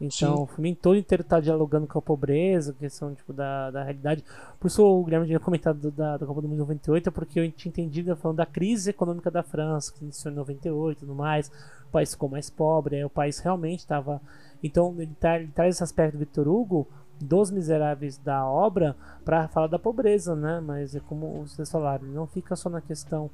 Então, 0.00 0.34
Sim. 0.34 0.42
o 0.42 0.46
filme 0.46 0.74
todo 0.74 0.96
inteiro 0.96 1.22
tá 1.22 1.38
dialogando 1.40 1.86
com 1.86 1.98
a 1.98 2.02
pobreza, 2.02 2.72
questão 2.72 3.14
tipo, 3.14 3.34
da, 3.34 3.70
da 3.70 3.82
realidade. 3.82 4.24
Por 4.58 4.68
isso 4.68 4.82
o 4.82 5.04
Guilherme 5.04 5.26
tinha 5.26 5.38
comentado 5.38 5.90
da, 5.90 6.16
da 6.16 6.26
Copa 6.26 6.40
do 6.40 6.48
Mundo 6.48 6.56
de 6.56 6.60
98, 6.60 7.12
porque 7.12 7.38
eu 7.38 7.52
tinha 7.52 7.68
entendido 7.70 8.16
falando 8.16 8.38
da 8.38 8.46
crise 8.46 8.90
econômica 8.90 9.30
da 9.30 9.42
França, 9.42 9.92
que 9.92 10.02
iniciou 10.02 10.32
em 10.32 10.36
98 10.36 10.96
e 10.96 11.00
tudo 11.00 11.14
mais. 11.14 11.48
O 11.88 11.92
país 11.92 12.12
ficou 12.12 12.30
mais 12.30 12.48
pobre, 12.48 12.96
aí 12.96 13.04
o 13.04 13.10
país 13.10 13.38
realmente 13.40 13.80
estava. 13.80 14.22
Então, 14.62 14.94
ele, 14.96 15.14
tá- 15.20 15.36
ele 15.38 15.48
traz 15.48 15.74
esse 15.74 15.84
aspecto 15.84 16.14
do 16.14 16.20
Victor 16.20 16.48
Hugo, 16.48 16.88
dos 17.20 17.50
miseráveis 17.50 18.16
da 18.16 18.46
obra, 18.46 18.96
para 19.22 19.48
falar 19.48 19.66
da 19.66 19.78
pobreza, 19.78 20.34
né? 20.34 20.60
Mas 20.60 20.94
é 20.94 21.00
como 21.00 21.46
vocês 21.46 21.70
falaram, 21.70 22.06
ele 22.06 22.14
não 22.14 22.26
fica 22.26 22.56
só 22.56 22.70
na 22.70 22.80
questão 22.80 23.28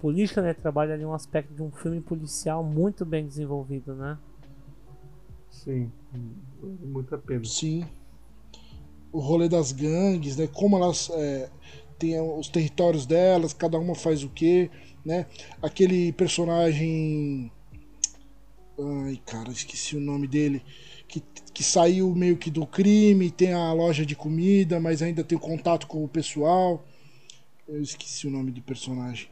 política, 0.00 0.40
né? 0.40 0.54
Trabalha 0.54 0.94
ali 0.94 1.04
um 1.04 1.12
aspecto 1.14 1.52
de 1.52 1.62
um 1.62 1.72
filme 1.72 2.00
policial 2.00 2.62
muito 2.62 3.04
bem 3.04 3.26
desenvolvido, 3.26 3.94
né? 3.96 4.16
Sim, 5.52 5.92
vale 6.60 6.86
muito 6.86 7.14
a 7.14 7.18
pena. 7.18 7.44
Sim. 7.44 7.86
O 9.12 9.20
rolê 9.20 9.48
das 9.48 9.70
gangues, 9.70 10.36
né? 10.36 10.46
Como 10.48 10.76
elas 10.76 11.10
é, 11.10 11.50
têm 11.98 12.18
os 12.20 12.48
territórios 12.48 13.06
delas, 13.06 13.52
cada 13.52 13.78
uma 13.78 13.94
faz 13.94 14.24
o 14.24 14.30
quê, 14.30 14.70
né? 15.04 15.26
Aquele 15.60 16.12
personagem. 16.12 17.52
Ai, 19.04 19.20
cara, 19.26 19.50
esqueci 19.50 19.96
o 19.96 20.00
nome 20.00 20.26
dele. 20.26 20.62
Que, 21.06 21.22
que 21.52 21.62
saiu 21.62 22.14
meio 22.14 22.38
que 22.38 22.50
do 22.50 22.66
crime, 22.66 23.30
tem 23.30 23.52
a 23.52 23.72
loja 23.72 24.04
de 24.06 24.16
comida, 24.16 24.80
mas 24.80 25.02
ainda 25.02 25.22
tem 25.22 25.38
contato 25.38 25.86
com 25.86 26.02
o 26.02 26.08
pessoal. 26.08 26.82
Eu 27.68 27.82
esqueci 27.82 28.26
o 28.26 28.30
nome 28.30 28.50
do 28.50 28.62
personagem. 28.62 29.28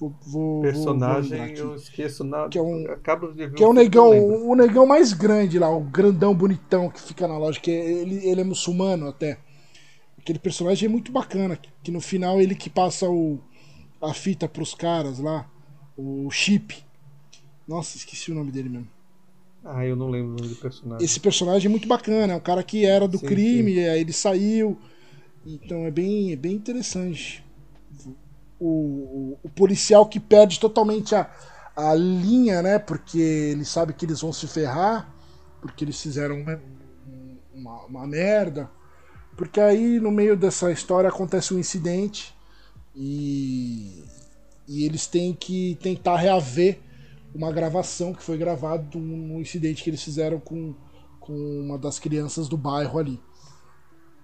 Vou, 0.00 0.10
vou, 0.22 0.62
vou- 0.62 0.62
vou 0.62 0.62
Personagem, 0.72 1.40
aqui. 1.42 1.60
eu 1.60 1.74
esqueço 1.74 2.24
nada. 2.24 2.48
Que 2.48 2.58
é 2.58 2.62
um- 2.62 2.86
Acabo 2.90 3.28
de 3.28 3.46
ver 3.46 3.52
Que 3.54 3.62
é 3.62 3.66
o 3.66 3.72
filme, 3.72 3.84
negão, 3.84 4.48
o 4.48 4.54
negão 4.54 4.86
mais 4.86 5.12
grande 5.12 5.58
lá, 5.58 5.68
o 5.70 5.80
grandão 5.80 6.34
bonitão 6.34 6.88
que 6.88 7.00
fica 7.00 7.28
na 7.28 7.36
loja, 7.38 7.60
que 7.60 7.70
é- 7.70 7.90
ele, 8.00 8.26
ele 8.26 8.40
é 8.40 8.44
muçulmano 8.44 9.06
até. 9.08 9.38
Aquele 10.18 10.38
personagem 10.38 10.86
é 10.86 10.90
muito 10.90 11.12
bacana, 11.12 11.56
que, 11.56 11.68
que 11.82 11.90
no 11.90 12.00
final 12.00 12.40
ele 12.40 12.54
que 12.54 12.70
passa 12.70 13.08
o, 13.08 13.38
a 14.00 14.14
fita 14.14 14.48
pros 14.48 14.74
caras 14.74 15.18
lá, 15.18 15.46
o 15.96 16.30
chip. 16.30 16.82
Nossa, 17.68 17.96
esqueci 17.96 18.32
o 18.32 18.34
nome 18.34 18.50
dele 18.50 18.68
mesmo. 18.68 18.88
Ah, 19.64 19.84
eu 19.84 19.94
não 19.94 20.08
lembro 20.08 20.32
o 20.32 20.36
nome 20.36 20.48
do 20.54 20.56
personagem. 20.56 21.04
Esse 21.04 21.20
personagem 21.20 21.66
é 21.66 21.70
muito 21.70 21.86
bacana, 21.86 22.32
é 22.32 22.36
um 22.36 22.40
cara 22.40 22.62
que 22.62 22.86
era 22.86 23.06
do 23.06 23.18
Sim, 23.18 23.26
crime, 23.26 23.78
aí 23.88 24.00
ele 24.00 24.12
saiu. 24.12 24.78
Então 25.46 25.84
é 25.86 25.90
bem, 25.90 26.32
é 26.32 26.36
bem 26.36 26.52
interessante. 26.52 27.44
O, 28.60 29.38
o, 29.42 29.48
policial 29.48 30.06
que 30.06 30.20
perde 30.20 30.60
totalmente 30.60 31.14
a, 31.14 31.30
a 31.74 31.94
linha, 31.94 32.60
né? 32.60 32.78
Porque 32.78 33.18
ele 33.18 33.64
sabe 33.64 33.94
que 33.94 34.04
eles 34.04 34.20
vão 34.20 34.32
se 34.32 34.46
ferrar, 34.46 35.10
porque 35.62 35.84
eles 35.84 36.00
fizeram 36.00 36.36
uma, 36.40 36.60
uma, 37.54 37.84
uma 37.86 38.06
merda. 38.06 38.70
Porque 39.36 39.60
aí 39.60 39.98
no 39.98 40.10
meio 40.10 40.36
dessa 40.36 40.70
história 40.70 41.08
acontece 41.08 41.54
um 41.54 41.58
incidente 41.58 42.34
e, 42.94 44.04
e 44.68 44.84
eles 44.84 45.06
têm 45.06 45.32
que 45.32 45.78
tentar 45.82 46.16
reaver 46.16 46.78
uma 47.34 47.50
gravação 47.52 48.12
que 48.12 48.22
foi 48.22 48.36
gravada 48.36 48.98
um 48.98 49.40
incidente 49.40 49.82
que 49.82 49.90
eles 49.90 50.02
fizeram 50.02 50.38
com, 50.40 50.74
com 51.18 51.32
uma 51.32 51.78
das 51.78 51.98
crianças 51.98 52.48
do 52.48 52.56
bairro 52.56 52.98
ali. 52.98 53.20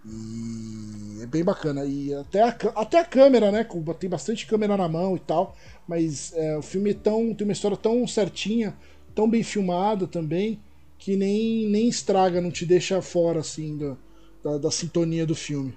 E 0.08 1.22
é 1.22 1.26
bem 1.26 1.42
bacana. 1.44 1.84
E 1.84 2.14
até 2.14 2.42
a, 2.42 2.56
até 2.76 3.00
a 3.00 3.04
câmera, 3.04 3.50
né? 3.50 3.66
Tem 3.98 4.08
bastante 4.08 4.46
câmera 4.46 4.76
na 4.76 4.88
mão 4.88 5.16
e 5.16 5.20
tal. 5.20 5.56
Mas 5.86 6.32
é, 6.34 6.56
o 6.56 6.62
filme 6.62 6.90
é 6.90 6.94
tão, 6.94 7.34
tem 7.34 7.46
uma 7.46 7.52
história 7.52 7.76
tão 7.76 8.06
certinha, 8.06 8.76
tão 9.14 9.28
bem 9.28 9.42
filmada 9.42 10.06
também, 10.06 10.60
que 10.98 11.16
nem, 11.16 11.68
nem 11.68 11.88
estraga, 11.88 12.40
não 12.40 12.50
te 12.50 12.66
deixa 12.66 13.00
fora 13.02 13.40
assim 13.40 13.76
da, 13.76 13.96
da, 14.42 14.58
da 14.58 14.70
sintonia 14.70 15.26
do 15.26 15.34
filme. 15.34 15.76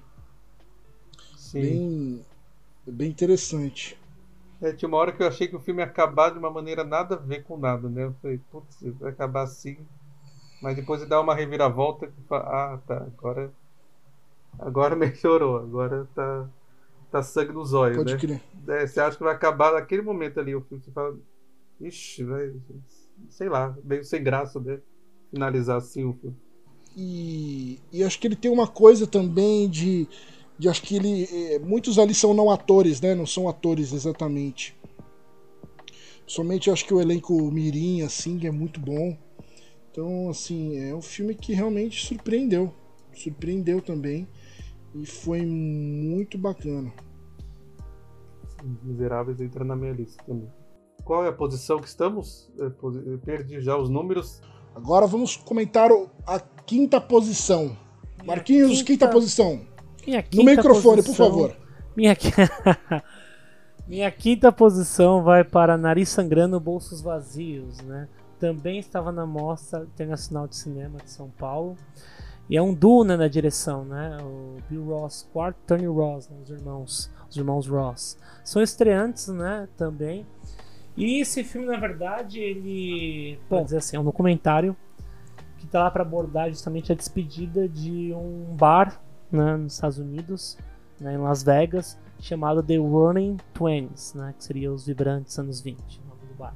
Sim. 1.36 1.62
Bem, 1.62 2.26
bem 2.86 3.10
interessante. 3.10 3.98
É, 4.62 4.74
tinha 4.74 4.90
uma 4.90 4.98
hora 4.98 5.12
que 5.12 5.24
eu 5.24 5.28
achei 5.28 5.48
que 5.48 5.56
o 5.56 5.60
filme 5.60 5.82
ia 5.82 5.86
acabar 5.86 6.32
de 6.32 6.38
uma 6.38 6.52
maneira 6.52 6.84
nada 6.84 7.16
a 7.16 7.18
ver 7.18 7.44
com 7.44 7.58
nada, 7.58 7.88
né? 7.88 8.04
Eu 8.04 8.16
falei, 8.22 8.40
putz, 8.52 8.78
vai 9.00 9.12
acabar 9.12 9.44
assim. 9.44 9.78
Mas 10.62 10.76
depois 10.76 11.00
ele 11.02 11.10
dá 11.10 11.22
uma 11.22 11.34
reviravolta 11.34 12.08
que 12.08 12.22
fala, 12.28 12.74
ah, 12.74 12.78
tá, 12.86 12.98
agora. 12.98 13.52
Agora 14.60 14.96
melhorou, 14.96 15.58
agora 15.58 16.08
tá, 16.14 16.50
tá 17.12 17.24
sangue 17.24 17.54
nos 17.54 17.74
olhos, 17.74 17.98
Pode 17.98 18.14
né? 18.14 18.20
crer. 18.20 18.42
É, 18.68 18.86
você 18.86 19.00
acha 19.00 19.18
que 19.18 19.24
vai 19.24 19.34
acabar 19.34 19.74
naquele 19.74 20.02
momento 20.02 20.40
ali 20.40 20.54
o 20.54 20.62
filme, 20.62 20.84
você 20.84 20.92
fala, 20.92 21.18
ixi, 21.80 22.24
vai, 22.24 22.54
sei 23.30 23.50
lá, 23.50 23.76
meio 23.84 24.04
sem 24.04 24.22
graça, 24.22 24.60
né? 24.60 24.80
Finalizar 25.32 25.78
assim 25.78 26.04
o 26.06 26.14
filme. 26.14 26.36
E, 26.96 27.80
e 27.92 28.04
acho 28.04 28.20
que 28.20 28.28
ele 28.28 28.36
tem 28.36 28.52
uma 28.52 28.68
coisa 28.68 29.08
também 29.08 29.70
de. 29.70 30.08
de 30.58 30.68
acho 30.68 30.82
que 30.82 30.96
ele. 30.96 31.24
eh, 31.32 31.60
Muitos 31.60 31.98
ali 31.98 32.14
são 32.14 32.34
não 32.34 32.50
atores, 32.52 33.00
né? 33.00 33.16
Não 33.16 33.26
são 33.26 33.48
atores 33.48 33.94
exatamente. 33.94 34.76
Somente 36.28 36.70
acho 36.70 36.86
que 36.86 36.94
o 36.94 37.02
elenco 37.02 37.34
Mirim, 37.52 38.02
assim, 38.02 38.46
é 38.46 38.52
muito 38.52 38.80
bom. 38.80 39.18
Então, 39.92 40.30
assim, 40.30 40.78
é 40.78 40.94
um 40.94 41.02
filme 41.02 41.34
que 41.34 41.54
realmente 41.54 42.06
surpreendeu. 42.06 42.74
Surpreendeu 43.14 43.82
também. 43.82 44.28
E 44.96 45.06
foi 45.06 45.46
muito 45.46 46.38
bacana. 46.38 46.92
Os 48.64 48.84
Miseráveis 48.84 49.40
entra 49.40 49.64
na 49.64 49.76
minha 49.76 49.94
lista 49.94 50.22
também. 50.26 50.50
Qual 51.04 51.24
é 51.24 51.30
a 51.30 51.34
posição 51.34 51.80
que 51.80 51.88
estamos? 51.88 52.52
Eu 52.58 52.72
posi- 52.72 53.02
eu 53.06 53.18
perdi 53.20 53.62
já 53.62 53.78
os 53.78 53.90
números. 53.90 54.42
Agora 54.76 55.08
vamos 55.08 55.36
comentar 55.38 55.92
o- 55.92 56.10
a 56.28 56.40
quinta 56.40 57.00
posição. 57.00 57.76
Marquinhos, 58.26 58.70
quinta- 58.80 58.86
quinta 58.86 59.08
posição. 59.08 59.62
Minha 60.06 60.20
No 60.22 60.24
quinta 60.28 60.52
microfone, 60.52 60.98
por 61.02 61.06
posição- 61.08 61.28
favor. 61.30 61.56
Minha, 61.96 62.16
Minha 63.88 64.12
quinta 64.12 64.52
posição 64.52 65.24
vai 65.24 65.44
para 65.44 65.78
Nariz 65.78 66.10
Sangrando, 66.10 66.60
Bolsos 66.60 67.02
Vazios, 67.02 67.80
né? 67.82 68.08
Também 68.40 68.78
estava 68.80 69.12
na 69.12 69.26
Mostra 69.26 69.84
Internacional 69.84 70.48
de 70.48 70.56
Cinema 70.56 71.00
de 71.04 71.10
São 71.10 71.30
Paulo. 71.30 71.76
E 72.50 72.58
é 72.58 72.62
um 72.62 72.74
duo 72.74 73.04
né, 73.04 73.16
na 73.16 73.28
direção, 73.28 73.86
né? 73.86 74.18
O 74.24 74.58
Bill 74.68 74.84
Ross, 74.86 75.30
quarto, 75.32 75.58
Tony 75.68 75.86
Ross, 75.86 76.28
né, 76.30 76.38
os 76.42 76.50
irmãos, 76.50 77.12
os 77.30 77.38
irmãos 77.38 77.68
Ross. 77.68 78.18
São 78.44 78.62
estreantes, 78.62 79.28
né? 79.28 79.70
Também. 79.78 80.26
E 80.98 81.22
esse 81.22 81.44
filme, 81.44 81.68
na 81.68 81.78
verdade, 81.78 82.40
ele, 82.40 83.40
bom, 83.50 83.64
dizer 83.64 83.78
assim, 83.78 83.96
é 83.96 84.00
um 84.00 84.04
documentário 84.04 84.76
que 85.58 85.66
está 85.66 85.84
lá 85.84 85.92
para 85.92 86.02
abordar 86.02 86.50
justamente 86.50 86.92
a 86.92 86.96
despedida 86.96 87.70
de 87.70 88.14
um 88.14 88.56
bar, 88.56 89.00
né, 89.32 89.56
nos 89.56 89.74
Estados 89.74 90.00
Unidos, 90.00 90.58
né, 91.00 91.14
em 91.14 91.18
Las 91.18 91.44
Vegas, 91.44 91.98
chamado 92.20 92.64
The 92.64 92.78
Running 92.78 93.38
Twenties, 93.54 94.14
né, 94.14 94.34
que 94.38 94.44
seria 94.44 94.74
os 94.74 94.88
vibrantes 94.88 95.38
anos 95.38 95.62
20, 95.62 96.02
o 96.02 96.10
nome 96.10 96.26
do 96.28 96.34
bar. 96.34 96.56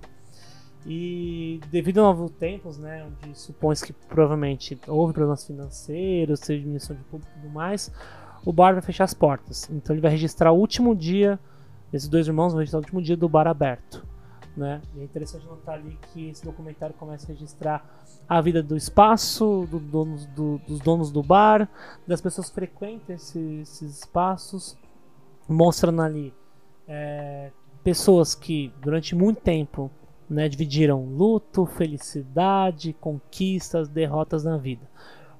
E 0.85 1.61
devido 1.71 1.99
a 1.99 2.03
novos 2.03 2.31
tempos, 2.31 2.77
né, 2.77 3.05
onde 3.05 3.37
supõe-se 3.37 3.85
que 3.85 3.93
provavelmente 3.93 4.77
houve 4.87 5.13
problemas 5.13 5.45
financeiros, 5.45 6.41
diminuição 6.41 6.95
de 6.95 7.03
público 7.03 7.31
e 7.37 7.41
tudo 7.41 7.53
mais, 7.53 7.91
o 8.45 8.51
bar 8.51 8.73
vai 8.73 8.81
fechar 8.81 9.05
as 9.05 9.13
portas. 9.13 9.69
Então 9.71 9.93
ele 9.95 10.01
vai 10.01 10.11
registrar 10.11 10.51
o 10.51 10.57
último 10.57 10.93
dia, 10.95 11.39
esses 11.93 12.09
dois 12.09 12.27
irmãos 12.27 12.49
vão 12.51 12.59
registrar 12.59 12.79
o 12.79 12.81
último 12.83 13.01
dia 13.01 13.15
do 13.15 13.29
bar 13.29 13.47
aberto. 13.47 14.05
Né? 14.57 14.81
E 14.95 14.99
é 14.99 15.03
interessante 15.03 15.45
notar 15.47 15.75
ali 15.75 15.97
que 16.11 16.29
esse 16.29 16.43
documentário 16.45 16.93
começa 16.95 17.25
a 17.25 17.33
registrar 17.33 17.83
a 18.29 18.39
vida 18.39 18.61
do 18.61 18.77
espaço, 18.77 19.67
do 19.71 19.79
do- 19.79 20.57
dos 20.67 20.79
donos 20.79 21.11
do 21.11 21.23
bar, 21.23 21.67
das 22.05 22.21
pessoas 22.21 22.49
que 22.49 22.55
frequentam 22.55 23.15
esse- 23.15 23.61
esses 23.61 23.99
espaços, 23.99 24.77
mostrando 25.47 26.01
ali 26.01 26.33
é, 26.87 27.49
pessoas 27.83 28.35
que 28.35 28.71
durante 28.81 29.15
muito 29.15 29.39
tempo 29.39 29.89
né, 30.29 30.47
dividiram 30.47 31.05
luto, 31.05 31.65
felicidade, 31.65 32.93
conquistas, 32.93 33.89
derrotas 33.89 34.43
na 34.43 34.57
vida. 34.57 34.89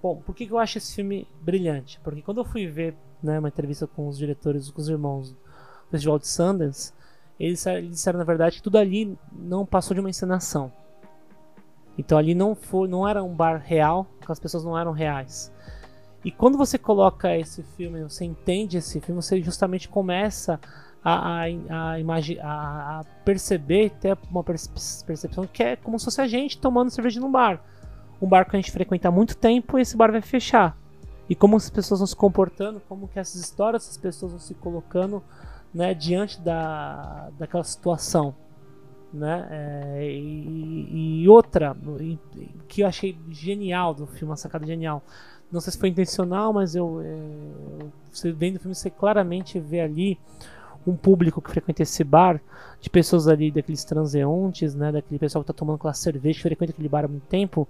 Bom, 0.02 0.18
por 0.18 0.36
que, 0.36 0.46
eu 0.46 0.58
acho 0.58 0.78
esse 0.78 0.96
filme 0.96 1.28
brilhante? 1.42 2.00
Porque 2.04 2.22
quando 2.22 2.40
eu 2.40 2.46
fui 2.46 2.68
ver 2.68 2.96
né, 3.22 3.40
uma 3.40 3.48
entrevista 3.48 3.88
com 3.88 4.08
os 4.08 4.18
diretores, 4.18 4.70
com 4.70 4.82
os 4.82 4.90
irmãos 4.90 5.32
do 5.32 5.38
Festival 5.90 6.20
de 6.20 6.28
Sundance, 6.28 6.94
eles, 7.40 7.66
eles 7.66 7.92
disseram 7.92 8.20
na 8.20 8.26
verdade 8.26 8.58
que 8.58 8.64
tudo 8.64 8.78
ali 8.78 9.18
não 9.32 9.66
passou 9.66 9.94
de 9.94 10.02
uma 10.02 10.10
encenação. 10.10 10.72
Então 11.98 12.18
ali 12.18 12.36
não 12.36 12.56
foi, 12.56 12.88
não 12.88 13.08
era 13.08 13.24
um 13.24 13.34
bar 13.34 13.62
real, 13.64 14.08
as 14.28 14.40
pessoas 14.40 14.64
não 14.64 14.78
eram 14.78 14.92
reais. 14.92 15.52
E 16.26 16.32
quando 16.32 16.58
você 16.58 16.78
coloca 16.78 17.36
esse 17.38 17.64
filme, 17.64 18.02
você 18.04 18.24
entende 18.24 18.78
esse 18.78 19.00
filme, 19.02 19.22
você 19.22 19.42
justamente 19.42 19.90
começa 19.90 20.60
a, 21.04 21.44
a, 21.44 21.46
a, 21.46 23.00
a, 23.00 23.04
perceber, 23.26 23.90
ter 24.00 24.18
uma 24.32 24.44
percepção 24.44 25.46
que 25.52 25.62
é 25.62 25.76
como 25.76 26.00
se 26.00 26.06
fosse 26.06 26.22
a 26.22 26.28
gente 26.28 26.58
tomando 26.58 26.90
cerveja 26.90 27.20
num 27.20 27.32
bar. 27.32 27.62
Um 28.22 28.28
bar 28.28 28.50
que 28.50 28.56
a 28.56 28.60
gente 28.60 28.72
frequenta 28.72 29.10
há 29.10 29.12
muito 29.12 29.36
tempo 29.36 29.78
e 29.78 29.82
esse 29.82 29.98
bar 29.98 30.12
vai 30.12 30.22
fechar. 30.22 30.78
E 31.30 31.36
como 31.36 31.58
as 31.58 31.70
pessoas 31.70 32.00
vão 32.00 32.08
se 32.08 32.16
comportando, 32.16 32.82
como 32.88 33.08
que 33.08 33.20
essas 33.20 33.42
histórias, 33.42 33.84
essas 33.84 33.98
pessoas 33.98 34.32
vão 34.32 34.40
se 34.40 34.54
colocando 34.54 35.22
né, 35.74 35.94
diante 35.94 36.40
da, 36.40 37.30
daquela 37.38 37.64
situação. 37.64 38.36
Né? 39.14 39.48
É, 39.52 40.12
e, 40.12 41.22
e, 41.22 41.30
outra 41.30 41.76
que 42.68 42.82
eu 42.82 42.88
achei 42.88 43.18
genial 43.30 43.94
do 43.94 44.08
filme, 44.08 44.32
uma 44.32 44.38
sacada 44.38 44.66
genial. 44.66 45.04
Não 45.52 45.62
sei 45.62 45.72
se 45.72 45.78
foi 45.78 45.90
intencional, 45.90 46.52
mas 46.52 46.76
eu, 46.76 47.00
é, 47.02 47.86
você 48.12 48.32
vendo 48.32 48.56
o 48.56 48.60
filme, 48.60 48.74
você 48.74 48.90
claramente 48.90 49.60
vê 49.60 49.82
ali 49.82 50.18
um 50.86 50.96
público 50.96 51.42
que 51.42 51.50
frequenta 51.50 51.84
esse 51.84 52.04
bar, 52.04 52.42
de 52.80 52.90
pessoas 52.90 53.28
ali, 53.28 53.52
daqueles 53.52 53.84
transeuntes, 53.84 54.76
né, 54.76 54.92
daquele 54.92 55.20
pessoal 55.20 55.44
que 55.44 55.52
está 55.52 55.58
tomando 55.58 55.78
aquela 55.78 55.94
cerveja, 55.94 56.38
que 56.38 56.44
frequenta 56.44 56.72
aquele 56.72 56.90
bar 56.90 57.06
há 57.06 57.08
muito 57.08 57.26
tempo, 57.28 57.68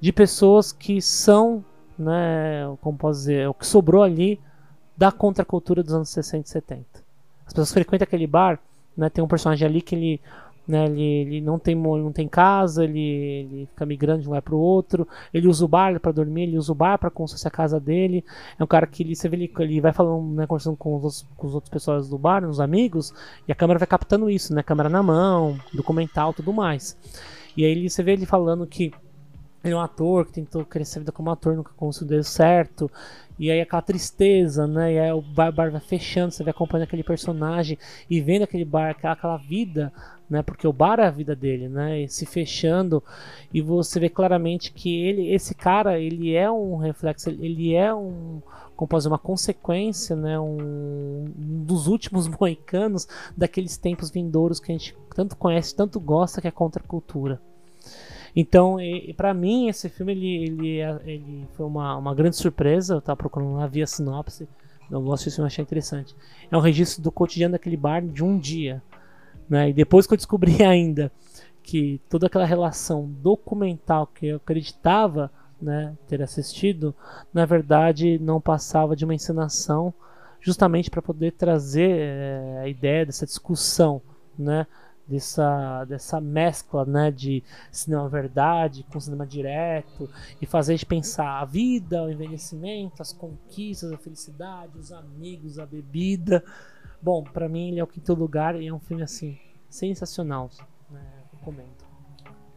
de 0.00 0.12
pessoas 0.12 0.72
que 0.72 1.00
são, 1.00 1.64
né, 1.98 2.64
como 2.80 2.98
posso 2.98 3.20
dizer, 3.20 3.48
o 3.48 3.54
que 3.54 3.66
sobrou 3.66 4.02
ali 4.02 4.40
da 4.96 5.12
contracultura 5.12 5.82
dos 5.82 5.94
anos 5.94 6.08
60 6.08 6.46
e 6.46 6.50
70. 6.50 6.84
As 7.46 7.52
pessoas 7.52 7.68
que 7.68 7.74
frequentam 7.74 8.04
aquele 8.04 8.26
bar, 8.26 8.58
né, 8.96 9.08
tem 9.08 9.22
um 9.22 9.28
personagem 9.28 9.66
ali 9.66 9.80
que 9.80 9.94
ele 9.94 10.20
né, 10.68 10.84
ele, 10.84 11.02
ele 11.02 11.40
não, 11.40 11.58
tem, 11.58 11.74
não 11.74 12.12
tem 12.12 12.28
casa, 12.28 12.84
ele, 12.84 13.00
ele 13.00 13.66
fica 13.70 13.86
migrando 13.86 14.20
de 14.20 14.28
um 14.28 14.30
lugar 14.30 14.42
para 14.42 14.54
o 14.54 14.58
outro, 14.58 15.08
ele 15.32 15.48
usa 15.48 15.64
o 15.64 15.68
bar 15.68 15.98
para 15.98 16.12
dormir, 16.12 16.42
ele 16.42 16.58
usa 16.58 16.70
o 16.70 16.74
bar 16.74 16.98
para 16.98 17.10
construir 17.10 17.48
a 17.48 17.50
casa 17.50 17.80
dele. 17.80 18.22
É 18.58 18.62
um 18.62 18.66
cara 18.66 18.86
que 18.86 19.02
ele, 19.02 19.16
você 19.16 19.28
vê, 19.30 19.36
ele, 19.36 19.52
ele 19.60 19.80
vai 19.80 19.92
falando, 19.92 20.34
né, 20.34 20.46
conversando 20.46 20.76
com 20.76 20.96
os, 20.96 21.26
com 21.36 21.46
os 21.46 21.54
outros 21.54 21.70
pessoas 21.70 22.08
do 22.10 22.18
bar, 22.18 22.44
os 22.44 22.60
amigos, 22.60 23.14
e 23.48 23.52
a 23.52 23.54
câmera 23.54 23.78
vai 23.78 23.88
captando 23.88 24.28
isso, 24.28 24.54
né, 24.54 24.62
câmera 24.62 24.90
na 24.90 25.02
mão, 25.02 25.58
documental, 25.72 26.34
tudo 26.34 26.52
mais. 26.52 26.96
E 27.56 27.64
aí 27.64 27.88
você 27.88 28.02
vê 28.02 28.12
ele 28.12 28.26
falando 28.26 28.66
que 28.66 28.92
ele 29.64 29.74
é 29.74 29.76
um 29.76 29.80
ator 29.80 30.26
que 30.26 30.32
tentou 30.32 30.64
crescer 30.64 30.98
a 30.98 31.00
vida 31.00 31.12
como 31.12 31.30
ator, 31.30 31.56
nunca 31.56 31.72
conseguiu 31.76 32.22
certo. 32.22 32.90
E 33.38 33.50
aí 33.50 33.60
aquela 33.60 33.82
tristeza, 33.82 34.66
né? 34.66 34.94
E 34.94 34.98
aí 34.98 35.12
o 35.12 35.20
bar, 35.20 35.52
bar 35.52 35.70
vai 35.70 35.80
fechando, 35.80 36.32
você 36.32 36.42
vai 36.42 36.50
acompanhando 36.50 36.86
aquele 36.86 37.02
personagem 37.02 37.78
e 38.08 38.20
vendo 38.20 38.42
aquele 38.42 38.64
bar, 38.64 38.90
aquela, 38.90 39.14
aquela 39.14 39.36
vida, 39.36 39.92
né? 40.28 40.42
Porque 40.42 40.66
o 40.66 40.72
bar 40.72 41.00
é 41.00 41.06
a 41.06 41.10
vida 41.10 41.34
dele, 41.34 41.68
né? 41.68 42.02
E 42.02 42.08
se 42.08 42.26
fechando 42.26 43.02
e 43.52 43.60
você 43.60 43.98
vê 43.98 44.08
claramente 44.08 44.72
que 44.72 45.02
ele, 45.02 45.32
esse 45.32 45.54
cara, 45.54 45.98
ele 45.98 46.34
é 46.34 46.50
um 46.50 46.76
reflexo, 46.76 47.30
ele 47.30 47.74
é 47.74 47.94
um 47.94 48.40
como 48.76 48.86
posso 48.86 49.00
dizer, 49.00 49.08
uma 49.08 49.18
consequência, 49.18 50.14
né, 50.14 50.38
um, 50.38 51.24
um, 51.36 51.64
dos 51.64 51.88
últimos 51.88 52.28
moicanos 52.40 53.08
daqueles 53.36 53.76
tempos 53.76 54.08
vindouros 54.08 54.60
que 54.60 54.70
a 54.70 54.74
gente 54.74 54.96
tanto 55.16 55.34
conhece, 55.34 55.74
tanto 55.74 55.98
gosta, 55.98 56.40
que 56.40 56.46
é 56.46 56.50
a 56.50 56.52
contracultura. 56.52 57.40
Então, 58.36 58.76
para 59.16 59.34
mim, 59.34 59.68
esse 59.68 59.88
filme 59.88 60.12
ele, 60.12 60.44
ele, 60.44 60.78
é, 60.78 61.00
ele 61.04 61.48
foi 61.54 61.66
uma, 61.66 61.96
uma 61.96 62.14
grande 62.14 62.36
surpresa. 62.36 62.94
Eu 62.94 63.00
tava 63.00 63.16
procurando 63.16 63.54
lá, 63.54 63.66
via 63.66 63.84
sinopse. 63.84 64.48
Eu 64.88 65.02
gosto 65.02 65.24
desse 65.24 65.36
filme, 65.36 65.48
achei 65.48 65.62
interessante. 65.62 66.14
É 66.48 66.56
um 66.56 66.60
registro 66.60 67.02
do 67.02 67.10
cotidiano 67.10 67.52
daquele 67.52 67.76
bar 67.76 68.00
de 68.00 68.22
um 68.22 68.38
dia. 68.38 68.80
Né? 69.48 69.70
E 69.70 69.72
depois 69.72 70.06
que 70.06 70.12
eu 70.12 70.16
descobri 70.16 70.62
ainda 70.64 71.10
que 71.62 72.00
toda 72.08 72.26
aquela 72.26 72.46
relação 72.46 73.06
documental 73.22 74.06
que 74.06 74.26
eu 74.26 74.36
acreditava 74.36 75.30
né, 75.60 75.94
ter 76.06 76.22
assistido, 76.22 76.94
na 77.32 77.44
verdade 77.44 78.18
não 78.18 78.40
passava 78.40 78.96
de 78.96 79.04
uma 79.04 79.14
encenação, 79.14 79.92
justamente 80.40 80.90
para 80.90 81.02
poder 81.02 81.32
trazer 81.32 81.90
é, 81.90 82.60
a 82.62 82.68
ideia 82.68 83.04
dessa 83.04 83.26
discussão, 83.26 84.00
né, 84.38 84.66
dessa, 85.08 85.84
dessa 85.84 86.20
mescla 86.20 86.84
né, 86.84 87.10
de 87.10 87.42
cinema 87.72 88.08
verdade 88.08 88.84
com 88.92 89.00
cinema 89.00 89.26
direto 89.26 90.08
e 90.40 90.46
fazer 90.46 90.72
a 90.72 90.76
gente 90.76 90.86
pensar 90.86 91.40
a 91.40 91.44
vida, 91.44 92.04
o 92.04 92.10
envelhecimento, 92.10 93.00
as 93.00 93.12
conquistas, 93.12 93.90
a 93.90 93.96
felicidade, 93.96 94.78
os 94.78 94.92
amigos, 94.92 95.58
a 95.58 95.64
bebida. 95.64 96.44
Bom, 97.00 97.22
para 97.22 97.48
mim 97.48 97.68
ele 97.70 97.80
é 97.80 97.84
o 97.84 97.86
quinto 97.86 98.14
lugar 98.14 98.60
e 98.60 98.66
é 98.66 98.72
um 98.72 98.80
filme 98.80 99.02
assim 99.02 99.38
sensacional. 99.68 100.50
Né? 100.90 101.00
Recomendo. 101.32 101.88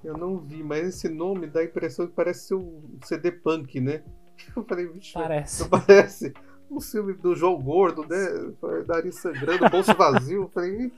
Eu 0.03 0.17
não 0.17 0.39
vi, 0.39 0.63
mas 0.63 0.87
esse 0.87 1.09
nome 1.09 1.47
dá 1.47 1.59
a 1.59 1.65
impressão 1.65 2.07
que 2.07 2.13
parece 2.13 2.47
ser 2.47 2.55
um 2.55 2.81
CD 3.03 3.31
punk, 3.31 3.79
né? 3.79 4.03
Eu 4.55 4.63
falei, 4.63 4.87
vixe, 4.87 5.13
parece. 5.13 5.69
parece 5.69 6.33
um 6.71 6.79
filme 6.79 7.13
do 7.13 7.35
João 7.35 7.61
Gordo, 7.61 8.07
né? 8.07 8.53
Nariz 8.87 9.15
sangrando, 9.15 9.69
bolso 9.69 9.93
vazio. 9.93 10.43
Eu 10.43 10.49
falei, 10.49 10.91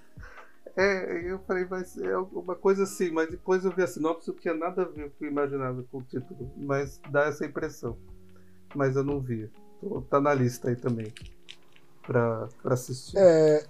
é, 0.76 1.32
eu 1.32 1.40
falei, 1.40 1.66
mas 1.70 1.98
é 1.98 2.14
alguma 2.14 2.56
coisa 2.56 2.84
assim, 2.84 3.12
mas 3.12 3.30
depois 3.30 3.66
eu 3.66 3.72
vi 3.72 3.84
a 3.84 3.88
sinopse, 3.88 4.30
não 4.30 4.36
tinha 4.36 4.54
nada 4.54 4.84
a 4.84 4.86
ver 4.86 5.04
com 5.04 5.08
o 5.08 5.12
que 5.12 5.26
eu 5.26 5.32
imaginava 5.32 5.84
com 5.92 5.98
o 5.98 6.04
título, 6.04 6.52
mas 6.58 7.02
dá 7.10 7.26
essa 7.26 7.46
impressão. 7.46 7.98
Mas 8.76 8.96
eu 8.96 9.04
não 9.04 9.20
vi. 9.20 9.50
Tá 10.10 10.22
na 10.22 10.34
lista 10.34 10.70
aí 10.70 10.76
também. 10.76 11.12
Pra 12.06 12.50
assistir. 12.66 13.18
É, 13.18 13.66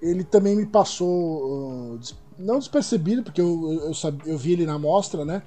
ele 0.00 0.24
também 0.24 0.56
me 0.56 0.66
passou. 0.66 1.94
Uh, 1.94 2.00
não 2.38 2.58
despercebido, 2.58 3.22
porque 3.22 3.40
eu, 3.40 3.72
eu, 3.72 3.92
eu 4.26 4.38
vi 4.38 4.52
ele 4.52 4.66
na 4.66 4.78
mostra, 4.78 5.24
né? 5.24 5.42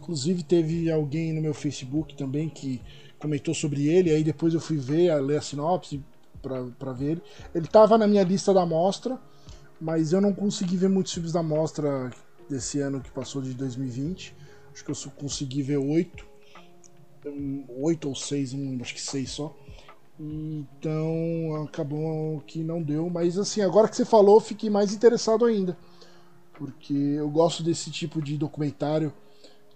Inclusive 0.00 0.42
teve 0.42 0.90
alguém 0.90 1.32
no 1.32 1.40
meu 1.40 1.54
Facebook 1.54 2.14
também 2.14 2.48
que 2.48 2.82
comentou 3.18 3.54
sobre 3.54 3.88
ele, 3.88 4.10
aí 4.10 4.22
depois 4.22 4.52
eu 4.52 4.60
fui 4.60 4.76
ver, 4.76 5.14
ler 5.22 5.38
a 5.38 5.40
sinopse 5.40 6.02
para 6.42 6.92
ver 6.92 7.12
ele. 7.12 7.22
Ele 7.54 7.66
tava 7.66 7.96
na 7.96 8.06
minha 8.06 8.22
lista 8.22 8.52
da 8.52 8.66
mostra 8.66 9.18
mas 9.80 10.12
eu 10.12 10.20
não 10.20 10.32
consegui 10.32 10.76
ver 10.76 10.88
muitos 10.88 11.12
filmes 11.12 11.32
da 11.32 11.42
mostra 11.42 12.10
desse 12.48 12.80
ano 12.80 13.02
que 13.02 13.10
passou 13.10 13.42
de 13.42 13.52
2020. 13.54 14.34
Acho 14.72 14.84
que 14.84 14.90
eu 14.90 15.12
consegui 15.12 15.62
ver 15.62 15.76
oito. 15.76 16.26
Oito 17.80 18.08
ou 18.08 18.14
seis, 18.14 18.54
acho 18.80 18.94
que 18.94 19.00
seis 19.00 19.30
só. 19.30 19.54
Então 20.18 21.62
acabou 21.64 22.40
que 22.46 22.62
não 22.62 22.82
deu. 22.82 23.10
Mas 23.10 23.38
assim, 23.38 23.60
agora 23.60 23.88
que 23.88 23.96
você 23.96 24.04
falou, 24.04 24.40
fiquei 24.40 24.70
mais 24.70 24.92
interessado 24.92 25.44
ainda. 25.44 25.76
Porque 26.54 26.94
eu 26.94 27.28
gosto 27.28 27.62
desse 27.62 27.90
tipo 27.90 28.22
de 28.22 28.36
documentário. 28.36 29.12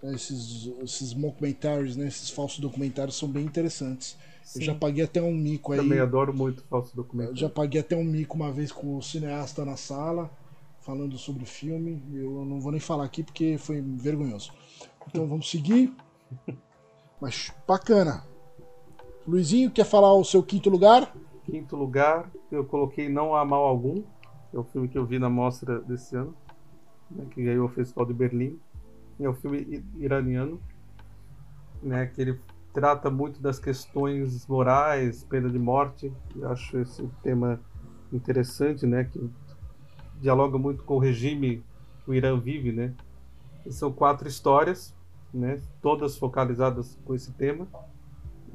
Né, 0.01 0.15
esses, 0.15 0.71
esses 0.81 1.13
mockumentaries, 1.13 1.97
né, 1.97 2.07
esses 2.07 2.29
falsos 2.29 2.59
documentários 2.59 3.17
são 3.17 3.27
bem 3.27 3.43
interessantes. 3.43 4.17
Sim. 4.43 4.59
Eu 4.59 4.65
já 4.67 4.75
paguei 4.75 5.03
até 5.03 5.21
um 5.21 5.33
mico 5.33 5.73
aí. 5.73 5.79
Também 5.79 5.99
adoro 5.99 6.33
muito 6.33 6.63
falso 6.63 6.95
documento. 6.95 7.35
Já 7.35 7.49
paguei 7.49 7.81
até 7.81 7.95
um 7.95 8.03
mico 8.03 8.35
uma 8.35 8.51
vez 8.51 8.71
com 8.71 8.97
o 8.97 9.01
cineasta 9.01 9.65
na 9.65 9.75
sala, 9.75 10.31
falando 10.79 11.17
sobre 11.17 11.43
o 11.43 11.45
filme. 11.45 12.01
Eu 12.13 12.45
não 12.45 12.61
vou 12.61 12.71
nem 12.71 12.79
falar 12.79 13.03
aqui 13.03 13.23
porque 13.23 13.57
foi 13.57 13.81
vergonhoso. 13.81 14.51
Então 15.07 15.27
vamos 15.27 15.51
seguir. 15.51 15.93
Mas 17.21 17.51
bacana. 17.67 18.28
Luizinho, 19.27 19.71
quer 19.71 19.85
falar 19.85 20.13
o 20.13 20.23
seu 20.23 20.41
quinto 20.41 20.69
lugar? 20.69 21.15
Quinto 21.43 21.75
lugar, 21.75 22.29
eu 22.51 22.65
coloquei 22.65 23.09
Não 23.09 23.35
Há 23.35 23.45
Mal 23.45 23.63
Algum. 23.63 24.03
É 24.53 24.57
o 24.57 24.63
filme 24.63 24.87
que 24.87 24.97
eu 24.97 25.05
vi 25.05 25.19
na 25.19 25.29
mostra 25.29 25.79
desse 25.81 26.15
ano, 26.15 26.33
né, 27.11 27.25
que 27.29 27.43
ganhou 27.43 27.67
o 27.67 27.69
Festival 27.69 28.05
de 28.05 28.13
Berlim. 28.13 28.59
É 29.19 29.29
um 29.29 29.33
filme 29.33 29.83
iraniano, 29.97 30.59
né, 31.83 32.07
que 32.07 32.21
ele 32.21 32.39
trata 32.73 33.09
muito 33.09 33.41
das 33.41 33.59
questões 33.59 34.47
morais, 34.47 35.23
pena 35.23 35.49
de 35.49 35.59
morte. 35.59 36.11
Eu 36.35 36.49
acho 36.49 36.79
esse 36.79 37.07
tema 37.21 37.59
interessante, 38.11 38.85
né? 38.85 39.03
Que 39.03 39.29
dialoga 40.19 40.57
muito 40.57 40.83
com 40.83 40.95
o 40.95 40.99
regime 40.99 41.63
que 42.03 42.11
o 42.11 42.13
Irã 42.13 42.39
vive, 42.39 42.71
né? 42.71 42.93
São 43.69 43.91
quatro 43.91 44.27
histórias, 44.27 44.95
né? 45.33 45.61
Todas 45.81 46.17
focalizadas 46.17 46.97
com 47.05 47.13
esse 47.13 47.31
tema. 47.33 47.67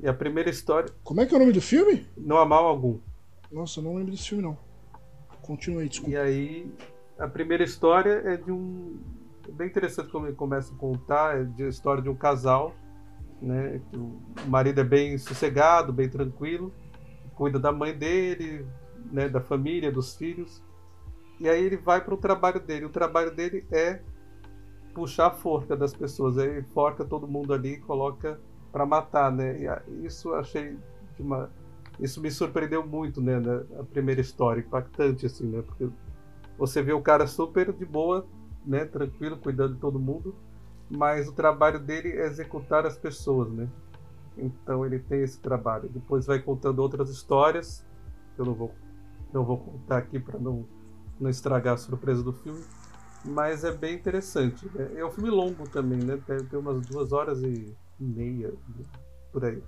E 0.04 0.08
a 0.08 0.14
primeira 0.14 0.50
história. 0.50 0.94
Como 1.02 1.20
é 1.20 1.26
que 1.26 1.34
é 1.34 1.36
o 1.36 1.40
nome 1.40 1.52
do 1.52 1.60
filme? 1.60 2.06
Não 2.16 2.36
há 2.36 2.46
mal 2.46 2.64
algum. 2.66 3.00
Nossa, 3.50 3.80
eu 3.80 3.84
não 3.84 3.96
lembro 3.96 4.12
desse 4.12 4.28
filme 4.28 4.44
não. 4.44 4.56
Continue, 5.42 5.88
desculpa. 5.88 6.12
E 6.12 6.16
aí, 6.16 6.72
a 7.18 7.26
primeira 7.26 7.64
história 7.64 8.22
é 8.24 8.36
de 8.36 8.52
um. 8.52 9.00
É 9.48 9.50
bem 9.50 9.66
interessante 9.66 10.10
como 10.10 10.26
ele 10.26 10.36
começa 10.36 10.72
a 10.72 10.76
contar, 10.76 11.40
é 11.40 11.44
de 11.44 11.64
a 11.64 11.68
história 11.68 12.02
de 12.02 12.08
um 12.08 12.14
casal 12.14 12.74
né? 13.44 13.80
O 13.94 14.48
marido 14.48 14.80
é 14.80 14.84
bem 14.84 15.18
sossegado, 15.18 15.92
bem 15.92 16.08
tranquilo, 16.08 16.72
cuida 17.34 17.58
da 17.58 17.70
mãe 17.70 17.96
dele, 17.96 18.66
né? 19.12 19.28
Da 19.28 19.40
família, 19.40 19.92
dos 19.92 20.16
filhos. 20.16 20.62
E 21.38 21.48
aí 21.48 21.62
ele 21.62 21.76
vai 21.76 22.02
para 22.02 22.14
o 22.14 22.16
trabalho 22.16 22.60
dele. 22.60 22.86
O 22.86 22.90
trabalho 22.90 23.34
dele 23.34 23.66
é 23.70 24.00
puxar 24.94 25.26
a 25.26 25.30
forca 25.30 25.76
das 25.76 25.92
pessoas. 25.92 26.38
Aí 26.38 26.48
ele 26.48 26.62
forca 26.62 27.04
todo 27.04 27.28
mundo 27.28 27.52
ali 27.52 27.74
e 27.74 27.80
coloca 27.80 28.40
para 28.74 28.84
matar, 28.84 29.30
né? 29.30 29.56
E 29.56 30.04
isso 30.04 30.34
achei 30.34 30.76
de 31.14 31.22
uma 31.22 31.48
isso 32.00 32.20
me 32.20 32.28
surpreendeu 32.28 32.84
muito, 32.84 33.20
né, 33.20 33.38
na 33.38 33.84
primeira 33.84 34.20
história, 34.20 34.60
impactante 34.60 35.24
assim, 35.26 35.46
né? 35.46 35.62
Porque 35.62 35.88
Você 36.58 36.82
vê 36.82 36.92
o 36.92 37.00
cara 37.00 37.24
super 37.28 37.72
de 37.72 37.84
boa, 37.84 38.26
né, 38.66 38.84
tranquilo, 38.84 39.36
cuidando 39.36 39.74
de 39.74 39.80
todo 39.80 39.96
mundo, 39.96 40.34
mas 40.90 41.28
o 41.28 41.32
trabalho 41.32 41.78
dele 41.78 42.08
é 42.08 42.26
executar 42.26 42.84
as 42.84 42.98
pessoas, 42.98 43.48
né? 43.52 43.68
Então 44.36 44.84
ele 44.84 44.98
tem 44.98 45.22
esse 45.22 45.38
trabalho. 45.38 45.88
Depois 45.88 46.26
vai 46.26 46.40
contando 46.40 46.80
outras 46.80 47.10
histórias. 47.10 47.86
Eu 48.36 48.44
não 48.44 48.54
vou, 48.54 48.74
não 49.32 49.44
vou 49.44 49.58
contar 49.58 49.98
aqui 49.98 50.18
para 50.18 50.36
não, 50.36 50.66
não 51.20 51.30
estragar 51.30 51.74
a 51.74 51.76
surpresa 51.76 52.24
do 52.24 52.32
filme. 52.32 52.62
Mas 53.24 53.62
é 53.62 53.70
bem 53.70 53.94
interessante. 53.94 54.68
Né? 54.74 54.94
É 54.96 55.06
um 55.06 55.10
filme 55.12 55.30
longo 55.30 55.68
também, 55.68 55.98
né? 55.98 56.20
Tem 56.26 56.58
umas 56.58 56.84
duas 56.86 57.12
horas 57.12 57.40
e 57.44 57.76
meia 57.98 58.52
por 59.32 59.44
aí. 59.44 59.62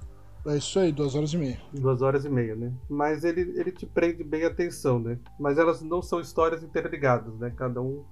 É 0.47 0.57
isso 0.57 0.79
aí, 0.79 0.93
duas 0.93 1.17
horas 1.17 1.33
e 1.33 1.39
meia. 1.39 1.61
Duas 1.73 2.03
horas 2.03 2.25
e 2.25 2.29
meia, 2.29 2.55
né? 2.55 2.73
Mas 2.89 3.25
ele, 3.25 3.41
ele 3.59 3.73
te 3.73 3.85
prende 3.85 4.23
bem 4.23 4.45
a 4.45 4.49
atenção, 4.49 5.01
né? 5.01 5.19
Mas 5.41 5.59
elas 5.59 5.83
não 5.83 6.01
são 6.01 6.21
histórias 6.21 6.63
interligadas, 6.63 7.37
né? 7.39 7.53
Cada 7.57 7.83
um 7.83 8.05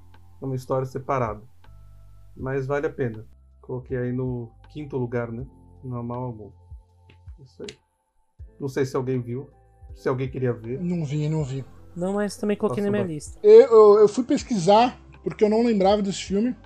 é 0.43 0.45
uma 0.45 0.57
história 0.57 0.85
separada. 0.85 1.43
Mas 2.37 2.67
vale 2.67 2.87
a 2.89 2.91
pena. 2.91 3.25
Coloquei 3.61 3.97
aí 3.97 4.13
no 4.13 4.51
quinto 4.73 4.97
lugar, 4.97 5.31
né? 5.31 5.47
Não 5.85 5.99
é 5.99 6.03
mal 6.03 6.25
algum. 6.25 6.51
Isso 7.43 7.63
aí. 7.63 7.79
Não 8.59 8.69
sei 8.69 8.85
se 8.85 8.97
alguém 8.97 9.21
viu. 9.21 9.49
Se 9.95 10.09
alguém 10.09 10.29
queria 10.29 10.53
ver. 10.53 10.81
Não 10.81 11.05
vi, 11.05 11.29
não 11.29 11.45
vi. 11.45 11.65
Não, 11.95 12.15
mas 12.15 12.37
também 12.37 12.57
coloquei 12.57 12.83
Nossa, 12.83 12.91
na 12.91 13.05
minha 13.05 13.15
lista. 13.15 13.39
Eu, 13.43 13.67
eu, 13.71 13.99
eu, 14.01 14.09
fui 14.09 14.25
pesquisar, 14.25 15.01
porque 15.23 15.45
eu 15.45 15.49
não 15.49 15.65
lembrava 15.65 16.03
desse 16.03 16.25
filme. 16.25 16.57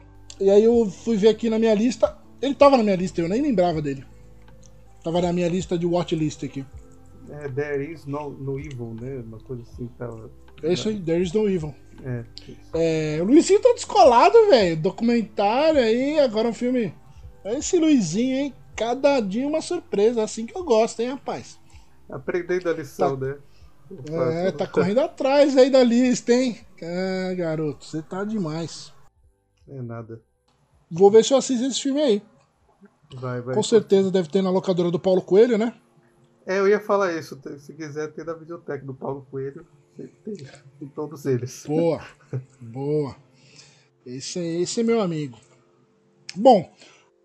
E 0.41 0.49
aí 0.49 0.65
eu 0.65 0.87
fui 0.87 1.17
ver 1.17 1.29
aqui 1.29 1.51
na 1.51 1.59
minha 1.59 1.75
lista. 1.75 2.18
Ele 2.41 2.55
tava 2.55 2.77
na 2.77 2.83
minha 2.83 2.97
lista, 2.97 3.21
eu 3.21 3.29
nem 3.29 3.43
lembrava 3.43 3.83
dele. 3.83 4.05
Tava 5.03 5.21
na 5.21 5.33
minha 5.33 5.49
lista 5.49 5.79
de 5.79 5.87
watchlist 5.87 6.45
aqui. 6.45 6.65
É, 7.31 7.49
There 7.49 7.93
is 7.93 8.07
no, 8.07 8.31
no 8.31 8.59
Evil, 8.59 8.95
né? 9.01 9.23
Uma 9.27 9.39
coisa 9.39 9.63
assim 9.63 9.89
tava. 9.99 10.31
É 10.63 10.73
isso 10.73 10.89
aí, 10.89 11.01
There 11.01 11.23
is 11.23 11.33
no 11.33 11.49
Evil. 11.49 11.75
É. 12.05 12.25
é 12.75 13.23
o 13.23 13.25
Luizinho 13.25 13.61
tá 13.61 13.73
descolado, 13.75 14.35
velho. 14.49 14.77
Documentário 14.77 15.81
aí, 15.81 16.19
agora 16.19 16.49
um 16.49 16.55
filme. 16.55 16.95
Esse 17.45 17.79
Luizinho, 17.79 18.37
hein? 18.37 18.55
cada 18.79 19.19
dia 19.19 19.47
uma 19.47 19.61
surpresa, 19.61 20.23
assim 20.23 20.47
que 20.47 20.57
eu 20.57 20.63
gosto, 20.63 21.01
hein, 21.01 21.11
rapaz? 21.11 21.59
Aprendendo 22.09 22.71
a 22.71 22.73
lição, 22.73 23.19
tá... 23.19 23.27
né? 23.27 23.37
É, 24.47 24.53
tá 24.53 24.67
correndo 24.67 25.01
atrás 25.01 25.57
aí 25.57 25.69
da 25.69 25.83
lista, 25.83 26.33
hein? 26.33 26.61
Ah, 26.81 27.35
garoto, 27.35 27.85
você 27.85 28.01
tá 28.03 28.23
demais. 28.23 28.93
É 29.67 29.83
nada. 29.83 30.23
Vou 30.91 31.11
ver 31.11 31.25
se 31.25 31.33
eu 31.33 31.39
assisto 31.39 31.65
esse 31.65 31.83
filme 31.83 32.01
aí. 32.01 32.23
Vai, 33.15 33.41
vai. 33.41 33.55
Com 33.55 33.63
certeza 33.63 34.11
deve 34.11 34.29
ter 34.29 34.43
na 34.43 34.51
locadora 34.51 34.91
do 34.91 34.99
Paulo 34.99 35.23
Coelho, 35.23 35.59
né? 35.59 35.75
É, 36.47 36.59
eu 36.59 36.69
ia 36.69 36.81
falar 36.81 37.13
isso. 37.19 37.39
Se 37.59 37.75
quiser 37.75 38.13
ter 38.13 38.25
na 38.25 38.33
videoteca 38.33 38.85
do 38.85 38.95
Paulo 38.95 39.27
Coelho, 39.31 39.67
tem 39.97 40.11
em 40.81 40.89
todos 40.89 41.27
eles. 41.27 41.65
Boa, 41.67 42.01
boa. 42.61 43.17
Esse, 44.07 44.39
esse 44.39 44.81
é 44.81 44.83
meu 44.83 45.01
amigo. 45.01 45.39
Bom, 46.35 46.73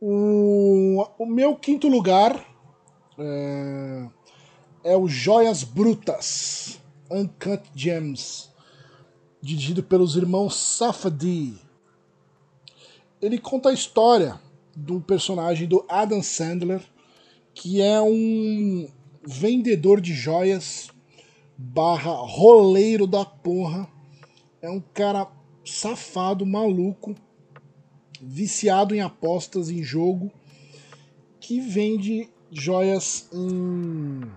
o, 0.02 1.06
o 1.18 1.26
meu 1.26 1.56
quinto 1.56 1.88
lugar 1.88 2.46
é, 3.18 4.10
é 4.84 4.98
o 4.98 5.08
Joias 5.08 5.64
Brutas, 5.64 6.82
Uncut 7.10 7.64
Gems, 7.74 8.50
dirigido 9.42 9.84
pelos 9.84 10.18
irmãos 10.18 10.56
Safadi. 10.56 11.63
Ele 13.24 13.38
conta 13.38 13.70
a 13.70 13.74
história 13.74 14.38
do 14.76 15.00
personagem 15.00 15.66
do 15.66 15.86
Adam 15.88 16.22
Sandler, 16.22 16.82
que 17.54 17.82
é 17.82 18.02
um 18.02 18.86
vendedor 19.26 20.02
de 20.02 20.14
joias 20.14 20.90
barra 21.58 22.12
roleiro 22.12 23.08
da 23.08 23.24
porra. 23.24 23.88
É 24.62 24.70
um 24.70 24.82
cara 24.82 25.32
safado, 25.64 26.46
maluco, 26.46 27.16
viciado 28.22 28.94
em 28.94 29.00
apostas 29.00 29.70
em 29.70 29.82
jogo 29.82 30.30
que 31.40 31.62
vende 31.62 32.30
joias 32.52 33.30
em. 33.32 34.30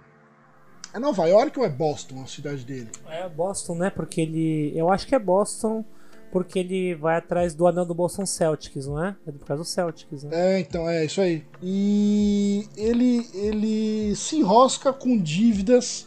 É 0.95 1.01
Nova 1.01 1.27
York 1.27 1.59
ou 1.59 1.65
é 1.65 1.69
Boston 1.69 2.23
a 2.23 2.27
cidade 2.27 2.65
dele? 2.65 2.91
É 3.09 3.29
Boston, 3.29 3.75
né? 3.75 3.91
Porque 3.91 4.21
ele. 4.21 4.73
Eu 4.79 4.89
acho 4.89 5.09
que 5.09 5.15
é 5.17 5.19
Boston 5.19 5.85
porque 6.31 6.59
ele 6.59 6.95
vai 6.95 7.17
atrás 7.17 7.55
do 7.55 7.67
anel 7.67 7.85
do 7.85 7.95
Boston 7.95 8.27
Celtics, 8.27 8.87
não 8.87 9.03
é? 9.03 9.17
É 9.27 9.33
por 9.33 9.47
causa 9.47 9.63
do 9.63 9.67
Celtics, 9.67 10.25
né? 10.25 10.31
É, 10.33 10.61
então, 10.61 10.89
é 10.89 11.05
isso 11.05 11.21
aí. 11.21 11.45
E 11.63 12.69
ele, 12.77 13.27
ele 13.35 14.15
se 14.17 14.37
enrosca 14.37 14.93
com 14.93 15.17
dívidas, 15.19 16.07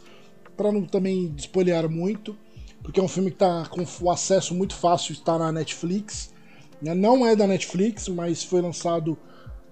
para 0.55 0.71
não 0.71 0.83
também 0.83 1.27
despoliar 1.29 1.87
muito, 1.87 2.37
porque 2.83 2.99
é 2.99 3.03
um 3.03 3.07
filme 3.07 3.31
que 3.31 3.37
tá 3.37 3.65
com 3.69 3.83
o 4.01 4.11
acesso 4.11 4.53
muito 4.53 4.75
fácil, 4.75 5.13
está 5.13 5.37
na 5.37 5.51
Netflix. 5.51 6.33
Né? 6.81 6.93
Não 6.93 7.25
é 7.25 7.35
da 7.35 7.47
Netflix, 7.47 8.07
mas 8.07 8.43
foi 8.43 8.61
lançado 8.61 9.17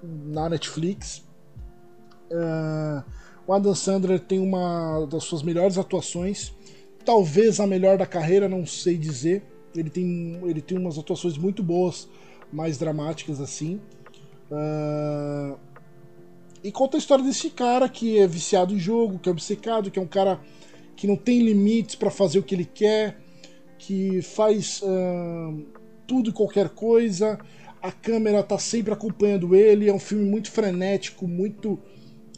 na 0.01 0.49
Netflix. 0.49 1.23
Uh, 2.31 3.03
o 3.45 3.53
Adam 3.53 3.73
Sandler 3.73 4.19
tem 4.19 4.39
uma 4.39 5.05
das 5.05 5.23
suas 5.23 5.41
melhores 5.41 5.77
atuações, 5.77 6.53
talvez 7.05 7.59
a 7.59 7.67
melhor 7.67 7.97
da 7.97 8.05
carreira, 8.05 8.49
não 8.49 8.65
sei 8.65 8.97
dizer. 8.97 9.43
Ele 9.77 9.89
tem, 9.89 10.39
ele 10.43 10.61
tem 10.61 10.77
umas 10.77 10.97
atuações 10.97 11.37
muito 11.37 11.63
boas, 11.63 12.07
mais 12.51 12.77
dramáticas 12.77 13.39
assim. 13.39 13.79
Uh, 14.51 15.57
e 16.63 16.71
conta 16.71 16.97
a 16.97 16.99
história 16.99 17.23
desse 17.23 17.49
cara 17.49 17.87
que 17.87 18.17
é 18.17 18.27
viciado 18.27 18.73
em 18.73 18.79
jogo, 18.79 19.19
que 19.19 19.29
é 19.29 19.31
obcecado, 19.31 19.91
que 19.91 19.99
é 19.99 20.01
um 20.01 20.07
cara 20.07 20.39
que 20.95 21.07
não 21.07 21.15
tem 21.15 21.41
limites 21.41 21.95
para 21.95 22.09
fazer 22.09 22.39
o 22.39 22.43
que 22.43 22.55
ele 22.55 22.65
quer, 22.65 23.17
que 23.77 24.21
faz 24.21 24.81
uh, 24.81 25.65
tudo 26.07 26.29
e 26.31 26.33
qualquer 26.33 26.69
coisa. 26.69 27.39
A 27.81 27.91
câmera 27.91 28.41
tá 28.41 28.57
sempre 28.57 28.91
acompanhando 28.91 29.55
ele. 29.55 29.87
É 29.87 29.93
um 29.93 29.99
filme 29.99 30.25
muito 30.25 30.51
frenético, 30.51 31.27
muito 31.27 31.79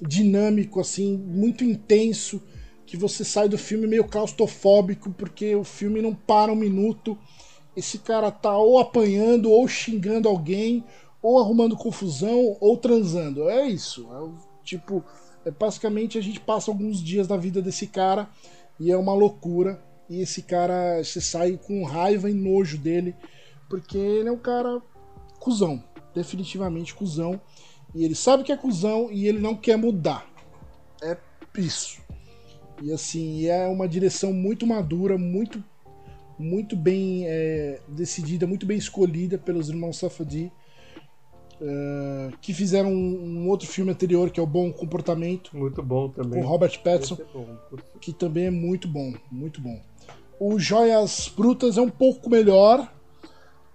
dinâmico, 0.01 0.79
assim, 0.79 1.17
muito 1.17 1.63
intenso. 1.63 2.41
Que 2.85 2.97
você 2.97 3.23
sai 3.23 3.47
do 3.47 3.57
filme 3.57 3.87
meio 3.87 4.03
claustrofóbico, 4.03 5.11
porque 5.11 5.55
o 5.55 5.63
filme 5.63 6.01
não 6.01 6.13
para 6.13 6.51
um 6.51 6.55
minuto. 6.55 7.17
Esse 7.79 7.99
cara 7.99 8.29
tá 8.29 8.57
ou 8.57 8.77
apanhando, 8.77 9.49
ou 9.49 9.65
xingando 9.65 10.27
alguém, 10.27 10.83
ou 11.21 11.39
arrumando 11.39 11.77
confusão, 11.77 12.57
ou 12.59 12.75
transando. 12.75 13.49
É 13.49 13.65
isso. 13.67 14.05
É 14.11 14.65
tipo, 14.65 15.01
é, 15.45 15.51
basicamente 15.51 16.17
a 16.17 16.21
gente 16.21 16.41
passa 16.41 16.69
alguns 16.69 17.01
dias 17.01 17.25
da 17.25 17.37
vida 17.37 17.61
desse 17.61 17.87
cara 17.87 18.29
e 18.77 18.91
é 18.91 18.97
uma 18.97 19.13
loucura. 19.13 19.81
E 20.09 20.19
esse 20.19 20.41
cara, 20.41 21.01
você 21.01 21.21
sai 21.21 21.57
com 21.57 21.85
raiva 21.85 22.29
e 22.29 22.33
nojo 22.33 22.77
dele 22.77 23.15
porque 23.69 23.97
ele 23.97 24.27
é 24.27 24.31
um 24.31 24.37
cara 24.37 24.81
cuzão. 25.39 25.81
Definitivamente 26.13 26.93
cuzão. 26.93 27.39
E 27.95 28.03
ele 28.03 28.15
sabe 28.15 28.43
que 28.43 28.51
é 28.51 28.57
cuzão 28.57 29.09
e 29.09 29.25
ele 29.25 29.39
não 29.39 29.55
quer 29.55 29.77
mudar. 29.77 30.27
É 31.01 31.15
isso. 31.57 32.01
E 32.81 32.91
assim, 32.91 33.45
é 33.45 33.67
uma 33.67 33.87
direção 33.87 34.33
muito 34.33 34.67
madura, 34.67 35.17
muito 35.17 35.63
muito 36.39 36.75
bem 36.77 37.25
é, 37.27 37.81
decidida, 37.85 38.47
muito 38.47 38.65
bem 38.65 38.77
escolhida 38.77 39.37
pelos 39.37 39.67
irmãos 39.67 39.97
Safadi, 39.97 40.49
uh, 41.59 42.37
que 42.41 42.53
fizeram 42.53 42.89
um, 42.89 43.43
um, 43.43 43.49
outro 43.49 43.67
filme 43.67 43.91
anterior 43.91 44.29
que 44.29 44.39
é 44.39 44.43
o 44.43 44.47
Bom 44.47 44.71
Comportamento. 44.71 45.55
Muito 45.55 45.83
bom 45.83 46.07
também. 46.09 46.41
Com 46.41 46.47
Robert 46.47 46.81
Pattinson, 46.81 47.17
é 47.19 47.77
que 47.99 48.13
também 48.13 48.45
é 48.45 48.51
muito 48.51 48.87
bom, 48.87 49.13
muito 49.29 49.59
bom. 49.59 49.81
O 50.39 50.57
Joias 50.57 51.31
Brutas 51.35 51.77
é 51.77 51.81
um 51.81 51.89
pouco 51.89 52.29
melhor, 52.29 52.89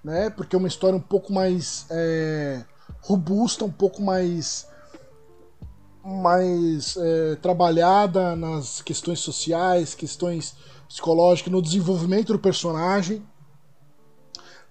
né? 0.03 0.31
Porque 0.31 0.57
é 0.57 0.59
uma 0.59 0.69
história 0.69 0.97
um 0.97 1.03
pouco 1.03 1.31
mais 1.31 1.86
é, 1.91 2.65
robusta, 3.03 3.66
um 3.66 3.70
pouco 3.70 4.03
mais 4.03 4.66
mais 6.03 6.99
é, 6.99 7.36
trabalhada 7.36 8.36
nas 8.36 8.82
questões 8.82 9.20
sociais, 9.20 9.95
questões 9.95 10.55
psicológicas, 10.95 11.53
no 11.53 11.61
desenvolvimento 11.61 12.33
do 12.33 12.39
personagem. 12.39 13.21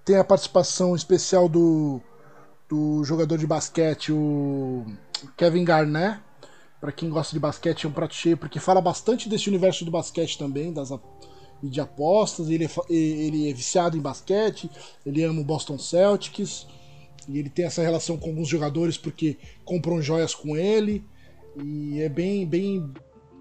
Tem 0.05 0.15
a 0.15 0.23
participação 0.23 0.95
especial 0.95 1.49
do, 1.49 2.01
do 2.69 3.03
jogador 3.03 3.37
de 3.37 3.45
basquete, 3.45 4.13
o 4.13 4.85
Kevin 5.35 5.65
Garnett. 5.65 6.21
Para 6.79 6.93
quem 6.93 7.09
gosta 7.09 7.33
de 7.33 7.39
basquete, 7.39 7.85
é 7.85 7.89
um 7.89 7.91
prato 7.91 8.15
cheio, 8.15 8.37
porque 8.37 8.59
fala 8.59 8.81
bastante 8.81 9.27
desse 9.27 9.49
universo 9.49 9.83
do 9.83 9.91
basquete 9.91 10.37
também, 10.37 10.71
das, 10.71 10.91
e 11.61 11.69
de 11.69 11.81
apostas. 11.81 12.49
Ele 12.49 12.65
é, 12.65 12.93
ele 12.93 13.49
é 13.49 13.53
viciado 13.53 13.97
em 13.97 14.01
basquete, 14.01 14.69
ele 15.05 15.23
ama 15.23 15.41
o 15.41 15.45
Boston 15.45 15.77
Celtics. 15.77 16.67
E 17.27 17.37
ele 17.37 17.49
tem 17.49 17.65
essa 17.65 17.81
relação 17.81 18.17
com 18.17 18.29
alguns 18.29 18.49
jogadores 18.49 18.97
porque 18.97 19.37
compram 19.63 20.01
joias 20.01 20.33
com 20.33 20.55
ele. 20.55 21.05
E 21.61 22.01
é 22.01 22.07
bem, 22.07 22.45
bem. 22.45 22.79
O 22.79 22.93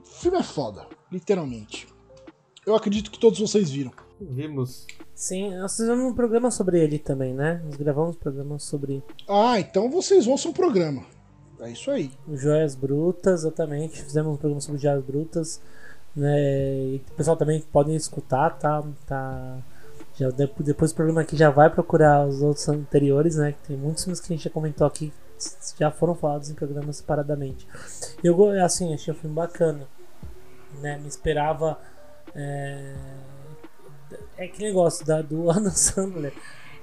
filme 0.05 0.39
é 0.39 0.43
foda, 0.43 0.87
literalmente. 1.11 1.92
Eu 2.67 2.77
acredito 2.77 3.11
que 3.11 3.19
todos 3.19 3.41
vocês 3.41 3.71
viram. 3.71 3.93
Vimos. 4.21 4.87
Sim, 5.15 5.57
nós 5.57 5.77
fizemos 5.77 6.05
um 6.05 6.15
programa 6.15 6.51
sobre 6.51 6.79
ele 6.81 6.99
também, 6.99 7.35
né? 7.35 7.61
Nós 7.65 7.75
gravamos 7.77 8.15
um 8.15 8.19
programa 8.19 8.59
sobre. 8.59 9.03
Ah, 9.29 9.59
então 9.59 9.91
vocês 9.91 10.27
vão 10.27 10.37
ser 10.37 10.49
um 10.49 10.53
programa. 10.53 11.05
É 11.61 11.71
isso 11.71 11.91
aí. 11.91 12.11
Joias 12.33 12.75
Brutas, 12.75 13.41
exatamente. 13.41 14.03
Fizemos 14.03 14.35
um 14.35 14.37
programa 14.37 14.61
sobre 14.61 14.81
Joias 14.81 15.05
Brutas. 15.05 15.61
Né? 16.15 16.41
E 16.41 17.03
o 17.11 17.15
pessoal 17.15 17.37
também 17.37 17.61
pode 17.61 17.95
escutar, 17.95 18.51
tá? 18.59 18.85
tá 19.07 19.59
Já, 20.15 20.31
depois 20.31 20.93
do 20.93 20.95
programa 20.95 21.23
aqui 21.23 21.37
já 21.37 21.51
vai 21.51 21.69
procurar 21.71 22.27
os 22.27 22.43
outros 22.43 22.69
anteriores, 22.69 23.37
né? 23.37 23.55
Tem 23.67 23.77
muitos 23.77 24.05
filmes 24.05 24.21
que 24.21 24.33
a 24.33 24.37
gente 24.37 24.45
já 24.45 24.51
comentou 24.51 24.87
aqui 24.87 25.13
já 25.79 25.91
foram 25.91 26.15
falados 26.15 26.51
em 26.51 26.55
programas 26.55 26.99
separadamente. 26.99 27.67
Eu 28.23 28.51
assim, 28.65 28.95
achei 28.95 29.13
o 29.13 29.17
filme 29.17 29.35
bacana. 29.35 29.87
Né? 30.81 30.99
Me 30.99 31.09
esperava. 31.09 31.79
É, 32.35 32.95
é 34.37 34.49
que 34.49 34.63
negócio 34.63 35.05
da, 35.07 35.23
do 35.23 35.49
Adam 35.53 35.71
Sandler. 35.71 36.33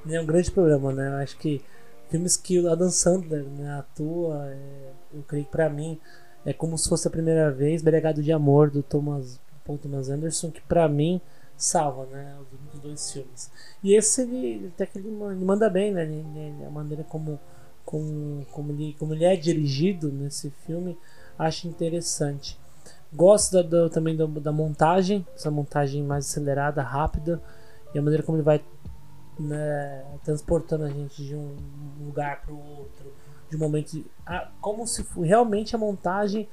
Né? 0.05 0.15
É 0.15 0.21
um 0.21 0.25
grande 0.25 0.51
problema, 0.51 0.91
né? 0.91 1.09
Eu 1.09 1.15
acho 1.23 1.37
que 1.37 1.61
filmes 2.09 2.35
que 2.35 2.59
o 2.59 2.71
Adam 2.71 2.89
Sandler 2.89 3.43
né, 3.43 3.77
atua, 3.77 4.47
é, 4.47 4.91
eu 5.13 5.23
creio 5.23 5.45
que 5.45 5.51
pra 5.51 5.69
mim 5.69 5.99
é 6.45 6.53
como 6.53 6.77
se 6.77 6.87
fosse 6.87 7.07
a 7.07 7.11
primeira 7.11 7.51
vez, 7.51 7.81
Belegado 7.81 8.23
de 8.23 8.31
Amor 8.31 8.71
do 8.71 8.81
Thomas, 8.81 9.39
Paul 9.65 9.77
Thomas 9.77 10.09
Anderson, 10.09 10.49
que 10.51 10.61
pra 10.61 10.87
mim 10.87 11.21
salva, 11.57 12.05
né? 12.05 12.37
Os 12.73 12.79
dois 12.79 13.11
filmes. 13.11 13.51
E 13.83 13.93
esse 13.93 14.21
ele, 14.21 14.67
até 14.73 14.85
que 14.85 14.97
ele, 14.97 15.11
manda 15.11 15.69
bem, 15.69 15.91
né? 15.91 16.03
Ele, 16.03 16.25
ele, 16.35 16.65
a 16.65 16.69
maneira 16.69 17.03
como, 17.03 17.39
como, 17.85 18.45
como, 18.51 18.71
ele, 18.71 18.95
como 18.97 19.13
ele 19.13 19.25
é 19.25 19.35
dirigido 19.35 20.11
nesse 20.11 20.49
filme, 20.65 20.97
acho 21.37 21.67
interessante. 21.67 22.57
Gosto 23.11 23.53
da, 23.53 23.61
da, 23.63 23.89
também 23.89 24.15
da, 24.15 24.25
da, 24.25 24.51
montagem, 24.51 25.25
essa 25.35 25.49
montagem 25.49 26.03
mais 26.03 26.27
acelerada, 26.27 26.81
rápida, 26.83 27.41
e 27.93 27.97
a 27.97 28.01
maneira 28.01 28.23
como 28.23 28.37
ele 28.37 28.43
vai 28.43 28.61
né, 29.39 30.03
transportando 30.23 30.83
a 30.83 30.89
gente 30.89 31.23
de 31.23 31.35
um 31.35 31.55
lugar 32.05 32.41
para 32.41 32.53
o 32.53 32.57
outro, 32.57 33.11
de 33.49 33.55
um 33.55 33.59
momento. 33.59 33.93
De, 33.93 34.05
a, 34.25 34.49
como 34.61 34.85
se 34.85 35.03
realmente 35.21 35.75
a 35.75 35.79
montagem 35.79 36.47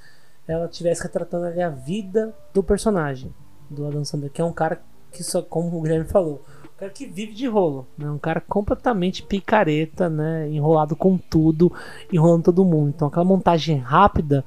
ela 0.49 0.69
tivesse 0.69 1.03
retratando 1.03 1.47
ali 1.47 1.61
a 1.61 1.69
vida 1.69 2.35
do 2.55 2.63
personagem, 2.63 3.35
do 3.69 3.87
Adam 3.87 4.05
Sandler, 4.05 4.31
que 4.31 4.41
é 4.41 4.45
um 4.45 4.53
cara 4.53 4.81
que 5.11 5.23
só, 5.23 5.43
como 5.43 5.77
o 5.77 5.83
Guilherme 5.83 6.07
falou, 6.07 6.43
um 6.77 6.79
cara 6.79 6.93
que 6.93 7.07
vive 7.07 7.33
de 7.33 7.47
rolo, 7.47 7.87
né? 7.97 8.09
Um 8.11 8.19
cara 8.19 8.41
completamente 8.41 9.23
picareta, 9.23 10.09
né? 10.09 10.49
Enrolado 10.49 10.95
com 10.95 11.17
tudo, 11.17 11.73
enrolando 12.13 12.45
todo 12.45 12.65
mundo. 12.65 12.91
Então 12.91 13.09
aquela 13.09 13.25
montagem 13.25 13.79
rápida 13.79 14.45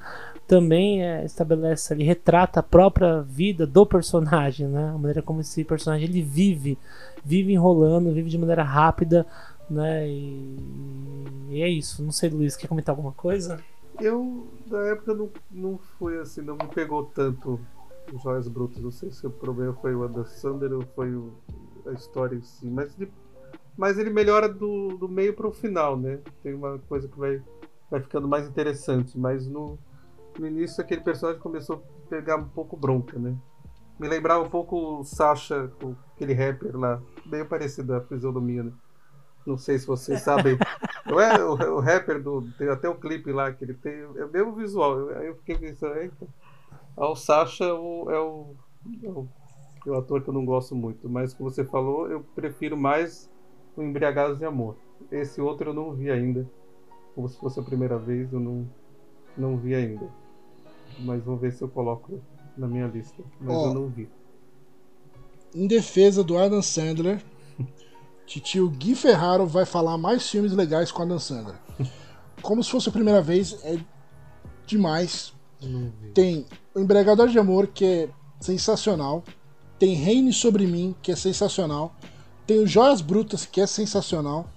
também 0.50 1.06
é, 1.06 1.24
estabelece 1.24 1.94
ali, 1.94 2.04
retrata 2.04 2.60
a 2.60 2.64
própria 2.64 3.22
vida 3.22 3.68
do 3.68 3.86
personagem, 3.86 4.68
né? 4.68 4.90
A 4.90 4.98
maneira 4.98 5.22
como 5.22 5.42
esse 5.42 5.64
personagem 5.64 6.10
ele 6.10 6.24
vive, 6.24 6.76
vive 7.24 7.54
enrolando, 7.54 8.12
vive 8.12 8.32
de 8.32 8.38
maneira 8.38 8.64
rápida, 8.64 9.28
né? 9.70 10.10
E, 10.10 10.58
e 11.50 11.62
é 11.62 11.70
isso. 11.70 12.02
Não 12.02 12.12
sei, 12.12 12.32
Luiz, 12.32 12.56
quer 12.56 12.68
comentar 12.68 12.94
alguma 12.94 13.12
coisa? 13.12 13.60
Eu, 14.02 14.48
na 14.66 14.80
época, 14.88 15.14
não, 15.14 15.30
não 15.52 15.78
foi 16.00 16.18
assim, 16.18 16.42
não 16.42 16.56
me 16.56 16.68
pegou 16.74 17.04
tanto 17.04 17.60
Joias 18.24 18.48
Brutas. 18.48 18.82
Não 18.82 18.92
sei 18.92 19.12
se 19.12 19.28
o 19.28 19.30
problema 19.30 19.74
foi 19.74 19.94
o 19.94 20.04
Adam 20.04 20.26
Sander 20.26 20.74
ou 20.74 20.82
foi 20.96 21.14
o, 21.14 21.32
a 21.86 21.92
história 21.92 22.36
em 22.36 22.42
si. 22.42 22.66
Mas, 22.66 22.96
de, 22.96 23.08
mas 23.78 24.00
ele 24.00 24.10
melhora 24.10 24.50
do, 24.50 24.98
do 24.98 25.08
meio 25.08 25.36
para 25.36 25.48
o 25.48 25.52
final, 25.52 25.96
né? 25.96 26.18
Tem 26.42 26.56
uma 26.56 26.80
coisa 26.90 27.08
que 27.08 27.20
vai, 27.20 27.40
vai 27.92 28.02
ficando 28.02 28.28
mais 28.28 28.48
interessante. 28.48 29.16
Mas 29.16 29.46
no, 29.46 29.78
no 30.40 30.48
início 30.48 30.82
aquele 30.82 31.02
personagem 31.02 31.42
começou 31.42 31.76
a 31.76 32.10
pegar 32.10 32.38
um 32.38 32.48
pouco 32.48 32.78
bronca, 32.78 33.20
né? 33.20 33.36
Me 34.00 34.08
lembrava 34.08 34.44
um 34.44 34.50
pouco 34.50 35.00
o 35.00 35.04
Sasha, 35.04 35.70
aquele 36.16 36.34
rapper 36.34 36.78
lá. 36.78 37.02
Bem 37.26 37.46
parecido 37.46 37.94
a 37.94 38.02
fisionomia, 38.02 38.64
né? 38.64 38.72
Não 39.46 39.58
sei 39.58 39.78
se 39.78 39.86
vocês 39.86 40.22
sabem. 40.22 40.58
Não 41.06 41.20
é 41.20 41.44
o, 41.44 41.54
o, 41.76 41.80
rapper 41.80 42.22
do. 42.22 42.44
Tem 42.58 42.70
até 42.70 42.88
o 42.88 42.96
clipe 42.96 43.32
lá 43.32 43.52
que 43.52 43.64
ele 43.66 43.74
tem. 43.74 43.94
É 43.94 44.26
o 44.26 44.32
mesmo 44.32 44.54
visual. 44.54 45.10
Aí 45.10 45.28
eu 45.28 45.36
fiquei 45.36 45.58
pensando, 45.58 45.98
eita. 45.98 46.28
O 46.96 47.16
Sasha 47.16 47.66
é 47.66 47.74
o, 47.74 48.12
é 48.12 48.20
o, 48.20 48.56
é 49.86 49.90
o, 49.90 49.94
ator 49.96 50.22
que 50.22 50.30
eu 50.30 50.34
não 50.34 50.46
gosto 50.46 50.76
muito, 50.76 51.10
mas 51.10 51.34
como 51.34 51.50
você 51.50 51.64
falou, 51.64 52.10
eu 52.10 52.22
prefiro 52.36 52.78
mais 52.78 53.30
o 53.76 53.82
Embriagados 53.82 54.38
de 54.40 54.46
Amor. 54.46 54.76
Esse 55.12 55.42
outro 55.42 55.70
eu 55.70 55.74
não 55.74 55.94
vi 55.94 56.12
ainda. 56.12 56.50
Como 57.16 57.28
se 57.28 57.40
fosse 57.40 57.60
a 57.60 57.64
primeira 57.64 57.98
vez, 57.98 58.32
eu 58.32 58.40
não, 58.40 58.70
não 59.38 59.58
vi 59.58 59.74
ainda. 59.76 60.10
Mas 61.02 61.24
vou 61.24 61.38
ver 61.38 61.54
se 61.54 61.62
eu 61.62 61.70
coloco 61.70 62.22
na 62.58 62.68
minha 62.68 62.88
lista. 62.88 63.24
Mas 63.40 63.56
oh, 63.56 63.66
eu 63.66 63.74
não 63.74 63.88
vi. 63.88 64.10
Em 65.54 65.66
defesa 65.66 66.24
do 66.24 66.38
Adam 66.38 66.62
Sandler, 66.62 67.24
tio 68.26 68.70
Gui 68.70 68.96
Ferraro 68.96 69.48
vai 69.48 69.66
falar 69.66 69.98
mais 69.98 70.30
filmes 70.30 70.52
legais 70.52 70.92
com 70.92 71.04
Adam 71.04 71.20
Sandler. 71.20 71.56
Como 72.42 72.64
se 72.64 72.70
fosse 72.70 72.90
a 72.90 72.92
primeira 72.92 73.22
vez, 73.22 73.58
é 73.64 73.78
demais. 74.66 75.34
Tem 76.14 76.46
o 76.74 76.80
Embriagador 76.80 77.28
de 77.28 77.40
Amor, 77.40 77.68
que 77.68 77.86
é 77.86 78.10
sensacional. 78.40 79.24
Tem 79.78 79.94
Reine 79.94 80.32
Sobre 80.32 80.66
Mim, 80.68 80.96
que 81.02 81.12
é 81.12 81.16
sensacional. 81.16 81.96
Tem 82.46 82.60
o 82.60 82.68
Joias 82.68 83.02
Brutas, 83.02 83.46
que 83.46 83.62
é 83.62 83.68
sensacional. 83.68 84.50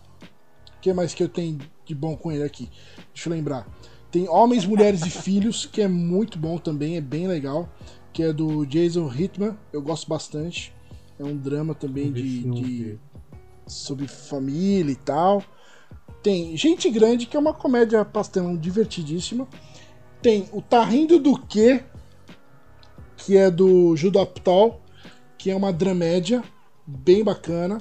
O 0.76 0.80
que 0.80 0.92
mais 0.92 1.14
que 1.14 1.22
eu 1.22 1.28
tenho 1.28 1.58
de 1.84 1.94
bom 1.94 2.16
com 2.16 2.30
ele 2.30 2.42
aqui? 2.42 2.68
Deixa 3.12 3.28
eu 3.28 3.32
lembrar. 3.32 3.66
Tem 4.12 4.28
Homens, 4.28 4.66
Mulheres 4.66 5.06
e 5.06 5.10
Filhos, 5.10 5.64
que 5.64 5.80
é 5.80 5.88
muito 5.88 6.38
bom 6.38 6.58
também, 6.58 6.98
é 6.98 7.00
bem 7.00 7.26
legal. 7.26 7.66
Que 8.12 8.24
é 8.24 8.32
do 8.32 8.66
Jason 8.66 9.10
Hitman, 9.10 9.56
eu 9.72 9.80
gosto 9.80 10.06
bastante. 10.06 10.70
É 11.18 11.24
um 11.24 11.34
drama 11.34 11.74
também 11.74 12.12
de, 12.12 12.42
de 12.42 12.98
sobre 13.66 14.06
família 14.06 14.92
e 14.92 14.96
tal. 14.96 15.42
Tem 16.22 16.54
Gente 16.58 16.90
Grande, 16.90 17.24
que 17.24 17.38
é 17.38 17.40
uma 17.40 17.54
comédia 17.54 18.04
pastelão 18.04 18.54
divertidíssima. 18.54 19.48
Tem 20.20 20.46
o 20.52 20.60
Tá 20.60 20.84
Rindo 20.84 21.18
do 21.18 21.38
Quê, 21.38 21.82
que 23.16 23.38
é 23.38 23.50
do 23.50 23.96
Judo 23.96 24.20
Aptal, 24.20 24.82
que 25.38 25.50
é 25.50 25.56
uma 25.56 25.72
dramédia 25.72 26.44
bem 26.86 27.24
bacana. 27.24 27.80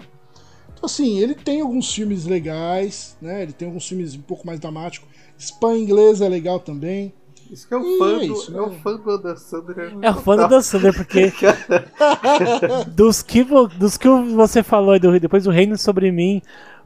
Então, 0.72 0.86
assim, 0.86 1.20
ele 1.20 1.36
tem 1.36 1.60
alguns 1.60 1.94
filmes 1.94 2.26
legais, 2.26 3.18
né? 3.22 3.44
Ele 3.44 3.52
tem 3.53 3.68
alguns 3.68 3.86
filmes 3.86 4.16
um 4.16 4.22
pouco 4.22 4.48
mais 4.48 4.62
dramáticos. 4.62 5.11
Spam 5.41 5.76
inglês 5.76 6.22
é 6.22 6.30
legal 6.30 6.59
também. 6.59 7.13
Isso 7.49 7.68
que 7.68 7.73
é 7.73 7.77
o 7.77 7.97
fã, 7.97 8.15
é, 8.15 8.27
do, 8.27 8.34
isso, 8.34 8.51
né? 8.51 8.59
é 8.59 8.61
o 8.61 8.72
fã 8.72 8.95
do 8.95 9.11
Adam 9.11 9.35
Sandler. 9.35 9.97
É 10.01 10.09
o 10.11 10.13
fã 10.13 10.35
do 10.38 10.43
Adam 10.43 10.61
Sandler, 10.61 10.95
porque 10.95 11.34
dos, 12.95 13.22
que, 13.22 13.43
dos 13.77 13.97
que 13.97 14.07
você 14.07 14.63
falou 14.63 14.97
depois 14.97 15.43
do 15.43 15.49
Reino 15.49 15.77
Sobre 15.77 16.11
Mim 16.11 16.41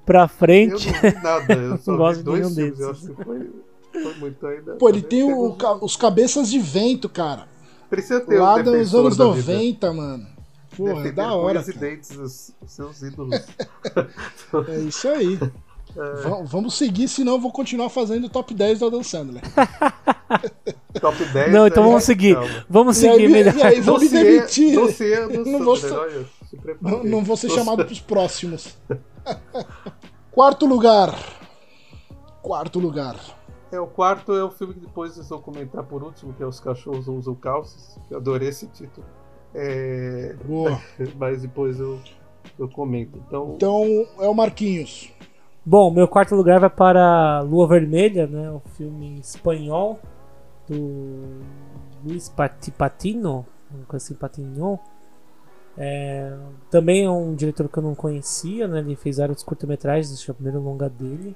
pra 0.06 0.28
frente. 0.28 0.88
Eu 0.88 0.94
não 0.94 1.02
vi 1.02 1.24
nada, 1.24 1.54
eu 1.54 1.78
só 1.84 1.92
não 1.92 1.98
gosto 1.98 2.24
de 2.24 2.32
nenhum 2.32 2.54
deles. 2.54 2.82
Acho 2.82 3.08
que 3.14 3.24
foi, 3.24 3.52
foi 3.92 4.14
muito 4.16 4.48
ainda. 4.48 4.76
Pô, 4.76 4.90
ele 4.90 5.04
tem 5.04 5.22
o, 5.22 5.56
os 5.82 5.96
Cabeças 5.96 6.50
de 6.50 6.58
Vento, 6.58 7.10
cara. 7.10 7.48
Precisa 7.90 8.22
ter 8.22 8.40
Lá 8.40 8.56
um 8.56 8.64
dos 8.64 8.96
anos 8.96 9.18
90, 9.18 9.94
mano. 9.94 10.26
Porra, 10.76 11.08
é 11.08 11.12
da 11.12 11.34
hora. 11.34 11.60
Os 11.60 12.54
seus 12.66 13.02
ídolos. 13.02 13.36
é 14.70 14.80
isso 14.80 15.08
aí. 15.10 15.38
É. 15.98 16.44
Vamos 16.44 16.78
seguir, 16.78 17.08
senão 17.08 17.34
eu 17.34 17.40
vou 17.40 17.52
continuar 17.52 17.90
fazendo 17.90 18.26
o 18.26 18.30
top 18.30 18.54
10 18.54 18.80
do 18.80 18.88
Adam 18.88 19.04
Sandler. 19.04 19.42
top 21.00 21.26
10? 21.26 21.54
Não, 21.54 21.68
então 21.68 21.84
vamos 21.84 22.04
seguir. 22.04 22.38
Vamos 22.70 22.98
seguir 22.98 23.22
e 23.22 23.26
aí, 23.26 23.32
melhor. 23.32 23.56
E 23.56 23.64
aí, 23.64 23.82
vou 23.82 24.00
me 24.00 24.10
demitir. 24.10 24.76
não, 25.46 25.64
vou, 25.64 25.78
não, 26.82 27.04
não 27.04 27.24
vou 27.24 27.38
ser 27.38 27.50
chamado 27.50 27.86
pros 27.86 28.02
próximos. 28.02 28.78
Quarto 30.32 30.66
lugar. 30.66 31.18
Quarto 32.42 32.80
lugar. 32.80 33.16
É, 33.72 33.80
o 33.80 33.88
quarto 33.88 34.34
é 34.34 34.44
o 34.44 34.52
filme 34.52 34.74
que 34.74 34.82
depois 34.82 35.14
vocês 35.14 35.30
vão 35.30 35.42
comentar 35.42 35.84
por 35.84 36.04
último, 36.04 36.34
que 36.34 36.44
é 36.44 36.46
Os 36.46 36.60
Cachorros 36.60 37.08
Usam 37.08 37.36
Calças. 37.36 37.98
Eu 38.12 38.18
adorei 38.18 38.50
esse 38.50 38.68
título. 38.68 39.06
É... 39.54 40.36
Boa. 40.46 40.80
Mas 41.18 41.42
depois 41.42 41.80
eu, 41.80 42.00
eu 42.60 42.68
comento. 42.68 43.18
Então... 43.28 43.54
então 43.56 44.08
é 44.20 44.28
o 44.28 44.34
Marquinhos. 44.34 45.12
Bom, 45.68 45.90
meu 45.90 46.08
quarto 46.08 46.36
lugar 46.36 46.60
vai 46.60 46.70
para 46.70 47.42
Lua 47.42 47.68
Vermelha, 47.68 48.28
né? 48.28 48.52
O 48.52 48.60
filme 48.76 49.20
espanhol 49.20 50.00
do 50.70 51.42
Luiz 52.04 52.30
Patino, 52.30 53.44
assim, 53.90 54.14
Patino. 54.14 54.80
É, 55.76 56.38
também 56.70 57.06
é 57.06 57.10
um 57.10 57.34
diretor 57.34 57.68
que 57.68 57.80
eu 57.80 57.84
não 57.84 57.96
conhecia, 57.96 58.68
né? 58.68 58.78
Ele 58.78 58.96
fez 58.96 59.18
vários 59.18 59.42
curta-metragens, 59.42 60.12
esse 60.12 60.30
é 60.30 60.32
o 60.32 60.36
primeiro 60.36 60.62
longa 60.62 60.88
dele. 60.88 61.36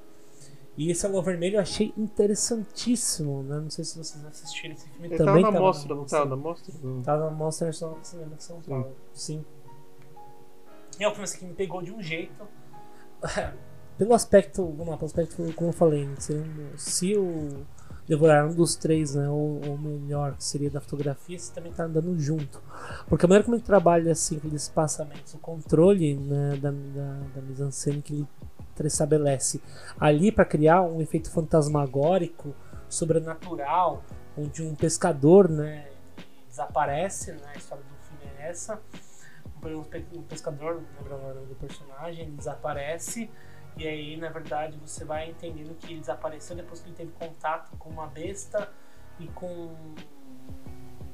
E 0.77 0.91
esse 0.91 1.07
Alô 1.07 1.23
Vermelho 1.23 1.55
eu 1.55 1.61
achei 1.61 1.91
interessantíssimo, 1.97 3.41
né? 3.41 3.59
Não 3.59 3.69
sei 3.71 3.83
se 3.83 3.97
vocês 3.97 4.23
assistiram 4.25 4.75
esse 4.75 4.87
filme 4.89 5.07
Ele 5.07 5.17
também. 5.17 5.41
Tava 5.41 5.53
na 5.53 5.59
mostra, 5.59 5.95
não 5.95 6.05
tava 6.05 6.29
na 6.29 6.35
mostra? 6.35 6.73
Tava 7.03 7.25
na 7.25 7.31
mostra 7.31 7.67
Nacional 7.67 7.97
Cinema 8.03 8.35
de 8.35 8.43
São 8.43 8.61
Paulo. 8.61 8.95
Sim. 9.11 9.39
Sim. 9.39 9.45
E 10.99 11.03
é 11.03 11.07
um 11.07 11.11
filme 11.11 11.23
assim, 11.23 11.39
que 11.39 11.45
me 11.45 11.53
pegou 11.55 11.81
de 11.81 11.91
um 11.91 11.99
jeito. 11.99 12.47
pelo 13.99 14.13
aspecto, 14.13 14.65
vamos 14.65 14.87
lá, 14.87 14.95
pelo 14.95 15.07
aspecto, 15.07 15.35
como 15.55 15.69
eu 15.69 15.73
falei, 15.73 16.05
né, 16.05 16.15
se 16.77 17.17
o 17.17 17.65
devorar 18.07 18.47
um 18.47 18.55
dos 18.55 18.75
três, 18.75 19.13
né, 19.13 19.27
ou, 19.27 19.59
ou 19.67 19.77
melhor, 19.77 20.35
que 20.35 20.43
seria 20.43 20.69
da 20.69 20.79
fotografia, 20.79 21.37
você 21.37 21.53
também 21.53 21.69
está 21.69 21.83
andando 21.83 22.17
junto. 22.17 22.59
Porque 23.07 23.25
a 23.25 23.27
maneira 23.27 23.43
como 23.43 23.57
ele 23.57 23.61
trabalha, 23.61 24.13
assim, 24.13 24.37
aqueles 24.37 24.63
espaçamentos, 24.63 25.33
o 25.33 25.37
controle 25.37 26.15
né, 26.15 26.55
da, 26.55 26.71
da, 26.71 27.19
da 27.35 27.41
mise-en-scène 27.41 28.01
que 28.01 28.13
ele 28.79 28.87
estabelece 28.87 29.61
ali 29.99 30.31
para 30.31 30.45
criar 30.45 30.81
um 30.81 31.01
efeito 31.01 31.29
fantasmagórico, 31.29 32.55
sobrenatural, 32.87 34.01
onde 34.35 34.63
um 34.63 34.73
pescador, 34.73 35.49
né, 35.49 35.89
desaparece, 36.47 37.33
né, 37.33 37.51
a 37.53 37.57
história 37.57 37.83
do 37.83 38.07
filme 38.07 38.33
é 38.39 38.49
essa, 38.49 38.81
o 40.13 40.23
pescador, 40.23 40.81
lembrando 40.97 41.45
do 41.47 41.55
personagem, 41.55 42.33
desaparece. 42.35 43.29
E 43.79 43.87
aí, 43.87 44.17
na 44.17 44.27
verdade, 44.27 44.77
você 44.85 45.05
vai 45.05 45.29
entendendo 45.29 45.73
que 45.75 45.93
ele 45.93 46.01
desapareceu 46.01 46.53
depois 46.53 46.81
que 46.81 46.89
ele 46.89 46.97
teve 46.97 47.11
contato 47.13 47.71
com 47.77 47.89
uma 47.89 48.07
besta 48.07 48.69
e 49.17 49.25
com, 49.27 49.73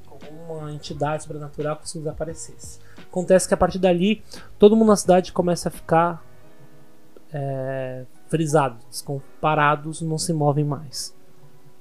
com 0.04 0.18
uma 0.34 0.72
entidade 0.72 1.22
sobrenatural 1.22 1.76
que 1.76 1.88
se 1.88 1.98
desaparecesse. 1.98 2.80
Acontece 2.98 3.46
que 3.46 3.54
a 3.54 3.56
partir 3.56 3.78
dali, 3.78 4.24
todo 4.58 4.74
mundo 4.74 4.88
na 4.88 4.96
cidade 4.96 5.32
começa 5.32 5.68
a 5.68 5.70
ficar 5.70 6.24
é, 7.32 8.04
frisado, 8.26 8.78
parados, 9.40 10.02
não 10.02 10.18
se 10.18 10.32
movem 10.32 10.64
mais. 10.64 11.14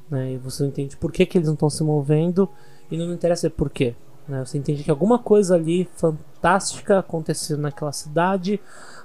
Né? 0.07 0.33
E 0.33 0.37
você 0.37 0.67
entende 0.67 0.95
por 0.97 1.11
que, 1.11 1.25
que 1.25 1.39
eles 1.39 1.47
não 1.47 1.55
estão 1.55 1.69
se 1.69 1.83
movendo 1.83 2.47
e 2.91 2.97
não 2.97 3.11
interessa 3.11 3.49
por 3.49 3.71
quê. 3.71 3.95
Né? 4.27 4.43
Você 4.43 4.57
entende 4.57 4.83
que 4.83 4.91
alguma 4.91 5.19
coisa 5.19 5.55
ali 5.55 5.89
fantástica 5.95 6.99
aconteceu 6.99 7.57
naquela 7.57 7.91
cidade 7.91 8.59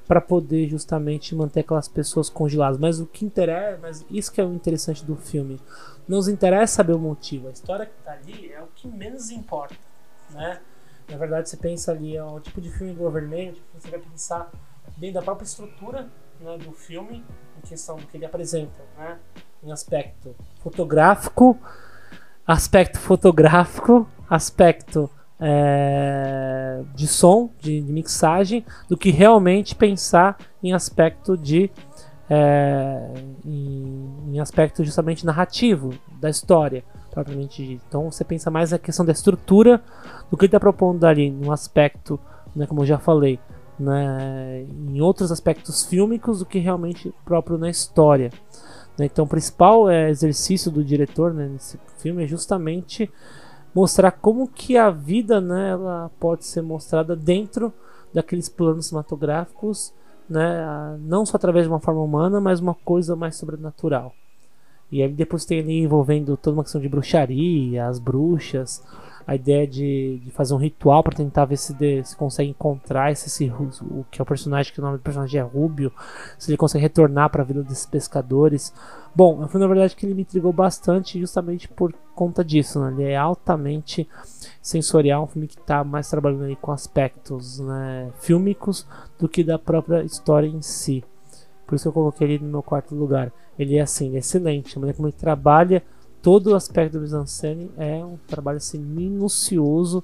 para 0.07 0.21
poder 0.21 0.69
justamente 0.69 1.35
manter 1.35 1.61
aquelas 1.61 1.89
pessoas 1.89 2.29
congeladas. 2.29 2.79
Mas 2.79 3.01
o 3.01 3.07
que 3.07 3.25
interessa, 3.25 3.79
mas 3.81 4.05
isso 4.11 4.33
que 4.33 4.41
é 4.41 4.45
o 4.45 4.53
interessante 4.53 5.05
do 5.05 5.15
filme. 5.15 5.61
Não 6.09 6.17
nos 6.17 6.29
interessa 6.29 6.77
saber 6.77 6.95
o 6.95 6.99
motivo. 6.99 7.49
A 7.49 7.53
história 7.53 7.87
que 7.87 7.93
está 7.99 8.13
ali 8.13 8.53
é 8.53 8.61
o 8.61 8.67
que 8.75 8.89
menos 8.89 9.31
importa, 9.31 9.77
né? 10.31 10.61
Na 11.09 11.17
verdade, 11.17 11.49
você 11.49 11.57
pensa 11.57 11.91
ali, 11.91 12.17
é 12.17 12.23
o 12.23 12.39
tipo 12.41 12.61
de 12.61 12.71
filme 12.71 12.93
tipo, 12.93 13.67
você 13.75 13.91
vai 13.91 13.99
pensar 13.99 14.51
dentro 14.97 15.15
da 15.15 15.23
própria 15.23 15.45
estrutura 15.45 16.09
né, 16.41 16.57
do 16.59 16.73
filme, 16.73 17.25
em 17.59 17.69
questão 17.69 17.97
do 17.97 18.07
que 18.07 18.17
ele 18.17 18.25
apresenta, 18.25 18.83
né? 18.97 19.19
Em 19.63 19.73
aspecto 19.73 20.35
fotográfico, 20.63 21.59
aspecto 22.47 22.99
fotográfico, 22.99 24.09
aspecto 24.29 25.11
é, 25.41 26.83
de 26.95 27.07
som, 27.07 27.51
de, 27.61 27.81
de, 27.81 27.93
mixagem, 27.93 28.65
do 28.89 28.97
que 28.97 29.11
realmente 29.11 29.75
pensar 29.75 30.37
em 30.63 30.73
aspecto 30.73 31.37
de 31.37 31.71
é, 32.29 33.13
em, 33.45 34.35
em, 34.35 34.41
aspecto 34.41 34.85
justamente 34.85 35.27
narrativo 35.27 35.93
da 36.21 36.31
história 36.31 36.85
propriamente 37.11 37.65
dito. 37.67 37.83
Então 37.89 38.11
você 38.11 38.23
pensa 38.23 38.51
mais 38.51 38.71
na 38.71 38.79
questão 38.79 39.05
da 39.05 39.13
estrutura 39.13 39.83
do 40.31 40.37
que 40.37 40.45
ele 40.45 40.49
está 40.49 40.61
propondo 40.61 41.05
ali, 41.05 41.31
num 41.31 41.51
aspecto, 41.51 42.21
né, 42.55 42.67
como 42.67 42.83
eu 42.83 42.87
já 42.87 42.99
falei, 42.99 43.41
né, 43.79 44.65
em 44.69 45.01
outros 45.01 45.33
aspectos 45.33 45.85
fílmicos 45.87 46.39
do 46.39 46.47
que 46.47 46.59
realmente 46.59 47.13
próprio 47.25 47.59
na 47.59 47.69
história. 47.69 48.31
Né. 48.99 49.07
Então 49.07 49.25
o 49.25 49.29
principal 49.29 49.89
é, 49.89 50.11
exercício 50.11 50.71
do 50.71 50.85
diretor 50.85 51.33
né, 51.33 51.49
nesse 51.49 51.79
filme 51.99 52.25
é 52.25 52.27
justamente 52.27 53.11
mostrar 53.75 54.11
como 54.11 54.49
que 54.49 54.77
a 54.77 54.91
vida 54.91 55.41
né, 55.41 55.71
ela 55.71 56.11
pode 56.19 56.45
ser 56.45 56.63
mostrada 56.63 57.15
dentro 57.15 57.73
daqueles 58.13 58.49
planos 58.49 58.87
cinematográficos, 58.87 59.93
né, 60.29 60.99
não 61.01 61.25
só 61.25 61.37
através 61.37 61.67
de 61.67 61.71
uma 61.71 61.81
forma 61.81 62.03
humana, 62.03 62.41
mas 62.41 62.61
uma 62.61 62.75
coisa 62.75 63.15
mais 63.15 63.37
sobrenatural. 63.37 64.13
E 64.91 65.03
aí 65.03 65.13
depois 65.13 65.45
tem 65.45 65.61
ali 65.61 65.79
envolvendo 65.79 66.37
toda 66.37 66.57
uma 66.57 66.65
questão 66.65 66.81
de 66.81 66.89
bruxaria, 66.89 67.87
as 67.87 67.99
bruxas, 67.99 68.83
a 69.31 69.37
ideia 69.37 69.65
de, 69.65 70.21
de 70.25 70.31
fazer 70.33 70.53
um 70.55 70.57
ritual 70.57 71.05
para 71.05 71.15
tentar 71.15 71.45
ver 71.45 71.57
se, 71.57 71.73
de, 71.73 72.03
se 72.03 72.17
consegue 72.17 72.51
encontrar 72.51 73.13
esse, 73.13 73.29
esse, 73.29 73.49
o 73.81 74.05
que 74.11 74.21
é 74.21 74.25
o 74.25 74.27
personagem, 74.27 74.73
que 74.73 74.81
o 74.81 74.83
nome 74.83 74.99
do 74.99 75.03
personagem 75.05 75.41
é 75.41 75.45
Rubio, 75.45 75.93
se 76.37 76.51
ele 76.51 76.57
consegue 76.57 76.83
retornar 76.83 77.31
para 77.31 77.43
a 77.43 77.45
vida 77.45 77.63
desses 77.63 77.87
pescadores. 77.87 78.75
Bom, 79.15 79.47
foi 79.47 79.61
na 79.61 79.69
verdade 79.69 79.95
que 79.95 80.05
ele 80.05 80.15
me 80.15 80.23
intrigou 80.23 80.53
bastante 80.53 81.21
justamente 81.21 81.69
por 81.69 81.95
conta 82.13 82.45
disso, 82.45 82.81
né? 82.81 82.91
Ele 82.91 83.05
é 83.05 83.17
altamente 83.17 84.09
sensorial, 84.61 85.23
um 85.23 85.29
filme 85.29 85.47
que 85.47 85.61
está 85.61 85.85
mais 85.85 86.11
trabalhando 86.11 86.47
aí 86.47 86.57
com 86.57 86.73
aspectos 86.73 87.61
né, 87.61 88.11
fílmicos 88.19 88.85
do 89.17 89.29
que 89.29 89.45
da 89.45 89.61
própria 89.61 90.03
história 90.03 90.49
em 90.49 90.61
si. 90.61 91.05
Por 91.69 91.77
isso 91.77 91.87
eu 91.87 91.93
coloquei 91.93 92.33
ele 92.33 92.45
no 92.45 92.51
meu 92.51 92.63
quarto 92.65 92.97
lugar. 92.97 93.33
Ele 93.57 93.77
é 93.77 93.81
assim, 93.81 94.17
excelente. 94.17 94.77
A 94.77 94.81
maneira 94.81 94.97
como 94.97 95.07
ele 95.07 95.17
trabalha 95.17 95.85
todo 96.23 96.49
o 96.49 96.55
aspecto 96.55 96.95
do 96.95 97.01
mise-en-scène 97.01 97.71
é 97.77 98.05
um 98.05 98.17
trabalho 98.27 98.59
assim, 98.59 98.79
minucioso 98.79 100.03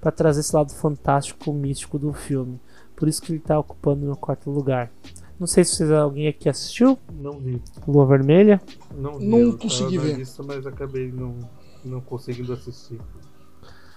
para 0.00 0.12
trazer 0.12 0.40
esse 0.40 0.54
lado 0.54 0.72
fantástico, 0.72 1.52
místico 1.52 1.98
do 1.98 2.12
filme. 2.12 2.60
Por 2.94 3.08
isso 3.08 3.22
que 3.22 3.32
ele 3.32 3.38
está 3.38 3.58
ocupando 3.58 4.02
o 4.02 4.06
meu 4.06 4.16
quarto 4.16 4.50
lugar. 4.50 4.90
Não 5.38 5.46
sei 5.46 5.62
se 5.62 5.76
vocês, 5.76 5.90
alguém 5.92 6.26
aqui 6.26 6.48
assistiu. 6.48 6.98
Não 7.12 7.38
vi. 7.38 7.62
Lua 7.86 8.04
Vermelha? 8.06 8.60
Não 8.96 9.18
vi. 9.18 9.26
Não 9.28 9.56
consegui 9.56 9.98
ver. 9.98 10.16
Lista, 10.16 10.42
mas 10.42 10.66
acabei 10.66 11.12
não, 11.12 11.36
não 11.84 12.00
conseguindo 12.00 12.52
assistir. 12.52 13.00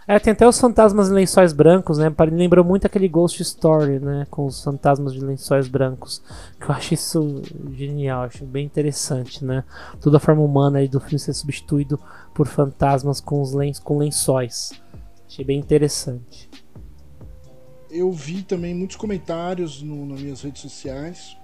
É, 0.08 0.18
tem 0.18 0.34
até 0.34 0.48
os 0.48 0.60
fantasmas 0.60 1.10
em 1.10 1.14
lençóis 1.14 1.54
brancos, 1.54 2.00
né? 2.00 2.12
Lembrou 2.32 2.66
muito 2.66 2.86
aquele 2.86 3.08
Ghost 3.08 3.42
Story, 3.42 4.00
né? 4.00 4.26
Com 4.32 4.46
os 4.46 4.64
fantasmas 4.64 5.14
de 5.14 5.20
lençóis 5.20 5.68
brancos. 5.68 6.22
Que 6.60 6.66
eu 6.66 6.76
acho 6.76 6.94
isso 6.96 7.42
genial, 7.72 8.24
acho 8.24 8.44
bem 8.46 8.66
interessante, 8.66 9.46
né? 9.46 9.64
Toda 10.00 10.18
a 10.18 10.20
forma 10.20 10.42
humana 10.42 10.80
aí 10.80 10.88
do 10.88 11.00
filme 11.00 11.20
ser 11.20 11.34
substituído 11.34 12.00
por 12.34 12.48
fantasmas 12.48 13.22
com, 13.22 13.42
os 13.42 13.54
len 13.54 13.72
com 13.84 13.98
lençóis. 13.98 14.72
Achei 15.28 15.46
bem 15.46 15.60
interessante. 15.60 16.50
Eu 17.90 18.12
vi 18.12 18.42
também 18.42 18.74
muitos 18.74 18.96
comentários 18.96 19.84
no, 19.84 20.06
nas 20.06 20.22
minhas 20.22 20.42
redes 20.42 20.62
sociais 20.62 21.38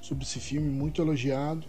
sobre 0.00 0.24
esse 0.24 0.40
filme, 0.40 0.70
muito 0.70 1.02
elogiado. 1.02 1.66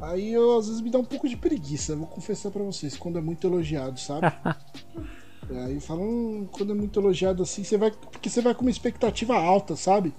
Aí 0.00 0.32
eu 0.32 0.56
às 0.58 0.68
vezes 0.68 0.80
me 0.80 0.90
dá 0.90 0.98
um 0.98 1.04
pouco 1.04 1.28
de 1.28 1.36
preguiça, 1.36 1.96
vou 1.96 2.06
confessar 2.06 2.50
para 2.50 2.62
vocês, 2.62 2.96
quando 2.96 3.18
é 3.18 3.20
muito 3.20 3.46
elogiado, 3.46 3.98
sabe? 3.98 4.32
Aí 5.58 5.80
falam, 5.80 6.04
hum, 6.04 6.48
quando 6.50 6.72
é 6.72 6.74
muito 6.74 7.00
elogiado 7.00 7.42
assim, 7.42 7.64
você 7.64 7.76
vai. 7.76 7.90
Porque 7.90 8.28
você 8.28 8.40
vai 8.40 8.54
com 8.54 8.62
uma 8.62 8.70
expectativa 8.70 9.34
alta, 9.34 9.74
sabe? 9.74 10.14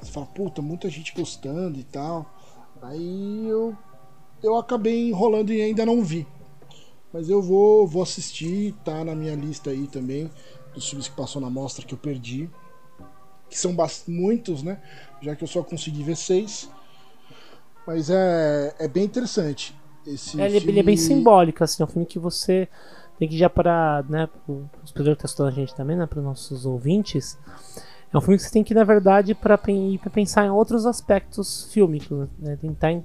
Você 0.00 0.10
fala, 0.10 0.26
puta, 0.26 0.62
muita 0.62 0.88
gente 0.88 1.14
gostando 1.14 1.78
e 1.78 1.84
tal. 1.84 2.26
Aí 2.82 3.46
eu. 3.48 3.76
Eu 4.42 4.56
acabei 4.56 5.08
enrolando 5.08 5.52
e 5.52 5.62
ainda 5.62 5.86
não 5.86 6.02
vi. 6.02 6.26
Mas 7.12 7.30
eu 7.30 7.40
vou, 7.40 7.86
vou 7.86 8.02
assistir, 8.02 8.74
tá 8.84 9.04
na 9.04 9.14
minha 9.14 9.34
lista 9.34 9.70
aí 9.70 9.86
também, 9.86 10.30
dos 10.74 10.88
filmes 10.88 11.08
que 11.08 11.16
passou 11.16 11.40
na 11.40 11.48
mostra 11.48 11.84
que 11.84 11.94
eu 11.94 11.98
perdi. 11.98 12.50
Que 13.48 13.58
são 13.58 13.74
muitos, 14.08 14.62
né? 14.62 14.82
Já 15.22 15.34
que 15.34 15.44
eu 15.44 15.48
só 15.48 15.62
consegui 15.62 16.02
ver 16.02 16.16
seis. 16.16 16.68
Mas 17.86 18.10
é, 18.10 18.74
é 18.78 18.88
bem 18.88 19.04
interessante. 19.04 19.74
Esse 20.06 20.40
é, 20.40 20.50
filme... 20.50 20.68
ele 20.68 20.80
é 20.80 20.82
bem 20.82 20.96
simbólico, 20.96 21.64
assim, 21.64 21.82
é 21.82 21.86
um 21.86 21.88
filme 21.88 22.06
que 22.06 22.18
você 22.18 22.68
tem 23.18 23.28
que 23.28 23.36
já 23.36 23.48
para, 23.48 24.04
né, 24.08 24.28
os 24.82 24.92
pessoas 24.92 25.16
que 25.18 25.26
estão 25.26 25.46
a 25.46 25.50
gente 25.50 25.74
também, 25.74 25.96
né, 25.96 26.06
para 26.06 26.18
os 26.18 26.24
nossos 26.24 26.66
ouvintes, 26.66 27.38
é 28.14 28.18
um 28.18 28.20
filme 28.20 28.36
que 28.36 28.44
você 28.44 28.50
tem 28.50 28.62
que, 28.62 28.72
na 28.72 28.84
verdade, 28.84 29.34
para 29.34 29.58
pensar 29.58 30.46
em 30.46 30.50
outros 30.50 30.86
aspectos 30.86 31.68
fílmicos, 31.72 32.28
né? 32.38 32.56
Tentar 32.60 32.92
uhum. 32.92 33.02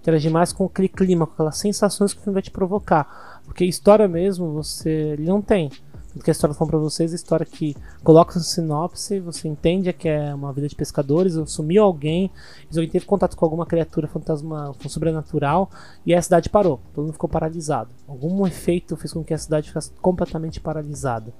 interagir 0.00 0.32
mais 0.32 0.52
com 0.52 0.64
aquele 0.64 0.88
clima, 0.88 1.28
com 1.28 1.32
aquelas 1.32 1.58
sensações 1.58 2.12
que 2.12 2.18
o 2.18 2.24
filme 2.24 2.34
vai 2.34 2.42
te 2.42 2.50
provocar. 2.50 3.40
Porque 3.44 3.64
história 3.64 4.08
mesmo, 4.08 4.52
você 4.52 4.90
ele 4.90 5.26
não 5.26 5.40
tem. 5.40 5.70
Tudo 6.18 6.24
que 6.24 6.30
a 6.30 6.32
história 6.32 6.52
falando 6.52 6.70
pra 6.70 6.80
vocês, 6.80 7.12
a 7.12 7.14
história 7.14 7.46
que 7.46 7.76
coloca 8.02 8.34
no 8.34 8.44
sinopse, 8.44 9.20
você 9.20 9.46
entende 9.46 9.92
que 9.92 10.08
é 10.08 10.34
uma 10.34 10.52
vida 10.52 10.66
de 10.66 10.74
pescadores, 10.74 11.34
sumiu 11.46 11.84
alguém, 11.84 12.28
alguém 12.74 12.88
teve 12.88 13.06
contato 13.06 13.36
com 13.36 13.44
alguma 13.44 13.64
criatura 13.64 14.08
fantasma 14.08 14.74
com 14.82 14.88
sobrenatural 14.88 15.70
e 16.04 16.12
a 16.12 16.20
cidade 16.20 16.48
parou, 16.48 16.80
todo 16.92 17.04
mundo 17.04 17.12
ficou 17.12 17.30
paralisado. 17.30 17.90
Algum 18.08 18.44
efeito 18.48 18.96
fez 18.96 19.12
com 19.12 19.22
que 19.22 19.32
a 19.32 19.38
cidade 19.38 19.68
ficasse 19.68 19.92
completamente 20.02 20.60
paralisada. 20.60 21.32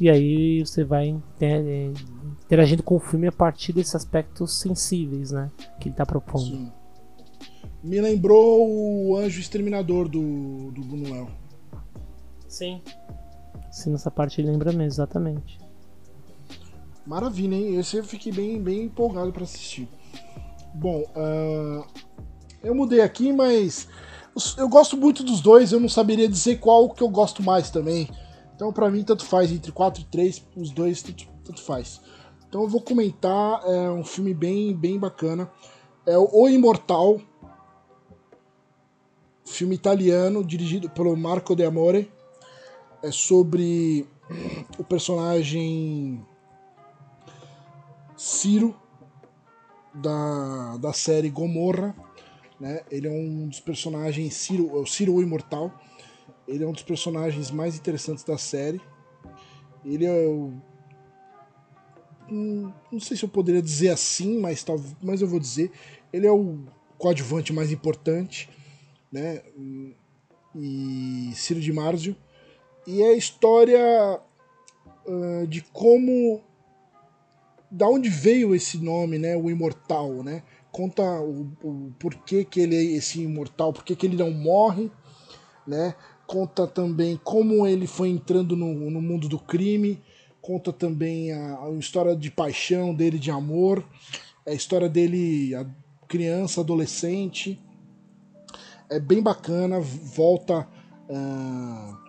E 0.00 0.08
aí 0.08 0.64
você 0.64 0.84
vai 0.84 1.14
é, 1.38 1.90
interagindo 2.46 2.82
com 2.82 2.96
o 2.96 3.00
filme 3.00 3.26
a 3.26 3.32
partir 3.32 3.74
desses 3.74 3.94
aspectos 3.94 4.58
sensíveis, 4.58 5.32
né? 5.32 5.50
Que 5.78 5.88
ele 5.88 5.92
está 5.92 6.06
propondo. 6.06 6.46
Sim. 6.46 6.72
Me 7.82 8.00
lembrou 8.00 8.66
o 8.66 9.16
Anjo 9.18 9.38
Exterminador 9.38 10.08
do, 10.08 10.70
do 10.70 10.80
Buñuel. 10.80 11.28
Sim. 12.48 12.80
Sim, 13.74 13.90
nessa 13.90 14.08
parte 14.08 14.40
lembra 14.40 14.70
mesmo, 14.70 14.84
exatamente. 14.84 15.58
Maravilha, 17.04 17.56
hein? 17.56 17.76
Esse 17.76 17.96
eu 17.96 18.04
fiquei 18.04 18.30
bem, 18.30 18.62
bem 18.62 18.84
empolgado 18.84 19.32
para 19.32 19.42
assistir. 19.42 19.88
Bom, 20.72 21.00
uh, 21.00 21.84
eu 22.62 22.72
mudei 22.72 23.00
aqui, 23.00 23.32
mas 23.32 23.88
eu 24.56 24.68
gosto 24.68 24.96
muito 24.96 25.24
dos 25.24 25.40
dois. 25.40 25.72
Eu 25.72 25.80
não 25.80 25.88
saberia 25.88 26.28
dizer 26.28 26.60
qual 26.60 26.88
que 26.88 27.02
eu 27.02 27.08
gosto 27.08 27.42
mais 27.42 27.68
também. 27.68 28.08
Então, 28.54 28.72
para 28.72 28.88
mim, 28.88 29.02
tanto 29.02 29.24
faz 29.24 29.50
entre 29.50 29.72
4 29.72 30.02
e 30.02 30.04
3, 30.04 30.46
os 30.56 30.70
dois, 30.70 31.02
tanto, 31.02 31.26
tanto 31.42 31.60
faz. 31.60 32.00
Então, 32.48 32.62
eu 32.62 32.68
vou 32.68 32.80
comentar 32.80 33.60
é 33.64 33.90
um 33.90 34.04
filme 34.04 34.32
bem, 34.32 34.72
bem 34.72 35.00
bacana. 35.00 35.50
É 36.06 36.16
O 36.16 36.48
Imortal, 36.48 37.20
filme 39.44 39.74
italiano 39.74 40.44
dirigido 40.44 40.88
pelo 40.88 41.16
Marco 41.16 41.56
De 41.56 41.64
Amore 41.64 42.13
é 43.04 43.12
sobre 43.12 44.06
o 44.78 44.84
personagem 44.84 46.24
Ciro 48.16 48.74
da, 49.94 50.78
da 50.78 50.92
série 50.94 51.28
Gomorra. 51.28 51.94
Né? 52.58 52.82
Ele 52.90 53.06
é 53.06 53.10
um 53.10 53.46
dos 53.46 53.60
personagens, 53.60 54.34
Ciro, 54.34 54.70
é 54.70 54.80
o 54.80 54.86
Ciro 54.86 55.14
o 55.14 55.22
Imortal. 55.22 55.70
Ele 56.48 56.64
é 56.64 56.66
um 56.66 56.72
dos 56.72 56.82
personagens 56.82 57.50
mais 57.50 57.76
interessantes 57.76 58.24
da 58.24 58.38
série. 58.38 58.80
Ele 59.84 60.06
é 60.06 60.26
o, 60.26 60.54
hum, 62.30 62.72
não 62.90 63.00
sei 63.00 63.18
se 63.18 63.24
eu 63.24 63.28
poderia 63.28 63.60
dizer 63.60 63.90
assim, 63.90 64.40
mas, 64.40 64.64
tal, 64.64 64.80
mas 65.02 65.20
eu 65.20 65.28
vou 65.28 65.38
dizer, 65.38 65.70
ele 66.10 66.26
é 66.26 66.32
o 66.32 66.64
coadjuvante 66.96 67.52
mais 67.52 67.70
importante, 67.70 68.48
né? 69.12 69.42
E 70.56 71.32
Ciro 71.34 71.60
de 71.60 71.70
Marzio. 71.70 72.16
E 72.86 73.02
é 73.02 73.08
a 73.08 73.16
história 73.16 74.20
uh, 75.06 75.46
de 75.46 75.62
como. 75.62 76.40
Da 77.70 77.88
onde 77.88 78.08
veio 78.08 78.54
esse 78.54 78.78
nome, 78.78 79.18
né? 79.18 79.36
O 79.36 79.50
Imortal, 79.50 80.22
né? 80.22 80.42
Conta 80.70 81.02
o, 81.20 81.48
o 81.62 81.92
porquê 81.98 82.44
que 82.44 82.60
ele 82.60 82.74
é 82.74 82.82
esse 82.82 83.22
imortal, 83.22 83.72
porquê 83.72 83.94
que 83.94 84.06
ele 84.06 84.16
não 84.16 84.32
morre, 84.32 84.90
né? 85.64 85.94
Conta 86.26 86.66
também 86.66 87.18
como 87.22 87.64
ele 87.64 87.86
foi 87.86 88.08
entrando 88.08 88.56
no, 88.56 88.90
no 88.90 89.00
mundo 89.00 89.28
do 89.28 89.38
crime, 89.38 90.02
conta 90.40 90.72
também 90.72 91.32
a, 91.32 91.64
a, 91.64 91.70
história 91.72 92.16
de 92.16 92.28
paixão 92.28 92.92
dele, 92.92 93.20
de 93.20 93.30
amor, 93.30 93.84
a 94.44 94.52
história 94.52 94.88
dele, 94.88 95.54
a 95.54 95.64
criança, 96.08 96.60
adolescente. 96.60 97.60
É 98.90 98.98
bem 98.98 99.22
bacana, 99.22 99.78
volta. 99.78 100.68
Uh, 101.08 102.03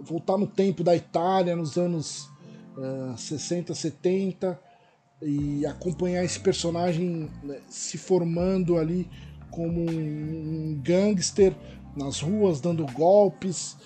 voltar 0.00 0.36
no 0.36 0.46
tempo 0.46 0.82
da 0.82 0.94
Itália, 0.94 1.56
nos 1.56 1.76
anos 1.76 2.28
uh, 2.76 3.16
60, 3.16 3.74
70, 3.74 4.58
e 5.22 5.66
acompanhar 5.66 6.24
esse 6.24 6.38
personagem 6.38 7.28
né, 7.42 7.58
se 7.68 7.98
formando 7.98 8.78
ali 8.78 9.08
como 9.50 9.80
um 9.80 10.80
gangster 10.82 11.54
nas 11.96 12.20
ruas, 12.20 12.60
dando 12.60 12.86
golpes, 12.92 13.76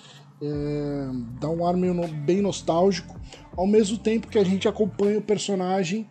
é, 0.41 1.09
dá 1.39 1.49
um 1.49 1.65
ar 1.65 1.75
meio 1.75 1.95
bem 2.25 2.41
nostálgico, 2.41 3.19
ao 3.57 3.65
mesmo 3.65 3.97
tempo 3.97 4.27
que 4.27 4.37
a 4.37 4.43
gente 4.43 4.67
acompanha 4.67 5.17
o 5.17 5.21
personagem 5.21 6.07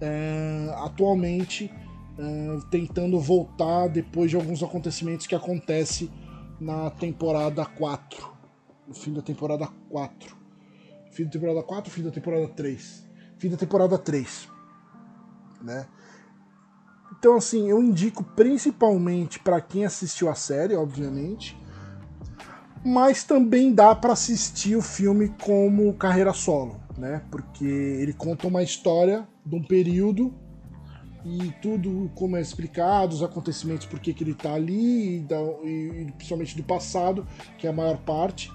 é, 0.00 0.72
atualmente 0.76 1.72
é, 2.18 2.58
tentando 2.70 3.18
voltar 3.18 3.88
depois 3.88 4.30
de 4.30 4.36
alguns 4.36 4.62
acontecimentos 4.62 5.26
que 5.26 5.34
acontecem 5.34 6.08
na 6.60 6.90
temporada 6.90 7.64
4 7.64 8.39
fim 8.94 9.12
da 9.12 9.22
temporada 9.22 9.66
4. 9.88 10.36
Fim 11.10 11.24
da 11.24 11.30
temporada 11.30 11.62
4, 11.62 11.92
fim 11.92 12.02
da 12.02 12.10
temporada 12.10 12.48
3. 12.48 13.08
Fim 13.38 13.48
da 13.48 13.56
temporada 13.56 13.98
3. 13.98 14.48
Né? 15.62 15.86
Então, 17.18 17.36
assim, 17.36 17.68
eu 17.68 17.82
indico 17.82 18.22
principalmente 18.22 19.38
para 19.38 19.60
quem 19.60 19.84
assistiu 19.84 20.28
a 20.30 20.34
série, 20.34 20.74
obviamente, 20.74 21.58
mas 22.84 23.24
também 23.24 23.74
dá 23.74 23.94
para 23.94 24.12
assistir 24.12 24.76
o 24.76 24.82
filme 24.82 25.34
como 25.42 25.92
carreira 25.94 26.32
solo, 26.32 26.80
né? 26.96 27.22
Porque 27.30 27.64
ele 27.64 28.14
conta 28.14 28.46
uma 28.46 28.62
história 28.62 29.28
de 29.44 29.54
um 29.54 29.62
período 29.62 30.34
e 31.24 31.52
tudo 31.60 32.10
como 32.14 32.36
é 32.36 32.40
explicado, 32.40 33.14
os 33.14 33.22
acontecimentos, 33.22 33.86
por 33.86 34.00
que 34.00 34.14
ele 34.18 34.30
está 34.30 34.54
ali, 34.54 35.18
e, 35.18 35.20
da, 35.20 35.36
e 35.62 36.10
principalmente 36.16 36.56
do 36.56 36.62
passado, 36.62 37.26
que 37.58 37.66
é 37.66 37.70
a 37.70 37.72
maior 37.72 37.98
parte 37.98 38.50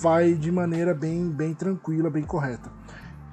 vai 0.00 0.34
de 0.34 0.50
maneira 0.50 0.94
bem, 0.94 1.30
bem 1.30 1.54
tranquila, 1.54 2.10
bem 2.10 2.24
correta. 2.24 2.70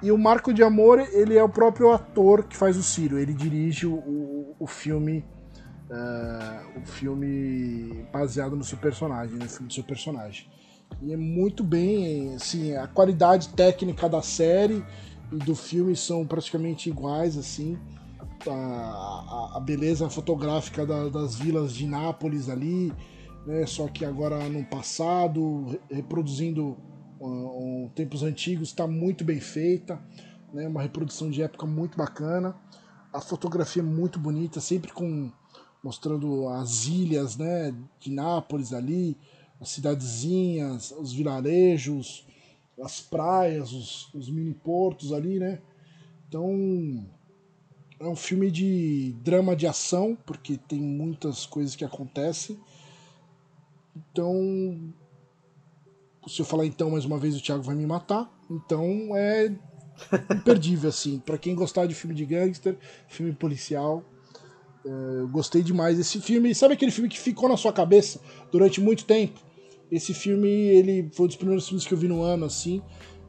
E 0.04 0.12
o 0.12 0.18
Marco 0.18 0.54
de 0.54 0.64
Amor, 0.64 1.00
ele 1.00 1.38
é 1.38 1.44
o 1.44 1.50
próprio 1.50 1.92
ator 1.92 2.44
que 2.44 2.58
faz 2.58 2.76
o 2.76 2.84
Ciro, 2.84 3.20
ele 3.20 3.34
dirige 3.34 3.86
o, 3.86 3.94
o, 3.94 4.56
o 4.60 4.68
filme 4.68 5.24
uh, 5.92 6.80
o 6.80 6.86
filme 6.86 8.06
baseado 8.12 8.56
no 8.56 8.64
seu 8.64 8.78
personagem, 8.78 9.38
no 9.38 9.48
filme 9.48 9.68
do 9.68 9.74
seu 9.74 9.84
personagem. 9.84 10.48
E 11.02 11.14
é 11.14 11.18
muito 11.18 11.64
bem, 11.64 12.36
assim, 12.36 12.76
a 12.76 12.88
qualidade 12.88 13.50
técnica 13.50 14.08
da 14.10 14.22
série 14.22 14.84
e 15.32 15.38
do 15.38 15.56
filme 15.56 15.96
são 15.96 16.26
praticamente 16.26 16.90
iguais, 16.90 17.38
assim. 17.38 17.78
A, 18.48 18.52
a, 18.52 19.58
a 19.58 19.60
beleza 19.60 20.10
fotográfica 20.10 20.86
da, 20.86 21.10
das 21.10 21.36
vilas 21.36 21.74
de 21.74 21.86
Nápoles 21.86 22.50
ali, 22.50 22.92
né, 23.46 23.66
só 23.66 23.88
que 23.88 24.06
agora 24.06 24.48
no 24.50 24.64
passado, 24.66 25.80
reproduzindo 25.90 26.78
uh, 27.20 27.90
tempos 27.96 28.24
antigos, 28.24 28.70
está 28.70 28.88
muito 28.88 29.24
bem 29.24 29.40
feita, 29.40 30.02
né, 30.54 30.68
uma 30.68 30.82
reprodução 30.82 31.30
de 31.30 31.42
época 31.42 31.66
muito 31.66 31.98
bacana, 31.98 32.56
a 33.14 33.20
fotografia 33.20 33.82
é 33.82 33.86
muito 33.86 34.20
bonita, 34.20 34.60
sempre 34.60 34.92
com 34.92 35.32
mostrando 35.84 36.48
as 36.48 36.86
ilhas 36.86 37.38
né, 37.38 37.74
de 38.00 38.12
Nápoles 38.12 38.72
ali, 38.72 39.18
as 39.60 39.70
cidadezinhas, 39.70 40.92
os 40.92 41.12
vilarejos, 41.12 42.26
as 42.82 43.02
praias, 43.02 43.72
os, 43.74 44.14
os 44.14 44.30
mini 44.30 44.54
portos 44.54 45.12
ali, 45.12 45.40
né? 45.40 45.60
Então 46.28 47.06
é 48.00 48.08
um 48.08 48.16
filme 48.16 48.50
de 48.50 49.16
drama 49.24 49.56
de 49.56 49.68
ação, 49.68 50.18
porque 50.26 50.58
tem 50.58 50.80
muitas 50.80 51.46
coisas 51.46 51.76
que 51.76 51.86
acontecem 51.86 52.60
então, 53.96 54.94
se 56.28 56.42
eu 56.42 56.46
falar 56.46 56.66
então 56.66 56.92
mais 56.92 57.06
uma 57.06 57.18
vez, 57.18 57.36
o 57.36 57.42
Thiago 57.42 57.64
vai 57.64 57.76
me 57.76 57.86
matar. 57.86 58.32
Então 58.50 59.16
é 59.16 59.54
imperdível, 60.34 60.90
assim. 60.90 61.20
para 61.20 61.38
quem 61.38 61.56
gostar 61.56 61.86
de 61.86 61.94
filme 61.96 62.16
de 62.16 62.26
gangster, 62.26 62.78
filme 63.08 63.34
policial. 63.34 64.04
É, 64.86 64.90
eu 65.20 65.28
gostei 65.28 65.62
demais 65.62 65.98
desse 65.98 66.20
filme. 66.22 66.56
Sabe 66.56 66.74
aquele 66.74 66.92
filme 66.92 67.10
que 67.10 67.20
ficou 67.20 67.50
na 67.50 67.58
sua 67.58 67.74
cabeça 67.74 68.20
durante 68.52 68.82
muito 68.82 69.06
tempo? 69.06 69.40
Esse 69.92 70.14
filme, 70.14 70.48
ele 70.48 71.10
foi 71.14 71.26
um 71.26 71.28
dos 71.28 71.36
primeiros 71.36 71.68
filmes 71.68 71.86
que 71.86 71.94
eu 71.94 71.98
vi 71.98 72.08
no 72.08 72.22
ano, 72.22 72.46
assim. 72.46 72.82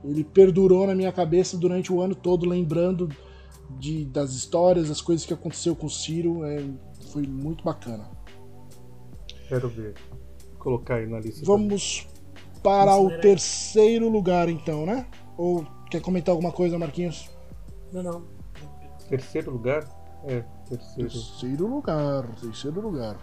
Ele 0.05 0.25
perdurou 0.25 0.87
na 0.87 0.95
minha 0.95 1.13
cabeça 1.13 1.57
durante 1.57 1.93
o 1.93 2.01
ano 2.01 2.15
todo, 2.15 2.49
lembrando 2.49 3.09
de, 3.79 4.05
das 4.05 4.33
histórias, 4.33 4.89
das 4.89 5.01
coisas 5.01 5.27
que 5.27 5.35
aconteceu 5.35 5.75
com 5.75 5.87
o 5.87 5.91
Ciro. 5.91 6.45
É, 6.45 6.65
foi 7.11 7.23
muito 7.23 7.65
bacana. 7.65 8.09
Quero 9.49 9.69
ver 9.69 9.95
colocar 10.63 10.97
aí 10.97 11.07
na 11.07 11.19
lista. 11.19 11.45
Vamos 11.45 12.09
para 12.63 12.97
o 12.97 13.11
terceiro 13.21 14.09
lugar, 14.09 14.49
então, 14.49 14.87
né? 14.87 15.07
Ou 15.37 15.67
quer 15.91 16.01
comentar 16.01 16.33
alguma 16.33 16.53
coisa, 16.53 16.79
Marquinhos? 16.79 17.29
Não, 17.93 18.03
não. 18.03 18.23
Terceiro 19.09 19.51
lugar? 19.51 19.85
É, 20.25 20.45
terceiro. 20.69 21.11
Terceiro 21.11 21.67
lugar, 21.67 22.27
terceiro 22.41 22.81
lugar. 22.81 23.17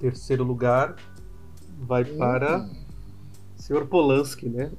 Terceiro 0.00 0.42
lugar 0.42 0.96
vai 1.78 2.02
hum. 2.02 2.16
para 2.16 2.68
Sr. 3.56 3.86
Polanski, 3.86 4.48
né? 4.48 4.72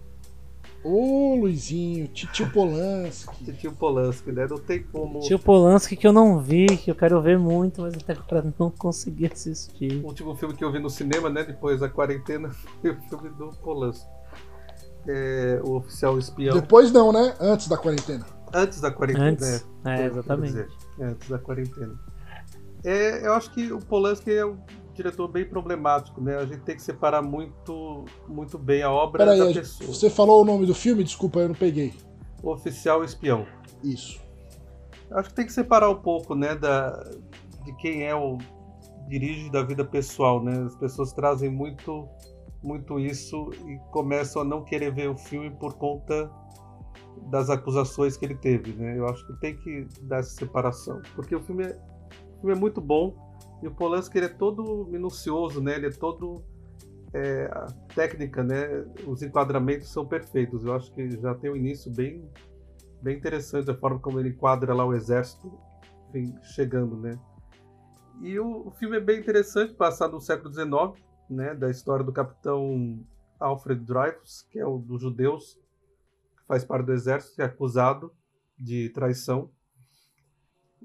Ô, 0.83 1.35
Luizinho, 1.35 2.07
Titio 2.09 2.49
Polanski. 2.51 3.45
Titio 3.45 3.71
Polanski, 3.71 4.31
né? 4.31 4.45
Não 4.49 4.57
tem 4.57 4.83
como. 4.83 5.19
Titio 5.21 5.39
Polanski 5.39 5.95
que 5.95 6.05
eu 6.05 6.11
não 6.11 6.39
vi, 6.39 6.65
que 6.65 6.91
eu 6.91 6.95
quero 6.95 7.21
ver 7.21 7.39
muito, 7.39 7.81
mas 7.81 7.93
até 7.93 8.13
agora 8.13 8.53
não 8.59 8.69
consegui 8.69 9.27
assistir. 9.27 10.01
O 10.03 10.07
último 10.07 10.35
filme 10.35 10.53
que 10.55 10.63
eu 10.63 10.71
vi 10.71 10.79
no 10.79 10.89
cinema, 10.89 11.29
né? 11.29 11.43
Depois 11.43 11.79
da 11.79 11.87
quarentena, 11.87 12.49
foi 12.81 12.91
o 12.91 13.01
filme 13.01 13.29
do 13.29 13.49
Polanski. 13.63 14.07
É, 15.07 15.61
o 15.63 15.77
Oficial 15.77 16.17
Espião. 16.17 16.53
Depois 16.53 16.91
não, 16.91 17.11
né? 17.11 17.33
Antes 17.39 17.67
da 17.67 17.77
quarentena. 17.77 18.25
Antes 18.53 18.81
da 18.81 18.91
quarentena, 18.91 19.29
Antes. 19.29 19.65
É, 19.85 20.01
é 20.01 20.05
exatamente. 20.05 20.59
É, 20.99 21.03
antes 21.05 21.29
da 21.29 21.39
quarentena. 21.39 21.99
É, 22.83 23.25
eu 23.25 23.33
acho 23.33 23.51
que 23.51 23.71
o 23.71 23.79
Polanski 23.79 24.31
é 24.31 24.45
o 24.45 24.57
diretor 24.93 25.27
bem 25.27 25.45
problemático, 25.45 26.21
né? 26.21 26.37
A 26.37 26.45
gente 26.45 26.61
tem 26.61 26.75
que 26.75 26.81
separar 26.81 27.21
muito, 27.21 28.05
muito 28.27 28.57
bem 28.57 28.83
a 28.83 28.91
obra 28.91 29.25
Pera 29.25 29.37
da 29.37 29.45
aí, 29.45 29.53
pessoa. 29.53 29.91
Você 29.91 30.09
falou 30.09 30.41
o 30.41 30.45
nome 30.45 30.65
do 30.65 30.75
filme? 30.75 31.03
Desculpa, 31.03 31.39
eu 31.39 31.49
não 31.49 31.55
peguei. 31.55 31.93
Oficial 32.41 33.03
Espião. 33.03 33.45
Isso. 33.83 34.21
Acho 35.11 35.29
que 35.29 35.35
tem 35.35 35.45
que 35.45 35.53
separar 35.53 35.89
um 35.89 36.01
pouco, 36.01 36.33
né, 36.35 36.55
da, 36.55 36.91
de 37.63 37.73
quem 37.77 38.03
é 38.03 38.15
o 38.15 38.37
dirige 39.07 39.49
da 39.49 39.63
vida 39.63 39.83
pessoal, 39.83 40.43
né? 40.43 40.63
As 40.65 40.75
pessoas 40.75 41.11
trazem 41.13 41.49
muito, 41.49 42.07
muito 42.63 42.99
isso 42.99 43.49
e 43.67 43.77
começam 43.91 44.41
a 44.41 44.45
não 44.45 44.63
querer 44.63 44.93
ver 44.93 45.09
o 45.09 45.17
filme 45.17 45.51
por 45.51 45.73
conta 45.73 46.31
das 47.29 47.49
acusações 47.49 48.17
que 48.17 48.25
ele 48.25 48.35
teve, 48.35 48.73
né? 48.73 48.97
Eu 48.97 49.07
acho 49.07 49.25
que 49.27 49.33
tem 49.39 49.55
que 49.55 49.87
dar 50.03 50.19
essa 50.19 50.31
separação, 50.31 51.01
porque 51.15 51.35
o 51.35 51.41
filme 51.41 51.65
é, 51.65 51.79
o 52.37 52.39
filme 52.41 52.55
é 52.55 52.59
muito 52.59 52.81
bom 52.81 53.13
e 53.63 53.67
o 53.67 53.71
Polanski 53.71 54.17
ele 54.17 54.25
é 54.25 54.29
todo 54.29 54.85
minucioso, 54.87 55.61
né? 55.61 55.75
Ele 55.75 55.87
é 55.87 55.89
todo 55.89 56.43
é, 57.13 57.49
técnica, 57.95 58.43
né? 58.43 58.85
Os 59.07 59.23
enquadramentos 59.23 59.89
são 59.89 60.05
perfeitos. 60.05 60.65
Eu 60.65 60.73
acho 60.75 60.91
que 60.91 61.11
já 61.11 61.33
tem 61.33 61.49
um 61.49 61.55
início 61.55 61.89
bem, 61.89 62.29
bem 63.01 63.17
interessante 63.17 63.71
a 63.71 63.73
forma 63.73 63.99
como 63.99 64.19
ele 64.19 64.29
enquadra 64.29 64.73
lá 64.73 64.85
o 64.85 64.93
exército 64.93 65.49
enfim, 66.09 66.37
chegando, 66.41 66.97
né? 66.97 67.17
E 68.21 68.37
o, 68.37 68.67
o, 68.67 68.71
filme 68.71 68.97
é 68.97 68.99
bem 68.99 69.21
interessante, 69.21 69.73
passado 69.73 70.11
no 70.11 70.19
século 70.19 70.53
XIX, 70.53 71.01
né? 71.29 71.55
Da 71.55 71.69
história 71.69 72.03
do 72.03 72.11
capitão 72.11 72.99
Alfred 73.39 73.81
Dreyfus, 73.81 74.45
que 74.51 74.59
é 74.59 74.65
o 74.65 74.77
dos 74.77 75.01
judeus, 75.01 75.57
que 76.35 76.45
faz 76.45 76.65
parte 76.65 76.85
do 76.85 76.91
exército, 76.91 77.35
que 77.35 77.41
é 77.41 77.45
acusado 77.45 78.13
de 78.59 78.89
traição. 78.89 79.49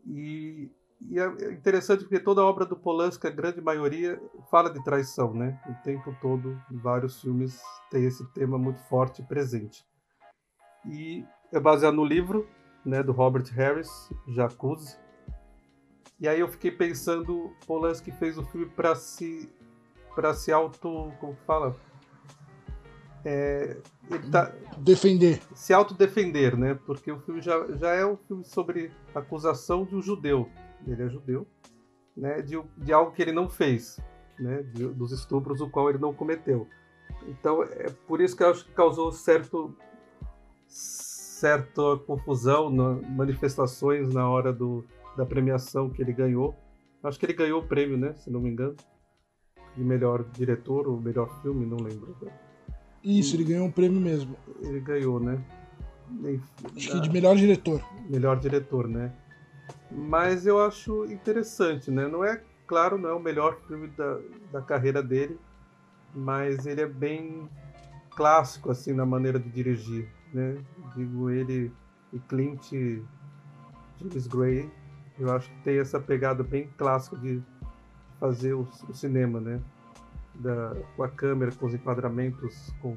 E 0.06 0.70
e 1.00 1.18
é 1.18 1.52
interessante 1.52 2.00
porque 2.00 2.18
toda 2.18 2.40
a 2.40 2.44
obra 2.44 2.66
do 2.66 2.76
Polanski, 2.76 3.26
a 3.26 3.30
grande 3.30 3.60
maioria, 3.60 4.20
fala 4.50 4.68
de 4.68 4.82
traição, 4.82 5.32
né? 5.32 5.60
O 5.68 5.82
tempo 5.84 6.14
todo, 6.20 6.60
vários 6.70 7.20
filmes 7.20 7.60
tem 7.90 8.04
esse 8.04 8.26
tema 8.32 8.58
muito 8.58 8.80
forte 8.88 9.22
e 9.22 9.24
presente. 9.24 9.84
E 10.84 11.24
é 11.52 11.60
baseado 11.60 11.94
no 11.94 12.04
livro 12.04 12.48
né, 12.84 13.02
do 13.02 13.12
Robert 13.12 13.46
Harris, 13.52 14.10
Jacuzzi. 14.26 14.96
E 16.20 16.26
aí 16.26 16.40
eu 16.40 16.48
fiquei 16.48 16.72
pensando, 16.72 17.52
Polanski 17.66 18.10
fez 18.10 18.36
o 18.36 18.44
filme 18.44 18.66
para 18.66 18.94
se 18.96 19.48
para 20.14 20.34
se 20.34 20.50
auto, 20.50 21.12
como 21.20 21.36
fala, 21.46 21.76
é, 23.24 23.76
tá, 24.32 24.52
defender, 24.78 25.40
se 25.54 25.72
autodefender, 25.72 26.56
né? 26.56 26.76
Porque 26.86 27.12
o 27.12 27.20
filme 27.20 27.40
já, 27.40 27.64
já 27.76 27.90
é 27.94 28.04
um 28.04 28.16
filme 28.16 28.44
sobre 28.44 28.90
acusação 29.14 29.84
de 29.84 29.94
um 29.94 30.02
judeu, 30.02 30.50
ele 30.86 31.02
é 31.02 31.08
judeu, 31.08 31.46
né? 32.16 32.42
De, 32.42 32.60
de 32.76 32.92
algo 32.92 33.12
que 33.12 33.22
ele 33.22 33.32
não 33.32 33.48
fez, 33.48 34.00
né? 34.38 34.62
De, 34.62 34.86
dos 34.88 35.12
estupros 35.12 35.60
o 35.60 35.68
qual 35.68 35.88
ele 35.88 35.98
não 35.98 36.12
cometeu. 36.12 36.66
Então 37.26 37.62
é 37.62 37.88
por 38.06 38.20
isso 38.20 38.36
que 38.36 38.42
eu 38.42 38.50
acho 38.50 38.64
que 38.64 38.72
causou 38.72 39.10
certo 39.12 39.74
certa 41.38 41.96
confusão, 42.04 42.68
na, 42.68 42.94
manifestações 43.08 44.12
na 44.12 44.28
hora 44.28 44.52
do, 44.52 44.84
da 45.16 45.24
premiação 45.24 45.88
que 45.88 46.02
ele 46.02 46.12
ganhou. 46.12 46.56
Acho 47.02 47.18
que 47.18 47.26
ele 47.26 47.32
ganhou 47.32 47.60
o 47.60 47.66
prêmio, 47.66 47.96
né? 47.96 48.12
Se 48.14 48.30
não 48.30 48.40
me 48.40 48.50
engano. 48.50 48.74
De 49.76 49.84
melhor 49.84 50.24
diretor 50.32 50.88
ou 50.88 51.00
melhor 51.00 51.40
filme, 51.40 51.64
não 51.64 51.76
lembro. 51.76 52.16
Isso, 53.04 53.36
ele 53.36 53.44
ganhou 53.44 53.66
um 53.66 53.70
prêmio 53.70 54.00
mesmo. 54.00 54.36
Ele 54.60 54.80
ganhou, 54.80 55.20
né? 55.20 55.40
Acho 56.76 56.90
que 56.90 57.00
de 57.00 57.10
melhor 57.10 57.36
diretor. 57.36 57.80
Melhor 58.10 58.40
diretor, 58.40 58.88
né? 58.88 59.12
Mas 59.90 60.46
eu 60.46 60.64
acho 60.64 61.04
interessante, 61.06 61.90
né? 61.90 62.06
Não 62.06 62.24
é, 62.24 62.42
claro, 62.66 62.98
não 62.98 63.08
é 63.08 63.14
o 63.14 63.20
melhor 63.20 63.58
filme 63.66 63.88
da, 63.88 64.18
da 64.52 64.62
carreira 64.62 65.02
dele, 65.02 65.38
mas 66.14 66.66
ele 66.66 66.82
é 66.82 66.86
bem 66.86 67.48
clássico, 68.10 68.70
assim, 68.70 68.92
na 68.92 69.06
maneira 69.06 69.38
de 69.38 69.48
dirigir 69.48 70.08
né? 70.32 70.58
Digo 70.94 71.30
ele 71.30 71.72
e 72.12 72.18
Clint 72.20 72.72
James 72.72 74.26
Gray, 74.26 74.70
eu 75.18 75.30
acho 75.34 75.50
que 75.50 75.62
tem 75.62 75.78
essa 75.78 76.00
pegada 76.00 76.42
bem 76.42 76.68
clássica 76.76 77.16
de 77.16 77.42
fazer 78.18 78.54
o, 78.54 78.68
o 78.88 78.94
cinema, 78.94 79.40
né? 79.40 79.60
Da, 80.34 80.74
com 80.96 81.02
a 81.02 81.08
câmera, 81.08 81.52
com 81.52 81.66
os 81.66 81.74
enquadramentos, 81.74 82.72
com 82.80 82.96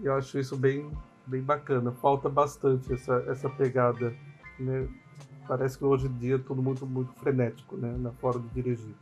eu 0.00 0.14
acho 0.14 0.38
isso 0.38 0.56
bem 0.56 0.90
bem 1.26 1.42
bacana. 1.42 1.92
Falta 1.92 2.28
bastante 2.28 2.92
essa, 2.92 3.24
essa 3.28 3.50
pegada, 3.50 4.14
né? 4.58 4.88
Parece 5.48 5.78
que 5.78 5.84
hoje 5.84 6.06
em 6.06 6.12
dia 6.12 6.34
é 6.34 6.38
tudo 6.38 6.62
muito 6.62 6.86
muito 6.86 7.12
frenético, 7.14 7.76
né? 7.76 7.96
Na 7.98 8.12
forma 8.12 8.42
de 8.42 8.48
dirigir. 8.50 8.94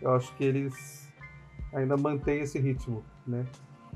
Eu 0.00 0.12
acho 0.12 0.34
que 0.36 0.42
eles 0.42 1.08
ainda 1.72 1.96
mantêm 1.96 2.40
esse 2.40 2.58
ritmo, 2.58 3.04
né? 3.24 3.46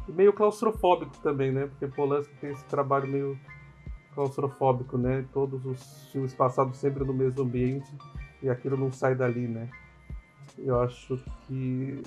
E 0.09 0.12
meio 0.12 0.33
claustrofóbico 0.33 1.19
também, 1.19 1.51
né? 1.51 1.66
Porque 1.66 1.89
Polanski 1.89 2.33
tem 2.37 2.53
esse 2.53 2.65
trabalho 2.66 3.09
meio 3.09 3.39
claustrofóbico, 4.15 4.97
né? 4.97 5.27
Todos 5.33 5.66
os 5.66 6.09
filmes 6.12 6.33
passados 6.33 6.78
sempre 6.78 7.05
no 7.05 7.12
mesmo 7.12 7.43
ambiente 7.43 7.93
e 8.41 8.49
aquilo 8.49 8.77
não 8.77 8.93
sai 8.93 9.16
dali, 9.16 9.49
né? 9.49 9.69
Eu 10.57 10.81
acho 10.81 11.19
que 11.43 12.03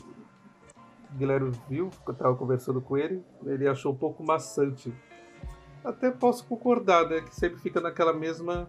Guilherme 1.17 1.51
viu, 1.67 1.89
eu 2.07 2.13
estava 2.13 2.35
conversando 2.35 2.79
com 2.79 2.97
ele, 2.97 3.21
ele 3.45 3.67
achou 3.67 3.91
um 3.91 3.97
pouco 3.97 4.23
maçante. 4.23 4.93
Até 5.83 6.09
posso 6.09 6.45
concordar, 6.45 7.09
né? 7.09 7.21
Que 7.21 7.35
sempre 7.35 7.59
fica 7.59 7.81
naquela 7.81 8.13
mesma 8.13 8.67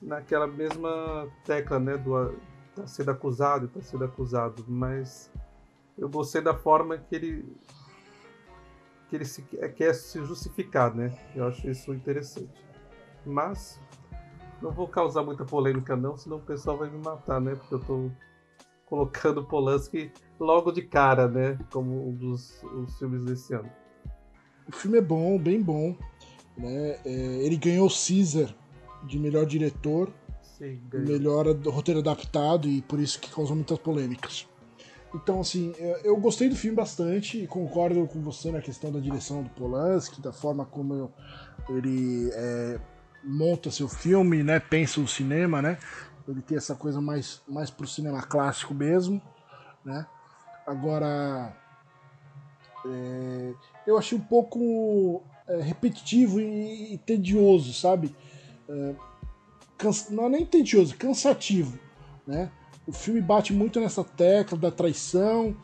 naquela 0.00 0.46
mesma 0.46 1.28
tecla, 1.44 1.78
né? 1.78 1.96
Do 1.96 2.34
tá 2.74 2.86
sendo 2.86 3.10
acusado, 3.10 3.68
tá 3.68 3.80
sendo 3.80 4.04
acusado, 4.04 4.64
mas 4.68 5.32
eu 5.96 6.08
gostei 6.08 6.42
da 6.42 6.54
forma 6.54 6.98
que 6.98 7.16
ele 7.16 7.56
que 9.08 9.16
ele 9.16 9.24
se, 9.24 9.42
quer 9.42 9.94
se 9.94 10.22
justificar, 10.24 10.94
né? 10.94 11.16
Eu 11.34 11.46
acho 11.46 11.68
isso 11.70 11.94
interessante. 11.94 12.50
Mas 13.24 13.80
não 14.60 14.70
vou 14.72 14.88
causar 14.88 15.22
muita 15.22 15.44
polêmica 15.44 15.96
não, 15.96 16.16
senão 16.16 16.38
o 16.38 16.42
pessoal 16.42 16.76
vai 16.76 16.90
me 16.90 16.98
matar, 16.98 17.40
né? 17.40 17.54
Porque 17.54 17.74
eu 17.74 17.80
tô 17.80 18.10
colocando 18.84 19.44
Polanski 19.44 20.12
logo 20.38 20.72
de 20.72 20.82
cara, 20.82 21.28
né? 21.28 21.58
Como 21.72 22.08
um 22.08 22.14
dos 22.14 22.62
filmes 22.98 23.24
desse 23.24 23.54
ano. 23.54 23.70
O 24.68 24.72
filme 24.72 24.98
é 24.98 25.02
bom, 25.02 25.38
bem 25.38 25.62
bom. 25.62 25.96
Né? 26.56 26.98
É, 27.04 27.10
ele 27.44 27.56
ganhou 27.56 27.86
o 27.86 27.90
Caesar 27.90 28.54
de 29.06 29.18
melhor 29.18 29.46
diretor, 29.46 30.12
Sim, 30.42 30.80
melhor 30.92 31.46
roteiro 31.66 32.00
adaptado 32.00 32.68
e 32.68 32.82
por 32.82 32.98
isso 32.98 33.20
que 33.20 33.30
causou 33.30 33.54
muitas 33.54 33.78
polêmicas. 33.78 34.48
Então, 35.14 35.40
assim, 35.40 35.72
eu 36.04 36.16
gostei 36.16 36.48
do 36.48 36.56
filme 36.56 36.76
bastante 36.76 37.42
e 37.42 37.46
concordo 37.46 38.06
com 38.06 38.20
você 38.20 38.50
na 38.50 38.60
questão 38.60 38.92
da 38.92 39.00
direção 39.00 39.42
do 39.42 39.48
Polanski, 39.50 40.20
da 40.20 40.32
forma 40.32 40.66
como 40.66 41.10
ele 41.68 42.30
é, 42.34 42.78
monta 43.24 43.70
seu 43.70 43.88
filme, 43.88 44.42
né, 44.42 44.60
pensa 44.60 45.00
o 45.00 45.08
cinema, 45.08 45.62
né? 45.62 45.78
Ele 46.28 46.42
tem 46.42 46.56
essa 46.56 46.74
coisa 46.74 47.00
mais, 47.00 47.40
mais 47.48 47.70
pro 47.70 47.86
cinema 47.86 48.20
clássico 48.22 48.74
mesmo, 48.74 49.22
né? 49.84 50.06
Agora, 50.66 51.56
é, 52.84 53.52
eu 53.86 53.96
achei 53.96 54.18
um 54.18 54.22
pouco 54.22 55.22
é, 55.46 55.60
repetitivo 55.60 56.40
e, 56.40 56.94
e, 56.94 56.98
tedioso, 56.98 57.72
sabe? 57.72 58.14
É, 58.68 58.94
cansa, 59.78 60.12
não 60.12 60.26
é 60.26 60.28
nem 60.28 60.46
tedioso, 60.46 60.96
cansativo, 60.96 61.78
né? 62.26 62.50
O 62.86 62.92
filme 62.92 63.20
bate 63.20 63.52
muito 63.52 63.80
nessa 63.80 64.04
tecla 64.04 64.56
da 64.56 64.70
traição 64.70 65.56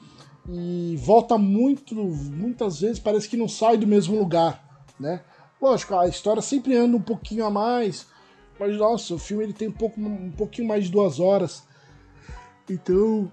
e 0.49 0.97
volta 0.97 1.39
muito, 1.39 1.95
muitas 1.95 2.81
vezes 2.81 2.99
parece 2.99 3.29
que 3.29 3.37
não 3.37 3.49
sai 3.49 3.77
do 3.77 3.87
mesmo 3.87 4.19
lugar, 4.19 4.85
né? 4.99 5.23
Lógico, 5.61 5.95
a 5.95 6.09
história 6.09 6.43
sempre 6.43 6.77
anda 6.77 6.97
um 6.97 7.03
pouquinho 7.03 7.45
a 7.45 7.51
mais, 7.51 8.07
mas 8.59 8.77
nossa, 8.77 9.15
o 9.15 9.19
filme 9.19 9.45
ele 9.45 9.53
tem 9.53 9.69
um, 9.69 9.73
pouco, 9.73 10.01
um 10.01 10.33
pouquinho 10.33 10.67
mais 10.67 10.85
de 10.85 10.91
duas 10.91 11.21
horas, 11.21 11.63
então 12.69 13.31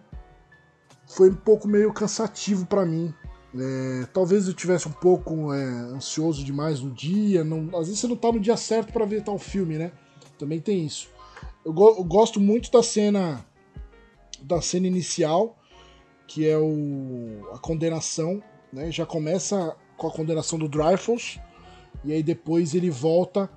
foi 1.07 1.31
um 1.31 1.35
pouco 1.35 1.67
meio 1.67 1.91
cansativo 1.91 2.67
para 2.67 2.85
mim. 2.85 3.13
É, 3.57 4.05
talvez 4.13 4.47
eu 4.47 4.53
tivesse 4.53 4.87
um 4.87 4.91
pouco 4.91 5.53
é, 5.53 5.63
ansioso 5.63 6.43
demais 6.43 6.81
no 6.81 6.91
dia, 6.91 7.43
não, 7.43 7.69
às 7.75 7.87
vezes 7.87 7.99
você 7.99 8.07
não 8.07 8.15
tá 8.15 8.31
no 8.31 8.39
dia 8.39 8.55
certo 8.55 8.93
para 8.93 9.05
ver 9.05 9.23
tal 9.23 9.39
filme, 9.39 9.77
né? 9.77 9.91
Também 10.37 10.59
tem 10.59 10.85
isso. 10.85 11.09
Eu, 11.65 11.73
go 11.73 11.95
eu 11.97 12.03
gosto 12.03 12.39
muito 12.39 12.71
da 12.71 12.83
cena 12.83 13.43
da 14.41 14.61
cena 14.61 14.87
inicial, 14.87 15.57
que 16.27 16.47
é 16.47 16.57
o, 16.57 17.49
a 17.53 17.57
condenação, 17.57 18.41
né? 18.71 18.91
Já 18.91 19.05
começa 19.05 19.75
com 19.97 20.07
a 20.07 20.11
condenação 20.11 20.57
do 20.59 20.69
Dreyfus, 20.69 21.39
e 22.05 22.13
aí 22.13 22.23
depois 22.23 22.75
ele 22.75 22.89
volta, 22.89 23.49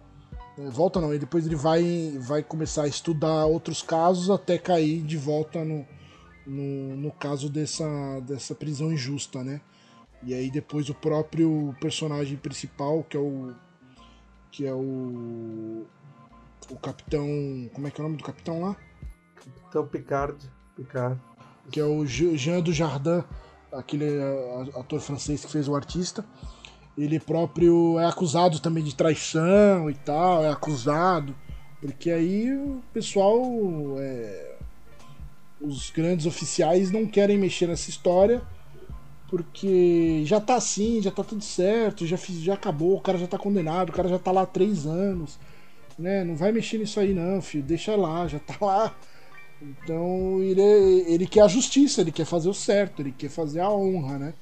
né? 0.57 0.71
volta 0.71 1.01
não, 1.01 1.15
e 1.15 1.19
depois 1.19 1.47
ele 1.47 1.55
vai, 1.55 2.17
vai 2.19 2.43
começar 2.43 2.85
a 2.85 2.89
estudar 2.89 3.45
outros 3.45 3.83
casos 3.83 4.31
até 4.31 4.59
cair 4.59 5.03
de 5.03 5.17
volta 5.17 5.65
no, 5.65 5.87
no, 6.47 6.97
no 6.97 7.13
caso 7.13 7.49
dessa, 7.49 8.21
dessa 8.21 8.55
prisão 8.55 8.93
injusta, 8.93 9.45
né? 9.45 9.61
E 10.25 10.35
aí 10.35 10.51
depois 10.51 10.89
o 10.89 10.95
próprio 10.95 11.75
personagem 11.81 12.37
principal, 12.37 13.03
que 13.05 13.17
é 13.17 13.21
o 13.21 13.55
que 14.51 14.67
é 14.67 14.73
o 14.73 15.85
o 16.71 16.77
capitão, 16.77 17.27
como 17.73 17.87
é 17.87 17.91
que 17.91 18.01
é 18.01 18.05
o 18.05 18.07
nome 18.07 18.17
do 18.17 18.25
capitão 18.25 18.61
lá? 18.61 18.77
Capitão 19.35 19.87
Picard. 19.87 20.51
Picard. 20.77 21.21
Que 21.71 21.81
é 21.81 21.85
o 21.85 22.07
Jean 22.07 22.61
Dujardin, 22.61 23.25
aquele 23.73 24.05
é, 24.05 24.79
ator 24.79 25.01
francês 25.01 25.45
que 25.45 25.51
fez 25.51 25.69
o 25.69 25.75
artista. 25.75 26.25
Ele 26.97 27.19
próprio 27.19 27.99
é 27.99 28.07
acusado 28.07 28.61
também 28.61 28.85
de 28.85 28.95
traição 28.95 29.91
e 29.91 29.95
tal, 29.95 30.45
é 30.45 30.51
acusado. 30.51 31.35
Porque 31.81 32.11
aí 32.11 32.53
o 32.55 32.81
pessoal. 32.93 33.43
É, 33.99 34.53
os 35.61 35.91
grandes 35.91 36.27
oficiais 36.27 36.91
não 36.91 37.07
querem 37.07 37.39
mexer 37.39 37.69
nessa 37.69 37.89
história 37.89 38.43
porque 39.33 40.23
já 40.27 40.39
tá 40.39 40.57
assim, 40.57 41.01
já 41.01 41.11
tá 41.11 41.25
tudo 41.25 41.43
certo, 41.43 42.07
já, 42.07 42.19
fiz, 42.19 42.37
já 42.43 42.53
acabou, 42.53 42.99
o 42.99 43.01
cara 43.01 43.17
já 43.17 43.27
tá 43.27 43.39
condenado, 43.39 43.89
o 43.89 43.93
cara 43.93 44.07
já 44.07 44.19
tá 44.19 44.31
lá 44.31 44.43
há 44.43 44.47
três 44.47 44.85
anos, 44.85 45.39
né? 45.99 46.23
Não 46.23 46.37
vai 46.37 46.53
mexer 46.53 46.77
nisso 46.77 47.01
aí 47.01 47.15
não, 47.15 47.41
filho, 47.41 47.65
deixa 47.65 47.97
lá, 47.97 48.29
já 48.29 48.39
tá 48.39 48.55
lá 48.61 48.95
então 49.63 50.39
ele, 50.43 50.61
ele 51.07 51.27
quer 51.27 51.43
a 51.43 51.49
justiça, 51.49 52.03
ele 52.03 52.13
quer 52.13 52.27
fazer 52.27 52.51
o 52.51 52.55
certo, 52.55 53.01
ele 53.01 53.13
quer 53.13 53.31
fazer 53.31 53.61
a 53.61 53.71
honra, 53.71 54.19
né? 54.19 54.35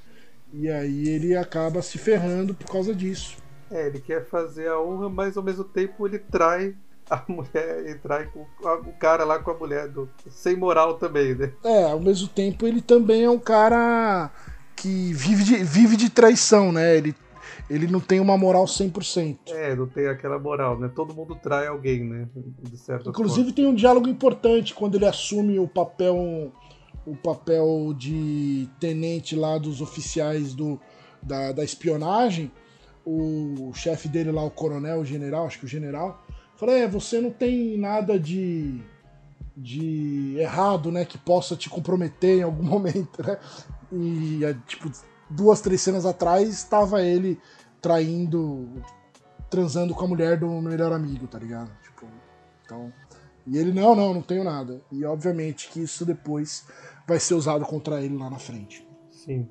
E 0.53 0.69
aí 0.69 1.09
ele 1.09 1.37
acaba 1.37 1.83
se 1.83 1.97
ferrando 1.97 2.53
por 2.53 2.67
causa 2.67 2.93
disso. 2.93 3.37
É, 3.71 3.87
ele 3.87 4.01
quer 4.01 4.27
fazer 4.27 4.69
a 4.69 4.81
honra, 4.81 5.09
mas 5.09 5.37
ao 5.37 5.43
mesmo 5.45 5.63
tempo 5.63 6.05
ele 6.05 6.19
trai 6.19 6.75
a 7.09 7.23
mulher, 7.31 7.85
ele 7.85 7.99
trai 7.99 8.29
o 8.35 8.93
cara 8.99 9.23
lá 9.23 9.39
com 9.39 9.53
a 9.53 9.55
mulher, 9.55 9.87
do, 9.87 10.09
sem 10.29 10.57
moral 10.57 10.95
também, 10.95 11.35
né? 11.37 11.53
É, 11.63 11.85
ao 11.85 12.01
mesmo 12.01 12.27
tempo 12.27 12.67
ele 12.67 12.81
também 12.81 13.23
é 13.23 13.31
um 13.31 13.39
cara 13.39 14.33
que 14.81 15.13
vive 15.13 15.45
de, 15.45 15.57
vive 15.65 15.97
de 15.97 16.11
traição, 16.11 16.73
né? 16.73 16.97
Ele 16.97 17.15
ele 17.69 17.87
não 17.87 18.01
tem 18.01 18.19
uma 18.19 18.37
moral 18.37 18.65
100%. 18.65 19.39
É, 19.51 19.77
não 19.77 19.87
tem 19.87 20.09
aquela 20.09 20.41
moral, 20.41 20.77
né? 20.77 20.91
Todo 20.93 21.15
mundo 21.15 21.37
trai 21.37 21.69
alguém, 21.69 22.03
né? 22.03 22.29
Inclusive 23.07 23.45
forma. 23.45 23.53
tem 23.53 23.67
um 23.67 23.75
diálogo 23.75 24.09
importante 24.09 24.75
quando 24.75 24.97
ele 24.97 25.07
assume 25.07 25.57
o 25.59 25.69
papel 25.69 26.53
o 27.07 27.17
papel 27.17 27.95
de 27.97 28.69
tenente 28.79 29.35
lá 29.35 29.57
dos 29.57 29.81
oficiais 29.81 30.55
do, 30.55 30.81
da, 31.23 31.53
da 31.53 31.65
espionagem. 31.65 32.51
O, 33.05 33.73
chefe 33.73 34.09
dele 34.09 34.31
lá, 34.31 34.45
o 34.45 34.51
coronel, 34.51 35.01
o 35.01 35.05
general, 35.05 35.47
acho 35.47 35.59
que 35.59 35.65
o 35.65 35.69
general, 35.69 36.23
fala: 36.57 36.73
é, 36.73 36.87
você 36.87 37.21
não 37.21 37.31
tem 37.31 37.79
nada 37.79 38.19
de, 38.19 38.81
de 39.57 40.37
errado, 40.39 40.93
né, 40.93 41.05
que 41.05 41.17
possa 41.17 41.57
te 41.57 41.71
comprometer 41.71 42.41
em 42.41 42.43
algum 42.43 42.63
momento, 42.67 43.23
né? 43.23 43.39
E, 43.93 44.45
é, 44.45 44.55
tipo, 44.67 44.91
duas, 45.29 45.61
três 45.61 45.81
cenas 45.81 46.07
atrás, 46.07 46.49
estava 46.49 47.03
ele 47.03 47.41
traindo, 47.81 48.69
transando 49.49 49.95
com 49.95 50.05
a 50.05 50.09
mulher 50.09 50.39
do 50.39 50.49
melhor 50.61 50.93
amigo, 50.93 51.27
tá 51.27 51.39
ligado? 51.39 51.71
Tipo, 51.83 52.07
então. 52.65 52.93
E 53.47 53.57
ele, 53.57 53.73
não, 53.73 53.95
não, 53.95 54.15
não 54.15 54.23
tenho 54.23 54.45
nada. 54.45 54.81
E 54.93 55.05
obviamente 55.05 55.69
que 55.71 55.81
isso 55.81 56.05
depois 56.05 56.67
vai 57.07 57.19
ser 57.19 57.35
usado 57.35 57.65
contra 57.65 58.03
ele 58.03 58.17
lá 58.17 58.31
na 58.31 58.39
frente. 58.39 58.87
Sim. 59.11 59.49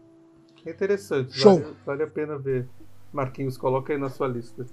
É 0.65 0.71
interessante. 0.71 1.33
Show. 1.33 1.59
Vale, 1.59 1.75
vale 1.85 2.03
a 2.03 2.07
pena 2.07 2.37
ver. 2.37 2.69
Marquinhos, 3.11 3.57
coloca 3.57 3.91
aí 3.91 3.99
na 3.99 4.09
sua 4.09 4.27
lista. 4.27 4.65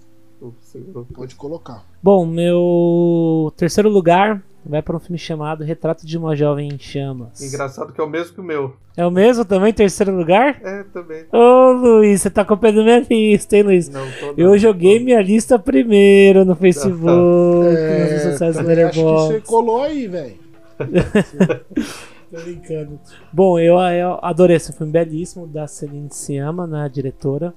Pode 1.15 1.35
colocar. 1.35 1.85
Bom, 2.03 2.27
meu 2.27 3.53
terceiro 3.57 3.89
lugar 3.89 4.43
vai 4.69 4.83
para 4.83 4.97
um 4.97 5.01
filme 5.01 5.19
chamado 5.19 5.65
Retrato 5.65 6.07
de 6.07 6.19
uma 6.19 6.35
Jovem 6.35 6.69
em 6.69 6.79
Chamas. 6.79 7.41
Engraçado 7.41 7.93
que 7.93 8.01
é 8.01 8.05
o 8.05 8.09
mesmo 8.09 8.35
que 8.35 8.41
o 8.41 8.45
meu. 8.45 8.75
É 8.97 9.07
o 9.07 9.11
mesmo 9.11 9.45
também, 9.45 9.73
terceiro 9.73 10.15
lugar? 10.17 10.61
É, 10.63 10.83
também. 10.85 11.25
Ô 11.33 11.73
Luiz, 11.73 12.23
você 12.23 12.31
tá 12.31 12.45
copiando 12.45 12.83
minha 12.83 12.99
lista, 13.09 13.57
hein, 13.57 13.63
Luiz? 13.63 13.89
Não, 13.89 14.07
tô 14.19 14.27
não. 14.27 14.35
Eu 14.37 14.59
joguei 14.59 14.99
minha 14.99 15.23
lista 15.23 15.59
primeiro 15.59 16.45
no 16.45 16.57
Facebook, 16.57 17.07
É, 17.77 17.99
nas 17.99 18.11
redes 18.11 18.23
sociais 18.23 18.57
do 18.57 18.61
acho 18.61 18.93
que 18.93 19.03
você 19.03 19.41
colou 19.41 19.83
aí, 19.83 20.09
velho. 20.09 20.35
Tô 22.29 22.41
brincando. 22.41 22.99
Bom, 23.33 23.59
eu, 23.59 23.79
eu 23.79 24.19
adorei 24.21 24.57
esse 24.57 24.73
filme 24.73 24.93
belíssimo 24.93 25.47
da 25.47 25.67
Celine 25.69 26.09
Sciamma, 26.11 26.67
né, 26.67 26.83
a 26.85 26.89
diretora. 26.89 27.55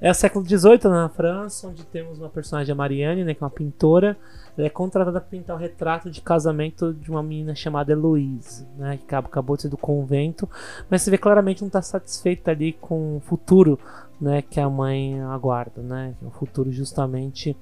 É 0.00 0.12
o 0.12 0.14
século 0.14 0.44
XVIII 0.46 0.84
na 0.84 1.08
França, 1.08 1.66
onde 1.66 1.84
temos 1.84 2.20
uma 2.20 2.28
personagem, 2.28 2.70
a 2.70 2.74
Marianne, 2.74 3.24
né, 3.24 3.34
que 3.34 3.42
é 3.42 3.44
uma 3.44 3.50
pintora. 3.50 4.16
Ela 4.56 4.68
é 4.68 4.70
contratada 4.70 5.20
para 5.20 5.28
pintar 5.28 5.56
o 5.56 5.58
retrato 5.58 6.08
de 6.08 6.20
casamento 6.20 6.94
de 6.94 7.10
uma 7.10 7.20
menina 7.20 7.52
chamada 7.52 7.90
Heloise, 7.90 8.64
né, 8.76 8.98
que 9.06 9.12
acabou, 9.12 9.56
de 9.56 9.62
ser 9.62 9.68
do 9.68 9.76
convento. 9.76 10.48
Mas 10.88 11.02
você 11.02 11.10
vê 11.10 11.18
claramente 11.18 11.62
não 11.62 11.66
está 11.66 11.82
satisfeita 11.82 12.52
ali 12.52 12.74
com 12.74 13.16
o 13.16 13.20
futuro 13.20 13.76
né, 14.20 14.40
que 14.40 14.60
a 14.60 14.70
mãe 14.70 15.20
aguarda. 15.20 15.82
Né, 15.82 16.14
o 16.22 16.30
futuro 16.30 16.70
justamente 16.70 17.56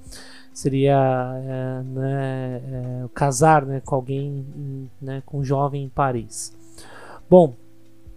seria 0.52 1.32
é, 1.42 1.82
né, 1.84 2.62
é, 2.64 3.08
casar 3.14 3.64
né, 3.64 3.80
com 3.82 3.94
alguém, 3.94 4.90
né, 5.00 5.22
com 5.24 5.38
um 5.38 5.44
jovem 5.44 5.84
em 5.84 5.88
Paris. 5.88 6.54
Bom, 7.30 7.54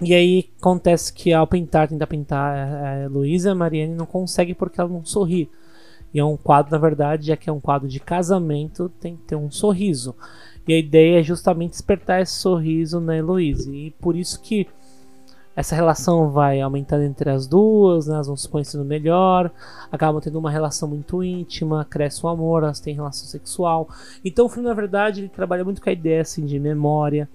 e 0.02 0.14
aí 0.14 0.50
acontece 0.60 1.12
que 1.12 1.34
ao 1.34 1.46
pintar, 1.46 1.88
tentar 1.88 2.08
pintar 2.08 2.56
a 2.56 3.04
Heloísa, 3.04 3.52
a 3.52 3.56
Mariane 3.56 3.96
não 3.96 4.06
consegue 4.06 4.54
porque 4.54 4.80
ela 4.80 4.90
não 4.90 5.04
sorri. 5.04 5.50
E 6.14 6.20
é 6.20 6.26
um 6.26 6.38
quadro, 6.38 6.72
na 6.72 6.78
verdade, 6.78 7.28
já 7.28 7.38
que 7.38 7.50
é 7.50 7.54
um 7.54 7.60
quadro 7.60 7.88
de 7.88 8.00
casamento, 8.00 8.90
tem 9.00 9.16
que 9.16 9.24
ter 9.24 9.36
um 9.36 9.52
sorriso. 9.52 10.16
E 10.68 10.74
a 10.74 10.78
ideia 10.78 11.20
é 11.20 11.24
justamente 11.24 11.72
despertar 11.72 12.22
esse 12.22 12.34
sorriso 12.34 13.00
na 13.00 13.18
Heloísa. 13.18 13.72
E 13.72 13.92
por 13.92 14.16
isso 14.16 14.42
que 14.42 14.68
essa 15.56 15.76
relação 15.76 16.30
vai 16.30 16.62
aumentando 16.62 17.04
entre 17.04 17.30
as 17.30 17.46
duas, 17.46 18.08
né? 18.08 18.14
elas 18.14 18.28
vão 18.28 18.38
se 18.38 18.48
conhecendo 18.48 18.86
melhor, 18.86 19.52
acabam 19.92 20.22
tendo 20.22 20.40
uma 20.40 20.50
relação 20.50 20.88
muito 20.88 21.22
íntima, 21.22 21.84
cresce 21.84 22.26
o 22.26 22.30
amor, 22.30 22.64
elas 22.64 22.80
têm 22.80 22.96
relação 22.96 23.28
sexual. 23.28 23.90
Então 24.24 24.46
o 24.46 24.50
filme, 24.50 24.70
na 24.70 24.74
verdade, 24.74 25.22
ele 25.22 25.30
trabalha 25.30 25.66
muito 25.66 25.82
com 25.82 25.90
a 25.90 25.94
ideia 25.94 26.22
assim, 26.22 26.46
de 26.46 26.58
memória. 26.58 27.28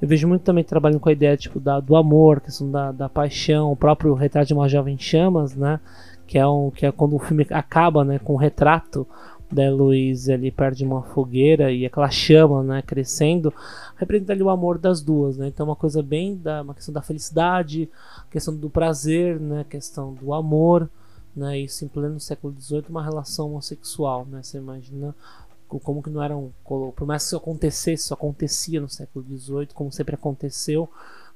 Eu 0.00 0.08
vejo 0.08 0.28
muito 0.28 0.42
também 0.42 0.62
trabalhando 0.62 1.00
com 1.00 1.08
a 1.08 1.12
ideia 1.12 1.36
tipo, 1.36 1.58
da, 1.58 1.80
do 1.80 1.96
amor, 1.96 2.40
questão 2.40 2.70
da, 2.70 2.92
da 2.92 3.08
paixão, 3.08 3.72
o 3.72 3.76
próprio 3.76 4.12
retrato 4.14 4.48
de 4.48 4.54
uma 4.54 4.68
jovem 4.68 4.94
em 4.94 4.98
chamas, 4.98 5.54
né? 5.54 5.80
Que 6.26 6.38
é, 6.38 6.46
um, 6.46 6.70
que 6.70 6.84
é 6.84 6.92
quando 6.92 7.16
o 7.16 7.18
filme 7.18 7.46
acaba 7.50 8.04
né, 8.04 8.18
com 8.18 8.34
o 8.34 8.36
retrato 8.36 9.06
da 9.50 9.64
Heloísa 9.64 10.34
ali 10.34 10.50
perto 10.50 10.78
de 10.78 10.84
uma 10.84 11.02
fogueira 11.02 11.70
e 11.70 11.86
aquela 11.86 12.10
chama 12.10 12.62
né, 12.62 12.82
crescendo, 12.82 13.54
representa 13.96 14.32
ali 14.32 14.42
o 14.42 14.50
amor 14.50 14.76
das 14.76 15.00
duas, 15.00 15.36
né? 15.36 15.48
Então 15.48 15.64
é 15.64 15.68
uma 15.68 15.76
coisa 15.76 16.02
bem 16.02 16.36
da 16.36 16.62
uma 16.62 16.74
questão 16.74 16.92
da 16.92 17.00
felicidade, 17.00 17.88
questão 18.30 18.54
do 18.54 18.68
prazer, 18.68 19.38
né? 19.40 19.64
Questão 19.68 20.12
do 20.12 20.34
amor, 20.34 20.90
né? 21.34 21.58
Isso 21.58 21.84
em 21.84 21.88
pleno 21.88 22.18
século 22.18 22.54
XVIII, 22.58 22.86
uma 22.88 23.02
relação 23.02 23.46
homossexual, 23.46 24.26
né? 24.26 24.42
Você 24.42 24.58
imagina 24.58 25.14
como 25.68 26.02
que 26.02 26.10
não 26.10 26.22
era 26.22 26.34
co- 26.64 26.92
por 26.96 27.06
mais 27.06 27.22
que 27.22 27.28
isso 27.28 27.36
acontecesse, 27.36 28.04
isso 28.04 28.14
acontecia 28.14 28.80
no 28.80 28.88
século 28.88 29.24
XVIII, 29.24 29.74
como 29.74 29.92
sempre 29.92 30.14
aconteceu, 30.14 30.88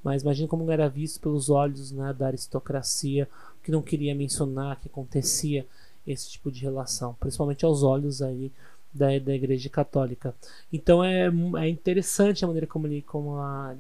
mas 0.03 0.23
imagina 0.23 0.49
como 0.49 0.71
era 0.71 0.89
visto 0.89 1.21
pelos 1.21 1.51
olhos 1.51 1.91
né, 1.93 2.13
da 2.13 2.27
aristocracia, 2.29 3.29
que 3.63 3.71
não 3.71 3.83
queria 3.83 4.15
mencionar 4.15 4.81
que 4.81 4.89
acontecia 4.89 5.67
esse 6.07 6.31
tipo 6.31 6.51
de 6.51 6.63
relação, 6.63 7.15
principalmente 7.21 7.65
aos 7.65 7.83
olhos 7.83 8.23
aí 8.23 8.51
da, 8.93 9.07
da 9.19 9.35
Igreja 9.35 9.69
Católica. 9.69 10.35
Então 10.73 11.05
é, 11.05 11.31
é 11.59 11.69
interessante 11.69 12.45
a 12.45 12.49
maneira 12.49 12.67
como 12.67 12.87
ele, 12.87 13.03
como 13.03 13.37
a, 13.37 13.75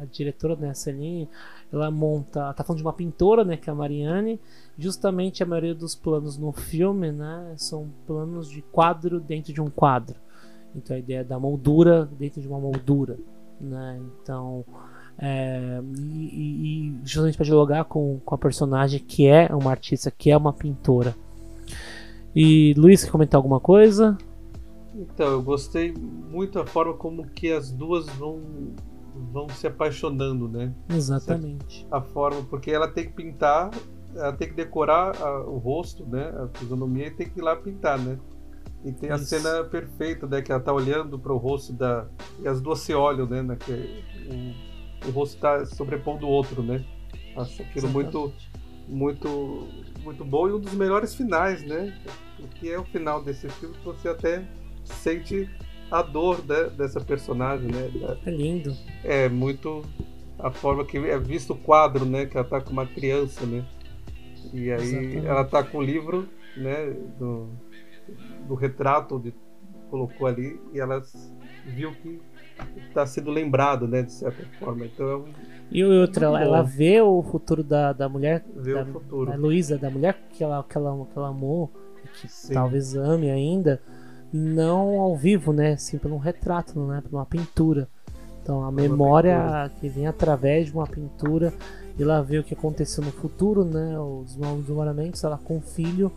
a 0.00 0.04
diretora, 0.06 0.56
né, 0.56 0.70
a 0.70 0.74
Celine, 0.74 1.28
ela 1.72 1.90
monta, 1.90 2.52
tá 2.52 2.64
falando 2.64 2.78
de 2.78 2.84
uma 2.84 2.92
pintora, 2.92 3.44
né, 3.44 3.56
que 3.56 3.70
é 3.70 3.72
a 3.72 3.76
Mariane, 3.76 4.38
justamente 4.78 5.42
a 5.42 5.46
maioria 5.46 5.74
dos 5.74 5.94
planos 5.94 6.36
no 6.38 6.52
filme, 6.52 7.12
né, 7.12 7.54
são 7.56 7.88
planos 8.06 8.48
de 8.48 8.62
quadro 8.62 9.20
dentro 9.20 9.52
de 9.52 9.60
um 9.60 9.70
quadro. 9.70 10.16
Então 10.74 10.96
a 10.96 10.98
ideia 10.98 11.22
da 11.22 11.38
moldura 11.38 12.08
dentro 12.18 12.40
de 12.40 12.48
uma 12.48 12.58
moldura, 12.58 13.18
né? 13.60 14.00
Então 14.22 14.64
é, 15.18 15.80
e, 15.98 16.88
e- 16.88 17.00
justamente 17.04 17.36
para 17.36 17.44
dialogar 17.44 17.84
com, 17.84 18.18
com 18.24 18.34
a 18.34 18.38
personagem 18.38 18.98
que 18.98 19.26
é 19.26 19.54
uma 19.54 19.70
artista, 19.70 20.10
que 20.10 20.30
é 20.30 20.36
uma 20.36 20.52
pintora. 20.52 21.14
E 22.34 22.72
Luiz, 22.76 23.04
quer 23.04 23.10
comentar 23.10 23.38
alguma 23.38 23.60
coisa? 23.60 24.16
Então, 24.94 25.26
eu 25.26 25.42
gostei 25.42 25.92
muito 25.92 26.58
da 26.58 26.66
forma 26.66 26.94
como 26.94 27.26
que 27.28 27.50
as 27.52 27.70
duas 27.70 28.06
vão, 28.10 28.40
vão 29.32 29.48
se 29.48 29.66
apaixonando, 29.66 30.48
né? 30.48 30.72
Exatamente. 30.88 31.86
A 31.90 32.00
forma, 32.00 32.42
porque 32.48 32.70
ela 32.70 32.88
tem 32.88 33.06
que 33.06 33.12
pintar, 33.12 33.70
ela 34.14 34.32
tem 34.32 34.48
que 34.48 34.54
decorar 34.54 35.16
a- 35.20 35.40
o 35.40 35.58
rosto, 35.58 36.04
né? 36.06 36.32
A 36.38 36.58
fisionomia 36.58 37.06
e 37.06 37.10
tem 37.10 37.28
que 37.28 37.38
ir 37.38 37.42
lá 37.42 37.56
pintar, 37.56 37.98
né? 37.98 38.18
E 38.84 38.92
tem 38.92 39.10
a 39.10 39.14
Isso. 39.16 39.26
cena 39.26 39.64
perfeita, 39.64 40.26
né? 40.26 40.42
Que 40.42 40.50
ela 40.50 40.60
tá 40.60 40.72
olhando 40.72 41.18
para 41.18 41.32
o 41.32 41.36
rosto 41.36 41.72
da. 41.72 42.06
E 42.42 42.48
as 42.48 42.60
duas 42.60 42.80
se 42.80 42.92
olham, 42.92 43.26
né? 43.26 43.42
né, 43.42 43.56
que 43.56 43.72
o, 43.72 45.08
o 45.08 45.10
rosto 45.12 45.38
tá 45.40 45.64
sobrepondo 45.64 46.26
o 46.26 46.28
outro, 46.30 46.62
né? 46.62 46.84
Acho 47.36 47.62
aquilo 47.62 47.88
muito, 47.88 48.32
muito, 48.88 49.68
muito 50.02 50.24
bom 50.24 50.48
e 50.48 50.52
um 50.52 50.58
dos 50.60 50.74
melhores 50.74 51.14
finais, 51.14 51.62
né? 51.64 51.96
O 52.40 52.48
que 52.48 52.70
é 52.70 52.78
o 52.78 52.84
final 52.84 53.22
desse 53.22 53.48
filme 53.48 53.76
que 53.76 53.84
você 53.84 54.08
até 54.08 54.44
sente 54.84 55.48
a 55.90 56.02
dor 56.02 56.44
né, 56.44 56.64
dessa 56.76 57.00
personagem, 57.00 57.68
né? 57.68 57.88
É 58.26 58.30
lindo. 58.30 58.74
é 59.04 59.28
muito 59.28 59.82
a 60.38 60.50
forma 60.50 60.84
que 60.84 60.98
é 60.98 61.18
visto 61.18 61.52
o 61.52 61.56
quadro, 61.56 62.04
né? 62.04 62.26
Que 62.26 62.36
ela 62.36 62.46
tá 62.46 62.60
com 62.60 62.70
uma 62.72 62.86
criança, 62.86 63.46
né? 63.46 63.64
E 64.52 64.70
aí 64.70 64.82
Exatamente. 64.82 65.26
ela 65.26 65.44
tá 65.44 65.62
com 65.62 65.78
o 65.78 65.82
livro, 65.82 66.28
né? 66.56 66.90
Do, 67.18 67.48
do 68.46 68.54
retrato 68.54 69.16
onde 69.16 69.34
colocou 69.90 70.26
ali 70.26 70.60
e 70.72 70.80
ela 70.80 71.02
viu 71.66 71.92
que 71.94 72.20
está 72.88 73.06
sendo 73.06 73.30
lembrado, 73.30 73.86
né? 73.88 74.02
De 74.02 74.12
certa 74.12 74.44
forma. 74.58 74.86
Então 74.86 75.08
é 75.08 75.16
um 75.16 75.24
E 75.70 75.84
outra, 75.84 76.26
ela, 76.26 76.42
ela 76.42 76.62
vê 76.62 77.00
o 77.00 77.22
futuro 77.22 77.62
da, 77.62 77.92
da 77.92 78.08
mulher, 78.08 78.44
ver 78.54 78.74
da, 78.74 78.82
o 78.82 78.92
futuro. 78.92 79.30
da 79.30 79.36
Luísa, 79.36 79.78
da 79.78 79.90
mulher 79.90 80.18
que 80.30 80.42
ela, 80.42 80.62
que 80.62 80.76
ela, 80.76 81.06
que 81.06 81.18
ela 81.18 81.28
amou, 81.28 81.70
e 82.04 82.08
que 82.08 82.28
Sim. 82.28 82.54
talvez 82.54 82.94
ame 82.94 83.30
ainda, 83.30 83.80
não 84.32 85.00
ao 85.00 85.16
vivo, 85.16 85.52
né? 85.52 85.76
Sim, 85.76 85.98
por 85.98 86.10
um 86.10 86.18
retrato, 86.18 86.78
né? 86.80 87.00
Por 87.02 87.16
uma 87.16 87.26
pintura. 87.26 87.88
Então 88.42 88.64
a 88.64 88.72
memória 88.72 89.70
que 89.80 89.88
vem 89.88 90.06
através 90.06 90.66
de 90.66 90.72
uma 90.72 90.86
pintura, 90.86 91.52
e 91.98 92.02
ela 92.02 92.22
vê 92.22 92.38
o 92.38 92.44
que 92.44 92.54
aconteceu 92.54 93.04
no 93.04 93.12
futuro, 93.12 93.64
né? 93.64 93.98
Os 93.98 94.36
novos 94.36 94.64
desmoronamentos, 94.66 95.22
ela 95.24 95.38
com 95.38 95.58
o 95.58 95.60
filho 95.60 96.10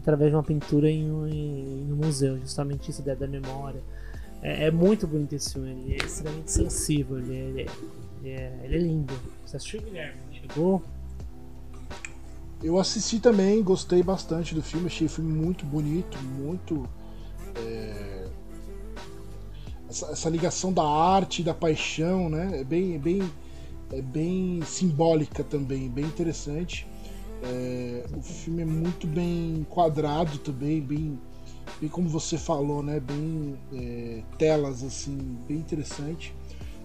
através 0.00 0.30
de 0.30 0.36
uma 0.36 0.42
pintura 0.42 0.90
em 0.90 1.10
um, 1.10 1.26
em 1.28 1.92
um 1.92 1.96
museu, 1.96 2.38
justamente 2.38 2.90
isso, 2.90 3.00
ideia 3.02 3.16
da 3.16 3.26
memória. 3.26 3.80
É, 4.40 4.66
é 4.66 4.70
muito 4.70 5.06
bonito 5.06 5.34
esse 5.34 5.52
filme, 5.52 5.70
ele 5.70 5.94
é 5.94 6.06
extremamente 6.06 6.50
sensível, 6.50 7.18
ele 7.18 7.34
é, 7.36 7.40
ele 7.40 7.60
é- 7.62 7.66
ele 8.22 8.30
é- 8.30 8.60
ele 8.64 8.74
é 8.74 8.78
lindo. 8.78 9.14
Você 9.44 9.56
assistiu, 9.56 9.82
Guilherme? 9.82 10.16
Chegou? 10.32 10.82
Eu 12.62 12.78
assisti 12.78 13.20
também, 13.20 13.62
gostei 13.62 14.02
bastante 14.02 14.54
do 14.54 14.62
filme, 14.62 14.86
achei 14.86 15.06
o 15.06 15.10
filme 15.10 15.32
muito 15.32 15.64
bonito, 15.66 16.18
muito. 16.38 16.88
é, 17.56 18.26
Essa, 19.90 20.06
essa 20.12 20.28
ligação 20.28 20.70
da 20.72 20.82
arte 20.86 21.42
da 21.42 21.54
paixão, 21.54 22.28
né? 22.28 22.60
É 22.60 22.64
bem, 22.64 22.94
é 22.94 22.98
bem, 22.98 23.22
é 23.92 24.02
bem 24.02 24.60
simbólica 24.64 25.42
também, 25.42 25.88
bem 25.88 26.04
interessante. 26.04 26.86
É, 27.42 28.04
o 28.16 28.20
filme 28.20 28.62
é 28.62 28.66
muito 28.66 29.06
bem 29.06 29.60
enquadrado 29.60 30.38
também, 30.38 30.80
bem, 30.80 31.18
bem 31.80 31.88
como 31.88 32.08
você 32.08 32.36
falou, 32.36 32.82
né? 32.82 33.00
Bem 33.00 33.56
é, 33.72 34.22
telas 34.36 34.82
assim, 34.82 35.16
bem 35.46 35.58
interessante. 35.58 36.34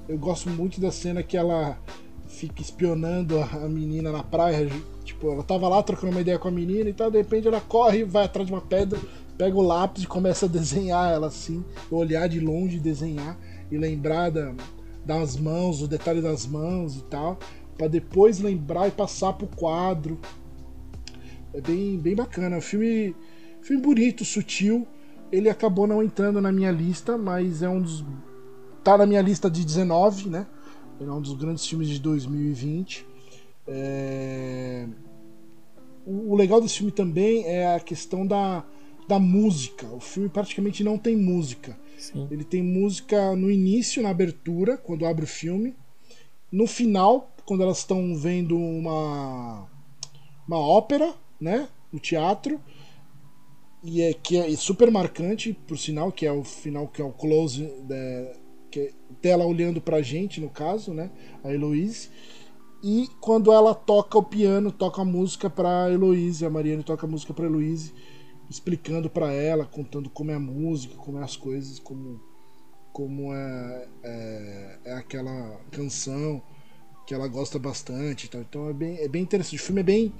Eu 0.07 0.17
gosto 0.17 0.49
muito 0.49 0.79
da 0.79 0.91
cena 0.91 1.23
que 1.23 1.35
ela 1.35 1.77
fica 2.27 2.61
espionando 2.61 3.39
a 3.39 3.67
menina 3.67 4.11
na 4.11 4.23
praia. 4.23 4.69
Tipo, 5.03 5.31
ela 5.31 5.43
tava 5.43 5.67
lá 5.67 5.81
trocando 5.83 6.11
uma 6.11 6.21
ideia 6.21 6.39
com 6.39 6.47
a 6.47 6.51
menina 6.51 6.89
e 6.89 6.93
tal, 6.93 7.11
de 7.11 7.17
repente 7.17 7.47
ela 7.47 7.61
corre, 7.61 8.03
vai 8.03 8.25
atrás 8.25 8.47
de 8.47 8.53
uma 8.53 8.61
pedra, 8.61 8.99
pega 9.37 9.55
o 9.55 9.61
lápis 9.61 10.03
e 10.03 10.07
começa 10.07 10.45
a 10.45 10.49
desenhar 10.49 11.11
ela 11.11 11.27
assim, 11.27 11.63
olhar 11.91 12.27
de 12.27 12.39
longe, 12.39 12.79
desenhar 12.79 13.37
e 13.71 13.77
lembrar 13.77 14.29
da, 14.29 14.53
das 15.05 15.35
mãos, 15.37 15.81
o 15.81 15.87
detalhe 15.87 16.21
das 16.21 16.45
mãos 16.45 16.97
e 16.97 17.03
tal, 17.03 17.37
para 17.77 17.87
depois 17.87 18.39
lembrar 18.39 18.87
e 18.87 18.91
passar 18.91 19.33
pro 19.33 19.47
quadro. 19.47 20.19
É 21.53 21.61
bem, 21.61 21.97
bem 21.97 22.15
bacana. 22.15 22.59
filme, 22.61 23.15
filme 23.61 23.81
bonito, 23.81 24.25
sutil. 24.25 24.87
Ele 25.31 25.49
acabou 25.49 25.87
não 25.87 26.03
entrando 26.03 26.39
na 26.39 26.51
minha 26.51 26.71
lista, 26.71 27.17
mas 27.17 27.61
é 27.61 27.69
um 27.69 27.81
dos. 27.81 28.03
tá 28.83 28.97
na 28.97 29.05
minha 29.05 29.21
lista 29.21 29.49
de 29.49 29.65
19, 29.65 30.29
né? 30.29 30.47
É 30.99 31.03
um 31.03 31.21
dos 31.21 31.33
grandes 31.33 31.65
filmes 31.65 31.89
de 31.89 31.99
2020. 31.99 33.05
É... 33.67 34.87
O 36.05 36.35
legal 36.35 36.59
desse 36.59 36.77
filme 36.77 36.91
também 36.91 37.45
é 37.45 37.75
a 37.75 37.79
questão 37.79 38.27
da, 38.27 38.63
da 39.07 39.19
música. 39.19 39.87
O 39.87 39.99
filme 39.99 40.29
praticamente 40.29 40.83
não 40.83 40.97
tem 40.97 41.15
música. 41.15 41.77
Sim. 42.03 42.27
Ele 42.29 42.43
tem 42.43 42.61
música 42.61 43.33
no 43.35 43.49
início, 43.49 44.03
na 44.03 44.09
abertura, 44.09 44.75
quando 44.75 45.05
abre 45.05 45.23
o 45.23 45.27
filme. 45.27 45.73
No 46.51 46.67
final, 46.67 47.33
quando 47.45 47.63
elas 47.63 47.77
estão 47.77 48.13
vendo 48.15 48.57
uma, 48.57 49.69
uma 50.45 50.57
ópera, 50.57 51.13
né? 51.39 51.69
No 51.91 51.99
teatro. 51.99 52.59
E 53.81 54.01
é 54.01 54.13
que 54.13 54.37
é 54.37 54.53
super 54.55 54.91
marcante, 54.91 55.53
por 55.53 55.77
sinal, 55.77 56.11
que 56.11 56.25
é 56.25 56.31
o 56.31 56.43
final, 56.43 56.87
que 56.87 57.01
é 57.01 57.05
o 57.05 57.11
close 57.11 57.63
da, 57.83 58.33
que 58.69 58.79
é 58.79 58.91
dela 59.21 59.45
olhando 59.45 59.79
pra 59.79 60.01
gente, 60.01 60.41
no 60.41 60.49
caso, 60.49 60.93
né? 60.93 61.09
A 61.41 61.53
Heloise. 61.53 62.09
E 62.83 63.07
quando 63.21 63.49
ela 63.51 63.73
toca 63.73 64.17
o 64.17 64.23
piano, 64.23 64.71
toca 64.71 65.01
a 65.01 65.05
música 65.05 65.49
pra 65.49 65.89
Heloise, 65.89 66.45
a 66.45 66.49
Mariane 66.49 66.83
toca 66.83 67.05
a 67.05 67.09
música 67.09 67.33
pra 67.33 67.45
Heloise 67.45 67.93
explicando 68.53 69.09
para 69.09 69.31
ela, 69.33 69.65
contando 69.65 70.11
como 70.11 70.29
é 70.29 70.35
a 70.35 70.39
música, 70.39 70.93
como 70.95 71.17
é 71.17 71.23
as 71.23 71.35
coisas, 71.35 71.79
como, 71.79 72.21
como 72.91 73.33
é, 73.33 73.87
é, 74.03 74.79
é 74.85 74.93
aquela 74.93 75.59
canção 75.71 76.39
que 77.07 77.15
ela 77.15 77.27
gosta 77.27 77.57
bastante. 77.57 78.27
Então, 78.27 78.41
então 78.41 78.69
é, 78.69 78.73
bem, 78.73 78.99
é 78.99 79.07
bem 79.07 79.23
interessante. 79.23 79.55
O 79.55 79.65
filme 79.65 79.81
é 79.81 79.83
bem. 79.83 80.13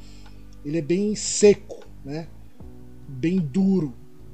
Ele 0.66 0.80
é 0.80 0.82
bem 0.82 1.16
seco, 1.16 1.86
né? 2.04 2.28
Bem 3.08 3.38
duro, 3.38 3.94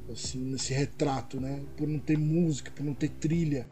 assim, 0.10 0.40
nesse 0.40 0.74
retrato, 0.74 1.42
né? 1.42 1.62
Por 1.76 1.86
não 1.86 2.00
ter 2.00 2.18
música, 2.18 2.72
por 2.74 2.86
não 2.86 2.94
ter 2.94 3.10
trilha. 3.10 3.68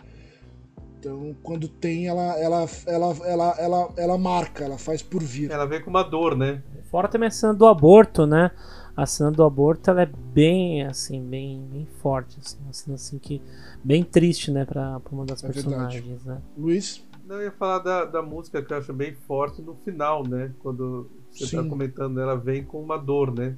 Então, 0.99 1.33
quando 1.41 1.69
tem, 1.69 2.07
ela, 2.07 2.37
ela, 2.37 2.67
ela, 2.85 3.17
ela, 3.25 3.55
ela, 3.57 3.93
ela 3.95 4.17
marca, 4.17 4.65
ela 4.65 4.77
faz 4.77 5.01
por 5.01 5.23
vir. 5.23 5.51
Ela 5.51 5.65
vem 5.65 5.81
com 5.81 5.89
uma 5.89 6.03
dor, 6.03 6.35
né? 6.35 6.61
Fora 6.91 7.07
também 7.07 7.27
a 7.27 7.31
cena 7.31 7.53
do 7.53 7.65
aborto, 7.65 8.25
né? 8.25 8.51
A 8.97 9.05
cena 9.05 9.31
do 9.31 9.43
aborto 9.43 9.91
ela 9.91 10.01
é 10.01 10.05
bem 10.07 10.83
assim, 10.83 11.23
bem, 11.23 11.61
bem 11.71 11.85
forte, 12.01 12.39
assim, 12.43 12.57
uma 12.63 12.73
cena 12.73 12.95
assim 12.95 13.19
que 13.19 13.39
bem 13.83 14.03
triste, 14.03 14.49
né, 14.49 14.65
para 14.65 14.99
uma 15.11 15.23
das 15.23 15.43
é 15.43 15.47
personagens, 15.47 16.03
verdade. 16.03 16.27
né? 16.27 16.41
Luiz, 16.57 17.05
não 17.27 17.35
eu 17.35 17.43
ia 17.43 17.51
falar 17.51 17.77
da, 17.77 18.05
da 18.05 18.23
música 18.23 18.59
que 18.59 18.73
eu 18.73 18.77
acho 18.77 18.91
bem 18.91 19.13
forte 19.13 19.61
no 19.61 19.75
final, 19.75 20.27
né? 20.27 20.51
Quando 20.59 21.07
você 21.29 21.43
está 21.43 21.63
comentando, 21.63 22.19
ela 22.19 22.35
vem 22.35 22.63
com 22.63 22.81
uma 22.81 22.97
dor, 22.97 23.31
né? 23.31 23.55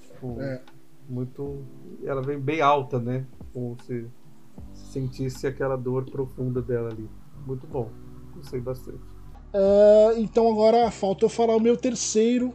Tipo, 0.00 0.40
é. 0.40 0.62
Muito, 1.08 1.64
ela 2.04 2.22
vem 2.22 2.38
bem 2.38 2.62
alta, 2.62 2.98
né? 2.98 3.26
Como 3.52 3.76
se 3.82 4.06
sentisse 4.72 5.46
aquela 5.46 5.76
dor 5.76 6.04
profunda 6.08 6.62
dela 6.62 6.88
ali. 6.90 7.10
Muito 7.46 7.66
bom, 7.66 7.90
gostei 8.34 8.60
bastante. 8.60 9.02
Uh, 9.52 10.16
então 10.16 10.50
agora 10.50 10.90
falta 10.90 11.26
eu 11.26 11.28
falar 11.28 11.56
o 11.56 11.60
meu 11.60 11.76
terceiro 11.76 12.54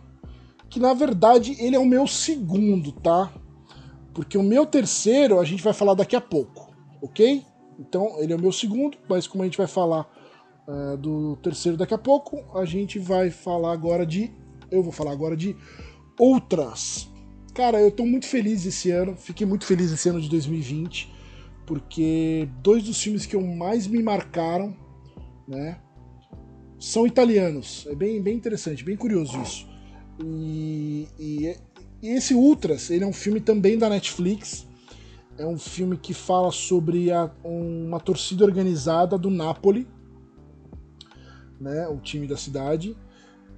que 0.69 0.79
na 0.79 0.93
verdade 0.93 1.55
ele 1.59 1.75
é 1.75 1.79
o 1.79 1.85
meu 1.85 2.07
segundo, 2.07 2.91
tá? 2.91 3.33
Porque 4.13 4.37
o 4.37 4.43
meu 4.43 4.65
terceiro 4.65 5.39
a 5.39 5.45
gente 5.45 5.63
vai 5.63 5.73
falar 5.73 5.93
daqui 5.93 6.15
a 6.15 6.21
pouco, 6.21 6.73
ok? 7.01 7.45
Então 7.79 8.19
ele 8.19 8.33
é 8.33 8.35
o 8.35 8.39
meu 8.39 8.51
segundo, 8.51 8.97
mas 9.07 9.27
como 9.27 9.43
a 9.43 9.45
gente 9.45 9.57
vai 9.57 9.67
falar 9.67 10.09
uh, 10.67 10.97
do 10.97 11.35
terceiro 11.37 11.77
daqui 11.77 11.93
a 11.93 11.97
pouco, 11.97 12.43
a 12.57 12.65
gente 12.65 12.99
vai 12.99 13.29
falar 13.29 13.71
agora 13.71 14.05
de. 14.05 14.31
Eu 14.69 14.83
vou 14.83 14.91
falar 14.91 15.11
agora 15.11 15.37
de 15.37 15.55
outras. 16.19 17.09
Cara, 17.53 17.81
eu 17.81 17.91
tô 17.91 18.05
muito 18.05 18.27
feliz 18.27 18.65
esse 18.65 18.91
ano, 18.91 19.15
fiquei 19.15 19.45
muito 19.47 19.65
feliz 19.65 19.91
esse 19.91 20.09
ano 20.09 20.21
de 20.21 20.29
2020, 20.29 21.11
porque 21.65 22.47
dois 22.61 22.83
dos 22.83 23.01
filmes 23.01 23.25
que 23.25 23.35
eu 23.35 23.41
mais 23.41 23.87
me 23.87 24.01
marcaram, 24.01 24.75
né? 25.47 25.79
São 26.79 27.07
italianos. 27.07 27.87
É 27.89 27.95
bem, 27.95 28.21
bem 28.21 28.35
interessante, 28.35 28.83
bem 28.83 28.95
curioso 28.95 29.41
isso. 29.41 29.76
E, 30.23 31.07
e, 31.19 31.57
e, 32.01 32.07
esse 32.07 32.33
Ultras, 32.33 32.89
ele 32.89 33.03
é 33.03 33.07
um 33.07 33.13
filme 33.13 33.39
também 33.39 33.77
da 33.77 33.89
Netflix. 33.89 34.67
É 35.37 35.45
um 35.45 35.57
filme 35.57 35.97
que 35.97 36.13
fala 36.13 36.51
sobre 36.51 37.11
a, 37.11 37.29
uma 37.43 37.99
torcida 37.99 38.43
organizada 38.43 39.17
do 39.17 39.29
Napoli, 39.29 39.87
né, 41.59 41.87
o 41.87 41.97
time 41.99 42.25
da 42.25 42.35
cidade, 42.35 42.97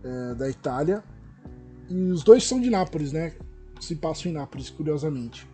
é, 0.03 0.35
da 0.35 0.49
Itália. 0.49 1.03
E 1.89 2.11
os 2.11 2.23
dois 2.23 2.43
são 2.43 2.59
de 2.59 2.69
Nápoles, 2.69 3.11
né? 3.11 3.33
Se 3.79 3.95
passam 3.95 4.29
em 4.29 4.35
Nápoles, 4.35 4.69
curiosamente. 4.69 5.47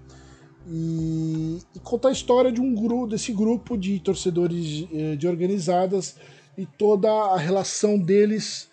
E, 0.68 1.60
e 1.76 1.80
conta 1.80 2.10
a 2.10 2.12
história 2.12 2.52
de 2.52 2.60
um 2.60 2.74
grupo, 2.74 3.08
desse 3.08 3.32
grupo 3.32 3.78
de 3.78 4.00
torcedores 4.00 4.88
eh, 4.92 5.16
de 5.16 5.28
organizadas 5.28 6.16
e 6.58 6.66
toda 6.66 7.08
a 7.08 7.38
relação 7.38 8.00
deles 8.00 8.68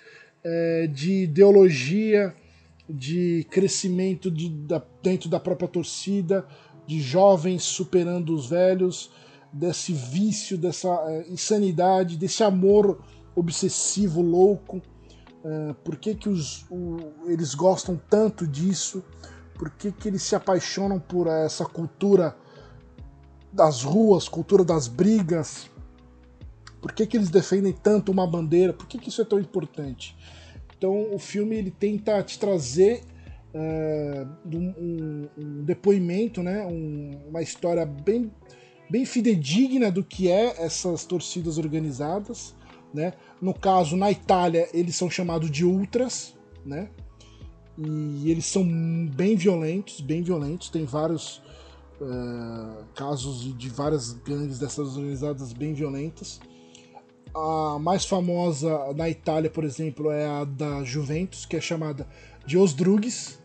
é, 0.45 0.87
de 0.87 1.25
ideologia, 1.25 2.35
de 2.89 3.47
crescimento 3.51 4.31
de, 4.31 4.49
da, 4.49 4.83
dentro 5.03 5.29
da 5.29 5.39
própria 5.39 5.69
torcida, 5.69 6.47
de 6.87 7.01
jovens 7.01 7.63
superando 7.63 8.35
os 8.35 8.49
velhos, 8.49 9.11
desse 9.53 9.93
vício, 9.93 10.57
dessa 10.57 10.89
é, 10.89 11.29
insanidade, 11.29 12.17
desse 12.17 12.43
amor 12.43 13.03
obsessivo, 13.35 14.23
louco. 14.23 14.81
É, 15.45 15.75
por 15.85 15.97
que, 15.97 16.15
que 16.15 16.29
os, 16.29 16.65
o, 16.71 16.97
eles 17.27 17.55
gostam 17.55 18.01
tanto 18.09 18.47
disso? 18.47 19.05
Por 19.55 19.71
que, 19.71 19.93
que 19.93 20.09
eles 20.09 20.23
se 20.23 20.35
apaixonam 20.35 20.99
por 20.99 21.27
essa 21.27 21.65
cultura 21.65 22.37
das 23.53 23.83
ruas, 23.83 24.29
cultura 24.29 24.65
das 24.65 24.89
brigas? 24.89 25.71
Por 26.81 26.93
que, 26.93 27.07
que 27.07 27.17
eles 27.17 27.31
defendem 27.31 27.73
tanto 27.73 28.11
uma 28.11 28.27
bandeira? 28.27 28.73
Por 28.73 28.87
que, 28.87 28.99
que 28.99 29.09
isso 29.09 29.23
é 29.23 29.25
tão 29.25 29.39
importante? 29.39 30.17
Então 30.83 31.15
o 31.15 31.19
filme 31.21 31.55
ele 31.55 31.71
tenta 31.71 32.21
te 32.25 32.37
trazer 32.41 33.05
uh, 33.55 34.29
um, 34.53 35.29
um, 35.39 35.63
depoimento, 35.63 36.43
né? 36.43 36.67
Um, 36.67 37.21
uma 37.29 37.41
história 37.41 37.87
bem, 37.87 38.33
bem 38.91 39.05
fidedigna 39.05 39.93
do 39.93 40.03
que 40.03 40.29
é 40.29 40.61
essas 40.61 41.05
torcidas 41.05 41.57
organizadas. 41.57 42.57
Né? 42.93 43.13
No 43.41 43.55
caso, 43.55 43.97
na 43.97 44.11
Itália, 44.11 44.69
eles 44.75 44.97
são 44.97 45.09
chamados 45.09 45.49
de 45.53 45.65
ultras, 45.65 46.35
né? 46.67 46.91
E 47.79 48.29
eles 48.29 48.47
são 48.47 48.65
bem 49.07 49.37
violentos, 49.37 50.01
bem 50.01 50.21
violentos. 50.21 50.69
Tem 50.69 50.85
vários 50.85 51.41
uh, 52.01 52.85
casos 52.97 53.57
de 53.57 53.69
várias 53.69 54.15
gangues 54.15 54.59
dessas 54.59 54.97
organizadas 54.97 55.53
bem 55.53 55.75
violentas. 55.75 56.41
A 57.35 57.79
mais 57.79 58.05
famosa 58.05 58.93
na 58.95 59.09
Itália, 59.09 59.49
por 59.49 59.65
exemplo, 59.65 60.11
é 60.11 60.27
a 60.27 60.45
da 60.45 60.85
Juventus, 60.85 61.47
que 61.47 61.57
é 61.57 61.61
chamada 61.61 62.07
de 62.45 62.59
Os 62.59 62.75
Drugs, 62.75 63.39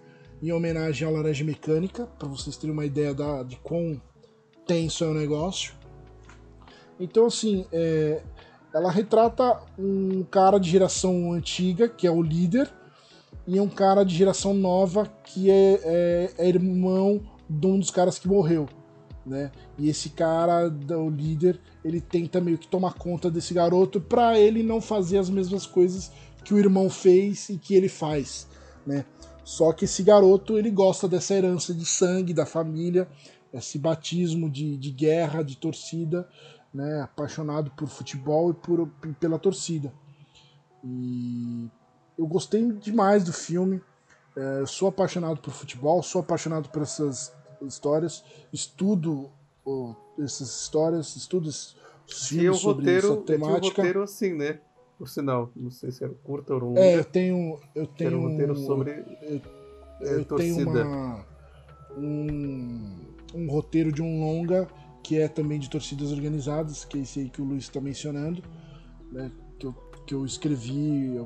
em 0.44 0.52
homenagem 0.52 1.08
à 1.08 1.12
Laranja 1.12 1.46
Mecânica, 1.46 2.06
para 2.20 2.28
vocês 2.28 2.58
terem 2.58 2.74
uma 2.74 2.86
ideia 2.86 3.14
da, 3.14 3.44
de 3.44 3.56
quão 3.58 4.02
tenso 4.66 5.06
é 5.06 5.08
o 5.08 5.14
negócio. 5.14 5.74
Então, 7.00 7.28
assim, 7.28 7.66
é, 7.72 8.22
ela 8.74 8.92
retrata 8.92 9.62
um 9.80 10.22
cara 10.24 10.60
de 10.60 10.70
geração 10.70 11.32
antiga, 11.32 11.88
que 11.88 12.06
é 12.06 12.12
o 12.12 12.22
líder, 12.22 12.70
e 13.48 13.58
um 13.58 13.70
cara 13.70 14.04
de 14.04 14.14
geração 14.14 14.54
nova, 14.54 15.06
que 15.24 15.50
é, 15.50 15.80
é, 15.84 16.34
é 16.40 16.50
irmão 16.50 17.22
de 17.50 17.68
um 17.68 17.80
dos 17.80 17.90
caras 17.90 18.20
que 18.20 18.28
morreu 18.28 18.68
né? 19.28 19.52
E 19.78 19.90
esse 19.90 20.10
cara, 20.10 20.68
o 20.68 21.10
líder, 21.10 21.60
ele 21.88 22.02
tenta 22.02 22.42
meio 22.42 22.58
que 22.58 22.68
tomar 22.68 22.94
conta 22.96 23.32
desse 23.32 23.54
garoto 23.54 24.02
para 24.02 24.38
ele 24.38 24.62
não 24.62 24.82
fazer 24.82 25.18
as 25.18 25.30
mesmas 25.30 25.66
coisas 25.66 26.12
que 26.44 26.54
o 26.54 26.60
irmão 26.60 26.90
fez 26.90 27.48
e 27.50 27.58
que 27.58 27.74
ele 27.76 27.88
faz, 27.88 28.46
né? 28.86 29.06
Só 29.44 29.72
que 29.72 29.86
esse 29.86 30.04
garoto, 30.04 30.58
ele 30.58 30.70
gosta 30.70 31.08
dessa 31.08 31.34
herança 31.34 31.74
de 31.74 31.86
sangue 31.86 32.34
da 32.34 32.46
família, 32.46 33.08
esse 33.54 33.80
batismo 33.80 34.50
de, 34.50 34.76
de 34.76 34.92
guerra, 34.92 35.42
de 35.42 35.56
torcida, 35.56 36.28
né? 36.74 37.02
Apaixonado 37.02 37.72
por 37.72 37.88
futebol 37.88 38.52
e 38.52 38.54
por, 38.54 38.88
pela 39.18 39.40
torcida. 39.40 39.94
E 40.84 41.70
eu 42.18 42.28
gostei 42.28 42.70
demais 42.74 43.24
do 43.24 43.32
filme. 43.32 43.82
É, 44.36 44.60
eu 44.60 44.68
sou 44.68 44.90
apaixonado 44.90 45.40
por 45.40 45.54
futebol, 45.54 46.04
sou 46.04 46.20
apaixonado 46.20 46.68
por 46.68 46.82
essas 46.82 47.34
histórias, 47.62 48.24
estudo 48.52 49.32
oh, 49.64 49.96
essas 50.20 50.62
histórias, 50.62 51.16
estudo 51.16 51.52
sobre 51.52 52.48
roteiro, 52.50 53.14
essa 53.14 53.18
temática. 53.18 53.60
Tinha 53.60 53.72
o 53.72 53.76
roteiro 53.76 54.04
assim, 54.04 54.34
né? 54.34 54.60
por 54.98 55.08
sinal. 55.08 55.52
Não 55.56 55.70
sei 55.70 55.92
se 55.92 56.04
era 56.04 56.14
curta 56.24 56.54
ou 56.54 56.60
longa. 56.60 56.80
É, 56.80 56.98
eu 56.98 57.06
tenho. 57.06 57.60
Eu 57.76 57.88
tenho 57.88 58.08
era 58.08 58.18
um 58.18 58.30
roteiro 58.30 58.56
sobre 58.58 58.92
eu, 59.22 59.42
é, 60.02 60.14
eu 60.16 60.26
tenho 60.26 60.70
uma, 60.70 61.26
um, 61.98 62.96
um 63.34 63.50
roteiro 63.50 63.92
de 63.92 64.02
um 64.02 64.22
longa 64.22 64.68
que 65.04 65.18
é 65.18 65.28
também 65.28 65.60
de 65.60 65.70
torcidas 65.70 66.12
organizadas, 66.12 66.84
que 66.84 66.98
é 66.98 67.02
esse 67.02 67.20
aí 67.20 67.30
que 67.30 67.42
o 67.42 67.46
Luiz 67.46 67.64
está 67.64 67.80
mencionando, 67.80 68.44
né, 69.10 69.32
que, 69.58 69.66
eu, 69.66 69.74
que 70.06 70.14
eu 70.14 70.26
escrevi 70.26 71.18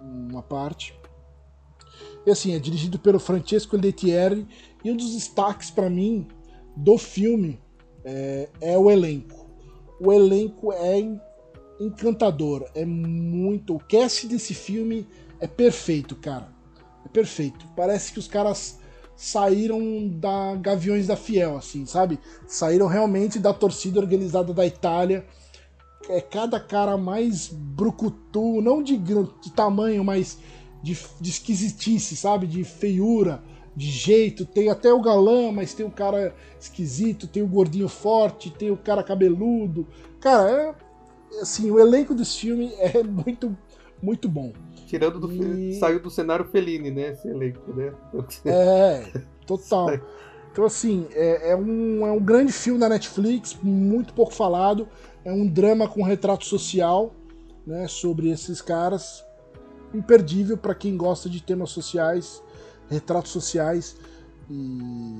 uma 0.00 0.40
parte. 0.40 0.96
E 2.24 2.30
assim, 2.30 2.54
é 2.54 2.60
dirigido 2.60 2.96
pelo 2.96 3.18
Francesco 3.18 3.76
Lettieri 3.76 4.46
e 4.84 4.90
um 4.90 4.96
dos 4.96 5.14
destaques 5.14 5.68
para 5.68 5.90
mim 5.90 6.28
do 6.76 6.96
filme 6.96 7.58
é, 8.04 8.48
é 8.60 8.78
o 8.78 8.90
elenco. 8.90 9.46
O 10.00 10.12
elenco 10.12 10.72
é 10.72 10.98
en- 10.98 11.20
encantador, 11.80 12.68
é 12.74 12.84
muito. 12.84 13.74
O 13.76 13.78
cast 13.78 14.26
desse 14.26 14.54
filme 14.54 15.06
é 15.40 15.46
perfeito, 15.46 16.16
cara. 16.16 16.48
É 17.04 17.08
perfeito. 17.08 17.66
Parece 17.76 18.12
que 18.12 18.18
os 18.18 18.28
caras 18.28 18.78
saíram 19.16 20.08
da 20.08 20.54
Gaviões 20.56 21.06
da 21.08 21.16
Fiel, 21.16 21.56
assim, 21.56 21.84
sabe? 21.86 22.18
Saíram 22.46 22.86
realmente 22.86 23.38
da 23.38 23.52
torcida 23.52 23.98
organizada 23.98 24.54
da 24.54 24.64
Itália. 24.64 25.26
É 26.08 26.20
cada 26.20 26.60
cara 26.60 26.96
mais 26.96 27.48
brucutu, 27.48 28.62
não 28.62 28.82
de, 28.82 28.96
de 28.96 29.50
tamanho, 29.54 30.04
mas 30.04 30.38
de, 30.82 30.96
de 31.20 31.30
esquisitice, 31.30 32.16
sabe? 32.16 32.46
De 32.46 32.62
feiura, 32.62 33.42
de 33.78 33.90
jeito. 33.90 34.44
Tem 34.44 34.68
até 34.68 34.92
o 34.92 35.00
galã, 35.00 35.52
mas 35.52 35.72
tem 35.72 35.86
o 35.86 35.90
cara 35.90 36.34
esquisito, 36.60 37.28
tem 37.28 37.42
o 37.42 37.46
gordinho 37.46 37.88
forte, 37.88 38.50
tem 38.50 38.70
o 38.70 38.76
cara 38.76 39.02
cabeludo. 39.02 39.86
Cara, 40.20 40.50
é, 41.32 41.40
assim, 41.40 41.70
o 41.70 41.78
elenco 41.78 42.14
desse 42.14 42.38
filme 42.38 42.72
é 42.78 43.00
muito, 43.06 43.56
muito 44.02 44.28
bom. 44.28 44.52
Tirando 44.86 45.20
do 45.20 45.30
E- 45.32 45.74
saiu 45.78 46.02
do 46.02 46.10
cenário 46.10 46.44
Fellini, 46.46 46.90
né? 46.90 47.12
Esse 47.12 47.28
elenco, 47.28 47.72
né? 47.72 47.92
É, 48.44 49.22
total. 49.46 49.88
Então, 50.50 50.64
assim, 50.66 51.06
é, 51.12 51.50
é 51.52 51.56
um, 51.56 52.04
é 52.04 52.10
um 52.10 52.18
grande 52.18 52.50
filme 52.50 52.80
da 52.80 52.88
Netflix, 52.88 53.56
muito 53.62 54.12
pouco 54.12 54.34
falado. 54.34 54.88
É 55.24 55.30
um 55.32 55.46
drama 55.46 55.86
com 55.86 56.02
retrato 56.02 56.46
social, 56.46 57.14
né, 57.64 57.86
sobre 57.86 58.28
esses 58.30 58.60
caras. 58.60 59.24
Imperdível 59.94 60.56
para 60.56 60.74
quem 60.74 60.96
gosta 60.96 61.28
de 61.30 61.40
temas 61.40 61.70
sociais, 61.70 62.42
retratos 62.88 63.32
sociais. 63.32 63.96
E 64.50 65.18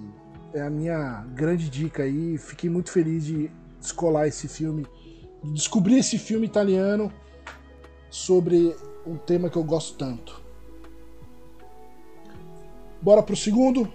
é 0.55 0.63
a 0.63 0.71
minha 0.71 1.25
grande 1.35 1.69
dica 1.69 2.03
aí. 2.03 2.39
Fiquei 2.39 2.71
muito 2.71 2.91
feliz 2.91 3.25
de 3.25 3.51
descolar 3.81 4.27
esse 4.27 4.49
filme, 4.49 4.87
de 5.43 5.53
descobrir 5.53 5.99
esse 5.99 6.19
filme 6.19 6.47
italiano 6.47 7.13
sobre 8.11 8.75
um 9.07 9.17
tema 9.17 9.49
que 9.49 9.57
eu 9.57 9.65
gosto 9.65 9.97
tanto. 9.97 10.41
Bora 13.01 13.23
pro 13.23 13.37
segundo? 13.37 13.89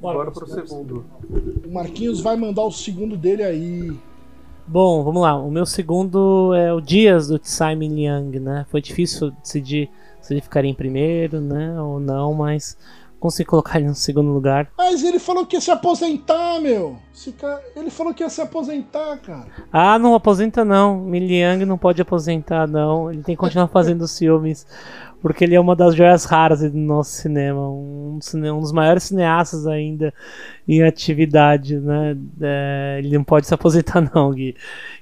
Bora 0.00 0.30
pro 0.30 0.46
segundo. 0.46 1.04
O 1.64 1.72
Marquinhos 1.72 2.20
vai 2.20 2.36
mandar 2.36 2.64
o 2.64 2.72
segundo 2.72 3.16
dele 3.16 3.42
aí. 3.42 3.96
Bom, 4.66 5.02
vamos 5.02 5.22
lá. 5.22 5.36
O 5.36 5.50
meu 5.50 5.64
segundo 5.64 6.52
é 6.54 6.72
o 6.72 6.80
Dias 6.80 7.28
do 7.28 7.38
Tsai 7.38 7.74
Ming-liang, 7.74 8.38
né? 8.38 8.66
Foi 8.68 8.80
difícil 8.80 9.30
decidir 9.42 9.90
se 10.20 10.34
ele 10.34 10.40
ficaria 10.40 10.70
em 10.70 10.74
primeiro, 10.74 11.40
né? 11.40 11.80
Ou 11.80 11.98
não, 11.98 12.34
mas 12.34 12.76
consegui 13.22 13.48
colocar 13.48 13.78
ele 13.78 13.88
no 13.88 13.94
segundo 13.94 14.30
lugar. 14.32 14.68
Mas 14.76 15.02
ele 15.02 15.18
falou 15.18 15.46
que 15.46 15.56
ia 15.56 15.60
se 15.60 15.70
aposentar, 15.70 16.60
meu. 16.60 16.96
Cara- 17.38 17.62
Ele 17.76 17.88
falou 17.90 18.12
que 18.12 18.22
ia 18.22 18.28
se 18.28 18.40
aposentar, 18.40 19.16
cara. 19.18 19.46
Ah, 19.72 19.98
não 19.98 20.14
aposenta 20.14 20.64
não. 20.64 20.98
Ming-liang 20.98 21.64
não 21.64 21.78
pode 21.78 22.02
aposentar, 22.02 22.66
não. 22.66 23.10
Ele 23.12 23.22
tem 23.22 23.36
que 23.36 23.40
continuar 23.40 23.68
fazendo 23.68 24.02
os 24.02 24.18
filmes. 24.18 24.66
Porque 25.22 25.44
ele 25.44 25.54
é 25.54 25.60
uma 25.60 25.76
das 25.76 25.94
joias 25.94 26.24
raras 26.24 26.60
do 26.60 26.76
nosso 26.76 27.12
cinema. 27.12 27.70
Um, 27.70 28.18
um 28.34 28.60
dos 28.60 28.72
maiores 28.72 29.04
cineastas 29.04 29.68
ainda 29.68 30.12
em 30.66 30.82
atividade, 30.82 31.78
né? 31.78 32.16
É, 32.40 32.96
ele 32.98 33.16
não 33.16 33.22
pode 33.22 33.46
se 33.46 33.54
aposentar, 33.54 34.00
não, 34.12 34.32
Gui. 34.32 34.56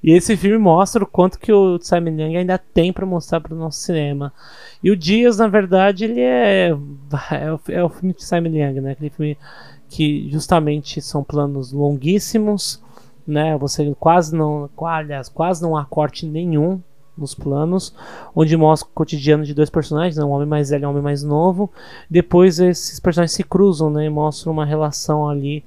E 0.05 0.13
esse 0.13 0.37
filme 0.37 0.59
mostra 0.59 1.03
o 1.03 1.07
quanto 1.07 1.39
que 1.39 1.51
o 1.51 1.79
Tsai 1.79 2.01
Ming-liang 2.01 2.37
ainda 2.37 2.59
tem 2.59 2.93
para 2.93 3.07
mostrar 3.07 3.41
para 3.41 3.55
o 3.55 3.59
nosso 3.59 3.81
cinema. 3.81 4.31
E 4.85 4.91
o 4.91 4.97
Dias, 4.97 5.39
na 5.39 5.49
verdade, 5.49 6.05
ele 6.05 6.21
é, 6.21 6.69
é, 6.69 7.53
o, 7.53 7.61
é 7.69 7.83
o 7.83 7.89
filme 7.89 8.13
de 8.13 8.21
Tsai 8.21 8.43
Ming-liang, 8.43 8.79
né? 8.79 8.93
Aquele 8.93 9.11
filme 9.11 9.39
que 9.89 10.29
justamente 10.31 11.01
são 11.01 11.25
planos 11.25 11.73
longuíssimos, 11.73 12.83
né? 13.27 13.57
Você 13.57 13.95
quase 13.99 14.37
não, 14.37 14.69
aliás, 14.85 15.31
quase 15.31 15.63
não 15.63 15.77
há 15.77 15.85
corte 15.87 16.27
nenhum 16.27 16.81
nos 17.21 17.35
planos, 17.35 17.95
onde 18.35 18.57
mostra 18.57 18.89
o 18.89 18.93
cotidiano 18.93 19.45
de 19.45 19.55
dois 19.55 19.71
personagens, 19.71 20.17
né? 20.17 20.25
um 20.25 20.31
homem 20.31 20.49
mais 20.49 20.71
velho 20.71 20.85
e 20.85 20.87
um 20.87 20.91
homem 20.91 21.03
mais 21.03 21.23
novo. 21.23 21.71
Depois 22.09 22.59
esses 22.59 22.99
personagens 22.99 23.33
se 23.33 23.45
cruzam, 23.45 23.91
né? 23.91 24.07
E 24.07 24.11
mostram 24.11 24.53
uma 24.53 24.65
relação 24.65 25.29
ali, 25.29 25.65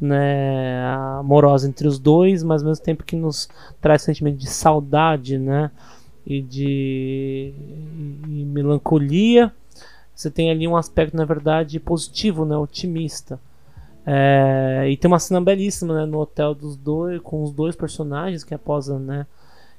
né? 0.00 0.84
Amorosa 1.18 1.68
entre 1.68 1.86
os 1.86 1.98
dois, 1.98 2.42
mas 2.42 2.62
ao 2.62 2.68
mesmo 2.68 2.84
tempo 2.84 3.04
que 3.04 3.16
nos 3.16 3.48
traz 3.80 4.02
sentimento 4.02 4.38
de 4.38 4.48
saudade, 4.48 5.38
né? 5.38 5.70
E 6.26 6.40
de 6.40 7.52
e 8.28 8.44
melancolia. 8.46 9.52
Você 10.14 10.30
tem 10.30 10.50
ali 10.50 10.66
um 10.66 10.76
aspecto, 10.76 11.16
na 11.16 11.24
verdade, 11.24 11.78
positivo, 11.78 12.44
né? 12.44 12.56
Otimista. 12.56 13.38
É, 14.06 14.86
e 14.90 14.96
tem 14.96 15.08
uma 15.08 15.18
cena 15.18 15.40
belíssima 15.40 15.94
né, 15.94 16.04
no 16.04 16.18
hotel 16.18 16.54
dos 16.54 16.76
dois, 16.76 17.20
com 17.22 17.42
os 17.42 17.50
dois 17.50 17.74
personagens 17.74 18.44
que 18.44 18.54
após 18.54 18.88
né, 18.88 19.26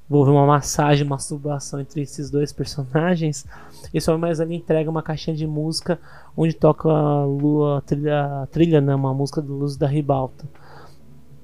envolver 0.10 0.32
uma 0.32 0.46
massagem, 0.46 1.06
masturbação 1.06 1.80
entre 1.80 2.02
esses 2.02 2.30
dois 2.30 2.54
personagens. 2.54 3.46
Esse 3.94 4.10
homem 4.10 4.22
mais 4.22 4.40
ali 4.40 4.56
entrega 4.56 4.90
uma 4.90 5.02
caixinha 5.02 5.36
de 5.36 5.48
música 5.48 6.00
onde 6.38 6.54
toca 6.54 6.90
a, 6.90 7.26
lua, 7.26 7.80
a 7.80 7.82
trilha, 7.82 8.44
a 8.44 8.48
trilha 8.48 8.82
né, 8.82 8.94
uma 8.94 9.14
música 9.14 9.42
do 9.42 9.54
Luz 9.54 9.76
da 9.76 9.88
Ribalta, 9.88 10.48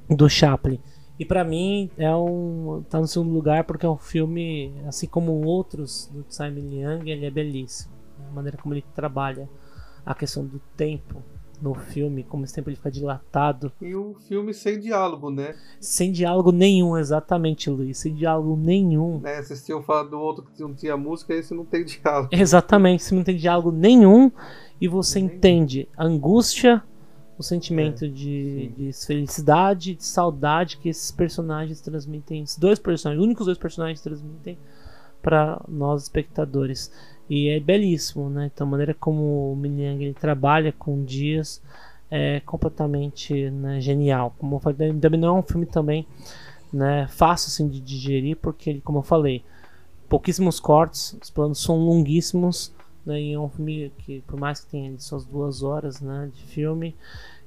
do 0.09 0.29
Chaplin. 0.29 0.79
E 1.19 1.25
pra 1.25 1.43
mim 1.43 1.89
é 1.97 2.13
um 2.15 2.83
tá 2.89 2.99
no 2.99 3.07
segundo 3.07 3.31
lugar 3.31 3.63
porque 3.63 3.85
é 3.85 3.89
um 3.89 3.97
filme, 3.97 4.73
assim 4.87 5.07
como 5.07 5.45
outros 5.45 6.09
do 6.11 6.25
Simon 6.27 6.69
Liang, 6.69 7.09
ele 7.09 7.25
é 7.25 7.31
belíssimo. 7.31 7.93
A 8.29 8.33
maneira 8.33 8.57
como 8.57 8.73
ele 8.73 8.83
trabalha 8.95 9.49
a 10.05 10.15
questão 10.15 10.43
do 10.43 10.59
tempo 10.75 11.21
no 11.61 11.75
filme, 11.75 12.23
como 12.23 12.43
esse 12.43 12.53
tempo 12.53 12.69
ele 12.69 12.75
fica 12.75 12.89
dilatado, 12.91 13.71
E 13.81 13.93
o 13.95 14.15
filme 14.27 14.53
sem 14.53 14.79
diálogo, 14.79 15.29
né? 15.29 15.55
sem 15.79 16.11
diálogo 16.11 16.51
nenhum, 16.51 16.97
exatamente, 16.97 17.69
Luiz, 17.69 17.97
sem 17.99 18.13
diálogo 18.15 18.55
nenhum. 18.55 19.19
né? 19.19 19.41
Vocês 19.41 19.63
tinham 19.65 19.81
falado 19.83 20.09
do 20.11 20.19
outro 20.19 20.43
que 20.55 20.61
não 20.61 20.73
tinha 20.73 20.97
música, 20.97 21.33
esse 21.33 21.53
não 21.53 21.65
tem 21.65 21.83
diálogo. 21.85 22.29
Exatamente, 22.33 23.03
você 23.03 23.13
não 23.15 23.23
tem 23.23 23.35
diálogo 23.37 23.71
nenhum 23.71 24.31
e 24.79 24.87
você 24.87 25.19
Nenhum. 25.19 25.35
entende 25.35 25.87
a 25.95 26.03
angústia, 26.05 26.83
o 27.37 27.43
sentimento 27.43 28.05
É, 28.05 28.07
de, 28.07 28.71
de 28.77 28.93
felicidade, 29.05 29.95
de 29.95 30.03
saudade 30.05 30.77
que 30.77 30.89
esses 30.89 31.11
personagens 31.11 31.79
transmitem, 31.81 32.43
esses 32.43 32.57
dois 32.57 32.79
personagens, 32.79 33.19
os 33.19 33.25
únicos 33.25 33.45
dois 33.45 33.57
personagens 33.57 34.01
transmitem 34.01 34.57
para 35.21 35.61
nós 35.67 36.03
espectadores. 36.03 36.91
E 37.31 37.47
é 37.47 37.61
belíssimo, 37.61 38.29
né? 38.29 38.51
Então 38.53 38.67
a 38.67 38.69
maneira 38.69 38.93
como 38.93 39.53
o 39.53 39.55
Miliang 39.55 40.03
ele 40.03 40.13
trabalha 40.13 40.73
com 40.73 41.01
Dias 41.05 41.61
é 42.09 42.41
completamente 42.41 43.49
né, 43.49 43.79
genial. 43.79 44.35
Como 44.37 44.57
eu 44.57 44.59
falei, 44.59 44.93
também 44.99 45.17
não 45.19 45.37
é 45.37 45.39
um 45.39 45.43
filme 45.43 45.65
também 45.65 46.05
né, 46.73 47.07
fácil 47.07 47.47
assim, 47.47 47.69
de 47.69 47.79
digerir, 47.79 48.35
porque 48.37 48.81
como 48.81 48.99
eu 48.99 49.03
falei, 49.03 49.43
pouquíssimos 50.09 50.59
cortes, 50.59 51.17
os 51.21 51.29
planos 51.29 51.61
são 51.61 51.77
longuíssimos, 51.77 52.73
né, 53.05 53.21
e 53.21 53.33
é 53.33 53.39
um 53.39 53.49
filme 53.49 53.93
que, 53.99 54.21
por 54.27 54.39
mais 54.39 54.59
que 54.61 54.71
tenha 54.71 54.99
suas 54.99 55.25
duas 55.25 55.63
horas 55.63 56.01
né, 56.01 56.29
de 56.33 56.43
filme, 56.43 56.95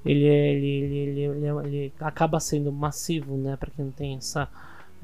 ele, 0.05 0.27
é- 0.27 0.53
ele, 0.55 0.67
ele, 0.67 0.97
ele, 0.99 1.21
ele, 1.21 1.47
é- 1.47 1.67
ele 1.67 1.93
acaba 2.01 2.41
sendo 2.41 2.73
massivo, 2.73 3.37
né, 3.37 3.57
para 3.57 3.71
quem 3.71 3.85
não 3.85 3.93
tem 3.93 4.17
essa, 4.17 4.49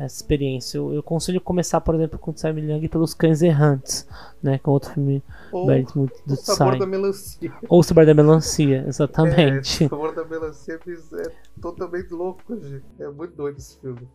essa 0.01 0.17
experiência. 0.17 0.79
Eu, 0.79 0.95
eu 0.95 1.01
aconselho 1.01 1.41
começar, 1.41 1.81
por 1.81 1.95
exemplo, 1.95 2.19
com 2.19 2.31
o 2.31 2.35
Tsai 2.35 2.53
Ming 2.53 2.89
pelos 2.89 3.13
Cães 3.13 3.43
Errantes, 3.43 4.09
né, 4.43 4.59
que 4.59 4.69
é 4.69 4.73
outro 4.73 4.93
filme 4.93 5.23
Ou 5.53 5.67
belíssimo 5.67 6.09
do 6.27 6.35
o 6.35 6.37
sabor 6.37 6.79
da 6.79 6.87
melancia. 6.87 7.53
Ou 7.69 7.81
o 7.81 7.83
Sabor 7.83 8.07
da 8.07 8.15
Melancia, 8.15 8.83
É, 8.85 8.89
exatamente. 8.89 9.85
o 9.85 9.89
sabor 9.89 10.15
da 10.15 10.25
melancia 10.25 10.79
é 10.87 11.33
totalmente 11.61 12.11
louco, 12.13 12.57
gente. 12.57 12.85
É 12.99 13.09
muito 13.09 13.37
doido 13.37 13.59
esse 13.59 13.79
filme. 13.79 14.09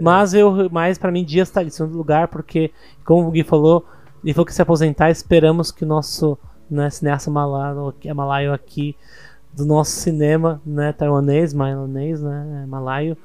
Mas 0.00 0.34
eu, 0.34 0.68
mas 0.70 0.98
para 0.98 1.12
mim 1.12 1.24
Dias 1.24 1.50
tá 1.50 1.60
ali 1.60 1.68
em 1.68 1.72
segundo 1.72 1.96
lugar 1.96 2.28
porque, 2.28 2.72
como 3.04 3.28
o 3.28 3.30
Gui 3.30 3.44
falou, 3.44 3.86
ele 4.24 4.34
falou 4.34 4.46
que 4.46 4.54
se 4.54 4.62
aposentar, 4.62 5.10
esperamos 5.10 5.70
que 5.70 5.84
o 5.84 5.86
nosso 5.86 6.36
né, 6.68 6.90
cineasta 6.90 7.30
malaio, 7.30 7.94
malaio 8.14 8.52
aqui 8.52 8.96
do 9.52 9.64
nosso 9.64 9.92
cinema, 9.92 10.60
né, 10.66 10.92
taiwanês, 10.92 11.54
maionês, 11.54 12.20
né, 12.20 12.66
malaio, 12.68 13.16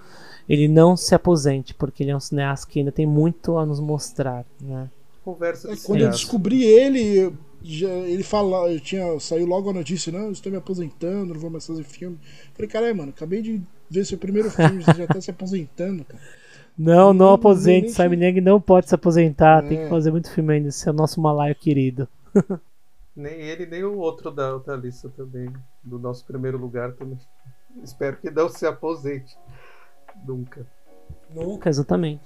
ele 0.54 0.68
não 0.68 0.98
se 0.98 1.16
aposente, 1.16 1.74
porque 1.74 2.04
ele 2.04 2.12
é 2.12 2.16
um 2.16 2.20
cineasta 2.20 2.68
que 2.70 2.80
ainda 2.80 2.92
tem 2.92 3.06
muito 3.06 3.58
a 3.58 3.66
nos 3.66 3.80
mostrar, 3.80 4.46
né? 4.60 4.90
Conversa 5.24 5.72
É, 5.72 5.76
quando 5.78 6.02
eu 6.02 6.10
descobri 6.10 6.64
ele, 6.64 7.32
já- 7.62 7.88
ele 7.90 8.24
fala, 8.24 8.72
eu 8.72 8.80
tinha 8.80 9.20
saiu 9.20 9.46
logo 9.46 9.70
a 9.70 9.74
notícia, 9.74 10.12
não, 10.12 10.26
eu 10.26 10.32
estou 10.32 10.52
me 10.52 10.58
aposentando, 10.58 11.34
não 11.34 11.40
vou 11.40 11.50
mais 11.50 11.66
fazer 11.66 11.84
filme. 11.84 12.18
Falei, 12.54 12.68
caralho, 12.70 12.96
mano, 12.96 13.10
acabei 13.16 13.42
de 13.42 13.62
ver 13.90 14.06
seu 14.06 14.18
primeiro 14.18 14.50
filme, 14.50 14.84
você 14.84 14.94
já 14.94 15.08
tá 15.08 15.22
se 15.22 15.30
aposentando, 15.32 16.04
cara. 16.04 16.22
Não, 16.78 17.14
não 17.14 17.26
Nem- 17.28 17.36
aposente. 17.36 17.86
nem- 17.88 17.94
Simon 17.94 18.24
Yang 18.24 18.42
não 18.42 18.60
pode 18.60 18.90
se 18.90 18.96
aposentar. 18.96 19.62
Tem 19.68 19.78
É. 19.78 19.84
que 19.84 19.90
fazer 19.90 20.10
muito 20.10 20.32
filme 20.32 20.54
ainda. 20.54 20.70
Esse 20.70 20.88
é 20.88 20.92
o 20.92 20.96
nosso 20.96 21.22
Malaio 21.22 21.54
querido. 21.54 22.08
Nem 23.16 23.34
ele, 23.42 23.66
nem 23.66 23.84
o 23.84 23.98
outro 23.98 24.32
da 24.32 24.54
outra 24.54 24.76
lista 24.76 25.10
também. 25.10 25.52
Do 25.84 26.00
nosso 26.00 26.26
primeiro 26.26 26.58
lugar 26.58 26.94
também. 26.94 27.20
Espero 27.84 28.18
que 28.18 28.32
não 28.32 28.50
se 28.50 28.66
aposente. 28.66 29.38
Nunca. 30.26 30.66
Nunca, 31.34 31.70
exatamente. 31.70 32.22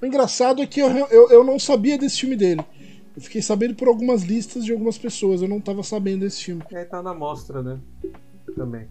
O 0.00 0.06
engraçado 0.06 0.62
é 0.62 0.66
que 0.66 0.80
eu, 0.80 0.88
eu, 0.88 1.30
eu 1.30 1.44
não 1.44 1.58
sabia 1.58 1.98
desse 1.98 2.20
filme 2.20 2.36
dele. 2.36 2.64
Eu 3.14 3.22
fiquei 3.22 3.42
sabendo 3.42 3.74
por 3.74 3.88
algumas 3.88 4.22
listas 4.22 4.64
de 4.64 4.72
algumas 4.72 4.96
pessoas. 4.96 5.42
Eu 5.42 5.48
não 5.48 5.60
tava 5.60 5.82
sabendo 5.82 6.20
desse 6.20 6.44
filme. 6.44 6.62
E 6.70 6.76
aí 6.76 6.84
tá 6.84 7.02
na 7.02 7.12
mostra, 7.12 7.62
né? 7.62 7.78
Também. 8.56 8.88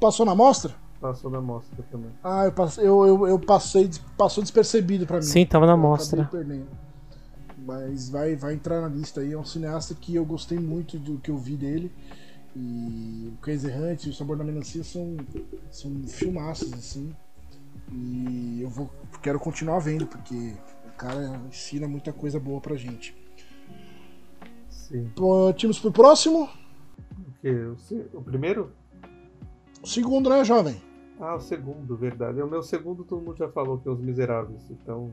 Passou 0.00 0.26
na 0.26 0.34
mostra? 0.34 0.74
Passou 1.00 1.30
na 1.30 1.40
mostra 1.40 1.82
também. 1.90 2.10
Ah, 2.22 2.44
eu 2.44 2.52
passei, 2.52 2.86
eu, 2.86 3.06
eu, 3.06 3.26
eu 3.26 3.38
passei 3.38 3.90
passou 4.16 4.42
despercebido 4.42 5.06
pra 5.06 5.16
mim. 5.16 5.22
Sim, 5.22 5.46
tava 5.46 5.66
na 5.66 5.72
Eu 5.72 5.78
mostra. 5.78 6.30
Mas 7.64 8.10
vai, 8.10 8.36
vai 8.36 8.54
entrar 8.54 8.80
na 8.80 8.88
lista 8.88 9.20
aí. 9.20 9.32
É 9.32 9.38
um 9.38 9.44
cineasta 9.44 9.94
que 9.94 10.14
eu 10.14 10.24
gostei 10.24 10.58
muito 10.58 10.98
do 10.98 11.18
que 11.18 11.30
eu 11.30 11.38
vi 11.38 11.56
dele. 11.56 11.92
E 12.54 13.32
o 13.32 13.36
Cães 13.40 13.64
Errantes 13.64 14.06
e 14.06 14.10
o 14.10 14.14
Sabor 14.14 14.36
da 14.36 14.44
Melancia 14.44 14.84
são, 14.84 15.16
são 15.70 15.90
filmaços, 16.06 16.72
assim. 16.72 17.14
E 17.92 18.62
eu 18.62 18.68
vou, 18.68 18.90
quero 19.22 19.38
continuar 19.38 19.78
vendo, 19.78 20.06
porque 20.06 20.54
o 20.86 20.96
cara 20.96 21.40
ensina 21.48 21.86
muita 21.86 22.12
coisa 22.12 22.40
boa 22.40 22.60
pra 22.60 22.74
gente. 22.76 23.14
Sim. 24.68 25.10
Partimos 25.14 25.78
pro 25.78 25.92
próximo. 25.92 26.44
O 26.44 27.40
quê? 27.40 27.50
O, 27.50 28.18
o 28.18 28.22
primeiro? 28.22 28.72
O 29.82 29.86
segundo, 29.86 30.30
né, 30.30 30.44
jovem? 30.44 30.80
Ah, 31.20 31.36
o 31.36 31.40
segundo, 31.40 31.96
verdade. 31.96 32.40
O 32.40 32.46
meu 32.46 32.62
segundo 32.62 33.04
todo 33.04 33.22
mundo 33.22 33.36
já 33.36 33.48
falou 33.48 33.78
que 33.78 33.88
é 33.88 33.92
Os 33.92 34.00
Miseráveis. 34.00 34.62
Então. 34.70 35.12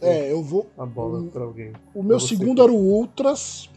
É, 0.00 0.32
eu 0.32 0.42
vou. 0.42 0.68
a 0.76 0.84
bola 0.84 1.22
pra 1.30 1.44
alguém. 1.44 1.72
O 1.94 2.02
meu 2.02 2.18
segundo 2.18 2.60
era 2.62 2.72
o 2.72 2.76
Ultras, 2.76 3.70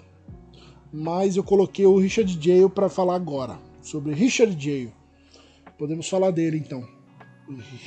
mas 0.92 1.36
eu 1.36 1.44
coloquei 1.44 1.86
o 1.86 1.98
Richard 1.98 2.32
Jale 2.42 2.70
pra 2.70 2.90
falar 2.90 3.16
agora. 3.16 3.58
Sobre 3.82 4.14
Richard 4.14 4.54
Jale. 4.54 4.94
Podemos 5.78 6.10
falar 6.10 6.32
dele 6.32 6.58
então. 6.58 6.88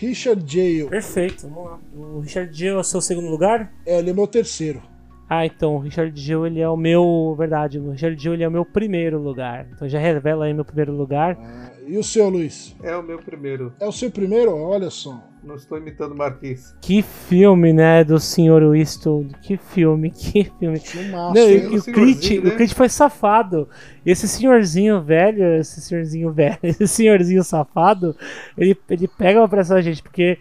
Richard 0.00 0.42
Jale. 0.46 0.88
Perfeito, 0.88 1.48
vamos 1.48 1.64
lá. 1.70 1.78
O 1.94 2.20
Richard 2.20 2.52
Gere 2.52 2.76
é 2.76 2.78
o 2.78 2.84
seu 2.84 3.00
segundo 3.00 3.28
lugar? 3.28 3.72
É, 3.84 3.98
ele 3.98 4.10
é 4.10 4.12
meu 4.12 4.26
terceiro. 4.26 4.82
Ah, 5.28 5.44
então, 5.44 5.74
o 5.74 5.78
Richard 5.78 6.18
Gere, 6.20 6.46
ele 6.46 6.60
é 6.60 6.68
o 6.68 6.76
meu. 6.76 7.34
Verdade, 7.36 7.78
o 7.78 7.90
Richard 7.90 8.20
Gere 8.22 8.36
ele 8.36 8.44
é 8.44 8.48
o 8.48 8.52
meu 8.52 8.64
primeiro 8.64 9.20
lugar. 9.20 9.66
Então 9.72 9.88
já 9.88 9.98
revela 9.98 10.44
aí 10.44 10.54
meu 10.54 10.64
primeiro 10.64 10.92
lugar. 10.92 11.36
Ah, 11.40 11.72
e 11.86 11.96
o 11.96 12.04
seu, 12.04 12.28
Luiz? 12.28 12.76
É 12.82 12.96
o 12.96 13.02
meu 13.02 13.18
primeiro. 13.18 13.72
É 13.80 13.86
o 13.86 13.92
seu 13.92 14.10
primeiro? 14.10 14.54
Olha 14.56 14.90
só. 14.90 15.20
Não 15.47 15.55
estou 15.55 15.78
imitando 15.78 16.12
o 16.12 16.16
Marquinhos. 16.18 16.74
Que 16.81 17.02
filme, 17.02 17.73
né, 17.73 18.02
do 18.02 18.18
Sr. 18.18 18.74
Eastwood. 18.74 19.32
Que 19.43 19.56
filme, 19.56 20.10
que 20.12 20.44
filme. 20.59 20.78
Filmaço, 20.81 21.35
Não, 21.35 21.48
e, 21.48 21.66
o 21.68 21.74
O 21.77 21.81
senhorzinho, 21.81 22.43
o 22.43 22.44
né? 22.47 22.51
Clint 22.56 22.73
foi 22.74 22.89
safado. 22.89 23.68
Esse 24.05 24.27
senhorzinho 24.27 25.01
velho, 25.01 25.44
esse 25.60 25.81
senhorzinho 25.81 26.32
velho, 26.32 26.59
esse 26.64 26.89
senhorzinho 26.89 27.44
safado, 27.44 28.16
ele, 28.59 28.77
ele 28.90 29.06
pega 29.06 29.47
pra 29.48 29.60
essa 29.60 29.81
gente, 29.81 30.02
porque 30.02 30.39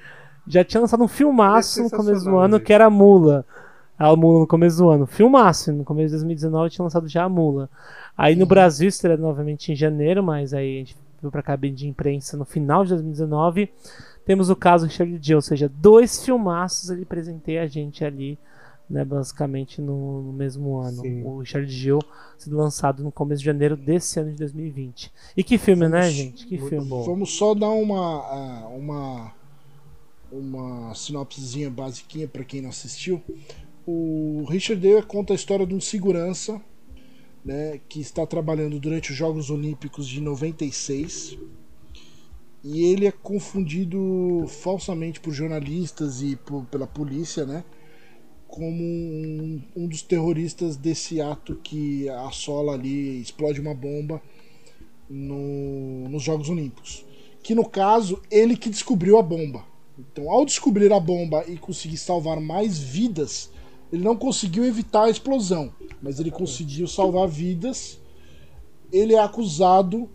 já 0.47 0.63
tinha 0.63 0.81
lançado 0.81 1.03
um 1.03 1.07
filmaço 1.07 1.79
é 1.79 1.83
no 1.83 1.89
começo 1.91 2.25
do 2.25 2.37
ano 2.37 2.59
que 2.59 2.73
era 2.73 2.85
a 2.85 2.89
Mula. 2.89 3.45
A 3.97 4.15
Mula 4.15 4.39
no 4.41 4.47
começo 4.47 4.77
do 4.77 4.89
ano. 4.89 5.05
Filmaço, 5.05 5.71
no 5.71 5.83
começo 5.83 6.07
de 6.07 6.13
2019 6.13 6.69
tinha 6.71 6.83
lançado 6.83 7.07
já 7.07 7.23
a 7.23 7.29
Mula. 7.29 7.69
Aí 8.17 8.35
no 8.35 8.41
Uhum. 8.41 8.47
Brasil 8.47 8.87
estreia 8.89 9.17
novamente 9.17 9.71
em 9.71 9.75
janeiro, 9.75 10.23
mas 10.23 10.53
aí 10.53 10.75
a 10.75 10.79
gente 10.79 10.97
foi 11.21 11.31
pra 11.31 11.41
cabine 11.41 11.75
de 11.75 11.87
imprensa 11.87 12.35
no 12.37 12.43
final 12.45 12.83
de 12.83 12.89
2019. 12.89 13.69
Temos 14.25 14.49
o 14.49 14.55
caso 14.55 14.85
Richard 14.87 15.17
Gere, 15.21 15.35
ou 15.35 15.41
seja, 15.41 15.69
dois 15.69 16.23
filmaços 16.25 16.89
ele 16.89 17.05
presenteia 17.05 17.61
a 17.63 17.67
gente 17.67 18.03
ali, 18.03 18.37
né, 18.89 19.05
basicamente 19.05 19.81
no, 19.81 20.21
no 20.23 20.33
mesmo 20.33 20.77
ano. 20.77 21.01
Sim. 21.01 21.23
O 21.23 21.39
Richard 21.39 21.67
Gere 21.71 21.99
sendo 22.37 22.57
lançado 22.57 23.03
no 23.03 23.11
começo 23.11 23.39
de 23.39 23.45
janeiro 23.45 23.75
desse 23.77 24.19
ano 24.19 24.31
de 24.31 24.37
2020. 24.37 25.11
E 25.37 25.43
que 25.43 25.57
filme, 25.57 25.87
né, 25.87 26.01
Vamos- 26.01 26.15
gente? 26.15 26.45
Que 26.47 26.57
muito 26.57 26.69
filme. 26.69 26.87
bom. 26.87 27.03
Vamos 27.03 27.31
só 27.37 27.53
dar 27.53 27.69
uma 27.69 28.17
ah, 28.19 28.67
uma 28.69 29.33
uma 30.31 30.93
sinopsezinha 30.95 31.69
basiquinha 31.69 32.27
para 32.27 32.43
quem 32.43 32.61
não 32.61 32.69
assistiu. 32.69 33.21
O 33.87 34.43
Richard 34.49 34.81
Dale 34.81 35.03
conta 35.05 35.33
a 35.33 35.35
história 35.35 35.65
de 35.65 35.73
um 35.75 35.79
segurança, 35.79 36.59
né, 37.43 37.79
que 37.87 38.01
está 38.01 38.25
trabalhando 38.25 38.79
durante 38.79 39.11
os 39.11 39.17
Jogos 39.17 39.49
Olímpicos 39.51 40.07
de 40.07 40.19
96. 40.19 41.37
E 42.67 42.83
ele 42.83 43.05
é 43.05 43.11
confundido 43.11 44.45
falsamente 44.47 45.19
por 45.19 45.31
jornalistas 45.31 46.23
e 46.23 46.35
por- 46.35 46.65
pela 46.65 46.87
polícia, 46.87 47.45
né, 47.45 47.63
como 48.47 48.73
um, 48.73 49.61
um 49.75 49.87
dos 49.87 50.01
terroristas 50.01 50.75
desse 50.75 51.21
ato 51.21 51.59
que 51.63 52.09
assola 52.09 52.73
ali, 52.73 53.21
explode 53.21 53.61
uma 53.61 53.75
bomba 53.75 54.19
no- 55.07 56.09
nos 56.09 56.23
Jogos 56.23 56.49
Olímpicos. 56.49 57.05
Que 57.43 57.53
no 57.53 57.69
caso, 57.69 58.19
ele 58.31 58.57
que 58.57 58.71
descobriu 58.71 59.19
a 59.19 59.21
bomba. 59.21 59.63
Então, 59.99 60.27
ao 60.31 60.43
descobrir 60.43 60.91
a 60.91 60.99
bomba 60.99 61.45
e 61.47 61.57
conseguir 61.57 61.97
salvar 61.97 62.39
mais 62.39 62.79
vidas, 62.79 63.51
ele 63.93 64.03
não 64.03 64.15
conseguiu 64.15 64.65
evitar 64.65 65.03
a 65.03 65.09
explosão, 65.11 65.71
mas 66.01 66.19
ele 66.19 66.31
conseguiu 66.31 66.87
salvar 66.87 67.27
vidas. 67.27 67.99
Ele 68.91 69.13
é 69.13 69.19
acusado 69.19 70.09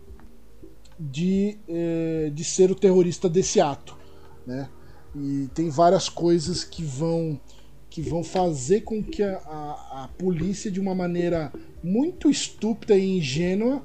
de, 1.09 1.57
eh, 1.67 2.31
de 2.33 2.43
ser 2.43 2.69
o 2.69 2.75
terrorista 2.75 3.27
desse 3.27 3.59
ato, 3.59 3.97
né? 4.45 4.69
E 5.15 5.49
tem 5.53 5.69
várias 5.69 6.07
coisas 6.07 6.63
que 6.63 6.83
vão 6.83 7.39
que 7.89 8.01
vão 8.01 8.23
fazer 8.23 8.81
com 8.81 9.03
que 9.03 9.21
a, 9.21 9.35
a, 9.45 10.03
a 10.03 10.07
polícia, 10.17 10.71
de 10.71 10.79
uma 10.79 10.95
maneira 10.95 11.51
muito 11.83 12.29
estúpida 12.29 12.95
e 12.95 13.17
ingênua, 13.17 13.83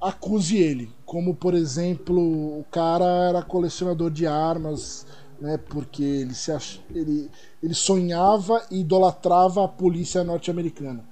acuse 0.00 0.56
ele. 0.56 0.90
Como, 1.04 1.32
por 1.32 1.54
exemplo, 1.54 2.18
o 2.58 2.64
cara 2.64 3.04
era 3.28 3.40
colecionador 3.40 4.10
de 4.10 4.26
armas, 4.26 5.06
né? 5.40 5.56
Porque 5.56 6.02
ele 6.02 6.34
se 6.34 6.50
ach... 6.50 6.80
ele, 6.92 7.30
ele 7.62 7.74
sonhava 7.74 8.60
e 8.68 8.80
idolatrava 8.80 9.64
a 9.64 9.68
polícia 9.68 10.24
norte-americana. 10.24 11.04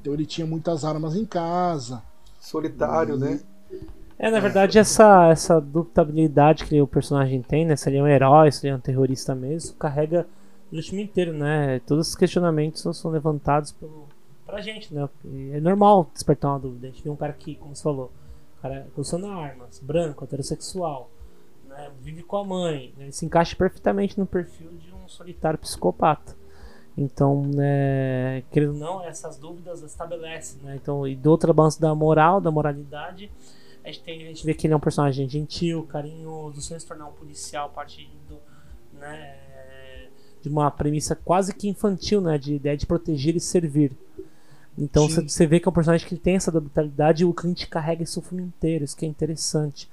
Então 0.00 0.14
ele 0.14 0.24
tinha 0.24 0.46
muitas 0.46 0.84
armas 0.84 1.16
em 1.16 1.24
casa. 1.24 2.04
Solitário, 2.40 3.16
né? 3.16 3.40
É, 4.22 4.30
na 4.30 4.38
verdade, 4.38 4.78
essa, 4.78 5.30
essa 5.30 5.58
dubitabilidade 5.58 6.66
que 6.66 6.78
o 6.78 6.86
personagem 6.86 7.40
tem, 7.40 7.64
né? 7.64 7.74
Se 7.74 7.88
ele 7.88 7.96
é 7.96 8.02
um 8.02 8.06
herói, 8.06 8.52
se 8.52 8.66
ele 8.66 8.74
é 8.74 8.76
um 8.76 8.80
terrorista 8.80 9.34
mesmo, 9.34 9.74
carrega 9.76 10.26
no 10.70 10.82
time 10.82 11.04
inteiro, 11.04 11.32
né? 11.32 11.80
Todos 11.86 12.08
os 12.08 12.14
questionamentos 12.14 12.82
são 12.98 13.10
levantados 13.10 13.72
pelo, 13.72 14.06
pra 14.44 14.60
gente, 14.60 14.92
né? 14.92 15.08
É 15.54 15.60
normal 15.60 16.10
despertar 16.12 16.50
uma 16.50 16.58
dúvida. 16.58 16.86
A 16.86 16.90
gente 16.90 17.02
vê 17.02 17.08
um 17.08 17.16
cara 17.16 17.32
que, 17.32 17.54
como 17.54 17.74
você 17.74 17.82
falou, 17.82 18.12
o 18.58 18.60
cara 18.60 18.86
coleciona 18.94 19.26
armas, 19.26 19.80
branco, 19.82 20.22
heterossexual, 20.22 21.08
né? 21.66 21.90
vive 22.02 22.22
com 22.22 22.36
a 22.36 22.44
mãe, 22.44 22.92
né? 22.98 23.04
ele 23.04 23.12
se 23.12 23.24
encaixa 23.24 23.56
perfeitamente 23.56 24.18
no 24.18 24.26
perfil 24.26 24.68
de 24.72 24.92
um 24.92 25.08
solitário 25.08 25.58
psicopata. 25.58 26.36
Então, 26.94 27.46
né, 27.46 28.42
querendo 28.50 28.74
ou 28.74 28.78
não, 28.78 29.02
essas 29.02 29.38
dúvidas 29.38 29.80
estabelecem, 29.82 30.60
né? 30.62 30.76
Então, 30.76 31.08
e 31.08 31.16
do 31.16 31.30
outro 31.30 31.54
balanço 31.54 31.80
da 31.80 31.94
moral, 31.94 32.38
da 32.38 32.50
moralidade, 32.50 33.30
a 33.90 33.92
gente, 33.92 34.04
tem, 34.04 34.22
a 34.22 34.28
gente 34.28 34.46
vê 34.46 34.54
que 34.54 34.66
ele 34.66 34.74
é 34.74 34.76
um 34.76 34.80
personagem 34.80 35.28
gentil, 35.28 35.82
carinhoso, 35.84 36.60
sem 36.60 36.78
se 36.78 36.86
tornar 36.86 37.06
um 37.06 37.12
policial 37.12 37.70
partindo 37.70 38.38
né, 38.92 39.36
de 40.42 40.48
uma 40.48 40.70
premissa 40.70 41.14
quase 41.14 41.54
que 41.54 41.68
infantil, 41.68 42.20
né, 42.20 42.38
de 42.38 42.54
ideia 42.54 42.76
de 42.76 42.86
proteger 42.86 43.36
e 43.36 43.40
servir. 43.40 43.92
Então 44.80 45.06
Sim. 45.10 45.28
você 45.28 45.46
vê 45.46 45.60
que 45.60 45.68
é 45.68 45.70
um 45.70 45.74
personagem 45.74 46.08
que 46.08 46.16
tem 46.16 46.36
essa 46.36 46.50
dualidade 46.50 47.22
e 47.22 47.26
o 47.26 47.34
cliente 47.34 47.68
carrega 47.68 48.02
isso 48.02 48.18
o 48.18 48.22
filme 48.22 48.42
inteiro, 48.42 48.82
isso 48.82 48.96
que 48.96 49.04
é 49.04 49.08
interessante. 49.08 49.90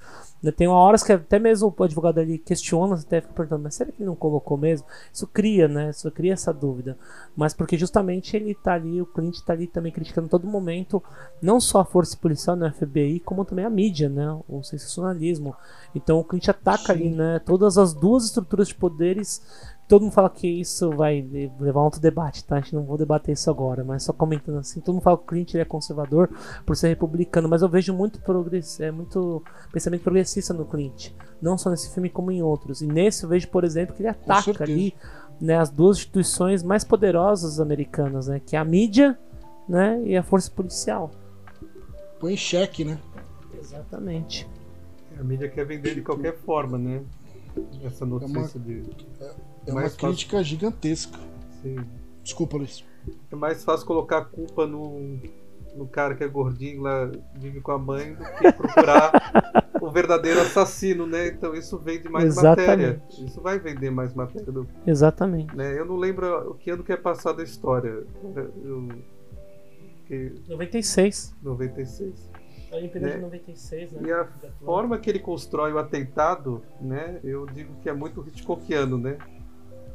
Tem 0.56 0.68
uma 0.68 0.78
horas 0.78 1.04
que 1.04 1.12
até 1.12 1.38
mesmo 1.40 1.74
o 1.76 1.84
advogado 1.84 2.20
ali 2.20 2.38
questiona, 2.38 2.96
você 2.96 3.06
até 3.06 3.22
fica 3.22 3.34
perguntando, 3.34 3.64
mas 3.64 3.76
será 3.76 3.92
que 3.92 4.02
ele 4.02 4.08
não 4.08 4.16
colocou 4.16 4.56
mesmo? 4.56 4.88
Isso 5.12 5.28
cria, 5.28 5.68
né? 5.68 5.90
Isso 5.90 6.10
cria 6.12 6.34
essa 6.34 6.54
dúvida. 6.54 6.98
Mas 7.36 7.54
porque 7.54 7.78
justamente 7.78 8.38
ele 8.38 8.56
tá 8.56 8.76
ali, 8.76 9.02
o 9.02 9.06
cliente 9.06 9.44
tá 9.44 9.52
ali 9.52 9.68
também 9.68 9.92
criticando 9.92 10.30
todo 10.30 10.48
momento, 10.48 11.04
não 11.42 11.60
só 11.60 11.82
a 11.82 11.86
força 11.86 12.16
policial, 12.16 12.56
né, 12.56 12.68
a 12.68 12.72
FBI, 12.72 13.20
como 13.20 13.44
também 13.44 13.66
a 13.66 13.70
mídia, 13.70 14.08
né? 14.08 14.40
O 14.48 14.64
sensacionalismo. 14.64 15.54
Então 15.94 16.20
o 16.20 16.24
cliente 16.24 16.50
ataca 16.50 16.94
ali, 16.94 17.10
Sim. 17.10 17.16
né? 17.16 17.40
Todas 17.40 17.78
as 17.78 17.94
duas 17.94 18.24
estruturas 18.26 18.70
de 18.70 18.76
poderes. 18.76 19.42
Todo 19.88 20.02
mundo 20.02 20.12
fala 20.12 20.30
que 20.30 20.48
isso 20.48 20.90
vai 20.92 21.22
levar 21.60 21.80
a 21.80 21.84
um 21.84 21.86
outro 21.86 22.02
debate, 22.02 22.44
tá? 22.44 22.58
A 22.58 22.60
gente 22.60 22.76
não 22.76 22.84
vou 22.84 22.98
debater 22.98 23.34
isso 23.34 23.50
agora, 23.50 23.86
mas 23.86 24.04
só 24.04 24.12
comentando 24.12 24.58
assim. 24.58 24.82
Todo 24.82 24.96
mundo 24.96 25.04
fala 25.04 25.18
que 25.18 25.24
o 25.24 25.28
cliente 25.28 25.56
ele 25.56 25.62
é 25.62 25.66
conservador 25.66 26.30
por 26.66 26.76
ser 26.76 26.90
republicano, 26.90 27.48
mas 27.48 27.62
eu 27.62 27.70
vejo 27.70 27.94
muito, 27.94 28.20
progress... 28.20 28.82
é, 28.82 28.92
muito 28.92 29.42
pensamento 29.72 30.02
progressista 30.02 30.54
no 30.54 30.66
Clint. 30.66 31.12
Não 31.42 31.58
só 31.58 31.70
nesse 31.70 31.94
filme, 31.94 32.10
como 32.10 32.32
em 32.32 32.44
outros. 32.44 32.82
E 32.82 32.88
nesse 32.88 33.24
eu 33.24 33.30
vejo, 33.30 33.48
por 33.48 33.64
exemplo, 33.64 33.96
que 33.96 34.02
ele 34.02 34.10
ataca 34.10 34.62
ali 34.62 34.94
né, 35.40 35.58
as 35.58 35.70
duas 35.70 35.98
instituições 35.98 36.64
mais 36.64 36.84
poderosas 36.84 37.60
americanas, 37.60 38.28
né? 38.28 38.42
Que 38.46 38.58
é 38.58 38.60
a 38.60 38.66
mídia 38.66 39.18
né, 39.70 40.02
e 40.04 40.18
a 40.18 40.24
força 40.24 40.52
policial. 40.52 41.12
Põe 42.20 42.34
em 42.34 42.38
xeque, 42.38 42.84
né? 42.84 43.00
Exatamente. 43.58 44.46
A 45.18 45.24
mídia 45.24 45.48
quer 45.48 45.66
vender 45.66 45.96
de 45.96 46.02
qualquer 46.02 46.36
forma, 46.40 46.78
né? 46.78 47.02
essa 47.84 48.06
notícia 48.06 48.60
de. 48.60 48.84
É 49.68 49.72
uma 49.72 49.82
mais 49.82 49.96
crítica 49.96 50.44
gigantesca. 50.44 51.18
Sim. 51.62 51.78
Desculpa, 52.24 52.58
Luiz. 52.58 52.84
É 53.32 53.36
mais 53.36 53.64
fácil 53.64 53.86
colocar 53.86 54.18
a 54.20 54.26
culpa 54.26 54.66
no, 54.68 55.18
no 55.76 55.88
cara 55.88 56.16
que 56.16 56.24
é 56.24 56.28
gordinho 56.28 56.82
lá, 56.82 57.10
vive 57.36 57.62
com 57.62 57.72
a 57.72 57.78
mãe, 57.78 58.14
do 58.16 58.24
que 58.24 58.52
procurar 58.52 59.12
o 59.82 59.90
verdadeiro 59.90 60.42
assassino, 60.42 61.08
né? 61.08 61.28
Então 61.28 61.54
isso 61.54 61.78
vende 61.78 62.10
mais 62.10 62.36
matéria. 62.36 63.02
Exatamente. 63.06 63.26
Isso 63.26 63.42
vai 63.42 63.60
vender 63.60 63.90
mais 63.92 64.14
matéria. 64.14 64.52
do- 64.52 64.68
Exatamente. 64.86 65.56
né? 65.56 65.78
Eu 65.80 65.86
não 65.86 65.96
lembro 65.96 66.52
o 66.52 66.54
que 66.56 66.70
ano 66.70 66.84
que 66.84 66.92
é 66.92 66.98
passada 66.98 67.42
a 67.42 67.46
história. 67.46 68.04
Eu, 68.64 68.90
que, 70.06 70.34
96. 70.50 71.34
96. 71.44 72.30
A 72.72 72.76
Olimpíada 72.76 73.08
Né? 73.08 73.16
de 73.16 73.22
96, 73.22 73.92
né? 73.94 74.02
E 74.08 74.12
a 74.12 74.28
forma 74.66 74.98
que 74.98 75.10
ele 75.10 75.20
constrói 75.20 75.72
o 75.72 75.78
atentado, 75.78 76.62
né? 76.82 77.20
Eu 77.24 77.46
digo 77.46 77.74
que 77.82 77.88
é 77.90 77.94
muito 77.94 78.22
Hitchcockiano, 78.28 78.98
né? 78.98 79.18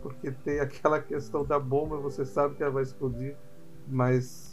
Porque 0.03 0.31
tem 0.31 0.61
aquela 0.61 1.01
questão 1.01 1.45
da 1.45 1.59
bomba, 1.59 1.97
você 1.97 2.25
sabe 2.25 2.55
que 2.57 2.63
ela 2.63 2.73
vai 2.73 2.83
explodir, 2.83 3.37
mas 3.87 4.53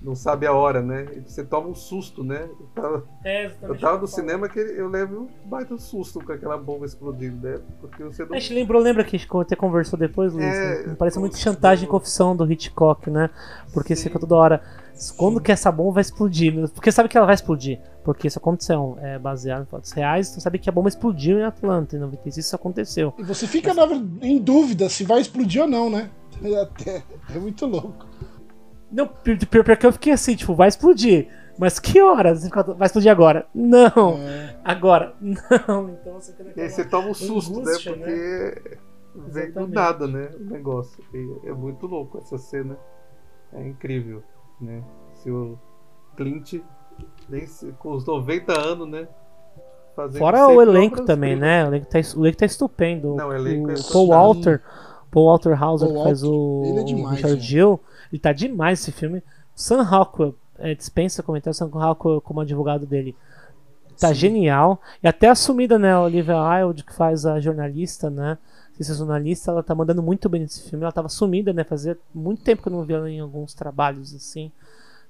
não 0.00 0.14
sabe 0.14 0.46
a 0.46 0.52
hora, 0.52 0.80
né? 0.80 1.06
E 1.16 1.20
você 1.20 1.44
toma 1.44 1.68
um 1.68 1.74
susto, 1.74 2.22
né? 2.22 2.48
Eu 2.48 2.66
tava, 2.74 3.04
É, 3.24 3.50
eu 3.62 3.78
tava 3.78 3.98
no 3.98 4.06
cinema 4.06 4.48
que 4.48 4.58
eu 4.58 4.88
levo 4.88 5.22
um 5.22 5.48
baita 5.48 5.76
susto 5.76 6.24
com 6.24 6.32
aquela 6.32 6.56
bomba 6.56 6.86
explodindo, 6.86 7.46
né? 7.46 7.60
Porque 7.80 8.04
você 8.04 8.24
não. 8.24 8.36
A 8.36 8.38
gente 8.38 8.54
lembrou, 8.54 8.80
lembra 8.80 9.02
que 9.02 9.16
a 9.16 9.18
gente 9.18 9.28
até 9.36 9.56
conversou 9.56 9.98
depois, 9.98 10.32
Luiz? 10.32 10.46
É, 10.46 10.86
né? 10.86 10.96
Parece 10.96 11.18
muito 11.18 11.36
chantagem 11.36 11.84
e 11.84 11.88
confissão 11.88 12.36
do 12.36 12.50
Hitchcock, 12.50 13.10
né? 13.10 13.30
Porque 13.72 13.94
Sim. 13.96 14.02
você 14.02 14.08
fica 14.08 14.20
toda 14.20 14.34
hora. 14.36 14.62
Quando 15.16 15.40
que 15.40 15.52
essa 15.52 15.70
bomba 15.70 15.92
vai 15.92 16.00
explodir? 16.02 16.68
Porque 16.70 16.90
sabe 16.90 17.08
que 17.08 17.16
ela 17.16 17.26
vai 17.26 17.34
explodir. 17.34 17.80
Porque 18.04 18.26
isso 18.26 18.38
aconteceu. 18.38 18.98
É 19.00 19.18
baseado 19.18 19.62
em 19.62 19.66
fatos 19.66 19.92
reais. 19.92 20.28
Então 20.30 20.40
sabe 20.40 20.58
que 20.58 20.68
a 20.68 20.72
bomba 20.72 20.88
explodiu 20.88 21.38
em 21.38 21.44
Atlanta. 21.44 21.96
Em 21.96 22.00
96 22.00 22.46
isso 22.46 22.56
aconteceu. 22.56 23.14
E 23.18 23.22
você 23.22 23.46
fica 23.46 23.72
na 23.74 23.86
ver- 23.86 24.02
em 24.22 24.38
dúvida 24.38 24.88
se 24.88 25.04
vai 25.04 25.20
explodir 25.20 25.62
ou 25.62 25.68
não, 25.68 25.88
né? 25.88 26.10
É, 26.42 26.60
até- 26.62 27.02
é 27.34 27.38
muito 27.38 27.64
louco. 27.66 28.06
Não, 28.90 29.06
pior, 29.06 29.38
pior, 29.38 29.64
pior 29.64 29.76
que 29.76 29.86
eu 29.86 29.92
fiquei 29.92 30.12
assim, 30.12 30.34
tipo, 30.34 30.54
vai 30.54 30.68
explodir. 30.68 31.28
Mas 31.58 31.78
que 31.78 32.00
horas? 32.00 32.48
Vai 32.76 32.86
explodir 32.86 33.10
agora? 33.10 33.46
Não. 33.54 34.16
É, 34.18 34.56
Agora? 34.64 35.14
Não. 35.20 35.90
Então 35.90 36.14
você 36.14 36.32
fica 36.32 36.52
E 36.56 36.60
aí 36.62 36.70
você 36.70 36.84
toma 36.84 37.08
um 37.08 37.14
susto, 37.14 37.58
angústia, 37.58 37.94
né? 37.96 38.04
Porque 38.06 38.78
vem 39.16 39.30
do 39.32 39.38
Exatamente. 39.60 39.74
nada, 39.74 40.06
né? 40.06 40.30
O 40.38 40.44
negócio. 40.44 41.02
E 41.12 41.48
é 41.48 41.52
muito 41.52 41.86
louco 41.86 42.18
essa 42.18 42.38
cena. 42.38 42.78
É 43.52 43.66
incrível, 43.66 44.22
né? 44.60 44.82
Se 45.14 45.30
o 45.30 45.58
Clint, 46.16 46.60
nem 47.28 47.46
se- 47.46 47.72
com 47.78 47.92
os 47.92 48.04
90 48.04 48.58
anos, 48.58 48.88
né? 48.88 49.08
Fazendo 49.94 50.18
Fora 50.20 50.46
o 50.48 50.62
elenco 50.62 51.04
também, 51.04 51.34
né? 51.36 51.64
O 51.64 51.68
elenco 51.68 51.86
tá, 51.86 51.98
o 52.16 52.22
elenco 52.24 52.38
tá 52.38 52.46
estupendo. 52.46 53.14
Não, 53.16 53.28
o 53.28 53.32
elenco 53.32 53.70
é 53.70 53.74
Paul. 53.92 54.08
Walter. 54.08 54.62
Paul 55.10 55.26
Walter 55.26 55.62
Hauser, 55.62 55.88
Paul 55.88 55.98
que 55.98 56.04
faz 56.04 56.22
Walter, 56.22 56.36
o 56.36 56.62
ele 56.64 56.78
é 56.80 56.84
demais, 56.84 57.16
Richard 57.16 57.34
gente. 57.40 57.48
Gill. 57.50 57.80
Ele 58.12 58.20
tá 58.20 58.32
demais 58.32 58.80
esse 58.80 58.92
filme. 58.92 59.22
Sam 59.54 59.82
Rockwell, 59.82 60.34
é, 60.58 60.74
dispensa 60.74 61.22
comentário, 61.22 61.54
Sam 61.56 61.66
Rockwell 61.72 62.20
como 62.20 62.40
advogado 62.40 62.86
dele. 62.86 63.16
Tá 63.98 64.08
Sim. 64.08 64.14
genial. 64.14 64.80
E 65.02 65.08
até 65.08 65.28
assumida, 65.28 65.78
né? 65.78 65.96
Olivia 65.98 66.36
Wilde, 66.40 66.84
que 66.84 66.94
faz 66.94 67.26
a 67.26 67.40
jornalista, 67.40 68.08
né? 68.08 68.38
Sensacionalista, 68.78 69.50
ela 69.50 69.62
tá 69.62 69.74
mandando 69.74 70.02
muito 70.02 70.28
bem 70.28 70.40
nesse 70.42 70.68
filme. 70.68 70.84
Ela 70.84 70.92
tava 70.92 71.08
sumida, 71.08 71.52
né? 71.52 71.64
Fazia 71.64 71.98
muito 72.14 72.42
tempo 72.42 72.62
que 72.62 72.68
eu 72.68 72.72
não 72.72 72.84
via 72.84 72.96
ela 72.96 73.10
em 73.10 73.20
alguns 73.20 73.52
trabalhos 73.54 74.14
assim. 74.14 74.50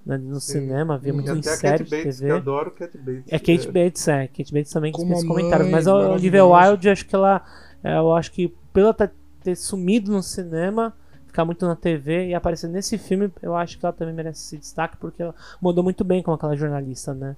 né, 0.07 0.16
no 0.16 0.40
Sim. 0.40 0.53
cinema, 0.61 0.97
via 0.97 1.12
muito 1.12 1.31
em 1.31 1.43
série 1.43 1.85
de 1.85 1.90
Bates, 1.90 2.19
que 2.19 2.23
TV. 2.23 2.31
eu 2.32 2.36
adoro 2.36 2.70
Kate 2.70 2.97
Bates. 2.97 3.24
É 3.27 3.39
Kate 3.39 3.70
Bates, 3.70 4.09
é. 4.09 4.27
Kate 4.28 4.53
Bates 4.55 4.73
também 4.73 4.90
Como 4.93 5.05
dispensa 5.07 5.24
a 5.27 5.28
comentários. 5.28 5.70
Mas 5.70 5.86
a 5.86 5.95
Olivia. 5.95 6.45
Wilde, 6.47 6.89
acho 6.89 7.05
que 7.07 7.15
ela. 7.15 7.45
é, 7.85 7.97
Eu 7.99 8.15
acho 8.15 8.32
que 8.32 8.49
pela 8.73 8.95
ta- 8.95 9.11
ter 9.43 9.55
sumido 9.57 10.11
no 10.11 10.23
cinema, 10.23 10.95
ficar 11.27 11.45
muito 11.45 11.66
na 11.66 11.77
TV 11.77 12.28
e 12.28 12.35
aparecer 12.35 12.69
nesse 12.69 12.97
filme, 12.97 13.31
eu 13.43 13.55
acho 13.55 13.78
que 13.78 13.85
ela 13.85 13.93
também 13.93 14.15
merece 14.15 14.40
esse 14.47 14.57
destaque, 14.59 14.97
porque 14.97 15.23
ela 15.23 15.35
mandou 15.61 15.85
muito 15.85 16.03
bem 16.05 16.23
com 16.23 16.32
aquela 16.32 16.57
jornalista, 16.57 17.12
né? 17.12 17.36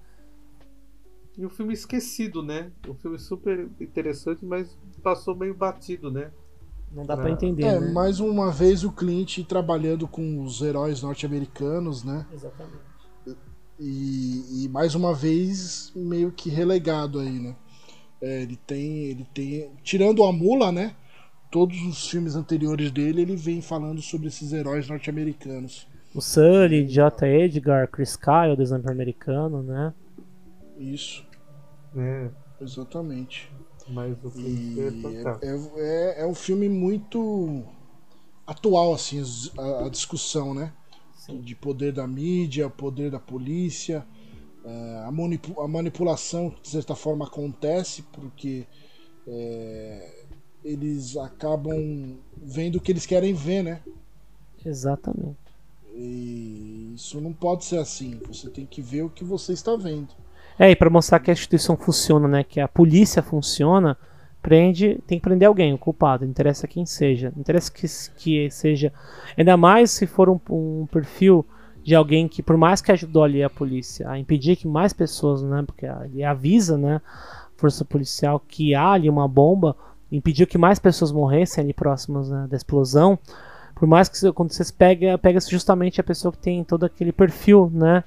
E 1.41 1.47
o 1.47 1.49
filme 1.49 1.73
esquecido, 1.73 2.43
né? 2.43 2.71
Um 2.87 2.95
filme 2.95 3.19
super 3.19 3.67
interessante, 3.81 4.45
mas 4.45 4.77
passou 5.03 5.35
meio 5.35 5.55
batido, 5.55 6.11
né? 6.11 6.31
Não 6.93 7.07
dá 7.07 7.17
pra 7.17 7.31
É. 7.31 7.33
entender, 7.33 7.63
É, 7.65 7.81
né? 7.81 7.91
mais 7.93 8.21
uma 8.21 8.51
vez 8.53 8.85
o 8.85 8.93
Clint 8.93 9.39
trabalhando 9.47 10.07
com 10.07 10.43
os 10.43 10.61
heróis 10.61 11.01
norte-americanos, 11.01 12.05
né? 12.05 12.27
Exatamente. 12.31 12.91
E, 13.79 14.65
e 14.65 14.69
mais 14.69 14.95
uma 14.95 15.15
vez 15.15 15.91
meio 15.97 16.31
que 16.31 16.51
relegado 16.51 17.19
aí, 17.19 17.39
né? 17.39 17.57
É, 18.21 18.43
ele 18.43 18.57
tem, 18.67 19.05
ele 19.05 19.27
tem, 19.33 19.71
tirando 19.83 20.23
a 20.25 20.31
mula, 20.31 20.71
né? 20.71 20.95
Todos 21.51 21.81
os 21.81 22.07
filmes 22.07 22.37
anteriores 22.37 22.91
dele, 22.91 23.23
ele 23.23 23.35
vem 23.35 23.63
falando 23.63 24.03
sobre 24.03 24.29
esses 24.29 24.53
heróis 24.53 24.87
norte-americanos. 24.87 25.89
O 26.15 26.21
Sully, 26.21 26.87
J. 26.87 27.27
Edgar, 27.27 27.89
Chris 27.89 28.15
Kyle, 28.15 28.55
do 28.55 28.63
Exame 28.63 28.91
Americano, 28.91 29.63
né? 29.63 29.95
Isso, 30.79 31.25
É, 31.97 32.31
exatamente. 32.61 33.51
mas 33.89 34.17
o 34.25 34.31
E 34.37 34.81
é 35.43 35.49
é, 35.49 35.51
é, 36.19 36.23
é 36.23 36.27
um 36.27 36.35
filme 36.35 36.69
muito 36.69 37.67
atual, 38.47 38.95
assim, 38.95 39.21
as- 39.21 39.51
a, 39.59 39.87
a 39.87 39.91
discussão, 39.91 40.55
né? 40.55 40.75
Sim. 41.13 41.41
de 41.43 41.55
poder 41.57 41.93
da 41.93 42.07
mídia, 42.09 42.71
poder 42.71 43.11
da 43.11 43.21
polícia, 43.21 44.07
eh, 44.65 45.05
a, 45.07 45.13
manipu- 45.13 45.61
a 45.61 45.69
manipulação 45.69 46.51
que 46.51 46.63
de 46.63 46.71
certa 46.71 46.95
forma 46.97 47.27
acontece 47.27 48.03
porque 48.13 48.67
eh, 49.27 50.27
eles 50.65 51.17
acabam 51.17 52.19
vendo 52.43 52.77
o 52.77 52.81
que 52.81 52.93
eles 52.93 53.07
querem 53.07 53.35
ver, 53.35 53.63
né? 53.65 53.85
Exatamente. 54.65 55.53
E 55.95 56.93
isso 56.95 57.21
não 57.21 57.33
pode 57.35 57.65
ser 57.65 57.79
assim. 57.79 58.19
Você 58.27 58.49
tem 58.49 58.67
que 58.67 58.81
ver 58.81 59.03
o 59.03 59.11
que 59.11 59.23
você 59.25 59.53
está 59.53 59.77
vendo. 59.77 60.15
É, 60.61 60.71
e 60.71 60.77
pra 60.77 60.91
mostrar 60.91 61.19
que 61.21 61.31
a 61.31 61.33
instituição 61.33 61.75
funciona, 61.75 62.29
né? 62.29 62.45
Que 62.45 62.61
a 62.61 62.69
polícia 62.69 63.23
funciona, 63.23 63.97
prende, 64.43 65.03
tem 65.07 65.19
que 65.19 65.23
prender 65.23 65.49
alguém, 65.49 65.73
o 65.73 65.79
culpado, 65.79 66.23
interessa 66.23 66.69
quem 66.69 66.85
seja. 66.85 67.33
Interessa 67.35 67.73
que, 67.73 67.87
que 68.19 68.51
seja. 68.51 68.93
Ainda 69.39 69.57
mais 69.57 69.91
se 69.91 70.07
for 70.07 70.29
um, 70.29 70.39
um 70.51 70.87
perfil 70.93 71.47
de 71.83 71.95
alguém 71.95 72.29
que, 72.29 72.43
por 72.43 72.59
mais 72.59 72.83
que 72.83 72.93
ajudou 72.93 73.25
ali 73.25 73.43
a 73.43 73.49
polícia 73.49 74.07
a 74.11 74.19
impedir 74.19 74.55
que 74.55 74.69
mais 74.69 74.93
pessoas, 74.93 75.43
né? 75.43 75.65
Porque 75.67 75.87
ele 75.87 76.23
avisa, 76.23 76.77
né? 76.77 77.01
Força 77.57 77.83
policial 77.83 78.39
que 78.39 78.75
há 78.75 78.91
ali 78.91 79.09
uma 79.09 79.27
bomba, 79.27 79.75
impediu 80.13 80.47
que 80.47 80.59
mais 80.59 80.79
pessoas 80.79 81.11
morressem 81.11 81.65
ali 81.65 81.73
próximas 81.73 82.29
né, 82.29 82.47
da 82.51 82.57
explosão. 82.59 83.19
Por 83.75 83.89
mais 83.89 84.11
que 84.11 84.17
isso 84.17 84.29
acontecesse, 84.29 84.75
pega, 84.75 85.17
pega 85.17 85.41
justamente 85.41 86.03
a 86.03 86.05
pessoa 86.05 86.31
que 86.31 86.39
tem 86.39 86.63
todo 86.63 86.85
aquele 86.85 87.13
perfil, 87.13 87.71
né? 87.73 88.05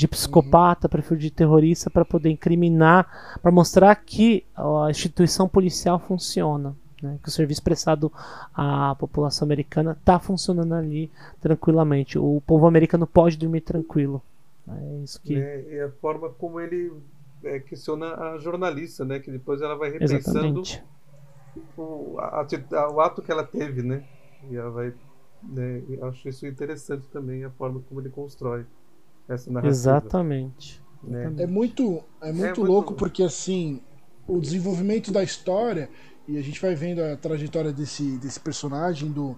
De 0.00 0.08
psicopata, 0.08 0.88
perfil 0.88 1.16
de 1.18 1.30
terrorista 1.30 1.90
para 1.90 2.04
poder 2.04 2.30
incriminar, 2.30 3.36
para 3.42 3.50
mostrar 3.52 3.94
que 3.96 4.44
a 4.56 4.86
instituição 4.90 5.46
policial 5.48 5.98
funciona, 5.98 6.74
né? 7.02 7.18
que 7.22 7.28
o 7.28 7.32
serviço 7.32 7.62
prestado 7.62 8.10
à 8.54 8.94
população 8.98 9.44
americana 9.46 9.92
está 9.92 10.18
funcionando 10.18 10.74
ali 10.74 11.10
tranquilamente. 11.40 12.18
O 12.18 12.42
povo 12.46 12.66
americano 12.66 13.06
pode 13.06 13.36
dormir 13.36 13.60
tranquilo. 13.60 14.22
É 14.68 15.04
isso 15.04 15.20
que. 15.20 15.34
né? 15.34 15.62
E 15.70 15.80
a 15.80 15.90
forma 15.90 16.30
como 16.30 16.58
ele 16.60 16.92
é, 17.44 17.58
questiona 17.60 18.14
a 18.14 18.38
jornalista, 18.38 19.04
né? 19.04 19.18
Que 19.18 19.30
depois 19.30 19.60
ela 19.60 19.74
vai 19.76 19.90
repensando 19.90 20.62
o, 21.76 22.16
a- 22.18 22.46
a- 22.72 22.90
o 22.90 23.00
ato 23.00 23.20
que 23.22 23.30
ela 23.30 23.44
teve, 23.44 23.82
né? 23.82 24.02
E 24.50 24.56
ela 24.56 24.70
vai. 24.70 24.94
Né? 25.42 25.82
Acho 26.02 26.28
isso 26.28 26.46
interessante 26.46 27.06
também, 27.12 27.44
a 27.44 27.50
forma 27.50 27.80
como 27.88 28.00
ele 28.00 28.10
constrói 28.10 28.64
essa 29.34 29.50
narrativa. 29.50 29.72
Exatamente. 29.72 30.80
Né? 31.02 31.32
É 31.38 31.46
muito, 31.46 32.02
é 32.20 32.26
muito 32.32 32.44
muito- 32.44 32.62
louco 32.62 32.94
porque 32.94 33.22
assim, 33.22 33.80
o 34.26 34.38
desenvolvimento 34.38 35.10
da 35.10 35.22
história 35.22 35.88
e 36.28 36.38
a 36.38 36.42
gente 36.42 36.60
vai 36.60 36.74
vendo 36.74 37.02
a 37.02 37.16
trajetória 37.16 37.72
desse, 37.72 38.16
desse 38.18 38.38
personagem 38.38 39.10
do, 39.10 39.36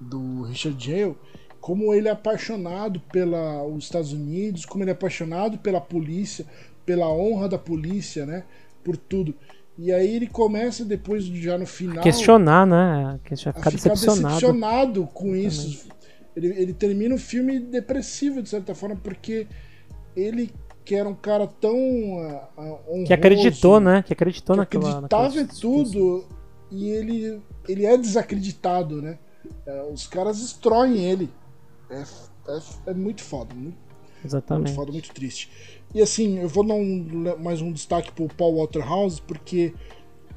do 0.00 0.44
Richard 0.44 0.82
Jale, 0.82 1.16
como 1.60 1.92
ele 1.92 2.08
é 2.08 2.10
apaixonado 2.10 3.00
pelos 3.12 3.84
Estados 3.84 4.12
Unidos, 4.12 4.64
como 4.64 4.82
ele 4.82 4.90
é 4.90 4.94
apaixonado 4.94 5.58
pela 5.58 5.80
polícia, 5.80 6.46
pela 6.86 7.08
honra 7.08 7.48
da 7.48 7.58
polícia, 7.58 8.24
né? 8.24 8.44
Por 8.82 8.96
tudo. 8.96 9.34
E 9.78 9.92
aí 9.92 10.16
ele 10.16 10.26
começa 10.26 10.84
depois 10.84 11.24
já 11.24 11.56
no 11.56 11.66
final 11.66 12.02
Questionar, 12.02 12.66
né? 12.66 13.20
Questionar, 13.24 13.58
a 13.58 13.60
ficar 13.60 13.70
ficar 13.70 13.90
decepcionado. 13.90 14.34
decepcionado 14.34 15.06
com 15.12 15.36
isso. 15.36 15.86
Ele, 16.36 16.48
ele 16.48 16.72
termina 16.72 17.14
o 17.14 17.18
filme 17.18 17.58
depressivo, 17.58 18.42
de 18.42 18.48
certa 18.48 18.74
forma, 18.74 18.96
porque 18.96 19.46
ele, 20.16 20.50
que 20.84 20.94
era 20.94 21.08
um 21.08 21.14
cara 21.14 21.46
tão 21.46 21.76
ah, 22.18 22.48
honroso, 22.56 23.06
Que 23.06 23.12
acreditou, 23.12 23.80
né? 23.80 24.02
Que 24.02 24.12
acreditou 24.12 24.54
que 24.54 24.60
naquela. 24.60 24.88
acreditava 24.88 25.24
naquela 25.24 25.42
em 25.42 25.46
tudo, 25.46 26.24
e 26.70 26.88
ele, 26.88 27.42
ele 27.68 27.84
é 27.84 27.96
desacreditado, 27.96 29.02
né? 29.02 29.18
É, 29.66 29.82
os 29.92 30.06
caras 30.06 30.40
destroem 30.40 31.04
ele. 31.04 31.30
É, 31.90 32.02
é, 32.48 32.60
é 32.86 32.94
muito 32.94 33.22
foda, 33.22 33.54
muito, 33.54 33.66
muito 33.66 34.24
Exatamente. 34.24 34.74
foda, 34.74 34.90
muito 34.90 35.12
triste. 35.12 35.50
E 35.94 36.00
assim, 36.00 36.38
eu 36.38 36.48
vou 36.48 36.66
dar 36.66 36.74
um, 36.74 37.36
mais 37.38 37.60
um 37.60 37.70
destaque 37.70 38.10
pro 38.12 38.26
Paul 38.28 38.56
Waterhouse, 38.56 39.20
porque 39.20 39.74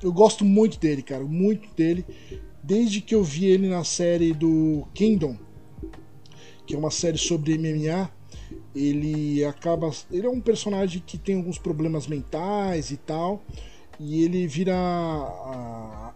eu 0.03 0.11
gosto 0.11 0.43
muito 0.43 0.80
dele, 0.80 1.01
cara, 1.01 1.24
muito 1.24 1.74
dele. 1.75 2.06
Desde 2.61 2.99
que 2.99 3.15
eu 3.15 3.24
vi 3.24 3.45
ele 3.45 3.69
na 3.69 3.83
série 3.83 4.33
do 4.33 4.85
Kingdom, 4.93 5.38
que 6.66 6.76
é 6.76 6.77
uma 6.77 6.92
série 6.92 7.18
sobre 7.18 7.58
MMA, 7.58 8.10
ele 8.76 9.44
acaba. 9.45 9.90
Ele 10.11 10.27
é 10.27 10.30
um 10.30 10.42
personagem 10.42 11.02
que 11.06 11.18
tem 11.18 11.38
alguns 11.38 11.58
problemas 11.58 12.08
mentais 12.08 12.92
e 12.92 12.98
tal. 12.98 13.44
E 14.00 14.24
ele 14.24 14.45
vira. 14.48 14.76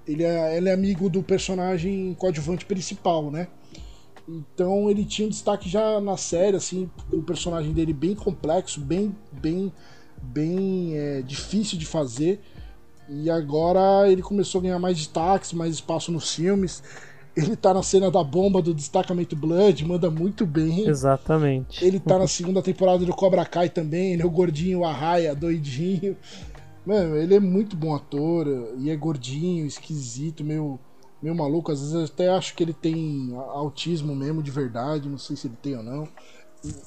Ele 0.06 0.24
é, 0.24 0.58
ele 0.58 0.69
é 0.69 0.74
amigo 0.74 1.10
do 1.10 1.24
personagem 1.24 2.14
coadjuvante 2.16 2.66
principal, 2.66 3.32
né? 3.32 3.48
Então 4.28 4.90
ele 4.90 5.06
tinha 5.06 5.28
um 5.28 5.32
destaque 5.32 5.68
já 5.68 6.00
na 6.00 6.16
série, 6.16 6.56
assim, 6.56 6.90
o 7.11 7.24
personagem 7.24 7.74
dele 7.74 7.94
bem 7.94 8.14
complexo, 8.14 8.80
bem, 8.80 9.16
bem, 9.32 9.74
bem 10.22 10.95
é, 10.95 11.22
difícil 11.22 11.80
de 11.80 11.86
fazer. 11.86 12.40
E 13.10 13.28
agora 13.28 14.08
ele 14.08 14.22
começou 14.22 14.60
a 14.60 14.61
ganhar 14.61 14.78
mais 14.78 14.98
destaques, 14.98 15.52
mais 15.52 15.74
espaço 15.74 16.11
nos 16.11 16.36
filmes. 16.36 16.84
Ele 17.40 17.56
tá 17.56 17.74
na 17.74 17.84
cena 17.84 18.09
da 18.11 18.24
bomba 18.24 18.61
do 18.61 18.74
destacamento 18.74 19.35
Blood, 19.35 19.85
manda 19.85 20.09
muito 20.09 20.45
bem. 20.45 20.88
Exatamente. 20.88 21.84
Ele 21.84 22.00
tá 22.00 22.18
na 22.19 22.27
segunda 22.27 22.61
temporada 22.61 23.06
do 23.06 23.14
Cobra 23.14 23.45
Kai 23.45 23.69
também, 23.69 24.14
ele 24.14 24.22
é 24.22 24.26
o 24.26 24.30
gordinho 24.30 24.84
Arraia, 24.84 25.35
doidinho. 25.35 26.16
Mano, 26.85 27.16
ele 27.16 27.35
é 27.35 27.40
muito 27.40 27.76
bom 27.76 27.95
ator 27.95 28.48
e 28.77 28.90
é 28.90 28.95
gordinho, 28.95 29.66
esquisito, 29.66 30.43
meio, 30.43 30.80
meio 31.22 31.35
maluco. 31.35 31.72
Às 31.72 31.80
vezes 31.80 31.93
eu 31.93 32.03
até 32.03 32.30
acho 32.30 32.56
que 32.56 32.64
ele 32.64 32.74
tem 32.74 33.32
autismo 33.53 34.16
mesmo 34.16 34.42
de 34.42 34.50
verdade, 34.50 35.09
não 35.09 35.18
sei 35.18 35.35
se 35.35 35.48
ele 35.48 35.58
tem 35.61 35.76
ou 35.76 35.84
não. 35.84 36.08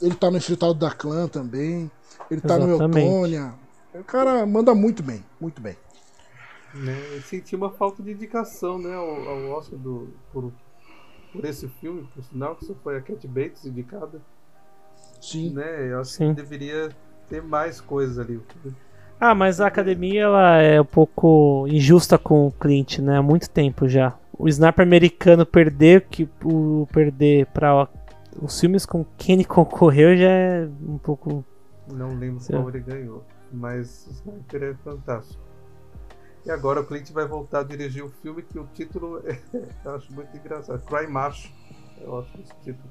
Ele 0.01 0.15
tá 0.15 0.31
no 0.31 0.37
Infiltrado 0.37 0.75
da 0.75 0.91
Clã 0.91 1.29
também. 1.29 1.91
Ele 2.31 2.41
tá 2.41 2.57
Exatamente. 2.57 2.95
no 2.95 3.01
Eutônia. 3.01 3.55
O 3.95 4.05
cara 4.05 4.45
manda 4.47 4.75
muito 4.75 5.03
bem, 5.03 5.23
muito 5.41 5.61
bem. 5.61 5.77
Né? 6.75 6.97
Eu 7.15 7.21
senti 7.23 7.55
uma 7.55 7.71
falta 7.71 8.03
de 8.03 8.13
indicação 8.13 8.79
né, 8.79 8.95
ao, 8.95 9.29
ao 9.29 9.59
Oscar 9.59 9.79
do, 9.79 10.09
por, 10.33 10.53
por 11.33 11.45
esse 11.45 11.69
filme, 11.69 12.09
por 12.15 12.23
sinal, 12.25 12.57
que 12.57 12.65
só 12.65 12.75
foi 12.75 12.97
a 12.97 13.01
Cat 13.01 13.27
Bates 13.29 13.67
indicada. 13.67 14.21
Sim. 15.21 15.51
Né? 15.51 15.93
Eu 15.93 16.01
acho 16.01 16.13
Sim. 16.13 16.35
que 16.35 16.43
deveria 16.43 16.91
ter 17.29 17.43
mais 17.43 17.81
coisas 17.81 18.19
ali. 18.19 18.41
Ah, 19.21 19.35
mas 19.35 19.61
a 19.61 19.67
academia 19.67 20.23
ela 20.23 20.57
é 20.59 20.81
um 20.81 20.85
pouco 20.85 21.67
injusta 21.69 22.19
com 22.19 22.47
o 22.47 22.53
Clint, 22.53 22.99
né? 22.99 23.19
Há 23.19 23.23
muito 23.23 23.49
tempo 23.49 23.89
já. 23.89 24.19
O 24.37 24.49
sniper 24.49 24.85
americano 24.85 25.47
perder 25.47 26.07
que 26.11 26.29
o 26.43 26.89
perder 26.93 27.47
para 27.47 27.89
os 28.41 28.59
filmes 28.59 28.85
com 28.85 29.05
quem 29.17 29.37
ele 29.37 29.45
concorreu 29.45 30.17
já 30.17 30.29
é 30.29 30.69
um 30.87 30.99
pouco. 30.99 31.45
Não 31.93 32.19
lembro 32.19 32.45
qual 32.45 32.69
ele 32.69 32.81
ganhou, 32.81 33.25
mas 33.53 34.07
o 34.09 34.11
sniper 34.11 34.63
é 34.63 34.75
fantástico. 34.83 35.52
E 36.45 36.51
agora 36.51 36.81
o 36.81 36.87
Clint 36.87 37.11
vai 37.13 37.27
voltar 37.27 37.61
a 37.61 37.63
dirigir 37.63 38.03
o 38.03 38.07
um 38.07 38.11
filme 38.11 38.43
que 38.43 38.59
o 38.59 38.67
título 38.75 39.23
é, 39.27 39.41
eu 39.85 39.95
acho 39.95 40.13
muito 40.13 40.37
engraçado. 40.37 40.85
Cry 40.85 41.07
Macho. 41.07 41.53
Eu 42.01 42.19
acho 42.19 42.41
esse 42.41 42.55
título. 42.65 42.91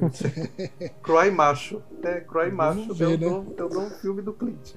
Cry 1.02 1.30
Macho. 1.30 1.82
É, 2.02 2.20
Cry 2.20 2.50
Macho 2.50 2.92
ver, 2.94 3.04
é, 3.04 3.06
o 3.14 3.18
né? 3.18 3.28
nome, 3.28 3.54
é 3.56 3.62
o 3.62 3.68
nome 3.68 3.90
filme 4.00 4.22
do 4.22 4.32
Clint. 4.32 4.74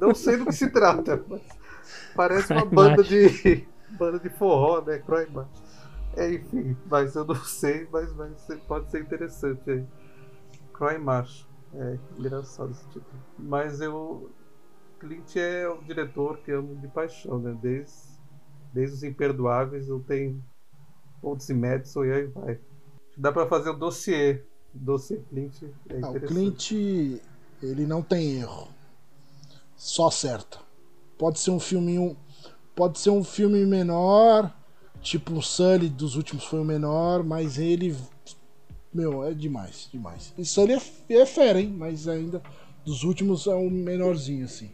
Não 0.00 0.14
sei 0.14 0.36
do 0.36 0.46
que 0.46 0.54
se 0.54 0.70
trata, 0.70 1.22
mas 1.28 1.42
parece 2.14 2.52
uma 2.52 2.64
banda 2.64 3.02
de 3.02 3.66
banda 3.98 4.18
de 4.18 4.28
forró, 4.30 4.80
né? 4.80 4.98
Cry 4.98 5.30
Macho. 5.30 5.62
É, 6.16 6.32
enfim, 6.32 6.76
mas 6.86 7.14
eu 7.16 7.24
não 7.24 7.34
sei, 7.34 7.88
mas, 7.90 8.12
mas 8.14 8.46
pode 8.68 8.90
ser 8.90 9.00
interessante 9.00 9.68
aí. 9.68 9.84
Cry 10.72 10.98
Macho. 10.98 11.48
É, 11.74 11.98
engraçado 12.18 12.70
esse 12.70 12.84
título. 12.88 13.06
Mas 13.38 13.80
eu 13.80 14.30
Clint 15.02 15.34
é 15.34 15.68
o 15.68 15.82
diretor 15.82 16.38
que 16.38 16.52
amo 16.52 16.76
de 16.76 16.86
paixão, 16.86 17.40
né? 17.40 17.58
Desde, 17.60 17.92
desde 18.72 18.96
os 18.96 19.02
Imperdoáveis 19.02 19.88
eu 19.88 19.98
tenho 19.98 20.42
Pontos 21.20 21.48
e 21.48 21.54
Madison 21.54 22.04
e 22.04 22.12
aí 22.12 22.26
vai. 22.28 22.60
Dá 23.16 23.32
para 23.32 23.48
fazer 23.48 23.70
o 23.70 23.76
dossiê. 23.76 24.42
Dossiê 24.72 25.20
Clint 25.28 25.62
é 25.88 26.00
ah, 26.02 26.10
o 26.10 26.20
Clint, 26.20 26.70
ele 26.70 27.84
não 27.84 28.00
tem 28.00 28.38
erro. 28.38 28.68
Só 29.76 30.06
acerta. 30.06 30.60
Pode 31.18 31.40
ser 31.40 31.50
um 31.50 31.58
filminho. 31.58 32.16
Pode 32.74 33.00
ser 33.00 33.10
um 33.10 33.24
filme 33.24 33.66
menor. 33.66 34.54
Tipo 35.00 35.34
o 35.34 35.42
Sully 35.42 35.88
dos 35.88 36.14
últimos 36.14 36.44
foi 36.44 36.60
o 36.60 36.64
menor, 36.64 37.24
mas 37.24 37.58
ele. 37.58 37.96
Meu, 38.94 39.24
é 39.24 39.34
demais, 39.34 39.88
demais. 39.90 40.32
E 40.38 40.44
Sully 40.44 40.74
é, 40.74 41.14
é 41.14 41.26
fera, 41.26 41.60
hein? 41.60 41.74
Mas 41.76 42.06
ainda 42.06 42.40
dos 42.84 43.02
últimos 43.02 43.48
é 43.48 43.54
um 43.54 43.68
menorzinho, 43.68 44.44
assim. 44.44 44.70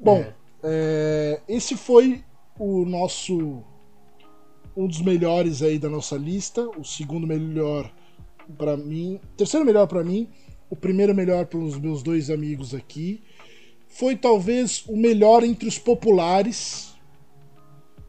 Bom, 0.00 0.18
é. 0.18 0.34
É, 0.62 1.40
esse 1.48 1.76
foi 1.76 2.24
o 2.58 2.84
nosso 2.84 3.62
um 4.76 4.86
dos 4.86 5.00
melhores 5.02 5.62
aí 5.62 5.78
da 5.78 5.88
nossa 5.88 6.16
lista, 6.16 6.68
o 6.78 6.84
segundo 6.84 7.26
melhor 7.26 7.92
para 8.56 8.76
mim, 8.76 9.20
terceiro 9.36 9.66
melhor 9.66 9.86
para 9.86 10.02
mim, 10.02 10.28
o 10.68 10.76
primeiro 10.76 11.14
melhor 11.14 11.46
para 11.46 11.58
os 11.58 11.78
meus 11.78 12.02
dois 12.02 12.30
amigos 12.30 12.74
aqui. 12.74 13.22
Foi 13.88 14.16
talvez 14.16 14.84
o 14.86 14.96
melhor 14.96 15.42
entre 15.42 15.68
os 15.68 15.78
populares, 15.78 16.94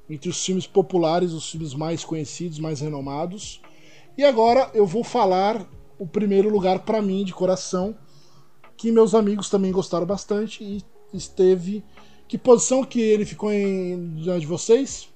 entre 0.10 0.30
os 0.30 0.44
filmes 0.46 0.68
populares, 0.68 1.34
os 1.34 1.50
filmes 1.50 1.74
mais 1.74 2.06
conhecidos, 2.06 2.60
mais 2.60 2.82
renomados. 2.82 3.62
E 4.18 4.24
agora 4.24 4.70
eu 4.74 4.86
vou 4.86 5.04
falar 5.04 5.68
o 5.98 6.06
primeiro 6.06 6.50
lugar 6.50 6.80
para 6.80 7.02
mim 7.02 7.24
de 7.24 7.34
coração, 7.34 7.98
que 8.78 8.92
meus 8.92 9.16
amigos 9.16 9.50
também 9.50 9.72
gostaram 9.72 10.06
bastante 10.06 10.64
e 10.64 10.84
esteve. 11.14 11.84
Que 12.28 12.38
posição 12.38 12.84
que 12.84 13.02
ele 13.02 13.26
ficou 13.26 13.52
em 13.52 14.16
diante 14.16 14.42
de 14.42 14.48
vocês? 14.48 15.10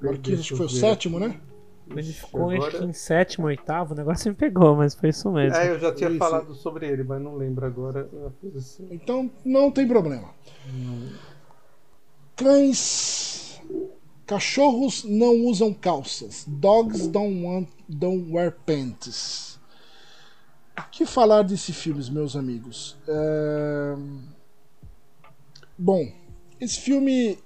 Marquinhos, 0.00 0.40
acho 0.40 0.50
que 0.50 0.56
foi 0.56 0.66
o 0.66 0.70
sétimo, 0.70 1.18
né? 1.18 1.40
Ele 1.90 2.12
ficou 2.12 2.50
Agora... 2.50 2.84
em 2.84 2.92
sétimo, 2.92 3.46
oitavo, 3.46 3.94
o 3.94 3.96
negócio 3.96 4.30
me 4.30 4.36
pegou, 4.36 4.76
mas 4.76 4.94
foi 4.94 5.08
isso 5.08 5.30
mesmo. 5.32 5.56
É, 5.56 5.70
eu 5.70 5.78
já 5.78 5.94
tinha 5.94 6.10
isso. 6.10 6.18
falado 6.18 6.54
sobre 6.54 6.86
ele, 6.86 7.02
mas 7.02 7.20
não 7.20 7.34
lembro 7.34 7.64
agora 7.66 8.08
a 8.26 8.30
posição. 8.30 8.86
Então 8.90 9.30
não 9.44 9.70
tem 9.70 9.88
problema. 9.88 10.28
Hum. 10.68 11.08
Cães. 12.36 13.60
Cachorros 14.26 15.04
não 15.04 15.46
usam 15.46 15.72
calças. 15.72 16.44
Dogs 16.46 17.08
don't, 17.08 17.42
want, 17.42 17.68
don't 17.88 18.30
wear 18.30 18.54
pants. 18.66 19.57
Que 20.90 21.04
falar 21.04 21.42
desse 21.42 21.72
filme, 21.72 22.02
meus 22.10 22.36
amigos? 22.36 22.96
É... 23.06 23.96
Bom, 25.76 26.12
esse 26.60 26.80
filme 26.80 27.38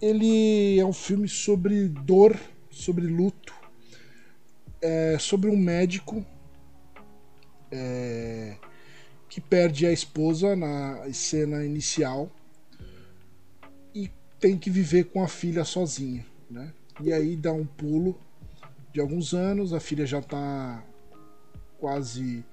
ele 0.00 0.78
é 0.78 0.84
um 0.84 0.92
filme 0.92 1.28
sobre 1.28 1.88
dor, 1.88 2.38
sobre 2.70 3.06
luto, 3.06 3.54
é 4.80 5.18
sobre 5.18 5.50
um 5.50 5.56
médico 5.56 6.24
é, 7.70 8.56
que 9.28 9.40
perde 9.40 9.86
a 9.86 9.92
esposa 9.92 10.56
na 10.56 11.12
cena 11.12 11.64
inicial 11.64 12.30
e 13.94 14.10
tem 14.38 14.56
que 14.56 14.70
viver 14.70 15.04
com 15.04 15.22
a 15.22 15.28
filha 15.28 15.64
sozinha, 15.64 16.24
né? 16.50 16.72
E 17.02 17.12
aí 17.12 17.36
dá 17.36 17.52
um 17.52 17.66
pulo 17.66 18.18
de 18.92 19.00
alguns 19.00 19.34
anos, 19.34 19.72
a 19.72 19.80
filha 19.80 20.06
já 20.06 20.18
está 20.18 20.82
quase 21.80 22.44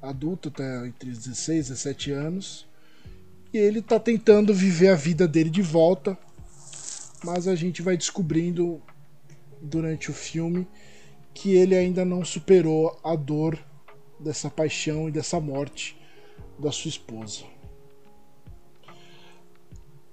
adulto, 0.00 0.50
tá 0.50 0.86
entre 0.86 1.10
16 1.10 1.66
e 1.66 1.70
17 1.70 2.10
anos. 2.10 2.66
E 3.52 3.58
ele 3.58 3.80
está 3.80 4.00
tentando 4.00 4.54
viver 4.54 4.88
a 4.88 4.94
vida 4.96 5.28
dele 5.28 5.50
de 5.50 5.60
volta, 5.60 6.18
mas 7.22 7.46
a 7.46 7.54
gente 7.54 7.82
vai 7.82 7.96
descobrindo 7.96 8.80
durante 9.60 10.10
o 10.10 10.14
filme 10.14 10.66
que 11.34 11.54
ele 11.54 11.76
ainda 11.76 12.04
não 12.04 12.24
superou 12.24 12.98
a 13.04 13.14
dor 13.14 13.58
dessa 14.18 14.50
paixão 14.50 15.08
e 15.08 15.12
dessa 15.12 15.38
morte 15.38 15.96
da 16.58 16.72
sua 16.72 16.88
esposa. 16.88 17.44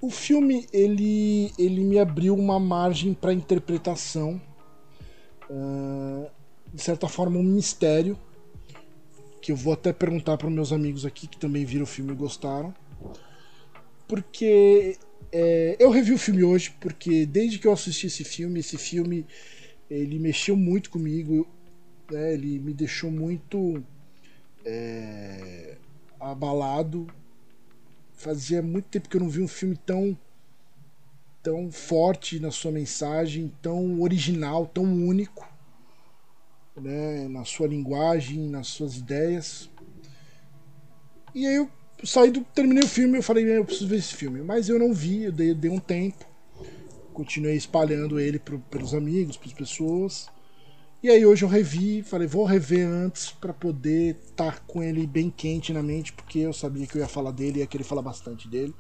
O 0.02 0.10
filme 0.10 0.66
ele, 0.72 1.52
ele 1.58 1.84
me 1.84 2.00
abriu 2.00 2.36
uma 2.36 2.60
margem 2.60 3.14
para 3.14 3.34
interpretação, 3.34 4.42
uh, 5.50 6.30
de 6.74 6.82
certa 6.82 7.08
forma 7.08 7.38
um 7.38 7.44
mistério 7.44 8.18
que 9.50 9.54
eu 9.54 9.56
vou 9.56 9.74
até 9.74 9.92
perguntar 9.92 10.38
para 10.38 10.48
meus 10.48 10.72
amigos 10.72 11.08
aqui 11.08 11.26
que 11.26 11.36
também 11.36 11.66
viram 11.66 11.82
o 11.82 11.88
filme 11.88 12.12
e 12.12 12.16
gostaram. 12.16 12.72
Porque 14.08 14.96
é, 15.32 15.76
eu 15.80 15.90
revi 15.90 16.14
o 16.14 16.20
filme 16.20 16.44
hoje, 16.44 16.72
porque 16.80 17.26
desde 17.26 17.58
que 17.58 17.66
eu 17.66 17.74
assisti 17.74 18.06
esse 18.06 18.24
filme, 18.24 18.60
esse 18.60 18.78
filme 18.78 19.26
ele 19.90 20.20
mexeu 20.20 20.56
muito 20.56 20.92
comigo, 20.92 21.48
né? 22.12 22.32
ele 22.36 22.60
me 22.60 22.76
deixou 22.76 23.10
muito 23.10 23.84
é, 24.64 25.78
abalado. 26.20 27.08
Fazia 28.14 28.62
muito 28.62 28.86
tempo 28.86 29.10
que 29.10 29.18
eu 29.18 29.22
não 29.22 29.30
vi 29.30 29.42
um 29.42 29.48
filme 29.48 29.76
tão 29.78 30.16
tão 31.42 31.72
forte 31.72 32.40
na 32.40 32.52
sua 32.52 32.72
mensagem, 32.72 33.52
tão 33.64 34.00
original, 34.00 34.68
tão 34.68 34.84
único 34.84 35.49
né, 36.80 37.28
na 37.28 37.46
sua 37.46 37.68
linguagem, 37.68 38.50
nas 38.50 38.68
suas 38.68 38.98
ideias. 38.98 39.70
E 41.34 41.46
aí 41.46 41.56
eu 41.56 41.70
saí 42.04 42.32
do, 42.32 42.42
terminei 42.42 42.84
o 42.84 42.88
filme 42.88 43.18
eu 43.18 43.24
falei, 43.24 43.46
eu 43.46 43.66
preciso 43.66 43.88
ver 43.88 43.98
esse 43.98 44.14
filme. 44.14 44.42
Mas 44.42 44.70
eu 44.70 44.80
não 44.80 44.94
vi, 44.94 45.24
eu 45.24 45.32
dei, 45.32 45.54
dei 45.54 45.70
um 45.70 45.80
tempo. 45.80 46.26
Continuei 47.14 47.56
espalhando 47.56 48.20
ele 48.20 48.40
pro, 48.40 48.60
pelos 48.60 48.94
amigos, 48.94 49.38
para 49.38 49.48
as 49.48 49.54
pessoas. 49.54 50.30
E 51.02 51.10
aí 51.10 51.26
hoje 51.26 51.46
eu 51.46 51.50
revi, 51.50 52.04
falei, 52.04 52.28
vou 52.28 52.44
rever 52.44 52.86
antes 52.86 53.32
para 53.32 53.54
poder 53.54 54.18
estar 54.22 54.52
tá 54.52 54.60
com 54.68 54.84
ele 54.84 55.08
bem 55.08 55.30
quente 55.30 55.72
na 55.72 55.82
mente, 55.82 56.12
porque 56.12 56.40
eu 56.40 56.52
sabia 56.52 56.86
que 56.86 56.98
eu 56.98 57.02
ia 57.02 57.08
falar 57.08 57.32
dele 57.32 57.60
e 57.60 57.62
ia 57.62 57.68
querer 57.68 57.86
falar 57.86 58.02
bastante 58.02 58.50
dele. 58.50 58.76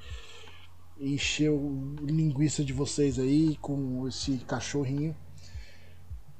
Encheu 1.00 1.96
linguiça 2.02 2.62
de 2.62 2.74
vocês 2.74 3.18
aí 3.18 3.56
com 3.62 4.06
esse 4.06 4.38
cachorrinho. 4.40 5.16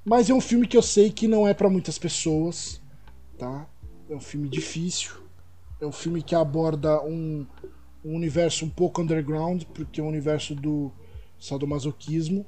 Mas 0.04 0.30
é 0.30 0.34
um 0.34 0.42
filme 0.42 0.68
que 0.68 0.78
eu 0.78 0.82
sei 0.82 1.12
que 1.12 1.28
não 1.28 1.48
é 1.48 1.54
para 1.54 1.70
muitas 1.70 1.98
pessoas, 1.98 2.82
tá? 3.38 3.68
É 4.10 4.16
um 4.16 4.22
filme 4.22 4.48
difícil. 4.48 5.12
É 5.80 5.86
um 5.86 5.92
filme 5.92 6.22
que 6.22 6.36
aborda 6.36 7.02
um, 7.04 7.46
um 8.04 8.16
universo 8.16 8.66
um 8.66 8.70
pouco 8.70 9.02
underground, 9.02 9.64
porque 9.74 10.02
é 10.02 10.04
um 10.04 10.08
universo 10.08 10.56
do 10.56 10.92
sadomasoquismo. 11.40 12.46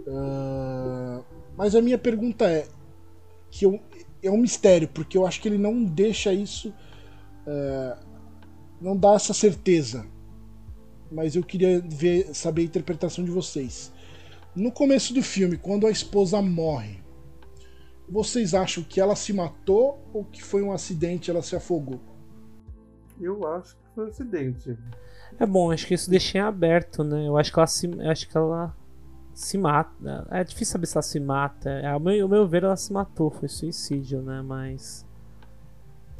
Uh, 0.00 1.24
mas 1.56 1.74
a 1.74 1.80
minha 1.80 1.96
pergunta 1.96 2.44
é 2.44 2.66
que 3.50 3.64
eu, 3.64 3.80
é 4.22 4.30
um 4.30 4.36
mistério, 4.36 4.88
porque 4.88 5.16
eu 5.16 5.26
acho 5.26 5.40
que 5.40 5.48
ele 5.48 5.58
não 5.58 5.84
deixa 5.84 6.32
isso. 6.32 6.68
Uh, 7.46 7.96
não 8.80 8.96
dá 8.96 9.14
essa 9.14 9.32
certeza. 9.32 10.06
Mas 11.10 11.36
eu 11.36 11.42
queria 11.42 11.80
ver, 11.80 12.34
saber 12.34 12.62
a 12.62 12.64
interpretação 12.64 13.24
de 13.24 13.30
vocês. 13.30 13.92
No 14.54 14.70
começo 14.70 15.12
do 15.12 15.22
filme, 15.22 15.56
quando 15.56 15.86
a 15.86 15.90
esposa 15.90 16.40
morre, 16.40 17.02
vocês 18.08 18.54
acham 18.54 18.84
que 18.84 19.00
ela 19.00 19.16
se 19.16 19.32
matou 19.32 19.98
ou 20.12 20.24
que 20.24 20.42
foi 20.42 20.62
um 20.62 20.72
acidente 20.72 21.30
ela 21.30 21.42
se 21.42 21.56
afogou? 21.56 22.00
Eu 23.20 23.46
acho 23.48 23.74
que 23.76 23.82
foi 23.94 24.04
um 24.04 24.08
acidente. 24.08 24.78
É 25.38 25.46
bom, 25.46 25.72
acho 25.72 25.86
que 25.86 25.94
isso 25.94 26.08
deixa 26.08 26.38
em 26.38 26.40
aberto, 26.40 27.02
né? 27.02 27.26
Eu 27.26 27.36
acho 27.36 27.52
que 27.52 27.58
ela 27.58 27.66
se, 27.66 27.90
acho 28.02 28.28
que 28.28 28.36
ela 28.36 28.76
se 29.32 29.58
mata. 29.58 30.26
É 30.30 30.44
difícil 30.44 30.72
saber 30.72 30.86
se 30.86 30.96
ela 30.96 31.02
se 31.02 31.18
mata. 31.18 31.70
É, 31.70 31.88
ao, 31.88 31.98
meu, 31.98 32.22
ao 32.22 32.28
meu 32.28 32.46
ver, 32.46 32.62
ela 32.62 32.76
se 32.76 32.92
matou, 32.92 33.30
foi 33.30 33.48
suicídio, 33.48 34.22
né? 34.22 34.42
Mas. 34.42 35.04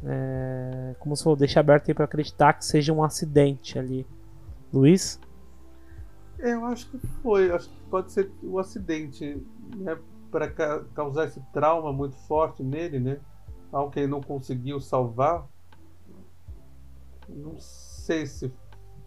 É, 0.04 0.94
como 0.98 1.16
se 1.16 1.22
for, 1.22 1.36
deixa 1.36 1.60
aberto 1.60 1.88
aí 1.88 1.94
pra 1.94 2.04
acreditar 2.04 2.54
que 2.54 2.64
seja 2.64 2.92
um 2.92 3.02
acidente 3.02 3.78
ali. 3.78 4.06
Luiz? 4.72 5.20
É, 6.38 6.54
eu 6.54 6.64
acho 6.66 6.90
que 6.90 6.98
foi. 7.22 7.50
Acho 7.50 7.68
que 7.68 7.82
pode 7.90 8.12
ser 8.12 8.30
um 8.42 8.58
acidente, 8.58 9.40
né? 9.76 9.98
para 10.34 10.50
ca 10.50 10.80
causar 10.96 11.26
esse 11.28 11.40
trauma 11.52 11.92
muito 11.92 12.16
forte 12.16 12.60
nele, 12.60 12.98
né? 12.98 13.20
Algo 13.70 13.92
que 13.92 14.00
ele 14.00 14.08
não 14.08 14.20
conseguiu 14.20 14.80
salvar. 14.80 15.46
Não 17.28 17.56
sei 17.56 18.26
se, 18.26 18.52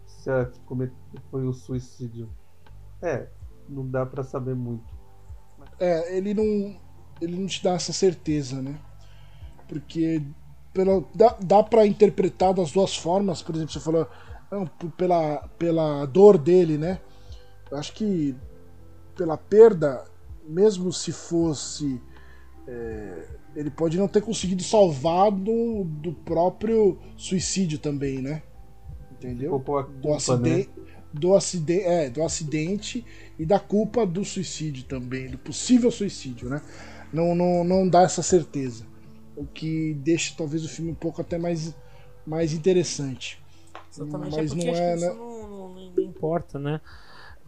se 0.06 0.30
foi 1.30 1.46
o 1.46 1.52
suicídio. 1.52 2.30
É, 3.02 3.28
não 3.68 3.86
dá 3.86 4.06
para 4.06 4.22
saber 4.22 4.54
muito. 4.54 4.86
É, 5.78 6.16
ele 6.16 6.32
não, 6.32 6.80
ele 7.20 7.36
não 7.36 7.46
te 7.46 7.62
dá 7.62 7.72
essa 7.72 7.92
certeza, 7.92 8.62
né? 8.62 8.80
Porque 9.68 10.22
pela, 10.72 11.04
dá, 11.14 11.36
dá 11.44 11.62
para 11.62 11.86
interpretar 11.86 12.54
das 12.54 12.72
duas 12.72 12.96
formas. 12.96 13.42
Por 13.42 13.54
exemplo, 13.54 13.74
você 13.74 13.80
falou 13.80 14.08
pela, 14.96 15.46
pela 15.58 16.06
dor 16.06 16.38
dele, 16.38 16.78
né? 16.78 17.00
Eu 17.70 17.78
acho 17.78 17.92
que 17.92 18.34
pela 19.16 19.36
perda 19.36 20.04
mesmo 20.48 20.92
se 20.92 21.12
fosse. 21.12 22.00
É, 22.66 23.26
ele 23.54 23.70
pode 23.70 23.98
não 23.98 24.06
ter 24.06 24.22
conseguido 24.22 24.62
salvar 24.62 25.30
do, 25.30 25.84
do 25.84 26.12
próprio 26.12 26.98
suicídio 27.16 27.78
também, 27.78 28.20
né? 28.22 28.42
Entendeu? 29.12 29.50
Culpa, 29.50 29.88
do 30.00 30.12
acidente. 30.12 30.70
Né? 30.76 30.84
Do 31.12 31.34
acidente, 31.34 31.84
é, 31.84 32.10
do 32.10 32.22
acidente 32.22 33.04
e 33.38 33.46
da 33.46 33.58
culpa 33.58 34.06
do 34.06 34.24
suicídio 34.24 34.84
também, 34.84 35.28
do 35.28 35.38
possível 35.38 35.90
suicídio, 35.90 36.50
né? 36.50 36.60
Não, 37.12 37.34
não, 37.34 37.64
não 37.64 37.88
dá 37.88 38.02
essa 38.02 38.22
certeza. 38.22 38.86
O 39.34 39.46
que 39.46 39.94
deixa 39.94 40.34
talvez 40.36 40.64
o 40.64 40.68
filme 40.68 40.90
um 40.90 40.94
pouco 40.94 41.22
até 41.22 41.38
mais, 41.38 41.74
mais 42.26 42.52
interessante. 42.52 43.42
Exatamente, 43.90 44.34
é 44.34 44.42
Mas 44.42 44.52
é 44.52 44.54
não 44.54 44.74
é. 44.74 44.96
Né? 44.96 45.08
Não, 45.08 45.48
não, 45.48 45.90
não 45.96 46.02
importa, 46.04 46.58
né? 46.58 46.80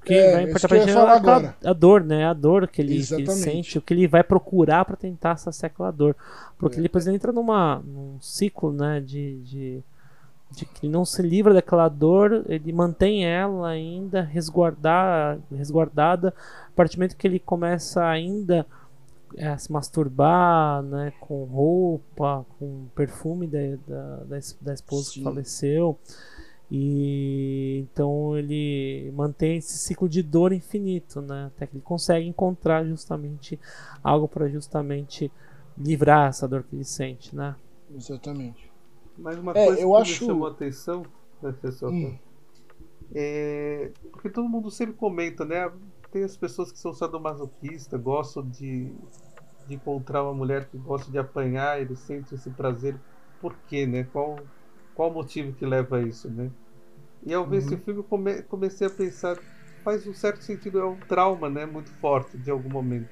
Que 0.05 0.15
é, 0.15 0.33
vai 0.33 0.43
importar 0.45 0.69
pra 0.69 0.79
gente 0.79 0.91
é 0.91 1.69
a, 1.69 1.73
dor, 1.73 2.03
né? 2.03 2.27
A 2.27 2.33
dor 2.33 2.67
que 2.69 2.81
ele, 2.81 3.05
que 3.05 3.15
ele, 3.15 3.31
sente, 3.31 3.79
o 3.79 3.83
que 3.83 3.93
ele 3.93 4.09
vai 4.09 4.23
procurar 4.23 4.85
para 4.85 4.97
tentar 4.97 5.37
saciar 5.37 5.70
aquela 5.70 5.91
dor. 5.91 6.17
Porque 6.59 6.79
é. 6.79 6.83
depois 6.83 7.07
ele 7.07 7.17
entra 7.17 7.33
numa, 7.33 7.83
num 7.85 8.19
ciclo, 8.20 8.73
né? 8.73 9.01
De, 9.01 9.41
de, 9.43 9.83
de, 10.53 10.65
que 10.65 10.87
ele 10.87 10.93
não 10.93 11.05
se 11.05 11.20
livra 11.23 11.53
daquela 11.53 11.89
dor, 11.89 12.45
ele 12.49 12.73
mantém 12.73 13.27
ela 13.27 13.69
ainda 13.69 14.23
resguardar, 14.23 15.39
resguardada. 15.53 16.35
A 16.69 16.73
partir 16.75 16.97
do 16.97 17.01
momento 17.01 17.17
que 17.17 17.27
ele 17.27 17.39
começa 17.39 18.05
ainda 18.07 18.67
a 19.39 19.59
se 19.59 19.70
masturbar, 19.70 20.83
né? 20.83 21.12
Com 21.20 21.45
roupa, 21.45 22.47
com 22.59 22.87
perfume 22.95 23.47
da, 23.47 23.59
da, 23.87 24.17
da, 24.25 24.39
da 24.62 24.75
esposa 24.75 25.11
Sim. 25.11 25.12
que 25.12 25.25
faleceu. 25.25 25.99
E 26.71 27.81
então 27.81 28.37
ele 28.39 29.11
mantém 29.15 29.57
esse 29.57 29.77
ciclo 29.79 30.09
de 30.09 30.23
dor 30.23 30.53
infinito, 30.53 31.21
né? 31.21 31.47
Até 31.47 31.67
que 31.67 31.77
ele 31.77 31.83
consegue 31.83 32.27
encontrar 32.27 32.85
justamente 32.85 33.59
algo 34.05 34.29
para 34.29 34.49
justamente 34.49 35.33
livrar 35.77 36.29
essa 36.29 36.47
dor 36.47 36.63
que 36.63 36.77
ele 36.77 36.85
sente, 36.85 37.35
né? 37.35 37.57
Exatamente. 37.93 38.71
Mas 39.19 39.37
uma 39.39 39.53
é, 39.53 39.67
coisa 39.67 39.81
eu 39.81 39.91
que 39.91 39.97
acho... 40.01 40.23
me 40.23 40.29
chamou 40.29 40.47
a 40.47 40.51
atenção, 40.53 41.05
né, 41.43 41.55
hum. 41.83 42.19
é 43.15 43.91
porque 44.13 44.31
todo 44.31 44.49
mundo 44.49 44.71
sempre 44.71 44.95
comenta, 44.95 45.45
né? 45.45 45.71
Tem 46.13 46.23
as 46.23 46.37
pessoas 46.37 46.71
que 46.71 46.79
são 46.79 46.93
sadomasoquistas, 46.93 48.01
gostam 48.01 48.49
de, 48.49 48.93
de 49.67 49.75
encontrar 49.75 50.23
uma 50.23 50.35
mulher 50.35 50.69
que 50.69 50.79
gosta 50.79 51.11
de 51.11 51.19
apanhar, 51.19 51.81
eles 51.81 51.99
sentem 51.99 52.37
esse 52.37 52.51
prazer. 52.51 52.97
Por 53.41 53.57
quê, 53.67 53.87
né? 53.87 54.05
Qual 54.05 54.39
qual 55.01 55.11
o 55.11 55.15
motivo 55.15 55.55
que 55.55 55.65
leva 55.65 55.97
a 55.97 56.03
isso, 56.03 56.29
né? 56.29 56.51
E 57.25 57.35
ao 57.35 57.45
ver 57.47 57.59
uhum. 57.59 57.67
esse 57.67 57.77
filme 57.77 58.03
come, 58.03 58.43
comecei 58.43 58.87
a 58.87 58.91
pensar, 58.91 59.39
faz 59.85 60.07
um 60.07 60.15
certo 60.15 60.43
sentido, 60.43 60.79
é 60.79 60.85
um 60.85 60.97
trauma, 60.97 61.49
né? 61.51 61.67
Muito 61.67 61.91
forte 61.95 62.39
de 62.39 62.51
algum 62.51 62.71
momento. 62.71 63.09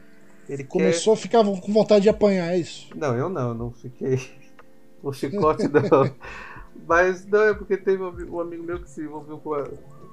Ele 0.49 0.65
Começou 0.65 1.15
quer... 1.15 1.19
a 1.19 1.23
ficar 1.23 1.45
com 1.45 1.73
vontade 1.73 2.03
de 2.03 2.09
apanhar, 2.09 2.53
é 2.53 2.59
isso? 2.59 2.89
Não, 2.97 3.15
eu 3.15 3.29
não, 3.29 3.55
não 3.55 3.71
fiquei. 3.71 4.19
O 5.01 5.13
chicote 5.13 5.69
não. 5.69 6.13
Mas 6.85 7.25
não, 7.25 7.43
é 7.43 7.55
porque 7.55 7.77
teve 7.77 8.03
um 8.03 8.41
amigo 8.41 8.65
meu 8.65 8.83
que 8.83 8.91
se 8.91 9.01
envolveu 9.01 9.39
com 9.39 9.51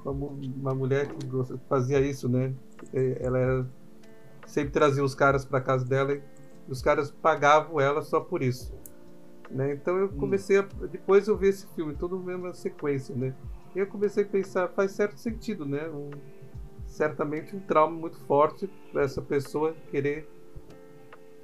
uma, 0.05 0.27
uma 0.27 0.75
mulher 0.75 1.07
que 1.07 1.57
fazia 1.67 1.99
isso, 1.99 2.29
né? 2.29 2.53
Ela 2.93 3.39
era, 3.39 3.67
sempre 4.45 4.71
trazia 4.71 5.03
os 5.03 5.15
caras 5.15 5.43
para 5.43 5.59
casa 5.59 5.83
dela 5.83 6.13
e 6.13 6.21
os 6.67 6.83
caras 6.83 7.09
pagavam 7.09 7.79
ela 7.79 8.03
só 8.03 8.19
por 8.19 8.43
isso. 8.43 8.71
Né? 9.49 9.73
Então 9.73 9.97
eu 9.97 10.05
hum. 10.05 10.17
comecei 10.17 10.59
a. 10.59 10.61
Depois 10.91 11.27
eu 11.27 11.37
vi 11.37 11.47
esse 11.47 11.67
filme, 11.75 11.95
todo 11.95 12.19
mesmo 12.19 12.53
sequência, 12.53 13.15
né? 13.15 13.33
Eu 13.75 13.87
comecei 13.87 14.23
a 14.23 14.27
pensar, 14.27 14.69
faz 14.69 14.91
certo 14.91 15.17
sentido, 15.17 15.65
né? 15.65 15.89
Um, 15.89 16.09
certamente 16.85 17.55
um 17.55 17.59
trauma 17.59 17.95
muito 17.95 18.17
forte 18.21 18.69
para 18.91 19.03
essa 19.03 19.21
pessoa 19.21 19.75
querer 19.91 20.29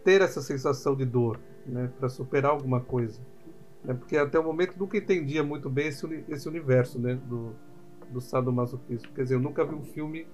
ter 0.03 0.22
essa 0.22 0.42
sensação 0.42 0.95
de 0.95 1.06
dor, 1.06 1.40
né? 1.66 1.92
Para 2.00 2.08
superar 2.08 2.51
alguma 2.51 2.80
coisa. 2.80 3.19
Né? 3.84 3.93
Porque 3.93 4.16
até 4.18 4.40
o 4.40 4.43
momento 4.43 4.77
nunca 4.77 4.98
entendia 4.98 5.43
muito 5.43 5.69
bem 5.69 5.88
esse, 5.88 6.24
esse 6.30 6.48
universo, 6.48 7.00
né? 7.00 7.16
Do, 7.16 7.53
do 8.10 8.22
sadomasoquismo. 8.22 9.11
Quer 9.14 9.24
dizer, 9.24 9.35
eu 9.35 9.40
nunca 9.40 9.66
vi 9.66 9.76
um 9.76 9.84
filme 9.84 10.27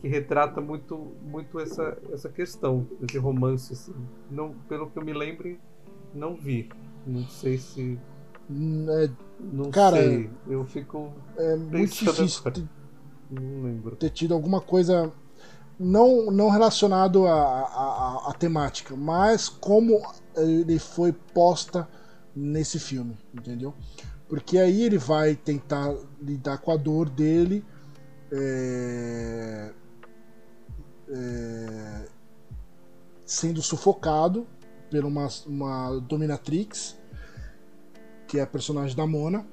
que 0.00 0.08
retrata 0.08 0.60
muito, 0.60 1.12
muito 1.22 1.60
essa, 1.60 1.96
essa 2.12 2.28
questão, 2.28 2.86
esse 3.02 3.18
romance. 3.18 3.72
Assim. 3.72 3.94
Não, 4.30 4.54
pelo 4.68 4.90
que 4.90 4.98
eu 4.98 5.04
me 5.04 5.12
lembre, 5.12 5.60
não 6.14 6.34
vi. 6.34 6.68
Não 7.06 7.26
sei 7.26 7.58
se. 7.58 7.98
É, 8.88 9.10
não 9.40 9.70
cara, 9.70 9.96
sei. 9.96 10.30
Eu 10.48 10.64
fico. 10.64 11.12
É 11.36 11.56
muito 11.56 11.92
difícil 11.92 12.42
ter, 12.50 12.64
ter 13.98 14.10
tido 14.10 14.34
alguma 14.34 14.60
coisa. 14.60 15.12
Não, 15.78 16.30
não 16.30 16.50
relacionado 16.50 17.26
à 17.26 18.34
temática, 18.38 18.94
mas 18.94 19.48
como 19.48 19.98
ele 20.36 20.78
foi 20.78 21.10
posta 21.10 21.88
nesse 22.36 22.78
filme, 22.78 23.16
entendeu? 23.32 23.72
Porque 24.28 24.58
aí 24.58 24.82
ele 24.82 24.98
vai 24.98 25.34
tentar 25.34 25.94
lidar 26.20 26.58
com 26.58 26.70
a 26.70 26.76
dor 26.76 27.08
dele. 27.08 27.64
É, 28.30 29.72
é, 31.08 32.08
sendo 33.24 33.62
sufocado 33.62 34.46
por 34.90 35.04
uma, 35.04 35.28
uma 35.46 36.00
dominatrix, 36.00 36.99
que 38.30 38.38
é 38.38 38.42
a 38.42 38.46
personagem 38.46 38.96
da 38.96 39.08
Mona. 39.08 39.44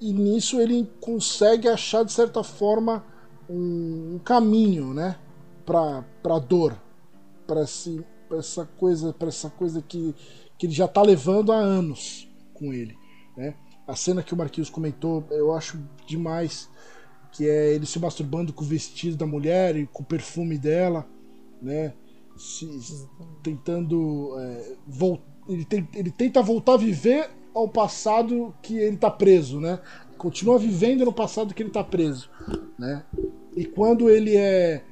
E 0.00 0.10
nisso 0.10 0.58
ele 0.58 0.90
consegue 0.98 1.68
achar, 1.68 2.02
de 2.02 2.12
certa 2.12 2.42
forma, 2.42 3.04
um, 3.48 4.14
um 4.14 4.18
caminho, 4.18 4.94
né? 4.94 5.18
Pra, 5.66 6.02
pra 6.22 6.38
dor. 6.38 6.80
Pra 7.46 7.66
se, 7.66 8.02
essa 8.32 8.64
coisa, 8.64 9.12
para 9.12 9.28
essa 9.28 9.50
coisa 9.50 9.82
que, 9.82 10.14
que 10.56 10.64
ele 10.64 10.72
já 10.72 10.88
tá 10.88 11.02
levando 11.02 11.52
há 11.52 11.58
anos 11.58 12.26
com 12.54 12.72
ele, 12.72 12.96
né? 13.36 13.54
A 13.86 13.94
cena 13.94 14.22
que 14.22 14.32
o 14.32 14.36
Marquinhos 14.36 14.70
comentou, 14.70 15.26
eu 15.30 15.52
acho 15.52 15.78
demais, 16.06 16.70
que 17.32 17.46
é 17.46 17.74
ele 17.74 17.84
se 17.84 17.98
masturbando 17.98 18.50
com 18.50 18.64
o 18.64 18.66
vestido 18.66 19.14
da 19.14 19.26
mulher 19.26 19.76
e 19.76 19.86
com 19.86 20.02
o 20.02 20.06
perfume 20.06 20.56
dela, 20.56 21.06
né? 21.60 21.92
Se, 22.34 22.66
tentando 23.42 24.34
é, 24.38 24.76
voltar. 24.86 25.33
Ele, 25.48 25.64
tem, 25.64 25.88
ele 25.94 26.10
tenta 26.10 26.42
voltar 26.42 26.74
a 26.74 26.78
viver 26.78 27.30
ao 27.54 27.68
passado 27.68 28.54
que 28.62 28.76
ele 28.76 28.96
tá 28.96 29.10
preso, 29.10 29.60
né? 29.60 29.78
Continua 30.16 30.58
vivendo 30.58 31.04
no 31.04 31.12
passado 31.12 31.54
que 31.54 31.62
ele 31.62 31.70
tá 31.70 31.84
preso, 31.84 32.30
né? 32.78 33.04
E 33.54 33.64
quando 33.64 34.08
ele 34.10 34.36
é, 34.36 34.82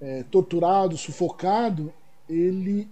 é 0.00 0.22
torturado, 0.24 0.96
sufocado, 0.96 1.92
ele 2.28 2.88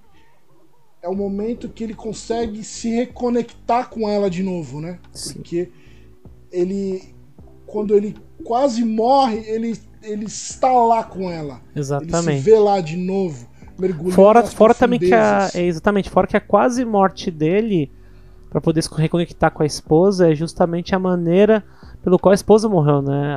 é 1.03 1.09
o 1.09 1.15
momento 1.15 1.69
que 1.69 1.85
ele 1.85 1.95
consegue 1.95 2.65
se 2.65 2.91
reconectar 2.91 3.89
com 3.89 4.09
ela 4.09 4.29
de 4.29 4.43
novo, 4.43 4.81
né? 4.81 4.99
Sim. 5.13 5.35
Porque 5.35 5.71
ele 6.51 7.15
quando 7.71 7.97
ele 7.97 8.17
quase 8.45 8.85
morre, 8.85 9.39
ele, 9.47 9.79
ele 10.03 10.27
está 10.27 10.73
lá 10.73 11.05
com 11.05 11.31
ela. 11.31 11.63
Exatamente. 11.75 12.29
Ele 12.29 12.39
se 12.39 12.43
vê 12.43 12.59
lá 12.59 12.81
de 12.81 12.97
novo, 12.97 13.49
mergulhando 13.81 14.15
Fora, 14.15 14.43
fora 14.45 14.75
também 14.75 14.99
que 14.99 15.13
a. 15.15 15.49
É, 15.55 15.63
exatamente, 15.63 16.11
fora 16.11 16.27
que 16.27 16.37
a 16.37 16.41
quase 16.41 16.85
morte 16.85 17.31
dele, 17.31 17.91
pra 18.51 18.61
poder 18.61 18.83
se 18.83 18.91
reconectar 18.95 19.51
com 19.51 19.63
a 19.63 19.67
esposa, 19.67 20.31
é 20.31 20.35
justamente 20.35 20.95
a 20.95 20.99
maneira 20.99 21.65
pelo 22.03 22.19
qual 22.19 22.31
a 22.33 22.35
esposa 22.35 22.67
morreu, 22.69 23.03
né? 23.03 23.37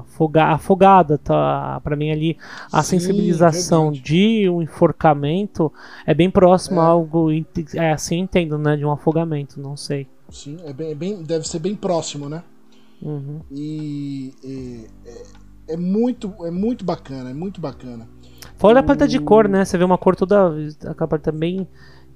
Afoga- 0.00 0.46
afogada, 0.46 1.18
tá? 1.18 1.80
Pra 1.84 1.94
mim 1.94 2.10
ali, 2.10 2.36
a 2.72 2.82
Sim, 2.82 2.98
sensibilização 2.98 3.90
verdade. 3.92 4.02
de 4.04 4.48
um 4.50 4.60
enforcamento 4.60 5.72
é 6.04 6.12
bem 6.12 6.28
próximo 6.30 6.80
É. 6.80 6.82
a 6.82 6.86
algo. 6.86 7.28
É 7.74 7.92
assim 7.92 8.18
entendo, 8.18 8.58
né? 8.58 8.76
De 8.76 8.84
um 8.84 8.90
afogamento, 8.90 9.60
não 9.60 9.76
sei. 9.76 10.08
Sim, 10.30 10.56
é 10.64 10.72
bem, 10.72 10.90
é 10.90 10.94
bem- 10.94 11.22
deve 11.22 11.46
ser 11.46 11.58
bem 11.60 11.76
próximo, 11.76 12.28
né? 12.28 12.42
Uhum. 13.00 13.40
E, 13.50 14.34
e- 14.42 14.86
é, 15.68 15.74
é 15.74 15.76
muito, 15.76 16.32
é 16.44 16.50
muito 16.50 16.84
bacana, 16.84 17.30
é 17.30 17.34
muito 17.34 17.60
bacana. 17.60 18.08
Fora 18.62 18.78
a 18.78 18.82
paleta 18.82 19.08
de 19.08 19.18
cor, 19.18 19.48
né? 19.48 19.64
Você 19.64 19.76
vê 19.76 19.82
uma 19.82 19.98
cor 19.98 20.14
toda. 20.14 20.54
Aquela 20.86 21.08
paleta 21.08 21.32
bem 21.32 21.66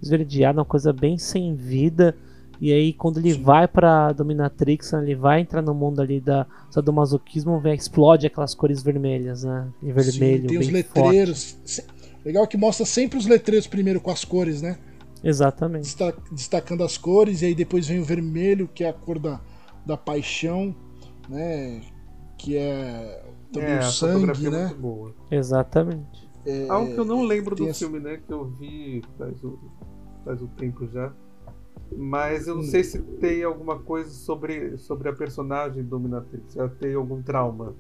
esverdeada, 0.01 0.61
uma 0.61 0.65
coisa 0.65 0.93
bem 0.93 1.19
sem 1.19 1.57
vida. 1.57 2.17
E 2.61 2.73
aí, 2.73 2.93
quando 2.93 3.19
ele 3.19 3.35
Sim. 3.35 3.43
vai 3.43 3.67
pra 3.67 4.13
Dominatrix, 4.13 4.93
né, 4.93 5.03
ele 5.03 5.15
vai 5.17 5.41
entrar 5.41 5.61
no 5.61 5.75
mundo 5.75 6.01
ali 6.01 6.21
da 6.21 6.47
sadomasoquismo, 6.71 7.59
vem, 7.59 7.75
explode 7.75 8.27
aquelas 8.29 8.55
cores 8.55 8.81
vermelhas, 8.83 9.43
né? 9.43 9.67
E 9.83 9.93
vermelho, 9.93 10.43
Sim, 10.43 10.47
tem 10.47 10.59
bem 10.59 10.59
os 10.61 10.69
letreiros. 10.69 11.59
Se- 11.65 11.85
Legal 12.25 12.47
que 12.47 12.57
mostra 12.57 12.87
sempre 12.87 13.19
os 13.19 13.27
letreiros 13.27 13.67
primeiro 13.67 14.01
com 14.01 14.11
as 14.13 14.25
cores, 14.25 14.63
né? 14.63 14.79
Exatamente. 15.23 15.83
Desta- 15.83 16.15
Destacando 16.33 16.83
as 16.85 16.97
cores, 16.97 17.43
e 17.43 17.47
aí 17.47 17.55
depois 17.55 17.89
vem 17.89 17.99
o 17.99 18.05
vermelho, 18.05 18.69
que 18.73 18.85
é 18.85 18.89
a 18.89 18.93
cor 18.93 19.19
da, 19.19 19.41
da 19.85 19.97
paixão, 19.97 20.75
né? 21.29 21.83
Que 22.39 22.57
é 22.57 23.23
também 23.53 23.71
É, 23.71 23.77
o 23.77 23.79
a 23.81 23.83
sangue, 23.83 24.47
é 24.47 24.51
né? 24.51 24.67
muito 24.67 24.81
boa. 24.81 25.15
Exatamente. 25.31 26.26
É, 26.47 26.69
Algo 26.69 26.93
que 26.95 26.99
eu 27.01 27.05
não 27.05 27.23
lembro 27.23 27.55
do 27.57 27.73
filme, 27.75 27.99
né? 27.99 28.21
Que 28.25 28.33
eu 28.33 28.45
vi 28.47 29.03
faz, 29.19 29.43
um- 29.45 29.57
faz 30.25 30.41
um 30.43 30.47
tempo 30.47 30.87
já. 30.93 31.13
Mas 31.97 32.47
eu 32.49 32.55
não 32.57 32.63
Hum. 32.63 32.67
sei 32.67 32.83
se 32.83 33.01
tem 33.01 33.43
alguma 33.43 33.79
coisa 33.79 34.11
sobre, 34.11 34.77
sobre 34.79 35.09
a 35.09 35.13
personagem 35.13 35.83
Dominatrix. 35.85 36.57
Ela 36.57 36.69
tem 36.69 36.95
algum 36.95 37.23
trauma. 37.23 37.75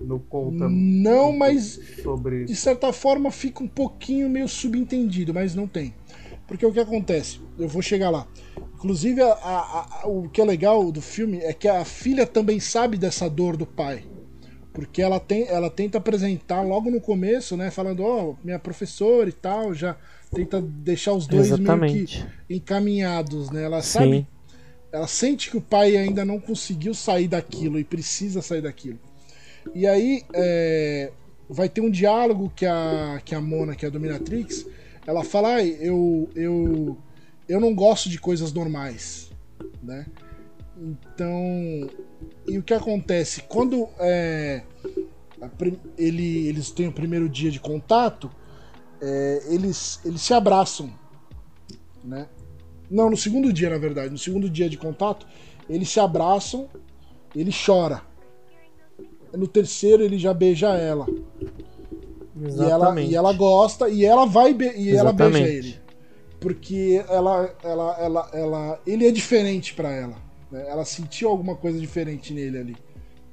Não 0.00 0.18
conta 0.18 0.68
Não, 0.68 1.32
mas 1.36 1.80
sobre. 2.02 2.44
de 2.44 2.54
certa 2.54 2.92
forma 2.92 3.30
fica 3.32 3.62
um 3.62 3.68
pouquinho 3.68 4.28
meio 4.30 4.46
subentendido, 4.48 5.34
mas 5.34 5.54
não 5.54 5.66
tem. 5.66 5.94
Porque 6.46 6.64
o 6.64 6.72
que 6.72 6.80
acontece? 6.80 7.40
Eu 7.58 7.68
vou 7.68 7.82
chegar 7.82 8.10
lá. 8.10 8.26
Inclusive, 8.76 9.20
a- 9.20 9.32
a- 9.32 10.02
a- 10.04 10.08
o 10.08 10.28
que 10.28 10.40
é 10.40 10.44
legal 10.44 10.90
do 10.92 11.02
filme 11.02 11.38
é 11.38 11.52
que 11.52 11.66
a 11.68 11.84
filha 11.84 12.24
também 12.26 12.60
sabe 12.60 12.96
dessa 12.96 13.28
dor 13.28 13.56
do 13.56 13.66
pai. 13.66 14.04
Porque 14.78 15.02
ela, 15.02 15.18
tem, 15.18 15.44
ela 15.48 15.68
tenta 15.68 15.98
apresentar 15.98 16.62
logo 16.62 16.88
no 16.88 17.00
começo, 17.00 17.56
né? 17.56 17.68
Falando, 17.68 18.04
ó, 18.04 18.36
minha 18.44 18.60
professora 18.60 19.28
e 19.28 19.32
tal, 19.32 19.74
já 19.74 19.96
tenta 20.32 20.62
deixar 20.62 21.14
os 21.14 21.26
dois 21.26 21.50
meio 21.50 21.62
Exatamente. 21.62 22.24
que 22.46 22.54
encaminhados, 22.54 23.50
né? 23.50 23.64
Ela 23.64 23.82
sabe 23.82 24.18
Sim. 24.18 24.26
ela 24.92 25.08
sente 25.08 25.50
que 25.50 25.56
o 25.56 25.60
pai 25.60 25.96
ainda 25.96 26.24
não 26.24 26.38
conseguiu 26.38 26.94
sair 26.94 27.26
daquilo 27.26 27.76
e 27.76 27.82
precisa 27.82 28.40
sair 28.40 28.62
daquilo. 28.62 29.00
E 29.74 29.84
aí 29.84 30.22
é, 30.32 31.10
vai 31.50 31.68
ter 31.68 31.80
um 31.80 31.90
diálogo 31.90 32.52
que 32.54 32.64
a, 32.64 33.20
que 33.24 33.34
a 33.34 33.40
Mona, 33.40 33.74
que 33.74 33.84
é 33.84 33.88
a 33.88 33.90
Dominatrix, 33.90 34.64
ela 35.04 35.24
fala: 35.24 35.54
Ai, 35.54 35.76
eu, 35.80 36.30
eu, 36.36 36.96
eu 37.48 37.58
não 37.58 37.74
gosto 37.74 38.08
de 38.08 38.20
coisas 38.20 38.52
normais. 38.52 39.28
Né? 39.82 40.06
Então. 40.80 41.90
E 42.48 42.58
o 42.58 42.62
que 42.62 42.72
acontece? 42.72 43.42
Quando 43.42 43.88
é, 43.98 44.62
ele, 45.96 46.48
eles 46.48 46.70
têm 46.70 46.88
o 46.88 46.92
primeiro 46.92 47.28
dia 47.28 47.50
de 47.50 47.60
contato, 47.60 48.30
é, 49.00 49.42
eles, 49.48 50.00
eles 50.04 50.22
se 50.22 50.32
abraçam. 50.32 50.90
Né? 52.02 52.26
Não, 52.90 53.10
no 53.10 53.16
segundo 53.16 53.52
dia, 53.52 53.68
na 53.70 53.78
verdade. 53.78 54.10
No 54.10 54.18
segundo 54.18 54.48
dia 54.48 54.68
de 54.68 54.78
contato, 54.78 55.26
eles 55.68 55.90
se 55.90 56.00
abraçam, 56.00 56.68
ele 57.34 57.52
chora. 57.52 58.02
No 59.32 59.46
terceiro, 59.46 60.02
ele 60.02 60.18
já 60.18 60.32
beija 60.32 60.68
ela. 60.74 61.06
E 62.34 62.44
ela, 62.44 62.76
Exatamente. 62.76 63.10
e 63.12 63.14
ela 63.16 63.32
gosta, 63.32 63.88
e 63.90 64.04
ela 64.04 64.24
vai 64.24 64.54
be- 64.54 64.72
e 64.76 64.90
ela 64.96 65.12
beija 65.12 65.38
Exatamente. 65.38 65.66
ele. 65.68 65.76
Porque 66.40 67.04
ela, 67.08 67.54
ela, 67.62 67.96
ela, 67.98 68.30
ela, 68.32 68.80
ele 68.86 69.06
é 69.06 69.10
diferente 69.10 69.74
pra 69.74 69.90
ela. 69.92 70.16
Né? 70.50 70.66
Ela 70.68 70.84
sentiu 70.84 71.28
alguma 71.28 71.54
coisa 71.54 71.78
diferente 71.78 72.32
nele 72.32 72.58
ali. 72.58 72.76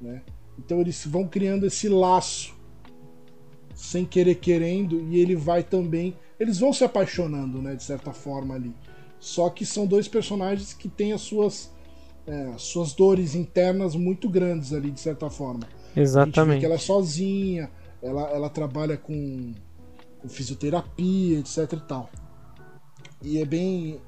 Né? 0.00 0.22
Então 0.58 0.80
eles 0.80 1.06
vão 1.06 1.26
criando 1.26 1.66
esse 1.66 1.88
laço 1.88 2.54
sem 3.74 4.06
querer 4.06 4.36
querendo 4.36 5.00
e 5.00 5.20
ele 5.20 5.36
vai 5.36 5.62
também 5.62 6.16
eles 6.40 6.58
vão 6.58 6.72
se 6.72 6.82
apaixonando 6.82 7.60
né 7.60 7.74
de 7.74 7.82
certa 7.82 8.10
forma 8.10 8.54
ali 8.54 8.74
só 9.20 9.50
que 9.50 9.66
são 9.66 9.86
dois 9.86 10.08
personagens 10.08 10.72
que 10.72 10.88
têm 10.88 11.12
as 11.12 11.20
suas 11.20 11.70
é, 12.26 12.52
as 12.54 12.62
suas 12.62 12.94
dores 12.94 13.34
internas 13.34 13.94
muito 13.94 14.30
grandes 14.30 14.72
ali 14.72 14.90
de 14.90 14.98
certa 14.98 15.28
forma 15.28 15.68
Exatamente. 15.94 16.60
que 16.60 16.64
ela 16.64 16.76
é 16.76 16.78
sozinha 16.78 17.70
ela, 18.02 18.30
ela 18.30 18.48
trabalha 18.48 18.96
com, 18.96 19.52
com 20.20 20.28
fisioterapia 20.28 21.38
etc 21.38 21.70
e 21.74 21.80
tal 21.86 22.10
e 23.22 23.38
é 23.38 23.44
bem 23.44 24.00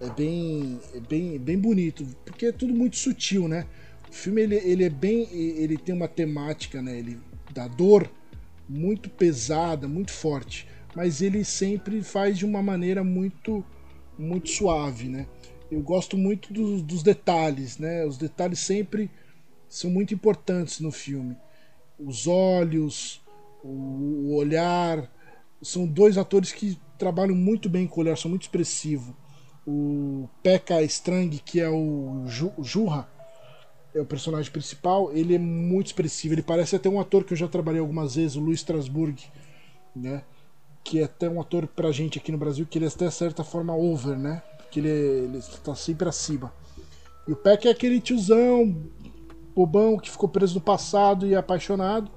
é 0.00 0.10
bem 0.10 0.80
é 0.94 1.00
bem 1.00 1.38
bem 1.38 1.58
bonito 1.58 2.04
porque 2.24 2.46
é 2.46 2.52
tudo 2.52 2.74
muito 2.74 2.96
sutil 2.96 3.48
né? 3.48 3.66
O 4.08 4.12
filme 4.12 4.42
ele, 4.42 4.56
ele 4.56 4.84
é 4.84 4.90
bem 4.90 5.28
ele 5.32 5.78
tem 5.78 5.94
uma 5.94 6.08
temática 6.08 6.82
né? 6.82 6.98
Ele 6.98 7.18
da 7.52 7.68
dor 7.68 8.10
muito 8.68 9.08
pesada 9.08 9.86
muito 9.86 10.10
forte 10.10 10.66
mas 10.94 11.22
ele 11.22 11.44
sempre 11.44 12.02
faz 12.02 12.38
de 12.38 12.44
uma 12.44 12.62
maneira 12.62 13.04
muito 13.04 13.64
muito 14.18 14.48
suave 14.50 15.08
né? 15.08 15.26
Eu 15.70 15.80
gosto 15.80 16.16
muito 16.16 16.52
dos, 16.52 16.82
dos 16.82 17.02
detalhes 17.02 17.78
né? 17.78 18.04
Os 18.04 18.18
detalhes 18.18 18.58
sempre 18.58 19.10
são 19.68 19.90
muito 19.90 20.14
importantes 20.14 20.78
no 20.78 20.92
filme. 20.92 21.36
Os 21.98 22.26
olhos 22.26 23.22
o, 23.62 23.68
o 23.68 24.34
olhar 24.34 25.10
são 25.62 25.86
dois 25.86 26.18
atores 26.18 26.52
que 26.52 26.78
trabalham 26.98 27.34
muito 27.34 27.68
bem 27.68 27.86
com 27.86 28.00
o 28.00 28.04
olhar 28.04 28.18
são 28.18 28.28
muito 28.28 28.42
expressivos 28.42 29.14
o 29.66 30.28
Pekka 30.42 30.82
Strang 30.82 31.38
que 31.38 31.60
é 31.60 31.68
o 31.68 32.24
Ju, 32.26 32.52
o 32.56 32.64
Jurra 32.64 33.08
é 33.94 34.00
o 34.00 34.04
personagem 34.04 34.50
principal, 34.50 35.12
ele 35.12 35.34
é 35.34 35.38
muito 35.38 35.86
expressivo. 35.86 36.34
Ele 36.34 36.42
parece 36.42 36.74
até 36.74 36.88
um 36.88 36.98
ator 36.98 37.24
que 37.24 37.32
eu 37.32 37.36
já 37.36 37.46
trabalhei 37.46 37.80
algumas 37.80 38.16
vezes, 38.16 38.36
o 38.36 38.40
Luiz 38.40 38.60
Strasburg, 38.60 39.22
né? 39.94 40.22
Que 40.82 41.00
é 41.00 41.04
até 41.04 41.28
um 41.28 41.40
ator 41.40 41.66
pra 41.68 41.92
gente 41.92 42.18
aqui 42.18 42.32
no 42.32 42.38
Brasil, 42.38 42.66
que 42.66 42.76
ele 42.76 42.86
é 42.86 42.88
até 42.88 43.08
certa 43.10 43.44
forma 43.44 43.74
over, 43.74 44.18
né? 44.18 44.42
Porque 44.58 44.80
ele, 44.80 44.88
é, 44.88 44.92
ele 44.92 45.40
tá 45.62 45.74
sempre 45.76 46.08
acima. 46.08 46.52
E 47.26 47.32
o 47.32 47.36
Peck 47.36 47.68
é 47.68 47.70
aquele 47.70 48.00
tiozão, 48.00 48.76
bobão, 49.54 49.96
que 49.96 50.10
ficou 50.10 50.28
preso 50.28 50.56
no 50.56 50.60
passado 50.60 51.26
e 51.26 51.34
é 51.34 51.36
apaixonado. 51.36 52.10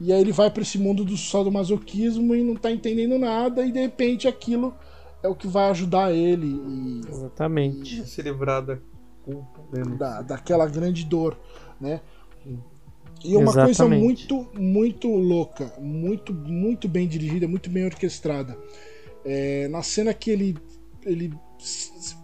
E 0.00 0.12
aí 0.12 0.20
ele 0.20 0.32
vai 0.32 0.50
pra 0.50 0.62
esse 0.62 0.78
mundo 0.78 1.04
do 1.04 1.16
sadomasoquismo 1.18 2.34
e 2.34 2.42
não 2.42 2.56
tá 2.56 2.72
entendendo 2.72 3.18
nada, 3.18 3.66
e 3.66 3.70
de 3.70 3.78
repente 3.78 4.26
aquilo 4.26 4.74
é 5.22 5.28
o 5.28 5.34
que 5.34 5.46
vai 5.46 5.70
ajudar 5.70 6.12
ele 6.12 6.46
e 6.46 7.00
Exatamente. 7.08 8.06
Se 8.06 8.22
livrar 8.22 8.64
da 8.64 8.78
culpa, 9.24 9.60
né? 9.72 9.96
Da, 9.96 10.22
daquela 10.22 10.66
grande 10.66 11.04
dor, 11.04 11.38
né? 11.80 12.00
E 13.22 13.36
uma 13.36 13.52
coisa 13.52 13.70
Exatamente. 13.70 14.02
muito, 14.02 14.48
muito 14.58 15.08
louca, 15.08 15.72
muito, 15.78 16.32
muito 16.32 16.88
bem 16.88 17.06
dirigida, 17.06 17.46
muito 17.46 17.68
bem 17.68 17.84
orquestrada. 17.84 18.56
É, 19.24 19.68
na 19.68 19.82
cena 19.82 20.14
que 20.14 20.30
ele, 20.30 20.56
ele 21.04 21.34
se, 21.58 22.16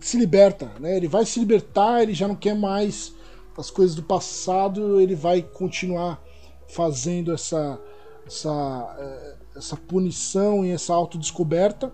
se 0.00 0.16
liberta, 0.16 0.70
né? 0.80 0.96
Ele 0.96 1.08
vai 1.08 1.26
se 1.26 1.38
libertar, 1.38 2.02
ele 2.02 2.14
já 2.14 2.26
não 2.26 2.34
quer 2.34 2.54
mais 2.54 3.14
as 3.56 3.70
coisas 3.70 3.94
do 3.94 4.02
passado, 4.02 4.98
ele 5.00 5.14
vai 5.14 5.42
continuar 5.42 6.22
fazendo 6.68 7.32
essa, 7.32 7.78
essa, 8.26 8.96
eh, 8.98 9.36
essa 9.56 9.76
punição 9.76 10.64
e 10.64 10.70
essa 10.70 10.94
autodescoberta. 10.94 11.92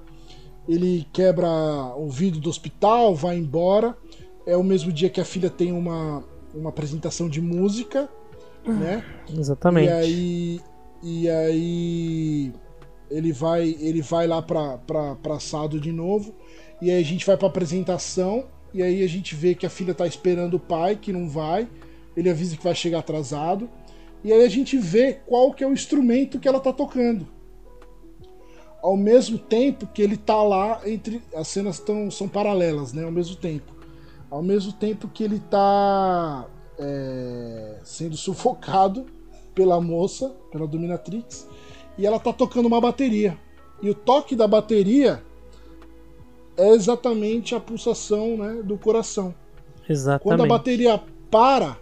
Ele 0.68 1.06
quebra 1.12 1.48
o 1.96 2.08
vidro 2.08 2.40
do 2.40 2.50
hospital, 2.50 3.14
vai 3.14 3.36
embora. 3.36 3.96
É 4.46 4.56
o 4.56 4.64
mesmo 4.64 4.92
dia 4.92 5.10
que 5.10 5.20
a 5.20 5.24
filha 5.24 5.50
tem 5.50 5.72
uma, 5.72 6.24
uma 6.54 6.70
apresentação 6.70 7.28
de 7.28 7.40
música, 7.40 8.08
né? 8.64 9.04
Exatamente. 9.32 9.88
E 9.88 9.92
aí, 9.92 10.60
e 11.02 11.30
aí 11.30 12.52
ele 13.10 13.32
vai, 13.32 13.76
ele 13.80 14.02
vai 14.02 14.26
lá 14.26 14.42
pra, 14.42 14.78
pra, 14.78 15.14
pra 15.16 15.34
assado 15.36 15.80
de 15.80 15.92
novo. 15.92 16.34
E 16.80 16.90
aí 16.90 17.00
a 17.00 17.04
gente 17.04 17.24
vai 17.24 17.36
pra 17.36 17.48
apresentação. 17.48 18.44
E 18.74 18.82
aí 18.82 19.02
a 19.02 19.08
gente 19.08 19.34
vê 19.34 19.54
que 19.54 19.64
a 19.64 19.70
filha 19.70 19.94
tá 19.94 20.06
esperando 20.06 20.54
o 20.54 20.60
pai, 20.60 20.96
que 20.96 21.12
não 21.12 21.28
vai. 21.28 21.68
Ele 22.16 22.28
avisa 22.28 22.56
que 22.56 22.64
vai 22.64 22.74
chegar 22.74 22.98
atrasado. 22.98 23.70
E 24.24 24.32
aí 24.32 24.44
a 24.44 24.48
gente 24.48 24.76
vê 24.76 25.14
qual 25.26 25.52
que 25.52 25.62
é 25.62 25.66
o 25.66 25.72
instrumento 25.72 26.40
que 26.40 26.48
ela 26.48 26.60
tá 26.60 26.72
tocando. 26.72 27.26
Ao 28.86 28.96
mesmo 28.96 29.36
tempo 29.36 29.84
que 29.88 30.00
ele 30.00 30.16
tá 30.16 30.40
lá 30.44 30.80
entre. 30.86 31.20
As 31.34 31.48
cenas 31.48 31.80
tão, 31.80 32.08
são 32.08 32.28
paralelas, 32.28 32.92
né? 32.92 33.02
Ao 33.02 33.10
mesmo 33.10 33.34
tempo. 33.34 33.72
Ao 34.30 34.40
mesmo 34.40 34.72
tempo 34.72 35.08
que 35.08 35.24
ele 35.24 35.40
tá 35.40 36.46
é, 36.78 37.80
sendo 37.82 38.16
sufocado 38.16 39.04
pela 39.56 39.80
moça, 39.80 40.32
pela 40.52 40.68
dominatrix, 40.68 41.48
e 41.98 42.06
ela 42.06 42.20
tá 42.20 42.32
tocando 42.32 42.66
uma 42.66 42.80
bateria. 42.80 43.36
E 43.82 43.90
o 43.90 43.94
toque 43.94 44.36
da 44.36 44.46
bateria 44.46 45.20
é 46.56 46.68
exatamente 46.68 47.56
a 47.56 47.60
pulsação 47.60 48.36
né, 48.36 48.62
do 48.62 48.78
coração. 48.78 49.34
Exatamente. 49.88 50.22
Quando 50.22 50.44
a 50.44 50.46
bateria 50.46 51.02
para, 51.28 51.76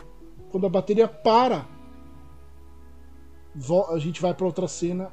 quando 0.50 0.64
a 0.64 0.70
bateria 0.70 1.06
para, 1.06 1.66
a 3.90 3.98
gente 3.98 4.22
vai 4.22 4.32
para 4.32 4.46
outra 4.46 4.66
cena 4.66 5.12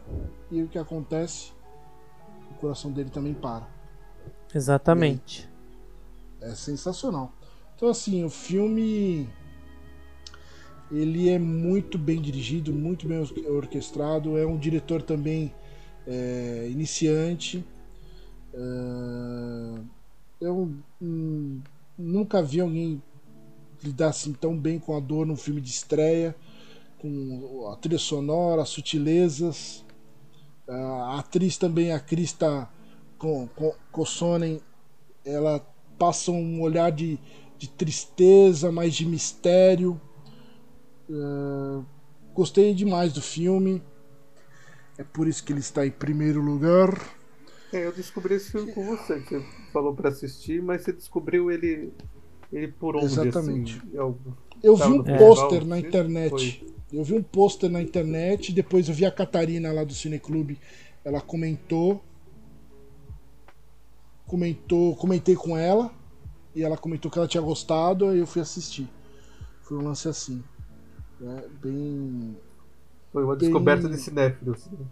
e 0.50 0.64
o 0.64 0.70
que 0.70 0.78
acontece? 0.78 1.52
Coração 2.62 2.92
dele 2.92 3.10
também 3.10 3.34
para. 3.34 3.68
Exatamente. 4.54 5.50
É 6.40 6.54
sensacional. 6.56 7.34
Então 7.76 7.90
assim, 7.90 8.24
o 8.24 8.30
filme 8.30 9.28
ele 10.92 11.30
é 11.30 11.40
muito 11.40 11.98
bem 11.98 12.22
dirigido, 12.22 12.72
muito 12.72 13.08
bem 13.08 13.18
or- 13.20 13.56
orquestrado. 13.58 14.38
É 14.38 14.46
um 14.46 14.58
diretor 14.58 15.02
também 15.02 15.54
é, 16.06 16.68
iniciante. 16.70 17.66
É, 18.54 19.80
eu 20.42 20.72
hum, 21.02 21.62
nunca 21.98 22.44
vi 22.44 22.60
alguém 22.60 23.02
lidar 23.84 24.10
assim 24.10 24.34
tão 24.34 24.56
bem 24.56 24.78
com 24.78 24.96
a 24.96 25.00
dor 25.00 25.26
num 25.26 25.36
filme 25.36 25.62
de 25.62 25.72
estreia, 25.72 26.36
com 27.00 27.68
a 27.72 27.76
trilha 27.78 27.98
sonora, 27.98 28.62
as 28.62 28.70
sutilezas. 28.70 29.84
A 30.68 31.20
atriz 31.20 31.58
também, 31.58 31.92
a 31.92 32.00
Krista 32.00 32.70
Ko- 33.18 33.50
Kossonen, 33.92 34.62
ela 35.26 35.60
passa 36.00 36.32
um 36.32 36.62
olhar 36.62 36.92
de, 36.92 37.20
de 37.58 37.70
tristeza, 37.70 38.72
mais 38.72 38.94
de 38.96 39.06
mistério. 39.06 40.00
É, 41.10 41.84
gostei 42.34 42.74
demais 42.74 43.14
do 43.14 43.22
filme. 43.22 43.82
É 44.98 45.04
por 45.04 45.28
isso 45.28 45.44
que 45.44 45.52
ele 45.52 45.60
está 45.60 45.86
em 45.86 45.92
primeiro 45.92 46.42
lugar. 46.42 46.90
É, 47.74 47.86
eu 47.86 47.92
descobri 47.94 48.36
esse 48.36 48.52
filme 48.52 48.74
com 48.74 48.84
você, 48.86 49.20
você 49.20 49.42
falou 49.72 49.96
pra 49.96 50.10
assistir, 50.10 50.62
mas 50.62 50.84
você 50.84 50.92
descobriu 50.92 51.50
ele, 51.50 51.92
ele 52.52 52.68
por 52.68 52.96
onde? 52.96 53.06
Exatamente. 53.06 53.78
Assim, 53.78 53.98
É 53.98 54.04
o- 54.04 54.18
Eu 54.64 54.76
Tava 54.76 54.94
vi 54.94 55.00
um 55.00 55.04
pôster 55.18 55.66
na 55.66 55.80
sim? 55.80 55.88
internet. 55.88 56.30
Foi. 56.30 56.81
Eu 56.92 57.04
vi 57.04 57.14
um 57.14 57.24
pôster 57.24 57.70
na 57.70 57.82
internet, 57.82 58.52
depois 58.52 58.90
eu 58.90 58.94
vi 58.96 59.06
a 59.06 59.12
Catarina 59.12 59.72
lá 59.72 59.84
do 59.84 59.94
Cineclube. 59.94 60.60
Ela 61.06 61.22
comentou. 61.22 62.02
Comentou, 64.28 64.96
comentei 64.96 65.36
com 65.36 65.58
ela. 65.58 65.92
E 66.56 66.64
ela 66.64 66.78
comentou 66.78 67.10
que 67.10 67.18
ela 67.18 67.28
tinha 67.28 67.42
gostado, 67.42 68.08
aí 68.10 68.20
eu 68.20 68.28
fui 68.28 68.42
assistir. 68.42 68.88
Foi 69.62 69.78
um 69.78 69.84
lance 69.84 70.08
assim. 70.08 70.44
né, 71.20 71.44
Bem. 71.62 72.36
Foi 73.12 73.24
uma 73.24 73.36
Bem- 73.36 73.48
descoberta 73.50 73.88
de 73.90 73.98
cinéfilos. 73.98 74.66
né? 74.68 74.86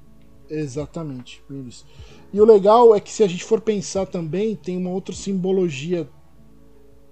Exatamente, 0.50 1.44
bem 1.48 1.68
isso. 1.68 1.86
E 2.34 2.42
o 2.42 2.46
legal 2.46 2.96
é 2.96 3.00
que 3.00 3.12
se 3.12 3.24
a 3.24 3.28
gente 3.28 3.44
for 3.44 3.62
pensar 3.62 4.08
também, 4.08 4.56
tem 4.56 4.78
uma 4.78 4.90
outra 4.90 5.14
simbologia, 5.14 6.10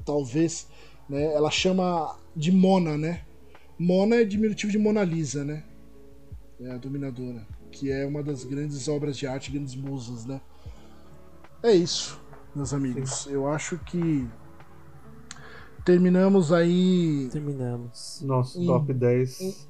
talvez, 0.04 0.68
né? 1.08 1.34
Ela 1.36 1.52
chama 1.52 2.18
de 2.36 2.52
Mona, 2.52 2.98
né? 2.98 3.24
Mona 3.80 4.16
é 4.18 4.24
diminutivo 4.24 4.72
de 4.72 4.78
Mona 4.78 5.04
Lisa, 5.04 5.44
né? 5.44 5.64
É 6.60 6.72
a 6.72 6.78
dominadora, 6.78 7.46
que 7.72 7.92
é 7.92 8.06
uma 8.06 8.24
das 8.24 8.44
grandes 8.44 8.88
obras 8.88 9.16
de 9.18 9.28
arte, 9.28 9.52
grandes 9.52 9.76
musas, 9.76 10.26
né? 10.26 10.42
É 11.62 11.72
isso, 11.72 12.20
meus 12.56 12.74
amigos. 12.74 13.28
Eu 13.28 13.48
acho 13.48 13.78
que 13.80 14.28
terminamos 15.86 16.52
aí 16.52 17.30
Terminamos. 17.32 18.22
Nosso 18.26 18.60
Em- 18.62 18.66
top 18.66 18.94
10. 18.94 19.68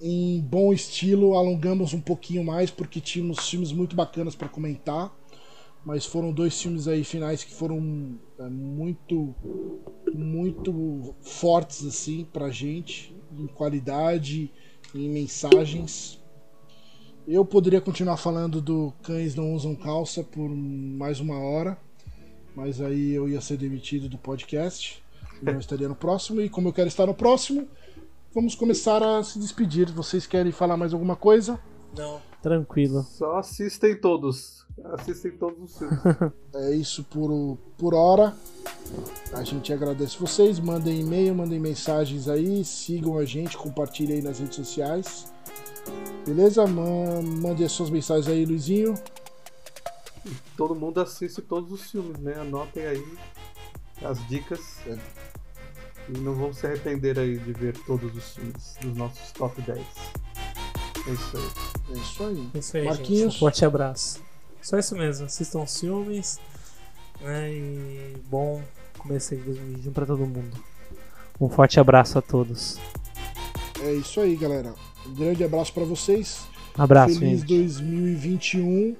em 0.00 0.40
bom 0.40 0.72
estilo, 0.72 1.34
alongamos 1.34 1.92
um 1.92 2.00
pouquinho 2.00 2.42
mais 2.42 2.70
porque 2.70 3.00
tínhamos 3.00 3.48
filmes 3.48 3.70
muito 3.72 3.94
bacanas 3.94 4.34
para 4.34 4.48
comentar, 4.48 5.14
mas 5.84 6.06
foram 6.06 6.32
dois 6.32 6.60
filmes 6.60 6.88
aí 6.88 7.04
finais 7.04 7.44
que 7.44 7.52
foram 7.54 8.18
é, 8.38 8.48
muito 8.48 9.34
muito 10.14 11.14
fortes 11.20 11.84
assim 11.86 12.26
pra 12.32 12.50
gente, 12.50 13.14
em 13.38 13.46
qualidade, 13.46 14.50
em 14.94 15.08
mensagens. 15.08 16.20
Eu 17.26 17.44
poderia 17.44 17.80
continuar 17.80 18.16
falando 18.16 18.60
do 18.60 18.92
Cães 19.02 19.34
Não 19.34 19.54
Usam 19.54 19.74
Calça 19.74 20.24
por 20.24 20.48
mais 20.48 21.20
uma 21.20 21.38
hora, 21.38 21.78
mas 22.56 22.80
aí 22.80 23.12
eu 23.12 23.28
ia 23.28 23.40
ser 23.40 23.56
demitido 23.56 24.08
do 24.08 24.18
podcast. 24.18 25.02
e 25.40 25.44
Não 25.44 25.58
estaria 25.60 25.88
no 25.88 25.94
próximo, 25.94 26.40
e 26.40 26.48
como 26.48 26.68
eu 26.68 26.72
quero 26.72 26.88
estar 26.88 27.06
no 27.06 27.14
próximo, 27.14 27.68
vamos 28.34 28.54
começar 28.54 29.02
a 29.02 29.22
se 29.22 29.38
despedir. 29.38 29.90
Vocês 29.90 30.26
querem 30.26 30.52
falar 30.52 30.76
mais 30.76 30.92
alguma 30.92 31.16
coisa? 31.16 31.60
Não. 31.96 32.29
Tranquilo. 32.42 33.02
Só 33.02 33.36
assistem 33.38 33.94
todos. 34.00 34.66
Assistem 34.94 35.32
todos 35.32 35.58
os 35.72 35.78
filmes. 35.78 35.98
É 36.54 36.74
isso 36.74 37.04
por, 37.04 37.56
por 37.78 37.94
hora. 37.94 38.34
A 39.32 39.42
gente 39.44 39.72
agradece 39.72 40.18
vocês. 40.18 40.58
Mandem 40.58 41.00
e-mail, 41.00 41.34
mandem 41.34 41.60
mensagens 41.60 42.28
aí. 42.28 42.64
Sigam 42.64 43.18
a 43.18 43.24
gente, 43.24 43.56
compartilhem 43.56 44.16
aí 44.16 44.22
nas 44.22 44.38
redes 44.40 44.56
sociais. 44.56 45.32
Beleza? 46.26 46.66
Ma- 46.66 47.22
Mande 47.22 47.62
as 47.64 47.72
suas 47.72 47.90
mensagens 47.90 48.26
aí, 48.28 48.44
Luizinho. 48.44 48.94
Todo 50.56 50.74
mundo 50.74 51.00
assiste 51.00 51.40
todos 51.40 51.70
os 51.72 51.90
filmes, 51.90 52.18
né? 52.18 52.34
Anotem 52.34 52.84
aí 52.86 53.18
as 54.02 54.26
dicas. 54.28 54.78
É. 54.86 54.98
E 56.08 56.18
não 56.18 56.34
vão 56.34 56.52
se 56.52 56.66
arrepender 56.66 57.18
aí 57.18 57.38
de 57.38 57.52
ver 57.52 57.76
todos 57.86 58.14
os 58.16 58.34
filmes 58.34 58.74
dos 58.80 58.96
nossos 58.96 59.30
top 59.32 59.60
10. 59.62 59.78
É 61.10 61.12
isso 61.12 61.36
aí. 61.36 61.50
É 61.90 61.98
isso 61.98 62.22
aí. 62.22 62.50
É 62.54 62.58
Isso 62.58 62.76
aí, 62.76 62.84
Marquinhos. 62.84 63.20
gente. 63.32 63.36
Um 63.36 63.38
forte 63.38 63.64
abraço. 63.64 64.20
Só 64.62 64.78
isso 64.78 64.94
mesmo. 64.94 65.26
Assistam 65.26 65.62
os 65.62 65.80
filmes. 65.80 66.38
Né? 67.20 67.52
E 67.52 68.16
bom 68.30 68.62
começo 68.98 69.34
aí 69.34 69.40
de 69.40 69.46
2021 69.46 69.92
pra 69.92 70.06
todo 70.06 70.26
mundo. 70.26 70.56
Um 71.40 71.48
forte 71.48 71.80
abraço 71.80 72.18
a 72.18 72.22
todos. 72.22 72.78
É 73.82 73.92
isso 73.94 74.20
aí, 74.20 74.36
galera. 74.36 74.74
Um 75.06 75.14
grande 75.14 75.42
abraço 75.42 75.72
pra 75.72 75.84
vocês. 75.84 76.46
Abraço, 76.76 77.18
Feliz 77.18 77.40
gente. 77.40 77.48
2021. 77.48 78.94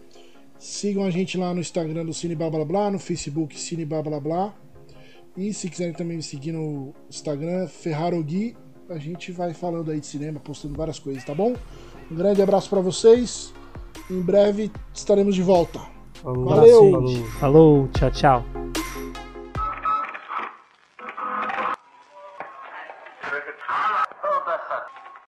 Sigam 0.58 1.04
a 1.04 1.10
gente 1.10 1.38
lá 1.38 1.54
no 1.54 1.60
Instagram 1.60 2.04
do 2.04 2.12
Cine 2.12 2.34
Blá 2.34 2.50
Blá 2.50 2.64
Blá, 2.64 2.90
no 2.90 2.98
Facebook 2.98 3.58
Cine 3.58 3.84
Blá 3.84 4.02
Blá 4.02 4.18
Blá. 4.18 4.54
E 5.36 5.54
se 5.54 5.70
quiserem 5.70 5.94
também 5.94 6.16
me 6.16 6.22
seguir 6.22 6.52
no 6.52 6.92
Instagram, 7.08 7.68
Ferrarogui, 7.68 8.56
a 8.88 8.98
gente 8.98 9.30
vai 9.32 9.54
falando 9.54 9.90
aí 9.90 10.00
de 10.00 10.06
cinema, 10.06 10.40
postando 10.40 10.74
várias 10.76 10.98
coisas, 10.98 11.24
tá 11.24 11.34
bom? 11.34 11.54
Um 12.10 12.14
grande 12.14 12.42
abraço 12.42 12.68
pra 12.68 12.80
vocês. 12.80 13.52
Em 14.10 14.20
breve 14.20 14.70
estaremos 14.92 15.34
de 15.34 15.42
volta. 15.42 15.80
Falou. 16.14 16.44
Valeu. 16.48 16.90
Falou. 16.90 17.24
Falou, 17.38 17.88
tchau, 17.88 18.10
tchau. 18.10 18.59